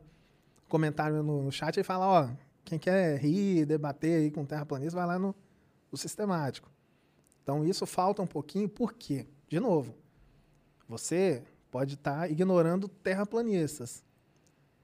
comentário 0.71 1.23
no, 1.23 1.43
no 1.43 1.53
chat, 1.53 1.77
ele 1.77 1.85
fala, 1.85 2.07
ó, 2.07 2.31
quem 2.65 2.79
quer 2.79 3.19
rir, 3.19 3.67
debater 3.67 4.21
aí 4.21 4.31
com 4.31 4.45
terraplanista, 4.45 4.99
vai 4.99 5.07
lá 5.07 5.19
no, 5.19 5.35
no 5.93 5.99
sistemático. 5.99 6.71
Então 7.43 7.65
isso 7.65 7.85
falta 7.85 8.23
um 8.23 8.27
pouquinho, 8.27 8.69
por 8.69 8.95
quê? 8.95 9.27
De 9.49 9.61
novo, 9.61 9.95
você 10.89 11.43
pode 11.71 11.95
estar 11.95 12.31
ignorando 12.31 12.89
terraplanistas. 12.89 14.05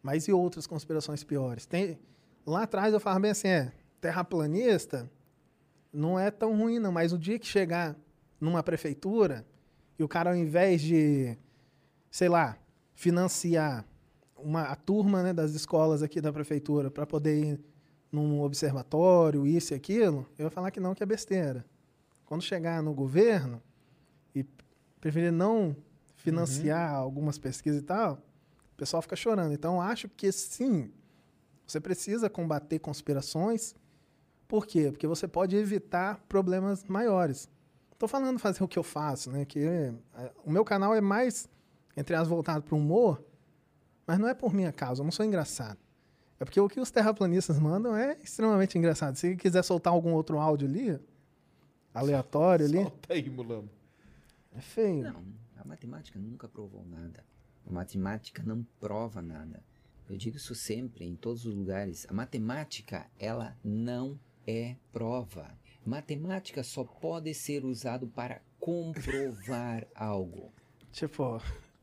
Mas 0.03 0.29
e 0.29 0.33
outras 0.33 0.67
conspirações 0.67 1.25
piores? 1.25 1.67
Tem, 1.67 1.99
lá 2.45 2.65
atrás 2.65 2.93
eu 2.93 3.01
falava 3.01 3.21
bem 3.21 3.31
assim, 3.31 3.49
é, 3.49 3.73
terraplanista 4.01 5.11
não 5.93 6.19
é 6.19 6.31
tão 6.31 6.57
ruim 6.57 6.79
não, 6.79 6.93
mas 6.93 7.13
o 7.13 7.19
dia 7.19 7.39
que 7.39 7.47
chegar 7.47 7.97
numa 8.41 8.63
prefeitura 8.63 9.47
e 9.99 10.05
o 10.05 10.09
cara 10.09 10.31
ao 10.31 10.37
invés 10.37 10.83
de, 10.83 11.37
sei 12.11 12.29
lá, 12.29 12.59
financiar 12.95 13.85
uma, 14.39 14.63
a 14.63 14.77
turma 14.77 15.23
né, 15.23 15.33
das 15.33 15.53
escolas 15.53 16.03
aqui 16.03 16.21
da 16.21 16.33
prefeitura 16.33 16.91
para 16.91 17.07
poder 17.07 17.39
ir 17.39 17.61
num 18.11 18.41
observatório, 18.41 19.47
isso 19.47 19.75
e 19.75 19.77
aquilo, 19.77 20.27
eu 20.39 20.45
vou 20.45 20.51
falar 20.51 20.71
que 20.71 20.81
não, 20.81 20.95
que 20.95 21.03
é 21.03 21.07
besteira. 21.07 21.65
Quando 22.25 22.43
chegar 22.43 22.83
no 22.83 22.95
governo 22.95 23.63
e 24.35 24.45
preferir 25.01 25.33
não 25.33 25.77
financiar 26.15 26.93
algumas 26.95 27.39
pesquisas 27.39 27.81
e 27.81 27.85
tal, 27.85 28.15
o 28.73 28.77
pessoal 28.77 29.03
fica 29.03 29.17
chorando. 29.17 29.53
Então, 29.53 29.75
eu 29.77 29.81
acho 29.81 30.09
que 30.09 30.31
sim, 30.33 30.91
você 31.67 31.81
precisa 31.81 32.31
combater 32.31 32.79
conspirações. 32.79 33.75
Por 34.49 34.67
quê? 34.67 34.91
Porque 34.91 35.07
você 35.07 35.27
pode 35.27 35.57
evitar 35.57 36.21
problemas 36.29 36.85
maiores. 36.85 37.49
Estou 37.93 38.09
falando 38.09 38.39
fazer 38.39 38.63
o 38.63 38.69
que 38.69 38.79
eu 38.79 38.83
faço, 38.83 39.31
né? 39.31 39.45
Que 39.45 39.61
é, 39.61 39.95
o 40.45 40.51
meu 40.51 40.65
canal 40.65 40.95
é 40.95 41.01
mais, 41.01 41.49
entre 41.97 42.15
as 42.15 42.29
voltado 42.29 42.63
para 42.63 42.75
o 42.75 42.79
humor, 42.79 43.23
mas 44.07 44.19
não 44.19 44.28
é 44.28 44.35
por 44.35 44.55
minha 44.55 44.73
causa, 44.73 45.01
eu 45.01 45.05
não 45.05 45.11
sou 45.12 45.24
engraçado. 45.24 45.78
É 46.39 46.45
porque 46.45 46.61
o 46.61 46.69
que 46.69 46.78
os 46.78 46.91
terraplanistas 46.91 47.59
mandam 47.59 47.97
é 47.97 48.19
extremamente 48.23 48.77
engraçado. 48.77 49.16
Se 49.16 49.37
quiser 49.37 49.62
soltar 49.62 49.93
algum 49.93 50.12
outro 50.12 50.39
áudio 50.39 50.69
ali, 50.69 51.01
aleatório 51.95 52.66
ali, 52.66 52.83
Solta 52.85 53.15
aí, 53.15 53.31
Mulambo. 53.31 53.70
é 54.55 54.61
feio. 54.61 55.05
Não, 55.05 55.24
a 55.59 55.65
matemática 55.65 56.19
nunca 56.19 56.47
provou 56.47 56.85
nada. 56.87 57.24
A 57.66 57.73
matemática 57.73 58.43
não 58.45 58.65
prova 58.78 59.23
nada. 59.23 59.62
Eu 60.09 60.16
digo 60.16 60.37
isso 60.37 60.55
sempre, 60.55 61.05
em 61.05 61.16
todos 61.16 61.47
os 61.47 61.55
lugares. 61.55 62.07
A 62.09 62.12
matemática, 62.12 63.07
ela 63.19 63.57
não 63.65 64.19
é 64.47 64.77
prova. 64.93 65.51
Matemática 65.85 66.62
só 66.62 66.85
pode 66.85 67.33
ser 67.35 67.65
usado 67.65 68.07
para 68.07 68.41
comprovar 68.61 69.87
algo. 69.95 70.53
Tipo, 70.93 71.41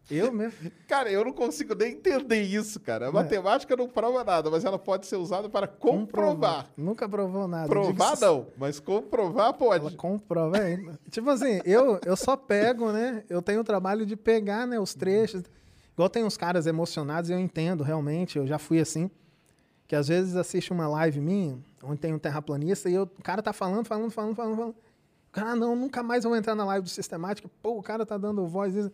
eu 0.09 0.31
mesmo. 0.31 0.71
Cara, 0.87 1.09
eu 1.11 1.23
não 1.23 1.31
consigo 1.33 1.73
nem 1.75 1.93
entender 1.93 2.41
isso, 2.41 2.79
cara. 2.79 3.05
A 3.05 3.09
É. 3.09 3.11
matemática 3.11 3.75
não 3.75 3.87
prova 3.87 4.23
nada, 4.23 4.49
mas 4.49 4.63
ela 4.65 4.77
pode 4.79 5.05
ser 5.07 5.15
usada 5.17 5.49
para 5.49 5.67
comprovar. 5.67 6.69
Nunca 6.77 7.07
provou 7.07 7.47
nada. 7.47 7.67
Provar 7.67 8.19
não, 8.19 8.47
mas 8.57 8.79
comprovar 8.79 9.53
pode. 9.53 9.85
Ela 9.87 9.95
comprova, 9.97 10.57
é. 10.57 10.77
tipo 11.09 11.29
assim, 11.29 11.61
eu, 11.65 11.99
eu 12.05 12.15
só 12.15 12.35
pego, 12.35 12.91
né? 12.91 13.23
Eu 13.29 13.41
tenho 13.41 13.61
o 13.61 13.63
trabalho 13.63 14.05
de 14.05 14.15
pegar, 14.15 14.67
né, 14.67 14.79
os 14.79 14.93
trechos. 14.93 15.43
Igual 15.93 16.09
tem 16.09 16.23
uns 16.23 16.35
caras 16.37 16.65
emocionados, 16.65 17.29
eu 17.29 17.39
entendo 17.39 17.83
realmente, 17.83 18.37
eu 18.37 18.47
já 18.47 18.57
fui 18.57 18.79
assim. 18.79 19.09
Que 19.87 19.95
às 19.95 20.07
vezes 20.07 20.35
assiste 20.35 20.71
uma 20.71 20.87
live 20.87 21.19
minha, 21.19 21.59
onde 21.83 21.99
tem 21.99 22.13
um 22.13 22.17
terraplanista, 22.19 22.89
e 22.89 22.93
eu- 22.95 23.03
o 23.03 23.21
cara 23.23 23.41
tá 23.43 23.53
falando, 23.53 23.85
falando, 23.85 24.09
falando, 24.09 24.35
falando, 24.35 24.55
falando. 24.55 24.75
Cara, 25.31 25.51
ah, 25.51 25.55
não, 25.55 25.75
nunca 25.75 26.01
mais 26.03 26.23
vou 26.23 26.35
entrar 26.35 26.55
na 26.55 26.63
live 26.65 26.83
do 26.83 26.89
Sistemática. 26.89 27.49
Pô, 27.61 27.77
o 27.77 27.83
cara 27.83 28.05
tá 28.05 28.17
dando 28.17 28.45
voz. 28.47 28.75
isso. 28.75 28.91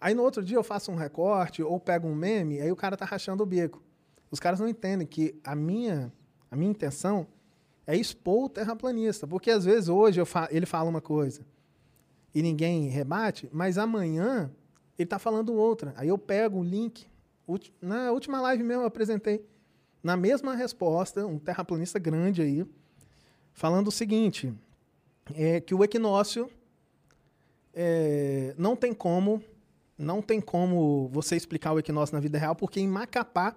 Aí 0.00 0.14
no 0.14 0.22
outro 0.22 0.42
dia 0.42 0.56
eu 0.56 0.64
faço 0.64 0.90
um 0.90 0.96
recorte 0.96 1.62
ou 1.62 1.78
pego 1.78 2.08
um 2.08 2.14
meme, 2.14 2.60
aí 2.60 2.72
o 2.72 2.76
cara 2.76 2.96
tá 2.96 3.04
rachando 3.04 3.42
o 3.42 3.46
bico. 3.46 3.82
Os 4.30 4.40
caras 4.40 4.58
não 4.60 4.68
entendem 4.68 5.06
que 5.06 5.38
a 5.44 5.54
minha, 5.54 6.12
a 6.50 6.56
minha 6.56 6.70
intenção 6.70 7.26
é 7.86 7.96
expor 7.96 8.44
o 8.44 8.48
terraplanista. 8.48 9.26
Porque 9.26 9.50
às 9.50 9.64
vezes 9.64 9.88
hoje 9.88 10.24
fa- 10.24 10.48
ele 10.50 10.64
fala 10.64 10.88
uma 10.88 11.00
coisa 11.00 11.44
e 12.34 12.40
ninguém 12.40 12.88
rebate, 12.88 13.48
mas 13.52 13.76
amanhã 13.76 14.50
ele 14.96 15.04
está 15.04 15.18
falando 15.18 15.52
outra. 15.52 15.92
Aí 15.96 16.08
eu 16.08 16.16
pego 16.16 16.60
o 16.60 16.64
link. 16.64 17.06
Na 17.82 18.12
última 18.12 18.40
live 18.40 18.62
mesmo 18.62 18.84
eu 18.84 18.86
apresentei 18.86 19.44
na 20.02 20.16
mesma 20.16 20.54
resposta, 20.54 21.26
um 21.26 21.38
terraplanista 21.38 21.98
grande 21.98 22.40
aí, 22.40 22.64
falando 23.52 23.88
o 23.88 23.92
seguinte: 23.92 24.54
é 25.34 25.60
que 25.60 25.74
o 25.74 25.82
equinócio 25.82 26.48
é, 27.74 28.54
não 28.56 28.76
tem 28.76 28.94
como 28.94 29.42
não 30.00 30.22
tem 30.22 30.40
como 30.40 31.08
você 31.12 31.36
explicar 31.36 31.72
o 31.72 31.78
equinócio 31.78 32.14
na 32.14 32.20
vida 32.20 32.38
real, 32.38 32.54
porque 32.56 32.80
em 32.80 32.88
Macapá 32.88 33.54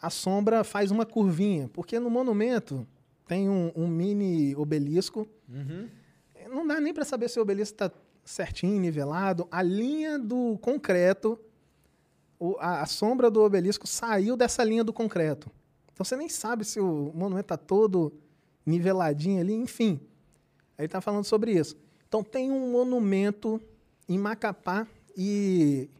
a 0.00 0.10
sombra 0.10 0.62
faz 0.64 0.90
uma 0.90 1.06
curvinha. 1.06 1.68
Porque 1.72 1.98
no 1.98 2.10
monumento 2.10 2.86
tem 3.26 3.48
um, 3.48 3.70
um 3.74 3.86
mini 3.86 4.54
obelisco. 4.56 5.26
Não 6.50 6.66
dá 6.66 6.80
nem 6.80 6.92
para 6.94 7.04
saber 7.04 7.28
se 7.28 7.38
o 7.38 7.42
obelisco 7.42 7.74
está 7.74 7.90
certinho, 8.24 8.80
nivelado. 8.80 9.46
A 9.50 9.62
linha 9.62 10.18
do 10.18 10.58
concreto, 10.60 11.38
o- 12.38 12.56
a, 12.58 12.82
a 12.82 12.86
sombra 12.86 13.30
do 13.30 13.40
obelisco 13.42 13.86
saiu 13.86 14.36
dessa 14.36 14.62
linha 14.64 14.82
do 14.84 14.92
concreto. 14.92 15.50
Então 15.92 16.04
você 16.04 16.16
nem 16.16 16.28
sabe 16.28 16.64
se 16.64 16.78
o 16.80 17.10
monumento 17.14 17.46
está 17.46 17.56
todo 17.56 18.12
niveladinho 18.64 19.40
ali, 19.40 19.54
enfim. 19.54 20.00
Aí 20.76 20.86
está 20.86 21.00
falando 21.00 21.24
sobre 21.24 21.52
isso. 21.52 21.76
Então 22.08 22.22
tem 22.22 22.50
um 22.50 22.70
monumento 22.70 23.60
em 24.08 24.16
Macapá 24.18 24.86
e 25.20 25.90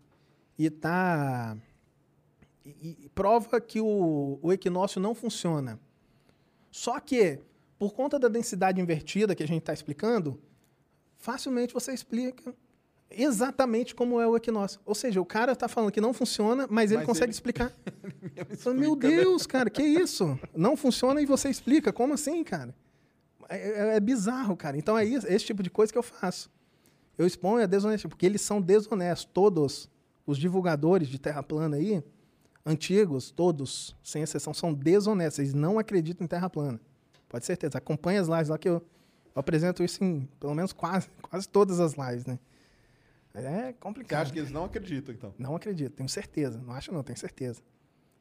e 0.56 0.70
tá 0.70 1.56
e, 2.64 2.96
e 3.04 3.08
prova 3.10 3.60
que 3.60 3.80
o, 3.80 4.38
o 4.40 4.52
equinócio 4.52 5.00
não 5.00 5.14
funciona. 5.14 5.78
Só 6.70 7.00
que 7.00 7.40
por 7.78 7.92
conta 7.94 8.18
da 8.18 8.28
densidade 8.28 8.80
invertida 8.80 9.34
que 9.34 9.42
a 9.42 9.46
gente 9.46 9.60
está 9.62 9.72
explicando, 9.72 10.40
facilmente 11.16 11.74
você 11.74 11.92
explica 11.92 12.54
exatamente 13.10 13.94
como 13.94 14.20
é 14.20 14.26
o 14.26 14.36
equinócio. 14.36 14.80
Ou 14.84 14.94
seja, 14.94 15.20
o 15.20 15.24
cara 15.24 15.52
está 15.52 15.66
falando 15.66 15.90
que 15.90 16.00
não 16.00 16.12
funciona, 16.12 16.66
mas 16.68 16.90
ele 16.90 16.98
Mas 16.98 17.06
consegue 17.06 17.26
ele- 17.26 17.32
explicar. 17.32 17.72
Eu 18.36 18.56
falo, 18.56 18.76
Meu 18.78 18.94
Deus, 18.94 19.46
cara, 19.46 19.70
que 19.70 19.82
isso? 19.82 20.38
Não 20.54 20.76
funciona 20.76 21.20
e 21.20 21.26
você 21.26 21.48
explica? 21.48 21.92
Como 21.92 22.14
assim, 22.14 22.44
cara? 22.44 22.74
É, 23.48 23.56
é- 23.56 23.96
é 23.96 24.00
bizarro, 24.00 24.56
cara. 24.56 24.76
Então 24.76 24.96
é 24.98 25.04
isso, 25.04 25.26
esse 25.26 25.44
tipo 25.46 25.62
de 25.62 25.70
coisa 25.70 25.90
que 25.92 25.98
eu 25.98 26.02
faço. 26.02 26.50
Eu 27.18 27.26
exponho 27.26 27.64
a 27.64 27.66
desonestidade, 27.66 28.08
porque 28.14 28.24
eles 28.24 28.40
são 28.40 28.60
desonestos. 28.60 29.24
Todos 29.34 29.90
os 30.24 30.38
divulgadores 30.38 31.08
de 31.08 31.18
terra 31.18 31.42
plana 31.42 31.76
aí, 31.76 32.02
antigos, 32.64 33.30
todos, 33.30 33.96
sem 34.02 34.22
exceção, 34.22 34.54
são 34.54 34.72
desonestos. 34.72 35.40
Eles 35.40 35.54
não 35.54 35.78
acreditam 35.78 36.24
em 36.24 36.28
terra 36.28 36.48
plana. 36.48 36.80
Pode 37.28 37.44
certeza. 37.44 37.76
Acompanha 37.78 38.20
as 38.20 38.28
lives 38.28 38.48
lá 38.48 38.56
que 38.56 38.68
eu, 38.68 38.74
eu 38.74 38.82
apresento 39.34 39.82
isso 39.82 40.02
em 40.04 40.28
pelo 40.38 40.54
menos 40.54 40.72
quase, 40.72 41.08
quase 41.22 41.48
todas 41.48 41.80
as 41.80 41.94
lives, 41.94 42.24
né? 42.24 42.38
É 43.34 43.66
Você 43.66 43.72
complicado. 43.74 44.22
acha 44.22 44.32
que 44.32 44.38
eles 44.38 44.50
não 44.50 44.64
acreditam, 44.64 45.14
então? 45.14 45.34
Não 45.38 45.54
acredito, 45.54 45.92
tenho 45.94 46.08
certeza. 46.08 46.58
Não 46.64 46.72
acho 46.72 46.92
não, 46.92 47.02
tenho 47.02 47.18
certeza. 47.18 47.60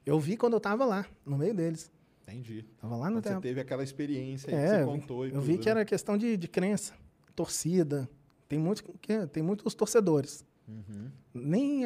Eu 0.05 0.19
vi 0.19 0.37
quando 0.37 0.53
eu 0.53 0.59
tava 0.59 0.85
lá, 0.85 1.05
no 1.25 1.37
meio 1.37 1.53
deles. 1.53 1.91
Entendi. 2.23 2.65
Tava 2.79 2.95
lá 2.97 3.09
no 3.09 3.21
você 3.21 3.39
teve 3.39 3.59
aquela 3.61 3.83
experiência 3.83 4.49
aí 4.49 4.55
que 4.55 4.61
É, 4.61 4.67
você 4.69 4.81
eu 4.83 4.91
vi- 4.93 4.99
contou 5.01 5.25
e 5.27 5.33
eu 5.33 5.41
vi 5.41 5.57
que 5.57 5.65
né? 5.65 5.71
era 5.71 5.85
questão 5.85 6.17
de, 6.17 6.35
de 6.37 6.47
crença, 6.47 6.93
torcida. 7.35 8.07
Tem, 8.47 8.57
muito, 8.57 8.83
tem 9.31 9.43
muitos 9.43 9.73
torcedores. 9.73 10.45
Uhum. 10.67 11.09
Nem, 11.33 11.85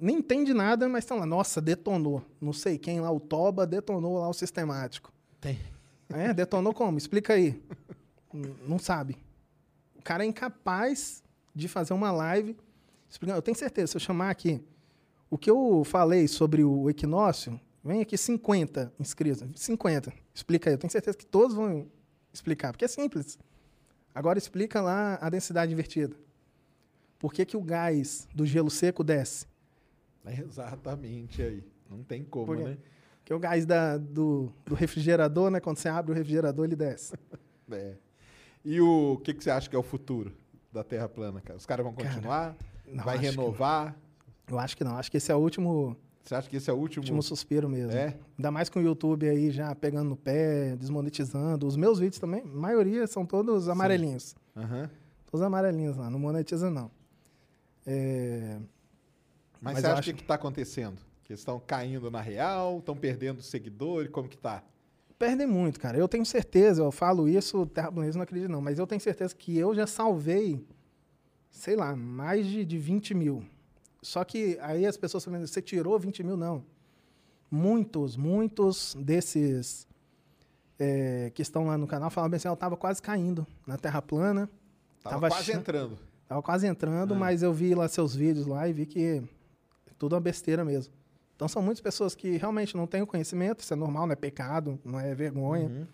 nem 0.00 0.16
entende 0.16 0.52
nada, 0.52 0.88
mas 0.88 1.04
estão 1.04 1.18
lá. 1.18 1.26
Nossa, 1.26 1.60
detonou. 1.60 2.22
Não 2.40 2.52
sei 2.52 2.78
quem 2.78 3.00
lá, 3.00 3.10
o 3.10 3.20
Toba, 3.20 3.66
detonou 3.66 4.18
lá 4.18 4.28
o 4.28 4.34
sistemático. 4.34 5.12
Tem. 5.40 5.58
É, 6.08 6.32
detonou 6.32 6.72
como? 6.72 6.98
Explica 6.98 7.34
aí. 7.34 7.60
Não 8.66 8.78
sabe. 8.78 9.16
O 9.96 10.02
cara 10.02 10.24
é 10.24 10.26
incapaz 10.26 11.22
de 11.54 11.68
fazer 11.68 11.94
uma 11.94 12.10
live 12.12 12.56
explicando. 13.08 13.38
Eu 13.38 13.42
tenho 13.42 13.56
certeza, 13.56 13.92
se 13.92 13.96
eu 13.96 14.00
chamar 14.00 14.30
aqui 14.30 14.62
o 15.30 15.38
que 15.38 15.50
eu 15.50 15.82
falei 15.84 16.28
sobre 16.28 16.62
o 16.62 16.88
equinócio, 16.88 17.60
vem 17.82 18.00
aqui 18.00 18.16
50 18.16 18.92
inscritos. 18.98 19.44
50. 19.54 20.12
Explica 20.34 20.70
aí. 20.70 20.74
Eu 20.74 20.78
tenho 20.78 20.90
certeza 20.90 21.16
que 21.16 21.26
todos 21.26 21.56
vão 21.56 21.86
explicar, 22.32 22.72
porque 22.72 22.84
é 22.84 22.88
simples. 22.88 23.38
Agora 24.16 24.38
explica 24.38 24.80
lá 24.80 25.18
a 25.20 25.28
densidade 25.28 25.70
invertida. 25.70 26.16
Por 27.18 27.34
que, 27.34 27.44
que 27.44 27.54
o 27.54 27.60
gás 27.62 28.26
do 28.34 28.46
gelo 28.46 28.70
seco 28.70 29.04
desce? 29.04 29.46
É 30.24 30.40
exatamente 30.40 31.42
aí. 31.42 31.62
Não 31.90 32.02
tem 32.02 32.24
como, 32.24 32.46
Por 32.46 32.56
quê? 32.56 32.62
né? 32.64 32.78
Porque 33.18 33.34
o 33.34 33.38
gás 33.38 33.66
da- 33.66 33.98
do, 33.98 34.50
do 34.64 34.74
refrigerador, 34.74 35.50
né? 35.50 35.60
Quando 35.60 35.76
você 35.76 35.90
abre 35.90 36.12
o 36.12 36.14
refrigerador, 36.14 36.64
ele 36.64 36.76
desce. 36.76 37.14
É. 37.70 37.94
E 38.64 38.80
o 38.80 39.20
que, 39.24 39.34
que 39.34 39.42
você 39.44 39.50
acha 39.50 39.68
que 39.68 39.74
é 39.76 39.78
o 39.78 39.82
futuro 39.82 40.32
da 40.72 40.82
Terra 40.84 41.08
plana, 41.08 41.40
cara? 41.42 41.56
Os 41.58 41.66
caras 41.66 41.84
vão 41.84 41.92
Cara, 41.92 42.08
continuar? 42.08 42.56
não, 42.86 43.04
vai 43.04 43.18
renovar? 43.18 43.94
Eu 44.48 44.58
acho 44.58 44.76
que 44.76 44.84
não. 44.84 44.96
Acho 44.96 45.10
que 45.10 45.16
esse 45.16 45.30
é 45.32 45.34
o 45.34 45.38
último, 45.38 45.96
Você 46.26 46.34
acha 46.34 46.50
que 46.50 46.56
esse 46.56 46.68
é 46.68 46.72
o 46.72 46.76
último? 46.76 47.02
último 47.04 47.22
suspiro 47.22 47.68
mesmo. 47.68 47.92
É? 47.92 48.16
Ainda 48.36 48.50
mais 48.50 48.68
com 48.68 48.80
o 48.80 48.82
YouTube 48.82 49.28
aí 49.28 49.52
já 49.52 49.72
pegando 49.76 50.10
no 50.10 50.16
pé, 50.16 50.74
desmonetizando. 50.74 51.66
Os 51.66 51.76
meus 51.76 52.00
vídeos 52.00 52.18
também, 52.18 52.42
a 52.42 52.46
maioria 52.46 53.06
são 53.06 53.24
todos 53.24 53.68
amarelinhos. 53.68 54.34
Aham. 54.56 54.90
Todos 55.30 55.46
amarelinhos 55.46 55.96
lá, 55.96 56.10
não 56.10 56.18
monetiza 56.18 56.68
não. 56.68 56.90
É, 57.86 58.58
Mas, 59.60 59.74
Mas 59.74 59.80
você 59.80 59.86
acha 59.86 59.98
acho 60.00 60.10
que, 60.10 60.16
que 60.18 60.24
tá 60.24 60.34
acontecendo? 60.34 61.00
Que 61.22 61.32
eles 61.32 61.40
estão 61.40 61.60
caindo 61.64 62.10
na 62.10 62.20
real? 62.20 62.78
Estão 62.78 62.96
perdendo 62.96 63.40
seguidores? 63.40 64.10
Como 64.10 64.28
que 64.28 64.36
tá? 64.36 64.64
Perdem 65.16 65.46
muito, 65.46 65.78
cara. 65.78 65.96
Eu 65.96 66.08
tenho 66.08 66.26
certeza, 66.26 66.82
eu 66.82 66.90
falo 66.90 67.28
isso, 67.28 67.62
o 67.62 67.66
terraplanista 67.66 68.18
não 68.18 68.24
acredita 68.24 68.48
não, 68.52 68.60
mas 68.60 68.80
eu 68.80 68.86
tenho 68.86 69.00
certeza 69.00 69.34
que 69.34 69.56
eu 69.56 69.74
já 69.74 69.86
salvei, 69.86 70.66
sei 71.50 71.76
lá, 71.76 71.94
mais 71.94 72.46
de, 72.46 72.64
de 72.64 72.76
20 72.78 73.14
mil. 73.14 73.44
Só 74.06 74.22
que 74.22 74.56
aí 74.60 74.86
as 74.86 74.96
pessoas 74.96 75.24
falam, 75.24 75.44
você 75.44 75.60
tirou 75.60 75.98
20 75.98 76.22
mil? 76.22 76.36
Não. 76.36 76.62
Muitos, 77.50 78.16
muitos 78.16 78.96
desses 79.00 79.84
é, 80.78 81.32
que 81.34 81.42
estão 81.42 81.66
lá 81.66 81.76
no 81.76 81.88
canal 81.88 82.08
falavam 82.08 82.30
bem 82.30 82.36
assim, 82.36 82.46
eu 82.46 82.54
estava 82.54 82.76
quase 82.76 83.02
caindo 83.02 83.44
na 83.66 83.76
Terra 83.76 84.00
plana. 84.00 84.48
Tava, 85.02 85.28
quase 85.28 85.50
entrando. 85.50 85.98
Tava 86.28 86.40
quase 86.40 86.68
entrando, 86.68 87.14
Ah. 87.14 87.16
mas 87.16 87.42
eu 87.42 87.52
vi 87.52 87.74
lá 87.74 87.88
seus 87.88 88.14
vídeos 88.14 88.46
lá 88.46 88.68
e 88.68 88.72
vi 88.72 88.86
que 88.86 89.24
é 89.88 89.92
tudo 89.98 90.14
uma 90.14 90.20
besteira 90.20 90.64
mesmo. 90.64 90.94
Então 91.34 91.48
são 91.48 91.60
muitas 91.60 91.80
pessoas 91.80 92.14
que 92.14 92.36
realmente 92.36 92.76
não 92.76 92.86
têm 92.86 93.02
o 93.02 93.08
conhecimento, 93.08 93.58
isso 93.64 93.72
é 93.72 93.76
normal, 93.76 94.06
não 94.06 94.12
é 94.12 94.16
pecado, 94.16 94.78
não 94.84 95.00
é 95.00 95.12
vergonha. 95.16 95.66
Uhum. 95.66 95.86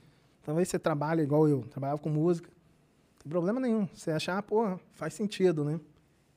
Talvez 0.43 0.69
você 0.69 0.79
trabalhe 0.79 1.23
igual 1.23 1.49
eu, 1.49 1.63
trabalhava 1.63 1.99
com 1.99 2.11
música. 2.11 2.51
Não 2.51 3.23
tem 3.23 3.31
problema 3.31 3.59
nenhum. 3.59 3.89
Você 3.95 4.11
achar, 4.11 4.43
pô, 4.43 4.79
faz 4.93 5.15
sentido, 5.15 5.65
né? 5.65 5.81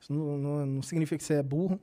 Isso 0.00 0.12
não, 0.12 0.38
não- 0.38 0.66
não 0.66 0.82
significa 0.82 1.18
que 1.18 1.24
você 1.24 1.34
é 1.34 1.42
burro. 1.42 1.80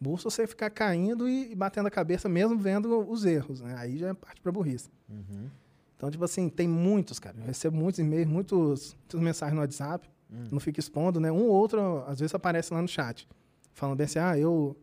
Burro 0.00 0.16
se 0.18 0.24
você 0.24 0.46
ficar 0.46 0.70
caindo 0.70 1.28
e, 1.28 1.52
e 1.52 1.54
batendo 1.54 1.86
a 1.86 1.90
cabeça 1.90 2.28
mesmo 2.28 2.56
vendo 2.58 3.06
os 3.10 3.24
erros, 3.24 3.60
né? 3.60 3.74
Aí 3.76 3.98
já 3.98 4.08
é 4.08 4.14
parte 4.14 4.40
pra 4.40 4.50
burrice. 4.50 4.88
Uhum. 5.08 5.48
Então, 5.96 6.10
tipo 6.10 6.24
assim, 6.24 6.48
tem 6.48 6.66
muitos, 6.66 7.18
cara. 7.18 7.36
Eu 7.38 7.44
recebo 7.44 7.76
muitos 7.76 7.98
e-mails, 7.98 8.26
muitos, 8.26 8.96
muitas 9.02 9.20
mensagens 9.20 9.54
no 9.54 9.60
WhatsApp. 9.60 10.08
Hum. 10.32 10.46
Não 10.52 10.58
fico 10.60 10.80
expondo, 10.80 11.20
né? 11.20 11.30
Um 11.30 11.42
ou 11.42 11.50
outro, 11.50 12.02
às 12.06 12.18
vezes, 12.20 12.34
aparece 12.34 12.72
lá 12.72 12.80
no 12.80 12.88
chat. 12.88 13.28
Falando 13.74 13.96
bem 13.98 14.06
assim, 14.06 14.18
ah, 14.18 14.38
eu 14.38 14.74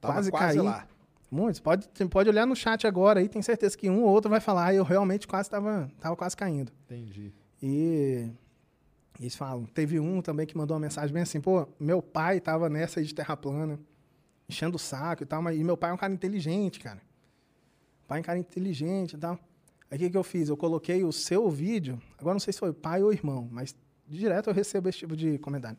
Tava 0.00 0.14
quase, 0.14 0.30
quase 0.32 0.56
caí. 0.58 0.66
lá. 0.66 0.86
Muitos. 1.30 1.60
Pode, 1.60 1.88
pode 2.10 2.28
olhar 2.28 2.46
no 2.46 2.56
chat 2.56 2.86
agora 2.86 3.20
aí, 3.20 3.28
tem 3.28 3.42
certeza 3.42 3.76
que 3.78 3.88
um 3.88 4.02
ou 4.02 4.08
outro 4.10 4.28
vai 4.28 4.40
falar, 4.40 4.66
ah, 4.66 4.74
eu 4.74 4.82
realmente 4.82 5.26
quase 5.28 5.46
estava 5.46 5.88
tava 6.00 6.16
quase 6.16 6.36
caindo. 6.36 6.72
Entendi. 6.86 7.32
E 7.62 8.28
eles 9.18 9.34
falam. 9.34 9.64
Teve 9.66 9.98
um 9.98 10.20
também 10.20 10.46
que 10.46 10.56
mandou 10.56 10.74
uma 10.74 10.80
mensagem 10.80 11.12
bem 11.12 11.22
assim, 11.22 11.40
pô, 11.40 11.66
meu 11.78 12.02
pai 12.02 12.40
tava 12.40 12.68
nessa 12.68 13.00
aí 13.00 13.06
de 13.06 13.14
terra 13.14 13.36
plana, 13.36 13.78
enchendo 14.48 14.76
o 14.76 14.78
saco 14.78 15.22
e 15.22 15.26
tal, 15.26 15.42
mas 15.42 15.58
e 15.58 15.64
meu 15.64 15.76
pai 15.76 15.90
é 15.90 15.94
um 15.94 15.96
cara 15.96 16.12
inteligente, 16.12 16.80
cara. 16.80 17.00
Pai 18.06 18.18
é 18.18 18.20
um 18.20 18.24
cara 18.24 18.38
inteligente 18.38 19.14
e 19.14 19.18
tal. 19.18 19.38
Aí 19.90 19.96
o 19.96 20.00
que, 20.00 20.10
que 20.10 20.16
eu 20.16 20.24
fiz? 20.24 20.48
Eu 20.48 20.56
coloquei 20.56 21.04
o 21.04 21.12
seu 21.12 21.48
vídeo, 21.50 22.00
agora 22.18 22.34
não 22.34 22.40
sei 22.40 22.52
se 22.52 22.58
foi 22.58 22.72
pai 22.72 23.02
ou 23.02 23.12
irmão, 23.12 23.48
mas 23.50 23.74
direto 24.06 24.50
eu 24.50 24.54
recebo 24.54 24.88
esse 24.88 24.98
tipo 24.98 25.16
de 25.16 25.38
comentário. 25.38 25.78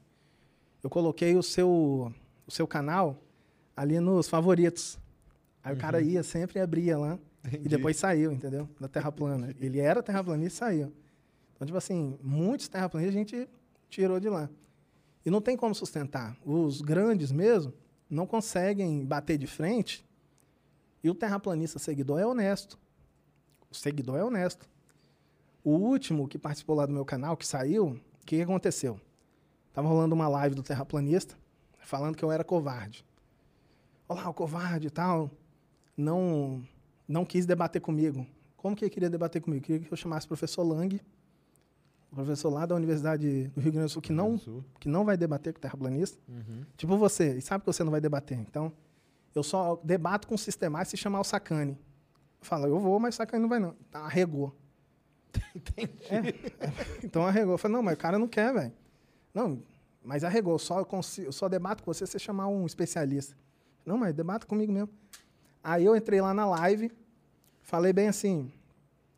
Eu 0.84 0.90
coloquei 0.90 1.36
o 1.36 1.44
seu, 1.44 2.12
o 2.46 2.52
seu 2.52 2.68
canal 2.68 3.22
ali 3.76 4.00
nos 4.00 4.28
favoritos. 4.28 4.98
Aí 5.64 5.74
o 5.74 5.78
cara 5.78 6.02
ia 6.02 6.24
sempre 6.24 6.60
e 6.60 6.62
abria 6.62 6.98
lá. 6.98 7.20
Entendi. 7.46 7.66
E 7.66 7.70
depois 7.70 7.98
saiu, 7.98 8.32
entendeu? 8.32 8.70
Da 8.80 8.88
Terra 8.88 9.12
plana. 9.12 9.54
Ele 9.60 9.80
era 9.80 10.02
terraplanista 10.02 10.56
e 10.56 10.58
saiu. 10.58 10.94
Então, 11.58 11.66
tipo 11.66 11.78
assim, 11.78 12.20
muitos 12.22 12.68
terraplanistas 12.68 13.16
a 13.16 13.18
gente 13.18 13.50
tirou 13.90 14.20
de 14.20 14.30
lá. 14.30 14.48
E 15.26 15.32
não 15.32 15.42
tem 15.42 15.58
como 15.58 15.74
sustentar. 15.74 16.38
Os 16.46 16.82
grandes 16.82 17.32
mesmo 17.32 17.74
não 18.08 18.28
conseguem 18.28 19.04
bater 19.04 19.40
de 19.40 19.48
frente. 19.48 20.06
E 21.04 21.10
o 21.10 21.16
terraplanista 21.16 21.80
seguidor 21.80 22.20
é 22.20 22.28
honesto. 22.28 22.78
O 23.72 23.76
seguidor 23.76 24.18
é 24.18 24.24
honesto. 24.24 24.70
O 25.64 25.72
último 25.72 26.28
que 26.28 26.38
participou 26.38 26.76
lá 26.76 26.86
do 26.86 26.94
meu 26.94 27.04
canal, 27.04 27.36
que 27.36 27.46
saiu, 27.46 28.00
o 28.22 28.26
que, 28.26 28.40
aconteceu? 28.40 29.02
Tava 29.74 29.88
rolando 29.88 30.14
uma 30.14 30.28
live 30.28 30.54
do 30.54 30.62
terraplanista, 30.62 31.36
falando 31.80 32.16
que 32.16 32.24
eu 32.24 32.32
era 32.32 32.44
covarde. 32.44 33.04
Olá, 34.08 34.30
o 34.30 34.34
covarde 34.34 34.88
e 34.88 34.92
tal. 34.92 35.32
Não, 35.98 36.64
não 37.08 37.26
quis 37.26 37.48
debater 37.48 37.82
comigo. 37.82 38.28
Como 38.56 38.76
que 38.76 38.86
ele 38.86 38.92
queria 38.92 39.10
debater 39.10 39.42
comigo? 39.42 39.66
Queria 39.66 39.88
que 39.88 39.92
eu 39.92 39.98
chamasse 39.98 40.28
o 40.28 40.30
professor 40.30 40.62
Lang, 40.64 41.02
o 42.12 42.16
professor 42.16 42.50
lá 42.50 42.66
da 42.66 42.76
Universidade 42.76 43.48
do 43.50 43.62
Rio 43.62 43.72
Grande 43.72 43.88
do 43.88 43.92
Sul, 43.92 44.02
que 44.02 44.14
não, 44.14 44.40
que 44.80 44.88
não 44.88 45.04
vai 45.04 45.18
debater 45.18 45.54
com 45.54 45.60
o 45.60 45.62
terraplanista. 45.62 46.18
Uhum. 46.28 46.64
Tipo 46.76 46.98
você, 46.98 47.38
e 47.38 47.42
sabe 47.42 47.62
que 47.62 47.68
você 47.68 47.84
não 47.84 47.92
vai 47.92 48.02
debater. 48.02 48.38
Então, 48.40 48.72
eu 49.36 49.44
só 49.44 49.80
debato 49.84 50.28
com 50.28 50.36
o 50.36 50.38
sistemático 50.38 50.92
se 50.92 50.98
chamar 50.98 51.20
o 51.20 51.24
Sacane. 51.24 51.78
Fala, 52.42 52.68
eu 52.68 52.80
vou, 52.80 53.00
mas 53.00 53.16
o 53.16 53.18
Sacane 53.18 53.42
não 53.42 53.50
vai 53.50 53.60
não. 53.60 53.76
Tá, 53.92 54.00
arregou. 54.00 54.56
É, 56.10 57.04
então 57.04 57.28
arregou. 57.28 57.54
Eu 57.54 57.58
falei, 57.58 57.76
não, 57.76 57.84
mas 57.84 57.96
o 57.96 57.98
cara 57.98 58.18
não 58.18 58.28
quer, 58.28 58.54
velho. 58.54 58.74
Não, 59.34 59.62
mas 60.04 60.24
arregou. 60.24 60.54
Eu 60.54 60.60
só, 60.60 60.84
consigo, 60.84 61.28
eu 61.28 61.32
só 61.32 61.50
debato 61.50 61.84
com 61.84 61.94
você 61.94 62.06
se 62.06 62.14
você 62.14 62.20
chamar 62.20 62.48
um 62.48 62.66
especialista. 62.66 63.36
Não, 63.86 63.98
mas 63.98 64.16
debata 64.16 64.48
comigo 64.48 64.72
mesmo. 64.72 64.90
Aí 65.64 65.84
eu 65.84 65.96
entrei 65.96 66.22
lá 66.22 66.34
na 66.34 66.46
live, 66.46 66.92
falei 67.62 67.92
bem 67.92 68.08
assim, 68.08 68.52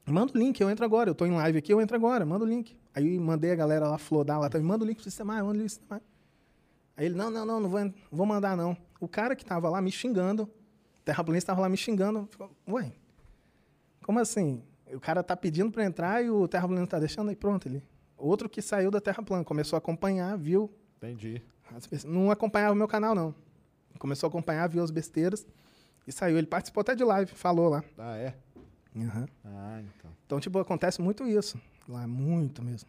manda 0.06 0.34
o 0.34 0.38
link, 0.38 0.60
eu 0.60 0.70
entro 0.70 0.84
agora. 0.84 1.10
Eu 1.10 1.16
tô 1.16 1.26
em 1.26 1.32
live 1.32 1.60
aqui, 1.60 1.72
eu 1.72 1.80
entro 1.80 1.96
agora, 1.96 2.26
manda 2.26 2.44
o 2.44 2.48
link. 2.48 2.79
Aí 2.94 3.20
mandei 3.20 3.52
a 3.52 3.56
galera 3.56 3.88
lá, 3.88 3.98
flodar 3.98 4.40
lá 4.40 4.50
também, 4.50 4.68
manda 4.68 4.84
o 4.84 4.88
link 4.88 4.98
pro 4.98 5.04
sistema, 5.04 5.36
manda 5.36 5.50
o 5.50 5.52
link 5.54 5.62
pro 5.62 5.70
sistema. 5.70 6.02
Aí 6.98 7.06
ele, 7.06 7.16
não, 7.16 7.30
não, 7.30 7.46
não, 7.46 7.60
não 7.60 7.70
vou, 7.70 7.80
não 7.80 7.94
vou 8.12 8.26
mandar 8.26 8.58
não. 8.58 8.76
O 9.00 9.08
cara 9.08 9.36
que 9.36 9.46
tava 9.46 9.70
lá 9.70 9.82
me 9.82 9.92
xingando, 9.92 10.44
o 10.44 11.04
terraplanista 11.06 11.52
tava 11.52 11.62
lá 11.62 11.70
me 11.70 11.78
xingando, 11.78 12.28
ficou, 12.30 12.52
ué, 12.68 12.92
como 14.04 14.20
assim? 14.20 14.62
O 14.92 15.00
cara 15.00 15.24
tá 15.24 15.38
pedindo 15.38 15.72
para 15.72 15.86
entrar 15.86 16.24
e 16.24 16.30
o 16.30 16.48
terraplanista 16.48 16.98
tá 16.98 17.00
deixando 17.00 17.30
aí 17.30 17.36
pronto 17.36 17.68
ele. 17.68 17.84
Outro 18.18 18.50
que 18.50 18.62
saiu 18.62 18.92
da 18.92 19.00
Terra 19.00 19.24
plana, 19.24 19.46
começou 19.46 19.78
a 19.78 19.80
acompanhar, 19.80 20.38
viu, 20.38 20.70
Entendi. 20.98 21.42
não 22.06 22.32
acompanhava 22.32 22.74
o 22.74 22.76
meu 22.76 22.88
canal, 22.88 23.16
não. 23.16 23.34
Começou 23.98 24.28
a 24.28 24.30
acompanhar, 24.30 24.68
viu 24.68 24.84
as 24.84 24.92
besteiras 24.92 25.48
e 26.06 26.12
saiu. 26.12 26.38
Ele 26.38 26.48
participou 26.48 26.82
até 26.82 26.96
de 26.96 27.04
live, 27.04 27.32
falou 27.32 27.70
lá. 27.70 27.84
Ah, 27.98 28.18
é? 28.18 28.36
Aham. 28.98 29.28
Ah, 29.46 29.82
então. 29.82 30.12
Então, 30.26 30.40
tipo, 30.40 30.60
acontece 30.60 31.02
muito 31.02 31.26
isso. 31.26 31.60
Lá, 31.90 32.08
muito 32.08 32.62
mesmo. 32.62 32.88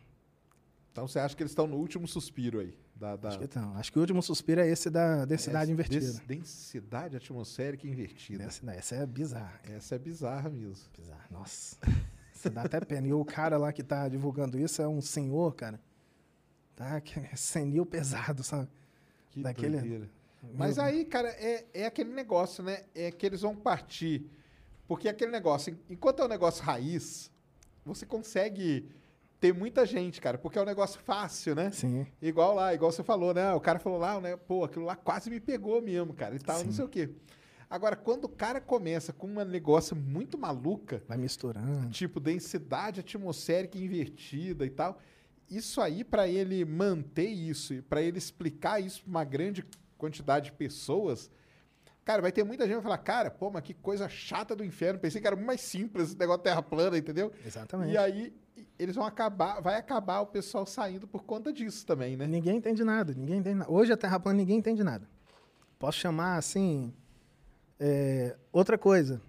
Então 0.93 1.09
você 1.09 1.19
acha 1.19 1.35
que 1.35 1.43
eles 1.43 1.53
estão 1.53 1.67
no 1.67 1.77
último 1.77 2.07
suspiro 2.07 2.61
aí? 2.61 2.77
Da, 2.95 3.17
da... 3.17 3.29
Acho 3.31 3.39
que, 3.39 3.45
então, 3.45 3.75
acho 3.77 3.91
que 3.93 3.99
o 3.99 4.01
último 4.03 4.23
suspiro 4.23 4.61
é 4.61 4.69
esse 4.69 4.91
da 4.91 5.25
densidade 5.25 5.63
Essa- 5.65 5.73
invertida. 5.73 6.01
des- 6.07 6.19
densidade 6.21 7.17
atmosférica 7.17 7.87
invertida. 7.87 8.45
Essa, 8.45 8.71
essa 8.73 8.95
é 8.97 9.07
bizarra. 9.07 9.59
Essa 9.65 9.95
é 9.95 9.99
bizarra 9.99 10.51
mesmo. 10.51 10.85
Bizarra. 10.99 11.25
Nossa. 11.31 11.79
Você 12.35 12.51
dá 12.51 12.63
até 12.63 12.79
pena. 12.81 13.07
E 13.07 13.13
o 13.15 13.25
cara 13.25 13.57
lá 13.57 13.73
que 13.73 13.83
tá 13.83 14.07
divulgando 14.07 14.59
isso 14.59 14.83
é 14.83 14.87
um 14.89 15.01
senhor, 15.01 15.55
cara. 15.55 15.81
Tá? 16.77 17.01
Que 17.01 17.21
é 17.21 17.37
senil 17.37 17.87
pesado, 17.87 18.43
sabe? 18.45 18.69
Que 19.31 19.43
Daquele... 19.43 19.79
doideira. 19.79 20.11
Mas 20.55 20.79
aí, 20.79 21.05
cara, 21.05 21.29
é, 21.29 21.65
é 21.73 21.87
aquele 21.87 22.13
negócio, 22.13 22.63
né? 22.63 22.85
É 22.95 23.11
que 23.11 23.25
eles 23.25 23.41
vão 23.43 23.55
partir. 23.57 24.27
Porque 24.89 25.07
é 25.09 25.11
aquele 25.11 25.31
negócio, 25.31 25.79
enquanto 25.89 26.21
é 26.21 26.25
um 26.25 26.29
negócio 26.29 26.63
raiz, 26.65 27.31
você 27.85 28.05
consegue 28.07 28.89
ter 29.41 29.55
muita 29.55 29.87
gente, 29.87 30.21
cara, 30.21 30.37
porque 30.37 30.59
é 30.59 30.63
um 30.63 30.67
negócio 30.67 31.01
fácil, 31.01 31.55
né? 31.55 31.71
Sim. 31.71 32.07
Igual 32.21 32.55
lá, 32.55 32.75
igual 32.75 32.93
você 32.93 33.03
falou, 33.03 33.33
né? 33.33 33.53
O 33.55 33.61
cara 33.61 33.79
falou 33.79 33.99
lá, 33.99 34.21
né? 34.21 34.37
Pô, 34.37 34.65
aquilo 34.65 34.85
lá 34.85 34.95
quase 34.97 35.31
me 35.31 35.41
pegou 35.41 35.81
mesmo, 35.81 36.13
cara, 36.13 36.35
e 36.35 36.39
tal, 36.39 36.59
não 36.59 36.67
Sim. 36.67 36.73
sei 36.73 36.85
o 36.85 36.89
quê. 36.89 37.11
Agora, 37.69 37.95
quando 37.97 38.25
o 38.25 38.29
cara 38.29 38.61
começa 38.61 39.13
com 39.13 39.29
um 39.29 39.45
negócio 39.45 39.95
muito 39.97 40.37
maluca, 40.37 41.03
Vai 41.07 41.17
misturando. 41.17 41.89
tipo 41.91 42.19
densidade 42.21 43.01
atmosférica 43.01 43.79
invertida 43.79 44.67
e 44.67 44.71
tal, 44.71 44.99
isso 45.49 45.81
aí, 45.81 46.05
para 46.05 46.29
ele 46.29 46.65
manter 46.65 47.29
isso, 47.29 47.83
para 47.89 48.03
ele 48.03 48.19
explicar 48.19 48.81
isso 48.81 49.03
para 49.03 49.11
uma 49.11 49.25
grande 49.25 49.65
quantidade 49.97 50.47
de 50.47 50.53
pessoas, 50.53 51.31
cara, 52.11 52.23
vai 52.23 52.33
ter 52.33 52.43
muita 52.43 52.65
gente 52.65 52.77
que 52.77 52.83
vai 52.83 52.97
falar, 52.97 52.99
cara, 52.99 53.31
pô, 53.31 53.51
mas 53.51 53.63
que 53.63 53.73
coisa 53.73 54.09
chata 54.09 54.57
do 54.57 54.65
inferno, 54.65 54.99
pensei 54.99 55.21
que 55.21 55.27
era 55.27 55.37
muito 55.37 55.47
mais 55.47 55.61
simples 55.61 56.09
esse 56.09 56.19
negócio 56.19 56.39
de 56.39 56.45
terra 56.45 56.61
plana, 56.63 56.99
entendeu? 56.99 57.33
Exatamente. 57.47 57.93
E 57.93 57.97
aí 57.97 58.35
eles 58.77 58.97
vão 58.97 59.05
acabar, 59.07 59.61
vai 59.61 59.77
acabar 59.77 60.21
o 60.21 60.27
pessoal 60.27 60.67
saindo 60.67 61.07
por 61.07 61.23
conta 61.23 61.53
disso 61.53 61.87
também, 61.87 62.17
né? 62.17 62.27
Ninguém 62.27 62.57
entende 62.57 62.83
nada, 62.83 63.15
ninguém 63.15 63.39
entende 63.39 63.59
nada. 63.59 63.71
Hoje 63.71 63.93
a 63.93 63.97
Terra 63.97 64.19
plana 64.19 64.39
ninguém 64.39 64.59
entende 64.59 64.83
nada. 64.83 65.09
Posso 65.79 65.99
chamar 65.99 66.37
assim. 66.37 66.93
é, 67.79 68.37
outra 68.53 68.77
coisa. 68.77 69.21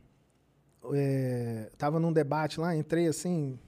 É, 0.93 1.69
tava 1.77 1.99
num 1.99 2.11
debate 2.11 2.59
lá, 2.59 2.75
entrei 2.75 3.07
assim, 3.07 3.59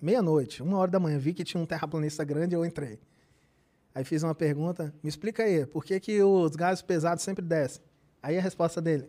meia-noite, 0.00 0.62
uma 0.62 0.78
hora 0.78 0.90
da 0.92 1.00
manhã, 1.00 1.18
vi 1.18 1.34
que 1.34 1.42
tinha 1.42 1.60
um 1.60 1.66
terraplanista 1.66 2.22
grande 2.22 2.54
eu 2.54 2.64
entrei. 2.64 3.00
Aí 3.92 4.04
fiz 4.04 4.22
uma 4.22 4.36
pergunta, 4.36 4.94
me 5.02 5.08
explica 5.08 5.42
aí, 5.42 5.66
por 5.66 5.84
que, 5.84 5.98
que 5.98 6.22
os 6.22 6.54
gases 6.54 6.80
pesados 6.80 7.24
sempre 7.24 7.44
descem? 7.44 7.82
Aí 8.22 8.38
a 8.38 8.40
resposta 8.40 8.80
dele, 8.80 9.08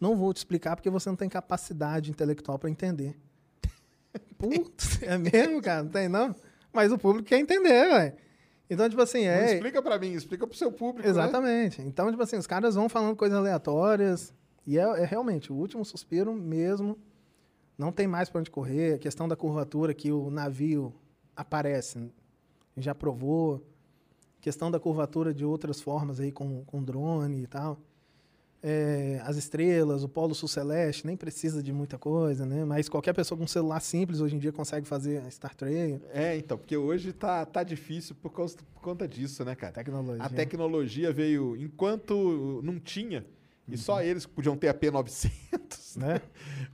não 0.00 0.16
vou 0.16 0.32
te 0.32 0.38
explicar 0.38 0.76
porque 0.76 0.90
você 0.90 1.08
não 1.08 1.16
tem 1.16 1.28
capacidade 1.28 2.10
intelectual 2.10 2.58
para 2.58 2.70
entender. 2.70 3.16
Putz, 4.38 5.02
é 5.02 5.18
mesmo, 5.18 5.60
cara? 5.60 5.82
Não 5.82 5.90
tem 5.90 6.08
não? 6.08 6.34
Mas 6.72 6.92
o 6.92 6.98
público 6.98 7.28
quer 7.28 7.38
entender, 7.38 7.88
velho. 7.88 8.14
Então, 8.70 8.88
tipo 8.88 9.02
assim, 9.02 9.24
Não 9.24 9.32
é. 9.32 9.54
explica 9.54 9.82
para 9.82 9.98
mim, 9.98 10.12
explica 10.12 10.46
pro 10.46 10.56
seu 10.56 10.70
público, 10.70 11.02
né? 11.02 11.10
Exatamente. 11.10 11.82
Então, 11.82 12.08
tipo 12.08 12.22
assim, 12.22 12.36
os 12.36 12.46
caras 12.46 12.76
vão 12.76 12.88
falando 12.88 13.16
coisas 13.16 13.36
aleatórias. 13.36 14.32
E 14.64 14.78
é, 14.78 14.82
é 14.82 15.04
realmente 15.04 15.52
o 15.52 15.56
último 15.56 15.84
suspiro 15.84 16.32
mesmo. 16.32 16.96
Não 17.76 17.90
tem 17.90 18.06
mais 18.06 18.30
para 18.30 18.40
onde 18.40 18.50
correr. 18.50 18.94
A 18.94 18.98
questão 18.98 19.26
da 19.26 19.34
curvatura 19.34 19.92
que 19.92 20.12
o 20.12 20.30
navio 20.30 20.94
aparece, 21.34 21.98
a 22.76 22.80
já 22.80 22.94
provou. 22.94 23.66
Questão 24.40 24.70
da 24.70 24.78
curvatura 24.78 25.34
de 25.34 25.44
outras 25.44 25.80
formas 25.80 26.20
aí 26.20 26.30
com, 26.30 26.64
com 26.64 26.82
drone 26.82 27.42
e 27.42 27.46
tal. 27.48 27.78
É, 28.62 29.18
as 29.24 29.36
estrelas, 29.38 30.04
o 30.04 30.08
polo 30.08 30.34
sul 30.34 30.46
celeste, 30.48 31.06
nem 31.06 31.16
precisa 31.16 31.62
de 31.62 31.72
muita 31.72 31.96
coisa, 31.96 32.44
né? 32.44 32.62
Mas 32.64 32.88
qualquer 32.90 33.14
pessoa 33.14 33.38
com 33.38 33.44
um 33.44 33.48
celular 33.48 33.80
simples 33.80 34.20
hoje 34.20 34.36
em 34.36 34.38
dia 34.38 34.52
consegue 34.52 34.86
fazer 34.86 35.22
Star 35.30 35.54
Trek. 35.54 36.00
É, 36.12 36.36
então, 36.36 36.58
porque 36.58 36.76
hoje 36.76 37.12
tá, 37.12 37.46
tá 37.46 37.62
difícil 37.62 38.14
por, 38.16 38.30
causa, 38.30 38.56
por 38.74 38.82
conta 38.82 39.08
disso, 39.08 39.44
né, 39.46 39.54
cara? 39.54 39.72
Tecnologia. 39.72 40.22
A 40.22 40.28
tecnologia 40.28 41.10
veio 41.10 41.56
enquanto 41.56 42.60
não 42.62 42.78
tinha, 42.78 43.24
e 43.66 43.72
Uhum. 43.72 43.76
só 43.78 44.02
eles 44.02 44.26
podiam 44.26 44.56
ter 44.56 44.68
a 44.68 44.74
P900, 44.74 45.30
Né? 45.96 46.20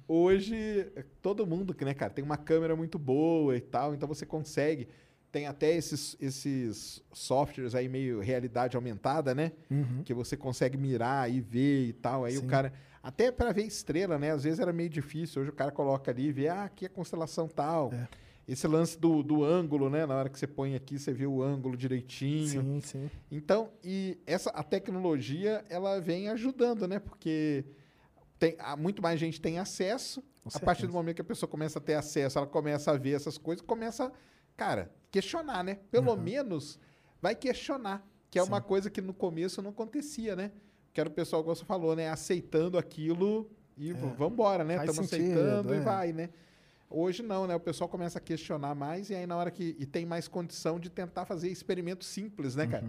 Hoje, 0.08 0.88
todo 1.22 1.46
mundo, 1.46 1.72
que, 1.74 1.84
né, 1.84 1.94
cara, 1.94 2.12
tem 2.12 2.24
uma 2.24 2.36
câmera 2.36 2.76
muito 2.76 2.98
boa 2.98 3.56
e 3.56 3.60
tal, 3.60 3.94
então 3.94 4.08
você 4.08 4.26
consegue. 4.26 4.88
Tem 5.36 5.46
até 5.46 5.76
esses, 5.76 6.16
esses 6.18 7.02
softwares 7.12 7.74
aí 7.74 7.90
meio 7.90 8.20
realidade 8.20 8.74
aumentada, 8.74 9.34
né? 9.34 9.52
Uhum. 9.70 10.02
Que 10.02 10.14
você 10.14 10.34
consegue 10.34 10.78
mirar 10.78 11.30
e 11.30 11.42
ver 11.42 11.88
e 11.88 11.92
tal. 11.92 12.24
Aí 12.24 12.38
Sim. 12.38 12.46
o 12.46 12.46
cara. 12.46 12.72
Até 13.02 13.30
para 13.30 13.52
ver 13.52 13.64
estrela, 13.64 14.18
né? 14.18 14.30
Às 14.30 14.44
vezes 14.44 14.60
era 14.60 14.72
meio 14.72 14.88
difícil. 14.88 15.42
Hoje 15.42 15.50
o 15.50 15.52
cara 15.54 15.70
coloca 15.70 16.10
ali 16.10 16.28
e 16.28 16.32
vê, 16.32 16.48
ah, 16.48 16.64
aqui 16.64 16.86
é 16.86 16.88
constelação 16.88 17.46
tal. 17.48 17.92
É. 17.92 18.08
Esse 18.48 18.66
lance 18.66 18.98
do, 18.98 19.22
do 19.22 19.44
ângulo, 19.44 19.90
né? 19.90 20.06
Na 20.06 20.16
hora 20.16 20.30
que 20.30 20.38
você 20.38 20.46
põe 20.46 20.74
aqui, 20.74 20.98
você 20.98 21.12
vê 21.12 21.26
o 21.26 21.42
ângulo 21.42 21.76
direitinho. 21.76 22.62
Sim, 22.62 22.80
sim. 22.80 23.10
Então, 23.30 23.68
e 23.84 24.18
essa 24.26 24.48
a 24.48 24.62
tecnologia, 24.62 25.62
ela 25.68 26.00
vem 26.00 26.30
ajudando, 26.30 26.88
né? 26.88 26.98
Porque 26.98 27.62
tem, 28.38 28.56
muito 28.78 29.02
mais 29.02 29.20
gente 29.20 29.38
tem 29.38 29.58
acesso. 29.58 30.24
A 30.54 30.58
partir 30.60 30.86
do 30.86 30.94
momento 30.94 31.16
que 31.16 31.20
a 31.20 31.24
pessoa 31.24 31.46
começa 31.46 31.78
a 31.78 31.82
ter 31.82 31.94
acesso, 31.94 32.38
ela 32.38 32.46
começa 32.46 32.90
a 32.90 32.96
ver 32.96 33.16
essas 33.16 33.36
coisas, 33.36 33.62
começa, 33.66 34.10
cara, 34.56 34.90
questionar, 35.20 35.62
né? 35.64 35.78
Pelo 35.90 36.14
menos 36.16 36.78
vai 37.22 37.34
questionar, 37.34 38.06
que 38.30 38.38
é 38.38 38.42
uma 38.42 38.60
coisa 38.60 38.90
que 38.90 39.00
no 39.00 39.14
começo 39.14 39.62
não 39.62 39.70
acontecia, 39.70 40.36
né? 40.36 40.52
Que 40.92 41.00
era 41.00 41.08
o 41.08 41.12
pessoal, 41.12 41.42
como 41.42 41.54
você 41.56 41.64
falou, 41.64 41.96
né? 41.96 42.08
Aceitando 42.10 42.76
aquilo 42.76 43.50
e 43.76 43.92
v- 43.92 44.14
vambora, 44.16 44.62
né? 44.64 44.74
É. 44.74 44.76
Faz 44.78 44.90
Estamos 44.90 45.12
aceitando 45.12 45.74
e 45.74 45.78
é. 45.78 45.80
vai, 45.80 46.12
né? 46.12 46.28
Hoje 46.90 47.22
não, 47.22 47.46
né? 47.46 47.54
O 47.56 47.60
pessoal 47.60 47.88
começa 47.88 48.18
a 48.18 48.20
questionar 48.20 48.74
mais 48.74 49.08
e 49.10 49.14
aí 49.14 49.26
na 49.26 49.36
hora 49.36 49.50
que 49.50 49.74
e 49.78 49.86
tem 49.86 50.04
mais 50.06 50.28
condição 50.28 50.78
de 50.78 50.88
tentar 50.90 51.24
fazer 51.24 51.48
experimentos 51.50 52.06
simples, 52.08 52.54
né, 52.54 52.64
Uhum. 52.64 52.70
cara? 52.70 52.86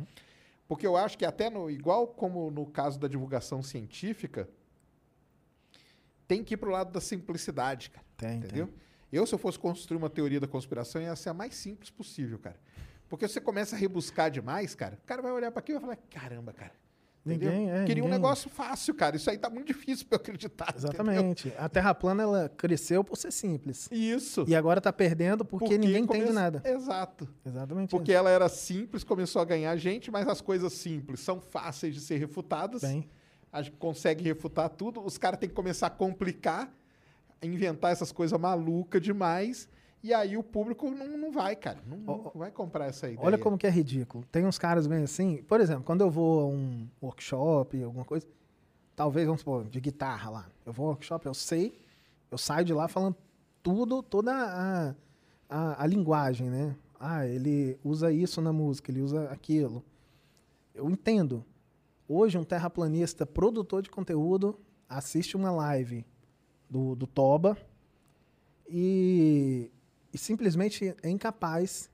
Porque 0.67 0.85
eu 0.85 0.97
acho 0.97 1.17
que 1.17 1.25
até 1.25 1.49
no 1.49 1.69
igual 1.69 2.07
como 2.07 2.51
no 2.51 2.65
caso 2.65 2.99
da 2.99 3.07
divulgação 3.07 3.63
científica, 3.63 4.49
tem 6.27 6.43
que 6.43 6.53
ir 6.55 6.57
pro 6.57 6.69
lado 6.71 6.91
da 6.91 6.99
simplicidade, 7.01 7.89
cara. 7.89 8.05
Tem, 8.17 8.39
entendeu? 8.39 8.69
Eu 9.11 9.25
se 9.25 9.33
eu 9.33 9.39
fosse 9.39 9.57
construir 9.57 9.97
uma 9.97 10.09
teoria 10.09 10.39
da 10.39 10.47
conspiração 10.47 11.01
ia 11.01 11.15
ser 11.15 11.29
a 11.29 11.33
mais 11.33 11.55
simples 11.55 11.89
possível, 11.89 12.37
cara. 12.39 12.57
Porque 13.09 13.27
você 13.27 13.39
começa 13.39 13.75
a 13.75 13.79
rebuscar 13.79 14.29
demais, 14.29 14.75
cara. 14.75 14.99
O 15.01 15.07
cara 15.07 15.21
vai 15.21 15.31
olhar 15.31 15.49
para 15.51 15.59
aquilo 15.61 15.77
e 15.79 15.81
vai 15.81 15.95
falar: 15.95 16.07
"Caramba, 16.09 16.51
cara, 16.53 16.73
Entendeu? 17.25 17.51
Ninguém, 17.51 17.69
é, 17.71 17.83
Queria 17.83 18.03
um 18.03 18.07
ninguém- 18.07 18.19
negócio 18.21 18.49
fácil, 18.49 18.93
cara. 18.93 19.17
Isso 19.17 19.29
aí 19.29 19.37
tá 19.37 19.49
muito 19.49 19.67
difícil 19.67 20.05
pra 20.07 20.15
eu 20.15 20.21
acreditar. 20.21 20.69
entendeu? 20.69 20.89
Exatamente. 20.91 21.53
A 21.57 21.67
Terra 21.67 21.93
plana 21.93 22.23
ela 22.23 22.47
cresceu 22.55 23.03
por 23.03 23.17
ser 23.17 23.33
simples. 23.33 23.89
Isso. 23.91 24.45
E 24.47 24.55
agora 24.55 24.79
tá 24.79 24.93
perdendo 24.93 25.43
porque, 25.43 25.65
Porque 25.65 25.77
ninguém 25.77 26.03
entende 26.03 26.19
começa- 26.21 26.33
nada. 26.33 26.61
Exato. 26.63 27.27
Exatamente. 27.45 27.89
Porque 27.89 28.13
ela 28.13 28.29
era 28.29 28.47
simples, 28.47 29.03
começou 29.03 29.41
a 29.41 29.45
ganhar 29.45 29.75
gente, 29.75 30.09
mas 30.09 30.25
as 30.25 30.39
coisas 30.39 30.71
simples 30.71 31.19
são 31.19 31.41
fáceis 31.41 31.93
de 31.95 31.99
ser 31.99 32.15
refutadas. 32.17 32.81
Bem. 32.81 33.09
A 33.51 33.61
gente 33.61 33.75
consegue 33.75 34.23
refutar 34.23 34.69
tudo. 34.69 35.01
Os 35.01 35.17
caras 35.17 35.37
têm 35.37 35.49
que 35.49 35.55
começar 35.55 35.87
a 35.87 35.89
complicar, 35.89 36.73
inventar 37.41 37.91
essas 37.91 38.11
coisas 38.11 38.39
malucas 38.39 39.01
demais. 39.01 39.69
E 40.03 40.13
aí 40.13 40.37
o 40.37 40.43
público 40.43 40.89
não, 40.89 41.17
não 41.17 41.31
vai, 41.31 41.55
cara. 41.55 41.79
Não, 41.85 41.97
não 41.97 42.31
vai 42.35 42.51
comprar 42.51 42.85
essa 42.85 43.09
ideia. 43.09 43.25
Olha 43.25 43.37
como 43.37 43.57
que 43.57 43.67
é 43.67 43.69
ridículo. 43.69 44.23
Tem 44.31 44.45
uns 44.45 44.57
caras 44.57 44.87
bem 44.87 45.03
assim. 45.03 45.43
Por 45.43 45.59
exemplo, 45.59 45.83
quando 45.83 46.01
eu 46.01 46.09
vou 46.09 46.41
a 46.41 46.45
um 46.47 46.87
workshop, 47.01 47.81
alguma 47.83 48.05
coisa, 48.05 48.25
talvez, 48.95 49.25
vamos 49.25 49.41
supor, 49.41 49.65
de 49.65 49.81
guitarra 49.81 50.29
lá. 50.29 50.49
Eu 50.65 50.71
vou 50.71 50.85
a 50.85 50.89
um 50.89 50.91
workshop, 50.91 51.25
eu 51.25 51.33
sei, 51.33 51.79
eu 52.31 52.37
saio 52.37 52.65
de 52.65 52.73
lá 52.73 52.87
falando 52.87 53.15
tudo, 53.61 54.01
toda 54.01 54.33
a, 54.33 54.95
a, 55.49 55.83
a 55.83 55.87
linguagem, 55.87 56.49
né? 56.49 56.75
Ah, 56.99 57.25
ele 57.25 57.77
usa 57.83 58.11
isso 58.11 58.41
na 58.41 58.53
música, 58.53 58.91
ele 58.91 59.01
usa 59.01 59.29
aquilo. 59.29 59.83
Eu 60.73 60.89
entendo. 60.89 61.43
Hoje, 62.07 62.37
um 62.37 62.43
terraplanista, 62.43 63.25
produtor 63.25 63.81
de 63.81 63.89
conteúdo, 63.89 64.57
assiste 64.87 65.35
uma 65.35 65.51
live 65.51 66.05
do, 66.69 66.95
do 66.95 67.07
Toba 67.07 67.57
e, 68.69 69.71
e 70.13 70.17
simplesmente 70.17 70.95
é 71.01 71.09
incapaz 71.09 71.89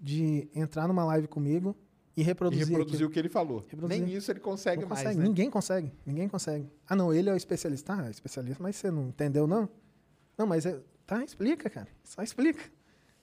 de 0.00 0.48
entrar 0.54 0.88
numa 0.88 1.04
live 1.04 1.28
comigo 1.28 1.74
e 2.16 2.20
E 2.20 2.24
reproduzir. 2.24 2.66
reproduzir 2.66 2.96
aquilo. 2.96 3.08
o 3.08 3.12
que 3.12 3.18
ele 3.18 3.28
falou. 3.28 3.64
Reproduzir. 3.68 4.04
Nem 4.04 4.14
isso 4.14 4.30
ele 4.30 4.40
consegue 4.40 4.82
Não 4.82 4.88
mais, 4.88 5.02
consegue, 5.02 5.18
né? 5.20 5.24
Ninguém 5.24 5.50
consegue. 5.50 5.92
Ninguém 6.04 6.28
consegue. 6.28 6.66
Ah, 6.88 6.96
não, 6.96 7.12
ele 7.12 7.28
é 7.28 7.32
o 7.32 7.36
especialista. 7.36 7.94
Ah, 7.94 8.06
é 8.06 8.10
especialista, 8.10 8.62
mas 8.62 8.76
você 8.76 8.90
não 8.90 9.08
entendeu, 9.08 9.46
não? 9.46 9.68
Não, 10.36 10.46
mas 10.46 10.66
é... 10.66 10.80
tá, 11.06 11.22
explica, 11.24 11.70
cara. 11.70 11.88
Só 12.04 12.22
explica. 12.22 12.62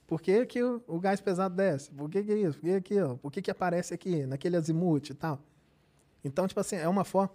Por 0.08 0.22
que, 0.22 0.46
que 0.46 0.62
o, 0.62 0.82
o 0.88 1.00
gás 1.00 1.20
pesado 1.22 1.56
desce? 1.56 1.92
Por 1.92 2.10
que, 2.10 2.24
que 2.24 2.32
é 2.32 2.38
isso? 2.38 2.60
Por 2.60 2.66
que 2.66 2.74
aqui, 2.74 3.00
ó? 3.02 3.16
Por 3.16 3.32
que, 3.32 3.42
que 3.42 3.52
aparece 3.52 3.94
aqui, 3.94 4.26
naquele 4.26 4.56
azimuth 4.58 5.10
e 5.10 5.14
tal? 5.14 5.40
Então, 6.24 6.48
tipo 6.48 6.60
assim, 6.60 6.76
é 6.76 6.88
uma 6.88 7.04
forma. 7.04 7.32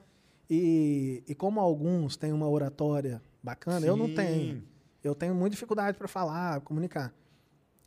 E, 0.50 1.22
e 1.26 1.34
como 1.34 1.60
alguns 1.60 2.16
têm 2.16 2.32
uma 2.32 2.48
oratória 2.48 3.22
bacana, 3.42 3.86
eu 3.86 3.96
não 3.96 4.06
Sim. 4.06 4.14
tenho. 4.14 4.62
Eu 5.02 5.14
tenho 5.14 5.34
muita 5.34 5.50
dificuldade 5.54 5.96
para 5.96 6.08
falar, 6.08 6.60
comunicar. 6.62 7.12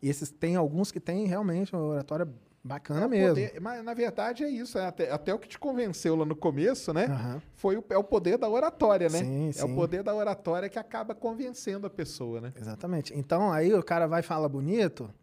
E 0.02 0.10
esses 0.10 0.32
tem 0.32 0.56
alguns 0.56 0.92
que 0.92 1.00
têm 1.00 1.26
realmente 1.28 1.74
uma 1.76 1.84
oratória 1.84 2.28
bacana 2.64 3.02
É 3.02 3.06
o 3.06 3.10
mesmo. 3.10 3.36
poder- 3.36 3.60
mas 3.62 3.84
na 3.84 3.94
verdade 3.94 4.44
é 4.44 4.50
isso. 4.50 4.78
né? 4.78 4.86
Até, 4.88 5.12
até 5.12 5.34
o 5.34 5.40
que 5.40 5.48
te 5.48 5.60
convenceu 5.60 6.16
lá 6.16 6.26
no 6.26 6.36
começo, 6.36 6.94
né? 6.94 7.06
Aham. 7.06 7.42
Foi 7.56 7.78
o, 7.78 7.84
é 7.90 7.98
o 7.98 8.04
poder 8.04 8.38
da 8.38 8.50
oratória, 8.50 9.10
né? 9.10 9.20
Sim, 9.20 9.48
é 9.56 9.64
o 9.64 9.68
sim. 9.68 9.76
poder 9.76 10.04
da 10.04 10.16
oratória 10.16 10.70
que 10.70 10.80
acaba 10.80 11.14
convencendo 11.14 11.86
a 11.86 11.90
pessoa, 11.90 12.40
né? 12.42 12.54
Exatamente. 12.56 13.14
Então, 13.16 13.52
aí 13.52 13.74
o 13.74 13.84
cara 13.84 14.08
vai 14.08 14.22
e 14.22 14.24
fala 14.24 14.48
bonito, 14.50 15.14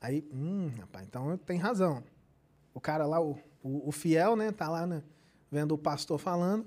aí, 0.00 0.26
hum, 0.32 0.70
rapaz, 0.80 1.06
então 1.06 1.36
tem 1.36 1.58
razão. 1.58 2.02
O 2.74 2.80
cara 2.80 3.06
lá, 3.06 3.20
o, 3.20 3.36
o, 3.62 3.88
o 3.88 3.92
fiel, 3.92 4.34
né, 4.34 4.50
tá 4.50 4.68
lá, 4.68 4.86
né, 4.86 5.02
vendo 5.50 5.72
o 5.74 5.78
pastor 5.78 6.18
falando, 6.18 6.66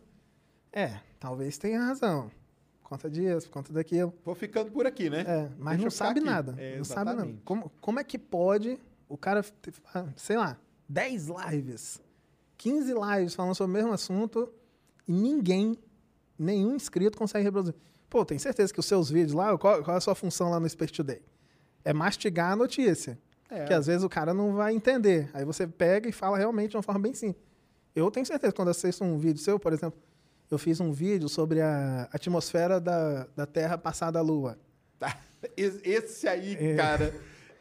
é, 0.71 0.99
talvez 1.19 1.57
tenha 1.57 1.79
razão. 1.81 2.29
Conta 2.95 3.09
disso, 3.09 3.47
por 3.47 3.53
conta 3.53 3.73
daquilo. 3.73 4.13
Vou 4.23 4.35
ficando 4.35 4.71
por 4.71 4.85
aqui, 4.85 5.09
né? 5.09 5.21
É, 5.27 5.49
mas 5.57 5.73
Deixa 5.73 5.83
não 5.83 5.91
sabe 5.91 6.19
aqui. 6.19 6.29
nada. 6.29 6.55
É, 6.57 6.77
não 6.77 6.85
sabe 6.85 7.13
nada. 7.13 7.33
Como, 7.43 7.71
como 7.81 7.99
é 7.99 8.03
que 8.03 8.17
pode 8.17 8.79
o 9.07 9.17
cara, 9.17 9.43
ah, 9.93 10.05
sei 10.15 10.37
lá, 10.37 10.57
10 10.87 11.27
lives, 11.51 12.01
15 12.57 12.93
lives 12.93 13.35
falando 13.35 13.55
sobre 13.55 13.71
o 13.71 13.73
mesmo 13.75 13.93
assunto 13.93 14.51
e 15.07 15.11
ninguém, 15.11 15.77
nenhum 16.37 16.75
inscrito 16.75 17.17
consegue 17.17 17.43
reproduzir? 17.43 17.75
Pô, 18.09 18.23
tenho 18.23 18.39
certeza 18.39 18.73
que 18.73 18.79
os 18.79 18.85
seus 18.85 19.09
vídeos 19.09 19.33
lá, 19.33 19.57
qual, 19.57 19.83
qual 19.83 19.95
é 19.95 19.97
a 19.97 20.01
sua 20.01 20.15
função 20.15 20.49
lá 20.49 20.59
no 20.59 20.69
Space 20.69 20.93
Today? 20.93 21.21
É 21.83 21.93
mastigar 21.93 22.53
a 22.53 22.55
notícia. 22.55 23.19
É. 23.49 23.65
Que 23.65 23.73
às 23.73 23.85
vezes 23.85 24.03
o 24.03 24.09
cara 24.09 24.33
não 24.33 24.55
vai 24.55 24.73
entender. 24.73 25.29
Aí 25.33 25.45
você 25.45 25.67
pega 25.67 26.09
e 26.09 26.11
fala 26.11 26.37
realmente 26.37 26.71
de 26.71 26.77
uma 26.77 26.83
forma 26.83 26.99
bem 26.99 27.13
simples. 27.13 27.43
Eu 27.95 28.09
tenho 28.09 28.25
certeza 28.25 28.51
que 28.51 28.57
quando 28.57 28.69
assisto 28.69 29.03
um 29.03 29.17
vídeo 29.17 29.39
seu, 29.39 29.59
por 29.59 29.71
exemplo, 29.71 29.99
eu 30.49 30.57
fiz 30.57 30.79
um 30.79 30.91
vídeo 30.91 31.27
sobre 31.29 31.61
a 31.61 32.07
atmosfera 32.11 32.79
da, 32.79 33.27
da 33.35 33.45
Terra 33.45 33.77
passada 33.77 34.19
à 34.19 34.21
Lua. 34.21 34.57
Tá. 34.99 35.17
Esse 35.57 36.27
aí, 36.27 36.55
É. 36.59 36.75
cara, 36.75 37.13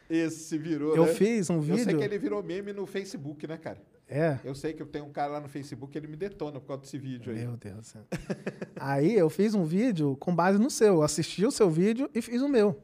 esse 0.08 0.56
virou. 0.58 0.94
Eu 0.96 1.06
né? 1.06 1.12
fiz 1.14 1.50
um 1.50 1.56
Eu 1.56 1.62
sei 1.62 1.76
vídeo- 1.76 1.98
que 1.98 2.04
ele 2.04 2.18
virou 2.18 2.42
meme 2.42 2.72
no 2.72 2.86
Facebook, 2.86 3.46
né, 3.46 3.56
cara? 3.56 3.78
É. 4.08 4.38
Eu 4.44 4.54
sei 4.54 4.72
que 4.74 4.82
eu 4.82 4.86
tenho 4.86 5.06
um 5.06 5.10
cara 5.12 5.32
lá 5.32 5.40
no 5.40 5.48
Facebook, 5.48 5.96
ele 5.96 6.06
me 6.06 6.16
detona 6.16 6.60
por 6.60 6.66
causa 6.68 6.82
desse 6.82 6.98
vídeo 6.98 7.32
aí. 7.32 7.38
Meu 7.40 7.56
Deus 7.56 7.76
do 7.78 7.84
céu. 7.84 8.02
Aí 8.76 9.14
eu 9.14 9.30
fiz 9.30 9.54
um 9.54 9.64
vídeo 9.64 10.14
com 10.20 10.34
base 10.34 10.58
no 10.58 10.70
seu. 10.70 10.94
Eu 10.96 11.02
assisti 11.02 11.44
o 11.46 11.50
seu 11.50 11.70
vídeo 11.70 12.10
e 12.14 12.20
fiz 12.20 12.42
o 12.42 12.48
meu. 12.48 12.78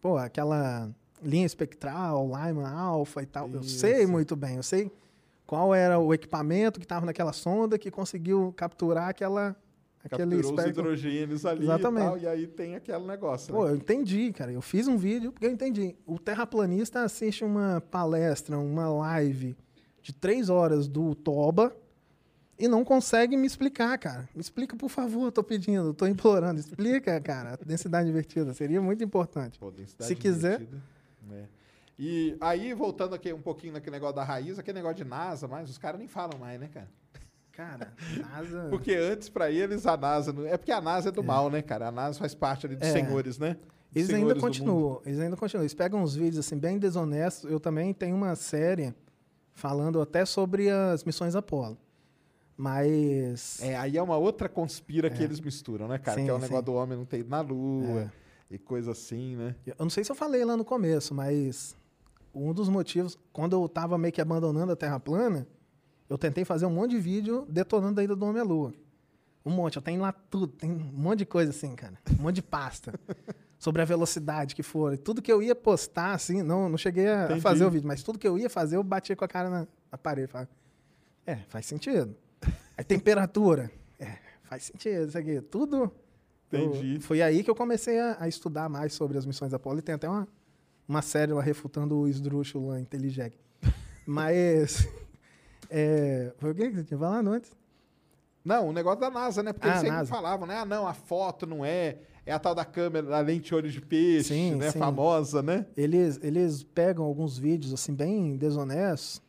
Pô, 0.00 0.16
aquela 0.16 0.90
linha 1.22 1.44
espectral, 1.44 2.26
Lyman 2.26 2.66
Alpha 2.66 3.22
e 3.22 3.26
tal. 3.26 3.48
Eu 3.50 3.62
sei 3.62 4.06
muito 4.06 4.34
bem. 4.34 4.56
Eu 4.56 4.62
sei 4.62 4.90
qual 5.46 5.74
era 5.74 5.98
o 5.98 6.12
equipamento 6.14 6.78
que 6.80 6.84
estava 6.84 7.04
naquela 7.06 7.32
sonda 7.32 7.78
que 7.78 7.90
conseguiu 7.90 8.52
capturar 8.56 9.08
aquela, 9.08 9.54
aquele 10.02 10.36
Capturou 10.36 10.40
os 10.40 10.46
espectro. 10.58 10.82
hidrogênios 10.82 11.46
ali 11.46 11.64
Exatamente. 11.64 12.04
e 12.04 12.08
tal, 12.08 12.18
e 12.18 12.26
aí 12.26 12.46
tem 12.46 12.74
aquele 12.76 13.06
negócio. 13.06 13.52
Pô, 13.52 13.64
né? 13.64 13.72
eu 13.72 13.76
entendi, 13.76 14.32
cara. 14.32 14.52
Eu 14.52 14.62
fiz 14.62 14.88
um 14.88 14.96
vídeo 14.96 15.32
porque 15.32 15.46
eu 15.46 15.50
entendi. 15.50 15.94
O 16.06 16.18
terraplanista 16.18 17.02
assiste 17.02 17.44
uma 17.44 17.82
palestra, 17.90 18.58
uma 18.58 18.88
live 18.88 19.56
de 20.00 20.12
três 20.12 20.48
horas 20.48 20.88
do 20.88 21.14
Toba 21.14 21.74
e 22.58 22.68
não 22.68 22.84
consegue 22.84 23.36
me 23.36 23.46
explicar, 23.46 23.98
cara. 23.98 24.28
Me 24.34 24.40
explica, 24.40 24.76
por 24.76 24.88
favor, 24.88 25.30
tô 25.32 25.42
pedindo, 25.42 25.92
tô 25.92 26.06
implorando. 26.06 26.60
Explica, 26.60 27.20
cara, 27.20 27.54
a 27.54 27.56
densidade 27.64 28.08
invertida. 28.08 28.52
Seria 28.54 28.80
muito 28.80 29.02
importante. 29.02 29.58
densidade 29.76 30.08
Se 30.08 30.14
quiser. 30.14 30.60
invertida. 30.60 30.82
É. 31.32 31.63
E 31.98 32.36
aí, 32.40 32.74
voltando 32.74 33.14
aqui 33.14 33.32
um 33.32 33.40
pouquinho 33.40 33.72
naquele 33.74 33.92
negócio 33.96 34.16
da 34.16 34.24
raiz, 34.24 34.58
aquele 34.58 34.78
negócio 34.78 34.96
de 34.96 35.04
NASA, 35.04 35.46
mas 35.46 35.70
os 35.70 35.78
caras 35.78 35.98
nem 35.98 36.08
falam 36.08 36.38
mais, 36.38 36.58
né, 36.60 36.68
cara? 36.72 36.88
Cara, 37.52 37.92
NASA. 38.20 38.66
Porque 38.70 38.94
antes, 38.94 39.28
pra 39.28 39.48
eles, 39.50 39.86
a 39.86 39.96
NASA. 39.96 40.34
É 40.48 40.56
porque 40.56 40.72
a 40.72 40.80
NASA 40.80 41.10
é 41.10 41.12
do 41.12 41.22
mal, 41.22 41.48
né, 41.48 41.62
cara? 41.62 41.86
A 41.88 41.92
NASA 41.92 42.18
faz 42.18 42.34
parte 42.34 42.66
ali 42.66 42.74
dos 42.74 42.88
É. 42.88 42.92
senhores, 42.92 43.38
né? 43.38 43.54
Dos 43.54 43.62
Eles 43.94 44.10
ainda 44.10 44.34
senhores 44.34 44.42
continuam, 44.42 45.00
eles 45.06 45.20
ainda 45.20 45.36
continuam. 45.36 45.62
Eles 45.62 45.74
pegam 45.74 46.02
uns 46.02 46.16
vídeos 46.16 46.44
assim 46.44 46.58
bem 46.58 46.78
desonestos. 46.80 47.48
Eu 47.48 47.60
também 47.60 47.94
tenho 47.94 48.16
uma 48.16 48.34
série 48.34 48.92
falando 49.52 50.00
até 50.00 50.24
sobre 50.24 50.68
as 50.68 51.04
missões 51.04 51.36
Apollo. 51.36 51.78
Mas 52.56 53.60
É, 53.62 53.76
aí 53.76 53.96
é 53.96 54.02
uma 54.02 54.16
outra 54.16 54.48
conspira 54.48 55.08
que 55.08 55.20
É. 55.22 55.24
eles 55.24 55.40
misturam, 55.40 55.86
né, 55.86 55.98
cara? 55.98 56.18
Sim, 56.18 56.24
que 56.24 56.30
é 56.30 56.32
o 56.32 56.36
sim. 56.36 56.42
negócio 56.42 56.64
do 56.64 56.74
homem 56.74 56.98
não 56.98 57.04
ter 57.04 57.18
ido 57.20 57.28
na 57.30 57.40
Lua 57.40 58.00
É. 58.02 58.10
e 58.54 58.58
coisa 58.58 58.90
assim, 58.90 59.36
né? 59.36 59.54
Eu 59.64 59.74
não 59.78 59.90
sei 59.90 60.02
se 60.02 60.10
eu 60.10 60.16
falei 60.16 60.44
lá 60.44 60.56
no 60.56 60.64
começo, 60.64 61.14
mas 61.14 61.76
um 62.34 62.52
dos 62.52 62.68
motivos, 62.68 63.18
quando 63.32 63.54
eu 63.54 63.68
tava 63.68 63.96
meio 63.98 64.12
que 64.12 64.20
abandonando 64.20 64.72
a 64.72 64.76
Terra 64.76 64.98
plana, 65.00 65.46
eu 66.08 66.18
tentei 66.18 66.44
fazer 66.44 66.66
um 66.66 66.70
monte 66.70 66.90
de 66.92 66.98
vídeo 66.98 67.46
detonando 67.48 68.00
a 68.00 68.04
ida 68.04 68.14
do 68.16 68.24
Homem 68.24 68.40
à 68.42 68.44
Lua. 68.44 68.72
Um 69.44 69.50
monte, 69.50 69.76
eu 69.76 69.82
tenho 69.82 70.00
lá 70.00 70.12
tudo, 70.12 70.46
tem 70.48 70.70
um 70.70 70.76
monte 70.78 71.20
de 71.20 71.26
coisa 71.26 71.50
assim, 71.50 71.74
cara. 71.74 71.98
Um 72.18 72.22
monte 72.22 72.36
de 72.36 72.42
pasta. 72.42 72.98
sobre 73.58 73.80
a 73.80 73.84
velocidade 73.86 74.54
que 74.54 74.62
for. 74.62 74.98
Tudo 74.98 75.22
que 75.22 75.32
eu 75.32 75.42
ia 75.42 75.54
postar, 75.54 76.12
assim, 76.12 76.42
não, 76.42 76.68
não 76.68 76.76
cheguei 76.76 77.08
a 77.08 77.24
Entendi. 77.24 77.40
fazer 77.40 77.64
o 77.64 77.70
vídeo, 77.70 77.86
mas 77.88 78.02
tudo 78.02 78.18
que 78.18 78.28
eu 78.28 78.38
ia 78.38 78.50
fazer, 78.50 78.76
eu 78.76 78.82
batia 78.82 79.16
com 79.16 79.24
a 79.24 79.28
cara 79.28 79.48
na, 79.48 79.66
na 79.90 79.96
parede. 79.96 80.30
Falava, 80.30 80.50
é, 81.26 81.36
faz 81.48 81.64
sentido. 81.64 82.14
A 82.76 82.82
temperatura, 82.82 83.70
é, 83.98 84.18
faz 84.42 84.64
sentido 84.64 85.06
isso 85.08 85.16
aqui. 85.16 85.40
Tudo. 85.40 85.90
eu- 86.52 86.66
Entendi. 86.66 87.00
foi 87.00 87.22
aí 87.22 87.42
que 87.42 87.50
eu 87.50 87.54
comecei 87.54 87.98
a, 87.98 88.16
a 88.20 88.28
estudar 88.28 88.68
mais 88.68 88.92
sobre 88.92 89.16
as 89.16 89.24
missões 89.24 89.54
Apollo. 89.54 89.78
E 89.78 89.82
tem 89.82 89.94
até 89.94 90.08
uma, 90.08 90.28
uma 90.88 91.02
série 91.02 91.32
lá 91.32 91.42
refutando 91.42 91.96
o 91.96 92.08
esdrúxulo 92.08 92.68
lá, 92.68 92.80
Inteligec. 92.80 93.36
Mas. 94.06 94.86
é, 95.70 96.32
foi 96.38 96.50
o 96.50 96.54
que 96.54 96.70
você 96.70 96.84
tinha 96.84 96.98
falado 96.98 97.28
antes? 97.30 97.50
Não, 98.44 98.68
o 98.68 98.72
negócio 98.72 99.00
da 99.00 99.10
NASA, 99.10 99.42
né? 99.42 99.52
Porque 99.54 99.66
Ah, 99.66 99.70
eles 99.70 99.80
sempre 99.80 99.96
NASA. 99.96 100.10
falavam, 100.10 100.46
né? 100.46 100.58
Ah, 100.58 100.66
não, 100.66 100.86
a 100.86 100.92
foto 100.92 101.46
não 101.46 101.64
é. 101.64 101.98
É 102.26 102.32
a 102.32 102.38
tal 102.38 102.54
da 102.54 102.64
câmera, 102.64 103.16
a 103.16 103.20
lente 103.20 103.54
olho 103.54 103.70
de 103.70 103.80
peixe, 103.80 104.54
né? 104.54 104.70
Famosa, 104.72 105.42
né? 105.42 105.66
Eles, 105.76 106.18
eles 106.22 106.62
pegam 106.62 107.04
alguns 107.04 107.36
vídeos, 107.36 107.72
assim, 107.72 107.94
bem 107.94 108.36
desonestos, 108.36 109.20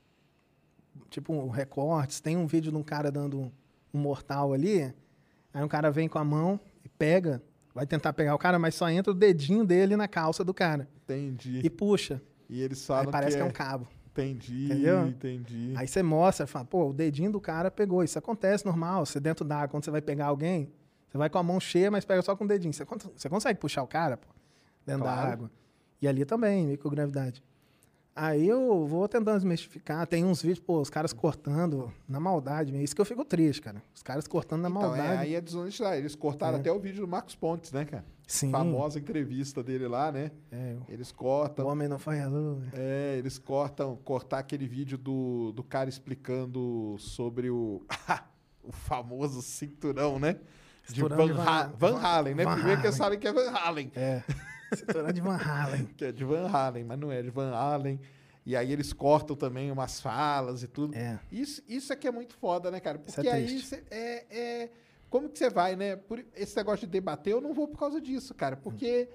tipo 1.10 1.34
um 1.34 1.50
recortes. 1.50 2.22
Tem 2.22 2.38
um 2.38 2.48
vídeo 2.48 2.72
de 2.72 2.78
um 2.78 2.84
cara 2.84 3.12
dando 3.12 3.52
um 3.94 3.98
mortal 4.00 4.54
ali, 4.54 4.94
aí 5.54 5.64
um 5.64 5.68
cara 5.68 5.92
vem 5.92 6.08
com 6.08 6.20
a 6.20 6.24
mão 6.24 6.58
e 6.86 6.90
pega, 6.90 7.42
vai 7.74 7.86
tentar 7.86 8.14
pegar 8.14 8.34
o 8.34 8.38
cara, 8.38 8.58
mas 8.58 8.76
só 8.76 8.90
entra 8.90 9.12
o 9.12 9.16
dedinho 9.16 9.66
dele 9.66 9.98
na 9.98 10.08
calça 10.08 10.42
do 10.44 10.54
cara. 10.54 10.88
Entendi. 11.06 11.62
E 11.64 11.70
puxa. 11.70 12.22
E 12.50 12.62
eles 12.62 12.86
falam 12.86 13.06
Aí 13.06 13.12
parece 13.12 13.38
que 13.38 13.42
é 13.42 13.46
é 13.46 13.50
um 13.50 13.52
cabo. 13.52 13.88
Entendi, 14.12 14.66
Entendeu? 14.66 15.08
entendi. 15.08 15.74
Aí 15.76 15.88
você 15.88 16.02
mostra, 16.02 16.48
fala, 16.48 16.64
pô, 16.66 16.90
o 16.90 16.94
dedinho 16.94 17.32
do 17.32 17.42
cara 17.42 17.70
pegou. 17.70 18.04
Isso 18.04 18.18
acontece 18.18 18.66
normal. 18.66 19.06
Você 19.06 19.20
dentro 19.20 19.44
d'água, 19.44 19.68
quando 19.68 19.84
você 19.84 19.92
vai 19.92 20.02
pegar 20.02 20.28
alguém, 20.28 20.72
você 21.10 21.18
vai 21.18 21.30
com 21.30 21.38
a 21.38 21.44
mão 21.44 21.60
cheia, 21.60 21.92
mas 21.92 22.06
pega 22.06 22.22
só 22.22 22.36
com 22.36 22.46
o 22.46 22.48
dedinho. 22.48 22.74
Você, 22.74 22.86
você 23.16 23.28
consegue 23.28 23.60
puxar 23.60 23.84
o 23.84 23.88
cara, 23.88 24.16
pô, 24.18 24.28
dentro 24.86 25.04
da 25.04 25.12
Claro. 25.14 25.32
água. 25.32 25.52
E 26.02 26.08
ali 26.08 26.24
também, 26.24 26.66
microgravidade. 26.68 27.44
Aí 28.16 28.48
eu 28.48 28.86
vou 28.88 29.06
tentando 29.10 29.36
desmistificar. 29.36 30.08
Tem 30.08 30.24
uns 30.24 30.42
vídeos, 30.42 30.60
pô, 30.62 30.80
os 30.80 30.90
caras 30.90 31.12
cortando 31.12 31.92
na 32.08 32.18
maldade. 32.18 32.82
Isso 32.82 32.96
que 32.96 33.02
eu 33.02 33.06
fico 33.06 33.26
triste, 33.26 33.62
cara. 33.62 33.84
Os 33.94 34.02
caras 34.02 34.26
cortando 34.28 34.62
na 34.62 34.70
Então, 34.70 34.82
maldade. 34.82 35.14
é, 35.14 35.18
aí 35.18 35.36
é 35.36 35.42
desonestidade. 35.42 35.98
Eles 35.98 36.16
cortaram 36.16 36.56
É. 36.58 36.62
até 36.62 36.72
o 36.72 36.80
vídeo 36.80 37.02
do 37.02 37.08
Marcos 37.08 37.36
Pontes, 37.36 37.74
né, 37.74 37.84
cara? 37.84 38.06
Sim. 38.28 38.50
Famosa 38.52 38.98
entrevista 39.00 39.62
dele 39.64 39.88
lá, 39.88 40.12
né? 40.12 40.32
É, 40.52 40.76
Eles 40.90 41.12
cortam. 41.12 41.66
o 41.66 41.70
homem 41.70 41.88
não 41.88 42.00
foi 42.00 42.20
a 42.20 42.28
lua. 42.28 42.64
É, 42.74 43.16
eles 43.18 43.38
cortam, 43.38 43.96
cortar 43.98 44.40
aquele 44.40 44.68
vídeo 44.68 44.98
do, 44.98 45.52
do 45.52 45.64
cara 45.64 45.90
explicando 45.90 46.96
sobre 46.98 47.50
o, 47.52 47.86
o 48.64 48.72
famoso 48.72 49.42
cinturão, 49.42 50.18
né? 50.20 50.40
De 50.88 50.96
Cinturão 50.96 51.18
Van, 51.18 51.26
de 51.28 51.34
Van- 51.34 51.44
Ha- 51.44 51.64
Van 51.78 51.92
Van- 51.94 52.00
Halen, 52.02 52.36
né? 52.36 52.44
Van 52.46 52.54
Primeiro 52.56 52.82
que 52.82 52.88
eles 52.88 53.00
Halen. 53.00 53.18
sabem 53.18 53.20
que 53.20 53.28
é 53.28 53.34
Van 53.34 53.52
Halen. 53.58 53.92
É. 53.96 54.24
Cinturão 54.76 55.12
de 55.12 55.22
Van 55.22 55.38
Halen. 55.38 55.86
que 55.98 56.06
é 56.06 56.12
de 56.12 56.24
Van 56.24 56.48
Halen, 56.48 56.84
mas 56.84 57.00
não 57.00 57.12
é 57.12 57.22
de 57.22 57.30
Van 57.30 57.52
Halen. 57.54 58.00
E 58.46 58.56
aí 58.56 58.72
eles 58.72 58.94
cortam 58.94 59.36
também 59.36 59.72
umas 59.72 60.00
falas 60.00 60.62
e 60.64 60.68
tudo. 60.68 60.96
É. 60.96 61.20
Isso, 61.32 61.64
isso 61.68 61.92
é 61.92 61.96
que 61.96 62.08
é 62.08 62.12
muito 62.12 62.36
foda, 62.36 62.70
né, 62.70 62.80
cara? 62.80 63.00
Isso 63.08 63.20
é 63.20 63.24
Porque 63.24 63.30
aí 63.30 63.64
é, 63.92 64.26
é- 64.64 64.70
Como 65.10 65.30
que 65.30 65.38
você 65.38 65.50
vai, 65.50 65.76
né? 65.76 65.96
Por 65.96 66.24
esse 66.36 66.56
negócio 66.56 66.86
de 66.86 66.92
debater, 66.92 67.34
eu 67.34 67.42
não 67.42 67.54
vou 67.54 67.68
por 67.68 67.80
causa 67.80 68.02
disso, 68.02 68.34
cara. 68.34 68.56
Porque. 68.56 69.10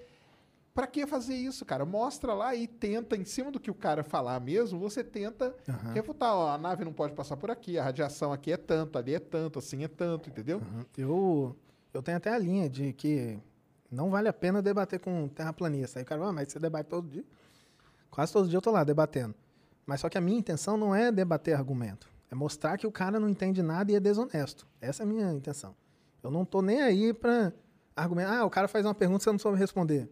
Pra 0.73 0.87
que 0.87 1.05
fazer 1.05 1.35
isso, 1.35 1.65
cara? 1.65 1.85
Mostra 1.85 2.33
lá 2.33 2.55
e 2.55 2.69
tenta, 2.69 3.17
em 3.17 3.25
cima 3.25 3.51
do 3.51 3.59
que 3.59 3.73
o 3.73 3.75
cara 3.75 4.05
falar 4.05 4.39
mesmo, 4.41 4.79
você 4.79 5.03
tenta 5.03 5.53
Aham. 5.69 5.93
refutar. 5.93 6.33
Ó, 6.33 6.49
a 6.49 6.57
nave 6.57 6.85
não 6.85 6.93
pode 6.93 7.13
passar 7.13 7.37
por 7.37 7.51
aqui, 7.51 7.77
a 7.77 7.83
radiação 7.83 8.33
aqui 8.33 8.53
é 8.53 8.57
tanto, 8.57 8.97
ali 8.97 9.15
é 9.15 9.19
tanto, 9.19 9.59
assim 9.59 9.83
é 9.83 9.89
tanto, 9.89 10.31
entendeu? 10.31 10.63
Eu, 10.97 11.57
eu 11.93 12.01
tenho 12.01 12.17
até 12.17 12.31
a 12.33 12.39
linha 12.39 12.71
de 12.71 12.93
que 12.93 13.37
não 13.91 14.11
vale 14.11 14.29
a 14.29 14.33
pena 14.33 14.63
debater 14.63 15.01
com 15.01 15.25
um 15.25 15.29
terraplanista. 15.29 15.99
Aí 15.99 16.05
o 16.05 16.07
cara, 16.07 16.29
ah, 16.29 16.33
mas 16.33 16.53
você 16.53 16.61
debate 16.61 16.87
todo 16.87 17.09
dia. 17.09 17.25
Quase 18.09 18.33
todo 18.33 18.49
dia 18.49 18.57
eu 18.57 18.63
tô 18.63 18.71
lá 18.71 18.85
debatendo. 18.85 19.35
Mas 19.85 20.01
só 20.01 20.09
que 20.09 20.17
a 20.17 20.21
minha 20.21 20.39
intenção 20.39 20.77
não 20.77 20.95
é 20.95 21.11
debater 21.11 21.55
argumento. 21.55 22.09
É 22.31 22.35
mostrar 22.35 22.77
que 22.79 22.87
o 22.87 22.93
cara 22.93 23.19
não 23.19 23.29
entende 23.29 23.63
nada 23.63 23.91
e 23.91 23.95
é 23.95 24.01
desonesto. 24.01 24.67
Essa 24.81 25.03
é 25.03 25.05
a 25.05 25.07
minha 25.07 25.33
intenção. 25.33 25.75
Eu 26.23 26.31
não 26.31 26.45
tô 26.45 26.63
nem 26.63 26.81
aí 26.81 27.13
pra 27.13 27.53
argumentar. 27.97 28.39
Ah, 28.39 28.45
o 28.45 28.51
cara 28.51 28.69
faz 28.69 28.85
uma 28.85 28.95
pergunta 28.95 29.23
e 29.23 29.25
você 29.25 29.33
não 29.33 29.39
soube 29.39 29.59
responder. 29.59 30.09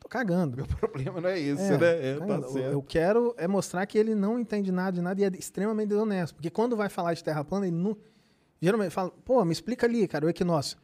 Tô 0.00 0.08
cagando. 0.08 0.56
Meu 0.56 0.66
problema 0.78 1.20
não 1.20 1.28
é 1.28 1.38
esse, 1.38 1.62
É, 1.74 1.78
né? 1.78 2.10
É, 2.10 2.14
tá 2.14 2.20
cagando. 2.20 2.46
Eu- 2.46 2.52
certo. 2.52 2.72
Eu 2.72 2.82
quero 2.82 3.34
é 3.36 3.46
mostrar 3.46 3.86
que 3.86 3.96
ele 3.98 4.14
não 4.14 4.38
entende 4.38 4.72
nada 4.72 4.92
de 4.92 5.00
nada 5.00 5.20
e 5.20 5.24
é 5.24 5.28
extremamente 5.28 5.88
desonesto. 5.90 6.34
Porque 6.34 6.50
quando 6.50 6.76
vai 6.76 6.88
falar 6.88 7.14
de 7.14 7.22
terra 7.22 7.44
plana, 7.44 7.66
ele 7.66 7.76
não. 7.76 7.96
Geralmente 8.60 8.90
fala, 8.90 9.10
pô, 9.24 9.44
me 9.44 9.52
explica 9.52 9.86
ali, 9.86 10.06
cara, 10.08 10.26
o 10.26 10.28
equinócio. 10.28 10.76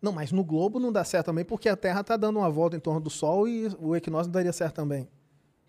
Não, 0.00 0.12
mas 0.12 0.30
no 0.30 0.44
globo 0.44 0.78
não 0.78 0.92
dá 0.92 1.02
certo 1.04 1.26
também, 1.26 1.44
porque 1.44 1.68
a 1.68 1.76
Terra 1.76 2.04
tá 2.04 2.16
dando 2.16 2.38
uma 2.38 2.48
volta 2.48 2.76
em 2.76 2.80
torno 2.80 3.00
do 3.00 3.10
Sol 3.10 3.48
e 3.48 3.66
o 3.80 3.96
equinócio 3.96 4.26
não 4.28 4.32
daria 4.32 4.52
certo 4.52 4.76
também. 4.76 5.08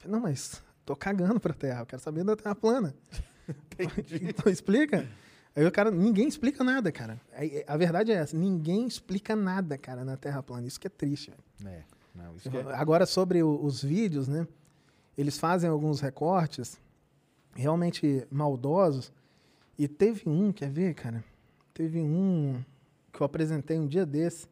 Não, 0.05 0.19
mas 0.19 0.61
tô 0.85 0.95
cagando 0.95 1.39
pra 1.39 1.51
Terra, 1.51 1.81
eu 1.81 1.85
quero 1.87 1.99
saber 2.01 2.23
da 2.23 2.35
Terra 2.35 2.53
plana. 2.53 2.93
então 4.21 4.51
explica. 4.51 5.07
Aí 5.55 5.65
o 5.65 5.71
cara, 5.71 5.89
ninguém 5.91 6.27
explica 6.27 6.63
nada, 6.63 6.91
cara. 6.91 7.19
A 7.67 7.75
verdade 7.77 8.11
é 8.11 8.15
essa, 8.15 8.37
ninguém 8.37 8.85
explica 8.87 9.35
nada, 9.35 9.77
cara, 9.77 10.05
na 10.05 10.15
Terra 10.15 10.41
plana. 10.43 10.67
Isso 10.67 10.79
que 10.79 10.87
é 10.87 10.89
triste. 10.89 11.31
É, 11.65 11.81
não, 12.15 12.35
isso 12.35 12.49
que 12.49 12.57
é- 12.57 12.73
Agora, 12.75 13.05
sobre 13.05 13.41
o- 13.43 13.63
os 13.63 13.83
vídeos, 13.83 14.27
né? 14.27 14.47
Eles 15.17 15.37
fazem 15.37 15.69
alguns 15.69 15.99
recortes 15.99 16.79
realmente 17.55 18.25
maldosos. 18.31 19.11
E 19.77 19.87
teve 19.87 20.29
um, 20.29 20.51
quer 20.51 20.69
ver, 20.69 20.93
cara? 20.93 21.23
Teve 21.73 21.99
um 21.99 22.63
que 23.11 23.21
eu 23.21 23.25
apresentei 23.25 23.77
um 23.79 23.87
dia 23.87 24.05
desse 24.05 24.47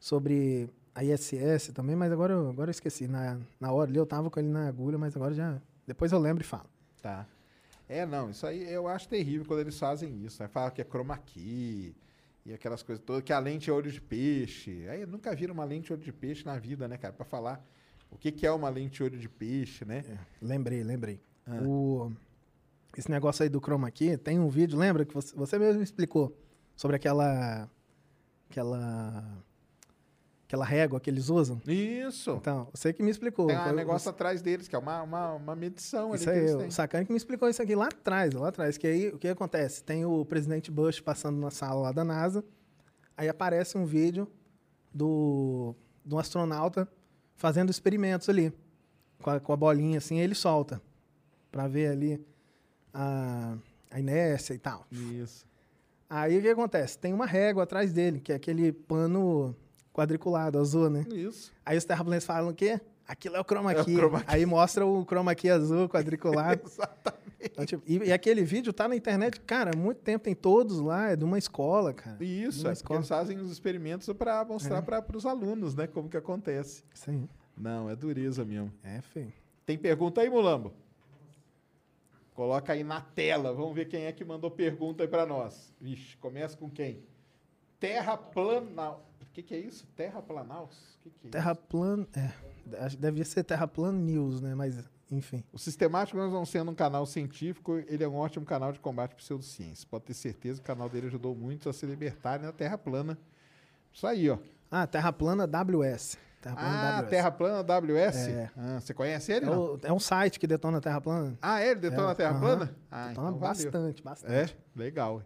sobre 0.00 0.68
a 0.94 1.02
ISS 1.04 1.72
também, 1.72 1.96
mas 1.96 2.12
agora 2.12 2.32
eu, 2.32 2.50
agora 2.50 2.68
eu 2.70 2.72
esqueci. 2.72 3.06
Na, 3.06 3.38
na 3.60 3.72
hora 3.72 3.88
ali 3.90 3.98
eu 3.98 4.06
tava 4.06 4.30
com 4.30 4.38
ele 4.40 4.48
na 4.48 4.66
agulha, 4.68 4.98
mas 4.98 5.14
agora 5.16 5.32
já. 5.34 5.60
Depois 5.86 6.12
eu 6.12 6.18
lembro 6.18 6.42
e 6.42 6.46
falo. 6.46 6.66
Tá. 7.00 7.26
É, 7.88 8.06
não, 8.06 8.30
isso 8.30 8.46
aí 8.46 8.62
eu 8.72 8.88
acho 8.88 9.08
terrível 9.08 9.44
quando 9.46 9.60
eles 9.60 9.78
fazem 9.78 10.24
isso. 10.24 10.42
Né? 10.42 10.48
Fala 10.48 10.70
que 10.70 10.80
é 10.80 10.84
chroma 10.84 11.16
key 11.18 11.94
e 12.44 12.52
aquelas 12.52 12.82
coisas 12.82 13.02
todas, 13.04 13.22
que 13.22 13.32
a 13.32 13.38
lente 13.38 13.70
é 13.70 13.72
olho 13.72 13.90
de 13.90 14.00
peixe. 14.00 14.86
Aí 14.88 15.06
nunca 15.06 15.34
viram 15.34 15.54
uma 15.54 15.64
lente 15.64 15.92
olho 15.92 16.02
de 16.02 16.12
peixe 16.12 16.44
na 16.44 16.58
vida, 16.58 16.86
né, 16.88 16.96
cara? 16.96 17.12
Pra 17.12 17.24
falar 17.24 17.64
o 18.10 18.16
que, 18.16 18.30
que 18.30 18.46
é 18.46 18.50
uma 18.50 18.68
lente 18.68 19.02
olho 19.02 19.18
de 19.18 19.28
peixe, 19.28 19.84
né? 19.84 20.04
É, 20.08 20.18
lembrei, 20.40 20.82
lembrei. 20.82 21.20
Ah. 21.46 21.62
O, 21.62 22.12
esse 22.96 23.10
negócio 23.10 23.42
aí 23.42 23.48
do 23.48 23.60
chroma 23.60 23.90
key, 23.90 24.16
tem 24.16 24.38
um 24.38 24.48
vídeo, 24.48 24.78
lembra 24.78 25.04
que 25.04 25.14
você, 25.14 25.34
você 25.34 25.58
mesmo 25.58 25.82
explicou 25.82 26.36
sobre 26.76 26.96
aquela 26.96 27.70
aquela 28.48 29.42
aquela 30.46 30.64
régua 30.64 31.00
que 31.00 31.10
eles 31.10 31.28
usam? 31.28 31.60
Isso. 31.66 32.32
Então, 32.40 32.68
você 32.72 32.92
que 32.92 33.02
me 33.02 33.10
explicou. 33.10 33.46
Tem 33.46 33.58
um 33.58 33.62
Foi- 33.62 33.72
negócio 33.72 34.10
atrás 34.10 34.42
deles, 34.42 34.68
que 34.68 34.76
é 34.76 34.78
uma, 34.78 35.02
uma, 35.02 35.32
uma 35.34 35.56
medição 35.56 36.12
ali 36.12 36.20
Isso 36.20 36.30
aí, 36.30 36.54
o. 36.54 36.70
Sacani 36.70 37.06
que 37.06 37.12
me 37.12 37.16
explicou 37.16 37.48
isso 37.48 37.62
aqui 37.62 37.74
lá 37.74 37.86
atrás, 37.86 38.32
lá 38.34 38.48
atrás. 38.48 38.76
Que 38.78 38.86
aí, 38.86 39.08
o 39.08 39.18
que 39.18 39.28
acontece? 39.28 39.82
Tem 39.82 40.04
o 40.04 40.24
presidente 40.24 40.70
Bush 40.70 41.00
passando 41.00 41.38
na 41.38 41.50
sala 41.50 41.80
lá 41.80 41.92
da 41.92 42.04
NASA, 42.04 42.44
aí 43.16 43.28
aparece 43.28 43.76
um 43.78 43.84
vídeo 43.84 44.30
do, 44.92 45.74
do 46.04 46.18
astronauta 46.18 46.88
fazendo 47.36 47.70
experimentos 47.70 48.28
ali, 48.28 48.52
com 49.22 49.30
a, 49.30 49.40
com 49.40 49.52
a 49.52 49.56
bolinha 49.56 49.98
assim, 49.98 50.18
ele 50.20 50.34
solta, 50.34 50.80
para 51.50 51.66
ver 51.66 51.88
ali 51.88 52.24
a, 52.92 53.56
a 53.90 53.98
inércia 53.98 54.54
e 54.54 54.58
tal. 54.58 54.86
Isso. 54.90 55.44
Aí 56.08 56.38
o 56.38 56.42
que 56.42 56.48
acontece? 56.48 56.96
Tem 56.98 57.12
uma 57.12 57.26
régua 57.26 57.64
atrás 57.64 57.92
dele, 57.92 58.20
que 58.20 58.30
é 58.32 58.36
aquele 58.36 58.70
pano 58.72 59.56
quadriculado, 59.94 60.58
azul, 60.58 60.90
né? 60.90 61.06
Isso. 61.10 61.52
Aí 61.64 61.78
os 61.78 61.84
terraplanistas 61.84 62.26
falam 62.26 62.50
o 62.50 62.54
quê? 62.54 62.80
Aquilo 63.06 63.36
é 63.36 63.40
o 63.40 63.44
chroma 63.44 63.72
É 63.72 63.80
o 63.80 63.84
key. 63.84 63.94
chroma 63.94 64.20
key. 64.20 64.26
Aí 64.28 64.44
mostra 64.46 64.84
o 64.84 65.04
chroma 65.04 65.34
key 65.34 65.48
azul 65.50 65.88
quadriculado. 65.88 66.60
Exatamente. 66.66 67.24
Então, 67.40 67.64
tipo, 67.66 67.82
e, 67.86 67.98
e 68.08 68.12
aquele 68.12 68.42
vídeo 68.42 68.72
tá 68.72 68.88
na 68.88 68.96
internet, 68.96 69.38
cara, 69.40 69.70
há 69.74 69.76
muito 69.76 69.98
tempo, 69.98 70.24
tem 70.24 70.34
todos 70.34 70.80
lá, 70.80 71.10
é 71.10 71.16
de 71.16 71.24
uma 71.24 71.36
escola, 71.38 71.92
cara. 71.92 72.16
Isso, 72.24 72.66
é 72.66 72.74
porque 72.74 72.94
eles 72.94 73.08
fazem 73.08 73.36
os 73.38 73.50
experimentos 73.52 74.10
para 74.14 74.42
mostrar 74.46 74.78
É. 74.78 74.80
para 74.82 75.16
os 75.16 75.26
alunos, 75.26 75.74
né, 75.74 75.86
como 75.86 76.08
que 76.08 76.16
acontece. 76.16 76.82
Sim. 76.94 77.28
Não, 77.56 77.88
é 77.90 77.94
dureza 77.94 78.44
mesmo. 78.46 78.72
É, 78.82 79.00
feio. 79.02 79.30
Tem 79.66 79.76
pergunta 79.76 80.22
aí, 80.22 80.30
Mulambo? 80.30 80.72
Coloca 82.34 82.72
aí 82.72 82.82
na 82.82 83.00
tela, 83.00 83.52
vamos 83.52 83.74
ver 83.74 83.84
quem 83.88 84.06
é 84.06 84.12
que 84.12 84.24
mandou 84.24 84.50
pergunta 84.50 85.04
aí 85.04 85.08
para 85.08 85.24
nós. 85.26 85.72
Vixe, 85.80 86.16
começa 86.16 86.56
com 86.56 86.68
quem? 86.70 87.02
Terra 87.78 88.16
plana... 88.16 88.94
O 89.34 89.36
que, 89.36 89.42
que 89.42 89.52
é 89.52 89.58
isso? 89.58 89.84
Terra 89.96 90.22
planaus? 90.22 90.96
O 91.00 91.02
que, 91.02 91.10
que 91.10 91.26
é 91.26 91.30
Terra 91.30 91.56
Plan. 91.56 92.06
É, 92.14 92.30
devia 92.96 93.24
ser 93.24 93.42
Terra 93.42 93.66
Plan 93.66 93.90
News, 93.90 94.40
né? 94.40 94.54
Mas, 94.54 94.78
enfim. 95.10 95.42
O 95.52 95.58
Sistemático, 95.58 96.16
mesmo 96.16 96.32
não 96.32 96.46
sendo 96.46 96.70
um 96.70 96.74
canal 96.74 97.04
científico, 97.04 97.76
ele 97.88 98.04
é 98.04 98.06
um 98.08 98.14
ótimo 98.14 98.46
canal 98.46 98.70
de 98.72 98.78
combate 98.78 99.10
à 99.10 99.16
pseudociência. 99.16 99.88
Pode 99.90 100.04
ter 100.04 100.14
certeza 100.14 100.60
que 100.60 100.64
o 100.64 100.66
canal 100.72 100.88
dele 100.88 101.08
ajudou 101.08 101.34
muito 101.34 101.68
a 101.68 101.72
se 101.72 101.84
libertarem 101.84 102.46
da 102.46 102.52
Terra 102.52 102.78
plana. 102.78 103.18
Isso 103.92 104.06
aí, 104.06 104.30
ó. 104.30 104.38
Ah, 104.70 104.86
Terra 104.86 105.12
Plana 105.12 105.48
WS. 105.48 106.16
Terra 106.40 106.54
Plana 106.54 106.78
Ah, 106.78 107.00
WS. 107.00 107.10
Terra 107.10 107.30
plana 107.32 107.62
WS? 107.64 108.28
É. 108.28 108.50
Ah, 108.56 108.80
você 108.80 108.94
conhece 108.94 109.32
ele? 109.32 109.46
É, 109.46 109.48
não? 109.50 109.58
o- 109.74 109.80
é 109.82 109.92
um 109.92 109.98
site 109.98 110.38
que 110.38 110.46
detona 110.46 110.78
a 110.78 110.80
Terra 110.80 111.00
Plana. 111.00 111.36
Ah, 111.42 111.60
ele 111.60 111.80
detona 111.80 112.10
É, 112.10 112.12
a 112.12 112.14
Terra 112.14 112.30
aham. 112.30 112.40
plana? 112.40 112.76
Ah, 112.88 113.08
Detona 113.08 113.28
então 113.30 113.38
valeu. 113.40 113.40
bastante, 113.64 114.00
bastante. 114.02 114.32
É, 114.32 114.78
legal. 114.78 115.22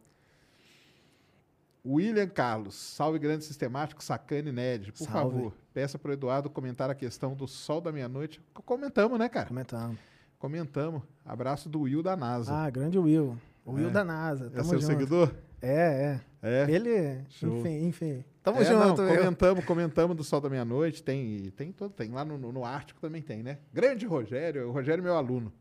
William 1.94 2.26
Carlos, 2.28 2.74
salve 2.74 3.18
grande 3.18 3.44
sistemático, 3.44 4.02
sacane 4.02 4.52
Ned. 4.52 4.92
Por 4.92 5.04
Salve. 5.06 5.36
favor, 5.36 5.52
peça 5.72 5.98
pro 5.98 6.12
Eduardo 6.12 6.50
comentar 6.50 6.90
a 6.90 6.94
questão 6.94 7.34
do 7.34 7.46
sol 7.48 7.80
da 7.80 7.90
meia-noite. 7.90 8.40
Comentamos, 8.52 9.18
né, 9.18 9.28
cara? 9.28 9.46
Comentamos. 9.48 9.96
Comentamos. 10.38 11.02
Abraço 11.24 11.68
do 11.68 11.80
Will 11.82 12.02
da 12.02 12.16
NASA. 12.16 12.52
Ah, 12.54 12.70
grande 12.70 12.98
Will. 12.98 13.36
O 13.64 13.72
Will 13.72 13.88
É. 13.88 13.90
da 13.90 14.04
NASA. 14.04 14.46
É 14.46 14.50
Tamo 14.50 14.68
seu 14.68 14.80
junto. 14.80 14.92
seguidor? 14.92 15.34
É, 15.60 16.20
é. 16.42 16.66
É? 16.66 16.70
Ele, 16.70 17.24
Show. 17.30 17.58
enfim, 17.58 17.86
enfim. 17.86 18.24
Tamo 18.42 18.60
É, 18.62 18.70
não, 18.72 18.88
junto, 18.90 19.02
Will. 19.02 19.16
comentamos, 19.18 19.64
comentamos 19.64 20.16
do 20.16 20.22
Sol 20.22 20.40
da 20.40 20.48
Meia-Noite, 20.48 21.02
tem, 21.02 21.50
tem 21.56 21.72
todo, 21.72 21.90
tem 21.92 22.10
lá 22.10 22.24
no, 22.24 22.38
no- 22.38 22.52
no 22.52 22.64
Ártico 22.64 23.00
também 23.00 23.20
tem, 23.20 23.42
né? 23.42 23.58
Grande 23.72 24.06
Rogério, 24.06 24.68
o 24.68 24.72
Rogério 24.72 25.02
é 25.02 25.04
meu 25.04 25.16
aluno. 25.16 25.52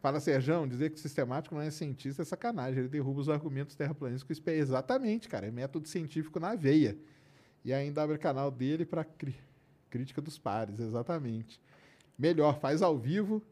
Fala, 0.00 0.18
Serjão, 0.18 0.66
dizer 0.66 0.90
que 0.90 0.96
o 0.96 0.98
sistemático 0.98 1.54
não 1.54 1.60
é 1.62 1.70
cientista 1.70 2.22
é 2.22 2.24
sacanagem, 2.24 2.78
ele 2.80 2.88
derruba 2.88 3.20
os 3.20 3.28
argumentos 3.28 3.76
terraplanistas 3.76 4.22
com 4.22 4.32
espe- 4.32 4.52
Exatamente, 4.52 5.28
cara, 5.28 5.46
é 5.46 5.50
método 5.50 5.86
científico 5.86 6.40
na 6.40 6.54
veia. 6.54 6.96
E 7.64 7.72
ainda 7.72 8.02
abre 8.02 8.16
canal 8.16 8.50
dele 8.50 8.86
para 8.86 9.06
crítica 9.90 10.22
dos 10.22 10.38
pares, 10.38 10.80
exatamente. 10.80 11.60
Melhor, 12.18 12.58
faz 12.58 12.80
ao 12.80 12.96
vivo 12.98 13.42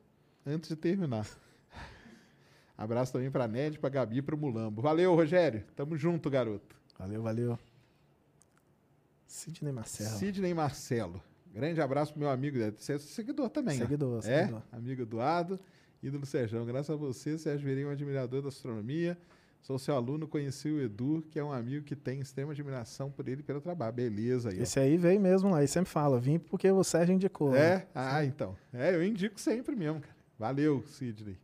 antes 0.47 0.71
de 0.71 0.77
terminar. 0.77 1.27
Abraço 2.79 3.13
também 3.13 3.31
pra 3.31 3.47
Ned, 3.47 3.79
pra 3.79 3.91
Gabi 3.91 4.19
e 4.19 4.23
pro 4.23 4.37
Mulambo. 4.39 4.81
Valeu, 4.81 5.15
Rogério. 5.15 5.65
Tamo 5.77 5.97
junto, 5.99 6.31
garoto. 6.31 6.75
Valeu, 6.99 7.23
valeu. 7.23 7.59
Sidney 9.27 9.73
Marcelo. 9.73 10.17
Sidney 10.19 10.55
Marcelo. 10.55 11.23
Grande 11.53 11.81
abraço 11.81 12.13
pro 12.13 12.21
meu 12.21 12.31
amigo. 12.31 12.57
Você 12.79 12.95
é 12.95 12.99
seguidor 12.99 13.51
também, 13.51 13.77
né? 13.79 13.85
Seguidor, 13.85 14.19
É? 14.25 14.41
seguidor. 14.41 14.63
Amigo 14.73 15.03
Eduardo, 15.03 15.61
ídolo 16.03 16.27
Sérgio. 16.27 16.65
Graças 16.65 16.91
a 16.91 16.97
você, 16.97 17.39
Sérgio 17.39 17.67
virei 17.67 17.85
um 17.85 17.91
admirador 17.91 18.43
da 18.43 18.49
astronomia. 18.49 19.19
Sou 19.61 19.79
seu 19.79 19.95
aluno, 19.95 20.27
conheci 20.27 20.69
o 20.69 20.81
Edu, 20.81 21.25
que 21.31 21.39
é 21.39 21.45
um 21.45 21.53
amigo 21.53 21.85
que 21.85 21.97
tem 21.97 22.21
extrema 22.21 22.53
admiração 22.53 23.11
por 23.11 23.29
ele 23.29 23.41
e 23.41 23.43
pelo 23.43 23.61
trabalho. 23.61 23.93
Beleza 23.93 24.51
aí. 24.51 24.61
ó. 24.61 24.63
Esse 24.63 24.79
aí 24.79 24.97
veio 24.97 25.21
mesmo 25.21 25.51
lá, 25.51 25.63
e 25.63 25.69
sempre 25.69 25.91
fala, 25.91 26.19
vim 26.19 26.39
porque 26.39 26.71
o 26.71 26.85
Sérgio 26.85 27.15
indicou. 27.15 27.55
É? 27.55 27.79
né? 27.79 27.87
Ah, 27.95 28.25
então. 28.25 28.57
É, 28.73 28.95
eu 28.95 29.03
indico 29.05 29.39
sempre 29.39 29.75
mesmo, 29.75 30.01
cara. 30.01 30.15
Valeu, 30.39 30.85
Sidney. 30.87 31.37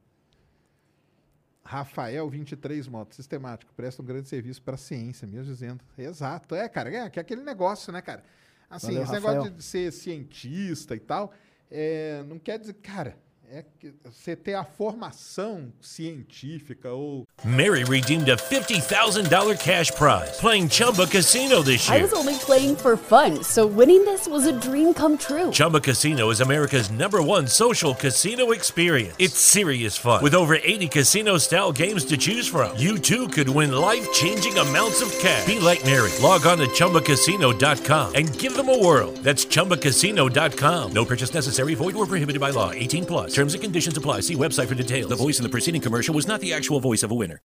Rafael 1.64 2.28
23 2.28 2.86
Moto, 2.86 3.14
sistemático, 3.14 3.72
presta 3.74 4.02
um 4.02 4.04
grande 4.04 4.28
serviço 4.28 4.62
para 4.62 4.74
a 4.74 4.78
ciência, 4.78 5.26
mesmo 5.26 5.46
dizendo. 5.46 5.82
Exato, 5.96 6.54
é, 6.54 6.68
cara, 6.68 6.94
é, 6.94 7.10
que 7.10 7.18
é 7.18 7.22
aquele 7.22 7.42
negócio, 7.42 7.92
né, 7.92 8.02
cara? 8.02 8.22
Assim, 8.68 8.88
Valeu, 8.88 9.02
esse 9.02 9.12
Rafael. 9.12 9.32
negócio 9.34 9.54
de 9.54 9.64
ser 9.64 9.92
cientista 9.92 10.94
e 10.94 11.00
tal, 11.00 11.32
é, 11.70 12.22
não 12.28 12.38
quer 12.38 12.58
dizer, 12.58 12.74
cara, 12.74 13.16
é 13.50 13.62
que 13.78 13.92
você 14.02 14.34
ter 14.34 14.54
a 14.54 14.64
formação 14.64 15.72
científica 15.80 16.90
ou 16.92 17.26
Mary 17.44 17.84
redeemed 17.84 18.30
a 18.30 18.36
$50,000 18.36 19.58
cash 19.58 19.90
prize 19.92 20.38
playing 20.40 20.68
Chumba 20.68 21.06
Casino 21.06 21.62
this 21.62 21.86
year. 21.88 21.98
I 21.98 22.02
was 22.02 22.12
only 22.14 22.36
playing 22.38 22.76
for 22.76 22.96
fun, 22.96 23.44
so 23.44 23.66
winning 23.66 24.04
this 24.04 24.26
was 24.26 24.46
a 24.46 24.52
dream 24.52 24.94
come 24.94 25.18
true. 25.18 25.50
Chumba 25.50 25.80
Casino 25.80 26.30
is 26.30 26.40
America's 26.40 26.90
number 26.90 27.22
one 27.22 27.46
social 27.46 27.94
casino 27.94 28.52
experience. 28.52 29.14
It's 29.18 29.38
serious 29.38 29.96
fun. 29.96 30.22
With 30.22 30.34
over 30.34 30.54
80 30.56 30.88
casino 30.88 31.36
style 31.38 31.70
games 31.70 32.04
to 32.06 32.16
choose 32.16 32.48
from, 32.48 32.76
you 32.78 32.98
too 32.98 33.28
could 33.28 33.48
win 33.48 33.72
life 33.72 34.10
changing 34.12 34.56
amounts 34.58 35.02
of 35.02 35.12
cash. 35.18 35.46
Be 35.46 35.58
like 35.58 35.84
Mary. 35.84 36.10
Log 36.22 36.46
on 36.46 36.58
to 36.58 36.66
chumbacasino.com 36.68 38.14
and 38.14 38.38
give 38.38 38.56
them 38.56 38.70
a 38.70 38.78
whirl. 38.78 39.12
That's 39.22 39.44
chumbacasino.com. 39.44 40.92
No 40.92 41.04
purchase 41.04 41.34
necessary, 41.34 41.74
void 41.74 41.94
or 41.94 42.06
prohibited 42.06 42.40
by 42.40 42.50
law. 42.50 42.70
18 42.70 43.06
plus. 43.06 43.33
Terms 43.34 43.52
and 43.54 43.60
conditions 43.60 43.96
apply. 43.96 44.20
See 44.22 44.36
website 44.36 44.68
for 44.68 44.76
details. 44.76 45.08
The 45.08 45.16
voice 45.16 45.40
in 45.40 45.42
the 45.42 45.48
preceding 45.50 45.80
commercial 45.82 46.14
was 46.14 46.24
not 46.24 46.40
the 46.40 46.52
actual 46.54 46.80
voice 46.80 47.02
of 47.04 47.12
a 47.12 47.16
winner. 47.16 47.40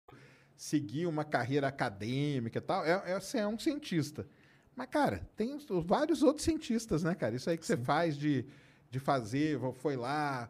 seguir 0.56 1.08
uma 1.08 1.24
carreira 1.24 1.68
acadêmica 1.70 2.58
e 2.58 2.62
tal, 2.62 2.84
é, 2.86 3.02
é, 3.14 3.20
você 3.20 3.38
é 3.38 3.48
um 3.48 3.58
cientista. 3.58 4.28
Mas, 4.76 4.88
cara, 4.90 5.26
tem 5.38 5.56
os- 5.56 5.68
os 5.70 5.86
vários 5.86 6.22
outros 6.22 6.44
cientistas, 6.44 7.02
né, 7.02 7.16
cara? 7.16 7.34
Isso 7.34 7.50
aí 7.50 7.58
que 7.58 7.66
você 7.66 7.78
faz 7.78 8.18
de, 8.18 8.44
de 8.92 9.00
fazer, 9.00 9.58
foi 9.76 9.96
lá, 9.96 10.50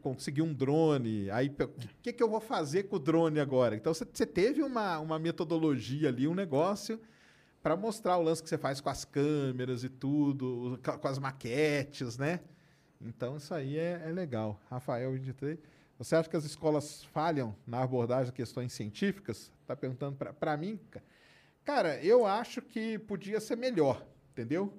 conseguir 0.00 0.40
um 0.40 0.52
drone, 0.54 1.30
aí 1.30 1.48
o 1.60 1.68
que, 2.02 2.10
que 2.10 2.22
eu 2.22 2.28
vou 2.30 2.40
fazer 2.40 2.84
com 2.84 2.96
o 2.96 2.98
drone 2.98 3.38
agora? 3.38 3.76
Então, 3.76 3.92
você, 3.92 4.06
você 4.10 4.24
teve 4.24 4.62
uma, 4.62 4.98
uma 4.98 5.18
metodologia 5.18 6.08
ali, 6.08 6.26
um 6.26 6.34
negócio 6.34 6.98
para 7.62 7.76
mostrar 7.76 8.16
o 8.16 8.22
lance 8.22 8.42
que 8.42 8.48
você 8.48 8.56
faz 8.56 8.80
com 8.80 8.88
as 8.88 9.04
câmeras 9.04 9.84
e 9.84 9.90
tudo, 9.90 10.80
com 11.00 11.06
as 11.06 11.18
maquetes, 11.18 12.16
né? 12.16 12.40
Então, 13.00 13.36
isso 13.36 13.54
aí 13.54 13.78
é, 13.78 14.02
é 14.06 14.10
legal. 14.12 14.60
Rafael 14.68 15.12
23. 15.12 15.58
Você 15.98 16.16
acha 16.16 16.28
que 16.28 16.36
as 16.36 16.44
escolas 16.44 17.04
falham 17.04 17.54
na 17.66 17.82
abordagem 17.82 18.26
de 18.26 18.32
questões 18.32 18.72
científicas? 18.72 19.50
Tá 19.66 19.76
perguntando 19.76 20.16
para 20.34 20.56
mim. 20.56 20.78
ca- 20.90 21.02
Cara, 21.64 22.02
eu 22.02 22.26
acho 22.26 22.62
que 22.62 22.98
podia 22.98 23.38
ser 23.40 23.56
melhor, 23.56 24.04
entendeu? 24.32 24.72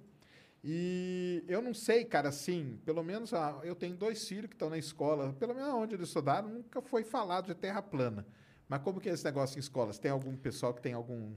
E 0.64 1.44
eu 1.48 1.62
não 1.62 1.74
sei, 1.74 2.06
cara, 2.06 2.30
assim, 2.30 2.80
pelo 2.86 3.04
menos 3.04 3.34
ah, 3.34 3.60
eu 3.64 3.76
tenho 3.76 3.96
dois 3.96 4.28
filhos 4.28 4.48
que 4.48 4.56
estão 4.56 4.70
na 4.70 4.78
escola, 4.78 5.34
pelo 5.34 5.56
menos 5.56 5.70
onde 5.74 5.96
eles 5.96 6.08
estudaram, 6.08 6.50
nunca 6.50 6.82
foi 6.82 7.04
falado 7.04 7.48
de 7.48 7.56
terra 7.56 7.82
plana. 7.82 8.26
Mas 8.68 8.82
como 8.82 9.00
que 9.00 9.10
é 9.10 9.14
esse 9.14 9.24
negócio 9.26 9.58
em 9.58 9.60
escolas? 9.60 9.98
Tem 9.98 10.12
algum 10.12 10.36
pessoal 10.36 10.74
que 10.74 10.82
tem 10.82 10.94
algum 10.94 11.34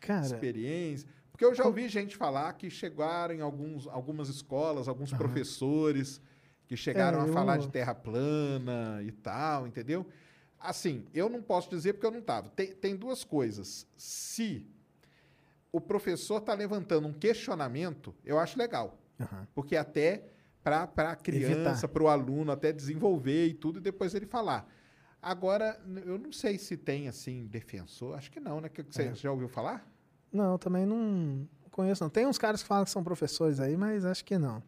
Cara, 0.00 0.24
experiência? 0.24 1.08
Porque 1.38 1.44
eu 1.44 1.54
já 1.54 1.64
ouvi 1.64 1.88
gente 1.88 2.16
falar 2.16 2.52
que 2.54 2.68
chegaram 2.68 3.32
em 3.32 3.40
alguns, 3.40 3.86
algumas 3.86 4.28
escolas, 4.28 4.88
alguns 4.88 5.12
Aham. 5.12 5.18
professores 5.18 6.20
que 6.66 6.76
chegaram 6.76 7.20
É, 7.20 7.22
a 7.22 7.26
eu- 7.28 7.32
falar 7.32 7.58
de 7.58 7.68
terra 7.68 7.94
plana 7.94 9.00
e 9.04 9.12
tal, 9.12 9.64
entendeu? 9.64 10.04
Assim, 10.58 11.04
eu 11.14 11.28
não 11.28 11.40
posso 11.40 11.70
dizer 11.70 11.92
porque 11.92 12.04
eu 12.06 12.10
não 12.10 12.18
estava. 12.18 12.48
Tem, 12.48 12.72
tem 12.74 12.96
duas 12.96 13.22
coisas. 13.22 13.86
Se 13.96 14.66
o 15.70 15.80
professor 15.80 16.40
tá 16.40 16.54
levantando 16.54 17.06
um 17.06 17.12
questionamento, 17.12 18.12
eu 18.24 18.36
acho 18.40 18.58
legal. 18.58 18.98
Aham. 19.20 19.46
Porque 19.54 19.76
até 19.76 20.24
para 20.64 20.82
a 21.12 21.14
criança, 21.14 21.86
para 21.86 22.02
o 22.02 22.08
aluno 22.08 22.50
até 22.50 22.72
desenvolver 22.72 23.46
e 23.46 23.54
tudo, 23.54 23.78
e 23.78 23.80
depois 23.80 24.12
ele 24.12 24.26
falar. 24.26 24.68
Agora, 25.22 25.80
eu 26.04 26.18
não 26.18 26.32
sei 26.32 26.58
se 26.58 26.76
tem, 26.76 27.06
assim, 27.06 27.46
defensor. 27.46 28.16
Acho 28.18 28.28
que 28.28 28.40
não, 28.40 28.60
né? 28.60 28.68
Que, 28.68 28.82
que 28.82 28.92
você 28.92 29.02
É. 29.04 29.14
já 29.14 29.30
ouviu 29.30 29.46
falar? 29.48 29.88
Não, 30.32 30.58
também 30.58 30.84
não 30.84 31.48
conheço, 31.70 32.02
não. 32.02 32.10
Tem 32.10 32.26
uns 32.26 32.38
caras 32.38 32.62
que 32.62 32.68
falam 32.68 32.84
que 32.84 32.90
são 32.90 33.04
professores 33.04 33.60
aí, 33.60 33.76
mas 33.76 34.04
acho 34.04 34.24
que 34.24 34.36
não. 34.36 34.62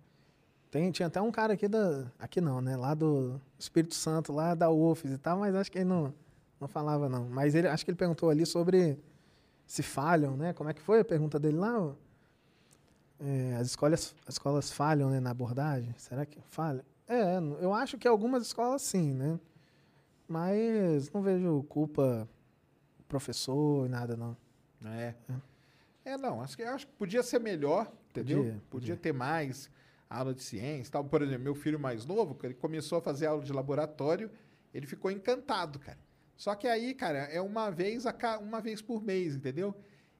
Tem, 0.71 0.91
tinha 0.93 1.09
até 1.09 1.21
um 1.21 1.33
cara 1.33 1.55
aqui 1.55 1.67
da. 1.67 2.07
Aqui 2.19 2.41
não, 2.41 2.61
né? 2.61 2.77
Lá 2.77 2.95
do 2.95 3.41
Espírito 3.59 3.95
Santo, 3.95 4.33
lá 4.33 4.55
da 4.55 4.71
UFES 4.71 5.13
e 5.13 5.19
tal, 5.19 5.41
mas 5.41 5.55
acho 5.55 5.71
que 5.71 5.79
ele 5.79 5.87
não, 5.87 6.15
não 6.61 6.69
falava, 6.69 7.09
não. 7.09 7.29
Mas 7.29 7.55
ele 7.55 7.67
acho 7.67 7.85
que 7.85 7.91
ele 7.91 7.99
perguntou 7.99 8.31
ali 8.31 8.47
sobre 8.47 8.97
se 9.67 9.83
falham, 9.83 10.37
né? 10.37 10.53
Como 10.53 10.71
é 10.71 10.75
que 10.75 10.81
foi 10.81 11.01
a 11.01 11.05
pergunta 11.05 11.39
dele 11.39 11.59
lá? 11.59 11.93
É, 13.19 13.57
as, 13.57 13.67
escolas, 13.67 14.15
as 14.27 14.35
escolas 14.35 14.71
falham 14.71 15.11
né, 15.11 15.21
na 15.21 15.31
abordagem? 15.31 15.93
Será 15.99 16.25
que 16.25 16.41
falham? 16.43 16.83
É, 17.09 17.39
eu 17.61 17.75
acho 17.75 17.99
que 17.99 18.07
algumas 18.07 18.45
escolas 18.45 18.83
sim, 18.83 19.13
né? 19.13 19.39
Mas 20.29 21.11
não 21.11 21.21
vejo 21.21 21.65
culpa 21.69 22.29
professor 23.09 23.87
e 23.87 23.89
nada, 23.89 24.17
não. 24.17 24.37
É. 24.85 25.15
É, 26.05 26.17
não. 26.17 26.41
Acho 26.41 26.57
que, 26.57 26.63
acho 26.63 26.87
que 26.87 26.93
podia 26.95 27.23
ser 27.23 27.39
melhor, 27.41 27.91
entendeu? 28.11 28.39
Podia, 28.39 28.53
Podia, 28.53 28.63
podia. 28.71 28.97
ter 28.97 29.13
mais 29.13 29.71
aula 30.09 30.35
de 30.35 30.43
ciência 30.43 30.93
tal. 30.93 31.05
Por 31.05 31.23
exemplo, 31.23 31.45
meu 31.45 31.55
filho 31.55 31.79
mais 31.79 32.05
novo, 32.05 32.37
ele 32.43 32.55
começou 32.55 32.99
a 32.99 33.03
fazer 33.03 33.27
aula 33.27 33.43
de 33.43 33.53
laboratório, 33.53 34.31
ele 34.75 34.87
ficou 34.87 35.11
encantado, 35.11 35.79
cara. 35.79 35.99
Só 36.37 36.55
que 36.55 36.67
aí, 36.67 36.95
cara, 36.95 37.19
é 37.19 37.41
uma 37.41 37.71
vez, 37.71 38.07
a 38.07 38.39
uma 38.41 38.61
vez 38.61 38.81
por 38.81 39.03
mês, 39.03 39.37
entendeu? 39.37 39.75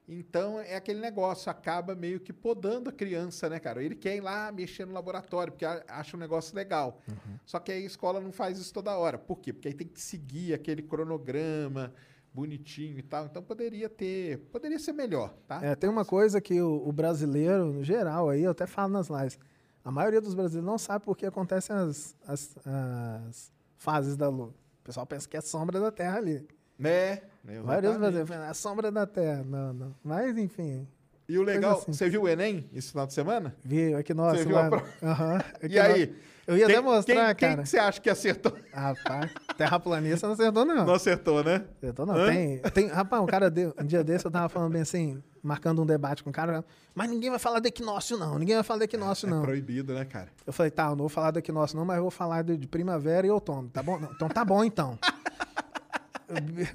Então 0.07 0.59
é 0.59 0.75
aquele 0.75 0.99
negócio, 0.99 1.49
acaba 1.49 1.95
meio 1.95 2.19
que 2.19 2.33
podando 2.33 2.89
a 2.89 2.93
criança, 2.93 3.49
né, 3.49 3.59
cara? 3.59 3.81
Ele 3.83 3.95
quer 3.95 4.17
ir 4.17 4.21
lá 4.21 4.51
mexer 4.51 4.85
no 4.85 4.93
laboratório, 4.93 5.53
porque 5.53 5.65
acha 5.65 6.15
um 6.15 6.19
negócio 6.19 6.55
legal. 6.55 7.01
Só 7.45 7.59
que 7.59 7.71
aí 7.71 7.83
a 7.83 7.85
escola 7.87 8.19
não 8.19 8.31
faz 8.31 8.59
isso 8.59 8.73
toda 8.73 8.95
hora. 8.97 9.17
Por 9.17 9.39
quê? 9.39 9.51
Porque 9.53 9.69
aí 9.69 9.73
tem 9.73 9.87
que 9.87 10.01
seguir 10.01 10.53
aquele 10.53 10.81
cronograma 10.81 11.93
bonitinho 12.33 12.97
e 12.97 13.01
tal. 13.01 13.25
Então 13.25 13.41
poderia 13.43 13.89
ter, 13.89 14.39
poderia 14.51 14.79
ser 14.79 14.93
melhor, 14.93 15.33
tá? 15.47 15.59
É, 15.63 15.75
tem 15.75 15.89
uma 15.89 16.05
coisa 16.05 16.39
que 16.39 16.61
o, 16.61 16.87
o 16.87 16.91
brasileiro, 16.91 17.65
no 17.73 17.83
geral, 17.83 18.29
aí, 18.29 18.43
eu 18.43 18.51
até 18.51 18.65
falo 18.65 18.93
nas 18.93 19.07
lives, 19.09 19.37
a 19.83 19.91
maioria 19.91 20.21
dos 20.21 20.33
brasileiros 20.33 20.65
não 20.69 20.77
sabe 20.77 21.03
por 21.03 21.17
que 21.17 21.25
acontecem 21.25 21.75
as, 21.75 22.15
as, 22.25 22.55
as 22.65 23.51
fases 23.77 24.15
da 24.15 24.29
lua. 24.29 24.47
O 24.47 24.83
pessoal 24.83 25.05
pensa 25.05 25.27
que 25.27 25.37
é 25.37 25.41
sombra 25.41 25.79
da 25.79 25.91
Terra 25.91 26.17
ali. 26.17 26.45
Né? 26.77 27.21
A 27.45 27.63
maioria 27.63 27.89
dos 27.89 27.99
brasileiros 27.99 28.29
pensa, 28.29 28.43
é 28.45 28.49
a 28.49 28.53
sombra 28.53 28.91
da 28.91 29.05
Terra. 29.05 29.43
Não, 29.43 29.73
não. 29.73 29.95
Mas, 30.03 30.37
enfim. 30.37 30.87
E 31.27 31.37
o 31.37 31.43
legal, 31.43 31.77
assim. 31.77 31.93
você 31.93 32.09
viu 32.09 32.23
o 32.23 32.27
Enem 32.27 32.69
esse 32.73 32.89
final 32.91 33.07
de 33.07 33.13
semana? 33.13 33.55
Vi, 33.63 33.93
é 33.93 34.03
que 34.03 34.13
nossa. 34.13 34.37
Você 34.37 34.45
viu 34.45 34.57
a 34.57 34.67
prova? 34.67 34.87
Aham, 35.01 35.39
é 35.61 35.67
E 35.69 35.79
aí? 35.79 36.07
nós- 36.07 36.15
Eu 36.51 36.57
ia 36.57 36.65
Quem- 36.67 36.75
até 36.75 36.83
mostrar, 36.85 37.35
quem, 37.35 37.47
cara. 37.49 37.55
Quem 37.55 37.63
que 37.63 37.69
você 37.69 37.77
acha 37.77 38.01
que 38.01 38.09
acertou? 38.09 38.53
Rapaz, 38.73 39.31
terraplanista 39.57 40.27
não 40.27 40.33
acertou, 40.33 40.65
não. 40.65 40.85
Não 40.85 40.93
acertou, 40.93 41.41
né? 41.43 41.63
Acertou, 41.77 42.05
não. 42.05 42.15
Hã? 42.15 42.25
Tem, 42.27 42.57
tem, 42.59 42.87
rapaz, 42.87 43.23
um 43.23 43.25
cara, 43.25 43.49
deu, 43.49 43.73
um 43.79 43.85
dia 43.85 44.03
desse 44.03 44.25
eu 44.25 44.31
tava 44.31 44.49
falando 44.49 44.73
bem 44.73 44.81
assim, 44.81 45.23
marcando 45.41 45.81
um 45.81 45.85
debate 45.85 46.23
com 46.23 46.29
um 46.29 46.33
cara, 46.33 46.65
mas 46.93 47.09
ninguém 47.09 47.29
vai 47.29 47.39
falar 47.39 47.59
do 47.59 47.67
equinócio, 47.67 48.17
não. 48.17 48.37
Ninguém 48.37 48.55
vai 48.55 48.63
falar 48.63 48.79
do 48.79 48.83
equinócio, 48.83 49.27
não. 49.29 49.39
É 49.39 49.45
proibido, 49.45 49.93
né, 49.93 50.03
cara? 50.03 50.27
Eu 50.45 50.51
falei, 50.51 50.71
tá, 50.71 50.83
eu 50.87 50.89
não 50.89 50.97
vou 50.97 51.09
falar 51.09 51.31
do 51.31 51.39
equinócio 51.39 51.77
não, 51.77 51.85
mas 51.85 51.95
eu 51.95 52.01
vou 52.03 52.11
falar 52.11 52.41
de, 52.43 52.57
de 52.57 52.67
primavera 52.67 53.25
e 53.25 53.29
outono, 53.29 53.69
tá 53.69 53.81
bom? 53.81 53.97
Não, 53.97 54.11
então 54.11 54.27
tá 54.27 54.43
bom, 54.43 54.63
então. 54.63 54.99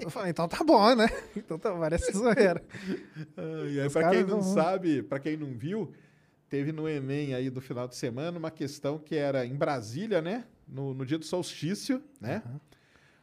Eu- 0.02 0.10
falei, 0.10 0.30
então 0.30 0.46
tá 0.46 0.62
bom, 0.62 0.94
né? 0.94 1.08
Então 1.34 1.58
tá, 1.58 1.72
parece 1.72 2.12
zoeira. 2.12 2.62
Ah, 3.36 3.66
e 3.68 3.80
aí, 3.80 3.88
pra 3.90 4.10
quem 4.10 4.20
não 4.22 4.40
vão- 4.40 4.54
sabe, 4.54 5.02
pra 5.02 5.18
quem 5.18 5.34
não 5.36 5.48
viu, 5.56 5.90
teve 6.48 6.72
no 6.72 6.88
Enem 6.88 7.34
aí 7.34 7.50
do 7.50 7.60
final 7.60 7.86
de 7.88 7.96
semana 7.96 8.38
uma 8.38 8.50
questão 8.50 8.98
que 8.98 9.14
era 9.14 9.44
em 9.44 9.54
Brasília, 9.54 10.20
né? 10.20 10.44
No, 10.66 10.94
no 10.94 11.06
dia 11.06 11.18
do 11.18 11.24
solstício, 11.24 12.02
né? 12.20 12.42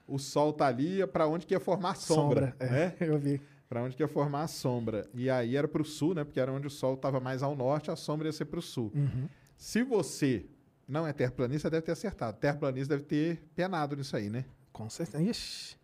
O 0.08 0.18
sol 0.18 0.54
tá 0.54 0.68
ali, 0.68 1.06
pra 1.08 1.28
onde 1.28 1.46
que 1.46 1.54
ia 1.54 1.60
formar 1.60 1.92
a 1.92 1.96
sombra, 1.96 2.56
é, 2.60 2.70
né? 2.70 2.96
eu 3.02 3.18
vi. 3.18 3.42
Pra 3.70 3.82
onde 3.82 3.96
que 3.96 4.04
ia 4.04 4.08
formar 4.08 4.44
a 4.44 4.48
sombra. 4.48 5.08
E 5.14 5.30
aí 5.30 5.56
era 5.56 5.68
pro 5.68 5.84
sul, 5.84 6.14
né? 6.14 6.24
Porque 6.24 6.40
era 6.40 6.52
onde 6.52 6.68
o 6.68 6.70
sol 6.70 6.96
tava 6.96 7.20
mais 7.20 7.42
ao 7.42 7.56
norte, 7.56 7.90
a 7.90 7.96
sombra 7.96 8.28
ia 8.28 8.32
ser 8.32 8.46
pro 8.46 8.62
sul. 8.62 8.92
Uhum. 8.94 9.28
Se 9.58 9.82
você 9.82 10.46
não 10.88 11.08
é 11.08 11.14
terraplanista, 11.14 11.70
deve 11.70 11.86
ter 11.86 11.94
acertado. 11.94 12.38
Terraplanista 12.38 12.96
deve 12.96 13.08
ter 13.08 13.42
penado 13.56 13.96
nisso 13.96 14.16
aí, 14.16 14.30
né? 14.30 14.46
Com 14.72 14.90
certeza. 14.90 15.24
Ixi. 15.24 15.78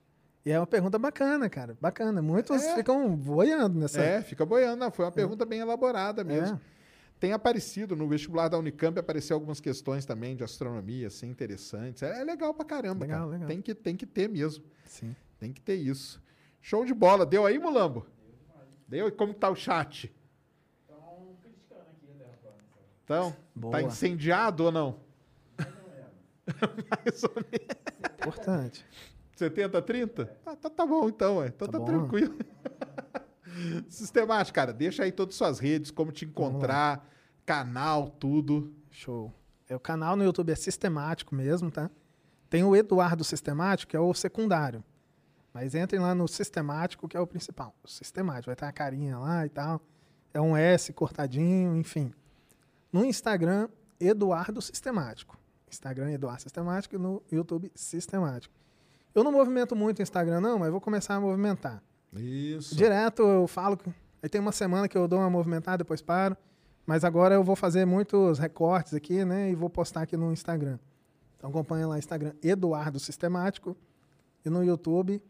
E 0.46 0.52
é 0.52 0.60
uma 0.60 0.68
pergunta 0.68 0.98
bacana, 0.98 1.50
cara. 1.50 1.78
Bacana. 1.82 2.22
Muitos 2.22 2.62
É. 2.64 2.76
ficam 2.76 3.16
boiando 3.16 3.80
nessa. 3.80 4.02
É, 4.02 4.22
fica 4.22 4.46
boiando. 4.46 4.78
Não, 4.78 4.92
foi 4.92 5.06
uma 5.06 5.12
pergunta 5.12 5.46
bem 5.46 5.60
elaborada 5.60 6.24
mesmo. 6.24 6.56
É. 6.76 6.79
Tem 7.20 7.34
aparecido 7.34 7.96
no 7.96 8.08
vestibular 8.08 8.48
da 8.48 8.58
Unicamp, 8.58 8.98
apareceu 8.98 9.36
algumas 9.36 9.60
questões 9.60 10.06
também 10.06 10.36
de 10.38 10.44
astronomia, 10.44 11.08
assim, 11.08 11.28
interessantes. 11.28 12.02
É, 12.02 12.22
é 12.22 12.24
legal 12.24 12.54
pra 12.54 12.64
caramba, 12.64 13.06
Legal, 13.06 13.20
cara. 13.22 13.32
legal. 13.32 13.48
Tem, 13.48 13.62
que, 13.62 13.76
tem 13.76 13.96
que 13.98 14.06
ter 14.06 14.30
mesmo. 14.30 14.64
Sim. 14.86 15.14
Tem 15.38 15.52
que 15.52 15.60
ter 15.60 15.76
isso. 15.76 16.22
Show 16.62 16.86
de 16.86 16.94
bola. 16.94 17.26
Deu 17.26 17.46
aí, 17.46 17.60
Mulambo? 17.60 18.06
Deu? 18.88 19.08
E 19.08 19.12
como 19.12 19.34
tá 19.34 19.50
o 19.50 19.56
chat? 19.56 20.14
Então, 23.04 23.36
Boa. 23.56 23.72
tá 23.72 23.82
incendiado 23.82 24.66
ou 24.66 24.72
não? 24.72 25.00
Mais 26.90 27.24
ou 27.24 27.32
menos. 27.36 28.16
Importante. 28.22 28.86
70, 29.36 29.82
30? 29.82 30.26
Tá, 30.26 30.56
tá, 30.56 30.70
tá 30.70 30.86
bom 30.86 31.08
então, 31.10 31.38
ué. 31.38 31.48
Então 31.48 31.68
Tá 31.68 31.80
tá, 31.80 31.86
tranquilo. 31.86 32.36
Sistemático, 33.90 34.56
cara. 34.56 34.74
Deixa 34.74 35.04
aí 35.04 35.12
todas 35.12 35.34
as 35.34 35.38
suas 35.38 35.60
redes, 35.60 35.92
como 35.92 36.12
te 36.12 36.26
encontrar, 36.26 37.08
canal, 37.46 38.10
tudo. 38.10 38.74
Show. 38.92 39.34
É, 39.68 39.76
o 39.76 39.80
canal 39.80 40.16
no 40.16 40.24
YouTube 40.24 40.52
é 40.52 40.56
sistemático 40.56 41.36
mesmo, 41.36 41.70
tá? 41.70 41.90
Tem 42.50 42.64
o 42.64 42.76
Eduardo 42.76 43.24
Sistemático, 43.24 43.92
que 43.92 43.96
é 43.96 44.00
o 44.00 44.14
secundário. 44.14 44.84
Mas 45.54 45.76
entrem 45.76 46.02
lá 46.02 46.16
no 46.16 46.28
sistemático, 46.28 47.08
que 47.08 47.18
é 47.18 47.20
o 47.20 47.28
principal. 47.28 47.76
O 47.84 47.88
sistemático, 47.88 48.48
vai 48.48 48.56
ter 48.56 48.66
a 48.66 48.72
carinha 48.72 49.18
lá 49.18 49.46
e 49.46 49.50
tal. 49.50 49.82
É 50.34 50.40
um 50.40 50.56
S 50.56 50.92
cortadinho, 50.94 51.76
enfim. 51.76 52.12
No 52.92 53.06
Instagram, 53.06 53.68
Eduardo 54.00 54.62
Sistemático. 54.62 55.38
Instagram 55.70 56.12
Eduardo 56.12 56.42
Sistemático 56.42 56.96
e 56.96 56.98
no 56.98 57.22
YouTube 57.32 57.72
Sistemático. 57.76 58.54
Eu 59.14 59.24
não 59.24 59.32
movimento 59.32 59.76
muito 59.76 60.00
o 60.00 60.02
Instagram, 60.02 60.40
não, 60.40 60.60
mas 60.60 60.72
vou 60.72 60.82
começar 60.82 61.16
a 61.16 61.20
movimentar. 61.20 61.84
Isso. 62.16 62.76
Direto 62.76 63.22
eu 63.22 63.48
falo. 63.48 63.78
Aí 64.22 64.30
tem 64.30 64.42
uma 64.42 64.52
semana 64.52 64.88
que 64.88 64.98
eu 64.98 65.08
dou 65.08 65.20
uma 65.20 65.30
movimentada, 65.30 65.78
depois 65.80 66.02
paro. 66.02 66.36
Mas 66.86 67.04
agora 67.04 67.36
eu 67.36 67.44
vou 67.44 67.56
fazer 67.56 67.86
muitos 67.86 68.40
recortes 68.40 68.94
aqui, 68.94 69.24
né? 69.24 69.52
E 69.52 69.56
vou 69.56 69.70
postar 69.70 70.02
aqui 70.02 70.18
no 70.18 70.32
Instagram. 70.34 70.80
Então 71.38 71.50
acompanha 71.50 71.88
lá 71.88 71.98
Instagram 72.00 72.34
Eduardo 72.42 73.00
Sistemático. 73.00 73.78
E 74.44 74.50
no 74.50 74.64
YouTube 74.64 75.22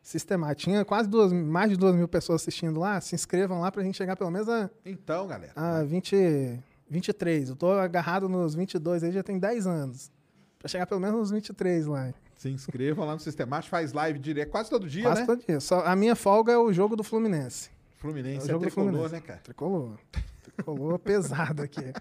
Sistemático. 0.00 0.70
Tinha 0.70 0.84
quase 0.84 1.08
duas, 1.08 1.32
mais 1.32 1.70
de 1.70 1.76
duas 1.76 1.94
mil 1.94 2.08
pessoas 2.08 2.42
assistindo 2.42 2.80
lá. 2.80 3.00
Se 3.00 3.14
inscrevam 3.14 3.60
lá 3.60 3.70
pra 3.70 3.82
gente 3.82 3.96
chegar 3.96 4.16
pelo 4.16 4.30
menos 4.30 4.48
a, 4.48 4.70
Então, 4.84 5.26
galera. 5.26 5.52
a 5.54 5.82
20, 5.84 6.58
23. 6.88 7.50
Eu 7.50 7.56
tô 7.56 7.70
agarrado 7.72 8.28
nos 8.28 8.54
22 8.54 9.04
aí 9.04 9.12
já 9.12 9.22
tem 9.22 9.38
10 9.38 9.66
anos. 9.66 10.10
Pra 10.58 10.68
chegar 10.68 10.86
pelo 10.86 11.00
menos 11.00 11.18
nos 11.18 11.30
23 11.30 11.86
lá. 11.86 12.12
Se 12.42 12.50
inscrevam 12.50 13.06
lá 13.06 13.12
no 13.12 13.20
Sistemático, 13.20 13.70
faz 13.70 13.92
live 13.92 14.18
direto 14.18 14.50
quase 14.50 14.68
todo 14.68 14.88
dia, 14.88 15.04
Quase 15.04 15.20
né? 15.20 15.26
todo 15.28 15.46
dia. 15.46 15.60
Só, 15.60 15.86
a 15.86 15.94
minha 15.94 16.16
folga 16.16 16.52
é 16.52 16.58
o 16.58 16.72
jogo 16.72 16.96
do 16.96 17.04
Fluminense. 17.04 17.70
Fluminense 17.98 18.38
É 18.38 18.40
o 18.40 18.44
é, 18.46 18.48
jogo 18.48 18.64
do 18.64 18.66
tricolor, 18.66 18.90
Fluminense. 18.90 19.14
né, 19.14 19.20
cara? 19.20 19.40
Tricolor. 19.44 19.98
Tricolor 20.42 20.98
pesado 20.98 21.62
aqui. 21.62 21.92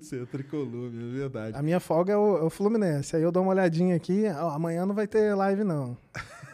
Você 0.00 0.22
é 0.22 0.26
tricolor, 0.26 0.92
é 0.94 1.18
verdade. 1.18 1.58
A 1.58 1.62
minha 1.62 1.80
folga 1.80 2.12
é 2.12 2.16
o, 2.16 2.36
é 2.38 2.42
o 2.44 2.50
Fluminense. 2.50 3.16
Aí 3.16 3.22
eu 3.24 3.32
dou 3.32 3.42
uma 3.42 3.50
olhadinha 3.50 3.96
aqui. 3.96 4.26
ó, 4.28 4.50
amanhã 4.50 4.86
não 4.86 4.94
vai 4.94 5.08
ter 5.08 5.34
live, 5.34 5.64
não. 5.64 5.98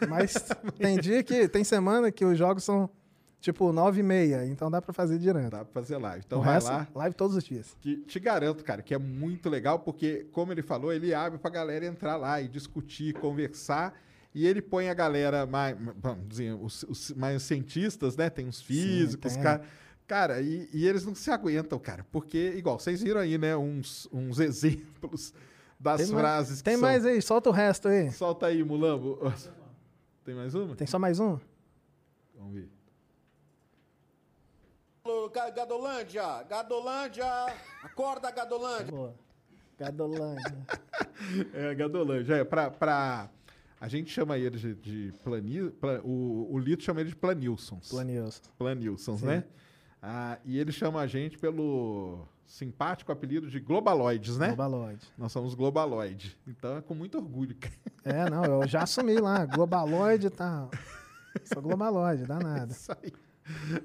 Mas 0.09 0.33
tem 0.79 0.97
dia 0.97 1.21
que. 1.21 1.47
Tem 1.47 1.63
semana 1.63 2.11
que 2.11 2.25
os 2.25 2.35
jogos 2.35 2.63
são 2.63 2.89
tipo 3.43 3.73
9 3.73 3.99
e 3.99 4.03
meia. 4.03 4.45
Então 4.45 4.71
dá 4.71 4.81
pra 4.81 4.93
fazer 4.93 5.19
direto. 5.19 5.51
Dá 5.51 5.65
pra 5.65 5.81
fazer 5.81 5.97
live. 5.97 6.23
Então 6.25 6.39
o 6.39 6.41
vai 6.43 6.53
resto, 6.55 6.69
lá. 6.69 6.87
live 6.95 7.15
todos 7.15 7.35
os 7.35 7.43
dias. 7.43 7.75
Que 7.81 7.97
te 7.97 8.19
garanto, 8.19 8.63
cara, 8.63 8.81
que 8.81 8.93
é 8.93 8.97
muito 8.97 9.49
legal, 9.49 9.79
porque, 9.79 10.25
como 10.31 10.51
ele 10.53 10.61
falou, 10.63 10.93
ele 10.93 11.13
abre 11.13 11.37
pra 11.37 11.51
galera 11.51 11.85
entrar 11.85 12.15
lá 12.15 12.41
e 12.41 12.47
discutir, 12.47 13.13
conversar. 13.15 13.93
E 14.33 14.47
ele 14.47 14.61
põe 14.61 14.89
a 14.89 14.93
galera 14.93 15.45
mais, 15.45 15.77
vamos 16.01 16.27
dizer, 16.27 16.53
os, 16.55 16.83
os 16.83 17.11
mais 17.11 17.43
cientistas, 17.43 18.15
né? 18.15 18.29
Tem 18.29 18.47
uns 18.47 18.61
físicos, 18.61 19.33
tem. 19.33 19.43
cara. 19.43 19.61
Cara, 20.07 20.41
e, 20.41 20.67
e 20.73 20.87
eles 20.87 21.05
não 21.05 21.13
se 21.13 21.29
aguentam, 21.29 21.77
cara. 21.79 22.05
Porque, 22.11 22.53
igual, 22.57 22.79
vocês 22.79 23.01
viram 23.03 23.19
aí, 23.21 23.37
né? 23.37 23.55
Uns, 23.55 24.07
uns 24.11 24.39
exemplos 24.41 25.33
das 25.79 25.97
Tem 26.01 26.07
mais- 26.07 26.19
frases 26.21 26.57
que 26.59 26.63
Tem 26.63 26.73
são- 26.73 26.81
mais 26.81 27.05
aí, 27.05 27.21
solta 27.21 27.49
o 27.49 27.53
resto 27.53 27.87
aí. 27.89 28.11
Solta 28.11 28.47
aí, 28.47 28.63
Mulambo. 28.63 29.19
Tem 30.25 30.33
mais 30.33 30.55
uma? 30.55 30.75
Tem 30.75 30.87
só 30.87 30.97
mais 30.97 31.19
um? 31.19 31.37
Vamos 32.35 32.53
ver. 32.53 32.69
Gadolândia, 35.53 36.43
Gadolândia, 36.43 37.25
acorda 37.83 38.31
Gadolândia. 38.31 38.91
Boa. 38.91 39.13
Gadolândia. 39.77 40.57
É, 41.53 41.73
Gadolândia. 41.75 42.35
É, 42.35 42.43
pra, 42.43 42.69
pra 42.69 43.29
A 43.79 43.87
gente 43.87 44.09
chama 44.11 44.37
eles 44.37 44.59
de, 44.61 44.75
de 44.75 45.13
plani, 45.23 45.69
pla- 45.71 46.01
o, 46.03 46.47
o 46.51 46.57
Lito 46.59 46.83
chama 46.83 46.99
ele 47.01 47.09
de 47.09 47.15
Planilsons. 47.15 47.89
Planilson. 47.89 48.41
Planilsons, 48.57 49.19
Sim. 49.21 49.25
né? 49.27 49.43
Ah, 50.01 50.37
e 50.43 50.57
ele 50.57 50.71
chama 50.71 50.99
a 51.01 51.07
gente 51.07 51.37
pelo 51.37 52.25
simpático 52.45 53.11
apelido 53.11 53.49
de 53.49 53.59
Globaloides, 53.59 54.37
né? 54.37 54.47
Globaloid. 54.47 54.99
Nós 55.17 55.31
somos 55.31 55.53
Globaloid. 55.53 56.37
Então 56.47 56.77
é 56.77 56.81
com 56.81 56.93
muito 56.93 57.17
orgulho. 57.17 57.55
É, 58.05 58.29
não, 58.29 58.43
eu 58.43 58.67
já 58.67 58.83
assumi 58.83 59.15
lá. 59.17 59.45
Globaloid 59.45 60.29
tá. 60.29 60.67
Sou 61.45 61.61
globaloid, 61.61 62.25
dá 62.25 62.37
nada. 62.37 62.67
Isso 62.73 62.91
aí. 62.91 63.13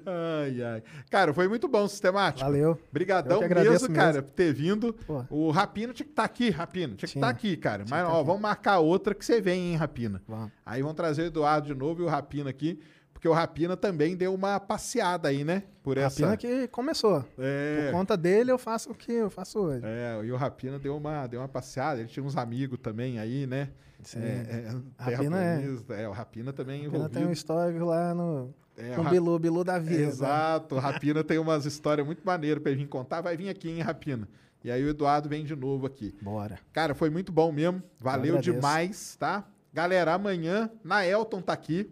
Ai, 0.05 0.63
ai. 0.63 0.83
Cara, 1.09 1.33
foi 1.33 1.47
muito 1.47 1.67
bom 1.67 1.83
o 1.83 1.87
sistemático. 1.87 2.45
Valeu. 2.45 2.79
Obrigadão 2.89 3.41
mesmo, 3.41 3.93
cara, 3.93 4.21
por 4.21 4.31
ter 4.31 4.53
vindo. 4.53 4.93
Pô. 5.05 5.25
O 5.29 5.51
Rapina 5.51 5.93
tinha 5.93 6.05
que 6.05 6.11
estar 6.11 6.23
aqui, 6.23 6.49
Rapina. 6.49 6.95
Tinha 6.95 7.09
que 7.09 7.17
estar 7.17 7.29
aqui, 7.29 7.57
cara. 7.57 7.83
Tinha 7.83 7.97
Mas, 7.97 8.07
tá 8.07 8.13
ó, 8.13 8.23
vamos 8.23 8.41
marcar 8.41 8.79
outra 8.79 9.13
que 9.13 9.25
você 9.25 9.41
vem, 9.41 9.71
hein, 9.71 9.75
Rapina. 9.75 10.21
Vamos. 10.27 10.51
Aí 10.65 10.81
vão 10.81 10.93
trazer 10.93 11.23
o 11.23 11.25
Eduardo 11.25 11.67
de 11.67 11.75
novo 11.75 12.01
e 12.01 12.05
o 12.05 12.07
Rapina 12.07 12.49
aqui, 12.49 12.79
porque 13.13 13.27
o 13.27 13.33
Rapina 13.33 13.75
também 13.75 14.15
deu 14.15 14.33
uma 14.33 14.59
passeada 14.59 15.27
aí, 15.27 15.43
né? 15.43 15.63
Por 15.83 15.97
A 15.97 16.03
essa. 16.03 16.21
pena 16.21 16.37
que 16.37 16.67
começou. 16.69 17.25
É. 17.37 17.85
Por 17.85 17.97
conta 17.97 18.15
dele, 18.15 18.51
eu 18.51 18.57
faço 18.57 18.91
o 18.91 18.95
que 18.95 19.11
eu 19.11 19.29
faço 19.29 19.59
hoje. 19.59 19.81
É, 19.83 20.21
e 20.23 20.31
o 20.31 20.37
Rapina 20.37 20.79
deu 20.79 20.95
uma, 20.95 21.27
deu 21.27 21.41
uma 21.41 21.49
passeada, 21.49 21.99
ele 21.99 22.07
tinha 22.09 22.23
uns 22.25 22.37
amigos 22.37 22.79
também 22.81 23.19
aí, 23.19 23.45
né? 23.45 23.69
Sim. 24.01 24.19
É, 24.21 24.71
é, 24.97 25.03
Rapina 25.03 25.43
é. 25.43 25.65
é, 26.03 26.07
o 26.07 26.11
Rapina 26.13 26.53
também 26.53 26.81
A 26.81 26.85
envolvido. 26.85 27.09
tem 27.09 27.25
um 27.25 27.31
histórico 27.31 27.83
lá 27.83 28.13
no. 28.13 28.53
É, 28.79 28.95
com 28.95 29.01
o 29.01 29.09
Bilu, 29.09 29.37
Bilu 29.39 29.63
da 29.63 29.77
vida. 29.77 30.01
Exato, 30.03 30.75
o 30.75 30.79
Rapina 30.79 31.23
tem 31.23 31.37
umas 31.37 31.65
histórias 31.65 32.05
muito 32.05 32.21
maneiras 32.25 32.61
pra 32.63 32.71
ele 32.71 32.81
vir 32.81 32.87
contar. 32.87 33.21
Vai 33.21 33.35
vir 33.35 33.49
aqui, 33.49 33.69
hein, 33.69 33.81
Rapina? 33.81 34.27
E 34.63 34.71
aí 34.71 34.83
o 34.83 34.89
Eduardo 34.89 35.27
vem 35.29 35.43
de 35.45 35.55
novo 35.55 35.85
aqui. 35.85 36.15
Bora. 36.21 36.59
Cara, 36.73 36.93
foi 36.95 37.09
muito 37.09 37.31
bom 37.31 37.51
mesmo. 37.51 37.81
Valeu 37.99 38.37
demais, 38.39 39.15
tá? 39.17 39.45
Galera, 39.73 40.13
amanhã, 40.13 40.69
na 40.83 41.05
Elton 41.05 41.41
tá 41.41 41.53
aqui. 41.53 41.89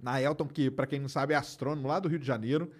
Na 0.00 0.20
Elton, 0.22 0.46
que 0.46 0.70
pra 0.70 0.86
quem 0.86 1.00
não 1.00 1.08
sabe 1.08 1.34
é 1.34 1.36
astrônomo 1.36 1.88
lá 1.88 1.98
do 1.98 2.08
Rio 2.08 2.18
de 2.18 2.26
Janeiro, 2.26 2.70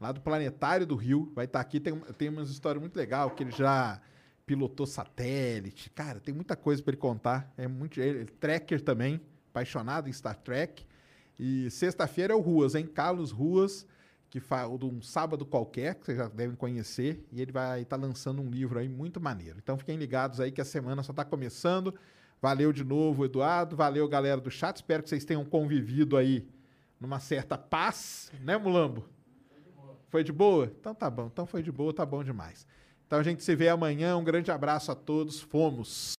lá 0.00 0.12
do 0.12 0.20
Planetário 0.20 0.86
do 0.86 0.94
Rio. 0.94 1.30
Vai 1.34 1.44
estar 1.44 1.60
aqui, 1.60 1.80
tem, 1.80 1.96
tem 2.16 2.28
umas 2.28 2.48
histórias 2.50 2.80
muito 2.80 2.96
legais, 2.96 3.32
que 3.32 3.42
ele 3.42 3.50
já 3.50 4.00
pilotou 4.46 4.86
satélite. 4.86 5.90
Cara, 5.90 6.20
tem 6.20 6.34
muita 6.34 6.56
coisa 6.56 6.82
pra 6.82 6.90
ele 6.92 7.00
contar. 7.00 7.52
É 7.56 7.66
muito. 7.68 8.00
Ele, 8.00 8.20
ele- 8.20 8.30
tracker 8.40 8.80
também, 8.80 9.20
apaixonado 9.50 10.08
em 10.08 10.12
Star 10.12 10.36
Trek. 10.36 10.86
E 11.42 11.70
sexta-feira 11.70 12.34
é 12.34 12.36
o 12.36 12.40
Ruas, 12.40 12.74
hein? 12.74 12.86
Carlos 12.86 13.30
Ruas, 13.30 13.86
que 14.28 14.38
faz 14.38 14.78
de 14.78 14.84
um 14.84 15.00
sábado 15.00 15.46
qualquer, 15.46 15.94
que 15.94 16.04
vocês 16.04 16.18
já 16.18 16.28
devem 16.28 16.54
conhecer, 16.54 17.26
e 17.32 17.40
ele 17.40 17.50
vai 17.50 17.80
estar 17.80 17.96
lançando 17.96 18.42
um 18.42 18.50
livro 18.50 18.78
aí 18.78 18.90
muito 18.90 19.18
maneiro. 19.18 19.58
Então 19.58 19.78
fiquem 19.78 19.96
ligados 19.96 20.38
aí 20.38 20.52
que 20.52 20.60
a 20.60 20.66
semana 20.66 21.02
só 21.02 21.12
está 21.12 21.24
começando. 21.24 21.94
Valeu 22.42 22.74
de 22.74 22.84
novo, 22.84 23.24
Eduardo. 23.24 23.74
Valeu, 23.74 24.06
galera 24.06 24.38
do 24.38 24.50
chat. 24.50 24.76
Espero 24.76 25.02
que 25.02 25.08
vocês 25.08 25.24
tenham 25.24 25.42
convivido 25.42 26.18
aí 26.18 26.46
numa 27.00 27.18
certa 27.18 27.56
paz, 27.56 28.30
né, 28.42 28.58
Mulambo? 28.58 29.08
Foi 30.10 30.22
de 30.22 30.32
boa? 30.32 30.70
Então 30.78 30.94
tá 30.94 31.08
bom. 31.08 31.30
Então 31.32 31.46
foi 31.46 31.62
de 31.62 31.72
boa, 31.72 31.94
tá 31.94 32.04
bom 32.04 32.22
demais. 32.22 32.66
Então 33.06 33.18
a 33.18 33.22
gente 33.22 33.42
se 33.42 33.56
vê 33.56 33.70
amanhã. 33.70 34.14
Um 34.18 34.24
grande 34.24 34.50
abraço 34.50 34.92
a 34.92 34.94
todos. 34.94 35.40
Fomos. 35.40 36.19